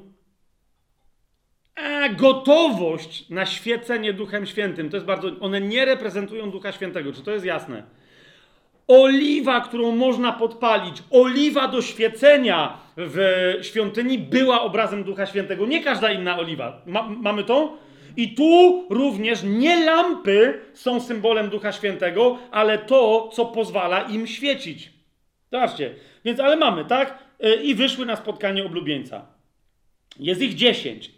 e, 1.75 2.09
gotowość 2.09 3.30
na 3.30 3.45
świecenie 3.45 4.14
Duchem 4.14 4.45
Świętym. 4.45 4.90
To 4.90 4.98
jest 4.98 5.07
bardzo. 5.07 5.40
One 5.40 5.61
nie 5.61 5.85
reprezentują 5.85 6.51
Ducha 6.51 6.72
Świętego. 6.72 7.14
Czy 7.14 7.22
to 7.22 7.32
jest 7.32 7.45
jasne? 7.45 7.83
Oliwa, 8.88 9.61
którą 9.61 9.95
można 9.95 10.33
podpalić, 10.33 11.03
oliwa 11.11 11.67
do 11.67 11.82
świecenia 11.82 12.77
w 12.98 13.19
świątyni 13.61 14.17
była 14.19 14.61
obrazem 14.61 15.03
Ducha 15.03 15.25
Świętego. 15.25 15.66
Nie 15.66 15.83
każda 15.83 16.11
inna 16.11 16.40
oliwa. 16.40 16.82
Ma, 16.85 17.09
mamy 17.09 17.43
to? 17.43 17.77
I 18.17 18.35
tu 18.35 18.85
również 18.90 19.43
nie 19.43 19.85
lampy 19.85 20.61
są 20.74 21.01
symbolem 21.01 21.49
Ducha 21.49 21.72
Świętego, 21.72 22.38
ale 22.51 22.77
to, 22.77 23.30
co 23.33 23.45
pozwala 23.45 24.01
im 24.01 24.27
świecić. 24.27 24.91
Zobaczcie. 25.51 25.95
Więc, 26.25 26.40
ale 26.40 26.56
mamy, 26.56 26.85
tak? 26.85 27.24
E, 27.40 27.56
I 27.56 27.75
wyszły 27.75 28.06
na 28.06 28.16
spotkanie 28.16 28.66
oblubieńca. 28.66 29.25
Jest 30.19 30.41
ich 30.41 30.56
dziesięć. 30.56 31.11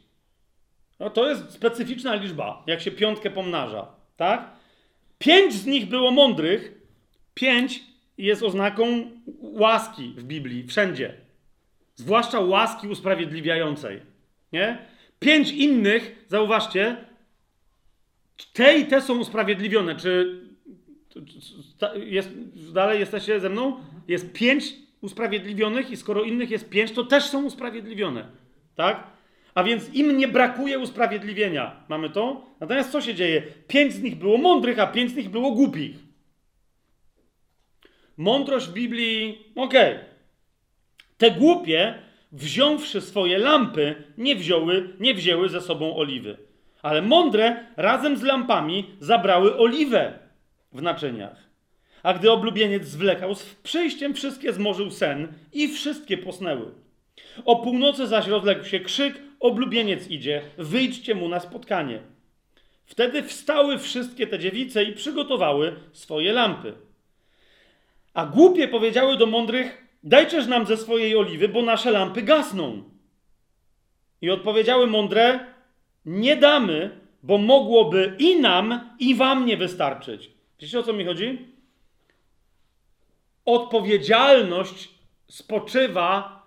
No 1.00 1.10
to 1.10 1.30
jest 1.30 1.52
specyficzna 1.52 2.16
liczba, 2.16 2.64
jak 2.68 2.82
się 2.82 2.92
piątkę 2.92 3.30
pomnaża, 3.30 3.88
tak? 4.18 4.50
Pięć 5.20 5.54
z 5.54 5.66
nich 5.66 5.86
było 5.86 6.12
mądrych, 6.12 6.79
pięć 7.34 7.84
jest 8.18 8.44
oznaką 8.44 8.86
łaski 9.42 10.14
w 10.18 10.24
Biblii, 10.24 10.68
wszędzie. 10.68 11.14
Zwłaszcza 11.96 12.40
łaski 12.40 12.88
usprawiedliwiającej, 12.88 14.02
nie? 14.54 14.78
Pięć 15.20 15.52
innych, 15.52 16.26
zauważcie, 16.28 16.98
te 18.54 18.78
i 18.78 18.86
te 18.86 19.02
są 19.02 19.18
usprawiedliwione. 19.18 19.96
Czy 19.96 20.42
jest, 21.96 22.30
dalej 22.74 23.00
jesteście 23.00 23.40
ze 23.40 23.50
mną? 23.50 23.80
Jest 24.08 24.34
pięć 24.34 24.74
usprawiedliwionych 25.02 25.92
i 25.92 25.98
skoro 25.98 26.24
innych 26.24 26.52
jest 26.52 26.70
pięć, 26.70 26.92
to 26.92 27.04
też 27.04 27.24
są 27.24 27.46
usprawiedliwione. 27.46 28.26
Tak? 28.76 29.08
A 29.56 29.64
więc 29.64 29.94
im 29.94 30.18
nie 30.18 30.28
brakuje 30.28 30.80
usprawiedliwienia. 30.80 31.84
Mamy 31.90 32.10
to? 32.10 32.46
Natomiast 32.60 32.92
co 32.92 33.02
się 33.02 33.16
dzieje? 33.16 33.44
Pięć 33.68 33.94
z 33.94 34.02
nich 34.02 34.16
było 34.16 34.38
mądrych, 34.38 34.80
a 34.80 34.88
pięć 34.88 35.12
z 35.12 35.16
nich 35.16 35.30
było 35.30 35.52
głupich. 35.52 36.09
Mądrość 38.20 38.68
Biblii, 38.68 39.38
okej. 39.56 39.94
Okay. 39.94 40.06
Te 41.18 41.32
głupie, 41.32 41.94
wziąwszy 42.32 43.02
swoje 43.02 43.38
lampy, 43.38 43.96
nie 44.18 44.36
wzięły, 44.36 44.94
nie 45.00 45.14
wzięły 45.14 45.50
ze 45.50 45.62
sobą 45.62 45.96
oliwy. 45.96 46.38
Ale 46.82 47.02
mądre 47.02 47.66
razem 47.78 48.18
z 48.18 48.24
lampami 48.24 48.86
zabrały 49.00 49.58
oliwę 49.58 50.20
w 50.72 50.82
naczyniach. 50.82 51.50
A 52.04 52.14
gdy 52.14 52.32
oblubieniec 52.32 52.86
zwlekał, 52.86 53.36
z 53.36 53.56
przyjściem 53.56 54.14
wszystkie 54.14 54.54
zmorzył 54.54 54.92
sen 54.92 55.34
i 55.54 55.68
wszystkie 55.68 56.18
posnęły. 56.18 56.72
O 57.46 57.56
północy 57.56 58.08
zaś 58.08 58.28
rozległ 58.28 58.64
się 58.64 58.80
krzyk, 58.80 59.22
oblubieniec 59.40 60.08
idzie, 60.08 60.42
wyjdźcie 60.58 61.16
mu 61.16 61.30
na 61.30 61.40
spotkanie. 61.40 62.00
Wtedy 62.86 63.24
wstały 63.24 63.78
wszystkie 63.78 64.28
te 64.28 64.40
dziewice 64.40 64.84
i 64.84 64.94
przygotowały 64.94 65.76
swoje 65.94 66.34
lampy. 66.34 66.89
A 68.14 68.26
głupie 68.26 68.68
powiedziały 68.68 69.18
do 69.18 69.26
mądrych, 69.26 69.86
dajczeż 70.04 70.48
nam 70.48 70.66
ze 70.66 70.78
swojej 70.78 71.18
oliwy, 71.18 71.50
bo 71.50 71.62
nasze 71.62 71.92
lampy 71.92 72.22
gasną. 72.22 72.84
I 74.22 74.30
odpowiedziały 74.30 74.88
mądre, 74.88 75.40
nie 76.06 76.36
damy, 76.36 77.00
bo 77.24 77.38
mogłoby 77.38 78.16
i 78.20 78.40
nam, 78.40 78.96
i 79.00 79.16
wam 79.16 79.46
nie 79.46 79.58
wystarczyć. 79.58 80.32
Wiecie 80.62 80.80
o 80.80 80.84
co 80.84 80.94
mi 80.94 81.06
chodzi? 81.06 81.48
Odpowiedzialność 83.46 84.90
spoczywa 85.28 86.39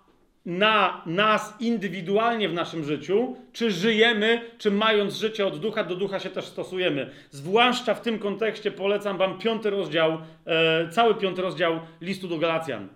na 0.45 1.01
nas 1.05 1.53
indywidualnie 1.59 2.49
w 2.49 2.53
naszym 2.53 2.83
życiu, 2.83 3.35
czy 3.53 3.71
żyjemy, 3.71 4.41
czy 4.57 4.71
mając 4.71 5.15
życie 5.15 5.47
od 5.47 5.59
ducha 5.59 5.83
do 5.83 5.95
ducha 5.95 6.19
się 6.19 6.29
też 6.29 6.45
stosujemy. 6.45 7.09
Zwłaszcza 7.31 7.93
w 7.93 8.01
tym 8.01 8.19
kontekście 8.19 8.71
polecam 8.71 9.17
Wam 9.17 9.37
piąty 9.37 9.69
rozdział, 9.69 10.17
e, 10.45 10.89
cały 10.89 11.15
piąty 11.15 11.41
rozdział 11.41 11.79
listu 12.01 12.27
do 12.27 12.37
Galacjan. 12.37 12.87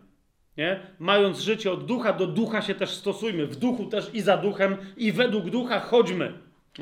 Nie? 0.58 0.80
Mając 1.00 1.40
życie 1.40 1.72
od 1.72 1.86
ducha 1.86 2.14
do 2.14 2.28
ducha 2.28 2.62
się 2.62 2.76
też 2.76 2.90
stosujmy. 2.90 3.46
W 3.46 3.56
duchu 3.56 3.86
też 3.86 4.10
i 4.14 4.22
za 4.22 4.38
duchem, 4.38 4.78
i 4.98 5.12
według 5.12 5.50
ducha 5.50 5.80
chodźmy. 5.80 6.34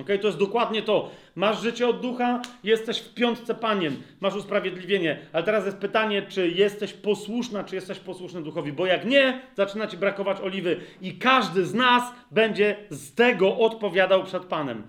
Okay? 0.02 0.20
To 0.20 0.28
jest 0.28 0.40
dokładnie 0.40 0.82
to. 0.82 1.12
Masz 1.36 1.62
życie 1.62 1.88
od 1.88 2.02
ducha, 2.02 2.42
jesteś 2.64 3.00
w 3.00 3.14
piątce 3.14 3.56
panien, 3.56 3.96
masz 4.20 4.36
usprawiedliwienie. 4.36 5.20
Ale 5.34 5.44
teraz 5.44 5.66
jest 5.66 5.78
pytanie, 5.78 6.22
czy 6.22 6.50
jesteś 6.50 6.94
posłuszna, 6.94 7.64
czy 7.64 7.76
jesteś 7.76 8.00
posłuszny 8.00 8.44
duchowi. 8.44 8.74
Bo 8.74 8.86
jak 8.86 9.06
nie, 9.06 9.42
zaczyna 9.56 9.88
ci 9.88 9.98
brakować 9.98 10.42
oliwy. 10.42 10.78
I 11.02 11.18
każdy 11.18 11.66
z 11.66 11.74
nas 11.74 12.04
będzie 12.32 12.76
z 12.90 13.16
tego 13.16 13.58
odpowiadał 13.58 14.24
przed 14.24 14.46
Panem. 14.46 14.84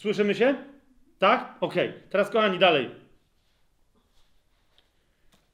Słyszymy 0.00 0.34
się? 0.34 0.54
Tak? 1.18 1.54
Okej. 1.60 1.92
Teraz, 2.10 2.30
kochani, 2.30 2.58
dalej. 2.58 2.90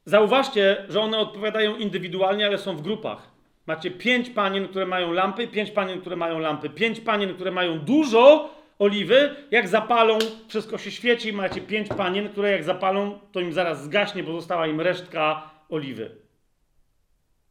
Zauważcie, 0.04 0.86
że 0.88 1.00
one 1.00 1.18
odpowiadają 1.18 1.76
indywidualnie, 1.76 2.46
ale 2.46 2.58
są 2.58 2.76
w 2.76 2.82
grupach. 2.82 3.32
Macie 3.66 3.90
pięć 3.90 4.30
panien, 4.30 4.68
które 4.68 4.86
mają 4.86 5.12
lampy, 5.12 5.48
pięć 5.48 5.70
panien, 5.70 6.00
które 6.00 6.16
mają 6.16 6.38
lampy, 6.38 6.70
pięć 6.70 7.00
panien, 7.00 7.34
które 7.34 7.50
mają 7.50 7.78
dużo 7.78 8.50
oliwy. 8.82 9.34
Jak 9.50 9.68
zapalą, 9.68 10.18
wszystko 10.48 10.78
się 10.78 10.90
świeci. 10.90 11.32
Macie 11.32 11.60
pięć 11.60 11.88
panien, 11.88 12.28
które 12.28 12.50
jak 12.50 12.64
zapalą, 12.64 13.18
to 13.32 13.40
im 13.40 13.52
zaraz 13.52 13.84
zgaśnie, 13.84 14.22
bo 14.22 14.32
została 14.32 14.66
im 14.66 14.80
resztka 14.80 15.50
oliwy. 15.68 16.10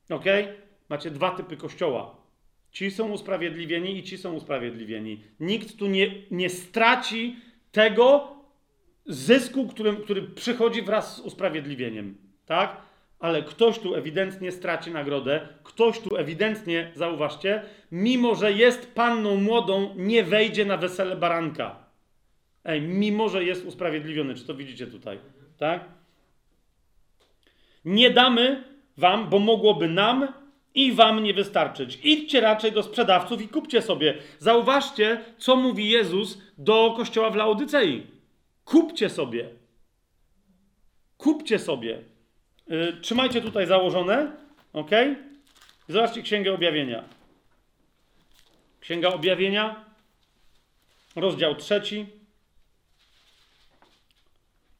Ok? 0.09 0.25
Macie 0.89 1.11
dwa 1.11 1.31
typy 1.31 1.57
kościoła. 1.57 2.15
Ci 2.71 2.91
są 2.91 3.11
usprawiedliwieni 3.11 3.97
i 3.97 4.03
ci 4.03 4.17
są 4.17 4.33
usprawiedliwieni. 4.33 5.23
Nikt 5.39 5.77
tu 5.77 5.87
nie, 5.87 6.11
nie 6.31 6.49
straci 6.49 7.35
tego 7.71 8.35
zysku, 9.05 9.67
który, 9.67 9.95
który 9.95 10.21
przychodzi 10.21 10.81
wraz 10.81 11.15
z 11.15 11.19
usprawiedliwieniem. 11.19 12.17
Tak? 12.45 12.77
Ale 13.21 13.43
ktoś 13.43 13.79
tu 13.79 13.95
ewidentnie 13.95 14.51
straci 14.51 14.91
nagrodę, 14.91 15.47
ktoś 15.63 15.99
tu 15.99 16.17
ewidentnie, 16.17 16.91
zauważcie, 16.95 17.63
mimo 17.91 18.35
że 18.35 18.51
jest 18.51 18.93
panną 18.93 19.35
młodą, 19.35 19.93
nie 19.95 20.23
wejdzie 20.23 20.65
na 20.65 20.77
wesele 20.77 21.15
baranka. 21.15 21.75
Ej, 22.65 22.81
mimo 22.81 23.29
że 23.29 23.43
jest 23.43 23.65
usprawiedliwiony. 23.65 24.35
Czy 24.35 24.45
to 24.45 24.53
widzicie 24.53 24.87
tutaj? 24.87 25.19
Tak? 25.57 25.85
Nie 27.85 28.09
damy 28.09 28.63
wam, 28.97 29.29
bo 29.29 29.39
mogłoby 29.39 29.87
nam 29.87 30.27
i 30.75 30.91
wam 30.91 31.23
nie 31.23 31.33
wystarczyć. 31.33 31.99
Idźcie 32.03 32.41
raczej 32.41 32.71
do 32.71 32.83
sprzedawców 32.83 33.41
i 33.41 33.47
kupcie 33.47 33.81
sobie. 33.81 34.17
Zauważcie, 34.39 35.21
co 35.37 35.55
mówi 35.55 35.89
Jezus 35.89 36.41
do 36.57 36.93
kościoła 36.97 37.29
w 37.29 37.35
Laodycei. 37.35 38.07
Kupcie 38.65 39.09
sobie. 39.09 39.49
Kupcie 41.17 41.59
sobie. 41.59 42.10
Yy, 42.67 42.97
trzymajcie 43.01 43.41
tutaj 43.41 43.67
założone, 43.67 44.31
ok? 44.73 44.91
Zobaczcie 45.87 46.21
Księgę 46.21 46.53
Objawienia. 46.53 47.03
Księga 48.79 49.09
Objawienia, 49.09 49.85
rozdział 51.15 51.55
trzeci, 51.55 52.05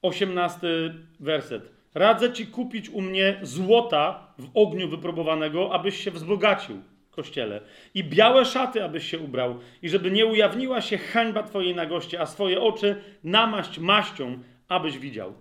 osiemnasty 0.01 0.93
werset. 1.19 1.71
Radzę 1.93 2.33
ci 2.33 2.47
kupić 2.47 2.89
u 2.89 3.01
mnie 3.01 3.39
złota 3.41 4.33
w 4.37 4.49
ogniu 4.53 4.89
wypróbowanego, 4.89 5.73
abyś 5.73 6.03
się 6.03 6.11
wzbogacił, 6.11 6.81
kościele, 7.11 7.61
i 7.93 8.03
białe 8.03 8.45
szaty, 8.45 8.83
abyś 8.83 9.09
się 9.09 9.19
ubrał, 9.19 9.59
i 9.81 9.89
żeby 9.89 10.11
nie 10.11 10.25
ujawniła 10.25 10.81
się 10.81 10.97
hańba 10.97 11.43
twojej 11.43 11.75
nagości, 11.75 12.17
a 12.17 12.25
swoje 12.25 12.61
oczy 12.61 13.03
namaść 13.23 13.79
maścią, 13.79 14.39
abyś 14.67 14.97
widział. 14.97 15.33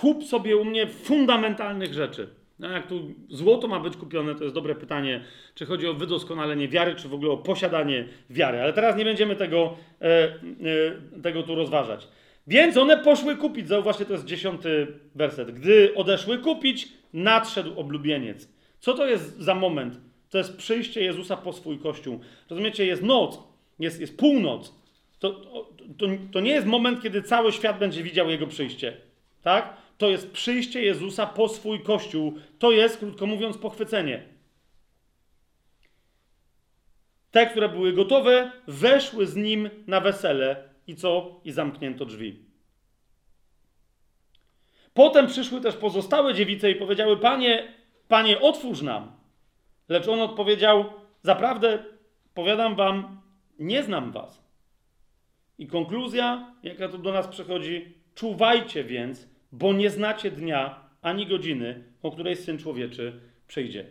Kup 0.00 0.24
sobie 0.24 0.56
u 0.56 0.64
mnie 0.64 0.86
fundamentalnych 0.86 1.94
rzeczy. 1.94 2.28
No 2.58 2.68
jak 2.68 2.86
tu 2.86 3.14
złoto 3.28 3.68
ma 3.68 3.80
być 3.80 3.96
kupione, 3.96 4.34
to 4.34 4.44
jest 4.44 4.54
dobre 4.54 4.74
pytanie, 4.74 5.24
czy 5.54 5.66
chodzi 5.66 5.88
o 5.88 5.94
wydoskonalenie 5.94 6.68
wiary, 6.68 6.94
czy 6.94 7.08
w 7.08 7.14
ogóle 7.14 7.30
o 7.30 7.36
posiadanie 7.36 8.08
wiary. 8.30 8.60
Ale 8.60 8.72
teraz 8.72 8.96
nie 8.96 9.04
będziemy 9.04 9.36
tego, 9.36 9.76
e, 10.00 10.06
e, 10.06 11.20
tego 11.22 11.42
tu 11.42 11.54
rozważać. 11.54 12.08
Więc 12.46 12.76
one 12.76 12.98
poszły 12.98 13.36
kupić. 13.36 13.68
Zauważcie, 13.68 14.04
to 14.04 14.12
jest 14.12 14.24
dziesiąty 14.24 14.86
werset. 15.14 15.50
Gdy 15.50 15.94
odeszły 15.94 16.38
kupić, 16.38 16.88
nadszedł 17.12 17.80
oblubieniec. 17.80 18.48
Co 18.80 18.94
to 18.94 19.06
jest 19.06 19.38
za 19.38 19.54
moment? 19.54 20.00
To 20.30 20.38
jest 20.38 20.56
przyjście 20.56 21.02
Jezusa 21.02 21.36
po 21.36 21.52
swój 21.52 21.78
kościół. 21.78 22.20
Rozumiecie, 22.50 22.86
jest 22.86 23.02
noc, 23.02 23.38
jest, 23.78 24.00
jest 24.00 24.18
północ. 24.18 24.74
To, 25.18 25.30
to, 25.98 26.06
to 26.32 26.40
nie 26.40 26.50
jest 26.50 26.66
moment, 26.66 27.02
kiedy 27.02 27.22
cały 27.22 27.52
świat 27.52 27.78
będzie 27.78 28.02
widział 28.02 28.30
Jego 28.30 28.46
przyjście. 28.46 28.96
Tak? 29.42 29.76
To 29.98 30.08
jest 30.08 30.30
przyjście 30.30 30.82
Jezusa 30.82 31.26
po 31.26 31.48
swój 31.48 31.82
kościół. 31.82 32.38
To 32.58 32.70
jest, 32.70 32.98
krótko 32.98 33.26
mówiąc, 33.26 33.58
pochwycenie. 33.58 34.22
Te, 37.30 37.46
które 37.46 37.68
były 37.68 37.92
gotowe, 37.92 38.52
weszły 38.66 39.26
z 39.26 39.36
nim 39.36 39.70
na 39.86 40.00
wesele 40.00 40.68
i 40.86 40.96
co? 40.96 41.40
I 41.44 41.52
zamknięto 41.52 42.04
drzwi. 42.04 42.44
Potem 44.94 45.26
przyszły 45.26 45.60
też 45.60 45.76
pozostałe 45.76 46.34
dziewice 46.34 46.70
i 46.70 46.74
powiedziały: 46.74 47.16
Panie, 47.16 47.74
panie, 48.08 48.40
otwórz 48.40 48.82
nam. 48.82 49.12
Lecz 49.88 50.08
on 50.08 50.20
odpowiedział: 50.20 50.84
Zaprawdę, 51.22 51.84
powiadam 52.34 52.76
wam, 52.76 53.20
nie 53.58 53.82
znam 53.82 54.12
was. 54.12 54.42
I 55.58 55.66
konkluzja, 55.66 56.54
jaka 56.62 56.88
tu 56.88 56.98
do 56.98 57.12
nas 57.12 57.28
przychodzi: 57.28 57.94
Czuwajcie 58.14 58.84
więc, 58.84 59.28
bo 59.52 59.72
nie 59.72 59.90
znacie 59.90 60.30
dnia 60.30 60.88
ani 61.02 61.26
godziny, 61.26 61.84
o 62.02 62.10
której 62.10 62.36
syn 62.36 62.58
człowieczy 62.58 63.20
przyjdzie. 63.48 63.84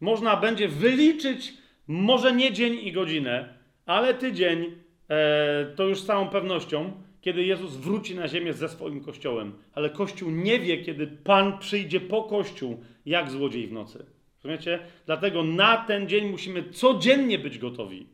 Można 0.00 0.36
będzie 0.36 0.68
wyliczyć, 0.68 1.54
może 1.86 2.32
nie 2.32 2.52
dzień 2.52 2.78
i 2.82 2.92
godzinę, 2.92 3.54
ale 3.86 4.14
tydzień 4.14 4.72
e, 5.08 5.66
to 5.76 5.88
już 5.88 6.00
z 6.00 6.06
całą 6.06 6.28
pewnością, 6.28 6.92
kiedy 7.20 7.44
Jezus 7.44 7.76
wróci 7.76 8.14
na 8.14 8.28
ziemię 8.28 8.52
ze 8.52 8.68
swoim 8.68 9.00
kościołem. 9.00 9.52
Ale 9.72 9.90
kościół 9.90 10.30
nie 10.30 10.58
wie, 10.60 10.78
kiedy 10.78 11.06
Pan 11.06 11.58
przyjdzie 11.58 12.00
po 12.00 12.22
kościół, 12.22 12.84
jak 13.06 13.30
złodziej 13.30 13.66
w 13.66 13.72
nocy. 13.72 14.06
Rozumiecie? 14.36 14.78
Dlatego 15.06 15.44
na 15.44 15.76
ten 15.76 16.08
dzień 16.08 16.30
musimy 16.30 16.70
codziennie 16.70 17.38
być 17.38 17.58
gotowi. 17.58 18.06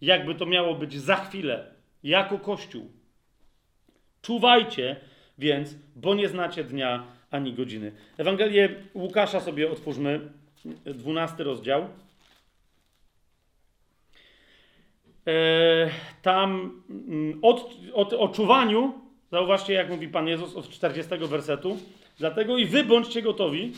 Jakby 0.00 0.34
to 0.34 0.46
miało 0.46 0.74
być 0.74 0.94
za 0.94 1.16
chwilę, 1.16 1.74
jako 2.02 2.38
kościół. 2.38 2.90
Czuwajcie 4.22 4.96
więc, 5.42 5.74
bo 5.96 6.14
nie 6.14 6.28
znacie 6.28 6.64
dnia 6.64 7.04
ani 7.30 7.52
godziny. 7.52 7.92
Ewangelię 8.18 8.68
Łukasza 8.94 9.40
sobie 9.40 9.70
otwórzmy, 9.70 10.20
12 10.84 11.44
rozdział. 11.44 11.88
E, 15.26 15.90
tam 16.22 16.82
mm, 16.90 17.38
od, 17.42 17.70
od, 17.92 18.12
o 18.12 18.28
czuwaniu, 18.28 18.92
zauważcie 19.30 19.72
jak 19.72 19.90
mówi 19.90 20.08
Pan 20.08 20.28
Jezus 20.28 20.56
od 20.56 20.68
40 20.68 21.16
wersetu, 21.18 21.78
dlatego 22.18 22.58
i 22.58 22.66
wy 22.66 22.84
bądźcie 22.84 23.22
gotowi, 23.22 23.72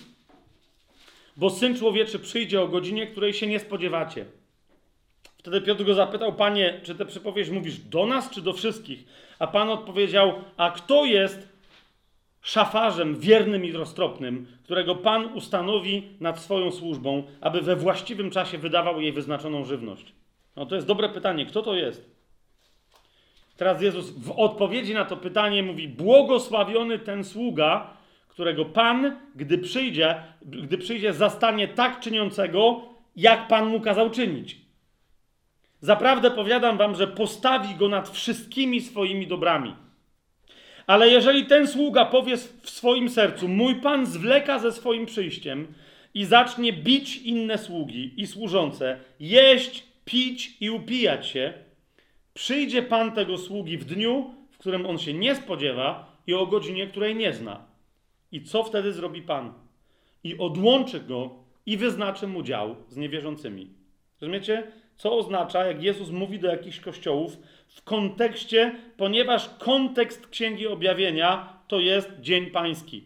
bo 1.36 1.50
Syn 1.50 1.76
Człowieczy 1.76 2.18
przyjdzie 2.18 2.60
o 2.60 2.68
godzinie, 2.68 3.06
której 3.06 3.32
się 3.32 3.46
nie 3.46 3.60
spodziewacie. 3.60 4.24
Wtedy 5.38 5.60
Piotr 5.60 5.84
go 5.84 5.94
zapytał, 5.94 6.32
Panie, 6.32 6.80
czy 6.82 6.94
tę 6.94 7.06
przypowieść 7.06 7.50
mówisz 7.50 7.78
do 7.78 8.06
nas, 8.06 8.30
czy 8.30 8.42
do 8.42 8.52
wszystkich? 8.52 9.04
A 9.38 9.46
Pan 9.46 9.70
odpowiedział, 9.70 10.34
a 10.56 10.70
kto 10.70 11.04
jest 11.04 11.53
szafarzem 12.44 13.16
wiernym 13.20 13.64
i 13.64 13.72
roztropnym, 13.72 14.46
którego 14.62 14.94
Pan 14.94 15.24
ustanowi 15.24 16.08
nad 16.20 16.40
swoją 16.40 16.70
służbą, 16.70 17.22
aby 17.40 17.60
we 17.60 17.76
właściwym 17.76 18.30
czasie 18.30 18.58
wydawał 18.58 19.00
jej 19.00 19.12
wyznaczoną 19.12 19.64
żywność? 19.64 20.12
No 20.56 20.66
to 20.66 20.74
jest 20.74 20.86
dobre 20.86 21.08
pytanie. 21.08 21.46
Kto 21.46 21.62
to 21.62 21.74
jest? 21.74 22.10
Teraz 23.56 23.82
Jezus 23.82 24.10
w 24.10 24.30
odpowiedzi 24.30 24.94
na 24.94 25.04
to 25.04 25.16
pytanie 25.16 25.62
mówi: 25.62 25.88
Błogosławiony 25.88 26.98
ten 26.98 27.24
sługa, 27.24 27.96
którego 28.28 28.64
Pan, 28.64 29.16
gdy 29.34 29.58
przyjdzie, 29.58 30.22
gdy 30.42 30.78
przyjdzie, 30.78 31.12
zastanie 31.12 31.68
tak 31.68 32.00
czyniącego, 32.00 32.82
jak 33.16 33.48
Pan 33.48 33.68
mu 33.68 33.80
kazał 33.80 34.10
czynić. 34.10 34.56
Zaprawdę 35.80 36.30
powiadam 36.30 36.78
wam, 36.78 36.94
że 36.94 37.06
postawi 37.06 37.74
go 37.74 37.88
nad 37.88 38.08
wszystkimi 38.08 38.80
swoimi 38.80 39.26
dobrami. 39.26 39.74
Ale 40.86 41.08
jeżeli 41.08 41.46
ten 41.46 41.66
sługa 41.66 42.04
powie 42.04 42.36
w 42.36 42.70
swoim 42.70 43.08
sercu: 43.08 43.48
Mój 43.48 43.74
Pan 43.74 44.06
zwleka 44.06 44.58
ze 44.58 44.72
swoim 44.72 45.06
przyjściem 45.06 45.74
i 46.14 46.24
zacznie 46.24 46.72
bić 46.72 47.16
inne 47.16 47.58
sługi 47.58 48.12
i 48.16 48.26
służące, 48.26 49.00
jeść, 49.20 49.86
pić 50.04 50.56
i 50.60 50.70
upijać 50.70 51.26
się, 51.26 51.52
przyjdzie 52.34 52.82
Pan 52.82 53.12
tego 53.12 53.38
sługi 53.38 53.78
w 53.78 53.84
dniu, 53.84 54.34
w 54.50 54.58
którym 54.58 54.86
on 54.86 54.98
się 54.98 55.14
nie 55.14 55.34
spodziewa 55.34 56.16
i 56.26 56.34
o 56.34 56.46
godzinie, 56.46 56.86
której 56.86 57.16
nie 57.16 57.32
zna. 57.32 57.64
I 58.32 58.42
co 58.42 58.64
wtedy 58.64 58.92
zrobi 58.92 59.22
Pan? 59.22 59.52
I 60.24 60.38
odłączy 60.38 61.00
go 61.00 61.30
i 61.66 61.76
wyznaczy 61.76 62.26
mu 62.26 62.42
dział 62.42 62.76
z 62.88 62.96
niewierzącymi. 62.96 63.68
Rozumiecie? 64.20 64.72
Co 64.96 65.18
oznacza, 65.18 65.64
jak 65.64 65.82
Jezus 65.82 66.10
mówi 66.10 66.38
do 66.38 66.48
jakichś 66.48 66.80
kościołów, 66.80 67.38
w 67.74 67.82
kontekście, 67.82 68.74
ponieważ 68.96 69.50
kontekst 69.58 70.26
Księgi 70.26 70.66
Objawienia 70.66 71.48
to 71.68 71.80
jest 71.80 72.10
Dzień 72.20 72.46
Pański. 72.46 73.04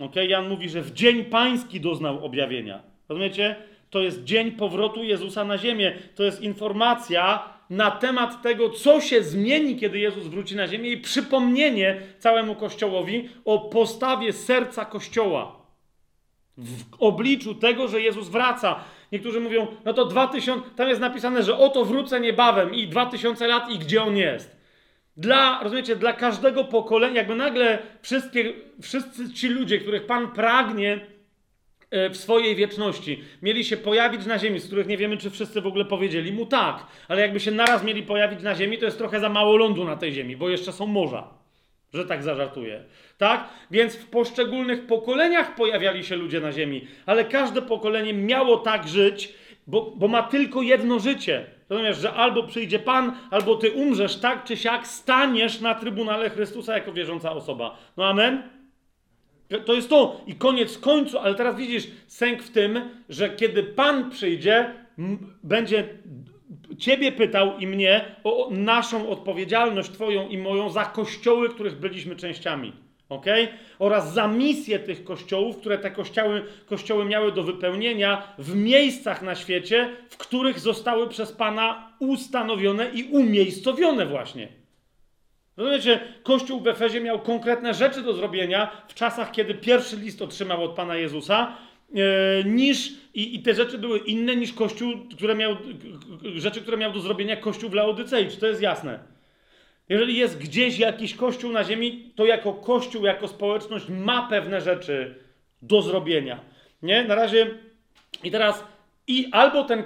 Ok? 0.00 0.16
Jan 0.28 0.48
mówi, 0.48 0.68
że 0.68 0.82
w 0.82 0.92
Dzień 0.92 1.24
Pański 1.24 1.80
doznał 1.80 2.24
objawienia. 2.24 2.82
Rozumiecie? 3.08 3.56
To 3.90 4.00
jest 4.00 4.24
dzień 4.24 4.52
powrotu 4.52 5.04
Jezusa 5.04 5.44
na 5.44 5.58
ziemię. 5.58 5.98
To 6.14 6.22
jest 6.22 6.40
informacja 6.40 7.48
na 7.70 7.90
temat 7.90 8.42
tego, 8.42 8.70
co 8.70 9.00
się 9.00 9.22
zmieni, 9.22 9.76
kiedy 9.76 9.98
Jezus 9.98 10.26
wróci 10.26 10.56
na 10.56 10.68
ziemię 10.68 10.90
i 10.90 10.98
przypomnienie 10.98 12.00
całemu 12.18 12.54
Kościołowi 12.54 13.28
o 13.44 13.58
postawie 13.58 14.32
serca 14.32 14.84
Kościoła 14.84 15.64
w 16.56 16.82
obliczu 16.98 17.54
tego, 17.54 17.88
że 17.88 18.00
Jezus 18.00 18.28
wraca. 18.28 18.84
Niektórzy 19.12 19.40
mówią, 19.40 19.66
no 19.84 19.92
to 19.92 20.04
2000, 20.04 20.70
tam 20.76 20.88
jest 20.88 21.00
napisane, 21.00 21.42
że 21.42 21.58
oto 21.58 21.84
wrócę 21.84 22.20
niebawem 22.20 22.74
i 22.74 22.88
2000 22.88 23.46
lat 23.46 23.70
i 23.70 23.78
gdzie 23.78 24.02
on 24.02 24.16
jest. 24.16 24.56
Dla, 25.16 25.60
rozumiecie, 25.62 25.96
dla 25.96 26.12
każdego 26.12 26.64
pokolenia, 26.64 27.16
jakby 27.16 27.34
nagle 27.34 27.78
wszystkie, 28.02 28.52
wszyscy 28.82 29.32
ci 29.32 29.48
ludzie, 29.48 29.78
których 29.78 30.06
Pan 30.06 30.30
pragnie 30.30 31.00
e, 31.90 32.10
w 32.10 32.16
swojej 32.16 32.56
wieczności, 32.56 33.24
mieli 33.42 33.64
się 33.64 33.76
pojawić 33.76 34.26
na 34.26 34.38
ziemi, 34.38 34.60
z 34.60 34.66
których 34.66 34.86
nie 34.86 34.96
wiemy, 34.96 35.16
czy 35.16 35.30
wszyscy 35.30 35.60
w 35.60 35.66
ogóle 35.66 35.84
powiedzieli 35.84 36.32
mu 36.32 36.46
tak, 36.46 36.86
ale 37.08 37.20
jakby 37.20 37.40
się 37.40 37.50
naraz 37.50 37.84
mieli 37.84 38.02
pojawić 38.02 38.42
na 38.42 38.54
ziemi, 38.54 38.78
to 38.78 38.84
jest 38.84 38.98
trochę 38.98 39.20
za 39.20 39.28
mało 39.28 39.56
lądu 39.56 39.84
na 39.84 39.96
tej 39.96 40.12
ziemi, 40.12 40.36
bo 40.36 40.48
jeszcze 40.48 40.72
są 40.72 40.86
morza 40.86 41.43
że 41.94 42.04
tak 42.04 42.22
zażartuję. 42.22 42.82
Tak? 43.18 43.48
Więc 43.70 43.96
w 43.96 44.06
poszczególnych 44.06 44.86
pokoleniach 44.86 45.54
pojawiali 45.54 46.04
się 46.04 46.16
ludzie 46.16 46.40
na 46.40 46.52
ziemi, 46.52 46.86
ale 47.06 47.24
każde 47.24 47.62
pokolenie 47.62 48.14
miało 48.14 48.56
tak 48.56 48.88
żyć, 48.88 49.34
bo, 49.66 49.92
bo 49.96 50.08
ma 50.08 50.22
tylko 50.22 50.62
jedno 50.62 50.98
życie. 50.98 51.46
Rozumiesz, 51.68 51.98
że 51.98 52.12
albo 52.12 52.42
przyjdzie 52.42 52.78
Pan, 52.78 53.12
albo 53.30 53.56
ty 53.56 53.70
umrzesz 53.70 54.16
tak 54.16 54.44
czy 54.44 54.56
siak, 54.56 54.86
staniesz 54.86 55.60
na 55.60 55.74
Trybunale 55.74 56.30
Chrystusa 56.30 56.74
jako 56.74 56.92
wierząca 56.92 57.32
osoba. 57.32 57.76
No 57.96 58.06
amen? 58.06 58.42
To 59.64 59.74
jest 59.74 59.90
to. 59.90 60.20
I 60.26 60.34
koniec 60.34 60.78
końcu, 60.78 61.18
ale 61.18 61.34
teraz 61.34 61.56
widzisz 61.56 61.86
sęk 62.06 62.42
w 62.42 62.50
tym, 62.50 62.90
że 63.08 63.30
kiedy 63.30 63.62
Pan 63.62 64.10
przyjdzie, 64.10 64.74
będzie 65.42 65.88
Ciebie 66.78 67.12
pytał 67.12 67.58
i 67.58 67.66
mnie 67.66 68.04
o 68.24 68.48
naszą 68.50 69.08
odpowiedzialność, 69.08 69.90
Twoją 69.90 70.28
i 70.28 70.38
moją, 70.38 70.70
za 70.70 70.84
kościoły, 70.84 71.48
których 71.48 71.78
byliśmy 71.80 72.16
częściami. 72.16 72.72
ok? 73.08 73.26
Oraz 73.78 74.12
za 74.12 74.28
misję 74.28 74.78
tych 74.78 75.04
kościołów, 75.04 75.56
które 75.56 75.78
te 75.78 75.90
kościoły, 75.90 76.44
kościoły 76.66 77.04
miały 77.04 77.32
do 77.32 77.42
wypełnienia 77.42 78.34
w 78.38 78.54
miejscach 78.56 79.22
na 79.22 79.34
świecie, 79.34 79.90
w 80.08 80.16
których 80.16 80.60
zostały 80.60 81.08
przez 81.08 81.32
Pana 81.32 81.92
ustanowione 81.98 82.90
i 82.90 83.04
umiejscowione 83.04 84.06
właśnie. 84.06 84.48
Rozumiecie, 85.56 86.00
Kościół 86.22 86.60
w 86.60 86.68
Efezie 86.68 87.00
miał 87.00 87.18
konkretne 87.18 87.74
rzeczy 87.74 88.02
do 88.02 88.12
zrobienia 88.12 88.70
w 88.88 88.94
czasach, 88.94 89.32
kiedy 89.32 89.54
pierwszy 89.54 89.96
list 89.96 90.22
otrzymał 90.22 90.64
od 90.64 90.74
Pana 90.74 90.96
Jezusa, 90.96 91.56
E, 91.94 92.44
niż 92.44 92.92
i, 93.14 93.34
i, 93.34 93.42
te 93.42 93.54
rzeczy 93.54 93.78
były 93.78 93.98
inne 93.98 94.36
niż 94.36 94.52
Kościół, 94.52 94.92
które 95.16 95.34
miał, 95.34 95.56
rzeczy, 96.36 96.60
które 96.60 96.76
miał 96.76 96.92
do 96.92 97.00
zrobienia 97.00 97.36
Kościół 97.36 97.70
w 97.70 97.74
Laodycei. 97.74 98.28
To 98.40 98.46
jest 98.46 98.62
jasne? 98.62 98.98
Jeżeli 99.88 100.16
jest 100.16 100.38
gdzieś 100.38 100.78
jakiś 100.78 101.14
Kościół 101.14 101.52
na 101.52 101.64
ziemi, 101.64 102.12
to 102.16 102.26
jako 102.26 102.52
Kościół, 102.52 103.04
jako 103.04 103.28
społeczność 103.28 103.88
ma 103.88 104.28
pewne 104.28 104.60
rzeczy 104.60 105.14
do 105.62 105.82
zrobienia. 105.82 106.40
Nie? 106.82 107.04
Na 107.04 107.14
razie 107.14 107.50
i 108.24 108.30
teraz 108.30 108.64
i 109.06 109.28
albo 109.32 109.64
ten, 109.64 109.84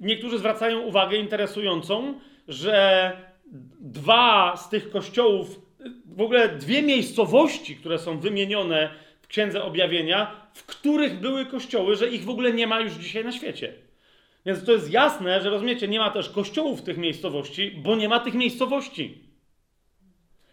niektórzy 0.00 0.38
zwracają 0.38 0.80
uwagę 0.80 1.16
interesującą, 1.16 2.14
że 2.48 3.12
dwa 3.80 4.56
z 4.56 4.68
tych 4.68 4.90
kościołów 4.90 5.60
w 6.06 6.20
ogóle 6.20 6.48
dwie 6.48 6.82
miejscowości, 6.82 7.76
które 7.76 7.98
są 7.98 8.18
wymienione 8.18 8.90
w 9.22 9.26
Księdze 9.26 9.62
Objawienia, 9.62 10.39
w 10.54 10.66
których 10.66 11.20
były 11.20 11.46
kościoły, 11.46 11.96
że 11.96 12.08
ich 12.08 12.24
w 12.24 12.30
ogóle 12.30 12.52
nie 12.52 12.66
ma 12.66 12.80
już 12.80 12.92
dzisiaj 12.92 13.24
na 13.24 13.32
świecie. 13.32 13.72
Więc 14.46 14.64
to 14.64 14.72
jest 14.72 14.92
jasne, 14.92 15.40
że 15.40 15.50
rozumiecie, 15.50 15.88
nie 15.88 15.98
ma 15.98 16.10
też 16.10 16.30
kościołów 16.30 16.82
tych 16.82 16.98
miejscowości, 16.98 17.70
bo 17.70 17.96
nie 17.96 18.08
ma 18.08 18.20
tych 18.20 18.34
miejscowości. 18.34 19.30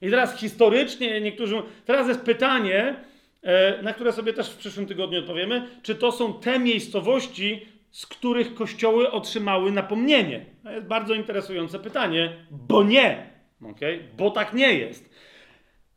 I 0.02 0.10
teraz 0.10 0.38
historycznie 0.38 1.22
niektórzy. 1.22 1.62
Teraz 1.86 2.08
jest 2.08 2.22
pytanie, 2.22 2.96
e, 3.42 3.82
na 3.82 3.94
które 3.94 4.14
sobie 4.14 4.34
też 4.34 4.50
w 4.50 4.58
przyszłym 4.58 4.86
tygodniu 4.86 5.20
odpowiemy, 5.20 5.68
czy 5.84 5.96
to 5.96 6.12
są 6.12 6.34
te 6.34 6.60
miejscowości, 6.60 7.66
z 7.92 8.06
których 8.06 8.54
kościoły 8.54 9.12
otrzymały 9.12 9.72
napomnienie? 9.72 10.46
To 10.64 10.72
jest 10.72 10.88
bardzo 10.88 11.14
interesujące 11.14 11.80
pytanie, 11.80 12.46
bo 12.52 12.84
nie. 12.84 13.30
Okay? 13.72 14.00
Bo 14.18 14.32
tak 14.32 14.54
nie 14.54 14.74
jest. 14.74 15.10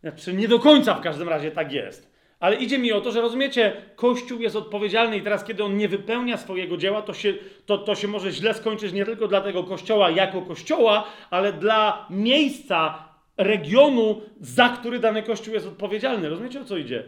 Znaczy, 0.01 0.33
nie 0.33 0.49
do 0.49 0.59
końca 0.59 0.95
w 0.95 1.01
każdym 1.01 1.29
razie 1.29 1.51
tak 1.51 1.73
jest. 1.73 2.10
Ale 2.41 2.57
idzie 2.57 2.79
mi 2.79 2.93
o 2.93 3.01
to, 3.01 3.13
że 3.13 3.21
rozumiecie, 3.21 3.73
Kościół 3.97 4.41
jest 4.41 4.57
odpowiedzialny 4.57 5.17
i 5.17 5.23
teraz, 5.23 5.45
kiedy 5.45 5.65
on 5.65 5.77
nie 5.77 5.89
wypełnia 5.89 6.37
swojego 6.37 6.77
dzieła, 6.77 7.03
to 7.03 7.15
się, 7.15 7.35
to, 7.67 7.79
to 7.79 7.95
się 7.95 8.09
może 8.09 8.33
źle 8.33 8.55
skończyć 8.55 8.93
nie 8.93 9.05
tylko 9.05 9.29
dla 9.29 9.41
tego 9.41 9.65
Kościoła 9.65 10.11
jako 10.11 10.43
Kościoła, 10.43 11.05
ale 11.31 11.53
dla 11.53 12.07
miejsca, 12.11 13.11
regionu, 13.37 14.21
za 14.41 14.69
który 14.69 14.99
dany 14.99 15.23
Kościół 15.23 15.55
jest 15.55 15.67
odpowiedzialny. 15.67 16.29
Rozumiecie, 16.29 16.61
o 16.61 16.65
co 16.65 16.77
idzie? 16.77 17.05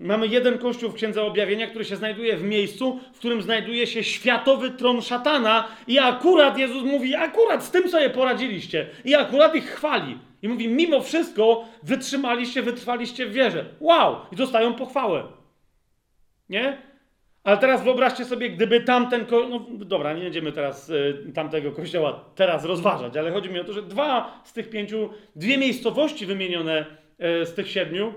Mamy 0.00 0.26
jeden 0.26 0.58
kościół 0.58 0.90
w 0.90 0.94
Księdze 0.94 1.22
Objawienia, 1.22 1.66
który 1.66 1.84
się 1.84 1.96
znajduje 1.96 2.36
w 2.36 2.42
miejscu, 2.42 3.00
w 3.14 3.18
którym 3.18 3.42
znajduje 3.42 3.86
się 3.86 4.04
światowy 4.04 4.70
tron 4.70 5.02
szatana 5.02 5.68
i 5.86 5.98
akurat 5.98 6.58
Jezus 6.58 6.82
mówi, 6.82 7.14
akurat 7.14 7.64
z 7.64 7.70
tym 7.70 7.90
sobie 7.90 8.10
poradziliście 8.10 8.86
i 9.04 9.14
akurat 9.14 9.54
ich 9.54 9.64
chwali. 9.64 10.18
I 10.42 10.48
mówi, 10.48 10.68
mimo 10.68 11.00
wszystko 11.00 11.64
wytrzymaliście, 11.82 12.62
wytrwaliście 12.62 13.26
w 13.26 13.32
wierze. 13.32 13.64
Wow! 13.80 14.16
I 14.32 14.36
dostają 14.36 14.74
pochwałę. 14.74 15.24
Nie? 16.48 16.78
Ale 17.44 17.58
teraz 17.58 17.84
wyobraźcie 17.84 18.24
sobie, 18.24 18.50
gdyby 18.50 18.80
tamten. 18.80 19.26
Ko- 19.26 19.48
no 19.48 19.60
dobra, 19.70 20.12
nie 20.12 20.22
będziemy 20.22 20.52
teraz 20.52 20.90
y, 20.90 21.32
tamtego 21.34 21.72
kościoła 21.72 22.24
teraz 22.34 22.64
rozważać, 22.64 23.16
ale 23.16 23.32
chodzi 23.32 23.50
mi 23.50 23.60
o 23.60 23.64
to, 23.64 23.72
że 23.72 23.82
dwa 23.82 24.40
z 24.44 24.52
tych 24.52 24.70
pięciu, 24.70 25.10
dwie 25.36 25.58
miejscowości 25.58 26.26
wymienione 26.26 26.86
y, 27.42 27.46
z 27.46 27.54
tych 27.54 27.70
siedmiu 27.70 28.14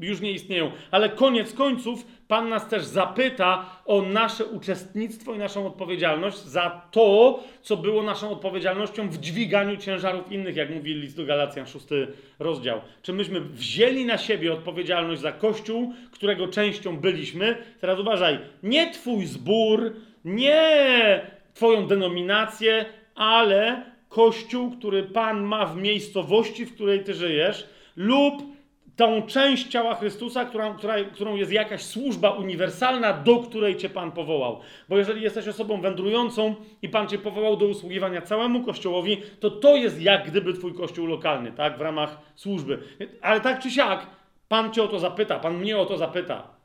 Yy, 0.00 0.06
już 0.08 0.20
nie 0.20 0.32
istnieją. 0.32 0.70
Ale 0.90 1.08
koniec 1.08 1.52
końców 1.52 2.06
Pan 2.28 2.48
nas 2.48 2.68
też 2.68 2.84
zapyta 2.84 3.66
o 3.84 4.02
nasze 4.02 4.44
uczestnictwo 4.44 5.34
i 5.34 5.38
naszą 5.38 5.66
odpowiedzialność 5.66 6.38
za 6.38 6.82
to, 6.90 7.40
co 7.62 7.76
było 7.76 8.02
naszą 8.02 8.30
odpowiedzialnością 8.30 9.08
w 9.08 9.18
dźwiganiu 9.18 9.76
ciężarów 9.76 10.32
innych, 10.32 10.56
jak 10.56 10.70
mówi 10.70 10.94
list 10.94 11.16
do 11.16 11.24
Galacjan, 11.24 11.66
szósty 11.66 12.08
rozdział. 12.38 12.80
Czy 13.02 13.12
myśmy 13.12 13.40
wzięli 13.40 14.04
na 14.04 14.18
siebie 14.18 14.52
odpowiedzialność 14.52 15.20
za 15.20 15.32
Kościół, 15.32 15.92
którego 16.10 16.48
częścią 16.48 16.96
byliśmy? 16.96 17.56
Teraz 17.80 17.98
uważaj, 17.98 18.38
nie 18.62 18.90
Twój 18.90 19.26
zbór, 19.26 19.92
nie 20.24 21.20
Twoją 21.54 21.86
denominację, 21.86 22.84
ale 23.14 23.82
Kościół, 24.08 24.70
który 24.70 25.02
Pan 25.02 25.42
ma 25.42 25.66
w 25.66 25.76
miejscowości, 25.76 26.66
w 26.66 26.74
której 26.74 27.04
Ty 27.04 27.14
żyjesz, 27.14 27.66
lub 27.96 28.55
tą 28.96 29.22
część 29.22 29.68
ciała 29.68 29.94
Chrystusa, 29.94 30.44
która, 30.44 30.74
która, 30.74 30.94
którą 31.04 31.36
jest 31.36 31.52
jakaś 31.52 31.82
służba 31.82 32.30
uniwersalna, 32.30 33.12
do 33.12 33.38
której 33.38 33.76
Cię 33.76 33.88
Pan 33.88 34.12
powołał. 34.12 34.60
Bo 34.88 34.98
jeżeli 34.98 35.22
jesteś 35.22 35.48
osobą 35.48 35.80
wędrującą 35.80 36.54
i 36.82 36.88
Pan 36.88 37.08
Cię 37.08 37.18
powołał 37.18 37.56
do 37.56 37.66
usługiwania 37.66 38.22
całemu 38.22 38.64
Kościołowi, 38.64 39.22
to 39.40 39.50
to 39.50 39.76
jest 39.76 40.02
jak 40.02 40.30
gdyby 40.30 40.54
Twój 40.54 40.74
Kościół 40.74 41.06
lokalny, 41.06 41.52
tak, 41.52 41.78
w 41.78 41.80
ramach 41.80 42.18
służby. 42.34 42.78
Ale 43.22 43.40
tak 43.40 43.58
czy 43.58 43.70
siak, 43.70 44.06
Pan 44.48 44.72
Cię 44.72 44.82
o 44.82 44.88
to 44.88 44.98
zapyta, 44.98 45.38
Pan 45.38 45.58
mnie 45.58 45.78
o 45.78 45.86
to 45.86 45.98
zapyta. 45.98 46.55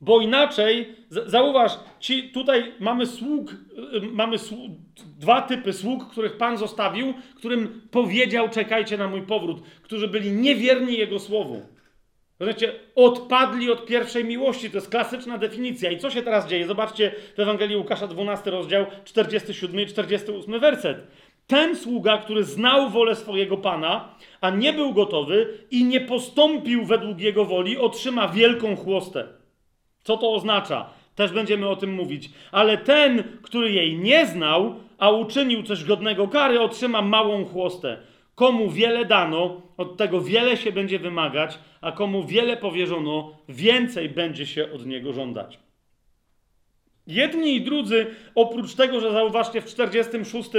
Bo 0.00 0.20
inaczej, 0.20 0.94
zauważ, 1.26 1.72
ci, 2.00 2.30
tutaj 2.30 2.72
mamy 2.80 3.06
sług, 3.06 3.52
y, 3.52 3.56
mamy 4.12 4.38
sług, 4.38 4.72
dwa 5.18 5.42
typy 5.42 5.72
sług, 5.72 6.10
których 6.10 6.36
Pan 6.36 6.56
zostawił, 6.56 7.14
którym 7.36 7.88
powiedział: 7.90 8.48
Czekajcie 8.48 8.98
na 8.98 9.08
mój 9.08 9.22
powrót, 9.22 9.62
którzy 9.82 10.08
byli 10.08 10.32
niewierni 10.32 10.98
Jego 10.98 11.18
słowu. 11.18 11.62
Rozumiecie, 12.40 12.72
odpadli 12.94 13.70
od 13.70 13.86
pierwszej 13.86 14.24
miłości. 14.24 14.70
To 14.70 14.76
jest 14.76 14.90
klasyczna 14.90 15.38
definicja. 15.38 15.90
I 15.90 15.98
co 15.98 16.10
się 16.10 16.22
teraz 16.22 16.48
dzieje? 16.48 16.66
Zobaczcie 16.66 17.12
w 17.36 17.40
Ewangelii 17.40 17.76
Łukasza 17.76 18.06
12 18.06 18.50
rozdział 18.50 18.86
47 19.04 19.80
i 19.80 19.86
48 19.86 20.60
werset. 20.60 21.06
Ten 21.46 21.76
sługa, 21.76 22.18
który 22.18 22.44
znał 22.44 22.90
wolę 22.90 23.16
swojego 23.16 23.56
Pana, 23.56 24.14
a 24.40 24.50
nie 24.50 24.72
był 24.72 24.94
gotowy 24.94 25.58
i 25.70 25.84
nie 25.84 26.00
postąpił 26.00 26.84
według 26.84 27.20
jego 27.20 27.44
woli, 27.44 27.78
otrzyma 27.78 28.28
wielką 28.28 28.76
chłostę. 28.76 29.37
Co 30.08 30.16
to 30.16 30.32
oznacza? 30.32 30.90
Też 31.14 31.32
będziemy 31.32 31.68
o 31.68 31.76
tym 31.76 31.92
mówić. 31.92 32.30
Ale 32.52 32.78
ten, 32.78 33.22
który 33.42 33.72
jej 33.72 33.98
nie 33.98 34.26
znał, 34.26 34.74
a 34.98 35.10
uczynił 35.10 35.62
coś 35.62 35.84
godnego 35.84 36.28
kary, 36.28 36.60
otrzyma 36.60 37.02
małą 37.02 37.44
chłostę. 37.44 37.98
Komu 38.34 38.70
wiele 38.70 39.04
dano, 39.04 39.62
od 39.76 39.96
tego 39.96 40.20
wiele 40.20 40.56
się 40.56 40.72
będzie 40.72 40.98
wymagać, 40.98 41.58
a 41.80 41.92
komu 41.92 42.24
wiele 42.24 42.56
powierzono, 42.56 43.38
więcej 43.48 44.08
będzie 44.08 44.46
się 44.46 44.72
od 44.72 44.86
niego 44.86 45.12
żądać. 45.12 45.58
Jedni 47.06 47.56
i 47.56 47.60
drudzy, 47.60 48.06
oprócz 48.34 48.74
tego, 48.74 49.00
że 49.00 49.12
zauważcie 49.12 49.60
w 49.60 49.66
46 49.66 50.50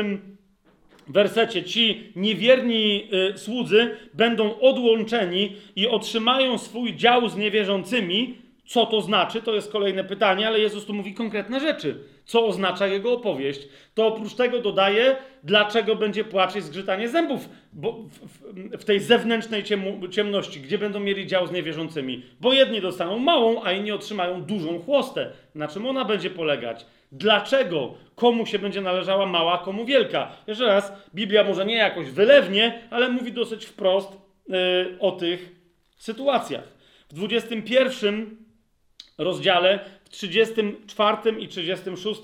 wersecie, 1.07 1.63
ci 1.63 2.11
niewierni 2.15 3.07
y, 3.33 3.37
słudzy 3.37 3.97
będą 4.13 4.59
odłączeni 4.59 5.55
i 5.75 5.87
otrzymają 5.87 6.57
swój 6.57 6.95
dział 6.95 7.29
z 7.29 7.37
niewierzącymi, 7.37 8.48
co 8.69 8.85
to 8.85 9.01
znaczy, 9.01 9.41
to 9.41 9.56
jest 9.56 9.72
kolejne 9.72 10.03
pytanie, 10.03 10.48
ale 10.48 10.59
Jezus 10.59 10.85
tu 10.85 10.93
mówi 10.93 11.14
konkretne 11.14 11.59
rzeczy. 11.59 12.03
Co 12.25 12.45
oznacza 12.45 12.88
jego 12.88 13.14
opowieść? 13.14 13.67
To 13.93 14.07
oprócz 14.07 14.33
tego 14.33 14.59
dodaje, 14.59 15.15
dlaczego 15.43 15.95
będzie 15.95 16.23
płacz 16.23 16.56
i 16.56 16.61
zgrzytanie 16.61 17.09
zębów 17.09 17.49
bo 17.73 17.93
w, 17.93 18.09
w, 18.09 18.77
w 18.81 18.85
tej 18.85 18.99
zewnętrznej 18.99 19.64
ciemności, 20.11 20.61
gdzie 20.61 20.77
będą 20.77 20.99
mieli 20.99 21.27
dział 21.27 21.48
z 21.48 21.51
niewierzącymi. 21.51 22.23
Bo 22.41 22.53
jedni 22.53 22.81
dostaną 22.81 23.19
małą, 23.19 23.64
a 23.64 23.72
inni 23.72 23.91
otrzymają 23.91 24.41
dużą 24.41 24.80
chłostę. 24.80 25.31
Na 25.56 25.67
czym 25.67 25.85
ona 25.85 26.06
będzie 26.06 26.30
polegać? 26.30 26.85
Dlaczego? 27.11 27.93
Komu 28.15 28.45
się 28.45 28.59
będzie 28.59 28.81
należała 28.81 29.25
mała, 29.25 29.57
komu 29.57 29.85
wielka? 29.85 30.31
Jeszcze 30.48 30.65
raz, 30.65 30.93
Biblia 31.15 31.43
może 31.43 31.65
nie 31.65 31.75
jakoś 31.75 32.11
wylewnie, 32.11 32.81
ale 32.89 33.09
mówi 33.09 33.31
dosyć 33.31 33.65
wprost 33.65 34.17
yy, 34.48 34.56
o 34.99 35.11
tych 35.11 35.56
sytuacjach. 35.98 36.64
W 37.09 37.14
21 37.14 38.48
rozdziale, 39.19 39.80
w 40.03 40.09
34 40.09 41.39
i 41.39 41.48
36 41.48 42.22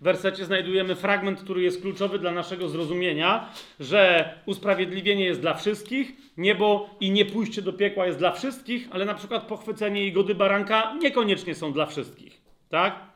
wersecie 0.00 0.44
znajdujemy 0.44 0.94
fragment, 0.94 1.40
który 1.40 1.62
jest 1.62 1.82
kluczowy 1.82 2.18
dla 2.18 2.30
naszego 2.30 2.68
zrozumienia, 2.68 3.48
że 3.80 4.34
usprawiedliwienie 4.46 5.24
jest 5.24 5.40
dla 5.40 5.54
wszystkich, 5.54 6.12
niebo 6.36 6.90
i 7.00 7.10
nie 7.10 7.24
pójście 7.24 7.62
do 7.62 7.72
piekła 7.72 8.06
jest 8.06 8.18
dla 8.18 8.32
wszystkich, 8.32 8.88
ale 8.90 9.04
na 9.04 9.14
przykład 9.14 9.46
pochwycenie 9.46 10.06
i 10.06 10.12
gody 10.12 10.34
baranka 10.34 10.94
niekoniecznie 11.00 11.54
są 11.54 11.72
dla 11.72 11.86
wszystkich. 11.86 12.40
Tak? 12.68 13.08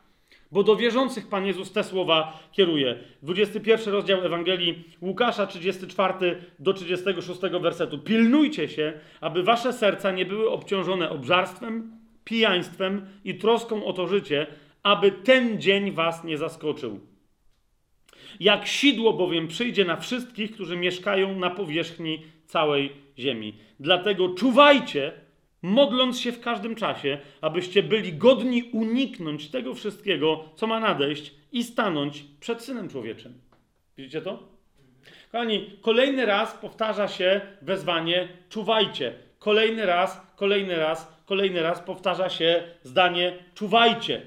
Bo 0.52 0.62
do 0.62 0.76
wierzących 0.76 1.28
Pan 1.28 1.46
Jezus 1.46 1.72
te 1.72 1.84
słowa 1.84 2.38
kieruje. 2.52 2.98
21 3.22 3.94
rozdział 3.94 4.24
Ewangelii 4.24 4.84
Łukasza, 5.00 5.46
34 5.46 6.44
do 6.58 6.72
36 6.72 7.40
wersetu. 7.60 7.98
Pilnujcie 7.98 8.68
się, 8.68 8.92
aby 9.20 9.42
wasze 9.42 9.72
serca 9.72 10.10
nie 10.10 10.26
były 10.26 10.50
obciążone 10.50 11.10
obżarstwem, 11.10 12.01
pijaństwem 12.24 13.06
i 13.24 13.34
troską 13.34 13.84
o 13.84 13.92
to 13.92 14.06
życie, 14.06 14.46
aby 14.82 15.12
ten 15.12 15.60
dzień 15.60 15.92
was 15.92 16.24
nie 16.24 16.38
zaskoczył. 16.38 17.00
Jak 18.40 18.66
sidło 18.66 19.12
bowiem 19.12 19.48
przyjdzie 19.48 19.84
na 19.84 19.96
wszystkich, 19.96 20.52
którzy 20.52 20.76
mieszkają 20.76 21.38
na 21.38 21.50
powierzchni 21.50 22.22
całej 22.46 22.92
ziemi. 23.18 23.54
Dlatego 23.80 24.28
czuwajcie, 24.28 25.12
modląc 25.62 26.20
się 26.20 26.32
w 26.32 26.40
każdym 26.40 26.74
czasie, 26.74 27.18
abyście 27.40 27.82
byli 27.82 28.12
godni 28.12 28.62
uniknąć 28.62 29.48
tego 29.48 29.74
wszystkiego, 29.74 30.44
co 30.54 30.66
ma 30.66 30.80
nadejść 30.80 31.34
i 31.52 31.64
stanąć 31.64 32.24
przed 32.40 32.62
Synem 32.62 32.88
Człowieczym. 32.88 33.34
Widzicie 33.96 34.22
to? 34.22 34.52
Kochani, 35.32 35.70
kolejny 35.80 36.26
raz 36.26 36.54
powtarza 36.54 37.08
się 37.08 37.40
wezwanie 37.62 38.28
czuwajcie. 38.48 39.14
Kolejny 39.38 39.86
raz, 39.86 40.20
kolejny 40.36 40.76
raz 40.76 41.11
kolejny 41.26 41.62
raz 41.62 41.80
powtarza 41.80 42.28
się 42.28 42.62
zdanie 42.82 43.44
czuwajcie. 43.54 44.22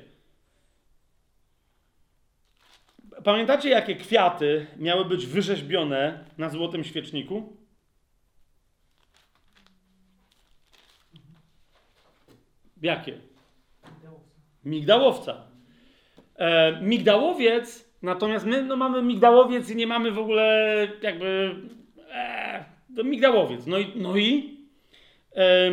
Pamiętacie, 3.24 3.70
jakie 3.70 3.96
kwiaty 3.96 4.68
miały 4.78 5.06
być 5.06 5.26
wyrzeźbione 5.26 6.26
na 6.38 6.50
złotym 6.50 6.84
świeczniku? 6.84 7.58
Jakie? 12.82 13.18
Migdałowca. 14.66 15.48
E, 16.36 16.82
migdałowiec, 16.82 17.90
natomiast 18.02 18.46
my 18.46 18.64
no, 18.64 18.76
mamy 18.76 19.02
migdałowiec 19.02 19.70
i 19.70 19.76
nie 19.76 19.88
mamy 19.88 20.12
w 20.12 20.20
ogóle 20.20 20.78
jakby 21.02 21.56
e, 22.12 22.66
to 22.96 23.04
migdałowiec. 23.04 23.68
No 23.68 23.78
i, 23.78 23.92
no 23.96 24.18
i 24.18 24.58
e, 25.36 25.72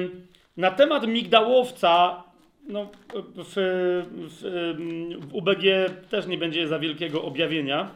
na 0.56 0.70
temat 0.70 1.06
migdałowca 1.06 2.22
no, 2.68 2.90
w, 3.34 3.54
w, 4.14 4.40
w 5.20 5.34
UBG 5.34 5.62
też 6.10 6.26
nie 6.26 6.38
będzie 6.38 6.68
za 6.68 6.78
wielkiego 6.78 7.22
objawienia, 7.22 7.90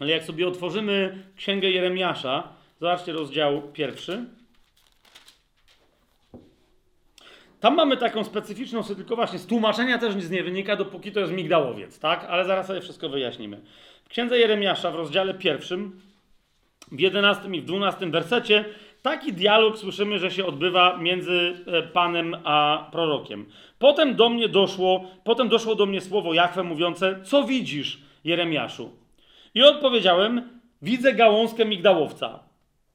ale 0.00 0.10
jak 0.10 0.24
sobie 0.24 0.48
otworzymy 0.48 1.24
Księgę 1.36 1.70
Jeremiasza, 1.70 2.48
zobaczcie 2.80 3.12
rozdział 3.12 3.62
pierwszy. 3.72 4.24
Tam 7.60 7.74
mamy 7.74 7.96
taką 7.96 8.24
specyficzną 8.24 8.82
tylko 8.82 9.16
właśnie 9.16 9.38
z 9.38 9.46
tłumaczenia 9.46 9.98
też 9.98 10.14
nic 10.14 10.30
nie 10.30 10.42
wynika, 10.42 10.76
dopóki 10.76 11.12
to 11.12 11.20
jest 11.20 11.32
migdałowiec, 11.32 11.98
tak? 11.98 12.24
Ale 12.24 12.44
zaraz 12.44 12.66
sobie 12.66 12.80
wszystko 12.80 13.08
wyjaśnimy. 13.08 13.60
W 14.04 14.08
księdze 14.08 14.38
Jeremiasza 14.38 14.90
w 14.90 14.94
rozdziale 14.94 15.34
pierwszym, 15.34 16.00
w 16.92 17.00
11 17.00 17.48
i 17.48 17.60
w 17.60 17.64
12 17.64 18.06
wersecie, 18.10 18.64
taki 19.02 19.32
dialog 19.32 19.78
słyszymy, 19.78 20.18
że 20.18 20.30
się 20.30 20.46
odbywa 20.46 20.96
między 20.96 21.64
e, 21.66 21.82
Panem 21.82 22.36
a 22.44 22.88
prorokiem. 22.92 23.46
Potem 23.78 24.14
do 24.14 24.28
mnie 24.28 24.48
doszło, 24.48 25.04
potem 25.24 25.48
doszło 25.48 25.74
do 25.74 25.86
mnie 25.86 26.00
słowo 26.00 26.34
Jachwę 26.34 26.62
mówiące, 26.62 27.20
co 27.24 27.44
widzisz, 27.44 27.98
Jeremiaszu? 28.24 28.90
I 29.54 29.62
odpowiedziałem, 29.62 30.60
widzę 30.82 31.12
gałązkę 31.12 31.64
migdałowca. 31.64 32.38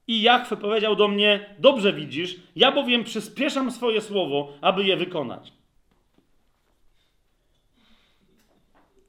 I 0.06 0.22
Jachwę 0.22 0.56
powiedział 0.56 0.96
do 0.96 1.08
mnie: 1.08 1.54
Dobrze 1.58 1.92
widzisz, 1.92 2.36
ja 2.56 2.72
bowiem 2.72 3.04
przyspieszam 3.04 3.70
swoje 3.70 4.00
słowo, 4.00 4.52
aby 4.60 4.84
je 4.84 4.96
wykonać. 4.96 5.52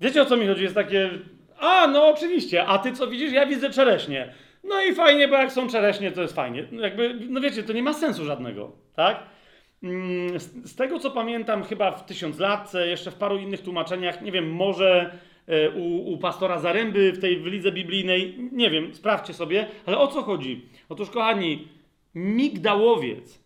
Wiecie 0.01 0.21
o 0.21 0.25
co 0.25 0.37
mi 0.37 0.47
chodzi? 0.47 0.63
Jest 0.63 0.75
takie. 0.75 1.09
A, 1.59 1.87
no 1.87 2.07
oczywiście, 2.07 2.65
a 2.65 2.77
ty 2.77 2.91
co 2.91 3.07
widzisz? 3.07 3.31
Ja 3.31 3.45
widzę 3.45 3.69
czereśnie. 3.69 4.33
No 4.63 4.81
i 4.81 4.95
fajnie, 4.95 5.27
bo 5.27 5.35
jak 5.35 5.51
są 5.51 5.67
czereśnie, 5.67 6.11
to 6.11 6.21
jest 6.21 6.35
fajnie. 6.35 6.67
Jakby, 6.71 7.19
no 7.29 7.41
wiecie, 7.41 7.63
to 7.63 7.73
nie 7.73 7.83
ma 7.83 7.93
sensu 7.93 8.25
żadnego, 8.25 8.71
tak? 8.95 9.23
Mm, 9.83 10.39
z, 10.39 10.71
z 10.71 10.75
tego 10.75 10.99
co 10.99 11.11
pamiętam, 11.11 11.63
chyba 11.63 11.91
w 11.91 12.05
tysiąclatce, 12.05 12.87
jeszcze 12.87 13.11
w 13.11 13.15
paru 13.15 13.37
innych 13.37 13.61
tłumaczeniach, 13.61 14.21
nie 14.21 14.31
wiem, 14.31 14.51
może 14.51 15.19
E, 15.49 15.69
u, 15.69 16.13
u 16.13 16.17
pastora 16.17 16.59
Zaręby 16.59 17.11
w 17.11 17.19
tej 17.19 17.39
w 17.39 17.45
lidze 17.45 17.71
biblijnej. 17.71 18.49
Nie 18.51 18.69
wiem, 18.69 18.95
sprawdźcie 18.95 19.33
sobie, 19.33 19.67
ale 19.85 19.97
o 19.97 20.07
co 20.07 20.21
chodzi? 20.21 20.65
Otóż, 20.89 21.09
kochani, 21.09 21.67
migdałowiec 22.15 23.35
e, 23.35 23.39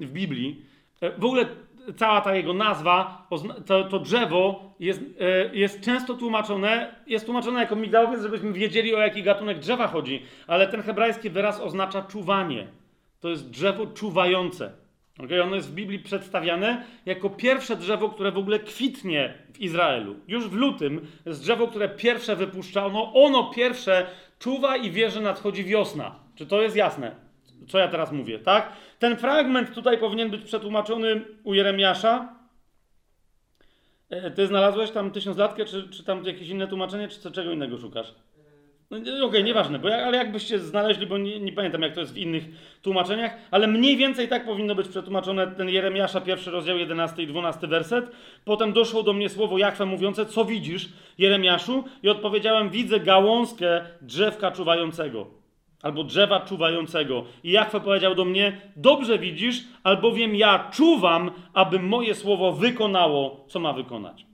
w 0.00 0.10
Biblii, 0.12 0.64
e, 1.00 1.10
w 1.18 1.24
ogóle 1.24 1.46
cała 1.96 2.20
ta 2.20 2.34
jego 2.34 2.54
nazwa, 2.54 3.28
to, 3.66 3.84
to 3.84 3.98
drzewo 3.98 4.74
jest, 4.80 5.00
jest 5.52 5.80
często 5.80 6.14
tłumaczone, 6.14 6.94
jest 7.06 7.24
tłumaczone 7.24 7.60
jako 7.60 7.76
migdałowiec, 7.76 8.22
żebyśmy 8.22 8.52
wiedzieli 8.52 8.94
o 8.94 8.98
jaki 8.98 9.22
gatunek 9.22 9.58
drzewa 9.58 9.86
chodzi, 9.86 10.22
ale 10.46 10.66
ten 10.66 10.82
hebrajski 10.82 11.30
wyraz 11.30 11.60
oznacza 11.60 12.02
czuwanie. 12.02 12.66
To 13.20 13.28
jest 13.28 13.50
drzewo 13.50 13.86
czuwające. 13.86 14.72
Okay? 15.24 15.42
Ono 15.42 15.56
jest 15.56 15.70
w 15.70 15.74
Biblii 15.74 15.98
przedstawiane 15.98 16.84
jako 17.06 17.30
pierwsze 17.30 17.76
drzewo, 17.76 18.08
które 18.08 18.32
w 18.32 18.38
ogóle 18.38 18.58
kwitnie 18.58 19.34
w 19.54 19.60
Izraelu. 19.60 20.16
Już 20.28 20.48
w 20.48 20.52
lutym 20.52 21.06
jest 21.26 21.42
drzewo, 21.42 21.68
które 21.68 21.88
pierwsze 21.88 22.36
wypuszcza. 22.36 22.86
Ono, 22.86 23.12
ono 23.14 23.44
pierwsze 23.44 24.06
czuwa 24.38 24.76
i 24.76 24.90
wie, 24.90 25.10
że 25.10 25.20
nadchodzi 25.20 25.64
wiosna. 25.64 26.14
Czy 26.34 26.46
to 26.46 26.62
jest 26.62 26.76
jasne? 26.76 27.31
Co 27.68 27.78
ja 27.78 27.88
teraz 27.88 28.12
mówię, 28.12 28.38
tak? 28.38 28.72
Ten 28.98 29.16
fragment 29.16 29.74
tutaj 29.74 29.98
powinien 29.98 30.30
być 30.30 30.42
przetłumaczony 30.42 31.20
u 31.44 31.54
Jeremiasza. 31.54 32.34
E, 34.10 34.30
ty 34.30 34.46
znalazłeś 34.46 34.90
tam 34.90 35.10
tysiąclatkę, 35.10 35.64
czy, 35.64 35.88
czy 35.88 36.04
tam 36.04 36.24
jakieś 36.24 36.48
inne 36.48 36.68
tłumaczenie, 36.68 37.08
czy 37.08 37.20
co, 37.20 37.30
czego 37.30 37.52
innego 37.52 37.78
szukasz? 37.78 38.14
No, 38.92 38.98
Okej, 38.98 39.22
okay, 39.22 39.42
nieważne, 39.42 39.78
bo 39.78 39.94
ale 39.94 40.16
jakbyście 40.16 40.58
znaleźli, 40.58 41.06
bo 41.06 41.18
nie, 41.18 41.40
nie, 41.40 41.52
pamiętam 41.52 41.82
jak 41.82 41.94
to 41.94 42.00
jest 42.00 42.14
w 42.14 42.16
innych 42.16 42.44
tłumaczeniach, 42.82 43.36
ale 43.50 43.66
mniej 43.66 43.96
więcej 43.96 44.28
tak 44.28 44.44
powinno 44.44 44.74
być 44.74 44.88
przetłumaczone 44.88 45.46
ten 45.46 45.68
Jeremiasza, 45.68 46.20
pierwszy 46.20 46.50
rozdział, 46.50 46.78
11 46.78 47.22
i 47.22 47.26
12 47.26 47.66
werset. 47.66 48.10
Potem 48.44 48.72
doszło 48.72 49.02
do 49.02 49.12
mnie 49.12 49.28
słowo 49.28 49.58
Jachwę 49.58 49.86
mówiące, 49.86 50.26
co 50.26 50.44
widzisz, 50.44 50.88
Jeremiaszu? 51.18 51.84
I 52.02 52.08
odpowiedziałem, 52.08 52.70
widzę 52.70 53.00
gałązkę 53.00 53.84
drzewka 54.00 54.50
czuwającego, 54.50 55.41
albo 55.82 56.04
drzewa 56.04 56.40
czuwającego. 56.40 57.24
I 57.44 57.50
Jachwę 57.50 57.80
powiedział 57.80 58.14
do 58.14 58.24
mnie, 58.24 58.60
dobrze 58.76 59.18
widzisz, 59.18 59.64
albowiem 59.82 60.36
ja 60.36 60.70
czuwam, 60.72 61.30
aby 61.54 61.78
moje 61.78 62.14
słowo 62.14 62.52
wykonało, 62.52 63.44
co 63.48 63.60
ma 63.60 63.72
wykonać. 63.72 64.26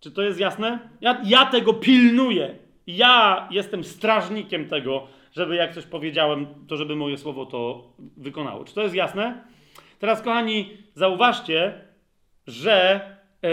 Czy 0.00 0.10
to 0.10 0.22
jest 0.22 0.40
jasne? 0.40 0.78
Ja, 1.00 1.20
ja 1.24 1.46
tego 1.46 1.74
pilnuję. 1.74 2.54
Ja 2.86 3.48
jestem 3.50 3.84
strażnikiem 3.84 4.68
tego, 4.68 5.06
żeby 5.32 5.54
jak 5.54 5.74
coś 5.74 5.86
powiedziałem, 5.86 6.46
to 6.68 6.76
żeby 6.76 6.96
moje 6.96 7.18
słowo 7.18 7.46
to 7.46 7.92
wykonało. 8.16 8.64
Czy 8.64 8.74
to 8.74 8.82
jest 8.82 8.94
jasne? 8.94 9.44
Teraz, 9.98 10.22
kochani, 10.22 10.76
zauważcie, 10.94 11.80
że 12.46 13.00
e, 13.44 13.48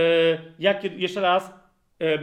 jak, 0.59 0.99
jeszcze 0.99 1.21
raz, 1.21 1.53
e, 2.01 2.19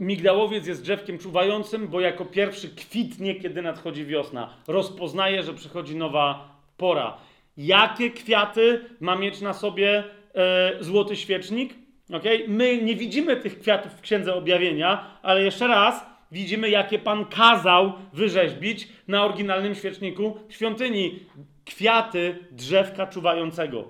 migdałowiec 0.00 0.66
jest 0.66 0.82
drzewkiem 0.82 1.18
czuwającym, 1.18 1.88
bo 1.88 2.00
jako 2.00 2.24
pierwszy 2.24 2.68
kwitnie, 2.68 3.34
kiedy 3.34 3.62
nadchodzi 3.62 4.06
wiosna. 4.06 4.54
Rozpoznaje, 4.68 5.42
że 5.42 5.54
przychodzi 5.54 5.96
nowa 5.96 6.54
pora. 6.76 7.16
Jakie 7.56 8.10
kwiaty 8.10 8.84
ma 9.00 9.16
mieć 9.16 9.40
na 9.40 9.52
sobie 9.52 10.04
e, 10.34 10.72
złoty 10.80 11.16
świecznik? 11.16 11.74
Okay? 12.12 12.44
My 12.48 12.82
nie 12.82 12.96
widzimy 12.96 13.36
tych 13.36 13.60
kwiatów 13.60 13.92
w 13.92 14.00
Księdze 14.00 14.34
Objawienia, 14.34 15.18
ale 15.22 15.42
jeszcze 15.42 15.66
raz, 15.66 16.06
widzimy, 16.32 16.70
jakie 16.70 16.98
Pan 16.98 17.24
kazał 17.24 17.92
wyrzeźbić 18.12 18.88
na 19.08 19.24
oryginalnym 19.24 19.74
świeczniku 19.74 20.38
świątyni. 20.48 21.20
Kwiaty 21.64 22.38
drzewka 22.50 23.06
czuwającego. 23.06 23.88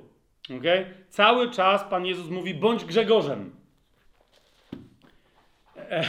Okay? 0.59 0.87
Cały 1.09 1.51
czas 1.51 1.85
Pan 1.85 2.07
Jezus 2.07 2.31
mówi, 2.31 2.55
bądź 2.55 2.85
Grzegorzem. 2.85 3.64
E, 5.91 6.05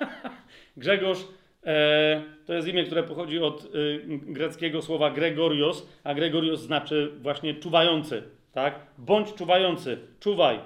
Grzegorz 0.76 1.18
e, 1.66 2.22
to 2.46 2.54
jest 2.54 2.68
imię, 2.68 2.84
które 2.84 3.02
pochodzi 3.02 3.38
od 3.38 3.64
e, 3.64 3.66
greckiego 4.08 4.82
słowa 4.82 5.10
Gregorios, 5.10 5.88
a 6.04 6.14
Gregorios 6.14 6.60
znaczy 6.60 7.12
właśnie 7.20 7.54
czuwający. 7.54 8.22
Tak? 8.52 8.74
Bądź 8.98 9.34
czuwający, 9.34 9.98
czuwaj. 10.20 10.56
E, 10.56 10.60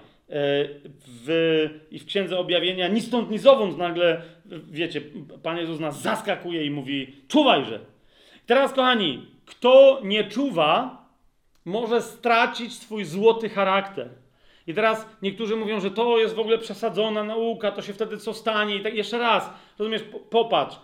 w, 1.06 1.68
i 1.90 1.98
w 1.98 2.06
Księdze 2.06 2.38
Objawienia 2.38 2.88
ni 2.88 3.00
stąd, 3.00 3.30
ni 3.30 3.38
zowąd 3.38 3.78
nagle, 3.78 4.22
wiecie, 4.70 5.00
Pan 5.42 5.58
Jezus 5.58 5.80
nas 5.80 6.02
zaskakuje 6.02 6.64
i 6.64 6.70
mówi, 6.70 7.14
czuwajże. 7.28 7.80
Teraz, 8.46 8.72
kochani, 8.72 9.26
kto 9.46 10.00
nie 10.04 10.24
czuwa, 10.24 11.04
może 11.64 12.02
stracić 12.02 12.72
swój 12.72 13.04
złoty 13.04 13.48
charakter. 13.48 14.08
I 14.66 14.74
teraz 14.74 15.06
niektórzy 15.22 15.56
mówią, 15.56 15.80
że 15.80 15.90
to 15.90 16.18
jest 16.18 16.34
w 16.34 16.40
ogóle 16.40 16.58
przesadzona 16.58 17.24
nauka, 17.24 17.72
to 17.72 17.82
się 17.82 17.92
wtedy 17.92 18.18
co 18.18 18.34
stanie. 18.34 18.76
I 18.76 18.82
tak 18.82 18.94
jeszcze 18.94 19.18
raz, 19.18 19.50
rozumiesz, 19.78 20.02
popatrz. 20.30 20.76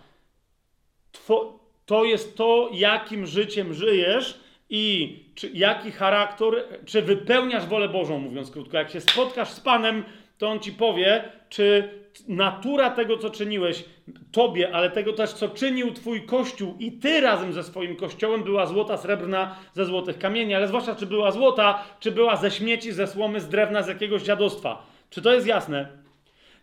Two, 1.12 1.58
to 1.86 2.04
jest 2.04 2.36
to, 2.36 2.70
jakim 2.72 3.26
życiem 3.26 3.74
żyjesz, 3.74 4.40
i 4.70 5.18
czy, 5.34 5.50
jaki 5.54 5.92
charakter, 5.92 6.64
czy 6.86 7.02
wypełniasz 7.02 7.66
wolę 7.66 7.88
Bożą, 7.88 8.18
mówiąc 8.18 8.50
krótko. 8.50 8.76
Jak 8.76 8.90
się 8.90 9.00
spotkasz 9.00 9.48
z 9.48 9.60
Panem, 9.60 10.04
to 10.38 10.48
On 10.48 10.60
ci 10.60 10.72
powie, 10.72 11.24
czy 11.48 11.88
natura 12.28 12.90
tego, 12.90 13.18
co 13.18 13.30
czyniłeś 13.30 13.84
tobie, 14.32 14.74
ale 14.74 14.90
tego 14.90 15.12
też, 15.12 15.32
co 15.32 15.48
czynił 15.48 15.92
twój 15.92 16.26
kościół 16.26 16.74
i 16.78 16.92
ty 16.92 17.20
razem 17.20 17.52
ze 17.52 17.62
swoim 17.62 17.96
kościołem 17.96 18.42
była 18.42 18.66
złota, 18.66 18.96
srebrna, 18.96 19.56
ze 19.74 19.84
złotych 19.84 20.18
kamieni, 20.18 20.54
ale 20.54 20.68
zwłaszcza, 20.68 20.94
czy 20.94 21.06
była 21.06 21.30
złota, 21.30 21.84
czy 22.00 22.12
była 22.12 22.36
ze 22.36 22.50
śmieci, 22.50 22.92
ze 22.92 23.06
słomy, 23.06 23.40
z 23.40 23.48
drewna, 23.48 23.82
z 23.82 23.88
jakiegoś 23.88 24.22
dziadostwa. 24.22 24.86
Czy 25.10 25.22
to 25.22 25.34
jest 25.34 25.46
jasne? 25.46 25.88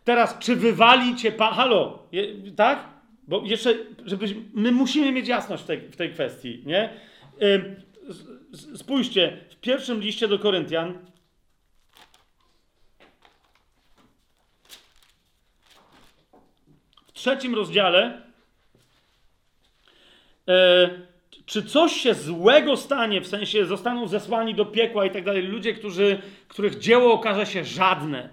Teraz, 0.04 0.40
czy 0.40 0.56
wywali 0.56 1.16
cię 1.16 1.32
Pan... 1.32 1.54
Halo, 1.54 2.00
je, 2.12 2.28
tak? 2.56 2.88
Bo 3.28 3.42
jeszcze, 3.46 3.76
żebyśmy... 4.06 4.42
My 4.54 4.72
musimy 4.72 5.12
mieć 5.12 5.28
jasność 5.28 5.64
w 5.64 5.66
tej, 5.66 5.80
w 5.80 5.96
tej 5.96 6.10
kwestii, 6.12 6.64
nie? 6.66 6.90
Yy, 7.40 7.76
Spójrzcie, 8.76 9.38
w 9.50 9.56
pierwszym 9.56 10.00
liście 10.00 10.28
do 10.28 10.40
Koryntian, 10.40 10.94
trzecim 17.24 17.56
rozdziale, 17.56 18.22
e, 20.48 20.90
czy 21.46 21.64
coś 21.64 21.92
się 21.92 22.14
złego 22.14 22.78
stanie, 22.78 23.22
w 23.22 23.28
sensie 23.28 23.66
zostaną 23.66 24.08
zesłani 24.08 24.56
do 24.56 24.66
piekła 24.66 25.06
i 25.06 25.12
tak 25.12 25.24
dalej, 25.24 25.44
ludzie, 25.44 25.74
którzy, 25.74 26.22
których 26.48 26.80
dzieło 26.80 27.14
okaże 27.14 27.46
się 27.46 27.66
żadne, 27.66 28.30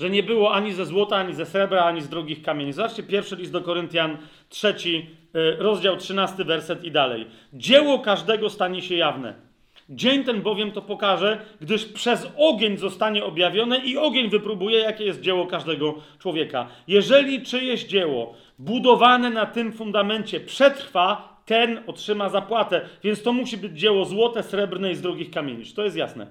że 0.00 0.10
nie 0.10 0.22
było 0.22 0.54
ani 0.54 0.72
ze 0.72 0.86
złota, 0.86 1.16
ani 1.16 1.34
ze 1.34 1.46
srebra, 1.46 1.84
ani 1.84 2.02
z 2.02 2.08
drogich 2.08 2.42
kamieni. 2.42 2.72
Zobaczcie 2.72 3.02
pierwszy 3.02 3.36
list 3.36 3.52
do 3.52 3.60
Koryntian, 3.60 4.18
trzeci, 4.48 5.10
e, 5.34 5.56
rozdział 5.56 5.96
13, 5.96 6.44
werset 6.44 6.84
i 6.84 6.90
dalej. 6.90 7.26
Dzieło 7.52 7.98
każdego 7.98 8.50
stanie 8.50 8.82
się 8.82 8.94
jawne 8.94 9.51
Dzień 9.94 10.24
ten 10.24 10.42
bowiem 10.42 10.72
to 10.72 10.82
pokaże, 10.82 11.44
gdyż 11.60 11.84
przez 11.84 12.28
ogień 12.36 12.76
zostanie 12.76 13.24
objawione 13.24 13.78
i 13.78 13.96
ogień 13.96 14.30
wypróbuje, 14.30 14.78
jakie 14.78 15.04
jest 15.04 15.20
dzieło 15.20 15.46
każdego 15.46 15.94
człowieka. 16.18 16.66
Jeżeli 16.88 17.42
czyjeś 17.42 17.84
dzieło 17.84 18.34
budowane 18.58 19.30
na 19.30 19.46
tym 19.46 19.72
fundamencie 19.72 20.40
przetrwa, 20.40 21.32
ten 21.46 21.80
otrzyma 21.86 22.28
zapłatę. 22.28 22.80
Więc 23.04 23.22
to 23.22 23.32
musi 23.32 23.56
być 23.56 23.78
dzieło 23.78 24.04
złote, 24.04 24.42
srebrne 24.42 24.92
i 24.92 24.94
z 24.94 25.00
drugich 25.00 25.30
kamieni. 25.30 25.64
Czy 25.64 25.74
to 25.74 25.84
jest 25.84 25.96
jasne? 25.96 26.26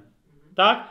Tak? 0.56 0.88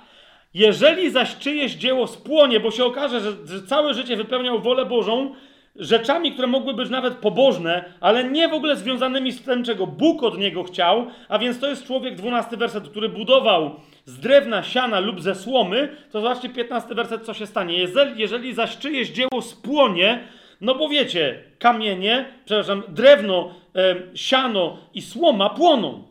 Jeżeli 0.55 1.11
zaś 1.11 1.37
czyjeś 1.37 1.73
dzieło 1.73 2.07
spłonie, 2.07 2.61
bo 2.61 2.71
się 2.71 2.85
okaże, 2.85 3.21
że, 3.21 3.33
że 3.47 3.63
całe 3.63 3.95
życie 3.95 4.17
wypełniał 4.17 4.61
wolę 4.61 4.87
Bożą, 4.87 5.35
rzeczami, 5.77 6.33
które 6.33 6.47
mogły 6.49 6.75
być 6.75 6.91
nawet 6.91 7.15
pobożne, 7.15 7.85
ale 8.01 8.25
nie 8.25 8.49
w 8.49 8.53
ogóle 8.53 8.77
związanymi 8.77 9.33
z 9.33 9.43
tym, 9.43 9.65
czego 9.65 9.87
Bóg 9.87 10.23
od 10.23 10.39
niego 10.39 10.63
chciał, 10.63 11.07
a 11.29 11.39
więc 11.39 11.61
to 11.61 11.67
jest 11.67 11.87
człowiek, 11.87 12.15
12 12.15 12.57
werset, 12.57 12.89
który 12.89 13.09
budował 13.09 13.81
z 14.05 14.19
drewna, 14.19 14.63
siana 14.63 15.01
lub 15.01 15.21
ze 15.21 15.35
słomy, 15.35 15.97
to 16.13 16.21
zobaczcie 16.21 16.49
15 16.49 16.95
werset, 16.95 17.27
co 17.27 17.35
się 17.35 17.47
stanie. 17.47 17.79
Jeżeli, 17.79 18.21
jeżeli 18.21 18.55
zaś 18.55 18.79
czyjeś 18.79 19.11
dzieło 19.11 19.43
spłonie, 19.43 20.25
no 20.61 20.75
bo 20.75 20.89
wiecie, 20.89 21.45
kamienie, 21.59 22.25
przepraszam, 22.45 22.83
drewno, 22.89 23.55
e, 23.77 23.97
siano 24.15 24.79
i 24.95 25.03
słoma 25.03 25.51
płoną. 25.51 26.03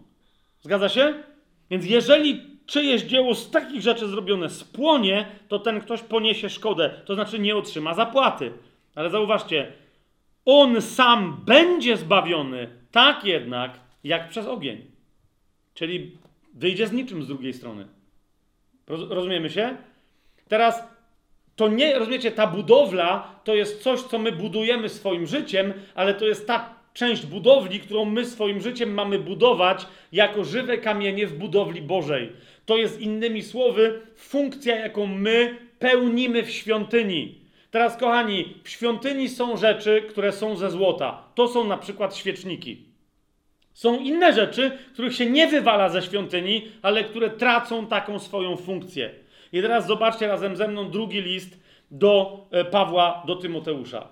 Zgadza 0.62 0.90
się? 0.90 1.14
Więc 1.72 1.86
jeżeli 1.86 2.42
czyjeś 2.66 3.02
dzieło 3.02 3.36
z 3.36 3.52
takich 3.52 3.82
rzeczy 3.82 4.08
zrobione 4.08 4.50
spłonie, 4.50 5.26
to 5.48 5.60
ten 5.60 5.82
ktoś 5.82 6.02
poniesie 6.02 6.50
szkodę, 6.50 6.90
to 7.06 7.16
znaczy 7.16 7.40
nie 7.40 7.56
otrzyma 7.56 7.94
zapłaty. 7.94 8.52
Ale 9.00 9.10
zauważcie, 9.10 9.72
on 10.46 10.82
sam 10.82 11.42
będzie 11.46 11.98
zbawiony, 11.98 12.70
tak 12.92 13.26
jednak, 13.26 13.80
jak 14.04 14.30
przez 14.30 14.48
ogień. 14.48 14.86
Czyli 15.74 16.18
wyjdzie 16.54 16.88
z 16.88 16.92
niczym 16.92 17.24
z 17.24 17.28
drugiej 17.28 17.54
strony. 17.54 17.88
Rozumiemy 18.88 19.50
się? 19.50 19.78
Teraz 20.48 20.84
to 21.56 21.68
nie, 21.68 22.00
rozumiecie, 22.00 22.32
ta 22.32 22.48
budowla 22.48 23.40
to 23.44 23.56
jest 23.56 23.84
coś, 23.84 24.02
co 24.02 24.20
my 24.20 24.32
budujemy 24.32 24.90
swoim 24.90 25.28
życiem, 25.28 25.74
ale 25.96 26.14
to 26.14 26.26
jest 26.26 26.48
ta 26.48 26.76
część 26.94 27.26
budowli, 27.26 27.80
którą 27.80 28.06
my 28.06 28.26
swoim 28.26 28.62
życiem 28.62 28.94
mamy 28.94 29.20
budować 29.20 29.88
jako 30.12 30.44
żywe 30.44 30.78
kamienie 30.78 31.28
w 31.28 31.38
budowli 31.38 31.82
Bożej. 31.82 32.32
To 32.66 32.78
jest 32.78 33.02
innymi 33.02 33.44
słowy 33.44 34.02
funkcja, 34.16 34.76
jaką 34.76 35.06
my 35.06 35.58
pełnimy 35.80 36.44
w 36.44 36.52
świątyni. 36.52 37.40
Teraz, 37.72 37.98
kochani, 37.98 38.56
w 38.64 38.70
świątyni 38.70 39.30
są 39.30 39.58
rzeczy, 39.58 40.02
które 40.02 40.32
są 40.32 40.58
ze 40.58 40.72
złota. 40.72 41.24
To 41.36 41.48
są 41.48 41.68
na 41.68 41.78
przykład 41.78 42.16
świeczniki. 42.16 42.86
Są 43.74 44.00
inne 44.00 44.34
rzeczy, 44.34 44.78
których 44.94 45.16
się 45.16 45.26
nie 45.26 45.48
wywala 45.48 45.90
ze 45.90 46.02
świątyni, 46.02 46.72
ale 46.82 47.04
które 47.04 47.30
tracą 47.30 47.88
taką 47.88 48.20
swoją 48.20 48.58
funkcję. 48.58 49.12
I 49.54 49.62
teraz 49.62 49.88
zobaczcie 49.88 50.28
razem 50.28 50.56
ze 50.56 50.68
mną 50.68 50.92
drugi 50.92 51.22
list 51.22 51.60
do 51.92 52.40
e, 52.52 52.66
Pawła, 52.66 53.24
do 53.28 53.36
Tymoteusza. 53.36 54.08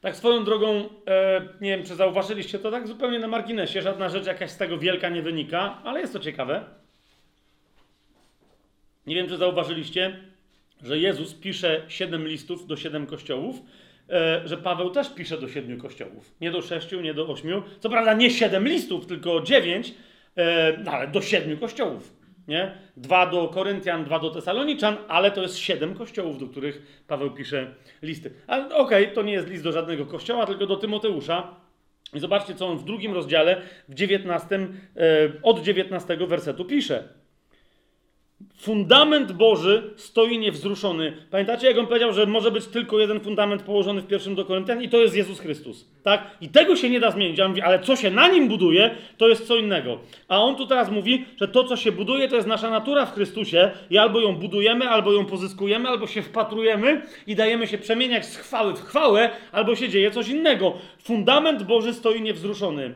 Tak 0.00 0.16
swoją 0.16 0.44
drogą, 0.44 0.88
e, 1.06 1.40
nie 1.60 1.70
wiem, 1.70 1.84
czy 1.84 1.94
zauważyliście 1.94 2.58
to 2.58 2.70
tak 2.70 2.88
zupełnie 2.88 3.18
na 3.18 3.28
marginesie, 3.28 3.82
żadna 3.82 4.08
rzecz 4.08 4.26
jakaś 4.26 4.50
z 4.50 4.56
tego 4.56 4.78
wielka 4.78 5.08
nie 5.08 5.22
wynika, 5.22 5.78
ale 5.84 6.00
jest 6.00 6.12
to 6.12 6.18
ciekawe. 6.18 6.64
Nie 9.06 9.14
wiem, 9.14 9.28
czy 9.28 9.36
zauważyliście, 9.36 10.20
że 10.82 10.98
Jezus 10.98 11.34
pisze 11.34 11.82
siedem 11.88 12.28
listów 12.28 12.66
do 12.66 12.76
siedem 12.76 13.06
kościołów, 13.06 13.62
e, 14.10 14.42
że 14.44 14.56
Paweł 14.56 14.90
też 14.90 15.14
pisze 15.14 15.40
do 15.40 15.48
siedmiu 15.48 15.78
kościołów. 15.78 16.34
Nie 16.40 16.50
do 16.50 16.62
sześciu, 16.62 17.00
nie 17.00 17.14
do 17.14 17.28
ośmiu. 17.28 17.62
Co 17.80 17.90
prawda 17.90 18.14
nie 18.14 18.30
siedem 18.30 18.68
listów, 18.68 19.06
tylko 19.06 19.40
dziewięć, 19.40 19.94
e, 20.36 20.78
no 20.84 20.90
ale 20.90 21.08
do 21.08 21.20
siedmiu 21.20 21.58
kościołów. 21.58 22.18
Nie? 22.48 22.74
Dwa 22.96 23.26
do 23.26 23.48
Koryntian, 23.48 24.04
dwa 24.04 24.18
do 24.18 24.30
Tesaloniczan, 24.30 24.96
ale 25.08 25.30
to 25.30 25.42
jest 25.42 25.58
siedem 25.58 25.94
kościołów, 25.94 26.38
do 26.38 26.46
których 26.46 27.02
Paweł 27.06 27.30
pisze 27.30 27.74
listy. 28.02 28.30
Ale 28.46 28.64
okej, 28.64 29.02
okay, 29.04 29.14
to 29.14 29.22
nie 29.22 29.32
jest 29.32 29.48
list 29.48 29.64
do 29.64 29.72
żadnego 29.72 30.06
kościoła, 30.06 30.46
tylko 30.46 30.66
do 30.66 30.76
Tymoteusza. 30.76 31.54
I 32.14 32.20
zobaczcie, 32.20 32.54
co 32.54 32.68
on 32.68 32.78
w 32.78 32.84
drugim 32.84 33.14
rozdziale, 33.14 33.62
w 33.88 33.94
19, 33.94 34.56
e, 34.56 34.68
od 35.42 35.62
19 35.62 36.26
wersetu 36.26 36.64
pisze. 36.64 37.08
Fundament 38.58 39.32
Boży 39.32 39.90
stoi 39.96 40.38
niewzruszony. 40.38 41.12
Pamiętacie, 41.30 41.66
jak 41.66 41.78
on 41.78 41.86
powiedział, 41.86 42.12
że 42.12 42.26
może 42.26 42.50
być 42.50 42.66
tylko 42.66 42.98
jeden 42.98 43.20
fundament 43.20 43.62
położony 43.62 44.00
w 44.00 44.06
pierwszym 44.06 44.34
do 44.34 44.44
Koryntian 44.44 44.82
i 44.82 44.88
to 44.88 44.96
jest 44.96 45.16
Jezus 45.16 45.40
Chrystus. 45.40 45.88
Tak? 46.02 46.30
I 46.40 46.48
tego 46.48 46.76
się 46.76 46.90
nie 46.90 47.00
da 47.00 47.10
zmienić. 47.10 47.38
Ja 47.38 47.48
mówię, 47.48 47.64
ale 47.64 47.78
co 47.80 47.96
się 47.96 48.10
na 48.10 48.28
nim 48.28 48.48
buduje, 48.48 48.90
to 49.16 49.28
jest 49.28 49.46
co 49.46 49.56
innego. 49.56 49.98
A 50.28 50.42
on 50.42 50.56
tu 50.56 50.66
teraz 50.66 50.90
mówi, 50.90 51.24
że 51.40 51.48
to, 51.48 51.64
co 51.64 51.76
się 51.76 51.92
buduje, 51.92 52.28
to 52.28 52.36
jest 52.36 52.48
nasza 52.48 52.70
natura 52.70 53.06
w 53.06 53.14
Chrystusie 53.14 53.70
i 53.90 53.98
albo 53.98 54.20
ją 54.20 54.36
budujemy, 54.36 54.88
albo 54.88 55.12
ją 55.12 55.24
pozyskujemy, 55.26 55.88
albo 55.88 56.06
się 56.06 56.22
wpatrujemy 56.22 57.02
i 57.26 57.36
dajemy 57.36 57.66
się 57.66 57.78
przemieniać 57.78 58.26
z 58.26 58.36
chwały 58.36 58.74
w 58.74 58.82
chwałę, 58.82 59.30
albo 59.52 59.76
się 59.76 59.88
dzieje 59.88 60.10
coś 60.10 60.28
innego. 60.28 60.74
Fundament 61.02 61.62
Boży 61.62 61.94
stoi 61.94 62.22
niewzruszony. 62.22 62.94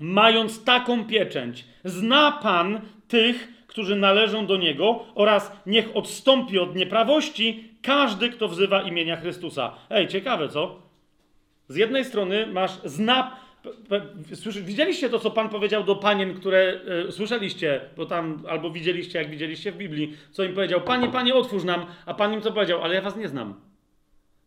Mając 0.00 0.64
taką 0.64 1.04
pieczęć, 1.04 1.64
zna 1.84 2.32
Pan 2.42 2.80
tych, 3.08 3.57
którzy 3.78 3.96
należą 3.96 4.46
do 4.46 4.56
Niego 4.56 5.04
oraz 5.14 5.52
niech 5.66 5.96
odstąpi 5.96 6.58
od 6.58 6.76
nieprawości 6.76 7.64
każdy, 7.82 8.30
kto 8.30 8.48
wzywa 8.48 8.82
imienia 8.82 9.16
Chrystusa. 9.16 9.74
Ej, 9.90 10.08
ciekawe, 10.08 10.48
co? 10.48 10.82
Z 11.68 11.76
jednej 11.76 12.04
strony 12.04 12.46
masz 12.46 12.80
zna... 12.84 13.36
Widzieliście 14.62 15.10
to, 15.10 15.18
co 15.18 15.30
Pan 15.30 15.48
powiedział 15.48 15.84
do 15.84 15.96
panien, 15.96 16.34
które 16.34 16.80
y, 17.08 17.12
słyszeliście, 17.12 17.80
bo 17.96 18.06
tam 18.06 18.42
albo 18.48 18.70
widzieliście, 18.70 19.18
jak 19.18 19.30
widzieliście 19.30 19.72
w 19.72 19.76
Biblii, 19.76 20.16
co 20.30 20.44
im 20.44 20.54
powiedział: 20.54 20.80
Panie, 20.80 21.08
Panie, 21.08 21.34
otwórz 21.34 21.64
nam, 21.64 21.86
a 22.06 22.14
Pan 22.14 22.32
im 22.32 22.40
co 22.40 22.52
powiedział? 22.52 22.82
Ale 22.82 22.94
ja 22.94 23.00
was 23.00 23.16
nie 23.16 23.28
znam. 23.28 23.54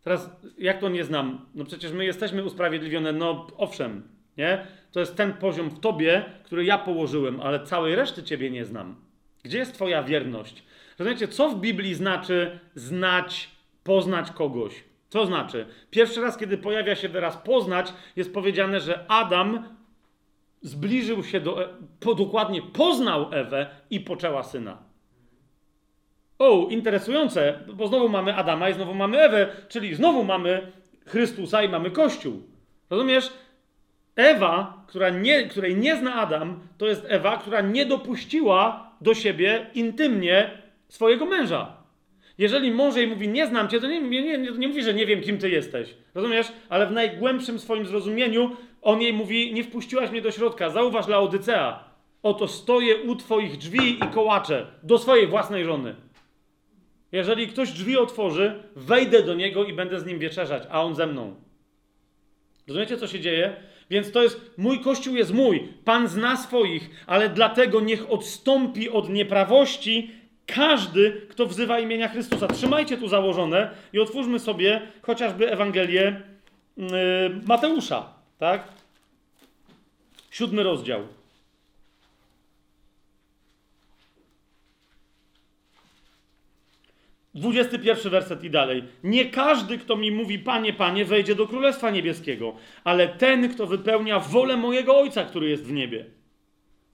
Teraz, 0.04 0.30
jak 0.58 0.80
to 0.80 0.90
nie 0.90 1.04
znam? 1.04 1.46
No 1.56 1.66
przecież 1.66 1.92
my 1.92 2.06
jesteśmy 2.06 2.44
usprawiedliwione, 2.44 3.14
no 3.14 3.48
owszem, 3.58 4.04
nie? 4.38 4.68
To 4.92 5.00
jest 5.00 5.16
ten 5.16 5.34
poziom 5.34 5.70
w 5.70 5.80
tobie, 5.80 6.26
który 6.44 6.66
ja 6.66 6.78
położyłem, 6.78 7.42
ale 7.42 7.64
całej 7.64 7.96
reszty 7.96 8.24
ciebie 8.24 8.52
nie 8.52 8.66
znam. 8.66 9.11
Gdzie 9.44 9.58
jest 9.58 9.74
Twoja 9.74 10.04
wierność? 10.04 10.64
Rozumiecie, 11.00 11.28
co 11.28 11.50
w 11.50 11.60
Biblii 11.60 11.96
znaczy 11.96 12.60
znać, 12.76 13.50
poznać 13.84 14.32
kogoś? 14.32 14.84
Co 15.10 15.26
znaczy? 15.26 15.66
Pierwszy 15.90 16.22
raz, 16.22 16.38
kiedy 16.38 16.58
pojawia 16.58 16.96
się 16.96 17.10
wyraz 17.10 17.38
poznać, 17.38 17.94
jest 18.16 18.34
powiedziane, 18.34 18.80
że 18.80 19.06
Adam 19.08 19.64
zbliżył 20.62 21.24
się 21.24 21.40
do, 21.40 21.70
po, 22.00 22.16
dokładnie 22.16 22.62
poznał 22.62 23.28
Ewę 23.32 23.70
i 23.90 24.00
poczęła 24.00 24.44
syna. 24.44 24.78
O, 26.40 26.68
interesujące, 26.70 27.60
bo 27.74 27.88
znowu 27.88 28.10
mamy 28.10 28.36
Adama 28.36 28.70
i 28.70 28.74
znowu 28.74 28.94
mamy 28.94 29.20
Ewę, 29.20 29.56
czyli 29.70 29.96
znowu 29.96 30.24
mamy 30.24 30.72
Chrystusa 31.06 31.64
i 31.64 31.70
mamy 31.70 31.92
Kościół. 31.92 32.42
Rozumiesz? 32.90 33.34
Ewa, 34.16 34.84
która 34.88 35.10
nie, 35.10 35.48
której 35.48 35.76
nie 35.76 35.96
zna 35.96 36.14
Adam, 36.16 36.60
to 36.78 36.88
jest 36.88 37.06
Ewa, 37.10 37.38
która 37.38 37.62
nie 37.62 37.86
dopuściła 37.86 38.91
do 39.02 39.14
siebie 39.14 39.66
intymnie 39.74 40.62
swojego 40.88 41.26
męża. 41.26 41.82
Jeżeli 42.38 42.72
mąż 42.72 42.96
jej 42.96 43.08
mówi, 43.08 43.28
nie 43.28 43.48
znam 43.48 43.70
cię, 43.70 43.80
to 43.80 43.88
nie, 43.88 44.02
nie, 44.02 44.22
nie, 44.22 44.38
nie 44.38 44.68
mówi, 44.68 44.84
że 44.84 44.94
nie 44.94 45.06
wiem, 45.06 45.22
kim 45.22 45.38
ty 45.38 45.50
jesteś. 45.50 45.96
Rozumiesz? 46.16 46.48
Ale 46.70 46.88
w 46.88 46.92
najgłębszym 46.92 47.60
swoim 47.60 47.86
zrozumieniu 47.86 48.56
on 48.82 49.02
jej 49.02 49.14
mówi, 49.14 49.54
nie 49.54 49.64
wpuściłaś 49.64 50.12
mnie 50.12 50.22
do 50.22 50.32
środka. 50.32 50.70
Zauważ 50.70 51.08
Laodycea. 51.08 51.84
Oto 52.24 52.48
stoję 52.48 52.98
u 52.98 53.16
twoich 53.16 53.58
drzwi 53.58 53.94
i 53.94 54.08
kołaczę 54.14 54.68
do 54.84 54.98
swojej 54.98 55.28
własnej 55.28 55.66
żony. 55.66 55.96
Jeżeli 57.12 57.48
ktoś 57.48 57.72
drzwi 57.72 57.98
otworzy, 57.98 58.64
wejdę 58.76 59.24
do 59.24 59.34
niego 59.34 59.64
i 59.64 59.74
będę 59.74 60.00
z 60.00 60.06
nim 60.06 60.20
wieczerzać, 60.20 60.64
a 60.72 60.84
on 60.84 60.96
ze 60.96 61.08
mną. 61.08 61.36
Rozumiecie, 62.68 62.98
co 62.98 63.08
się 63.08 63.20
dzieje? 63.20 63.56
Więc 63.92 64.12
to 64.12 64.24
jest, 64.24 64.52
mój 64.58 64.80
Kościół 64.80 65.16
jest 65.16 65.34
mój. 65.34 65.68
Pan 65.86 66.08
zna 66.08 66.38
swoich, 66.38 66.90
ale 67.08 67.30
dlatego 67.30 67.82
niech 67.82 68.12
odstąpi 68.12 68.90
od 68.90 69.10
nieprawości 69.10 70.12
każdy, 70.46 71.22
kto 71.30 71.46
wzywa 71.46 71.80
imienia 71.80 72.08
Chrystusa. 72.08 72.48
Trzymajcie 72.48 72.98
tu 72.98 73.08
założone 73.08 73.70
i 73.94 74.00
otwórzmy 74.00 74.40
sobie 74.40 74.82
chociażby 75.02 75.52
Ewangelię 75.52 76.22
yy, 76.78 76.88
Mateusza, 77.46 78.14
tak? 78.38 78.68
Siódmy 80.32 80.64
rozdział. 80.64 81.02
21 87.36 88.12
werset 88.12 88.44
i 88.44 88.50
dalej. 88.50 88.84
Nie 89.04 89.26
każdy, 89.26 89.78
kto 89.78 89.96
mi 89.96 90.12
mówi, 90.12 90.40
panie, 90.40 90.74
panie, 90.74 91.06
wejdzie 91.06 91.36
do 91.36 91.48
Królestwa 91.48 91.90
Niebieskiego, 91.90 92.56
ale 92.84 93.08
ten, 93.08 93.50
kto 93.50 93.68
wypełnia 93.68 94.20
wolę 94.20 94.58
mojego 94.58 94.98
Ojca, 94.98 95.24
który 95.24 95.50
jest 95.50 95.66
w 95.66 95.72
niebie. 95.72 96.06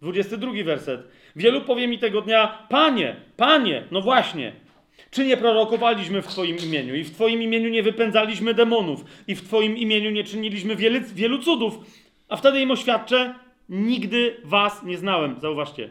22 0.01 0.51
werset. 0.63 1.07
Wielu 1.35 1.61
powie 1.61 1.87
mi 1.87 1.99
tego 1.99 2.21
dnia, 2.21 2.65
panie, 2.69 3.15
panie, 3.37 3.83
no 3.91 4.01
właśnie, 4.01 4.51
czy 5.11 5.25
nie 5.25 5.37
prorokowaliśmy 5.37 6.21
w 6.21 6.27
Twoim 6.27 6.57
imieniu 6.57 6.95
i 6.95 7.03
w 7.03 7.11
Twoim 7.11 7.41
imieniu 7.41 7.69
nie 7.69 7.83
wypędzaliśmy 7.83 8.53
demonów 8.53 9.05
i 9.27 9.35
w 9.35 9.41
Twoim 9.41 9.77
imieniu 9.77 10.11
nie 10.11 10.23
czyniliśmy 10.23 10.75
wielu, 10.75 10.99
wielu 11.15 11.39
cudów? 11.39 11.79
A 12.29 12.35
wtedy 12.37 12.61
im 12.61 12.71
oświadczę, 12.71 13.35
nigdy 13.69 14.37
was 14.43 14.83
nie 14.83 14.97
znałem. 14.97 15.39
Zauważcie. 15.39 15.89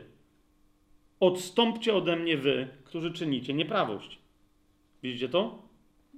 Odstąpcie 1.20 1.94
ode 1.94 2.16
mnie 2.16 2.36
wy, 2.36 2.68
którzy 2.84 3.12
czynicie 3.12 3.54
nieprawość. 3.54 4.25
Widzicie 5.06 5.28
to? 5.28 5.58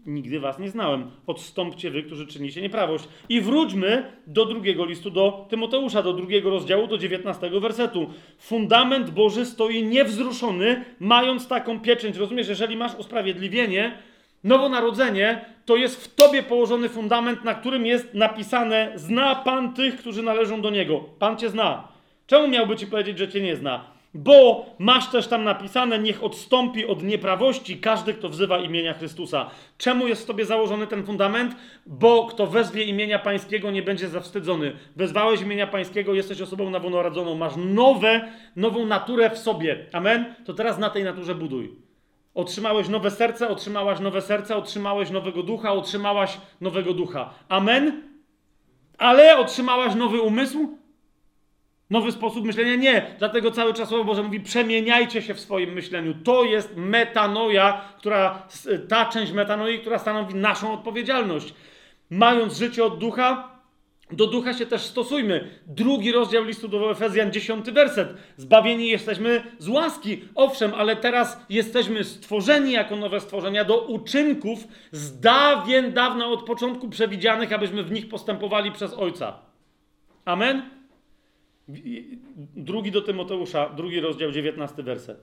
Nigdy 0.07 0.41
was 0.41 0.59
nie 0.59 0.71
znałem. 0.71 1.11
Odstąpcie 1.27 1.91
wy, 1.91 2.03
którzy 2.03 2.27
czynicie 2.27 2.63
nieprawość. 2.63 3.09
I 3.29 3.41
wróćmy 3.41 4.13
do 4.27 4.45
drugiego 4.45 4.85
listu 4.85 5.11
do 5.11 5.47
Tymoteusza, 5.51 6.03
do 6.03 6.13
drugiego 6.13 6.51
rozdziału, 6.51 6.87
do 6.87 6.99
dziewiętnastego 6.99 7.61
wersetu. 7.61 8.11
Fundament 8.39 9.11
Boży 9.11 9.47
stoi 9.47 9.83
niewzruszony, 9.83 10.85
mając 11.01 11.49
taką 11.49 11.81
pieczęć. 11.81 12.17
Rozumiesz, 12.17 12.49
jeżeli 12.49 12.77
masz 12.77 12.95
usprawiedliwienie, 12.95 13.99
nowonarodzenie, 14.45 15.45
to 15.65 15.77
jest 15.77 16.05
w 16.05 16.15
tobie 16.15 16.43
położony 16.43 16.89
fundament, 16.89 17.45
na 17.45 17.55
którym 17.55 17.87
jest 17.87 18.15
napisane: 18.15 18.93
Zna 18.95 19.35
Pan 19.35 19.75
tych, 19.75 19.97
którzy 19.97 20.23
należą 20.23 20.61
do 20.61 20.71
Niego. 20.71 21.05
Pan 21.19 21.37
cię 21.37 21.49
zna. 21.49 21.89
Czemu 22.27 22.49
miałby 22.49 22.77
ci 22.77 22.87
powiedzieć, 22.87 23.19
że 23.19 23.29
cię 23.29 23.41
nie 23.41 23.57
zna? 23.57 23.98
Bo 24.15 24.67
masz 24.79 25.11
też 25.11 25.27
tam 25.27 25.45
napisane, 25.45 25.99
niech 25.99 26.25
odstąpi 26.25 26.87
od 26.87 27.03
nieprawości 27.03 27.79
każdy, 27.79 28.15
kto 28.15 28.29
wzywa 28.29 28.59
imienia 28.59 28.95
Chrystusa. 28.95 29.51
Czemu 29.79 30.09
jest 30.09 30.23
w 30.23 30.27
tobie 30.27 30.45
założony 30.45 30.87
ten 30.87 31.05
fundament? 31.07 31.57
Bo 31.87 32.27
kto 32.27 32.47
wezwie 32.47 32.85
imienia 32.85 33.19
Pańskiego, 33.19 33.71
nie 33.71 33.83
będzie 33.83 34.09
zawstydzony. 34.09 34.73
Wezwałeś 34.97 35.41
imienia 35.41 35.67
Pańskiego, 35.67 36.15
jesteś 36.15 36.41
osobą 36.41 36.71
nowonarodzoną, 36.71 37.35
masz 37.35 37.53
nowe, 37.57 38.33
nową 38.57 38.87
naturę 38.87 39.31
w 39.31 39.39
sobie. 39.39 39.87
Amen? 39.93 40.35
To 40.45 40.55
teraz 40.55 40.79
na 40.79 40.91
tej 40.91 41.05
naturze 41.05 41.35
buduj. 41.35 41.77
Otrzymałeś 42.35 42.89
nowe 42.89 43.11
serce, 43.11 43.49
otrzymałaś 43.49 44.01
nowe 44.01 44.23
serce, 44.23 44.57
otrzymałeś 44.57 45.11
nowego 45.11 45.43
ducha, 45.43 45.73
otrzymałaś 45.73 46.39
nowego 46.61 46.95
ducha. 46.95 47.31
Amen? 47.49 48.03
Ale 48.99 49.39
otrzymałaś 49.39 49.95
nowy 49.95 50.21
umysł? 50.21 50.79
Nowy 51.91 52.13
sposób 52.13 52.45
myślenia? 52.45 52.77
Nie. 52.77 53.15
Dlatego 53.19 53.51
cały 53.51 53.75
czas 53.75 53.89
Słowo 53.89 54.05
Boże 54.05 54.23
mówi: 54.23 54.41
przemieniajcie 54.41 55.23
się 55.23 55.35
w 55.35 55.41
swoim 55.41 55.73
myśleniu. 55.73 56.15
To 56.25 56.45
jest 56.45 56.77
metanoja, 56.77 57.81
która, 57.99 58.49
ta 58.89 59.07
część 59.07 59.33
metanoi, 59.33 59.79
która 59.79 59.99
stanowi 59.99 60.35
naszą 60.35 60.73
odpowiedzialność. 60.73 61.55
Mając 62.11 62.59
życie 62.59 62.85
od 62.85 62.99
ducha, 62.99 63.59
do 64.13 64.27
ducha 64.27 64.55
się 64.55 64.67
też 64.67 64.83
stosujmy. 64.83 65.51
Drugi 65.67 66.13
rozdział 66.13 66.45
listu 66.45 66.69
do 66.69 66.91
Efezjan, 66.91 67.33
dziesiąty 67.33 67.73
werset. 67.73 68.09
Zbawieni 68.37 68.89
jesteśmy 68.89 69.43
z 69.59 69.69
łaski, 69.69 70.25
owszem, 70.35 70.75
ale 70.75 70.97
teraz 70.97 71.41
jesteśmy 71.51 72.05
stworzeni 72.05 72.73
jako 72.73 72.97
nowe 72.97 73.21
stworzenia 73.21 73.65
do 73.65 73.87
uczynków 73.87 74.69
z 74.93 75.21
dawien 75.21 75.93
dawna 75.93 76.27
od 76.27 76.43
początku 76.43 76.89
przewidzianych, 76.89 77.53
abyśmy 77.53 77.83
w 77.83 77.93
nich 77.93 78.09
postępowali 78.09 78.73
przez 78.73 78.95
Ojca. 78.95 79.39
Amen? 80.25 80.78
Drugi 82.57 82.91
do 82.93 83.03
Tymoteusza, 83.03 83.69
drugi 83.69 84.01
rozdział, 84.01 84.33
dziewiętnasty 84.33 84.83
werset. 84.83 85.23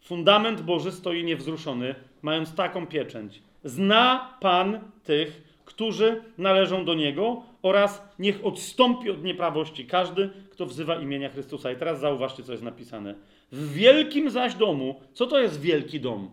Fundament 0.00 0.60
Boży 0.60 0.92
stoi 0.92 1.24
niewzruszony, 1.24 1.94
mając 2.22 2.54
taką 2.54 2.86
pieczęć. 2.86 3.42
Zna 3.64 4.34
Pan 4.40 4.80
tych, 5.04 5.42
którzy 5.64 6.22
należą 6.38 6.84
do 6.84 6.94
Niego 6.94 7.42
oraz 7.62 8.02
niech 8.18 8.46
odstąpi 8.46 9.10
od 9.10 9.24
nieprawości 9.24 9.86
każdy, 9.86 10.30
kto 10.50 10.66
wzywa 10.66 10.96
imienia 10.96 11.28
Chrystusa. 11.28 11.72
I 11.72 11.76
teraz 11.76 12.00
zauważcie, 12.00 12.42
co 12.42 12.52
jest 12.52 12.64
napisane. 12.64 13.14
W 13.52 13.72
wielkim 13.72 14.30
zaś 14.30 14.54
domu, 14.54 15.00
co 15.12 15.26
to 15.26 15.40
jest 15.40 15.60
wielki 15.60 16.00
dom? 16.00 16.30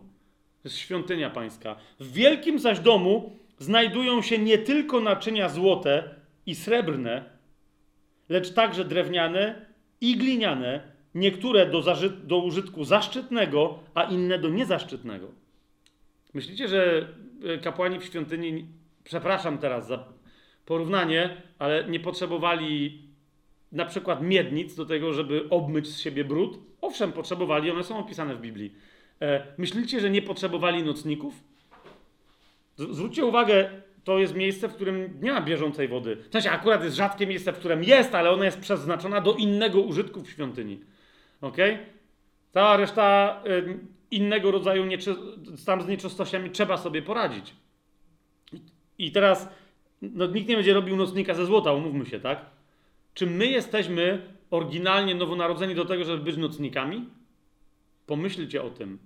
To 0.62 0.68
jest 0.68 0.76
świątynia 0.76 1.30
pańska. 1.30 1.76
W 2.00 2.12
wielkim 2.12 2.58
zaś 2.58 2.80
domu 2.80 3.36
znajdują 3.58 4.22
się 4.22 4.38
nie 4.38 4.58
tylko 4.58 5.00
naczynia 5.00 5.48
złote 5.48 6.14
i 6.46 6.54
srebrne, 6.54 7.37
lecz 8.28 8.52
także 8.52 8.84
drewniane 8.84 9.66
i 10.00 10.16
gliniane, 10.16 10.80
niektóre 11.14 11.66
do, 11.66 11.82
do 12.24 12.38
użytku 12.38 12.84
zaszczytnego, 12.84 13.78
a 13.94 14.02
inne 14.02 14.38
do 14.38 14.48
niezaszczytnego. 14.48 15.28
Myślicie, 16.34 16.68
że 16.68 17.08
e, 17.44 17.58
kapłani 17.58 17.98
w 17.98 18.04
świątyni, 18.04 18.66
przepraszam 19.04 19.58
teraz 19.58 19.86
za 19.86 20.04
porównanie, 20.66 21.42
ale 21.58 21.84
nie 21.84 22.00
potrzebowali 22.00 23.02
na 23.72 23.84
przykład 23.84 24.22
miednic 24.22 24.74
do 24.74 24.86
tego, 24.86 25.12
żeby 25.12 25.48
obmyć 25.50 25.86
z 25.86 26.00
siebie 26.00 26.24
brud? 26.24 26.58
Owszem, 26.80 27.12
potrzebowali, 27.12 27.70
one 27.70 27.84
są 27.84 27.98
opisane 27.98 28.34
w 28.34 28.40
Biblii. 28.40 28.74
E, 29.20 29.46
myślicie, 29.58 30.00
że 30.00 30.10
nie 30.10 30.22
potrzebowali 30.22 30.82
nocników? 30.82 31.34
Zwróćcie 32.76 33.24
uwagę, 33.24 33.70
to 34.08 34.18
jest 34.18 34.34
miejsce, 34.34 34.68
w 34.68 34.74
którym 34.74 35.18
nie 35.22 35.32
ma 35.32 35.40
bieżącej 35.40 35.88
wody. 35.88 36.16
W 36.16 36.32
sensie 36.32 36.50
akurat 36.50 36.84
jest 36.84 36.96
rzadkie 36.96 37.26
miejsce, 37.26 37.52
w 37.52 37.58
którym 37.58 37.84
jest, 37.84 38.14
ale 38.14 38.30
ona 38.30 38.44
jest 38.44 38.60
przeznaczona 38.60 39.20
do 39.20 39.34
innego 39.34 39.80
użytku 39.80 40.22
w 40.22 40.30
świątyni. 40.30 40.80
Ok? 41.40 41.56
Cała 42.52 42.76
reszta 42.76 43.40
y, 43.46 43.78
innego 44.10 44.50
rodzaju 44.50 44.84
nieczy, 44.84 45.16
tam 45.66 45.82
z 45.82 45.88
nieczystościami 45.88 46.50
trzeba 46.50 46.76
sobie 46.76 47.02
poradzić. 47.02 47.54
I 48.98 49.12
teraz 49.12 49.48
no, 50.02 50.26
nikt 50.26 50.48
nie 50.48 50.56
będzie 50.56 50.74
robił 50.74 50.96
nocnika 50.96 51.34
ze 51.34 51.46
złota, 51.46 51.72
umówmy 51.72 52.06
się, 52.06 52.20
tak? 52.20 52.46
Czy 53.14 53.26
my 53.26 53.46
jesteśmy 53.46 54.22
oryginalnie 54.50 55.14
nowonarodzeni 55.14 55.74
do 55.74 55.84
tego, 55.84 56.04
żeby 56.04 56.24
być 56.24 56.36
nocnikami? 56.36 57.06
Pomyślcie 58.06 58.62
o 58.62 58.70
tym. 58.70 58.98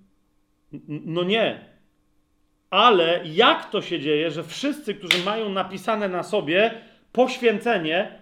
No 0.88 1.24
nie. 1.24 1.71
Ale 2.72 3.20
jak 3.24 3.70
to 3.70 3.82
się 3.82 4.00
dzieje, 4.00 4.30
że 4.30 4.44
wszyscy, 4.44 4.94
którzy 4.94 5.24
mają 5.24 5.48
napisane 5.48 6.08
na 6.08 6.22
sobie 6.22 6.70
poświęcenie, 7.12 8.18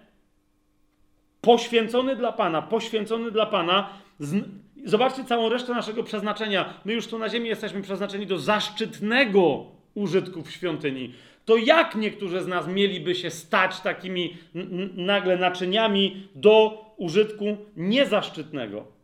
poświęcony 1.41 2.17
dla 2.17 2.33
Pana, 2.33 2.63
poświęcony 2.63 3.31
dla 3.31 3.47
Pana, 3.47 3.89
z... 4.19 4.45
zobaczcie 4.85 5.25
całą 5.25 5.49
resztę 5.49 5.75
naszego 5.75 6.03
przeznaczenia. 6.03 6.75
My 6.85 6.93
już 6.93 7.07
tu 7.07 7.19
na 7.19 7.29
ziemi 7.29 7.49
jesteśmy 7.49 7.83
przeznaczeni 7.83 8.27
do 8.27 8.39
zaszczytnego 8.39 9.67
użytku 9.95 10.43
w 10.43 10.51
świątyni. 10.51 11.13
To 11.45 11.57
jak 11.57 11.95
niektórzy 11.95 12.41
z 12.41 12.47
nas 12.47 12.67
mieliby 12.67 13.15
się 13.15 13.31
stać 13.31 13.81
takimi 13.81 14.37
nagle 14.95 15.37
naczyniami 15.37 16.29
do 16.35 16.85
użytku 16.97 17.57
niezaszczytnego? 17.77 19.00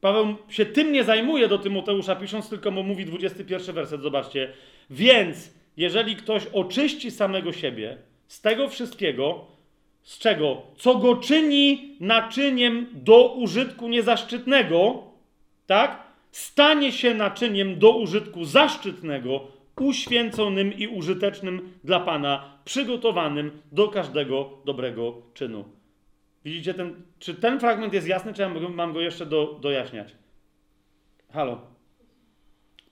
Paweł 0.00 0.36
się 0.48 0.66
tym 0.66 0.92
nie 0.92 1.04
zajmuje 1.04 1.48
do 1.48 1.58
Tymoteusza, 1.58 2.16
pisząc, 2.16 2.48
tylko 2.48 2.70
mu 2.70 2.82
mówi 2.82 3.04
21 3.04 3.74
werset, 3.74 4.02
zobaczcie. 4.02 4.52
Więc, 4.90 5.54
jeżeli 5.76 6.16
ktoś 6.16 6.46
oczyści 6.46 7.10
samego 7.10 7.52
siebie 7.52 7.98
z 8.26 8.40
tego 8.40 8.68
wszystkiego, 8.68 9.44
z 10.02 10.18
czego? 10.18 10.62
Co 10.76 10.94
go 10.94 11.16
czyni 11.16 11.96
naczyniem 12.00 12.86
do 12.92 13.34
użytku 13.34 13.88
niezaszczytnego, 13.88 15.02
tak? 15.66 16.02
Stanie 16.30 16.92
się 16.92 17.14
naczyniem 17.14 17.78
do 17.78 17.90
użytku 17.90 18.44
zaszczytnego, 18.44 19.40
uświęconym 19.80 20.78
i 20.78 20.86
użytecznym 20.86 21.72
dla 21.84 22.00
Pana, 22.00 22.58
przygotowanym 22.64 23.62
do 23.72 23.88
każdego 23.88 24.50
dobrego 24.64 25.22
czynu. 25.34 25.77
Widzicie, 26.48 26.74
ten, 26.74 26.94
czy 27.18 27.34
ten 27.34 27.60
fragment 27.60 27.92
jest 27.92 28.06
jasny, 28.06 28.34
czy 28.34 28.42
ja 28.42 28.48
mam 28.48 28.92
go 28.92 29.00
jeszcze 29.00 29.26
do, 29.26 29.58
dojaśniać? 29.60 30.14
Halo. 31.32 31.60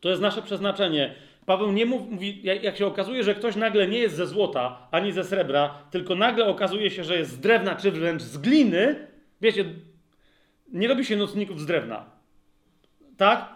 To 0.01 0.09
jest 0.09 0.23
nasze 0.23 0.43
przeznaczenie. 0.43 1.15
Paweł 1.47 1.73
nie 1.73 1.87
mówi, 1.87 2.41
jak 2.43 2.77
się 2.77 2.87
okazuje, 2.87 3.25
że 3.25 3.35
ktoś 3.35 3.57
nagle 3.57 3.89
nie 3.89 3.99
jest 3.99 4.17
ze 4.17 4.27
złota 4.27 4.89
ani 4.91 5.13
ze 5.13 5.25
srebra, 5.25 5.83
tylko 5.91 6.15
nagle 6.15 6.47
okazuje 6.47 6.91
się, 6.91 7.05
że 7.05 7.19
jest 7.19 7.31
z 7.31 7.41
drewna 7.41 7.77
czy 7.77 7.91
wręcz 7.91 8.23
z 8.23 8.39
gliny. 8.39 9.07
Wiecie, 9.41 9.65
nie 10.73 10.89
robi 10.89 11.05
się 11.05 11.17
nocników 11.17 11.61
z 11.61 11.67
drewna. 11.67 12.05
Tak? 13.17 13.55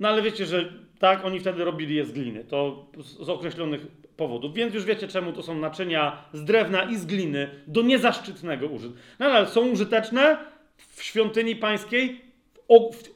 No 0.00 0.08
ale 0.08 0.22
wiecie, 0.22 0.46
że 0.46 0.72
tak, 0.98 1.24
oni 1.24 1.40
wtedy 1.40 1.64
robili 1.64 1.94
je 1.94 2.04
z 2.04 2.12
gliny. 2.12 2.44
To 2.44 2.86
z 2.98 3.28
określonych 3.28 3.86
powodów. 4.22 4.54
Więc 4.54 4.74
już 4.74 4.84
wiecie, 4.84 5.08
czemu 5.08 5.32
to 5.32 5.42
są 5.42 5.54
naczynia 5.54 6.24
z 6.32 6.44
drewna 6.44 6.82
i 6.82 6.96
z 6.96 7.06
gliny 7.06 7.50
do 7.66 7.82
niezaszczytnego 7.82 8.66
użytku. 8.66 8.98
Nadal 9.18 9.46
są 9.46 9.68
użyteczne 9.68 10.36
w 10.76 11.02
świątyni 11.02 11.56
pańskiej, 11.56 12.20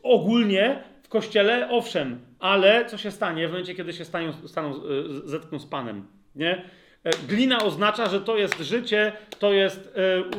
ogólnie 0.02 0.83
w 1.02 1.09
kościele, 1.09 1.68
owszem, 1.70 2.20
ale 2.39 2.85
co 2.85 2.99
się 2.99 3.10
stanie 3.10 3.49
w 3.49 3.51
momencie, 3.51 3.75
kiedy 3.75 3.93
się 3.93 4.05
staną, 4.05 4.33
staną 4.33 4.81
zetkną 5.25 5.59
z 5.59 5.67
Panem? 5.67 6.07
Nie? 6.35 6.70
E, 7.07 7.10
glina 7.28 7.65
oznacza, 7.65 8.09
że 8.09 8.20
to 8.20 8.36
jest 8.36 8.59
życie, 8.60 9.12
to 9.39 9.52
jest 9.52 9.97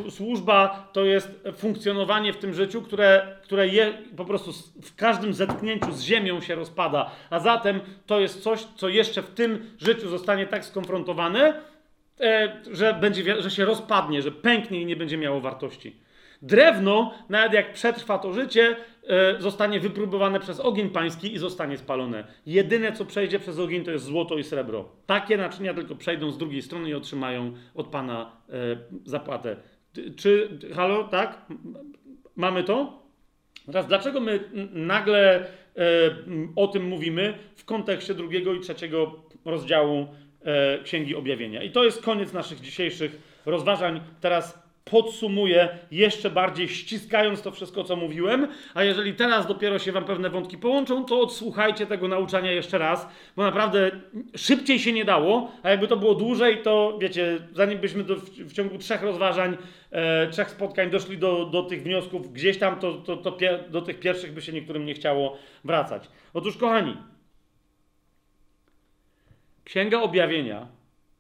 y, 0.07 0.11
służba, 0.11 0.89
to 0.93 1.05
jest 1.05 1.39
funkcjonowanie 1.57 2.33
w 2.33 2.37
tym 2.37 2.53
życiu, 2.53 2.81
które, 2.81 3.37
które 3.43 3.67
je, 3.67 3.93
po 4.17 4.25
prostu 4.25 4.51
w 4.83 4.95
każdym 4.95 5.33
zetknięciu 5.33 5.91
z 5.91 6.01
ziemią 6.01 6.41
się 6.41 6.55
rozpada. 6.55 7.11
A 7.29 7.39
zatem 7.39 7.79
to 8.05 8.19
jest 8.19 8.43
coś, 8.43 8.67
co 8.75 8.89
jeszcze 8.89 9.21
w 9.21 9.29
tym 9.29 9.75
życiu 9.77 10.09
zostanie 10.09 10.47
tak 10.47 10.65
skonfrontowane, 10.65 11.53
y, 12.21 12.75
że, 12.75 12.93
będzie, 12.93 13.41
że 13.41 13.51
się 13.51 13.65
rozpadnie, 13.65 14.21
że 14.21 14.31
pęknie 14.31 14.81
i 14.81 14.85
nie 14.85 14.95
będzie 14.95 15.17
miało 15.17 15.41
wartości. 15.41 15.95
Drewno, 16.41 17.13
nawet 17.29 17.53
jak 17.53 17.73
przetrwa 17.73 18.19
to 18.19 18.33
życie, 18.33 18.69
e, 18.71 18.75
zostanie 19.39 19.79
wypróbowane 19.79 20.39
przez 20.39 20.59
ogień 20.59 20.89
pański 20.89 21.33
i 21.33 21.37
zostanie 21.37 21.77
spalone. 21.77 22.23
Jedyne, 22.45 22.91
co 22.91 23.05
przejdzie 23.05 23.39
przez 23.39 23.59
ogień, 23.59 23.83
to 23.83 23.91
jest 23.91 24.05
złoto 24.05 24.37
i 24.37 24.43
srebro. 24.43 24.89
Takie 25.05 25.37
naczynia 25.37 25.73
tylko 25.73 25.95
przejdą 25.95 26.31
z 26.31 26.37
drugiej 26.37 26.61
strony 26.61 26.89
i 26.89 26.93
otrzymają 26.93 27.53
od 27.75 27.87
Pana 27.87 28.31
e, 28.49 28.53
zapłatę. 29.05 29.55
Czy, 30.15 30.49
halo, 30.75 31.03
tak? 31.03 31.45
Mamy 32.35 32.63
to? 32.63 33.03
Teraz, 33.65 33.87
dlaczego 33.87 34.19
my 34.19 34.39
nagle 34.73 35.39
e, 35.39 35.45
o 36.55 36.67
tym 36.67 36.87
mówimy 36.87 37.37
w 37.55 37.65
kontekście 37.65 38.13
drugiego 38.13 38.53
i 38.53 38.59
trzeciego 38.59 39.23
rozdziału 39.45 40.07
e, 40.41 40.83
Księgi 40.83 41.15
Objawienia? 41.15 41.63
I 41.63 41.71
to 41.71 41.83
jest 41.83 42.01
koniec 42.01 42.33
naszych 42.33 42.61
dzisiejszych 42.61 43.41
rozważań. 43.45 44.01
Teraz 44.21 44.66
podsumuję, 44.89 45.69
jeszcze 45.91 46.29
bardziej 46.29 46.69
ściskając 46.69 47.41
to 47.41 47.51
wszystko, 47.51 47.83
co 47.83 47.95
mówiłem. 47.95 48.47
A 48.73 48.83
jeżeli 48.83 49.13
teraz 49.13 49.47
dopiero 49.47 49.79
się 49.79 49.91
Wam 49.91 50.05
pewne 50.05 50.29
wątki 50.29 50.57
połączą, 50.57 51.05
to 51.05 51.21
odsłuchajcie 51.21 51.85
tego 51.85 52.07
nauczania 52.07 52.51
jeszcze 52.51 52.77
raz, 52.77 53.07
bo 53.35 53.43
naprawdę 53.43 53.91
szybciej 54.35 54.79
się 54.79 54.93
nie 54.93 55.05
dało, 55.05 55.51
a 55.63 55.69
jakby 55.69 55.87
to 55.87 55.97
było 55.97 56.15
dłużej, 56.15 56.61
to 56.63 56.97
wiecie, 57.01 57.39
zanim 57.53 57.79
byśmy 57.79 58.03
do, 58.03 58.15
w 58.37 58.53
ciągu 58.53 58.77
trzech 58.77 59.01
rozważań, 59.01 59.57
e, 59.91 60.27
trzech 60.27 60.49
spotkań 60.49 60.89
doszli 60.89 61.17
do, 61.17 61.45
do 61.45 61.63
tych 61.63 61.83
wniosków, 61.83 62.33
gdzieś 62.33 62.57
tam 62.57 62.79
to, 62.79 62.93
to, 62.93 63.17
to 63.17 63.37
do 63.69 63.81
tych 63.81 63.99
pierwszych 63.99 64.33
by 64.33 64.41
się 64.41 64.53
niektórym 64.53 64.85
nie 64.85 64.93
chciało 64.93 65.37
wracać. 65.63 66.09
Otóż, 66.33 66.57
kochani, 66.57 66.97
Księga 69.67 70.01
Objawienia 70.01 70.67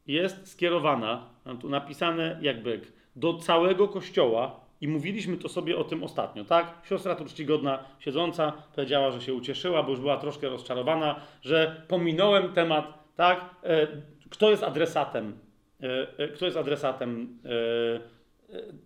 jest 0.07 0.51
skierowana, 0.51 1.29
mam 1.45 1.57
tu 1.57 1.69
napisane 1.69 2.39
jakby 2.41 2.81
do 3.17 3.33
całego 3.33 3.87
kościoła 3.87 4.59
i 4.81 4.87
mówiliśmy 4.87 5.37
to 5.37 5.49
sobie 5.49 5.77
o 5.77 5.83
tym 5.83 6.03
ostatnio, 6.03 6.45
tak? 6.45 6.73
Siostra 6.89 7.15
tu 7.15 7.25
czcigodna 7.25 7.83
siedząca 7.99 8.53
powiedziała, 8.75 9.11
że 9.11 9.21
się 9.21 9.33
ucieszyła, 9.33 9.83
bo 9.83 9.89
już 9.89 9.99
była 9.99 10.17
troszkę 10.17 10.49
rozczarowana, 10.49 11.21
że 11.41 11.81
pominąłem 11.87 12.53
temat, 12.53 12.93
tak? 13.15 13.55
E, 13.63 13.87
kto 14.29 14.49
jest 14.49 14.63
adresatem? 14.63 15.39
E, 15.83 16.07
e, 16.17 16.27
kto 16.27 16.45
jest 16.45 16.57
adresatem 16.57 17.37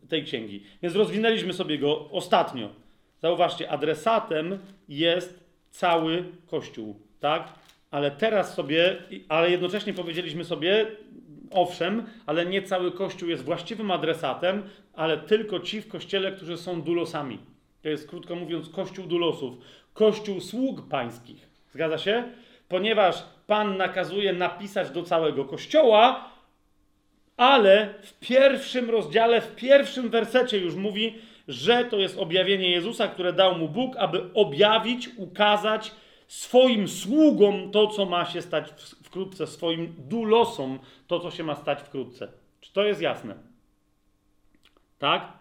tej 0.10 0.24
księgi? 0.24 0.64
Więc 0.82 0.96
rozwinęliśmy 0.96 1.54
sobie 1.54 1.78
go 1.78 2.10
ostatnio. 2.10 2.70
Zauważcie, 3.22 3.70
adresatem 3.72 4.60
jest 4.90 5.44
cały 5.70 6.24
Kościół, 6.48 6.96
tak? 7.20 7.54
Ale 7.92 8.12
teraz 8.12 8.54
sobie, 8.54 8.98
ale 9.30 9.52
jednocześnie 9.52 9.94
powiedzieliśmy 9.94 10.46
sobie, 10.46 10.88
owszem, 11.52 12.04
ale 12.26 12.46
nie 12.46 12.62
cały 12.62 12.92
Kościół 12.92 13.30
jest 13.30 13.44
właściwym 13.44 13.92
adresatem, 13.92 14.64
ale 14.94 15.18
tylko 15.18 15.60
ci 15.60 15.82
w 15.82 15.88
Kościele, 15.88 16.32
którzy 16.32 16.58
są 16.58 16.82
dulosami. 16.82 17.40
To 17.82 17.90
jest, 17.90 18.10
krótko 18.10 18.36
mówiąc, 18.36 18.70
Kościół 18.70 19.06
dulosów. 19.06 19.58
Kościół 19.94 20.42
sług 20.42 20.88
pańskich. 20.90 21.50
Zgadza 21.74 21.98
się? 21.98 22.24
Ponieważ 22.70 23.24
Pan 23.48 23.78
nakazuje 23.78 24.34
napisać 24.34 24.90
do 24.90 25.04
całego 25.04 25.46
Kościoła, 25.46 26.30
ale 27.38 27.94
w 28.02 28.20
pierwszym 28.20 28.90
rozdziale, 28.90 29.42
w 29.42 29.56
pierwszym 29.56 30.10
wersecie 30.10 30.58
już 30.58 30.76
mówi, 30.76 31.16
że 31.48 31.86
to 31.86 31.98
jest 31.98 32.18
objawienie 32.18 32.72
Jezusa, 32.72 33.08
które 33.08 33.34
dał 33.34 33.58
mu 33.58 33.70
Bóg, 33.70 33.98
aby 33.98 34.34
objawić, 34.34 35.10
ukazać 35.18 35.92
swoim 36.28 36.88
sługom 36.88 37.72
to, 37.72 37.88
co 37.88 38.06
ma 38.06 38.26
się 38.26 38.42
stać 38.42 38.70
wkrótce, 39.12 39.48
swoim 39.48 39.94
dulosom 39.98 40.80
to, 41.08 41.20
co 41.20 41.32
się 41.32 41.44
ma 41.44 41.56
stać 41.56 41.82
wkrótce. 41.82 42.28
Czy 42.62 42.74
to 42.74 42.84
jest 42.84 43.02
jasne? 43.02 43.36
Tak? 45.00 45.34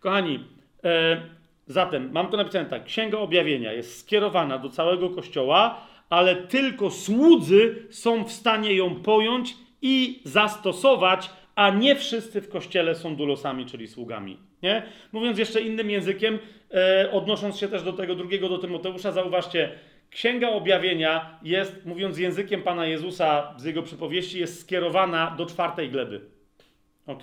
Kochani, 0.00 0.44
e, 0.84 1.22
zatem 1.66 2.12
mam 2.12 2.30
to 2.30 2.36
napisane 2.36 2.66
tak. 2.66 2.84
Księga 2.84 3.18
Objawienia 3.18 3.72
jest 3.72 4.00
skierowana 4.00 4.58
do 4.58 4.68
całego 4.68 5.10
Kościoła, 5.10 5.80
ale 6.10 6.36
tylko 6.36 6.90
słudzy 6.90 7.86
są 7.90 8.24
w 8.24 8.32
stanie 8.32 8.74
ją 8.74 8.94
pojąć 8.94 9.56
i 9.82 10.20
zastosować, 10.24 11.30
a 11.54 11.70
nie 11.70 11.96
wszyscy 11.96 12.40
w 12.40 12.48
Kościele 12.48 12.94
są 12.94 13.16
dulosami, 13.16 13.66
czyli 13.66 13.88
sługami. 13.88 14.36
Nie? 14.62 14.82
Mówiąc 15.12 15.38
jeszcze 15.38 15.60
innym 15.60 15.90
językiem, 15.90 16.38
e, 16.74 17.10
odnosząc 17.12 17.58
się 17.58 17.68
też 17.68 17.82
do 17.82 17.92
tego 17.92 18.14
drugiego, 18.14 18.48
do 18.48 18.58
Tymoteusza, 18.58 19.12
zauważcie, 19.12 19.78
Księga 20.10 20.48
Objawienia 20.48 21.38
jest, 21.42 21.86
mówiąc 21.86 22.18
językiem 22.18 22.62
Pana 22.62 22.86
Jezusa 22.86 23.54
z 23.56 23.64
jego 23.64 23.82
przypowieści, 23.82 24.38
jest 24.38 24.60
skierowana 24.60 25.34
do 25.38 25.46
czwartej 25.46 25.90
gleby. 25.90 26.20
Ok? 27.06 27.22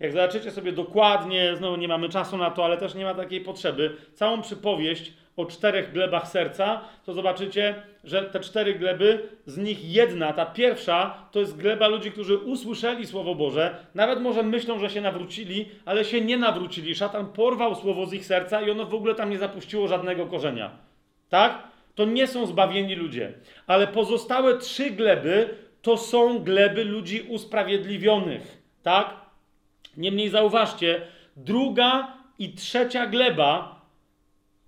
Jak 0.00 0.12
zobaczycie 0.12 0.50
sobie 0.50 0.72
dokładnie, 0.72 1.56
znowu 1.56 1.76
nie 1.76 1.88
mamy 1.88 2.08
czasu 2.08 2.36
na 2.36 2.50
to, 2.50 2.64
ale 2.64 2.76
też 2.76 2.94
nie 2.94 3.04
ma 3.04 3.14
takiej 3.14 3.40
potrzeby, 3.40 3.96
całą 4.14 4.42
przypowieść 4.42 5.12
o 5.36 5.46
czterech 5.46 5.92
glebach 5.92 6.28
serca, 6.28 6.80
to 7.04 7.12
zobaczycie, 7.12 7.74
że 8.04 8.22
te 8.22 8.40
cztery 8.40 8.74
gleby, 8.74 9.28
z 9.46 9.58
nich 9.58 9.90
jedna, 9.92 10.32
ta 10.32 10.46
pierwsza, 10.46 11.28
to 11.32 11.40
jest 11.40 11.56
gleba 11.56 11.88
ludzi, 11.88 12.12
którzy 12.12 12.38
usłyszeli 12.38 13.06
Słowo 13.06 13.34
Boże, 13.34 13.86
nawet 13.94 14.20
może 14.20 14.42
myślą, 14.42 14.78
że 14.78 14.90
się 14.90 15.00
nawrócili, 15.00 15.68
ale 15.84 16.04
się 16.04 16.20
nie 16.20 16.36
nawrócili. 16.36 16.94
Szatan 16.94 17.26
porwał 17.26 17.74
Słowo 17.74 18.06
z 18.06 18.12
ich 18.12 18.26
serca 18.26 18.62
i 18.62 18.70
ono 18.70 18.84
w 18.84 18.94
ogóle 18.94 19.14
tam 19.14 19.30
nie 19.30 19.38
zapuściło 19.38 19.88
żadnego 19.88 20.26
korzenia. 20.26 20.70
Tak? 21.28 21.62
To 21.96 22.04
nie 22.04 22.26
są 22.26 22.46
zbawieni 22.46 22.94
ludzie. 22.94 23.32
Ale 23.66 23.86
pozostałe 23.86 24.58
trzy 24.58 24.90
gleby 24.90 25.54
to 25.82 25.96
są 25.96 26.38
gleby 26.38 26.84
ludzi 26.84 27.22
usprawiedliwionych. 27.28 28.62
Tak? 28.82 29.16
Niemniej 29.96 30.28
zauważcie, 30.28 31.00
druga 31.36 32.16
i 32.38 32.52
trzecia 32.52 33.06
gleba 33.06 33.80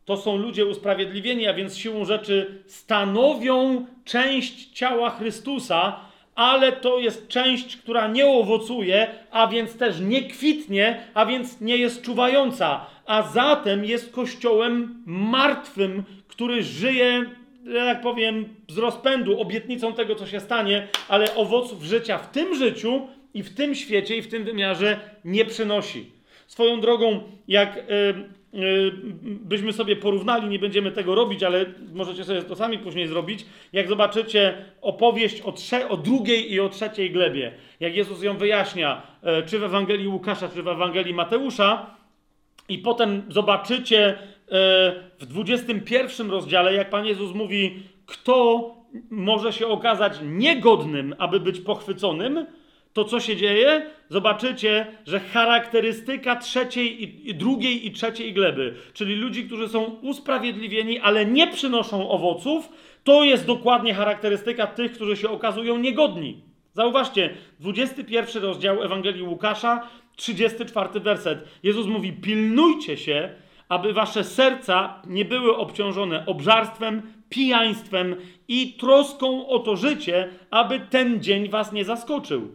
to 0.05 0.17
są 0.17 0.37
ludzie 0.37 0.67
usprawiedliwieni, 0.67 1.47
a 1.47 1.55
więc 1.55 1.77
siłą 1.77 2.05
rzeczy 2.05 2.63
stanowią 2.67 3.87
część 4.05 4.73
ciała 4.73 5.11
Chrystusa, 5.11 6.01
ale 6.35 6.73
to 6.73 6.99
jest 6.99 7.29
część, 7.29 7.77
która 7.77 8.07
nie 8.09 8.27
owocuje, 8.27 9.07
a 9.31 9.47
więc 9.47 9.79
też 9.79 10.01
nie 10.01 10.23
kwitnie, 10.23 11.03
a 11.15 11.27
więc 11.27 11.61
nie 11.61 11.77
jest 11.77 12.03
czuwająca, 12.03 12.87
a 13.07 13.23
zatem 13.23 13.85
jest 13.85 14.13
kościołem 14.13 15.03
martwym, 15.07 16.05
który 16.39 16.63
żyje, 16.63 17.25
że 17.67 17.85
tak 17.85 18.01
powiem, 18.01 18.49
z 18.69 18.79
rozpędu, 18.79 19.41
obietnicą 19.41 19.93
tego, 19.93 20.15
co 20.15 20.27
się 20.27 20.41
stanie, 20.41 20.89
ale 21.09 21.35
owoców 21.35 21.83
życia 21.83 22.19
w 22.19 22.31
tym 22.31 22.55
życiu 22.55 23.09
i 23.35 23.43
w 23.43 23.55
tym 23.55 23.75
świecie 23.75 24.17
i 24.17 24.23
w 24.23 24.29
tym 24.29 24.45
wymiarze 24.45 25.01
nie 25.25 25.45
przynosi. 25.45 26.11
Swoją 26.47 26.81
drogą, 26.81 27.23
jak 27.49 27.77
yy, 28.53 28.61
yy, 28.61 28.93
byśmy 29.23 29.73
sobie 29.73 29.97
porównali, 29.97 30.49
nie 30.49 30.59
będziemy 30.59 30.93
tego 30.93 31.15
robić, 31.15 31.43
ale 31.43 31.67
możecie 31.95 32.25
sobie 32.25 32.43
to 32.43 32.57
sami 32.57 32.79
później 32.79 33.07
zrobić, 33.07 33.47
jak 33.73 33.89
zobaczycie 33.89 34.65
opowieść 34.81 35.41
o, 35.41 35.51
trze- 35.51 35.89
o 35.89 35.97
drugiej 35.97 36.53
i 36.53 36.61
o 36.61 36.69
trzeciej 36.69 37.11
glebie, 37.11 37.53
jak 37.81 37.97
Jezus 37.97 38.23
ją 38.23 38.37
wyjaśnia, 38.37 39.03
yy, 39.23 39.43
czy 39.47 39.59
w 39.59 39.65
Ewangelii 39.65 40.09
Łukasza, 40.09 40.49
czy 40.49 40.63
w 40.63 40.69
Ewangelii 40.69 41.15
Mateusza, 41.15 41.99
i 42.69 42.79
potem 42.79 43.23
zobaczycie 43.29 44.19
w 45.21 45.27
21 45.27 46.31
rozdziale, 46.31 46.75
jak 46.75 46.91
Pan 46.91 47.07
Jezus 47.07 47.35
mówi, 47.35 47.83
kto 48.07 48.65
może 49.11 49.53
się 49.53 49.67
okazać 49.67 50.13
niegodnym, 50.23 51.15
aby 51.19 51.41
być 51.41 51.61
pochwyconym, 51.61 52.47
to 52.93 53.05
co 53.05 53.21
się 53.21 53.37
dzieje? 53.37 53.91
Zobaczycie, 54.09 54.87
że 55.07 55.21
charakterystyka 55.21 56.37
trzeciej, 56.37 57.03
i, 57.29 57.35
drugiej 57.35 57.87
i 57.87 57.93
trzeciej 57.93 58.33
gleby, 58.33 58.75
czyli 58.93 59.15
ludzi, 59.15 59.45
którzy 59.45 59.69
są 59.69 59.85
usprawiedliwieni, 59.85 60.99
ale 60.99 61.27
nie 61.27 61.47
przynoszą 61.47 62.11
owoców, 62.11 62.69
to 63.05 63.25
jest 63.25 63.47
dokładnie 63.47 63.95
charakterystyka 63.95 64.67
tych, 64.67 64.93
którzy 64.93 65.17
się 65.17 65.29
okazują 65.29 65.79
niegodni. 65.79 66.43
Zauważcie, 66.75 67.35
21 67.61 68.43
rozdział 68.43 68.83
Ewangelii 68.83 69.23
Łukasza, 69.23 69.89
34 70.17 71.01
werset. 71.01 71.45
Jezus 71.63 71.87
mówi: 71.87 72.13
Pilnujcie 72.13 72.97
się, 72.97 73.35
aby 73.69 73.93
wasze 73.93 74.25
serca 74.25 75.03
nie 75.07 75.25
były 75.25 75.57
obciążone 75.57 76.27
obżarstwem, 76.27 77.03
pijaństwem 77.29 78.17
i 78.49 78.73
troską 78.73 79.49
o 79.49 79.59
to 79.59 79.77
życie, 79.77 80.29
aby 80.51 80.81
ten 80.81 81.23
dzień 81.23 81.49
was 81.49 81.73
nie 81.73 81.85
zaskoczył. 81.85 82.49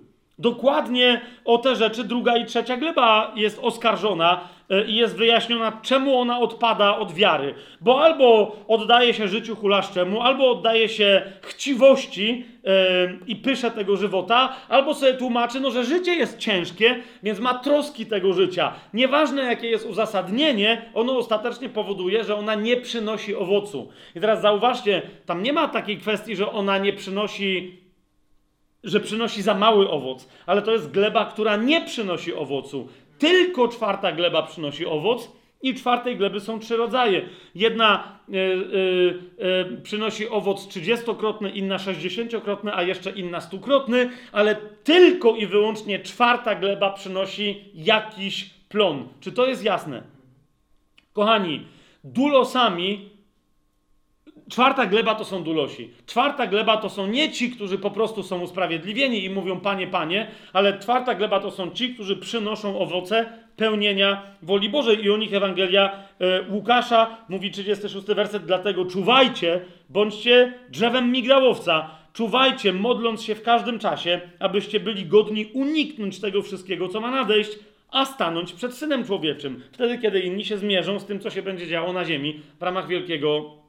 Dokładnie 0.43 1.21
o 1.45 1.57
te 1.57 1.75
rzeczy 1.75 2.03
druga 2.03 2.37
i 2.37 2.45
trzecia 2.45 2.77
gleba 2.77 3.31
jest 3.35 3.59
oskarżona 3.61 4.49
e, 4.69 4.85
i 4.85 4.95
jest 4.95 5.15
wyjaśniona, 5.15 5.79
czemu 5.81 6.17
ona 6.17 6.39
odpada 6.39 6.97
od 6.97 7.13
wiary. 7.13 7.55
Bo 7.81 8.03
albo 8.03 8.55
oddaje 8.67 9.13
się 9.13 9.27
życiu 9.27 9.55
hulaszczemu, 9.55 10.21
albo 10.21 10.51
oddaje 10.51 10.89
się 10.89 11.21
chciwości 11.41 12.45
yy, 12.63 12.71
i 13.27 13.35
pysze 13.35 13.71
tego 13.71 13.97
żywota, 13.97 14.55
albo 14.69 14.93
sobie 14.93 15.13
tłumaczy, 15.13 15.59
no, 15.59 15.71
że 15.71 15.83
życie 15.83 16.15
jest 16.15 16.37
ciężkie, 16.37 16.95
więc 17.23 17.39
ma 17.39 17.53
troski 17.53 18.05
tego 18.05 18.33
życia. 18.33 18.73
Nieważne, 18.93 19.43
jakie 19.43 19.67
jest 19.67 19.85
uzasadnienie, 19.85 20.81
ono 20.93 21.17
ostatecznie 21.17 21.69
powoduje, 21.69 22.23
że 22.23 22.35
ona 22.35 22.55
nie 22.55 22.77
przynosi 22.77 23.35
owocu. 23.35 23.89
I 24.15 24.19
teraz 24.19 24.41
zauważcie, 24.41 25.01
tam 25.25 25.43
nie 25.43 25.53
ma 25.53 25.67
takiej 25.67 25.97
kwestii, 25.97 26.35
że 26.35 26.51
ona 26.51 26.77
nie 26.77 26.93
przynosi 26.93 27.82
że 28.83 28.99
przynosi 28.99 29.41
za 29.41 29.53
mały 29.53 29.89
owoc, 29.89 30.29
ale 30.45 30.61
to 30.61 30.71
jest 30.71 30.91
gleba, 30.91 31.25
która 31.25 31.55
nie 31.55 31.81
przynosi 31.81 32.33
owocu. 32.33 32.87
Tylko 33.19 33.67
czwarta 33.67 34.11
gleba 34.11 34.43
przynosi 34.43 34.85
owoc 34.85 35.31
i 35.61 35.73
czwartej 35.75 36.17
gleby 36.17 36.39
są 36.39 36.59
trzy 36.59 36.77
rodzaje. 36.77 37.29
Jedna 37.55 38.19
y, 38.29 38.37
y, 38.37 39.77
y, 39.77 39.81
przynosi 39.81 40.29
owoc 40.29 40.67
trzydziestokrotny, 40.67 41.49
inna 41.49 41.79
sześćdziesięciokrotny, 41.79 42.75
a 42.75 42.83
jeszcze 42.83 43.11
inna 43.11 43.41
stukrotny, 43.41 44.09
ale 44.31 44.55
tylko 44.83 45.35
i 45.35 45.47
wyłącznie 45.47 45.99
czwarta 45.99 46.55
gleba 46.55 46.91
przynosi 46.91 47.65
jakiś 47.73 48.49
plon. 48.69 49.07
Czy 49.19 49.31
to 49.31 49.45
jest 49.45 49.63
jasne? 49.63 50.03
Kochani, 51.13 51.65
dulosami 52.03 53.09
Czwarta 54.49 54.85
gleba 54.85 55.15
to 55.15 55.25
są 55.25 55.43
dulosi. 55.43 55.89
Czwarta 56.05 56.47
gleba 56.47 56.77
to 56.77 56.89
są 56.89 57.07
nie 57.07 57.31
ci, 57.31 57.51
którzy 57.51 57.77
po 57.77 57.91
prostu 57.91 58.23
są 58.23 58.41
usprawiedliwieni 58.41 59.23
i 59.23 59.29
mówią 59.29 59.59
panie, 59.59 59.87
panie, 59.87 60.27
ale 60.53 60.79
czwarta 60.79 61.15
gleba 61.15 61.39
to 61.39 61.51
są 61.51 61.71
ci, 61.71 61.93
którzy 61.93 62.17
przynoszą 62.17 62.79
owoce 62.79 63.25
pełnienia 63.55 64.21
woli 64.41 64.69
Bożej. 64.69 65.05
I 65.05 65.11
o 65.11 65.17
nich 65.17 65.33
Ewangelia 65.33 65.91
e, 66.19 66.51
Łukasza 66.51 67.17
mówi 67.29 67.51
36 67.51 68.07
werset, 68.07 68.45
dlatego 68.45 68.85
czuwajcie, 68.85 69.61
bądźcie 69.89 70.53
drzewem 70.69 71.11
migdałowca, 71.11 71.89
czuwajcie, 72.13 72.73
modląc 72.73 73.23
się 73.23 73.35
w 73.35 73.43
każdym 73.43 73.79
czasie, 73.79 74.21
abyście 74.39 74.79
byli 74.79 75.05
godni 75.05 75.45
uniknąć 75.53 76.19
tego 76.19 76.41
wszystkiego, 76.41 76.87
co 76.87 77.01
ma 77.01 77.11
nadejść, 77.11 77.51
a 77.91 78.05
stanąć 78.05 78.53
przed 78.53 78.73
Synem 78.73 79.05
Człowieczym. 79.05 79.63
Wtedy, 79.71 79.97
kiedy 79.97 80.19
inni 80.19 80.45
się 80.45 80.57
zmierzą 80.57 80.99
z 80.99 81.05
tym, 81.05 81.19
co 81.19 81.29
się 81.29 81.41
będzie 81.41 81.67
działo 81.67 81.93
na 81.93 82.05
ziemi 82.05 82.39
w 82.59 82.63
ramach 82.63 82.87
wielkiego 82.87 83.62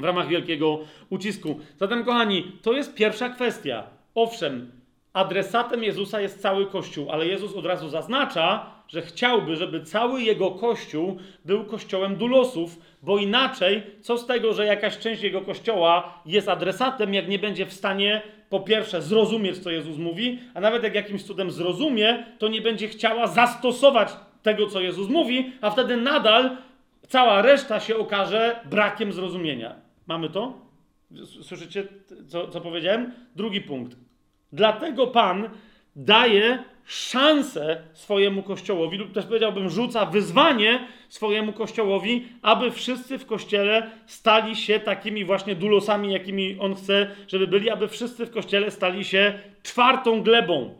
w 0.00 0.04
ramach 0.04 0.28
wielkiego 0.28 0.78
ucisku. 1.10 1.60
Zatem, 1.76 2.04
kochani, 2.04 2.52
to 2.62 2.72
jest 2.72 2.94
pierwsza 2.94 3.28
kwestia. 3.28 3.84
Owszem, 4.14 4.70
adresatem 5.12 5.84
Jezusa 5.84 6.20
jest 6.20 6.42
cały 6.42 6.66
Kościół, 6.66 7.10
ale 7.10 7.26
Jezus 7.26 7.56
od 7.56 7.66
razu 7.66 7.88
zaznacza, 7.88 8.66
że 8.88 9.02
chciałby, 9.02 9.56
żeby 9.56 9.82
cały 9.82 10.22
jego 10.22 10.50
Kościół 10.50 11.16
był 11.44 11.64
kościołem 11.64 12.16
dulosów, 12.16 12.78
bo 13.02 13.18
inaczej, 13.18 13.82
co 14.00 14.18
z 14.18 14.26
tego, 14.26 14.52
że 14.52 14.66
jakaś 14.66 14.98
część 14.98 15.22
jego 15.22 15.40
Kościoła 15.40 16.22
jest 16.26 16.48
adresatem, 16.48 17.14
jak 17.14 17.28
nie 17.28 17.38
będzie 17.38 17.66
w 17.66 17.72
stanie, 17.72 18.22
po 18.50 18.60
pierwsze, 18.60 19.02
zrozumieć, 19.02 19.58
co 19.58 19.70
Jezus 19.70 19.96
mówi, 19.96 20.38
a 20.54 20.60
nawet 20.60 20.82
jak 20.82 20.94
jakimś 20.94 21.22
cudem 21.22 21.50
zrozumie, 21.50 22.26
to 22.38 22.48
nie 22.48 22.60
będzie 22.60 22.88
chciała 22.88 23.26
zastosować 23.26 24.08
tego, 24.42 24.66
co 24.66 24.80
Jezus 24.80 25.08
mówi, 25.08 25.52
a 25.60 25.70
wtedy 25.70 25.96
nadal 25.96 26.56
cała 27.08 27.42
reszta 27.42 27.80
się 27.80 27.96
okaże 27.96 28.60
brakiem 28.64 29.12
zrozumienia. 29.12 29.74
Mamy 30.10 30.28
to? 30.30 30.52
Słyszycie, 31.42 31.88
co, 32.28 32.48
co 32.48 32.60
powiedziałem? 32.60 33.12
Drugi 33.36 33.60
punkt. 33.60 33.96
Dlatego 34.52 35.06
Pan 35.06 35.48
daje 35.96 36.64
szansę 36.84 37.82
swojemu 37.92 38.42
kościołowi, 38.42 38.98
lub 38.98 39.12
też 39.12 39.26
powiedziałbym, 39.26 39.70
rzuca 39.70 40.06
wyzwanie 40.06 40.86
swojemu 41.08 41.52
kościołowi, 41.52 42.28
aby 42.42 42.70
wszyscy 42.70 43.18
w 43.18 43.26
kościele 43.26 43.90
stali 44.06 44.56
się 44.56 44.80
takimi 44.80 45.24
właśnie 45.24 45.54
dulosami, 45.54 46.12
jakimi 46.12 46.56
on 46.60 46.74
chce, 46.74 47.10
żeby 47.28 47.46
byli, 47.46 47.70
aby 47.70 47.88
wszyscy 47.88 48.26
w 48.26 48.30
kościele 48.30 48.70
stali 48.70 49.04
się 49.04 49.38
czwartą 49.62 50.22
glebą. 50.22 50.74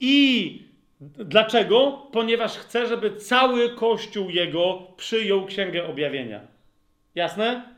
I 0.00 0.66
Dlaczego? 1.00 2.08
Ponieważ 2.12 2.58
chce, 2.58 2.86
żeby 2.86 3.16
cały 3.16 3.70
Kościół 3.70 4.30
jego 4.30 4.82
przyjął 4.96 5.46
Księgę 5.46 5.86
Objawienia. 5.86 6.40
Jasne? 7.14 7.75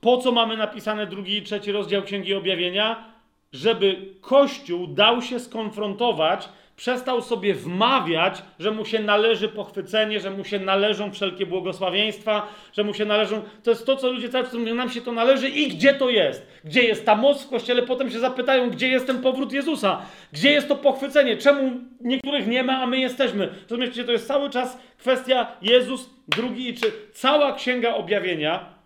Po 0.00 0.16
co 0.16 0.32
mamy 0.32 0.56
napisane 0.56 1.06
drugi 1.06 1.36
i 1.36 1.42
trzeci 1.42 1.72
rozdział 1.72 2.02
Księgi 2.02 2.34
Objawienia? 2.34 3.04
Żeby 3.52 4.14
Kościół 4.20 4.86
dał 4.86 5.22
się 5.22 5.40
skonfrontować 5.40 6.48
przestał 6.78 7.22
sobie 7.22 7.54
wmawiać, 7.54 8.42
że 8.58 8.70
mu 8.70 8.84
się 8.84 8.98
należy 8.98 9.48
pochwycenie, 9.48 10.20
że 10.20 10.30
mu 10.30 10.44
się 10.44 10.58
należą 10.58 11.12
wszelkie 11.12 11.46
błogosławieństwa, 11.46 12.48
że 12.72 12.84
mu 12.84 12.94
się 12.94 13.04
należą. 13.04 13.42
To 13.62 13.70
jest 13.70 13.86
to, 13.86 13.96
co 13.96 14.12
ludzie 14.12 14.28
cały 14.28 14.44
czas 14.44 14.54
mówią, 14.54 14.74
nam 14.74 14.90
się 14.90 15.00
to 15.00 15.12
należy 15.12 15.48
i 15.48 15.68
gdzie 15.68 15.94
to 15.94 16.10
jest? 16.10 16.46
Gdzie 16.64 16.82
jest 16.82 17.06
ta 17.06 17.14
moc 17.14 17.44
w 17.44 17.48
kościele? 17.48 17.82
Potem 17.82 18.10
się 18.10 18.18
zapytają, 18.18 18.70
gdzie 18.70 18.88
jest 18.88 19.06
ten 19.06 19.22
powrót 19.22 19.52
Jezusa? 19.52 20.02
Gdzie 20.32 20.50
jest 20.50 20.68
to 20.68 20.76
pochwycenie? 20.76 21.36
Czemu 21.36 21.70
niektórych 22.00 22.46
nie 22.46 22.62
ma, 22.62 22.82
a 22.82 22.86
my 22.86 22.98
jesteśmy? 22.98 23.48
Rozumiecie, 23.70 24.04
to 24.04 24.12
jest 24.12 24.28
cały 24.28 24.50
czas 24.50 24.78
kwestia 24.98 25.46
Jezus, 25.62 26.10
drugi, 26.28 26.74
czy 26.74 26.92
cała 27.12 27.52
księga 27.52 27.94
objawienia 27.94 28.77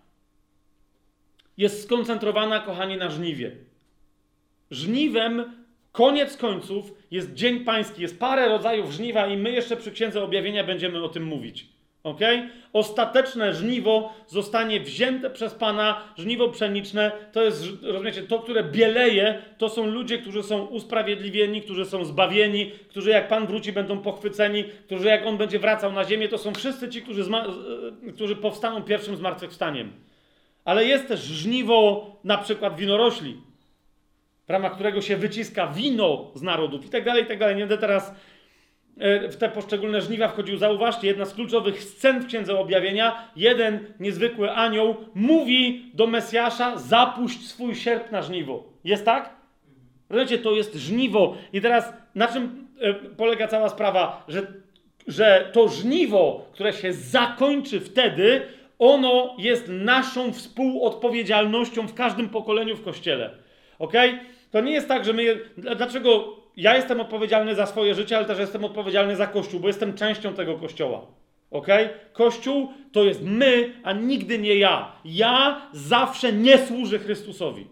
jest 1.57 1.83
skoncentrowana, 1.83 2.59
kochani, 2.59 2.97
na 2.97 3.09
żniwie. 3.09 3.51
Żniwem 4.71 5.63
Koniec 5.93 6.37
końców 6.37 6.93
jest 7.11 7.33
Dzień 7.33 7.59
Pański, 7.59 8.01
jest 8.01 8.19
parę 8.19 8.49
rodzajów 8.49 8.91
żniwa 8.91 9.27
i 9.27 9.37
my 9.37 9.51
jeszcze 9.51 9.77
przy 9.77 9.91
Księdze 9.91 10.23
Objawienia 10.23 10.63
będziemy 10.63 11.03
o 11.03 11.09
tym 11.09 11.23
mówić. 11.23 11.65
Ok? 12.03 12.19
Ostateczne 12.73 13.53
żniwo 13.53 14.13
zostanie 14.27 14.79
wzięte 14.79 15.29
przez 15.29 15.53
Pana, 15.53 16.01
żniwo 16.17 16.49
pszeniczne, 16.49 17.11
to 17.31 17.43
jest, 17.43 17.65
rozumiecie, 17.81 18.21
to, 18.21 18.39
które 18.39 18.63
bieleje, 18.63 19.41
to 19.57 19.69
są 19.69 19.85
ludzie, 19.85 20.17
którzy 20.17 20.43
są 20.43 20.65
usprawiedliwieni, 20.65 21.61
którzy 21.61 21.85
są 21.85 22.05
zbawieni, 22.05 22.71
którzy 22.89 23.09
jak 23.09 23.27
Pan 23.27 23.47
wróci 23.47 23.71
będą 23.71 23.99
pochwyceni, 23.99 24.63
którzy 24.85 25.07
jak 25.07 25.25
On 25.25 25.37
będzie 25.37 25.59
wracał 25.59 25.91
na 25.91 26.03
ziemię, 26.03 26.29
to 26.29 26.37
są 26.37 26.53
wszyscy 26.53 26.89
ci, 26.89 27.01
którzy, 27.01 27.23
którzy 28.13 28.35
powstaną 28.35 28.83
pierwszym 28.83 29.15
zmartwychwstaniem. 29.15 29.91
Ale 30.65 30.85
jest 30.85 31.07
też 31.07 31.19
żniwo 31.19 32.07
na 32.23 32.37
przykład 32.37 32.75
winorośli 32.75 33.37
w 34.45 34.49
ramach 34.49 34.73
którego 34.73 35.01
się 35.01 35.17
wyciska 35.17 35.67
wino 35.67 36.31
z 36.35 36.41
narodów 36.41 36.85
i 36.85 36.89
tak 36.89 37.05
dalej, 37.05 37.23
i 37.23 37.27
tak 37.27 37.39
dalej. 37.39 37.55
Nie 37.55 37.61
będę 37.61 37.77
teraz 37.77 38.13
e, 38.97 39.29
w 39.29 39.37
te 39.37 39.49
poszczególne 39.49 40.01
żniwa 40.01 40.27
wchodził. 40.27 40.57
Zauważcie, 40.57 41.07
jedna 41.07 41.25
z 41.25 41.33
kluczowych 41.33 41.83
scen 41.83 42.19
w 42.19 42.27
Księdze 42.27 42.59
Objawienia, 42.59 43.27
jeden 43.35 43.79
niezwykły 43.99 44.51
anioł 44.51 44.95
mówi 45.15 45.91
do 45.93 46.07
Mesjasza, 46.07 46.77
zapuść 46.77 47.47
swój 47.47 47.75
sierp 47.75 48.11
na 48.11 48.21
żniwo. 48.21 48.63
Jest 48.83 49.05
tak? 49.05 49.29
Rozumiecie, 50.09 50.37
to 50.37 50.51
jest 50.51 50.75
żniwo. 50.75 51.37
I 51.53 51.61
teraz 51.61 51.93
na 52.15 52.27
czym 52.27 52.67
e, 52.79 52.93
polega 52.93 53.47
cała 53.47 53.69
sprawa? 53.69 54.23
Że, 54.27 54.47
że 55.07 55.49
to 55.53 55.67
żniwo, 55.67 56.45
które 56.53 56.73
się 56.73 56.93
zakończy 56.93 57.79
wtedy, 57.79 58.41
ono 58.83 59.35
jest 59.37 59.67
naszą 59.67 60.33
współodpowiedzialnością 60.33 61.87
w 61.87 61.93
każdym 61.93 62.29
pokoleniu 62.29 62.75
w 62.75 62.83
Kościele. 62.83 63.29
ok? 63.79 63.93
To 64.51 64.61
nie 64.61 64.71
jest 64.71 64.87
tak, 64.87 65.05
że 65.05 65.13
my. 65.13 65.39
Dlaczego 65.57 66.35
ja 66.57 66.75
jestem 66.75 67.01
odpowiedzialny 67.01 67.55
za 67.55 67.65
swoje 67.65 67.95
życie, 67.95 68.17
ale 68.17 68.25
też 68.25 68.39
jestem 68.39 68.65
odpowiedzialny 68.65 69.15
za 69.15 69.27
Kościół, 69.27 69.59
bo 69.59 69.67
jestem 69.67 69.93
częścią 69.93 70.33
tego 70.33 70.57
Kościoła. 70.57 71.01
Ok? 71.51 71.67
Kościół 72.13 72.73
to 72.91 73.03
jest 73.03 73.21
my, 73.23 73.73
a 73.83 73.93
nigdy 73.93 74.39
nie 74.39 74.55
ja. 74.55 74.91
Ja 75.05 75.61
zawsze 75.73 76.33
nie 76.33 76.57
służę 76.57 76.99
Chrystusowi. 76.99 77.67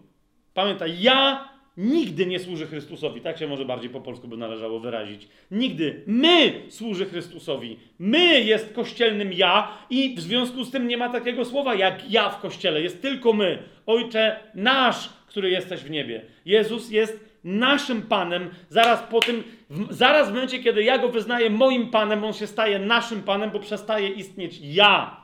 Pamiętaj, 0.54 1.02
ja 1.02 1.50
nigdy 1.82 2.26
nie 2.26 2.40
służę 2.40 2.68
Chrystusowi. 2.68 3.22
Tak 3.22 3.38
się 3.38 3.48
może 3.48 3.66
bardziej 3.66 3.90
po 3.90 4.02
polsku 4.02 4.28
by 4.28 4.38
należało 4.38 4.80
wyrazić. 4.80 5.28
Nigdy. 5.52 6.04
My 6.08 6.54
służy 6.70 7.06
Chrystusowi. 7.06 7.80
My 8.00 8.42
jest 8.42 8.74
kościelnym 8.74 9.34
ja 9.34 9.78
i 9.90 10.16
w 10.16 10.20
związku 10.20 10.64
z 10.64 10.72
tym 10.72 10.88
nie 10.88 10.98
ma 10.98 11.10
takiego 11.10 11.46
słowa 11.46 11.76
jak 11.76 12.12
ja 12.12 12.30
w 12.30 12.42
kościele. 12.42 12.82
Jest 12.82 13.02
tylko 13.02 13.34
my. 13.34 13.64
Ojcze 13.86 14.40
nasz, 14.56 15.10
który 15.28 15.50
jesteś 15.50 15.82
w 15.82 15.90
niebie. 15.90 16.22
Jezus 16.46 16.92
jest 16.92 17.32
naszym 17.44 18.02
Panem. 18.02 18.50
Zaraz 18.70 19.04
po 19.04 19.20
tym, 19.20 19.44
w, 19.70 19.94
zaraz 19.94 20.30
w 20.30 20.34
momencie, 20.34 20.60
kiedy 20.60 20.84
ja 20.84 20.98
go 20.98 21.10
wyznaję 21.10 21.50
moim 21.50 21.90
Panem, 21.90 22.24
on 22.24 22.34
się 22.34 22.48
staje 22.48 22.80
naszym 22.80 23.24
Panem, 23.24 23.52
bo 23.52 23.60
przestaje 23.60 24.10
istnieć 24.10 24.60
ja. 24.62 25.22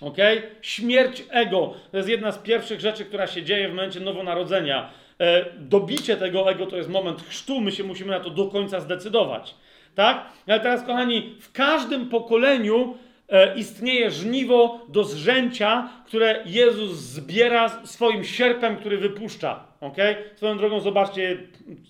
Ok? 0.00 0.16
Śmierć 0.62 1.22
ego 1.30 1.74
to 1.90 1.96
jest 1.96 2.08
jedna 2.08 2.32
z 2.32 2.38
pierwszych 2.38 2.80
rzeczy, 2.80 3.04
która 3.04 3.26
się 3.26 3.42
dzieje 3.42 3.68
w 3.68 3.74
momencie 3.74 4.00
nowonarodzenia. 4.00 4.90
E, 5.20 5.44
dobicie 5.58 6.16
tego 6.16 6.50
ego 6.50 6.66
to 6.66 6.76
jest 6.76 6.88
moment 6.88 7.22
chrztu, 7.22 7.60
my 7.60 7.72
się 7.72 7.84
musimy 7.84 8.10
na 8.10 8.20
to 8.20 8.30
do 8.30 8.46
końca 8.46 8.80
zdecydować. 8.80 9.54
Tak? 9.94 10.26
Ale 10.46 10.60
teraz, 10.60 10.82
kochani, 10.82 11.34
w 11.40 11.52
każdym 11.52 12.08
pokoleniu 12.08 12.94
E, 13.30 13.54
istnieje 13.54 14.10
żniwo 14.10 14.80
do 14.88 15.04
zrzęcia, 15.04 15.88
które 16.06 16.42
Jezus 16.46 16.90
zbiera 16.90 17.68
swoim 17.68 18.24
sierpem, 18.24 18.76
który 18.76 18.98
wypuszcza. 18.98 19.64
Okay? 19.80 20.16
Swoją 20.36 20.58
drogą 20.58 20.80
zobaczcie, 20.80 21.36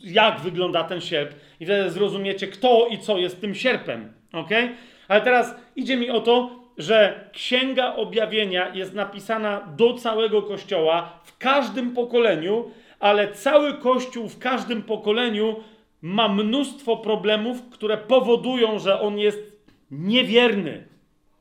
jak 0.04 0.40
wygląda 0.40 0.84
ten 0.84 1.00
sierp 1.00 1.34
i 1.60 1.64
wtedy 1.64 1.90
zrozumiecie, 1.90 2.46
kto 2.46 2.86
i 2.90 2.98
co 2.98 3.18
jest 3.18 3.40
tym 3.40 3.54
sierpem. 3.54 4.12
Okay? 4.32 4.74
Ale 5.08 5.20
teraz 5.20 5.54
idzie 5.76 5.96
mi 5.96 6.10
o 6.10 6.20
to, 6.20 6.50
że 6.78 7.24
Księga 7.32 7.94
Objawienia 7.94 8.74
jest 8.74 8.94
napisana 8.94 9.68
do 9.76 9.94
całego 9.94 10.42
Kościoła 10.42 11.20
w 11.24 11.38
każdym 11.38 11.94
pokoleniu, 11.94 12.70
ale 13.00 13.32
cały 13.32 13.74
Kościół 13.74 14.28
w 14.28 14.38
każdym 14.38 14.82
pokoleniu 14.82 15.56
ma 16.02 16.28
mnóstwo 16.28 16.96
problemów, 16.96 17.70
które 17.70 17.98
powodują, 17.98 18.78
że 18.78 19.00
on 19.00 19.18
jest 19.18 19.38
niewierny. 19.90 20.88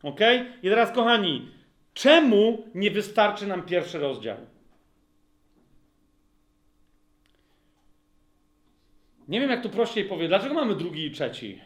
Ok? 0.04 0.20
I 0.64 0.70
teraz, 0.70 0.92
kochani, 0.92 1.52
czemu 1.94 2.64
nie 2.76 2.92
wystarczy 2.92 3.48
nam 3.48 3.64
pierwszy 3.64 4.00
rozdział? 4.00 4.38
Nie 9.28 9.40
wiem, 9.40 9.50
jak 9.50 9.64
tu 9.64 9.70
prościej 9.70 10.06
powiedzieć. 10.06 10.30
Dlaczego 10.30 10.54
mamy 10.54 10.76
drugi 10.76 11.06
i 11.06 11.12
trzeci? 11.12 11.62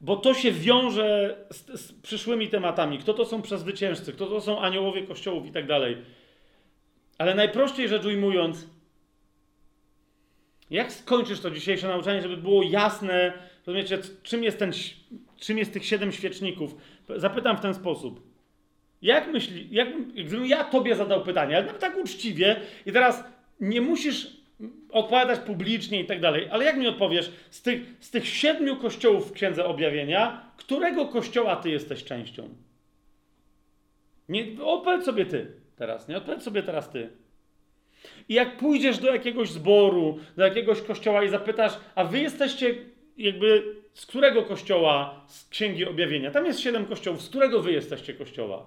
Bo 0.00 0.16
to 0.16 0.34
się 0.34 0.52
wiąże 0.52 1.36
z, 1.50 1.80
z, 1.80 1.92
przyszłymi 1.92 2.48
tematami. 2.48 2.98
Kto 2.98 3.14
to 3.14 3.24
są 3.24 3.42
przezwyciężcy, 3.42 4.12
kto 4.12 4.26
to 4.26 4.40
są 4.40 4.60
aniołowie 4.60 5.02
kościołów 5.02 5.46
i 5.46 5.52
tak 5.52 5.66
dalej. 5.66 5.96
Ale 7.22 7.34
najprościej 7.34 7.88
rzecz 7.88 8.04
ujmując, 8.04 8.66
Jak 10.70 10.92
skończysz 10.92 11.40
to 11.40 11.50
dzisiejsze 11.50 11.88
nauczanie, 11.88 12.22
żeby 12.22 12.36
było 12.36 12.62
jasne, 12.62 13.32
rozumiecie, 13.66 13.98
czym 14.22 14.44
jest, 14.44 14.58
ten, 14.58 14.72
czym 15.36 15.58
jest 15.58 15.72
tych 15.72 15.84
siedem 15.84 16.12
świeczników? 16.12 16.74
Zapytam 17.16 17.56
w 17.56 17.60
ten 17.60 17.74
sposób. 17.74 18.22
Jak 19.02 19.32
myśli, 19.32 19.68
jak, 19.70 20.06
gdybym 20.12 20.46
ja 20.46 20.64
tobie 20.64 20.96
zadał 20.96 21.22
pytanie, 21.22 21.56
ale 21.56 21.66
tak 21.66 21.96
uczciwie 21.98 22.60
i 22.86 22.92
teraz 22.92 23.24
nie 23.60 23.80
musisz 23.80 24.36
odpowiadać 24.90 25.40
publicznie 25.40 26.00
i 26.00 26.06
tak 26.06 26.20
dalej, 26.20 26.48
ale 26.50 26.64
jak 26.64 26.76
mi 26.76 26.86
odpowiesz, 26.86 27.32
z 27.50 27.62
tych, 27.62 27.80
z 28.00 28.10
tych 28.10 28.26
siedmiu 28.26 28.76
kościołów 28.76 29.30
w 29.30 29.32
Księdze 29.32 29.64
Objawienia, 29.64 30.50
którego 30.56 31.06
kościoła 31.06 31.56
ty 31.56 31.70
jesteś 31.70 32.04
częścią? 32.04 32.48
Nie, 34.28 34.46
odpowiedz 34.62 35.04
sobie 35.04 35.26
ty 35.26 35.61
teraz, 35.82 36.08
nie? 36.08 36.16
Odpowiedz 36.16 36.42
sobie 36.42 36.62
teraz 36.62 36.90
ty. 36.90 37.10
I 38.28 38.34
jak 38.34 38.56
pójdziesz 38.56 38.98
do 38.98 39.12
jakiegoś 39.12 39.50
zboru, 39.50 40.18
do 40.36 40.44
jakiegoś 40.44 40.80
kościoła 40.82 41.24
i 41.24 41.28
zapytasz, 41.28 41.72
a 41.94 42.04
wy 42.04 42.18
jesteście 42.20 42.74
jakby 43.18 43.74
z 43.94 44.06
którego 44.06 44.42
kościoła 44.42 45.24
z 45.26 45.48
Księgi 45.48 45.84
Objawienia? 45.84 46.30
Tam 46.30 46.46
jest 46.46 46.60
siedem 46.60 46.86
kościołów, 46.86 47.22
z 47.22 47.28
którego 47.28 47.62
wy 47.62 47.72
jesteście 47.72 48.14
kościoła? 48.14 48.66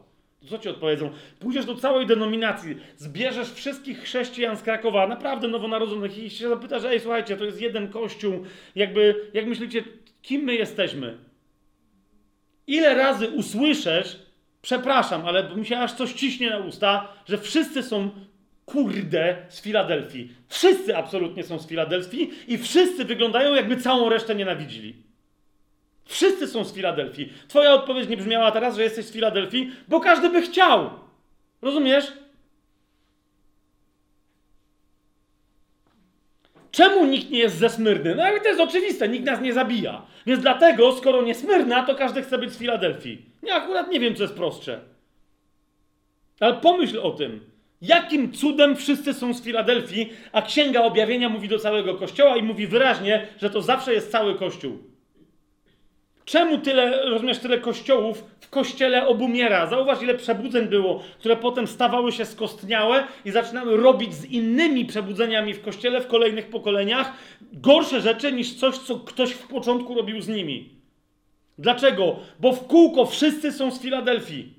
Co 0.49 0.59
ci 0.59 0.69
odpowiedzą? 0.69 1.09
Pójdziesz 1.39 1.65
do 1.65 1.75
całej 1.75 2.05
denominacji, 2.05 2.77
zbierzesz 2.97 3.51
wszystkich 3.51 3.99
chrześcijan 3.99 4.57
z 4.57 4.61
Krakowa, 4.61 5.07
naprawdę 5.07 5.47
nowonarodzonych 5.47 6.17
i 6.17 6.29
się 6.29 6.49
zapytasz, 6.49 6.83
ej, 6.83 6.99
słuchajcie, 6.99 7.37
to 7.37 7.45
jest 7.45 7.61
jeden 7.61 7.87
kościół, 7.87 8.43
jakby, 8.75 9.29
jak 9.33 9.45
myślicie, 9.45 9.83
kim 10.21 10.41
my 10.41 10.55
jesteśmy? 10.55 11.17
Ile 12.67 12.95
razy 12.95 13.27
usłyszysz, 13.27 14.24
przepraszam, 14.65 15.25
ale 15.25 15.55
mi 15.55 15.65
się 15.65 15.79
aż 15.79 15.93
coś 15.93 16.13
ciśnie 16.13 16.49
na 16.49 16.57
usta, 16.57 17.07
że 17.25 17.37
wszyscy 17.37 17.83
są 17.83 18.09
kurde 18.65 19.35
z 19.49 19.61
Filadelfii. 19.61 20.31
Wszyscy 20.47 20.97
absolutnie 20.97 21.43
są 21.43 21.59
z 21.59 21.67
Filadelfii 21.67 22.31
i 22.47 22.57
wszyscy 22.57 23.05
wyglądają 23.05 23.53
jakby 23.53 23.77
całą 23.77 24.09
resztę 24.09 24.35
nienawidzili. 24.35 24.95
Wszyscy 26.05 26.47
są 26.47 26.63
z 26.63 26.73
Filadelfii. 26.73 27.33
Twoja 27.47 27.73
odpowiedź 27.73 28.09
nie 28.09 28.17
brzmiała 28.17 28.51
teraz, 28.51 28.75
że 28.75 28.83
jesteś 28.83 29.05
z 29.05 29.11
Filadelfii, 29.11 29.71
bo 29.87 29.99
każdy 29.99 30.29
by 30.29 30.41
chciał. 30.41 30.89
Rozumiesz? 31.61 32.13
Czemu 36.71 37.05
nikt 37.05 37.29
nie 37.29 37.39
jest 37.39 37.57
ze 37.57 37.69
Smyrny? 37.69 38.15
No 38.15 38.35
i 38.35 38.41
to 38.41 38.47
jest 38.47 38.59
oczywiste, 38.59 39.09
nikt 39.09 39.25
nas 39.25 39.41
nie 39.41 39.53
zabija. 39.53 40.01
Więc 40.25 40.41
dlatego, 40.41 40.91
skoro 40.91 41.21
nie 41.21 41.35
Smyrna, 41.35 41.83
to 41.83 41.95
każdy 41.95 42.21
chce 42.21 42.37
być 42.37 42.51
z 42.51 42.57
Filadelfii. 42.57 43.34
Ja 43.45 43.55
akurat 43.55 43.91
nie 43.91 43.99
wiem, 43.99 44.15
co 44.15 44.23
jest 44.23 44.35
prostsze. 44.35 44.79
Ale 46.39 46.53
pomyśl 46.53 46.99
o 46.99 47.11
tym. 47.11 47.39
Jakim 47.81 48.31
cudem 48.31 48.75
wszyscy 48.75 49.13
są 49.13 49.33
z 49.33 49.43
Filadelfii, 49.43 50.13
a 50.31 50.41
Księga 50.41 50.83
Objawienia 50.83 51.29
mówi 51.29 51.47
do 51.47 51.59
całego 51.59 51.95
Kościoła 51.95 52.37
i 52.37 52.43
mówi 52.43 52.67
wyraźnie, 52.67 53.27
że 53.41 53.49
to 53.49 53.61
zawsze 53.61 53.93
jest 53.93 54.11
cały 54.11 54.35
Kościół. 54.35 54.77
Czemu 56.25 56.57
tyle, 56.57 57.09
rozumiesz, 57.09 57.39
tyle 57.39 57.57
kościołów 57.57 58.23
w 58.39 58.49
kościele 58.49 59.07
obumiera? 59.07 59.67
Zauważ, 59.67 60.01
ile 60.01 60.15
przebudzeń 60.15 60.67
było, 60.67 61.03
które 61.19 61.35
potem 61.35 61.67
stawały 61.67 62.11
się 62.11 62.25
skostniałe 62.25 63.07
i 63.25 63.31
zaczynały 63.31 63.77
robić 63.77 64.13
z 64.13 64.25
innymi 64.25 64.85
przebudzeniami 64.85 65.53
w 65.53 65.61
kościele 65.61 66.01
w 66.01 66.07
kolejnych 66.07 66.49
pokoleniach 66.49 67.13
gorsze 67.53 68.01
rzeczy 68.01 68.31
niż 68.31 68.53
coś, 68.53 68.77
co 68.77 68.99
ktoś 68.99 69.31
w 69.31 69.47
początku 69.47 69.95
robił 69.95 70.21
z 70.21 70.27
nimi. 70.27 70.69
Dlaczego? 71.57 72.19
Bo 72.39 72.53
w 72.53 72.67
kółko 72.67 73.05
wszyscy 73.05 73.51
są 73.51 73.71
z 73.71 73.81
Filadelfii. 73.81 74.55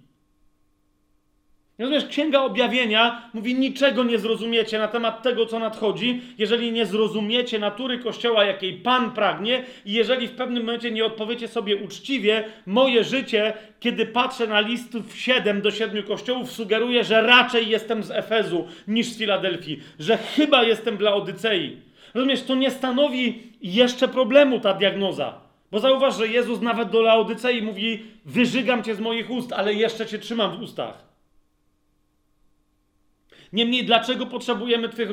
Rozumiesz, 1.78 2.07
Księga 2.07 2.41
Objawienia 2.41 3.31
mówi, 3.34 3.55
niczego 3.55 4.05
nie 4.05 4.18
zrozumiecie 4.18 4.78
na 4.78 4.89
temat 4.89 5.23
tego, 5.23 5.47
co 5.47 5.58
nadchodzi, 5.58 6.20
jeżeli 6.39 6.73
nie 6.73 6.86
zrozumiecie 6.86 7.58
natury 7.58 7.99
Kościoła, 7.99 8.44
jakiej 8.44 8.73
Pan 8.75 9.10
pragnie 9.10 9.65
i 9.84 9.92
jeżeli 9.92 10.28
w 10.28 10.33
pewnym 10.33 10.65
momencie 10.65 10.91
nie 10.91 11.05
odpowiecie 11.05 11.49
sobie 11.49 11.76
uczciwie, 11.76 12.44
moje 12.66 13.05
życie, 13.05 13.52
kiedy 13.81 14.07
patrzę 14.07 14.47
na 14.47 14.60
listów 14.60 15.16
7 15.16 15.62
do 15.62 15.70
7 15.70 16.02
kościołów, 16.02 16.52
sugeruje, 16.52 17.05
że 17.05 17.23
raczej 17.23 17.68
jestem 17.68 18.02
z 18.02 18.10
Efezu 18.10 18.66
niż 18.89 19.07
z 19.07 19.18
Filadelfii, 19.18 19.81
że 19.99 20.18
chyba 20.18 20.62
jestem 20.62 20.97
w 20.97 21.00
Laodycei. 21.00 21.76
Rozumiesz, 22.15 22.42
to 22.42 22.55
nie 22.55 22.70
stanowi 22.70 23.42
jeszcze 23.62 24.08
problemu 24.08 24.60
ta 24.60 24.75
diagnoza. 24.75 25.45
Bo 25.70 25.81
zauważ, 25.81 26.17
że 26.17 26.28
Jezus 26.28 26.61
nawet 26.61 26.91
do 26.91 27.03
Laodycei 27.03 27.62
mówi, 27.62 28.03
wyżygam 28.25 28.83
cię 28.83 28.95
z 28.95 29.01
moich 29.01 29.31
ust, 29.31 29.53
ale 29.53 29.75
jeszcze 29.75 30.07
cię 30.07 30.19
trzymam 30.19 30.59
w 30.59 30.62
ustach. 30.62 31.07
Niemniej, 33.53 33.85
dlaczego 33.85 34.27
potrzebujemy 34.27 34.89
tych, 34.89 35.11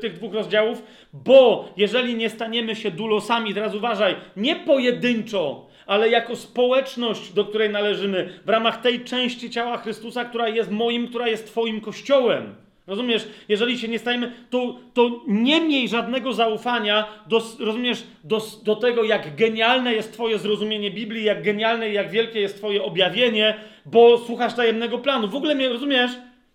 tych 0.00 0.14
dwóch 0.14 0.34
rozdziałów? 0.34 0.82
Bo 1.12 1.68
jeżeli 1.76 2.14
nie 2.14 2.30
staniemy 2.30 2.76
się 2.76 2.90
dulosami, 2.90 3.54
teraz 3.54 3.74
uważaj, 3.74 4.16
nie 4.36 4.56
pojedynczo, 4.56 5.66
ale 5.86 6.08
jako 6.08 6.36
społeczność, 6.36 7.32
do 7.32 7.44
której 7.44 7.70
należymy, 7.70 8.40
w 8.44 8.48
ramach 8.48 8.80
tej 8.80 9.04
części 9.04 9.50
ciała 9.50 9.76
Chrystusa, 9.76 10.24
która 10.24 10.48
jest 10.48 10.70
moim, 10.70 11.08
która 11.08 11.28
jest 11.28 11.46
Twoim 11.46 11.80
kościołem. 11.80 12.63
Rozumiesz? 12.86 13.28
Jeżeli 13.48 13.78
się 13.78 13.88
nie 13.88 13.98
stajemy, 13.98 14.32
to, 14.50 14.78
to 14.94 15.20
nie 15.26 15.60
miej 15.60 15.88
żadnego 15.88 16.32
zaufania 16.32 17.06
do, 17.26 17.42
rozumiesz, 17.60 18.04
do, 18.24 18.42
do 18.64 18.76
tego, 18.76 19.04
jak 19.04 19.36
genialne 19.36 19.94
jest 19.94 20.12
Twoje 20.12 20.38
zrozumienie 20.38 20.90
Biblii, 20.90 21.24
jak 21.24 21.42
genialne 21.42 21.90
i 21.90 21.92
jak 21.92 22.10
wielkie 22.10 22.40
jest 22.40 22.56
Twoje 22.56 22.82
objawienie, 22.82 23.54
bo 23.86 24.18
słuchasz 24.18 24.54
tajemnego 24.54 24.98
planu. 24.98 25.28
W 25.28 25.34
ogóle 25.34 25.54
mnie, 25.54 25.68
rozumiesz? 25.68 26.10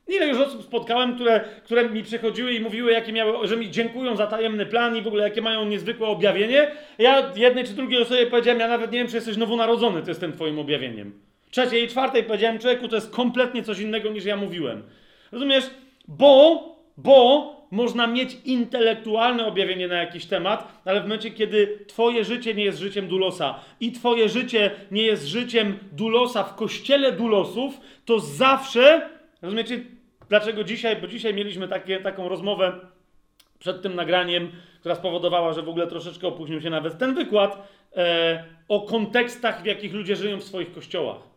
Ile 0.08 0.28
już 0.28 0.38
osób 0.38 0.64
spotkałem, 0.64 1.16
które, 1.16 1.42
które 1.64 1.90
mi 1.90 2.04
przychodziły 2.04 2.54
i 2.54 2.60
mówiły, 2.60 2.92
jakie 2.92 3.14
miały, 3.14 3.48
że 3.48 3.58
mi 3.58 3.72
dziękują 3.72 4.16
za 4.16 4.28
tajemny 4.28 4.66
plan 4.66 4.98
i 4.98 5.02
w 5.02 5.08
ogóle 5.08 5.24
jakie 5.24 5.42
mają 5.42 5.66
niezwykłe 5.66 6.08
objawienie. 6.08 6.72
Ja 6.98 7.32
jednej 7.36 7.64
czy 7.64 7.74
drugiej 7.74 8.02
osobie 8.02 8.26
powiedziałem, 8.26 8.60
ja 8.60 8.68
nawet 8.68 8.92
nie 8.92 8.98
wiem, 9.00 9.08
czy 9.08 9.16
jesteś 9.16 9.38
nowonarodzony, 9.38 10.02
to 10.02 10.08
jest 10.08 10.20
tym 10.20 10.34
twoim 10.34 10.60
objawieniem. 10.60 11.14
Trzeciej 11.52 11.84
i 11.84 11.88
czwartej 11.88 12.24
powiedziałem, 12.24 12.60
człowieku, 12.60 12.88
to 12.88 12.96
jest 12.96 13.12
kompletnie 13.12 13.64
coś 13.64 13.80
innego 13.80 14.10
niż 14.10 14.26
ja 14.26 14.38
mówiłem. 14.38 14.84
Rozumiesz? 15.32 15.70
Bo, 16.10 16.64
bo 16.98 17.56
można 17.72 18.08
mieć 18.08 18.38
intelektualne 18.46 19.46
objawienie 19.46 19.88
na 19.88 19.96
jakiś 19.96 20.26
temat, 20.26 20.82
ale 20.86 21.00
w 21.00 21.04
momencie, 21.04 21.32
kiedy 21.32 21.86
twoje 21.88 22.26
życie 22.26 22.54
nie 22.54 22.64
jest 22.64 22.80
życiem 22.80 23.08
dulosa 23.08 23.60
i 23.80 23.92
twoje 23.92 24.30
życie 24.30 24.72
nie 24.92 25.04
jest 25.04 25.26
życiem 25.26 25.78
dulosa 25.92 26.44
w 26.44 26.56
kościele 26.56 27.12
dulosów, 27.12 27.80
to 28.06 28.20
zawsze, 28.20 29.10
rozumiecie, 29.42 29.80
Dlaczego 30.30 30.64
dzisiaj? 30.64 31.02
Bo 31.02 31.08
dzisiaj 31.08 31.34
mieliśmy 31.34 31.68
takie, 31.68 32.00
taką 32.00 32.30
rozmowę 32.30 32.80
przed 33.60 33.82
tym 33.82 33.96
nagraniem, 33.96 34.52
która 34.80 34.96
spowodowała, 34.96 35.54
że 35.54 35.62
w 35.62 35.70
ogóle 35.70 35.88
troszeczkę 35.88 36.28
opóźnił 36.28 36.62
się 36.62 36.70
nawet 36.70 36.98
ten 36.98 37.16
wykład 37.16 37.68
e, 37.96 38.44
o 38.68 38.82
kontekstach, 38.82 39.62
w 39.62 39.66
jakich 39.66 39.94
ludzie 39.94 40.16
żyją 40.16 40.38
w 40.38 40.44
swoich 40.44 40.72
kościołach. 40.72 41.29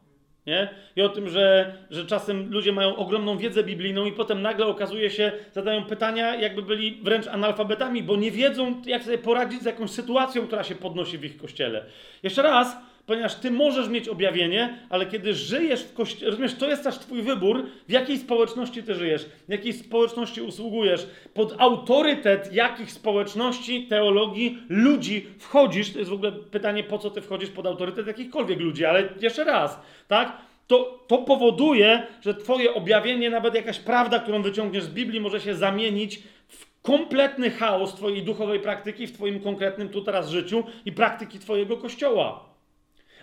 Nie? 0.47 0.69
I 0.97 1.03
o 1.03 1.09
tym, 1.09 1.29
że, 1.29 1.75
że 1.91 2.07
czasem 2.07 2.53
ludzie 2.53 2.73
mają 2.73 2.97
ogromną 2.97 3.39
wiedzę 3.39 3.65
biblijną 3.65 4.05
i 4.05 4.13
potem 4.13 4.43
nagle 4.43 4.67
okazuje 4.67 5.11
się, 5.11 5.33
zadają 5.53 5.85
pytania, 5.85 6.35
jakby 6.35 6.63
byli 6.63 7.01
wręcz 7.03 7.27
analfabetami, 7.27 8.03
bo 8.03 8.17
nie 8.17 8.31
wiedzą, 8.31 8.83
jak 8.87 9.03
sobie 9.03 9.19
poradzić 9.19 9.63
z 9.63 9.65
jakąś 9.65 9.91
sytuacją, 9.91 10.47
która 10.47 10.65
się 10.65 10.75
podnosi 10.75 11.19
w 11.19 11.25
ich 11.25 11.37
kościele. 11.37 11.85
Jeszcze 12.23 12.43
raz, 12.43 12.77
ponieważ 13.07 13.35
ty 13.35 13.51
możesz 13.51 13.89
mieć 13.89 14.09
objawienie, 14.09 14.79
ale 14.91 15.07
kiedy 15.07 15.35
żyjesz 15.35 15.83
w 15.83 15.95
kościele, 15.95 16.31
rozumiesz, 16.31 16.55
to 16.55 16.69
jest 16.69 16.85
też 16.85 16.99
twój 16.99 17.23
wybór, 17.23 17.67
w 17.89 17.93
jakiej 17.93 18.19
społeczności 18.19 18.83
ty 18.83 18.95
żyjesz, 18.95 19.27
w 19.49 19.53
jakiej 19.53 19.73
społeczności 19.73 20.41
usługujesz, 20.41 21.07
pod 21.35 21.55
autorytet 21.59 22.53
jakich 22.53 22.93
społeczności, 22.93 23.87
teologii, 23.87 24.59
ludzi 24.69 25.27
wchodzisz, 25.39 25.93
to 25.93 25.99
jest 25.99 26.11
w 26.11 26.15
ogóle 26.15 26.33
pytanie, 26.33 26.85
po 26.85 26.99
co 26.99 27.11
ty 27.11 27.21
wchodzisz 27.21 27.51
pod 27.51 27.67
autorytet 27.67 28.07
jakichkolwiek 28.07 28.61
ludzi, 28.61 28.85
ale 28.85 29.09
jeszcze 29.21 29.45
raz, 29.45 29.81
tak? 30.09 30.37
To, 30.67 31.05
to 31.07 31.19
powoduje, 31.19 32.07
że 32.21 32.35
twoje 32.35 32.75
objawienie, 32.75 33.31
nawet 33.31 33.55
jakaś 33.55 33.79
prawda, 33.79 34.19
którą 34.19 34.43
wyciągniesz 34.43 34.85
z 34.85 34.89
Biblii, 34.89 35.21
może 35.21 35.41
się 35.41 35.55
zamienić 35.55 36.23
w 36.49 36.83
kompletny 36.83 37.51
chaos 37.51 37.95
twojej 37.95 38.23
duchowej 38.23 38.61
praktyki, 38.61 39.07
w 39.07 39.13
twoim 39.13 39.41
konkretnym 39.41 39.89
tu 39.89 40.03
teraz 40.03 40.31
życiu 40.31 40.65
i 40.85 40.93
praktyki 40.93 41.39
twojego 41.39 41.77
kościoła. 41.77 42.52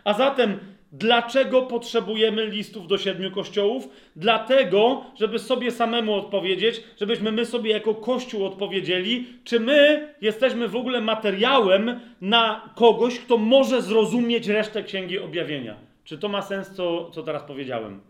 A 0.10 0.14
zatem, 0.14 0.60
dlaczego 0.92 1.62
potrzebujemy 1.62 2.46
listów 2.46 2.88
do 2.88 2.98
siedmiu 2.98 3.32
kościołów? 3.32 3.90
Dlatego, 4.16 5.06
żeby 5.16 5.40
sobie 5.40 5.72
samemu 5.72 6.14
odpowiedzieć, 6.14 6.84
żebyśmy 7.00 7.32
my 7.32 7.46
sobie 7.46 7.72
jako 7.72 7.96
Kościół 7.96 8.46
odpowiedzieli, 8.46 9.28
czy 9.44 9.60
my 9.60 10.08
jesteśmy 10.22 10.68
w 10.68 10.76
ogóle 10.76 11.02
materiałem 11.02 12.00
na 12.22 12.74
kogoś, 12.76 13.20
kto 13.20 13.38
może 13.38 13.82
zrozumieć 13.82 14.48
resztę 14.48 14.84
Księgi 14.84 15.20
Objawienia. 15.20 15.76
Czy 16.04 16.18
to 16.18 16.30
ma 16.30 16.42
sens, 16.42 16.70
co, 16.76 17.12
co 17.12 17.24
teraz 17.24 17.44
powiedziałem? 17.44 18.02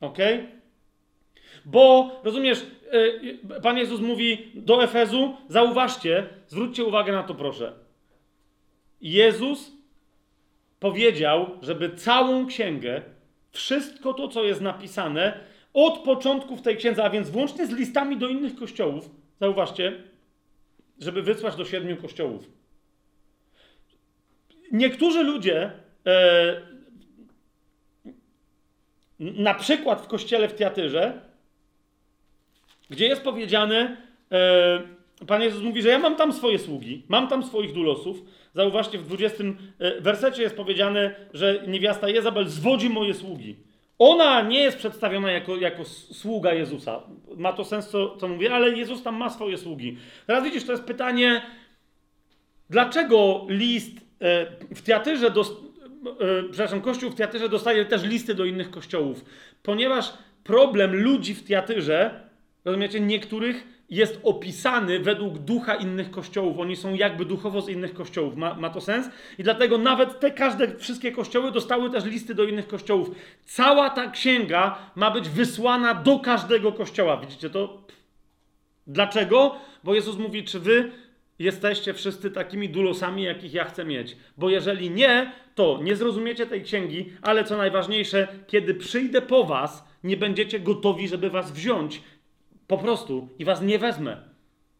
Ok? 0.00 0.18
Bo, 1.64 2.10
rozumiesz, 2.24 2.66
yy, 3.22 3.60
Pan 3.62 3.78
Jezus 3.78 4.00
mówi 4.00 4.52
do 4.54 4.84
Efezu, 4.84 5.36
zauważcie, 5.48 6.26
zwróćcie 6.46 6.84
uwagę 6.84 7.12
na 7.12 7.22
to 7.22 7.34
proszę. 7.34 7.72
Jezus 9.00 9.79
powiedział, 10.80 11.50
żeby 11.62 11.90
całą 11.96 12.46
księgę, 12.46 13.02
wszystko 13.50 14.14
to, 14.14 14.28
co 14.28 14.44
jest 14.44 14.60
napisane, 14.60 15.40
od 15.74 15.98
początku 15.98 16.56
w 16.56 16.62
tej 16.62 16.76
księdze, 16.76 17.04
a 17.04 17.10
więc 17.10 17.30
włącznie 17.30 17.66
z 17.66 17.70
listami 17.70 18.16
do 18.16 18.28
innych 18.28 18.56
kościołów, 18.56 19.10
zauważcie, 19.40 20.02
żeby 20.98 21.22
wysłać 21.22 21.56
do 21.56 21.64
siedmiu 21.64 21.96
kościołów. 21.96 22.50
Niektórzy 24.72 25.22
ludzie, 25.22 25.72
e, 26.06 26.62
na 29.20 29.54
przykład 29.54 30.02
w 30.02 30.06
kościele 30.06 30.48
w 30.48 30.54
Tiatyrze, 30.54 31.20
gdzie 32.90 33.06
jest 33.06 33.22
powiedziane, 33.22 33.96
e, 34.32 35.00
Pan 35.26 35.42
Jezus 35.42 35.62
mówi, 35.62 35.82
że 35.82 35.88
ja 35.88 35.98
mam 35.98 36.16
tam 36.16 36.32
swoje 36.32 36.58
sługi, 36.58 37.02
mam 37.08 37.28
tam 37.28 37.42
swoich 37.42 37.72
dulosów. 37.72 38.22
Zauważcie, 38.54 38.98
w 38.98 39.06
20 39.06 39.44
e, 39.78 40.00
wersecie 40.00 40.42
jest 40.42 40.56
powiedziane, 40.56 41.14
że 41.34 41.62
niewiasta 41.66 42.08
Jezabel 42.08 42.48
zwodzi 42.48 42.90
moje 42.90 43.14
sługi. 43.14 43.56
Ona 43.98 44.42
nie 44.42 44.60
jest 44.60 44.78
przedstawiona 44.78 45.32
jako, 45.32 45.56
jako 45.56 45.84
sługa 45.84 46.54
Jezusa. 46.54 47.02
Ma 47.36 47.52
to 47.52 47.64
sens, 47.64 47.88
co, 47.88 48.16
co 48.16 48.28
mówię, 48.28 48.54
ale 48.54 48.70
Jezus 48.70 49.02
tam 49.02 49.16
ma 49.16 49.30
swoje 49.30 49.58
sługi. 49.58 49.98
Teraz 50.26 50.44
widzisz, 50.44 50.64
to 50.64 50.72
jest 50.72 50.84
pytanie, 50.84 51.42
dlaczego 52.70 53.46
list 53.48 53.92
e, 54.20 54.46
w 54.74 54.82
teatrze, 54.82 55.30
do, 55.30 55.40
e, 55.40 55.46
przepraszam, 56.50 56.80
kościół 56.80 57.10
w 57.10 57.14
teatrze 57.14 57.48
dostaje 57.48 57.84
też 57.84 58.02
listy 58.02 58.34
do 58.34 58.44
innych 58.44 58.70
kościołów, 58.70 59.24
ponieważ 59.62 60.12
problem 60.44 60.94
ludzi 60.94 61.34
w 61.34 61.44
teatrze, 61.44 62.28
rozumiecie, 62.64 63.00
niektórych 63.00 63.79
jest 63.90 64.20
opisany 64.22 65.00
według 65.00 65.38
ducha 65.38 65.74
innych 65.74 66.10
kościołów. 66.10 66.58
Oni 66.58 66.76
są 66.76 66.94
jakby 66.94 67.24
duchowo 67.24 67.60
z 67.60 67.68
innych 67.68 67.94
kościołów. 67.94 68.36
Ma, 68.36 68.54
ma 68.54 68.70
to 68.70 68.80
sens? 68.80 69.10
I 69.38 69.42
dlatego 69.42 69.78
nawet 69.78 70.20
te 70.20 70.30
każde, 70.30 70.78
wszystkie 70.78 71.12
kościoły 71.12 71.52
dostały 71.52 71.90
też 71.90 72.04
listy 72.04 72.34
do 72.34 72.44
innych 72.44 72.68
kościołów. 72.68 73.10
Cała 73.44 73.90
ta 73.90 74.10
księga 74.10 74.78
ma 74.94 75.10
być 75.10 75.28
wysłana 75.28 75.94
do 75.94 76.18
każdego 76.18 76.72
kościoła. 76.72 77.16
Widzicie 77.16 77.50
to? 77.50 77.82
Dlaczego? 78.86 79.56
Bo 79.84 79.94
Jezus 79.94 80.18
mówi, 80.18 80.44
czy 80.44 80.60
wy 80.60 80.90
jesteście 81.38 81.94
wszyscy 81.94 82.30
takimi 82.30 82.68
dulosami, 82.68 83.22
jakich 83.22 83.54
ja 83.54 83.64
chcę 83.64 83.84
mieć. 83.84 84.16
Bo 84.36 84.50
jeżeli 84.50 84.90
nie, 84.90 85.32
to 85.54 85.78
nie 85.82 85.96
zrozumiecie 85.96 86.46
tej 86.46 86.62
księgi, 86.62 87.12
ale 87.22 87.44
co 87.44 87.56
najważniejsze, 87.56 88.28
kiedy 88.46 88.74
przyjdę 88.74 89.22
po 89.22 89.44
was, 89.44 89.84
nie 90.04 90.16
będziecie 90.16 90.60
gotowi, 90.60 91.08
żeby 91.08 91.30
was 91.30 91.52
wziąć 91.52 92.02
po 92.70 92.78
prostu 92.78 93.28
i 93.38 93.44
was 93.44 93.62
nie 93.62 93.78
wezmę. 93.78 94.16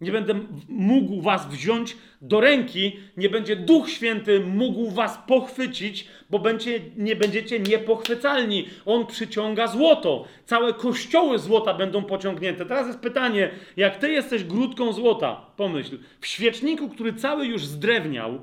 Nie 0.01 0.13
będę 0.13 0.35
mógł 0.69 1.21
was 1.21 1.49
wziąć 1.49 1.97
do 2.21 2.41
ręki, 2.41 2.97
nie 3.17 3.29
będzie 3.29 3.57
Duch 3.57 3.91
Święty 3.91 4.41
mógł 4.41 4.91
was 4.91 5.19
pochwycić, 5.27 6.09
bo 6.31 6.39
będzie, 6.39 6.81
nie 6.97 7.17
będziecie 7.17 7.61
niepochwycalni. 7.61 8.69
On 8.87 9.07
przyciąga 9.07 9.67
złoto. 9.67 10.25
Całe 10.45 10.73
kościoły 10.73 11.39
złota 11.39 11.75
będą 11.75 12.05
pociągnięte. 12.05 12.67
Teraz 12.67 12.87
jest 12.87 12.99
pytanie, 12.99 13.51
jak 13.77 13.97
ty 13.97 14.13
jesteś 14.13 14.45
grudką 14.45 14.93
złota, 14.93 15.47
pomyśl, 15.57 15.99
w 16.21 16.27
świeczniku, 16.27 16.89
który 16.89 17.13
cały 17.13 17.47
już 17.47 17.67
zdrewniał, 17.67 18.41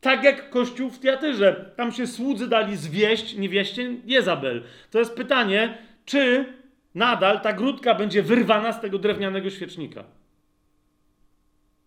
tak 0.00 0.24
jak 0.24 0.50
kościół 0.50 0.90
w 0.90 0.98
teatrze, 0.98 1.72
tam 1.76 1.92
się 1.92 2.06
słudzy 2.06 2.48
dali 2.48 2.76
zwieść 2.76 3.36
niewieście 3.36 3.96
Jezabel. 4.06 4.62
To 4.90 4.98
jest 4.98 5.14
pytanie, 5.14 5.78
czy 6.04 6.44
nadal 6.94 7.40
ta 7.40 7.52
grudka 7.52 7.94
będzie 7.94 8.22
wyrwana 8.22 8.72
z 8.72 8.80
tego 8.80 8.98
drewnianego 8.98 9.50
świecznika. 9.50 10.04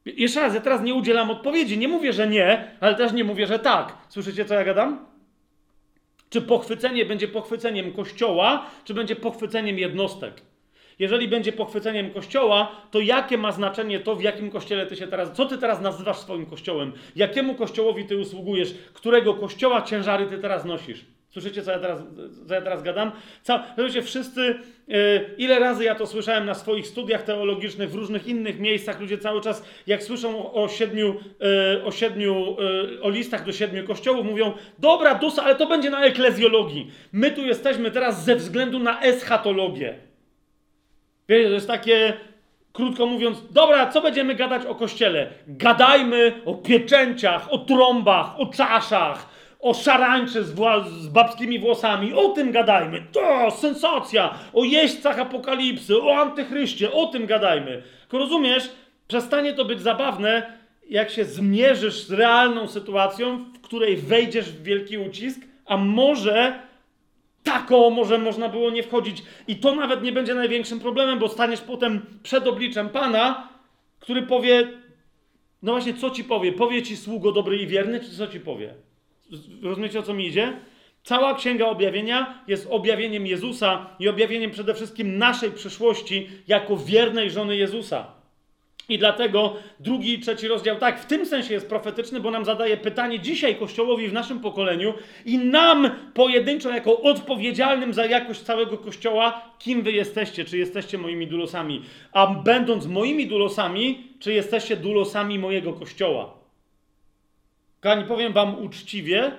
Jeszcze 0.05 0.41
raz, 0.41 0.53
ja 0.53 0.61
teraz 0.61 0.81
nie 0.81 0.93
udzielam 0.93 1.31
odpowiedzi. 1.31 1.77
Nie 1.77 1.87
mówię, 1.87 2.13
że 2.13 2.27
nie, 2.27 2.71
ale 2.79 2.95
też 2.95 3.13
nie 3.13 3.23
mówię, 3.23 3.47
że 3.47 3.59
tak. 3.59 3.97
Słyszycie, 4.09 4.45
co 4.45 4.53
ja 4.53 4.63
gadam? 4.63 5.05
Czy 6.29 6.41
pochwycenie 6.41 7.05
będzie 7.05 7.27
pochwyceniem 7.27 7.93
kościoła, 7.93 8.65
czy 8.83 8.93
będzie 8.93 9.15
pochwyceniem 9.15 9.79
jednostek? 9.79 10.41
Jeżeli 10.99 11.27
będzie 11.27 11.51
pochwyceniem 11.51 12.11
kościoła, 12.11 12.71
to 12.91 12.99
jakie 12.99 13.37
ma 13.37 13.51
znaczenie 13.51 13.99
to, 13.99 14.15
w 14.15 14.21
jakim 14.21 14.51
kościele 14.51 14.85
ty 14.85 14.95
się 14.95 15.07
teraz. 15.07 15.31
Co 15.31 15.45
ty 15.45 15.57
teraz 15.57 15.81
nazywasz 15.81 16.17
swoim 16.17 16.45
kościołem? 16.45 16.93
Jakiemu 17.15 17.55
kościołowi 17.55 18.05
ty 18.05 18.17
usługujesz? 18.17 18.73
Którego 18.93 19.33
kościoła 19.33 19.81
ciężary 19.81 20.25
ty 20.25 20.37
teraz 20.37 20.65
nosisz? 20.65 21.05
Słyszycie, 21.37 21.63
co 21.63 21.71
ja 21.71 21.79
teraz, 21.79 21.99
co 22.47 22.53
ja 22.53 22.61
teraz 22.61 22.83
gadam? 22.83 23.11
Ca, 23.43 23.63
wiecie, 23.77 24.01
wszyscy, 24.01 24.55
yy, 24.87 25.29
ile 25.37 25.59
razy 25.59 25.83
ja 25.83 25.95
to 25.95 26.07
słyszałem 26.07 26.45
na 26.45 26.53
swoich 26.53 26.87
studiach 26.87 27.23
teologicznych, 27.23 27.91
w 27.91 27.95
różnych 27.95 28.27
innych 28.27 28.59
miejscach, 28.59 28.99
ludzie 28.99 29.17
cały 29.17 29.41
czas, 29.41 29.65
jak 29.87 30.03
słyszą 30.03 30.53
o 30.53 30.67
siedmiu, 30.67 31.15
o, 31.85 31.91
siedmiu 31.91 32.57
yy, 32.59 33.01
o 33.01 33.09
listach 33.09 33.45
do 33.45 33.51
siedmiu 33.51 33.87
kościołów, 33.87 34.25
mówią, 34.25 34.53
dobra, 34.79 35.15
dusa, 35.15 35.43
ale 35.43 35.55
to 35.55 35.65
będzie 35.65 35.89
na 35.89 36.05
eklezjologii. 36.05 36.91
My 37.11 37.31
tu 37.31 37.41
jesteśmy 37.41 37.91
teraz 37.91 38.23
ze 38.25 38.35
względu 38.35 38.79
na 38.79 39.01
eschatologię. 39.01 39.93
Wiecie, 41.29 41.47
to 41.47 41.53
jest 41.53 41.67
takie, 41.67 42.13
krótko 42.73 43.05
mówiąc, 43.05 43.37
dobra, 43.51 43.87
co 43.87 44.01
będziemy 44.01 44.35
gadać 44.35 44.65
o 44.65 44.75
kościele? 44.75 45.27
Gadajmy 45.47 46.41
o 46.45 46.53
pieczęciach, 46.53 47.53
o 47.53 47.57
trąbach, 47.57 48.39
o 48.39 48.45
czaszach, 48.45 49.36
o 49.59 49.73
szarańczy 49.73 50.43
z, 50.43 50.55
z 50.87 51.07
babskimi 51.07 51.59
włosami, 51.59 52.13
o 52.13 52.29
tym 52.29 52.51
gadajmy. 52.51 53.03
To 53.11 53.51
sensacja! 53.51 54.33
O 54.53 54.63
jeźdźcach 54.63 55.19
apokalipsy, 55.19 56.01
o 56.01 56.15
antychryście, 56.15 56.91
o 56.91 57.05
tym 57.05 57.25
gadajmy. 57.25 57.83
Tylko 58.01 58.17
rozumiesz, 58.17 58.69
przestanie 59.07 59.53
to 59.53 59.65
być 59.65 59.81
zabawne, 59.81 60.57
jak 60.89 61.09
się 61.09 61.25
zmierzysz 61.25 62.03
z 62.03 62.11
realną 62.11 62.67
sytuacją, 62.67 63.37
w 63.37 63.61
której 63.61 63.97
wejdziesz 63.97 64.51
w 64.51 64.63
wielki 64.63 64.97
ucisk, 64.97 65.41
a 65.65 65.77
może 65.77 66.59
taką 67.43 67.89
może 67.89 68.17
można 68.17 68.49
było 68.49 68.69
nie 68.69 68.83
wchodzić. 68.83 69.23
I 69.47 69.55
to 69.55 69.75
nawet 69.75 70.03
nie 70.03 70.11
będzie 70.11 70.35
największym 70.35 70.79
problemem, 70.79 71.19
bo 71.19 71.29
staniesz 71.29 71.61
potem 71.61 72.05
przed 72.23 72.47
obliczem 72.47 72.89
Pana, 72.89 73.49
który 73.99 74.21
powie, 74.21 74.67
no 75.63 75.71
właśnie, 75.71 75.93
co 75.93 76.09
ci 76.09 76.23
powie? 76.23 76.51
Powie 76.51 76.83
ci 76.83 76.97
sługo 76.97 77.31
dobry 77.31 77.57
i 77.57 77.67
wierny, 77.67 77.99
czy 77.99 78.17
co 78.17 78.27
ci 78.27 78.39
powie? 78.39 78.73
Rozumiecie 79.61 79.99
o 79.99 80.03
co 80.03 80.13
mi 80.13 80.27
idzie? 80.27 80.53
Cała 81.03 81.35
Księga 81.35 81.65
Objawienia 81.65 82.43
jest 82.47 82.67
objawieniem 82.69 83.27
Jezusa 83.27 83.89
i 83.99 84.09
objawieniem 84.09 84.51
przede 84.51 84.73
wszystkim 84.73 85.17
naszej 85.17 85.51
przyszłości 85.51 86.29
jako 86.47 86.77
wiernej 86.77 87.31
żony 87.31 87.55
Jezusa. 87.55 88.17
I 88.89 88.97
dlatego 88.97 89.55
drugi 89.79 90.13
i 90.13 90.19
trzeci 90.19 90.47
rozdział, 90.47 90.75
tak, 90.75 90.99
w 90.99 91.05
tym 91.05 91.25
sensie 91.25 91.53
jest 91.53 91.69
profetyczny, 91.69 92.19
bo 92.19 92.31
nam 92.31 92.45
zadaje 92.45 92.77
pytanie 92.77 93.19
dzisiaj 93.19 93.55
Kościołowi 93.55 94.07
w 94.07 94.13
naszym 94.13 94.39
pokoleniu 94.39 94.93
i 95.25 95.37
nam 95.37 95.89
pojedynczo, 96.13 96.69
jako 96.69 97.01
odpowiedzialnym 97.01 97.93
za 97.93 98.05
jakość 98.05 98.41
całego 98.41 98.77
Kościoła, 98.77 99.41
kim 99.59 99.81
wy 99.81 99.91
jesteście, 99.91 100.45
czy 100.45 100.57
jesteście 100.57 100.97
moimi 100.97 101.27
dulosami. 101.27 101.81
A 102.11 102.27
będąc 102.27 102.85
moimi 102.85 103.27
dulosami, 103.27 104.03
czy 104.19 104.33
jesteście 104.33 104.75
dulosami 104.75 105.39
mojego 105.39 105.73
Kościoła. 105.73 106.36
Kochani, 107.87 108.05
powiem 108.05 108.33
wam 108.33 108.63
uczciwie, 108.63 109.31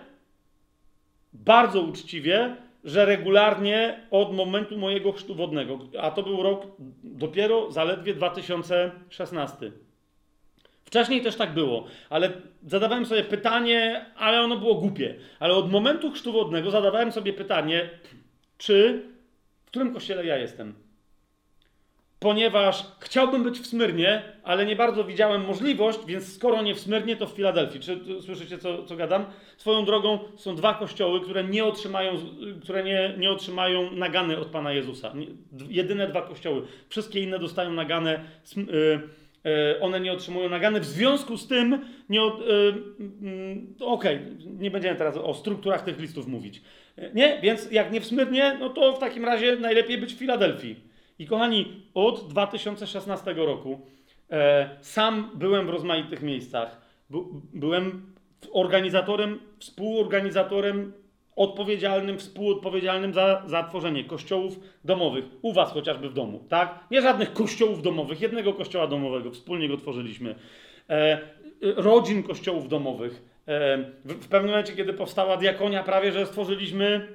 bardzo 1.32 1.80
uczciwie, 1.80 2.56
że 2.84 3.04
regularnie 3.04 4.00
od 4.10 4.34
momentu 4.34 4.78
mojego 4.78 5.12
chrztu 5.12 5.34
wodnego, 5.34 5.78
a 6.00 6.10
to 6.10 6.22
był 6.22 6.42
rok 6.42 6.66
dopiero 7.04 7.72
zaledwie 7.72 8.14
2016. 8.14 9.72
Wcześniej 10.84 11.22
też 11.22 11.36
tak 11.36 11.54
było, 11.54 11.86
ale 12.10 12.32
zadawałem 12.66 13.06
sobie 13.06 13.24
pytanie, 13.24 14.06
ale 14.16 14.40
ono 14.40 14.56
było 14.56 14.74
głupie. 14.74 15.14
Ale 15.40 15.54
od 15.54 15.70
momentu 15.70 16.10
chrztu 16.10 16.32
wodnego 16.32 16.70
zadawałem 16.70 17.12
sobie 17.12 17.32
pytanie, 17.32 17.90
czy 18.58 19.02
w 19.64 19.66
którym 19.66 19.94
kościele 19.94 20.26
ja 20.26 20.36
jestem? 20.36 20.74
Ponieważ 22.20 22.84
chciałbym 23.00 23.42
być 23.42 23.60
w 23.60 23.66
Smyrnie, 23.66 24.22
ale 24.42 24.66
nie 24.66 24.76
bardzo 24.76 25.04
widziałem 25.04 25.44
możliwość, 25.44 25.98
więc 26.06 26.34
skoro 26.34 26.62
nie 26.62 26.74
w 26.74 26.80
Smyrnie, 26.80 27.16
to 27.16 27.26
w 27.26 27.32
Filadelfii. 27.32 27.80
Czy 27.80 28.00
słyszycie, 28.22 28.58
co, 28.58 28.84
co 28.84 28.96
gadam? 28.96 29.24
Swoją 29.56 29.84
drogą 29.84 30.18
są 30.36 30.56
dwa 30.56 30.74
kościoły, 30.74 31.20
które 31.20 31.44
nie 31.44 31.64
otrzymają, 31.64 32.12
które 32.62 32.84
nie, 32.84 33.14
nie 33.18 33.30
otrzymają 33.30 33.92
nagany 33.92 34.38
od 34.38 34.48
Pana 34.48 34.72
Jezusa. 34.72 35.12
Jedyne 35.68 36.08
dwa 36.08 36.22
kościoły. 36.22 36.62
Wszystkie 36.88 37.20
inne 37.20 37.38
dostają 37.38 37.72
nagane. 37.72 38.20
Yy, 38.56 38.64
yy, 39.44 39.80
one 39.80 40.00
nie 40.00 40.12
otrzymują 40.12 40.48
nagany. 40.48 40.80
W 40.80 40.84
związku 40.84 41.36
z 41.36 41.46
tym, 41.46 41.84
nie, 42.08 42.20
yy, 42.20 42.30
okej, 43.80 44.16
okay, 44.16 44.36
nie 44.58 44.70
będziemy 44.70 44.96
teraz 44.96 45.16
o 45.16 45.34
strukturach 45.34 45.84
tych 45.84 46.00
listów 46.00 46.26
mówić. 46.26 46.62
Nie? 47.14 47.38
Więc 47.42 47.70
jak 47.70 47.92
nie 47.92 48.00
w 48.00 48.06
Smyrnie, 48.06 48.56
no 48.60 48.70
to 48.70 48.92
w 48.92 48.98
takim 48.98 49.24
razie 49.24 49.56
najlepiej 49.56 49.98
być 49.98 50.14
w 50.14 50.18
Filadelfii. 50.18 50.87
I 51.18 51.26
kochani, 51.26 51.82
od 51.94 52.28
2016 52.28 53.34
roku 53.36 53.80
e, 54.30 54.70
sam 54.80 55.30
byłem 55.34 55.66
w 55.66 55.70
rozmaitych 55.70 56.22
miejscach. 56.22 56.80
By, 57.10 57.18
byłem 57.54 58.12
organizatorem, 58.52 59.38
współorganizatorem, 59.58 60.92
odpowiedzialnym, 61.36 62.18
współodpowiedzialnym 62.18 63.14
za, 63.14 63.42
za 63.46 63.62
tworzenie 63.62 64.04
kościołów 64.04 64.60
domowych. 64.84 65.24
U 65.42 65.52
was 65.52 65.72
chociażby 65.72 66.08
w 66.08 66.14
domu, 66.14 66.44
tak? 66.48 66.84
Nie 66.90 67.02
żadnych 67.02 67.32
kościołów 67.32 67.82
domowych, 67.82 68.20
jednego 68.20 68.52
kościoła 68.52 68.86
domowego, 68.86 69.30
wspólnie 69.30 69.68
go 69.68 69.76
tworzyliśmy. 69.76 70.34
E, 70.90 71.18
rodzin 71.60 72.22
kościołów 72.22 72.68
domowych. 72.68 73.22
E, 73.46 73.78
w, 74.04 74.12
w 74.12 74.28
pewnym 74.28 74.50
momencie, 74.50 74.72
kiedy 74.72 74.92
powstała 74.92 75.36
diakonia, 75.36 75.82
prawie 75.82 76.12
że 76.12 76.26
stworzyliśmy 76.26 77.08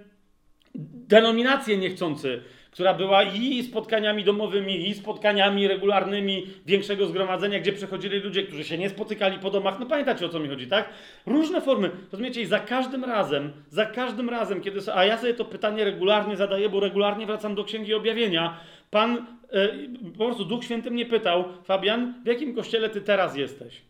denominację 1.08 1.78
niechcący 1.78 2.42
która 2.74 2.94
była 2.94 3.24
i 3.24 3.64
spotkaniami 3.64 4.24
domowymi, 4.24 4.90
i 4.90 4.94
spotkaniami 4.94 5.68
regularnymi 5.68 6.48
większego 6.66 7.06
zgromadzenia, 7.06 7.60
gdzie 7.60 7.74
przechodzili 7.74 8.20
ludzie, 8.20 8.44
którzy 8.44 8.64
się 8.64 8.78
nie 8.78 8.90
spotykali 8.90 9.40
po 9.40 9.52
domach. 9.52 9.80
No 9.80 9.86
pamiętacie 9.86 10.26
o 10.26 10.30
co 10.30 10.40
mi 10.40 10.50
chodzi, 10.50 10.68
tak? 10.68 10.90
Różne 11.26 11.62
formy. 11.62 11.92
Rozumiecie? 12.12 12.42
I 12.42 12.46
za 12.46 12.60
każdym 12.60 13.04
razem, 13.04 13.52
za 13.70 13.86
każdym 13.86 14.30
razem, 14.30 14.62
kiedy. 14.62 14.80
A 14.94 15.06
ja 15.06 15.18
sobie 15.18 15.34
to 15.34 15.46
pytanie 15.46 15.84
regularnie 15.84 16.38
zadaję, 16.38 16.70
bo 16.70 16.80
regularnie 16.80 17.26
wracam 17.26 17.56
do 17.56 17.64
Księgi 17.64 17.94
Objawienia. 17.94 18.60
Pan, 18.92 19.26
e, 19.52 19.70
po 20.18 20.26
prostu 20.26 20.46
Duch 20.46 20.64
Święty 20.64 20.92
mnie 20.92 21.06
pytał, 21.06 21.46
Fabian, 21.64 22.14
w 22.24 22.28
jakim 22.28 22.56
kościele 22.56 22.90
ty 22.90 23.02
teraz 23.02 23.38
jesteś? 23.38 23.82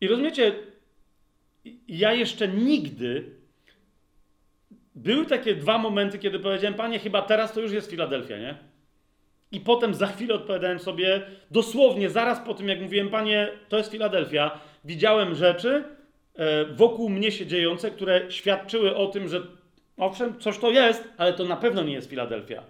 I 0.00 0.08
rozumiecie, 0.08 0.52
ja 1.88 2.12
jeszcze 2.12 2.48
nigdy. 2.48 3.43
Były 4.94 5.26
takie 5.26 5.54
dwa 5.54 5.78
momenty, 5.78 6.18
kiedy 6.18 6.38
powiedziałem, 6.38 6.74
panie, 6.74 6.98
chyba 6.98 7.22
teraz 7.22 7.52
to 7.52 7.60
już 7.60 7.72
jest 7.72 7.90
Filadelfia, 7.90 8.38
nie? 8.38 8.54
I 9.52 9.60
potem 9.60 9.94
za 9.94 10.06
chwilę 10.06 10.34
odpowiadałem 10.34 10.78
sobie, 10.78 11.22
dosłownie 11.50 12.10
zaraz 12.10 12.40
po 12.40 12.54
tym, 12.54 12.68
jak 12.68 12.80
mówiłem, 12.80 13.08
panie, 13.08 13.48
to 13.68 13.76
jest 13.76 13.90
Filadelfia, 13.90 14.60
widziałem 14.84 15.34
rzeczy 15.34 15.84
e, 16.34 16.64
wokół 16.64 17.10
mnie 17.10 17.32
się 17.32 17.46
dziejące, 17.46 17.90
które 17.90 18.30
świadczyły 18.30 18.96
o 18.96 19.06
tym, 19.06 19.28
że 19.28 19.42
owszem, 19.96 20.38
coś 20.38 20.58
to 20.58 20.70
jest, 20.70 21.08
ale 21.16 21.32
to 21.32 21.44
na 21.44 21.56
pewno 21.56 21.82
nie 21.82 21.92
jest 21.92 22.10
Filadelfia. 22.10 22.62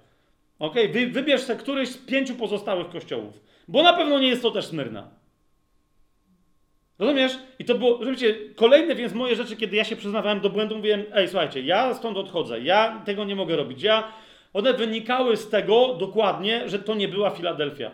Ok, 0.59 0.75
Wy, 0.93 1.07
wybierz 1.07 1.41
sobie 1.41 1.59
któryś 1.59 1.89
z 1.89 1.99
pięciu 1.99 2.35
pozostałych 2.35 2.89
kościołów, 2.89 3.41
bo 3.69 3.83
na 3.83 3.93
pewno 3.93 4.19
nie 4.19 4.28
jest 4.28 4.43
to 4.43 4.51
też 4.51 4.67
Smyrna. 4.67 5.24
Rozumiesz? 6.98 7.39
I 7.58 7.64
to 7.64 7.74
było, 7.74 7.98
rozumiecie, 7.98 8.34
kolejne 8.56 8.94
więc 8.94 9.14
moje 9.14 9.36
rzeczy, 9.36 9.56
kiedy 9.56 9.76
ja 9.76 9.84
się 9.84 9.97
przyznawałem 9.97 10.40
do 10.40 10.50
błędu, 10.50 10.76
mówiłem, 10.76 11.05
ej, 11.12 11.28
słuchajcie, 11.28 11.60
ja 11.60 11.94
stąd 11.94 12.16
odchodzę, 12.16 12.60
ja 12.60 13.02
tego 13.05 13.24
nie 13.24 13.36
mogę 13.36 13.56
robić. 13.56 13.82
Ja, 13.82 14.12
one 14.52 14.73
wynikały 14.73 15.36
z 15.36 15.48
tego 15.48 15.94
dokładnie, 15.94 16.68
że 16.68 16.78
to 16.78 16.94
nie 16.94 17.08
była 17.08 17.31
Filadelfia. 17.31 17.90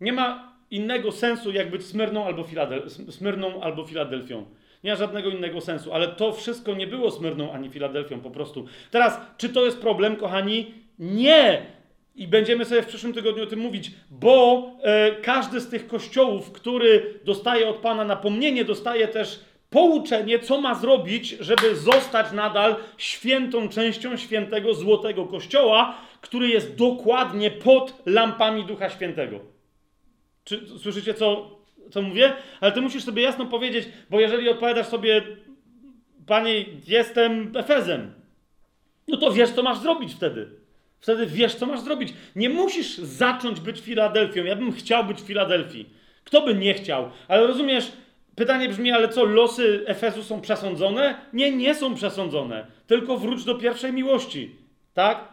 Nie 0.00 0.12
ma 0.12 0.54
innego 0.70 1.12
sensu, 1.12 1.52
jak 1.52 1.70
być 1.70 1.84
Smyrną 1.84 2.24
albo, 2.24 2.42
Filadel 2.42 2.90
Smyrną 2.90 3.62
albo 3.62 3.84
Filadelfią. 3.84 4.46
Nie 4.84 4.90
ma 4.90 4.96
żadnego 4.96 5.30
innego 5.30 5.60
sensu, 5.60 5.92
ale 5.92 6.08
to 6.08 6.32
wszystko 6.32 6.74
nie 6.74 6.86
było 6.86 7.10
Smyrną 7.10 7.52
ani 7.52 7.70
Filadelfią 7.70 8.20
po 8.20 8.30
prostu. 8.30 8.66
Teraz, 8.90 9.20
czy 9.36 9.48
to 9.48 9.64
jest 9.64 9.80
problem, 9.80 10.16
kochani? 10.16 10.74
Nie! 10.98 11.73
I 12.14 12.28
będziemy 12.28 12.64
sobie 12.64 12.82
w 12.82 12.86
przyszłym 12.86 13.12
tygodniu 13.12 13.42
o 13.42 13.46
tym 13.46 13.58
mówić, 13.58 13.90
bo 14.10 14.70
e, 14.82 15.14
każdy 15.22 15.60
z 15.60 15.68
tych 15.68 15.86
kościołów, 15.86 16.52
który 16.52 17.20
dostaje 17.24 17.68
od 17.68 17.76
Pana 17.76 18.04
napomnienie, 18.04 18.64
dostaje 18.64 19.08
też 19.08 19.40
pouczenie, 19.70 20.38
co 20.38 20.60
ma 20.60 20.74
zrobić, 20.74 21.28
żeby 21.40 21.76
zostać 21.76 22.32
nadal 22.32 22.76
świętą 22.98 23.68
częścią 23.68 24.16
świętego 24.16 24.74
złotego 24.74 25.26
kościoła, 25.26 25.94
który 26.20 26.48
jest 26.48 26.74
dokładnie 26.74 27.50
pod 27.50 28.02
lampami 28.06 28.64
Ducha 28.64 28.90
Świętego. 28.90 29.40
Czy 30.44 30.66
słyszycie, 30.78 31.14
co, 31.14 31.58
co 31.90 32.02
mówię? 32.02 32.32
Ale 32.60 32.72
ty 32.72 32.80
musisz 32.80 33.04
sobie 33.04 33.22
jasno 33.22 33.46
powiedzieć, 33.46 33.88
bo 34.10 34.20
jeżeli 34.20 34.48
odpowiadasz 34.48 34.86
sobie, 34.86 35.22
Panie, 36.26 36.64
jestem 36.86 37.52
Efezem, 37.56 38.12
no 39.08 39.16
to 39.16 39.32
wiesz, 39.32 39.50
co 39.50 39.62
masz 39.62 39.78
zrobić 39.78 40.14
wtedy. 40.14 40.63
Wtedy 41.04 41.26
wiesz, 41.26 41.54
co 41.54 41.66
masz 41.66 41.80
zrobić. 41.80 42.12
Nie 42.36 42.48
musisz 42.48 42.98
zacząć 42.98 43.60
być 43.60 43.80
Filadelfią. 43.80 44.44
Ja 44.44 44.56
bym 44.56 44.72
chciał 44.72 45.04
być 45.04 45.22
w 45.22 45.26
Filadelfii. 45.26 45.86
Kto 46.24 46.42
by 46.42 46.54
nie 46.54 46.74
chciał? 46.74 47.10
Ale 47.28 47.46
rozumiesz, 47.46 47.92
pytanie 48.36 48.68
brzmi, 48.68 48.92
ale 48.92 49.08
co, 49.08 49.24
losy 49.24 49.82
Efezu 49.86 50.22
są 50.22 50.40
przesądzone? 50.40 51.14
Nie, 51.32 51.50
nie 51.50 51.74
są 51.74 51.94
przesądzone. 51.94 52.66
Tylko 52.86 53.16
wróć 53.18 53.44
do 53.44 53.54
pierwszej 53.54 53.92
miłości. 53.92 54.50
Tak? 54.94 55.28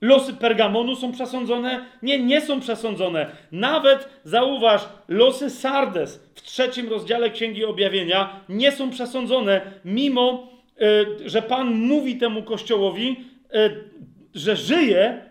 Losy 0.00 0.34
Pergamonu 0.34 0.96
są 0.96 1.12
przesądzone? 1.12 1.84
Nie, 2.02 2.18
nie 2.18 2.40
są 2.40 2.60
przesądzone. 2.60 3.26
Nawet, 3.52 4.08
zauważ, 4.24 4.88
losy 5.08 5.50
Sardes 5.50 6.30
w 6.34 6.42
trzecim 6.42 6.88
rozdziale 6.88 7.30
Księgi 7.30 7.64
Objawienia 7.64 8.40
nie 8.48 8.72
są 8.72 8.90
przesądzone, 8.90 9.60
mimo, 9.84 10.48
y, 10.82 11.28
że 11.28 11.42
Pan 11.42 11.74
mówi 11.74 12.16
temu 12.16 12.42
kościołowi, 12.42 13.24
y, 13.54 13.90
że 14.34 14.56
żyje, 14.56 15.30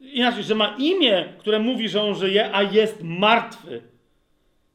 inaczej, 0.00 0.42
że 0.42 0.54
ma 0.54 0.76
imię, 0.78 1.24
które 1.38 1.58
mówi, 1.58 1.88
że 1.88 2.02
on 2.02 2.14
żyje, 2.14 2.54
a 2.54 2.62
jest 2.62 3.02
martwy. 3.02 3.82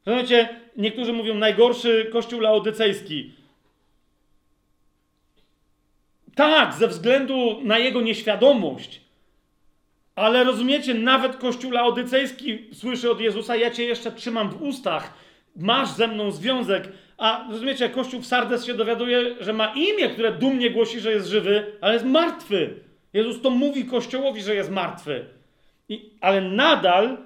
Rozumiecie, 0.06 0.48
niektórzy 0.76 1.12
mówią 1.12 1.34
najgorszy 1.34 2.08
kościół 2.12 2.40
laodycejski. 2.40 3.32
Tak, 6.34 6.74
ze 6.74 6.88
względu 6.88 7.60
na 7.62 7.78
jego 7.78 8.00
nieświadomość. 8.00 9.00
Ale 10.14 10.44
rozumiecie, 10.44 10.94
nawet 10.94 11.36
kościół 11.36 11.70
laodycejski 11.70 12.58
słyszy 12.72 13.10
od 13.10 13.20
Jezusa: 13.20 13.56
Ja 13.56 13.70
cię 13.70 13.84
jeszcze 13.84 14.12
trzymam 14.12 14.50
w 14.50 14.62
ustach, 14.62 15.14
masz 15.56 15.90
ze 15.90 16.08
mną 16.08 16.30
związek. 16.30 16.88
A 17.18 17.46
rozumiecie, 17.50 17.88
kościół 17.88 18.20
w 18.20 18.26
Sardes 18.26 18.64
się 18.64 18.74
dowiaduje, 18.74 19.34
że 19.40 19.52
ma 19.52 19.72
imię, 19.74 20.08
które 20.08 20.32
dumnie 20.32 20.70
głosi, 20.70 21.00
że 21.00 21.12
jest 21.12 21.28
żywy, 21.28 21.72
ale 21.80 21.92
jest 21.92 22.04
martwy. 22.06 22.74
Jezus 23.12 23.42
to 23.42 23.50
mówi 23.50 23.84
Kościołowi, 23.84 24.42
że 24.42 24.54
jest 24.54 24.70
martwy. 24.70 25.24
I, 25.88 26.10
ale 26.20 26.40
nadal 26.40 27.18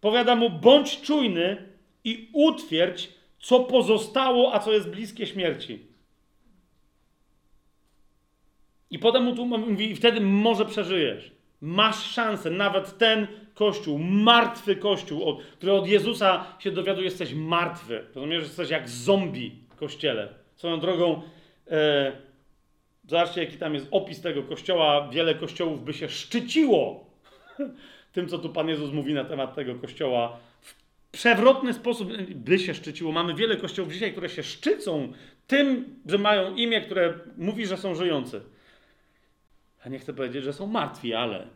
powiada 0.00 0.36
mu: 0.36 0.50
bądź 0.50 1.00
czujny 1.00 1.56
i 2.04 2.28
utwierdź, 2.32 3.08
co 3.38 3.60
pozostało, 3.60 4.54
a 4.54 4.58
co 4.58 4.72
jest 4.72 4.90
bliskie 4.90 5.26
śmierci. 5.26 5.78
I 8.90 8.98
potem 8.98 9.22
mu 9.22 9.36
tu 9.36 9.46
mówi, 9.46 9.90
i 9.90 9.96
wtedy 9.96 10.20
może 10.20 10.66
przeżyjesz. 10.66 11.32
Masz 11.60 12.02
szansę, 12.02 12.50
nawet 12.50 12.98
ten 12.98 13.26
kościół, 13.54 13.98
martwy 13.98 14.76
kościół, 14.76 15.24
od, 15.24 15.42
który 15.42 15.72
od 15.72 15.88
Jezusa 15.88 16.46
się 16.58 16.70
dowiaduje, 16.70 17.04
jesteś 17.04 17.34
martwy. 17.34 18.04
Rozumiesz, 18.14 18.42
że 18.42 18.46
jesteś 18.46 18.70
jak 18.70 18.88
zombie 18.88 19.52
w 19.68 19.76
kościele. 19.76 20.28
Swoją 20.54 20.80
drogą, 20.80 21.22
e, 21.70 22.12
Zobaczcie, 23.06 23.44
jaki 23.44 23.56
tam 23.58 23.74
jest 23.74 23.86
opis 23.90 24.20
tego 24.20 24.42
kościoła. 24.42 25.08
Wiele 25.08 25.34
kościołów 25.34 25.84
by 25.84 25.94
się 25.94 26.08
szczyciło 26.08 27.10
tym, 28.12 28.28
co 28.28 28.38
tu 28.38 28.50
Pan 28.50 28.68
Jezus 28.68 28.92
mówi 28.92 29.14
na 29.14 29.24
temat 29.24 29.54
tego 29.54 29.74
kościoła. 29.74 30.38
W 30.60 30.74
przewrotny 31.12 31.72
sposób 31.72 32.12
by 32.34 32.58
się 32.58 32.74
szczyciło. 32.74 33.12
Mamy 33.12 33.34
wiele 33.34 33.56
kościołów 33.56 33.92
dzisiaj, 33.92 34.12
które 34.12 34.28
się 34.28 34.42
szczycą 34.42 35.12
tym, 35.46 35.96
że 36.06 36.18
mają 36.18 36.56
imię, 36.56 36.80
które 36.80 37.18
mówi, 37.36 37.66
że 37.66 37.76
są 37.76 37.94
żyjący. 37.94 38.40
A 39.84 39.88
nie 39.88 39.98
chcę 39.98 40.14
powiedzieć, 40.14 40.44
że 40.44 40.52
są 40.52 40.66
martwi, 40.66 41.14
ale. 41.14 41.46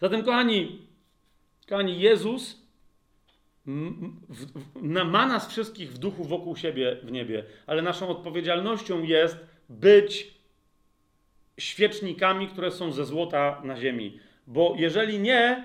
Zatem, 0.00 0.22
kochani, 0.22 0.86
kochani, 1.68 2.00
Jezus 2.00 2.65
ma 5.04 5.26
nas 5.26 5.48
wszystkich 5.48 5.92
w 5.92 5.98
duchu 5.98 6.24
wokół 6.24 6.56
siebie 6.56 6.96
w 7.02 7.12
niebie, 7.12 7.44
ale 7.66 7.82
naszą 7.82 8.08
odpowiedzialnością 8.08 9.02
jest 9.02 9.36
być 9.68 10.34
świecznikami, 11.58 12.48
które 12.48 12.70
są 12.70 12.92
ze 12.92 13.04
złota 13.04 13.60
na 13.64 13.76
ziemi. 13.76 14.20
Bo 14.46 14.74
jeżeli 14.78 15.18
nie, 15.18 15.64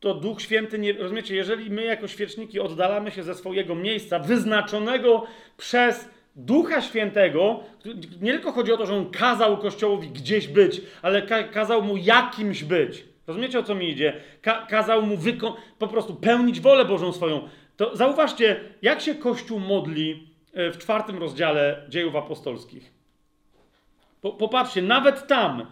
to 0.00 0.14
Duch 0.14 0.42
Święty 0.42 0.78
nie. 0.78 0.92
Rozumiecie, 0.92 1.36
jeżeli 1.36 1.70
my 1.70 1.84
jako 1.84 2.08
świeczniki 2.08 2.60
oddalamy 2.60 3.10
się 3.10 3.22
ze 3.22 3.34
swojego 3.34 3.74
miejsca, 3.74 4.18
wyznaczonego 4.18 5.26
przez 5.56 6.08
Ducha 6.36 6.82
Świętego, 6.82 7.60
nie 8.20 8.32
tylko 8.32 8.52
chodzi 8.52 8.72
o 8.72 8.76
to, 8.76 8.86
że 8.86 8.94
on 8.94 9.10
kazał 9.10 9.58
Kościołowi 9.58 10.08
gdzieś 10.08 10.48
być, 10.48 10.80
ale 11.02 11.22
kazał 11.52 11.82
mu 11.82 11.96
jakimś 11.96 12.64
być. 12.64 13.04
Rozumiecie 13.28 13.58
o 13.58 13.62
co 13.62 13.74
mi 13.74 13.90
idzie? 13.90 14.12
Ka 14.42 14.66
kazał 14.66 15.06
mu 15.06 15.18
po 15.78 15.88
prostu 15.88 16.14
pełnić 16.14 16.60
wolę 16.60 16.84
Bożą 16.84 17.12
swoją. 17.12 17.48
To 17.76 17.96
zauważcie, 17.96 18.60
jak 18.82 19.00
się 19.00 19.14
Kościół 19.14 19.60
modli 19.60 20.28
e, 20.52 20.70
w 20.70 20.78
czwartym 20.78 21.18
rozdziale 21.18 21.82
dziejów 21.88 22.16
apostolskich. 22.16 22.92
Po 24.20 24.32
popatrzcie, 24.32 24.82
nawet 24.82 25.26
tam, 25.26 25.66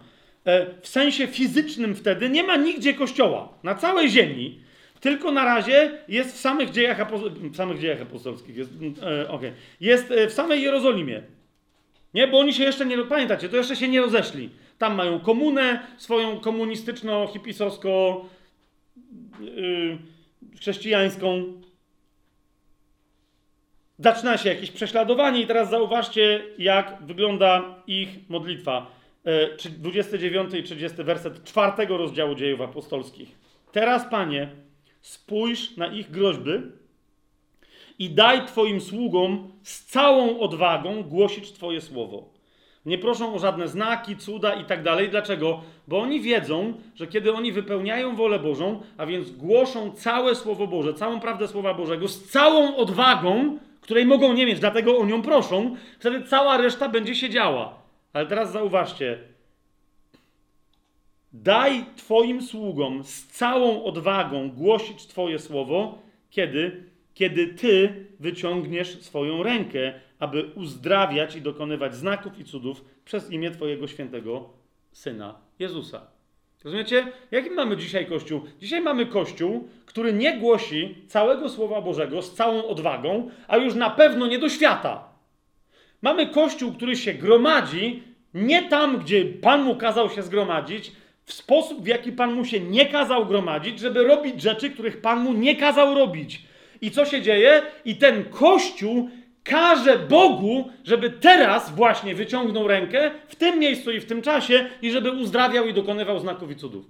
e, 0.44 0.66
w 0.80 0.88
sensie 0.88 1.26
fizycznym 1.26 1.94
wtedy, 1.94 2.28
nie 2.28 2.42
ma 2.42 2.56
nigdzie 2.56 2.94
kościoła. 2.94 3.48
Na 3.62 3.74
całej 3.74 4.10
ziemi. 4.10 4.60
Tylko 5.00 5.32
na 5.32 5.44
razie 5.44 5.98
jest 6.08 6.36
w 6.36 6.40
samych 6.40 6.70
dziejach, 6.70 7.10
w 7.52 7.56
samych 7.56 7.78
dziejach 7.78 8.02
apostolskich. 8.02 8.56
Jest, 8.56 8.70
e, 9.02 9.28
okay. 9.28 9.52
jest 9.80 10.12
w 10.28 10.32
samej 10.32 10.62
Jerozolimie. 10.62 11.22
Nie, 12.14 12.28
bo 12.28 12.38
oni 12.38 12.54
się 12.54 12.64
jeszcze 12.64 12.86
nie. 12.86 12.98
Pamiętacie, 13.04 13.48
to 13.48 13.56
jeszcze 13.56 13.76
się 13.76 13.88
nie 13.88 14.00
rozeszli. 14.00 14.50
Tam 14.78 14.94
mają 14.94 15.20
komunę 15.20 15.86
swoją 15.96 16.40
komunistyczno-hipisowsko 16.40 18.24
yy. 19.40 19.98
Zaczyna 23.98 24.36
się 24.36 24.48
jakieś 24.48 24.70
prześladowanie 24.70 25.40
i 25.40 25.46
teraz 25.46 25.70
zauważcie, 25.70 26.44
jak 26.58 26.98
wygląda 27.02 27.82
ich 27.86 28.08
modlitwa. 28.28 28.86
29 29.78 30.52
yy, 30.52 30.58
i 30.58 30.62
30 30.62 31.05
werset 31.05 31.44
czwartego 31.44 31.96
rozdziału 31.96 32.34
dziejów 32.34 32.60
apostolskich. 32.60 33.38
Teraz, 33.72 34.10
Panie, 34.10 34.48
spójrz 35.00 35.76
na 35.76 35.86
ich 35.86 36.10
groźby 36.10 36.50
i 37.98 38.10
daj 38.10 38.46
Twoim 38.46 38.80
sługom 38.80 39.52
z 39.62 39.84
całą 39.84 40.38
odwagą 40.40 41.02
głosić 41.02 41.52
Twoje 41.52 41.80
słowo 41.80 42.35
Nie 42.86 42.98
proszą 42.98 43.34
o 43.34 43.39
żadne 43.39 43.68
znaki, 43.68 44.16
cuda 44.16 44.55
i 44.55 44.65
tak 44.65 44.82
dalej. 44.82 45.08
Dlaczego? 45.08 45.60
Bo 45.89 45.98
oni 45.98 46.20
wiedzą, 46.20 46.74
że 46.94 47.06
kiedy 47.06 47.32
oni 47.32 47.52
wypełniają 47.52 48.16
wolę 48.16 48.39
Bożą, 48.39 48.81
a 48.97 49.06
więc 49.06 49.31
głoszą 49.31 49.90
całe 49.92 50.34
Słowo 50.34 50.66
Boże, 50.66 50.94
całą 50.94 51.20
prawdę 51.20 51.48
Słowa 51.48 51.74
Bożego 51.74 52.08
z 52.08 52.24
całą 52.24 52.76
odwagą, 52.76 53.58
której 53.81 54.06
mogą 54.06 54.32
nie 54.32 54.47
mieć, 54.47 54.60
dlatego 54.60 54.98
o 54.98 55.06
nią 55.06 55.23
proszą, 55.23 55.76
wtedy 55.98 56.23
cała 56.23 56.56
reszta 56.56 56.89
będzie 56.89 57.15
się 57.15 57.31
działa. 57.31 57.78
Ale 58.12 58.26
teraz 58.26 58.52
zauważcie, 58.52 59.18
Daj 61.32 61.84
Twoim 61.97 62.42
sługom 62.42 63.05
z 63.05 63.26
całą 63.26 63.84
odwagą 63.84 64.50
głosić 64.50 65.06
Twoje 65.06 65.39
słowo, 65.39 65.98
kiedy? 66.31 66.84
Kiedy 67.15 67.47
Ty 67.47 68.06
wyciągniesz 68.20 69.02
swoją 69.02 69.42
rękę, 69.42 70.00
aby 70.18 70.50
uzdrawiać 70.54 71.36
i 71.36 71.40
dokonywać 71.40 71.94
znaków 71.94 72.38
i 72.38 72.44
cudów 72.44 72.84
przez 73.04 73.30
imię 73.30 73.50
Twojego 73.50 73.86
świętego 73.86 74.48
Syna 74.92 75.34
Jezusa. 75.58 76.06
Rozumiecie? 76.64 77.12
Jaki 77.30 77.50
mamy 77.50 77.76
dzisiaj 77.76 78.06
Kościół? 78.06 78.40
Dzisiaj 78.60 78.80
mamy 78.80 79.06
Kościół, 79.06 79.68
który 79.86 80.12
nie 80.12 80.38
głosi 80.38 80.94
całego 81.08 81.48
Słowa 81.48 81.80
Bożego 81.80 82.22
z 82.22 82.34
całą 82.34 82.64
odwagą, 82.68 83.30
a 83.48 83.56
już 83.56 83.74
na 83.74 83.90
pewno 83.90 84.26
nie 84.26 84.38
do 84.38 84.48
świata. 84.48 85.08
Mamy 86.02 86.26
Kościół, 86.26 86.72
który 86.72 86.96
się 86.96 87.14
gromadzi 87.14 88.02
nie 88.34 88.62
tam, 88.62 88.98
gdzie 88.98 89.24
Pan 89.24 89.62
mu 89.62 89.76
kazał 89.76 90.10
się 90.10 90.22
zgromadzić, 90.22 90.92
w 91.24 91.32
sposób, 91.32 91.82
w 91.82 91.86
jaki 91.86 92.12
Pan 92.12 92.32
mu 92.32 92.44
się 92.44 92.60
nie 92.60 92.86
kazał 92.86 93.26
gromadzić, 93.26 93.78
żeby 93.78 94.04
robić 94.04 94.42
rzeczy, 94.42 94.70
których 94.70 95.00
Pan 95.00 95.20
mu 95.20 95.32
nie 95.32 95.56
kazał 95.56 95.94
robić. 95.94 96.42
I 96.80 96.90
co 96.90 97.04
się 97.04 97.22
dzieje? 97.22 97.62
I 97.84 97.96
ten 97.96 98.24
Kościół 98.24 99.10
każe 99.47 99.99
Bogu, 99.99 100.70
żeby 100.84 101.10
teraz 101.10 101.75
właśnie 101.75 102.15
wyciągnął 102.15 102.68
rękę 102.68 103.10
w 103.28 103.36
tym 103.36 103.58
miejscu 103.58 103.91
i 103.91 104.00
w 104.00 104.07
tym 104.07 104.23
czasie 104.23 104.66
i 104.83 104.91
żeby 104.91 105.10
uzdrawiał 105.10 105.66
i 105.66 105.75
dokonywał 105.75 106.18
znaków 106.18 106.50
i 106.50 106.57
cudów. 106.57 106.84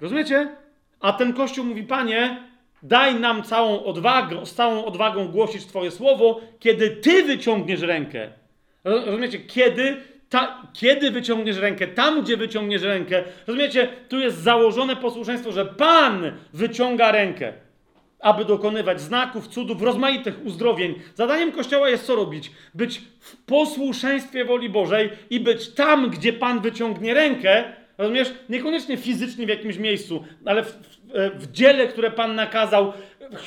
Rozumiecie? 0.00 0.56
A 1.00 1.12
ten 1.12 1.32
Kościół 1.32 1.64
mówi, 1.64 1.82
Panie, 1.82 2.42
daj 2.82 3.14
nam 3.14 3.42
całą 3.42 3.84
odwagę, 3.84 4.46
z 4.46 4.54
całą 4.54 4.84
odwagą 4.84 5.28
głosić 5.28 5.66
Twoje 5.66 5.90
słowo, 5.90 6.40
kiedy 6.58 6.90
Ty 6.90 7.22
wyciągniesz 7.22 7.80
rękę. 7.80 8.28
Rozumiecie? 8.84 9.38
Kiedy 9.38 9.96
ta, 10.28 10.62
kiedy 10.72 11.10
wyciągniesz 11.10 11.56
rękę, 11.56 11.86
tam 11.86 12.22
gdzie 12.22 12.36
wyciągniesz 12.36 12.82
rękę, 12.82 13.24
rozumiecie, 13.46 13.88
tu 14.08 14.18
jest 14.18 14.38
założone 14.38 14.96
posłuszeństwo, 14.96 15.52
że 15.52 15.66
Pan 15.66 16.32
wyciąga 16.52 17.12
rękę, 17.12 17.52
aby 18.22 18.44
dokonywać 18.44 19.00
znaków, 19.00 19.48
cudów, 19.48 19.82
rozmaitych 19.82 20.34
uzdrowień. 20.44 20.94
Zadaniem 21.14 21.52
Kościoła 21.52 21.88
jest 21.88 22.06
co 22.06 22.16
robić? 22.16 22.50
Być 22.74 23.00
w 23.20 23.36
posłuszeństwie 23.36 24.44
woli 24.44 24.70
Bożej 24.70 25.10
i 25.30 25.40
być 25.40 25.74
tam, 25.74 26.10
gdzie 26.10 26.32
Pan 26.32 26.60
wyciągnie 26.60 27.14
rękę, 27.14 27.64
rozumiesz, 27.98 28.32
niekoniecznie 28.48 28.96
fizycznie 28.96 29.46
w 29.46 29.48
jakimś 29.48 29.76
miejscu, 29.76 30.24
ale 30.44 30.64
w, 30.64 30.68
w, 30.68 30.92
w 31.34 31.52
dziele, 31.52 31.86
które 31.86 32.10
Pan 32.10 32.34
nakazał, 32.34 32.92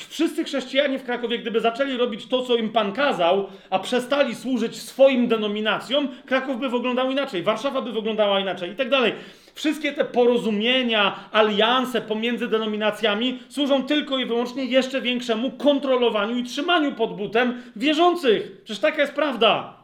wszyscy 0.08 0.44
chrześcijanie 0.44 0.98
w 0.98 1.04
Krakowie, 1.04 1.38
gdyby 1.38 1.60
zaczęli 1.60 1.96
robić 1.96 2.26
to, 2.26 2.42
co 2.42 2.56
im 2.56 2.70
Pan 2.70 2.92
kazał, 2.92 3.48
a 3.70 3.78
przestali 3.78 4.34
służyć 4.34 4.76
swoim 4.76 5.28
denominacjom, 5.28 6.08
Kraków 6.26 6.60
by 6.60 6.68
wyglądał 6.68 7.10
inaczej, 7.10 7.42
Warszawa 7.42 7.82
by 7.82 7.92
wyglądała 7.92 8.40
inaczej 8.40 8.70
i 8.70 8.76
tak 8.76 8.90
dalej. 8.90 9.12
Wszystkie 9.56 9.92
te 9.92 10.04
porozumienia, 10.04 11.28
alianse 11.32 12.00
pomiędzy 12.00 12.48
denominacjami 12.48 13.38
służą 13.48 13.82
tylko 13.82 14.18
i 14.18 14.26
wyłącznie 14.26 14.64
jeszcze 14.64 15.00
większemu 15.00 15.50
kontrolowaniu 15.50 16.36
i 16.36 16.42
trzymaniu 16.42 16.92
pod 16.92 17.16
butem 17.16 17.62
wierzących. 17.76 18.62
Przecież 18.64 18.80
taka 18.80 19.00
jest 19.00 19.12
prawda. 19.12 19.74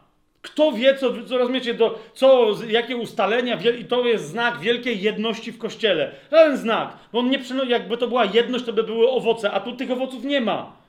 Kto 0.43 0.73
wie, 0.73 0.95
co, 0.95 1.13
co 1.27 1.39
rozumiecie, 1.39 1.75
do, 1.75 1.99
co, 2.15 2.57
jakie 2.69 2.97
ustalenia, 2.97 3.59
i 3.81 3.85
to 3.85 4.07
jest 4.07 4.29
znak 4.29 4.61
wielkiej 4.61 5.03
jedności 5.03 5.53
w 5.53 5.59
kościele. 5.59 6.11
Żaden 6.33 6.57
znak, 6.57 6.97
bo 7.13 7.19
on 7.19 7.31
nie 7.31 7.39
jakby 7.67 7.97
to 7.97 8.09
była 8.09 8.25
jedność, 8.25 8.65
to 8.65 8.73
by 8.73 8.83
były 8.83 9.11
owoce, 9.11 9.51
a 9.51 9.61
tu 9.61 9.77
tych 9.77 9.91
owoców 9.91 10.25
nie 10.25 10.41
ma. 10.41 10.82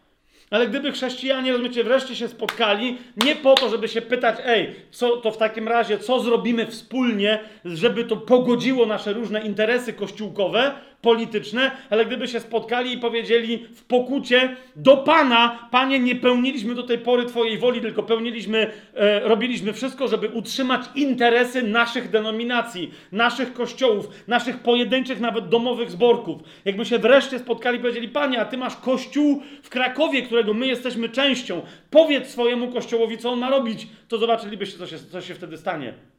Ale 0.53 0.67
gdyby 0.67 0.91
chrześcijanie, 0.91 1.51
rozumiecie, 1.51 1.83
wreszcie 1.83 2.15
się 2.15 2.27
spotkali, 2.27 2.97
nie 3.17 3.35
po 3.35 3.55
to, 3.55 3.69
żeby 3.69 3.87
się 3.87 4.01
pytać, 4.01 4.35
ej, 4.45 4.75
co 4.91 5.17
to 5.17 5.31
w 5.31 5.37
takim 5.37 5.67
razie, 5.67 5.97
co 5.97 6.19
zrobimy 6.19 6.67
wspólnie, 6.67 7.39
żeby 7.65 8.03
to 8.03 8.17
pogodziło 8.17 8.85
nasze 8.85 9.13
różne 9.13 9.41
interesy 9.41 9.93
kościółkowe, 9.93 10.71
polityczne, 11.03 11.71
ale 11.89 12.05
gdyby 12.05 12.27
się 12.27 12.39
spotkali 12.39 12.93
i 12.93 12.97
powiedzieli 12.97 13.67
w 13.75 13.83
pokucie 13.83 14.55
do 14.75 14.97
Pana, 14.97 15.67
Panie, 15.71 15.99
nie 15.99 16.15
pełniliśmy 16.15 16.75
do 16.75 16.83
tej 16.83 16.97
pory 16.97 17.25
Twojej 17.25 17.57
woli, 17.57 17.81
tylko 17.81 18.03
pełniliśmy, 18.03 18.71
e, 18.93 19.19
robiliśmy 19.19 19.73
wszystko, 19.73 20.07
żeby 20.07 20.27
utrzymać 20.27 20.81
interesy 20.95 21.63
naszych 21.63 22.09
denominacji, 22.09 22.91
naszych 23.11 23.53
kościołów, 23.53 24.07
naszych 24.27 24.59
pojedynczych, 24.59 25.19
nawet 25.19 25.49
domowych 25.49 25.91
zborków. 25.91 26.41
Jakby 26.65 26.85
się 26.85 26.99
wreszcie 26.99 27.39
spotkali 27.39 27.77
i 27.77 27.81
powiedzieli, 27.81 28.09
Panie, 28.09 28.41
a 28.41 28.45
Ty 28.45 28.57
masz 28.57 28.75
kościół 28.75 29.43
w 29.63 29.69
Krakowie, 29.69 30.21
którego 30.21 30.53
my 30.53 30.67
jesteśmy 30.67 31.09
częścią. 31.09 31.61
Powiedz 31.89 32.27
swojemu 32.27 32.71
kościołowi, 32.71 33.17
co 33.17 33.31
on 33.31 33.39
ma 33.39 33.49
robić. 33.49 33.87
To 34.07 34.17
zobaczylibyście, 34.17 34.77
co 34.77 34.87
się, 34.87 34.97
co 35.11 35.21
się 35.21 35.33
wtedy 35.33 35.57
stanie. 35.57 36.12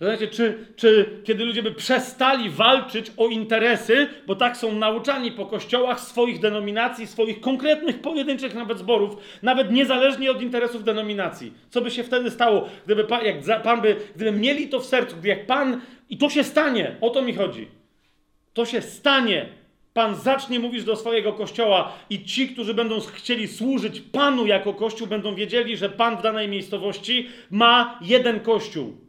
Znacie, 0.00 0.28
czy, 0.28 0.66
czy 0.76 1.20
kiedy 1.24 1.44
ludzie 1.44 1.62
by 1.62 1.74
przestali 1.74 2.50
walczyć 2.50 3.12
o 3.16 3.28
interesy, 3.28 4.08
bo 4.26 4.34
tak 4.34 4.56
są 4.56 4.72
nauczani 4.72 5.32
po 5.32 5.46
kościołach 5.46 6.00
swoich 6.00 6.40
denominacji, 6.40 7.06
swoich 7.06 7.40
konkretnych, 7.40 8.00
pojedynczych 8.00 8.54
nawet 8.54 8.78
zborów, 8.78 9.16
nawet 9.42 9.70
niezależnie 9.70 10.30
od 10.30 10.42
interesów 10.42 10.84
denominacji. 10.84 11.52
Co 11.70 11.80
by 11.80 11.90
się 11.90 12.04
wtedy 12.04 12.30
stało, 12.30 12.68
gdyby 12.84 13.04
pan, 13.04 13.24
jak 13.24 13.62
pan 13.62 13.80
by, 13.80 13.96
gdyby 14.16 14.32
mieli 14.32 14.68
to 14.68 14.80
w 14.80 14.86
sercu, 14.86 15.16
gdy 15.16 15.28
jak 15.28 15.46
Pan, 15.46 15.80
i 16.10 16.18
to 16.18 16.30
się 16.30 16.44
stanie, 16.44 16.96
o 17.00 17.10
to 17.10 17.22
mi 17.22 17.34
chodzi. 17.34 17.68
To 18.54 18.64
się 18.64 18.82
stanie. 18.82 19.46
Pan 19.94 20.14
zacznie 20.14 20.60
mówić 20.60 20.84
do 20.84 20.96
swojego 20.96 21.32
kościoła 21.32 21.92
i 22.10 22.24
ci, 22.24 22.48
którzy 22.48 22.74
będą 22.74 23.00
chcieli 23.00 23.48
służyć 23.48 24.00
Panu 24.00 24.46
jako 24.46 24.74
kościół, 24.74 25.06
będą 25.06 25.34
wiedzieli, 25.34 25.76
że 25.76 25.88
Pan 25.88 26.16
w 26.16 26.22
danej 26.22 26.48
miejscowości 26.48 27.28
ma 27.50 27.98
jeden 28.02 28.40
kościół 28.40 29.07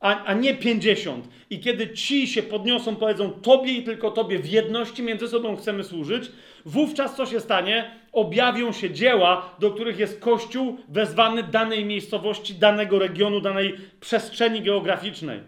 a, 0.00 0.24
a 0.24 0.34
nie 0.34 0.54
pięćdziesiąt. 0.54 1.28
I 1.50 1.60
kiedy 1.60 1.88
ci 1.88 2.26
się 2.26 2.42
podniosą, 2.42 2.96
powiedzą 2.96 3.30
Tobie 3.30 3.72
i 3.72 3.82
tylko 3.82 4.10
Tobie 4.10 4.38
w 4.38 4.46
jedności 4.46 5.02
między 5.02 5.28
sobą 5.28 5.56
chcemy 5.56 5.84
służyć, 5.84 6.24
wówczas 6.64 7.16
co 7.16 7.26
się 7.26 7.40
stanie? 7.40 7.90
Objawią 8.12 8.72
się 8.72 8.90
dzieła, 8.90 9.54
do 9.58 9.70
których 9.70 9.98
jest 9.98 10.20
Kościół 10.20 10.76
wezwany 10.88 11.42
danej 11.42 11.84
miejscowości, 11.84 12.54
danego 12.54 12.98
regionu, 12.98 13.40
danej 13.40 13.74
przestrzeni 14.00 14.62
geograficznej. 14.62 15.40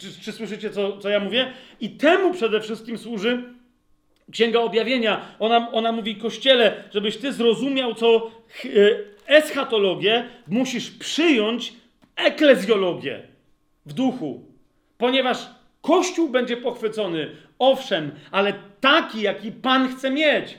Czy, 0.00 0.20
czy 0.20 0.32
słyszycie, 0.32 0.70
co, 0.70 0.98
co 0.98 1.08
ja 1.08 1.20
mówię? 1.20 1.52
I 1.80 1.90
temu 1.90 2.34
przede 2.34 2.60
wszystkim 2.60 2.98
służy 2.98 3.42
Księga 4.32 4.60
Objawienia. 4.60 5.20
Ona, 5.38 5.72
ona 5.72 5.92
mówi 5.92 6.16
Kościele, 6.16 6.84
żebyś 6.94 7.16
Ty 7.16 7.32
zrozumiał, 7.32 7.94
co 7.94 8.30
e, 8.64 8.68
eschatologię 9.26 10.24
musisz 10.48 10.90
przyjąć 10.90 11.72
eklezjologię 12.16 13.31
w 13.86 13.92
duchu, 13.92 14.44
ponieważ 14.98 15.46
Kościół 15.80 16.28
będzie 16.28 16.56
pochwycony, 16.56 17.30
owszem, 17.58 18.10
ale 18.30 18.54
taki, 18.80 19.20
jaki 19.20 19.52
Pan 19.52 19.88
chce 19.88 20.10
mieć. 20.10 20.58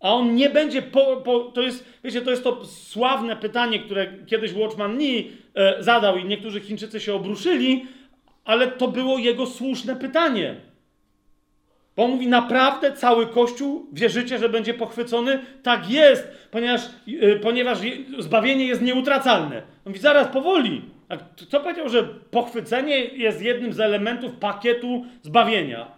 A 0.00 0.14
on 0.14 0.34
nie 0.34 0.50
będzie, 0.50 0.82
po, 0.82 1.16
po, 1.16 1.40
to 1.40 1.62
jest, 1.62 1.84
wiecie, 2.04 2.22
to 2.22 2.30
jest 2.30 2.44
to 2.44 2.64
sławne 2.64 3.36
pytanie, 3.36 3.78
które 3.78 4.06
kiedyś 4.26 4.52
Watchman 4.52 4.96
Nee 4.96 5.24
e, 5.54 5.82
zadał 5.82 6.16
i 6.16 6.24
niektórzy 6.24 6.60
Chińczycy 6.60 7.00
się 7.00 7.14
obruszyli, 7.14 7.86
ale 8.44 8.68
to 8.68 8.88
było 8.88 9.18
jego 9.18 9.46
słuszne 9.46 9.96
pytanie. 9.96 10.56
Bo 11.96 12.04
on 12.04 12.10
mówi, 12.10 12.26
naprawdę 12.26 12.92
cały 12.92 13.26
Kościół 13.26 13.86
wierzycie, 13.92 14.38
że 14.38 14.48
będzie 14.48 14.74
pochwycony? 14.74 15.40
Tak 15.62 15.90
jest, 15.90 16.28
ponieważ, 16.50 16.80
e, 17.20 17.36
ponieważ 17.36 17.78
zbawienie 18.18 18.66
jest 18.66 18.82
nieutracalne. 18.82 19.56
On 19.56 19.62
mówi, 19.86 19.98
zaraz, 19.98 20.28
powoli. 20.28 20.82
A 21.12 21.16
kto 21.16 21.60
powiedział, 21.60 21.88
że 21.88 22.04
pochwycenie 22.04 22.98
jest 22.98 23.42
jednym 23.42 23.72
z 23.72 23.80
elementów 23.80 24.36
pakietu 24.36 25.04
zbawienia? 25.22 25.90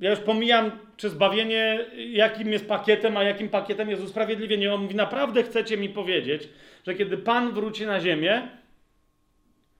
Ja 0.00 0.10
już 0.10 0.20
pomijam, 0.20 0.70
czy 0.96 1.10
zbawienie, 1.10 1.86
jakim 1.96 2.52
jest 2.52 2.68
pakietem, 2.68 3.16
a 3.16 3.22
jakim 3.22 3.48
pakietem 3.48 3.90
jest 3.90 4.02
usprawiedliwienie. 4.02 4.74
On 4.74 4.82
mówi, 4.82 4.94
naprawdę 4.94 5.42
chcecie 5.42 5.76
mi 5.76 5.88
powiedzieć, 5.88 6.48
że 6.86 6.94
kiedy 6.94 7.18
Pan 7.18 7.52
wróci 7.52 7.86
na 7.86 8.00
ziemię, 8.00 8.48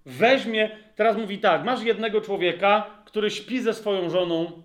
weźmie, 0.06 0.70
teraz 0.96 1.16
mówi 1.16 1.38
tak, 1.38 1.64
masz 1.64 1.82
jednego 1.82 2.20
człowieka, 2.20 2.86
który 3.04 3.30
śpi 3.30 3.60
ze 3.60 3.74
swoją 3.74 4.10
żoną, 4.10 4.62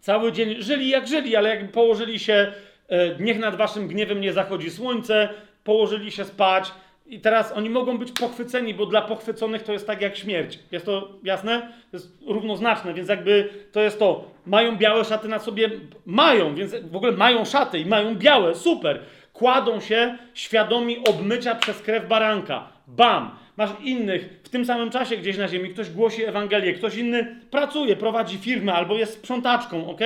cały 0.00 0.32
dzień 0.32 0.62
żyli 0.62 0.88
jak 0.88 1.08
żyli, 1.08 1.36
ale 1.36 1.48
jak 1.48 1.72
położyli 1.72 2.18
się, 2.18 2.52
e, 2.88 3.16
niech 3.20 3.38
nad 3.38 3.56
waszym 3.56 3.88
gniewem 3.88 4.20
nie 4.20 4.32
zachodzi 4.32 4.70
słońce, 4.70 5.28
położyli 5.64 6.10
się 6.10 6.24
spać, 6.24 6.72
i 7.08 7.20
teraz 7.20 7.52
oni 7.52 7.70
mogą 7.70 7.98
być 7.98 8.12
pochwyceni, 8.12 8.74
bo 8.74 8.86
dla 8.86 9.02
pochwyconych 9.02 9.62
to 9.62 9.72
jest 9.72 9.86
tak 9.86 10.00
jak 10.00 10.16
śmierć. 10.16 10.58
Jest 10.72 10.86
to 10.86 11.08
jasne? 11.22 11.72
Jest 11.92 12.18
równoznaczne, 12.26 12.94
więc 12.94 13.08
jakby 13.08 13.48
to 13.72 13.80
jest 13.80 13.98
to. 13.98 14.30
Mają 14.46 14.76
białe 14.76 15.04
szaty 15.04 15.28
na 15.28 15.38
sobie, 15.38 15.70
mają, 16.06 16.54
więc 16.54 16.74
w 16.90 16.96
ogóle 16.96 17.12
mają 17.12 17.44
szaty 17.44 17.78
i 17.78 17.86
mają 17.86 18.14
białe, 18.14 18.54
super. 18.54 19.00
kładą 19.32 19.80
się 19.80 20.18
świadomi 20.34 20.98
obmycia 21.08 21.54
przez 21.54 21.82
krew 21.82 22.08
baranka. 22.08 22.68
Bam! 22.86 23.30
Masz 23.56 23.70
innych 23.80 24.40
w 24.42 24.48
tym 24.48 24.64
samym 24.64 24.90
czasie 24.90 25.16
gdzieś 25.16 25.38
na 25.38 25.48
ziemi, 25.48 25.68
ktoś 25.68 25.90
głosi 25.90 26.24
Ewangelię, 26.24 26.72
ktoś 26.72 26.96
inny 26.96 27.40
pracuje, 27.50 27.96
prowadzi 27.96 28.38
firmę 28.38 28.72
albo 28.72 28.94
jest 28.94 29.12
sprzątaczką, 29.12 29.90
ok? 29.90 30.00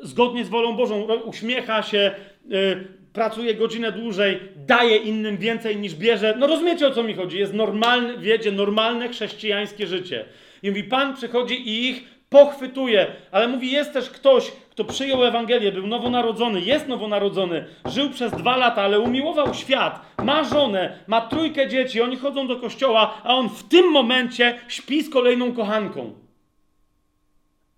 Zgodnie 0.00 0.44
z 0.44 0.48
wolą 0.48 0.76
Bożą, 0.76 1.06
uśmiecha 1.24 1.82
się, 1.82 2.14
yy, 2.48 2.88
pracuje 3.14 3.54
godzinę 3.54 3.92
dłużej, 3.92 4.40
daje 4.56 4.96
innym 4.96 5.36
więcej 5.36 5.76
niż 5.76 5.94
bierze. 5.94 6.34
No 6.38 6.46
rozumiecie 6.46 6.86
o 6.86 6.90
co 6.90 7.02
mi 7.02 7.14
chodzi? 7.14 7.38
Jest 7.38 7.54
normalne, 7.54 8.18
wiecie, 8.18 8.52
normalne 8.52 9.08
chrześcijańskie 9.08 9.86
życie. 9.86 10.24
I 10.62 10.68
mówi, 10.70 10.84
Pan 10.84 11.16
przychodzi 11.16 11.68
i 11.68 11.88
ich 11.88 12.04
pochwytuje, 12.28 13.06
ale 13.30 13.48
mówi, 13.48 13.70
jest 13.70 13.92
też 13.92 14.10
ktoś, 14.10 14.50
kto 14.70 14.84
przyjął 14.84 15.24
Ewangelię, 15.24 15.72
był 15.72 15.86
nowonarodzony, 15.86 16.60
jest 16.60 16.88
nowonarodzony, 16.88 17.64
żył 17.84 18.10
przez 18.10 18.32
dwa 18.32 18.56
lata, 18.56 18.82
ale 18.82 19.00
umiłował 19.00 19.54
świat, 19.54 20.00
ma 20.24 20.44
żonę, 20.44 20.98
ma 21.06 21.20
trójkę 21.20 21.68
dzieci, 21.68 22.02
oni 22.02 22.16
chodzą 22.16 22.46
do 22.46 22.56
kościoła, 22.56 23.20
a 23.24 23.34
on 23.34 23.48
w 23.48 23.62
tym 23.62 23.90
momencie 23.90 24.58
śpi 24.68 25.02
z 25.02 25.10
kolejną 25.10 25.52
kochanką. 25.52 26.12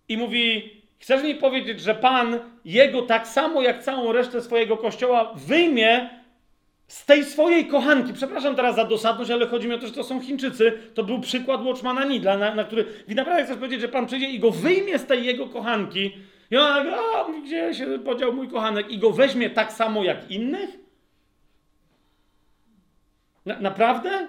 I 0.09 0.17
mówi, 0.17 0.76
chcesz 0.99 1.23
mi 1.23 1.35
powiedzieć, 1.35 1.81
że 1.81 1.95
Pan 1.95 2.39
jego 2.65 3.03
tak 3.03 3.29
samo 3.29 3.63
jak 3.63 3.83
całą 3.83 4.13
resztę 4.13 4.43
swojego 4.43 4.77
kościoła 4.77 5.33
wyjmie 5.35 6.11
z 6.89 7.07
tej 7.07 7.25
swojej 7.25 7.67
kochanki, 7.67 8.13
przepraszam 8.13 8.57
teraz 8.57 8.77
za 8.77 8.85
dosadność, 8.85 9.31
ale 9.31 9.47
chodzi 9.47 9.69
mi 9.69 9.75
o 9.75 9.79
to, 9.79 9.87
że 9.87 9.93
to 9.93 10.05
są 10.05 10.21
Chińczycy, 10.21 10.73
to 10.95 11.05
był 11.05 11.21
przykład 11.21 11.63
Watchmana 11.63 12.05
Nidla, 12.05 12.39
na, 12.39 12.55
na 12.55 12.65
który, 12.65 12.85
naprawdę 13.09 13.45
chcesz 13.45 13.57
powiedzieć, 13.57 13.81
że 13.81 13.89
Pan 13.89 14.07
przyjdzie 14.07 14.31
i 14.31 14.39
go 14.39 14.51
wyjmie 14.51 14.99
z 14.99 15.07
tej 15.07 15.25
jego 15.25 15.47
kochanki, 15.47 16.13
i 16.51 16.57
ona 16.57 16.75
a 16.75 17.27
gdzie 17.45 17.75
się 17.75 17.99
podział 17.99 18.33
mój 18.33 18.49
kochanek, 18.49 18.91
i 18.91 18.99
go 18.99 19.11
weźmie 19.11 19.51
tak 19.51 19.73
samo 19.73 20.05
jak 20.05 20.31
innych? 20.31 20.71
Na, 23.47 23.61
naprawdę? 23.61 24.29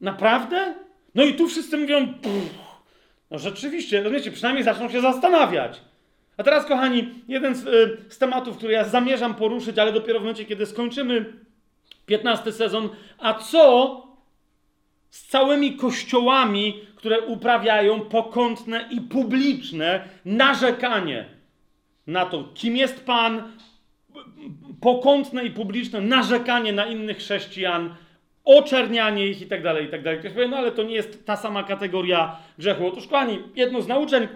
Naprawdę? 0.00 0.74
No 1.14 1.24
i 1.24 1.34
tu 1.34 1.48
wszyscy 1.48 1.76
mówią, 1.76 2.14
no 3.30 3.38
rzeczywiście, 3.38 4.02
rozumiecie, 4.02 4.30
przynajmniej 4.30 4.64
zaczną 4.64 4.88
się 4.88 5.00
zastanawiać. 5.00 5.80
A 6.36 6.42
teraz, 6.42 6.66
kochani, 6.66 7.08
jeden 7.28 7.54
z, 7.54 7.66
y, 7.66 7.96
z, 8.08 8.18
tematów, 8.18 8.56
który 8.56 8.72
ja 8.72 8.84
zamierzam 8.84 9.34
poruszyć, 9.34 9.78
ale 9.78 9.92
dopiero 9.92 10.18
w 10.18 10.22
momencie, 10.22 10.44
kiedy 10.44 10.66
skończymy 10.66 11.32
15 12.06 12.52
sezon. 12.52 12.88
A 13.18 13.34
co 13.34 14.02
z 15.10 15.26
całymi 15.26 15.76
kościołami, 15.76 16.80
które 16.96 17.20
uprawiają 17.20 18.00
pokątne 18.00 18.88
i 18.90 19.00
publiczne 19.00 20.08
narzekanie 20.24 21.24
na 22.06 22.26
to, 22.26 22.44
kim 22.54 22.76
jest 22.76 23.04
Pan, 23.04 23.52
pokątne 24.80 25.44
i 25.44 25.50
publiczne 25.50 26.00
narzekanie 26.00 26.72
na 26.72 26.86
innych 26.86 27.16
chrześcijan, 27.16 27.94
oczernianie 28.46 29.26
ich 29.26 29.42
i 29.42 29.46
tak 29.46 29.62
dalej, 29.62 29.84
i 29.84 29.88
tak 29.88 30.02
dalej. 30.02 30.18
Ktoś 30.18 30.32
powie, 30.32 30.48
no 30.48 30.56
ale 30.56 30.72
to 30.72 30.82
nie 30.82 30.94
jest 30.94 31.26
ta 31.26 31.36
sama 31.36 31.62
kategoria 31.62 32.36
grzechu. 32.58 32.86
Otóż, 32.86 33.06
kochani, 33.06 33.38
jedno 33.56 33.82
z 33.82 33.88
nauczeń, 33.88 34.28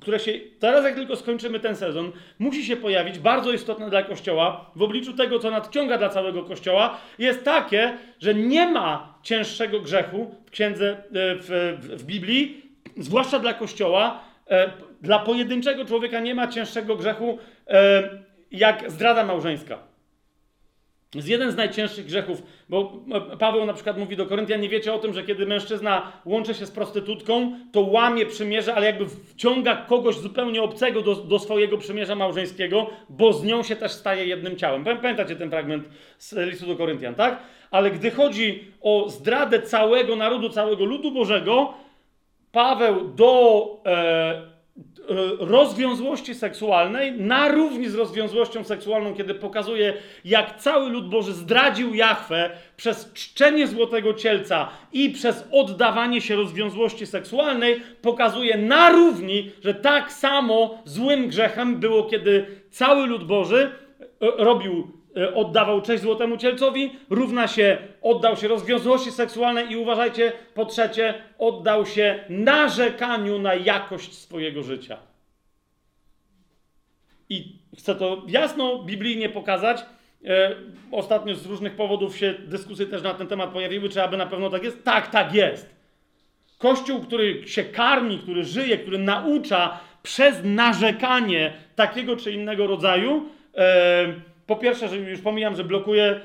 które 0.00 0.18
się 0.18 0.32
teraz, 0.58 0.84
jak 0.84 0.94
tylko 0.94 1.16
skończymy 1.16 1.60
ten 1.60 1.76
sezon, 1.76 2.12
musi 2.38 2.64
się 2.64 2.76
pojawić, 2.76 3.18
bardzo 3.18 3.52
istotne 3.52 3.90
dla 3.90 4.02
Kościoła, 4.02 4.70
w 4.76 4.82
obliczu 4.82 5.12
tego, 5.12 5.38
co 5.38 5.50
nadciąga 5.50 5.98
dla 5.98 6.08
całego 6.08 6.42
Kościoła, 6.42 7.00
jest 7.18 7.44
takie, 7.44 7.98
że 8.20 8.34
nie 8.34 8.68
ma 8.68 9.14
cięższego 9.22 9.80
grzechu 9.80 10.34
w 10.46 10.50
księdze, 10.50 10.90
e, 10.90 10.98
w, 11.12 11.78
w, 11.80 12.02
w 12.02 12.04
Biblii, 12.04 12.62
zwłaszcza 12.96 13.38
dla 13.38 13.54
Kościoła. 13.54 14.20
E, 14.50 14.70
dla 15.02 15.18
pojedynczego 15.18 15.84
człowieka 15.84 16.20
nie 16.20 16.34
ma 16.34 16.48
cięższego 16.48 16.96
grzechu 16.96 17.38
e, 17.68 18.02
jak 18.50 18.90
zdrada 18.90 19.24
małżeńska 19.24 19.93
jest 21.14 21.28
jeden 21.28 21.50
z 21.50 21.56
najcięższych 21.56 22.06
grzechów, 22.06 22.42
bo 22.68 22.92
Paweł 23.38 23.66
na 23.66 23.72
przykład 23.72 23.98
mówi 23.98 24.16
do 24.16 24.26
Koryntian, 24.26 24.60
nie 24.60 24.68
wiecie 24.68 24.92
o 24.92 24.98
tym, 24.98 25.14
że 25.14 25.22
kiedy 25.22 25.46
mężczyzna 25.46 26.12
łączy 26.24 26.54
się 26.54 26.66
z 26.66 26.70
prostytutką, 26.70 27.52
to 27.72 27.80
łamie 27.80 28.26
przymierze, 28.26 28.74
ale 28.74 28.86
jakby 28.86 29.06
wciąga 29.06 29.76
kogoś 29.76 30.16
zupełnie 30.16 30.62
obcego 30.62 31.02
do, 31.02 31.14
do 31.14 31.38
swojego 31.38 31.78
przymierza 31.78 32.14
małżeńskiego, 32.14 32.90
bo 33.08 33.32
z 33.32 33.44
nią 33.44 33.62
się 33.62 33.76
też 33.76 33.92
staje 33.92 34.26
jednym 34.26 34.56
ciałem. 34.56 34.84
Pamiętacie 34.84 35.36
ten 35.36 35.50
fragment 35.50 35.88
z 36.18 36.32
listu 36.32 36.66
do 36.66 36.76
Koryntian, 36.76 37.14
tak? 37.14 37.42
Ale 37.70 37.90
gdy 37.90 38.10
chodzi 38.10 38.64
o 38.80 39.08
zdradę 39.08 39.62
całego 39.62 40.16
narodu, 40.16 40.48
całego 40.48 40.84
ludu 40.84 41.12
Bożego, 41.12 41.74
Paweł 42.52 43.08
do 43.08 43.66
e, 43.86 43.94
E, 43.94 44.53
rozwiązłości 45.38 46.34
seksualnej 46.34 47.12
na 47.12 47.48
równi 47.48 47.88
z 47.88 47.94
rozwiązłością 47.94 48.64
seksualną, 48.64 49.14
kiedy 49.14 49.34
pokazuje, 49.34 49.94
jak 50.24 50.58
cały 50.58 50.90
lud 50.90 51.08
Boży 51.08 51.32
zdradził 51.32 51.94
Jachwę 51.94 52.50
przez 52.76 53.12
czczenie 53.12 53.66
złotego 53.66 54.14
cielca 54.14 54.68
i 54.92 55.10
przez 55.10 55.44
oddawanie 55.50 56.20
się 56.20 56.36
rozwiązłości 56.36 57.06
seksualnej, 57.06 57.80
pokazuje 58.02 58.56
na 58.58 58.90
równi, 58.90 59.50
że 59.64 59.74
tak 59.74 60.12
samo 60.12 60.82
złym 60.84 61.28
grzechem 61.28 61.76
było, 61.76 62.04
kiedy 62.04 62.46
cały 62.70 63.06
lud 63.06 63.24
Boży 63.24 63.70
e, 64.00 64.44
robił 64.44 65.03
E, 65.03 65.03
oddawał 65.34 65.82
cześć 65.82 66.02
złotemu 66.02 66.36
cielcowi, 66.36 66.92
równa 67.10 67.48
się 67.48 67.78
oddał 68.02 68.36
się 68.36 68.48
rozwiązłości 68.48 69.10
seksualnej 69.10 69.70
i 69.70 69.76
uważajcie, 69.76 70.32
po 70.54 70.64
trzecie, 70.64 71.14
oddał 71.38 71.86
się 71.86 72.24
narzekaniu 72.28 73.38
na 73.38 73.54
jakość 73.54 74.12
swojego 74.12 74.62
życia. 74.62 74.98
I 77.28 77.58
chcę 77.78 77.94
to 77.94 78.22
jasno 78.28 78.82
biblijnie 78.82 79.28
pokazać. 79.28 79.84
E, 80.26 80.54
ostatnio 80.90 81.34
z 81.34 81.46
różnych 81.46 81.76
powodów 81.76 82.16
się 82.16 82.34
dyskusje 82.46 82.86
też 82.86 83.02
na 83.02 83.14
ten 83.14 83.26
temat 83.26 83.50
pojawiły, 83.50 83.88
czy 83.88 84.02
aby 84.02 84.16
na 84.16 84.26
pewno 84.26 84.50
tak 84.50 84.64
jest? 84.64 84.84
Tak, 84.84 85.10
tak 85.10 85.34
jest. 85.34 85.74
Kościół, 86.58 87.00
który 87.00 87.48
się 87.48 87.64
karmi, 87.64 88.18
który 88.18 88.44
żyje, 88.44 88.78
który 88.78 88.98
naucza 88.98 89.80
przez 90.02 90.40
narzekanie 90.44 91.52
takiego 91.76 92.16
czy 92.16 92.32
innego 92.32 92.66
rodzaju, 92.66 93.28
e, 93.56 94.14
po 94.46 94.56
pierwsze, 94.56 94.88
że 94.88 94.96
już 94.96 95.20
pomijam, 95.20 95.56
że 95.56 95.64
blokuje 95.64 96.04
e, 96.04 96.20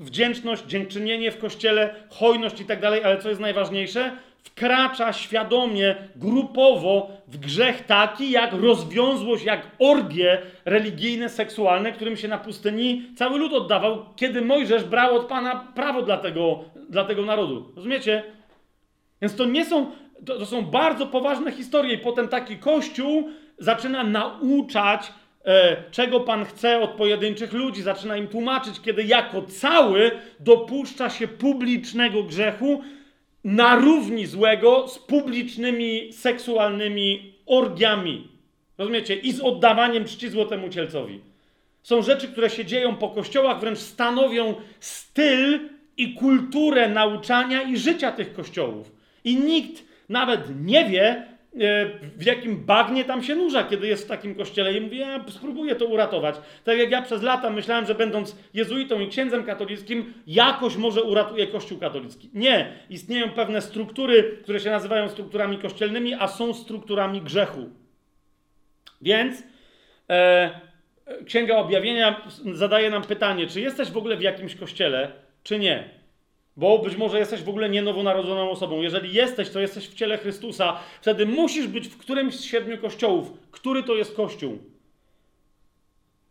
wdzięczność, 0.00 0.64
dziękczynienie 0.64 1.30
w 1.30 1.38
kościele, 1.38 1.94
hojność 2.10 2.60
i 2.60 2.64
tak 2.64 2.80
dalej, 2.80 3.04
ale 3.04 3.18
co 3.18 3.28
jest 3.28 3.40
najważniejsze, 3.40 4.12
wkracza 4.42 5.12
świadomie, 5.12 5.96
grupowo 6.16 7.10
w 7.28 7.36
grzech 7.36 7.86
taki, 7.86 8.30
jak 8.30 8.52
rozwiązłość, 8.52 9.44
jak 9.44 9.66
orgie 9.78 10.42
religijne, 10.64 11.28
seksualne, 11.28 11.92
którym 11.92 12.16
się 12.16 12.28
na 12.28 12.38
pustyni 12.38 13.02
cały 13.16 13.38
lud 13.38 13.52
oddawał, 13.52 14.04
kiedy 14.16 14.42
Mojżesz 14.42 14.84
brał 14.84 15.16
od 15.16 15.26
Pana 15.26 15.72
prawo 15.74 16.02
dla 16.02 16.16
tego, 16.16 16.64
dla 16.88 17.04
tego 17.04 17.24
narodu. 17.24 17.72
Rozumiecie? 17.76 18.22
Więc 19.22 19.36
to 19.36 19.44
nie 19.44 19.64
są, 19.64 19.86
to, 20.26 20.38
to 20.38 20.46
są 20.46 20.62
bardzo 20.62 21.06
poważne 21.06 21.52
historie 21.52 21.94
i 21.94 21.98
potem 21.98 22.28
taki 22.28 22.56
kościół 22.56 23.28
zaczyna 23.58 24.04
nauczać 24.04 25.12
czego 25.90 26.20
Pan 26.20 26.44
chce 26.44 26.80
od 26.80 26.90
pojedynczych 26.90 27.52
ludzi, 27.52 27.82
zaczyna 27.82 28.16
im 28.16 28.28
tłumaczyć, 28.28 28.80
kiedy 28.80 29.02
jako 29.02 29.42
cały 29.42 30.10
dopuszcza 30.40 31.10
się 31.10 31.28
publicznego 31.28 32.22
grzechu 32.22 32.82
na 33.44 33.76
równi 33.76 34.26
złego 34.26 34.88
z 34.88 34.98
publicznymi 34.98 36.12
seksualnymi 36.12 37.34
orgiami. 37.46 38.28
Rozumiecie? 38.78 39.14
I 39.14 39.32
z 39.32 39.40
oddawaniem 39.40 40.04
czci 40.04 40.28
złotemu 40.28 40.68
cielcowi. 40.68 41.20
Są 41.82 42.02
rzeczy, 42.02 42.28
które 42.28 42.50
się 42.50 42.64
dzieją 42.64 42.96
po 42.96 43.08
kościołach, 43.08 43.60
wręcz 43.60 43.78
stanowią 43.78 44.54
styl 44.80 45.60
i 45.96 46.14
kulturę 46.14 46.88
nauczania 46.88 47.62
i 47.62 47.76
życia 47.76 48.12
tych 48.12 48.32
kościołów. 48.32 48.92
I 49.24 49.36
nikt 49.36 49.84
nawet 50.08 50.40
nie 50.64 50.84
wie, 50.84 51.26
E, 51.28 51.37
w 52.16 52.24
jakim 52.24 52.64
bagnie 52.64 53.04
tam 53.04 53.22
się 53.22 53.34
nurza, 53.34 53.64
kiedy 53.64 53.86
jest 53.86 54.04
w 54.04 54.08
takim 54.08 54.34
kościele 54.34 54.72
i 54.72 54.80
mówi, 54.80 54.98
ja 54.98 55.24
spróbuję 55.28 55.74
to 55.74 55.86
uratować. 55.86 56.34
Tak 56.64 56.78
jak 56.78 56.90
ja 56.90 57.02
przez 57.02 57.22
lata 57.22 57.50
myślałem, 57.50 57.86
że 57.86 57.94
będąc 57.94 58.36
jezuitą 58.54 59.00
i 59.00 59.08
księdzem 59.08 59.44
katolickim, 59.44 60.14
jakoś 60.26 60.76
może 60.76 61.02
uratuję 61.02 61.46
kościół 61.46 61.78
katolicki. 61.78 62.30
Nie. 62.34 62.72
Istnieją 62.90 63.30
pewne 63.30 63.60
struktury, 63.60 64.38
które 64.42 64.60
się 64.60 64.70
nazywają 64.70 65.08
strukturami 65.08 65.58
kościelnymi, 65.58 66.14
a 66.14 66.28
są 66.28 66.54
strukturami 66.54 67.22
grzechu. 67.22 67.70
Więc 69.02 69.42
e, 70.10 70.50
Księga 71.26 71.56
Objawienia 71.56 72.28
zadaje 72.52 72.90
nam 72.90 73.02
pytanie, 73.02 73.46
czy 73.46 73.60
jesteś 73.60 73.90
w 73.90 73.96
ogóle 73.96 74.16
w 74.16 74.22
jakimś 74.22 74.54
kościele, 74.54 75.12
czy 75.42 75.58
nie. 75.58 75.97
Bo 76.58 76.78
być 76.78 76.96
może 76.96 77.18
jesteś 77.18 77.42
w 77.42 77.48
ogóle 77.48 77.68
nie 77.68 77.82
nowonarodzoną 77.82 78.50
osobą. 78.50 78.82
Jeżeli 78.82 79.14
jesteś, 79.14 79.50
to 79.50 79.60
jesteś 79.60 79.88
w 79.88 79.94
ciele 79.94 80.18
Chrystusa. 80.18 80.76
Wtedy 81.00 81.26
musisz 81.26 81.66
być 81.66 81.88
w 81.88 81.98
którymś 81.98 82.34
z 82.34 82.44
siedmiu 82.44 82.78
kościołów. 82.78 83.32
Który 83.50 83.82
to 83.82 83.94
jest 83.94 84.16
kościół? 84.16 84.58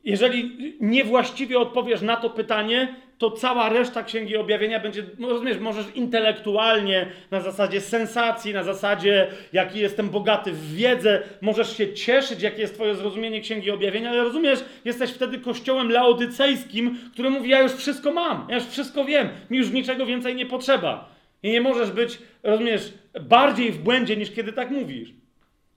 Jeżeli 0.04 0.52
niewłaściwie 0.80 1.60
odpowiesz 1.60 2.02
na 2.02 2.16
to 2.16 2.30
pytanie, 2.30 2.96
to 3.18 3.32
cała 3.32 3.70
reszta 3.70 4.04
Księgi 4.04 4.38
Objawienia 4.38 4.80
będzie, 4.80 5.04
no 5.20 5.30
rozumiesz, 5.30 5.60
możesz 5.60 5.86
intelektualnie, 5.96 7.08
na 7.32 7.42
zasadzie 7.42 7.82
sensacji, 7.82 8.54
na 8.54 8.64
zasadzie 8.64 9.28
jaki 9.54 9.80
jestem 9.80 10.10
bogaty 10.10 10.52
w 10.52 10.76
wiedzę, 10.76 11.22
możesz 11.42 11.78
się 11.78 11.94
cieszyć, 11.94 12.42
jakie 12.42 12.62
jest 12.62 12.74
twoje 12.74 12.96
zrozumienie 12.96 13.42
Księgi 13.42 13.72
Objawienia, 13.72 14.10
ale 14.10 14.24
rozumiesz, 14.24 14.60
jesteś 14.86 15.12
wtedy 15.12 15.40
kościołem 15.40 15.92
laodycejskim, 15.92 16.98
który 17.14 17.30
mówi, 17.30 17.50
ja 17.50 17.62
już 17.62 17.72
wszystko 17.72 18.12
mam, 18.12 18.48
ja 18.50 18.56
już 18.56 18.66
wszystko 18.66 19.06
wiem, 19.06 19.30
mi 19.50 19.58
już 19.58 19.72
niczego 19.72 20.06
więcej 20.06 20.36
nie 20.36 20.46
potrzeba. 20.46 21.10
I 21.44 21.52
nie 21.52 21.62
możesz 21.62 21.92
być, 21.92 22.20
rozumiesz, 22.44 22.94
bardziej 23.22 23.72
w 23.72 23.78
błędzie 23.78 24.18
niż 24.18 24.32
kiedy 24.32 24.54
tak 24.54 24.72
mówisz. 24.72 25.14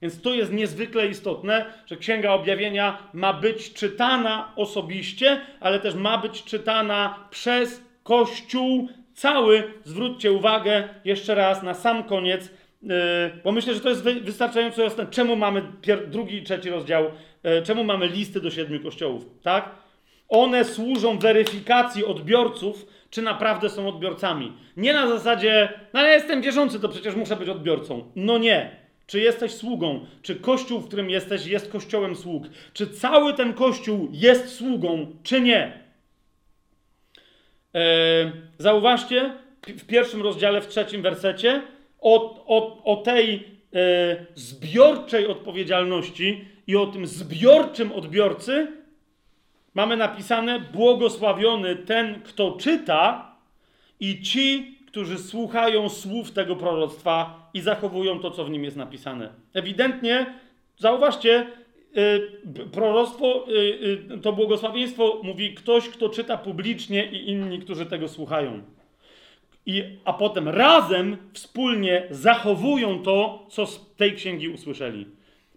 Więc 0.01 0.21
to 0.21 0.33
jest 0.33 0.51
niezwykle 0.51 1.07
istotne, 1.07 1.65
że 1.85 1.97
Księga 1.97 2.31
Objawienia 2.33 2.97
ma 3.13 3.33
być 3.33 3.73
czytana 3.73 4.53
osobiście, 4.55 5.41
ale 5.59 5.79
też 5.79 5.95
ma 5.95 6.17
być 6.17 6.43
czytana 6.43 7.27
przez 7.29 7.81
Kościół 8.03 8.89
cały. 9.13 9.63
Zwróćcie 9.83 10.31
uwagę 10.31 10.89
jeszcze 11.05 11.35
raz 11.35 11.63
na 11.63 11.73
sam 11.73 12.03
koniec, 12.03 12.51
yy, 12.81 12.89
bo 13.43 13.51
myślę, 13.51 13.73
że 13.73 13.79
to 13.79 13.89
jest 13.89 14.03
wystarczająco 14.03 14.81
jasne. 14.83 15.07
Czemu 15.07 15.35
mamy 15.35 15.63
drugi 16.07 16.37
i 16.37 16.43
trzeci 16.43 16.69
rozdział, 16.69 17.03
yy, 17.43 17.61
czemu 17.61 17.83
mamy 17.83 18.07
listy 18.07 18.41
do 18.41 18.51
siedmiu 18.51 18.83
kościołów, 18.83 19.25
tak? 19.43 19.69
One 20.29 20.65
służą 20.65 21.19
weryfikacji 21.19 22.05
odbiorców, 22.05 22.85
czy 23.09 23.21
naprawdę 23.21 23.69
są 23.69 23.87
odbiorcami. 23.87 24.53
Nie 24.77 24.93
na 24.93 25.07
zasadzie, 25.07 25.69
no 25.93 25.99
ale 25.99 26.09
jestem 26.09 26.41
wierzący, 26.41 26.79
to 26.79 26.89
przecież 26.89 27.15
muszę 27.15 27.35
być 27.35 27.49
odbiorcą. 27.49 28.11
No 28.15 28.37
nie. 28.37 28.80
Czy 29.11 29.19
jesteś 29.19 29.51
sługą? 29.51 30.05
Czy 30.21 30.35
kościół, 30.35 30.79
w 30.79 30.87
którym 30.87 31.09
jesteś, 31.09 31.45
jest 31.45 31.71
kościołem 31.71 32.15
sług? 32.15 32.43
Czy 32.73 32.87
cały 32.87 33.33
ten 33.33 33.53
kościół 33.53 34.09
jest 34.11 34.55
sługą, 34.55 35.15
czy 35.23 35.41
nie? 35.41 35.79
Eee, 37.73 38.31
zauważcie 38.57 39.33
w 39.67 39.85
pierwszym 39.85 40.21
rozdziale, 40.21 40.61
w 40.61 40.67
trzecim 40.67 41.01
wersecie 41.01 41.61
o, 41.99 42.45
o, 42.45 42.83
o 42.83 42.97
tej 42.97 43.35
e, 43.73 44.25
zbiorczej 44.35 45.27
odpowiedzialności 45.27 46.45
i 46.67 46.75
o 46.75 46.85
tym 46.85 47.07
zbiorczym 47.07 47.91
odbiorcy 47.91 48.67
mamy 49.73 49.97
napisane: 49.97 50.59
Błogosławiony 50.59 51.75
ten, 51.75 52.21
kto 52.21 52.51
czyta, 52.51 53.35
i 53.99 54.21
ci, 54.21 54.77
którzy 54.91 55.17
słuchają 55.17 55.89
słów 55.89 56.31
tego 56.31 56.55
proroctwa 56.55 57.49
i 57.53 57.61
zachowują 57.61 58.19
to, 58.19 58.31
co 58.31 58.45
w 58.45 58.49
nim 58.49 58.63
jest 58.63 58.77
napisane. 58.77 59.29
Ewidentnie, 59.53 60.33
zauważcie, 60.77 61.47
yy, 61.95 62.65
proroctwo, 62.71 63.45
yy, 64.09 64.17
to 64.21 64.33
błogosławieństwo 64.33 65.21
mówi 65.23 65.53
ktoś, 65.53 65.89
kto 65.89 66.09
czyta 66.09 66.37
publicznie 66.37 67.11
i 67.11 67.29
inni, 67.29 67.59
którzy 67.59 67.85
tego 67.85 68.07
słuchają. 68.07 68.61
I, 69.65 69.83
a 70.05 70.13
potem 70.13 70.49
razem, 70.49 71.17
wspólnie 71.33 72.07
zachowują 72.09 73.03
to, 73.03 73.45
co 73.49 73.67
z 73.67 73.95
tej 73.95 74.13
księgi 74.13 74.49
usłyszeli. 74.49 75.05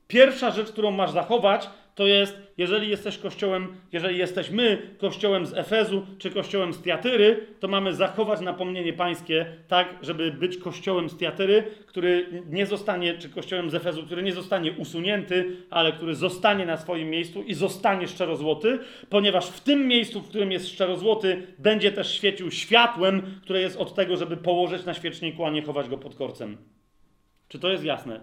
Pierwsza 0.08 0.50
rzecz, 0.50 0.68
którą 0.72 0.90
masz 0.90 1.10
zachować, 1.10 1.70
to 1.94 2.06
jest, 2.06 2.38
jeżeli 2.58 2.90
jesteś 2.90 3.18
kościołem, 3.18 3.76
jeżeli 3.92 4.18
jesteśmy 4.18 4.82
kościołem 4.98 5.46
z 5.46 5.54
Efezu 5.54 6.06
czy 6.18 6.30
kościołem 6.30 6.74
z 6.74 6.82
Tiatyry, 6.82 7.46
to 7.60 7.68
mamy 7.68 7.94
zachować 7.94 8.40
napomnienie 8.40 8.92
pańskie 8.92 9.46
tak, 9.68 9.88
żeby 10.02 10.32
być 10.32 10.56
kościołem 10.56 11.08
z 11.08 11.16
Tiatyry, 11.16 11.64
który 11.86 12.42
nie 12.50 12.66
zostanie, 12.66 13.18
czy 13.18 13.28
kościołem 13.28 13.70
z 13.70 13.74
Efezu, 13.74 14.02
który 14.02 14.22
nie 14.22 14.32
zostanie 14.32 14.72
usunięty, 14.72 15.56
ale 15.70 15.92
który 15.92 16.14
zostanie 16.14 16.66
na 16.66 16.76
swoim 16.76 17.10
miejscu 17.10 17.42
i 17.42 17.54
zostanie 17.54 18.08
szczerozłoty, 18.08 18.78
ponieważ 19.10 19.46
w 19.46 19.60
tym 19.60 19.88
miejscu, 19.88 20.20
w 20.20 20.28
którym 20.28 20.52
jest 20.52 20.68
szczerozłoty, 20.68 21.46
będzie 21.58 21.92
też 21.92 22.14
świecił 22.14 22.50
światłem, 22.50 23.40
które 23.42 23.60
jest 23.60 23.76
od 23.76 23.94
tego, 23.94 24.16
żeby 24.16 24.36
położyć 24.36 24.84
na 24.84 24.94
świeczniku, 24.94 25.44
a 25.44 25.50
nie 25.50 25.62
chować 25.62 25.88
go 25.88 25.98
pod 25.98 26.14
korcem. 26.14 26.56
Czy 27.48 27.58
to 27.58 27.68
jest 27.68 27.84
jasne? 27.84 28.20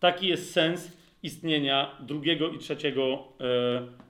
Taki 0.00 0.26
jest 0.26 0.52
sens 0.52 1.05
istnienia 1.26 1.96
drugiego 2.00 2.48
i 2.48 2.58
trzeciego 2.58 3.28
e, 3.40 4.06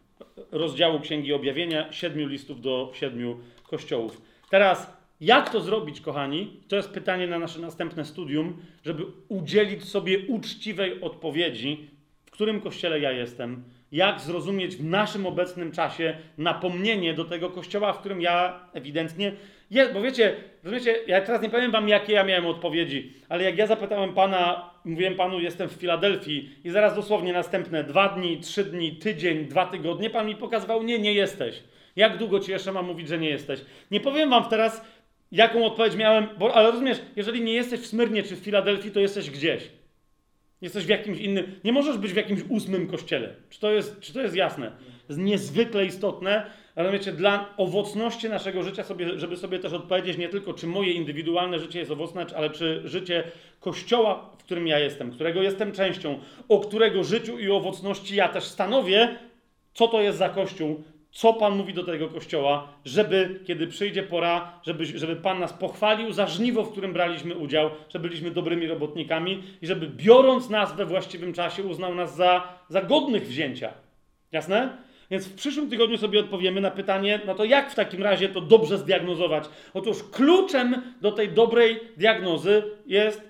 rozdziału 0.50 1.00
Księgi 1.00 1.32
Objawienia, 1.32 1.92
siedmiu 1.92 2.26
listów 2.26 2.60
do 2.60 2.92
siedmiu 2.94 3.40
kościołów. 3.62 4.22
Teraz, 4.50 4.96
jak 5.20 5.50
to 5.50 5.60
zrobić, 5.60 6.00
kochani? 6.00 6.60
To 6.68 6.76
jest 6.76 6.90
pytanie 6.90 7.26
na 7.26 7.38
nasze 7.38 7.60
następne 7.60 8.04
studium, 8.04 8.56
żeby 8.84 9.02
udzielić 9.28 9.84
sobie 9.84 10.18
uczciwej 10.28 11.00
odpowiedzi, 11.00 11.90
w 12.26 12.30
którym 12.30 12.60
kościele 12.60 13.00
ja 13.00 13.12
jestem, 13.12 13.64
jak 13.92 14.20
zrozumieć 14.20 14.76
w 14.76 14.84
naszym 14.84 15.26
obecnym 15.26 15.72
czasie 15.72 16.18
napomnienie 16.38 17.14
do 17.14 17.24
tego 17.24 17.50
kościoła, 17.50 17.92
w 17.92 17.98
którym 17.98 18.20
ja 18.20 18.60
ewidentnie 18.72 19.32
bo 19.94 20.02
wiecie, 20.02 20.34
rozumiecie, 20.64 20.98
ja 21.06 21.20
teraz 21.20 21.42
nie 21.42 21.50
powiem 21.50 21.70
wam, 21.70 21.88
jakie 21.88 22.12
ja 22.12 22.24
miałem 22.24 22.46
odpowiedzi, 22.46 23.12
ale 23.28 23.44
jak 23.44 23.58
ja 23.58 23.66
zapytałem 23.66 24.14
pana, 24.14 24.70
mówiłem 24.84 25.14
panu, 25.14 25.40
jestem 25.40 25.68
w 25.68 25.72
Filadelfii 25.72 26.50
i 26.64 26.70
zaraz 26.70 26.94
dosłownie 26.94 27.32
następne 27.32 27.84
dwa 27.84 28.08
dni, 28.08 28.40
trzy 28.40 28.64
dni, 28.64 28.96
tydzień, 28.96 29.44
dwa 29.44 29.66
tygodnie, 29.66 30.10
pan 30.10 30.26
mi 30.26 30.36
pokazywał, 30.36 30.82
nie, 30.82 30.98
nie 30.98 31.12
jesteś. 31.12 31.62
Jak 31.96 32.18
długo 32.18 32.40
ci 32.40 32.50
jeszcze 32.50 32.72
mam 32.72 32.86
mówić, 32.86 33.08
że 33.08 33.18
nie 33.18 33.28
jesteś? 33.28 33.60
Nie 33.90 34.00
powiem 34.00 34.30
wam 34.30 34.44
teraz, 34.44 34.84
jaką 35.32 35.64
odpowiedź 35.64 35.96
miałem, 35.96 36.28
bo, 36.38 36.54
ale 36.54 36.70
rozumiesz, 36.70 36.98
jeżeli 37.16 37.40
nie 37.40 37.52
jesteś 37.52 37.80
w 37.80 37.86
Smyrnie 37.86 38.22
czy 38.22 38.36
w 38.36 38.38
Filadelfii, 38.38 38.90
to 38.90 39.00
jesteś 39.00 39.30
gdzieś. 39.30 39.70
Jesteś 40.60 40.84
w 40.84 40.88
jakimś 40.88 41.18
innym. 41.18 41.60
Nie 41.64 41.72
możesz 41.72 41.98
być 41.98 42.12
w 42.12 42.16
jakimś 42.16 42.40
ósmym 42.48 42.88
kościele. 42.88 43.34
Czy 43.50 43.60
to 43.60 43.72
jest, 43.72 44.00
czy 44.00 44.12
to 44.12 44.20
jest 44.20 44.36
jasne? 44.36 44.72
Jest 45.08 45.20
niezwykle 45.20 45.86
istotne, 45.86 46.50
ale 46.76 46.92
wiecie, 46.92 47.12
dla 47.12 47.54
owocności 47.56 48.28
naszego 48.28 48.62
życia, 48.62 48.84
sobie, 48.84 49.18
żeby 49.18 49.36
sobie 49.36 49.58
też 49.58 49.72
odpowiedzieć 49.72 50.18
nie 50.18 50.28
tylko, 50.28 50.54
czy 50.54 50.66
moje 50.66 50.92
indywidualne 50.92 51.58
życie 51.58 51.78
jest 51.78 51.90
owocne, 51.90 52.26
ale 52.36 52.50
czy 52.50 52.82
życie 52.84 53.24
Kościoła, 53.60 54.30
w 54.38 54.44
którym 54.44 54.66
ja 54.66 54.78
jestem, 54.78 55.10
którego 55.10 55.42
jestem 55.42 55.72
częścią, 55.72 56.18
o 56.48 56.60
którego 56.60 57.04
życiu 57.04 57.38
i 57.38 57.50
owocności 57.50 58.16
ja 58.16 58.28
też 58.28 58.44
stanowię, 58.44 59.16
co 59.74 59.88
to 59.88 60.00
jest 60.00 60.18
za 60.18 60.28
Kościół, 60.28 60.84
co 61.10 61.32
Pan 61.32 61.56
mówi 61.56 61.74
do 61.74 61.84
tego 61.84 62.08
Kościoła, 62.08 62.68
żeby, 62.84 63.40
kiedy 63.46 63.66
przyjdzie 63.66 64.02
pora, 64.02 64.60
żeby, 64.62 64.86
żeby 64.86 65.16
Pan 65.16 65.38
nas 65.38 65.52
pochwalił 65.52 66.12
za 66.12 66.26
żniwo, 66.26 66.64
w 66.64 66.72
którym 66.72 66.92
braliśmy 66.92 67.34
udział, 67.34 67.70
że 67.88 67.98
byliśmy 67.98 68.30
dobrymi 68.30 68.66
robotnikami 68.66 69.42
i 69.62 69.66
żeby 69.66 69.88
biorąc 69.88 70.50
nas 70.50 70.76
we 70.76 70.86
właściwym 70.86 71.32
czasie 71.32 71.62
uznał 71.62 71.94
nas 71.94 72.16
za, 72.16 72.48
za 72.68 72.82
godnych 72.82 73.26
wzięcia. 73.26 73.72
Jasne? 74.32 74.85
Więc 75.10 75.26
w 75.26 75.34
przyszłym 75.34 75.70
tygodniu 75.70 75.98
sobie 75.98 76.20
odpowiemy 76.20 76.60
na 76.60 76.70
pytanie, 76.70 77.20
no 77.26 77.34
to 77.34 77.44
jak 77.44 77.70
w 77.70 77.74
takim 77.74 78.02
razie 78.02 78.28
to 78.28 78.40
dobrze 78.40 78.78
zdiagnozować? 78.78 79.44
Otóż 79.74 80.02
kluczem 80.02 80.82
do 81.00 81.12
tej 81.12 81.28
dobrej 81.28 81.80
diagnozy 81.96 82.62
jest 82.86 83.22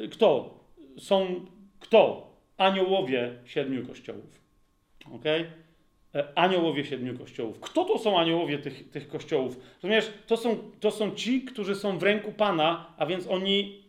y, 0.00 0.08
kto? 0.08 0.58
Są 0.98 1.46
kto? 1.80 2.34
Aniołowie 2.56 3.34
siedmiu 3.44 3.86
kościołów. 3.86 4.40
Ok? 5.14 5.24
E, 6.14 6.38
aniołowie 6.38 6.84
siedmiu 6.84 7.18
kościołów. 7.18 7.60
Kto 7.60 7.84
to 7.84 7.98
są 7.98 8.18
aniołowie 8.18 8.58
tych, 8.58 8.90
tych 8.90 9.08
kościołów? 9.08 9.58
Rozumiesz, 9.82 10.10
to 10.26 10.36
są, 10.36 10.58
to 10.80 10.90
są 10.90 11.10
ci, 11.10 11.42
którzy 11.42 11.74
są 11.74 11.98
w 11.98 12.02
ręku 12.02 12.32
Pana, 12.32 12.94
a 12.98 13.06
więc 13.06 13.26
oni, 13.26 13.84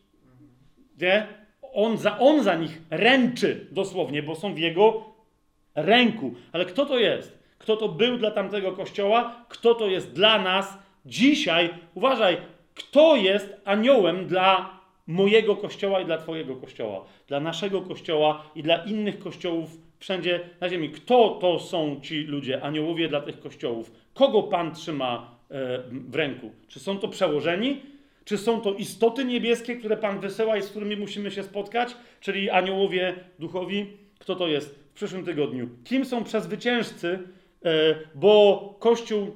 wie, 0.97 1.27
on 1.73 1.97
za, 1.97 2.19
on 2.19 2.43
za 2.43 2.55
nich 2.55 2.81
ręczy 2.89 3.67
dosłownie, 3.71 4.23
bo 4.23 4.35
są 4.35 4.53
w 4.53 4.57
jego 4.57 5.14
ręku. 5.75 6.33
Ale 6.51 6.65
kto 6.65 6.85
to 6.85 6.99
jest? 6.99 7.39
Kto 7.57 7.77
to 7.77 7.89
był 7.89 8.17
dla 8.17 8.31
tamtego 8.31 8.71
kościoła? 8.71 9.45
Kto 9.49 9.75
to 9.75 9.87
jest 9.87 10.13
dla 10.13 10.41
nas 10.41 10.77
dzisiaj? 11.05 11.69
Uważaj, 11.93 12.37
kto 12.75 13.15
jest 13.15 13.61
aniołem 13.65 14.27
dla 14.27 14.79
mojego 15.07 15.55
kościoła 15.55 16.01
i 16.01 16.05
dla 16.05 16.17
Twojego 16.17 16.55
kościoła, 16.55 17.05
dla 17.27 17.39
naszego 17.39 17.81
kościoła 17.81 18.43
i 18.55 18.63
dla 18.63 18.77
innych 18.77 19.19
kościołów 19.19 19.77
wszędzie 19.99 20.39
na 20.61 20.69
ziemi. 20.69 20.89
Kto 20.89 21.37
to 21.41 21.59
są 21.59 21.99
ci 22.01 22.23
ludzie, 22.23 22.63
aniołowie 22.63 23.07
dla 23.07 23.21
tych 23.21 23.39
kościołów? 23.39 23.91
Kogo 24.13 24.43
Pan 24.43 24.75
trzyma 24.75 25.37
e, 25.51 25.79
w 25.89 26.15
ręku? 26.15 26.51
Czy 26.67 26.79
są 26.79 26.97
to 26.97 27.07
przełożeni? 27.07 27.81
Czy 28.25 28.37
są 28.37 28.61
to 28.61 28.73
istoty 28.73 29.25
niebieskie, 29.25 29.75
które 29.75 29.97
Pan 29.97 30.19
wysyła 30.19 30.57
i 30.57 30.61
z 30.61 30.69
którymi 30.69 30.97
musimy 30.97 31.31
się 31.31 31.43
spotkać? 31.43 31.95
Czyli 32.21 32.49
aniołowie 32.49 33.15
duchowi? 33.39 33.85
Kto 34.19 34.35
to 34.35 34.47
jest? 34.47 34.84
W 34.95 34.97
przyszłym 34.97 35.25
tygodniu. 35.25 35.69
Kim 35.83 36.05
są 36.05 36.23
przezwyciężcy, 36.23 37.19
e, 37.65 37.95
bo 38.15 38.75
Kościół 38.79 39.31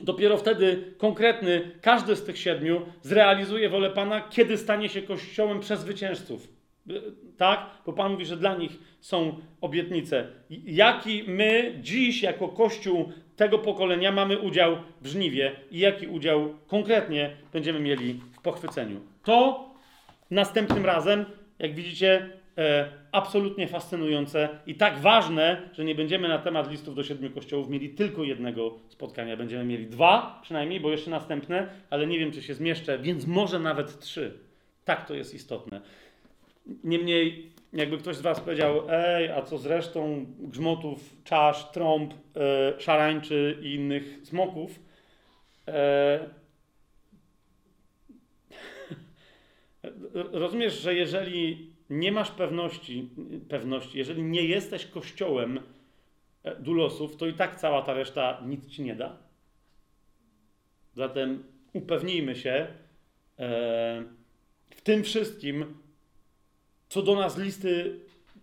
dopiero 0.00 0.36
wtedy 0.36 0.94
konkretny, 0.98 1.70
każdy 1.80 2.16
z 2.16 2.24
tych 2.24 2.38
siedmiu 2.38 2.80
zrealizuje 3.02 3.68
wolę 3.68 3.90
Pana, 3.90 4.20
kiedy 4.20 4.58
stanie 4.58 4.88
się 4.88 5.02
Kościołem 5.02 5.60
przezwyciężców. 5.60 6.48
E, 6.90 6.92
tak? 7.36 7.70
Bo 7.86 7.92
Pan 7.92 8.12
mówi, 8.12 8.26
że 8.26 8.36
dla 8.36 8.56
nich 8.56 8.78
są 9.00 9.38
obietnice. 9.60 10.26
Jaki 10.66 11.24
my 11.26 11.74
dziś, 11.80 12.22
jako 12.22 12.48
Kościół 12.48 13.12
tego 13.36 13.58
pokolenia, 13.58 14.12
mamy 14.12 14.38
udział 14.38 14.76
w 15.00 15.06
żniwie 15.06 15.52
i 15.70 15.78
jaki 15.78 16.06
udział 16.06 16.54
konkretnie 16.66 17.30
będziemy 17.52 17.80
mieli 17.80 18.20
w 18.32 18.42
pochwyceniu. 18.42 19.00
To 19.22 19.64
następnym 20.30 20.86
razem, 20.86 21.24
jak 21.58 21.74
widzicie, 21.74 22.30
e, 22.58 22.99
absolutnie 23.12 23.68
fascynujące 23.68 24.48
i 24.66 24.74
tak 24.74 24.98
ważne, 24.98 25.68
że 25.72 25.84
nie 25.84 25.94
będziemy 25.94 26.28
na 26.28 26.38
temat 26.38 26.70
listów 26.70 26.94
do 26.94 27.04
siedmiu 27.04 27.30
kościołów 27.30 27.68
mieli 27.68 27.88
tylko 27.88 28.24
jednego 28.24 28.78
spotkania. 28.88 29.36
Będziemy 29.36 29.64
mieli 29.64 29.86
dwa 29.86 30.40
przynajmniej, 30.42 30.80
bo 30.80 30.90
jeszcze 30.90 31.10
następne, 31.10 31.68
ale 31.90 32.06
nie 32.06 32.18
wiem, 32.18 32.32
czy 32.32 32.42
się 32.42 32.54
zmieszczę, 32.54 32.98
więc 32.98 33.26
może 33.26 33.58
nawet 33.58 33.98
trzy. 33.98 34.38
Tak 34.84 35.06
to 35.06 35.14
jest 35.14 35.34
istotne. 35.34 35.80
Niemniej, 36.84 37.52
jakby 37.72 37.98
ktoś 37.98 38.16
z 38.16 38.20
Was 38.20 38.40
powiedział, 38.40 38.82
ej, 38.90 39.28
a 39.28 39.42
co 39.42 39.58
z 39.58 39.66
resztą 39.66 40.26
grzmotów, 40.38 41.16
czasz, 41.24 41.70
trąb, 41.70 42.14
e, 42.14 42.80
szarańczy 42.80 43.58
i 43.62 43.74
innych 43.74 44.18
smoków, 44.22 44.80
e, 45.68 46.20
rozumiesz, 50.32 50.80
że 50.80 50.94
jeżeli 50.94 51.69
nie 51.90 52.12
masz 52.12 52.30
pewności, 52.30 53.10
pewności, 53.48 53.98
jeżeli 53.98 54.22
nie 54.22 54.44
jesteś 54.44 54.86
kościołem 54.86 55.60
e, 56.42 56.56
dulosów, 56.56 57.16
to 57.16 57.26
i 57.26 57.34
tak 57.34 57.60
cała 57.60 57.82
ta 57.82 57.94
reszta 57.94 58.42
nic 58.46 58.66
ci 58.66 58.82
nie 58.82 58.94
da. 58.94 59.16
Zatem 60.94 61.44
upewnijmy 61.72 62.36
się 62.36 62.66
e, 63.38 64.04
w 64.70 64.80
tym 64.80 65.04
wszystkim, 65.04 65.74
co 66.88 67.02
do 67.02 67.14
nas 67.14 67.38
listy 67.38 68.00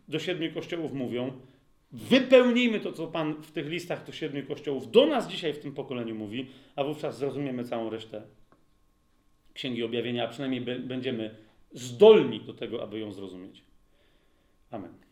do 0.08 0.19
siedmiu 0.19 0.53
kościołów 0.53 0.93
mówią. 0.93 1.32
Wypełnijmy 1.92 2.80
to, 2.80 2.93
co 2.93 3.08
Pan 3.08 3.43
w 3.43 3.51
tych 3.51 3.67
listach 3.67 4.06
do 4.06 4.11
siedmiu 4.11 4.45
kościołów 4.45 4.92
do 4.92 5.06
nas 5.06 5.27
dzisiaj 5.27 5.53
w 5.53 5.59
tym 5.59 5.74
pokoleniu 5.74 6.16
mówi, 6.16 6.48
a 6.76 6.84
wówczas 6.84 7.17
zrozumiemy 7.17 7.64
całą 7.64 7.90
resztę 7.90 8.22
Księgi 9.53 9.84
Objawienia, 9.84 10.26
a 10.26 10.27
przynajmniej 10.27 10.61
będziemy 10.80 11.47
zdolni 11.77 12.41
do 12.41 12.53
tego, 12.53 12.83
aby 12.83 12.99
ją 12.99 13.14
zrozumieć. 13.14 13.64
Amen. 14.72 15.07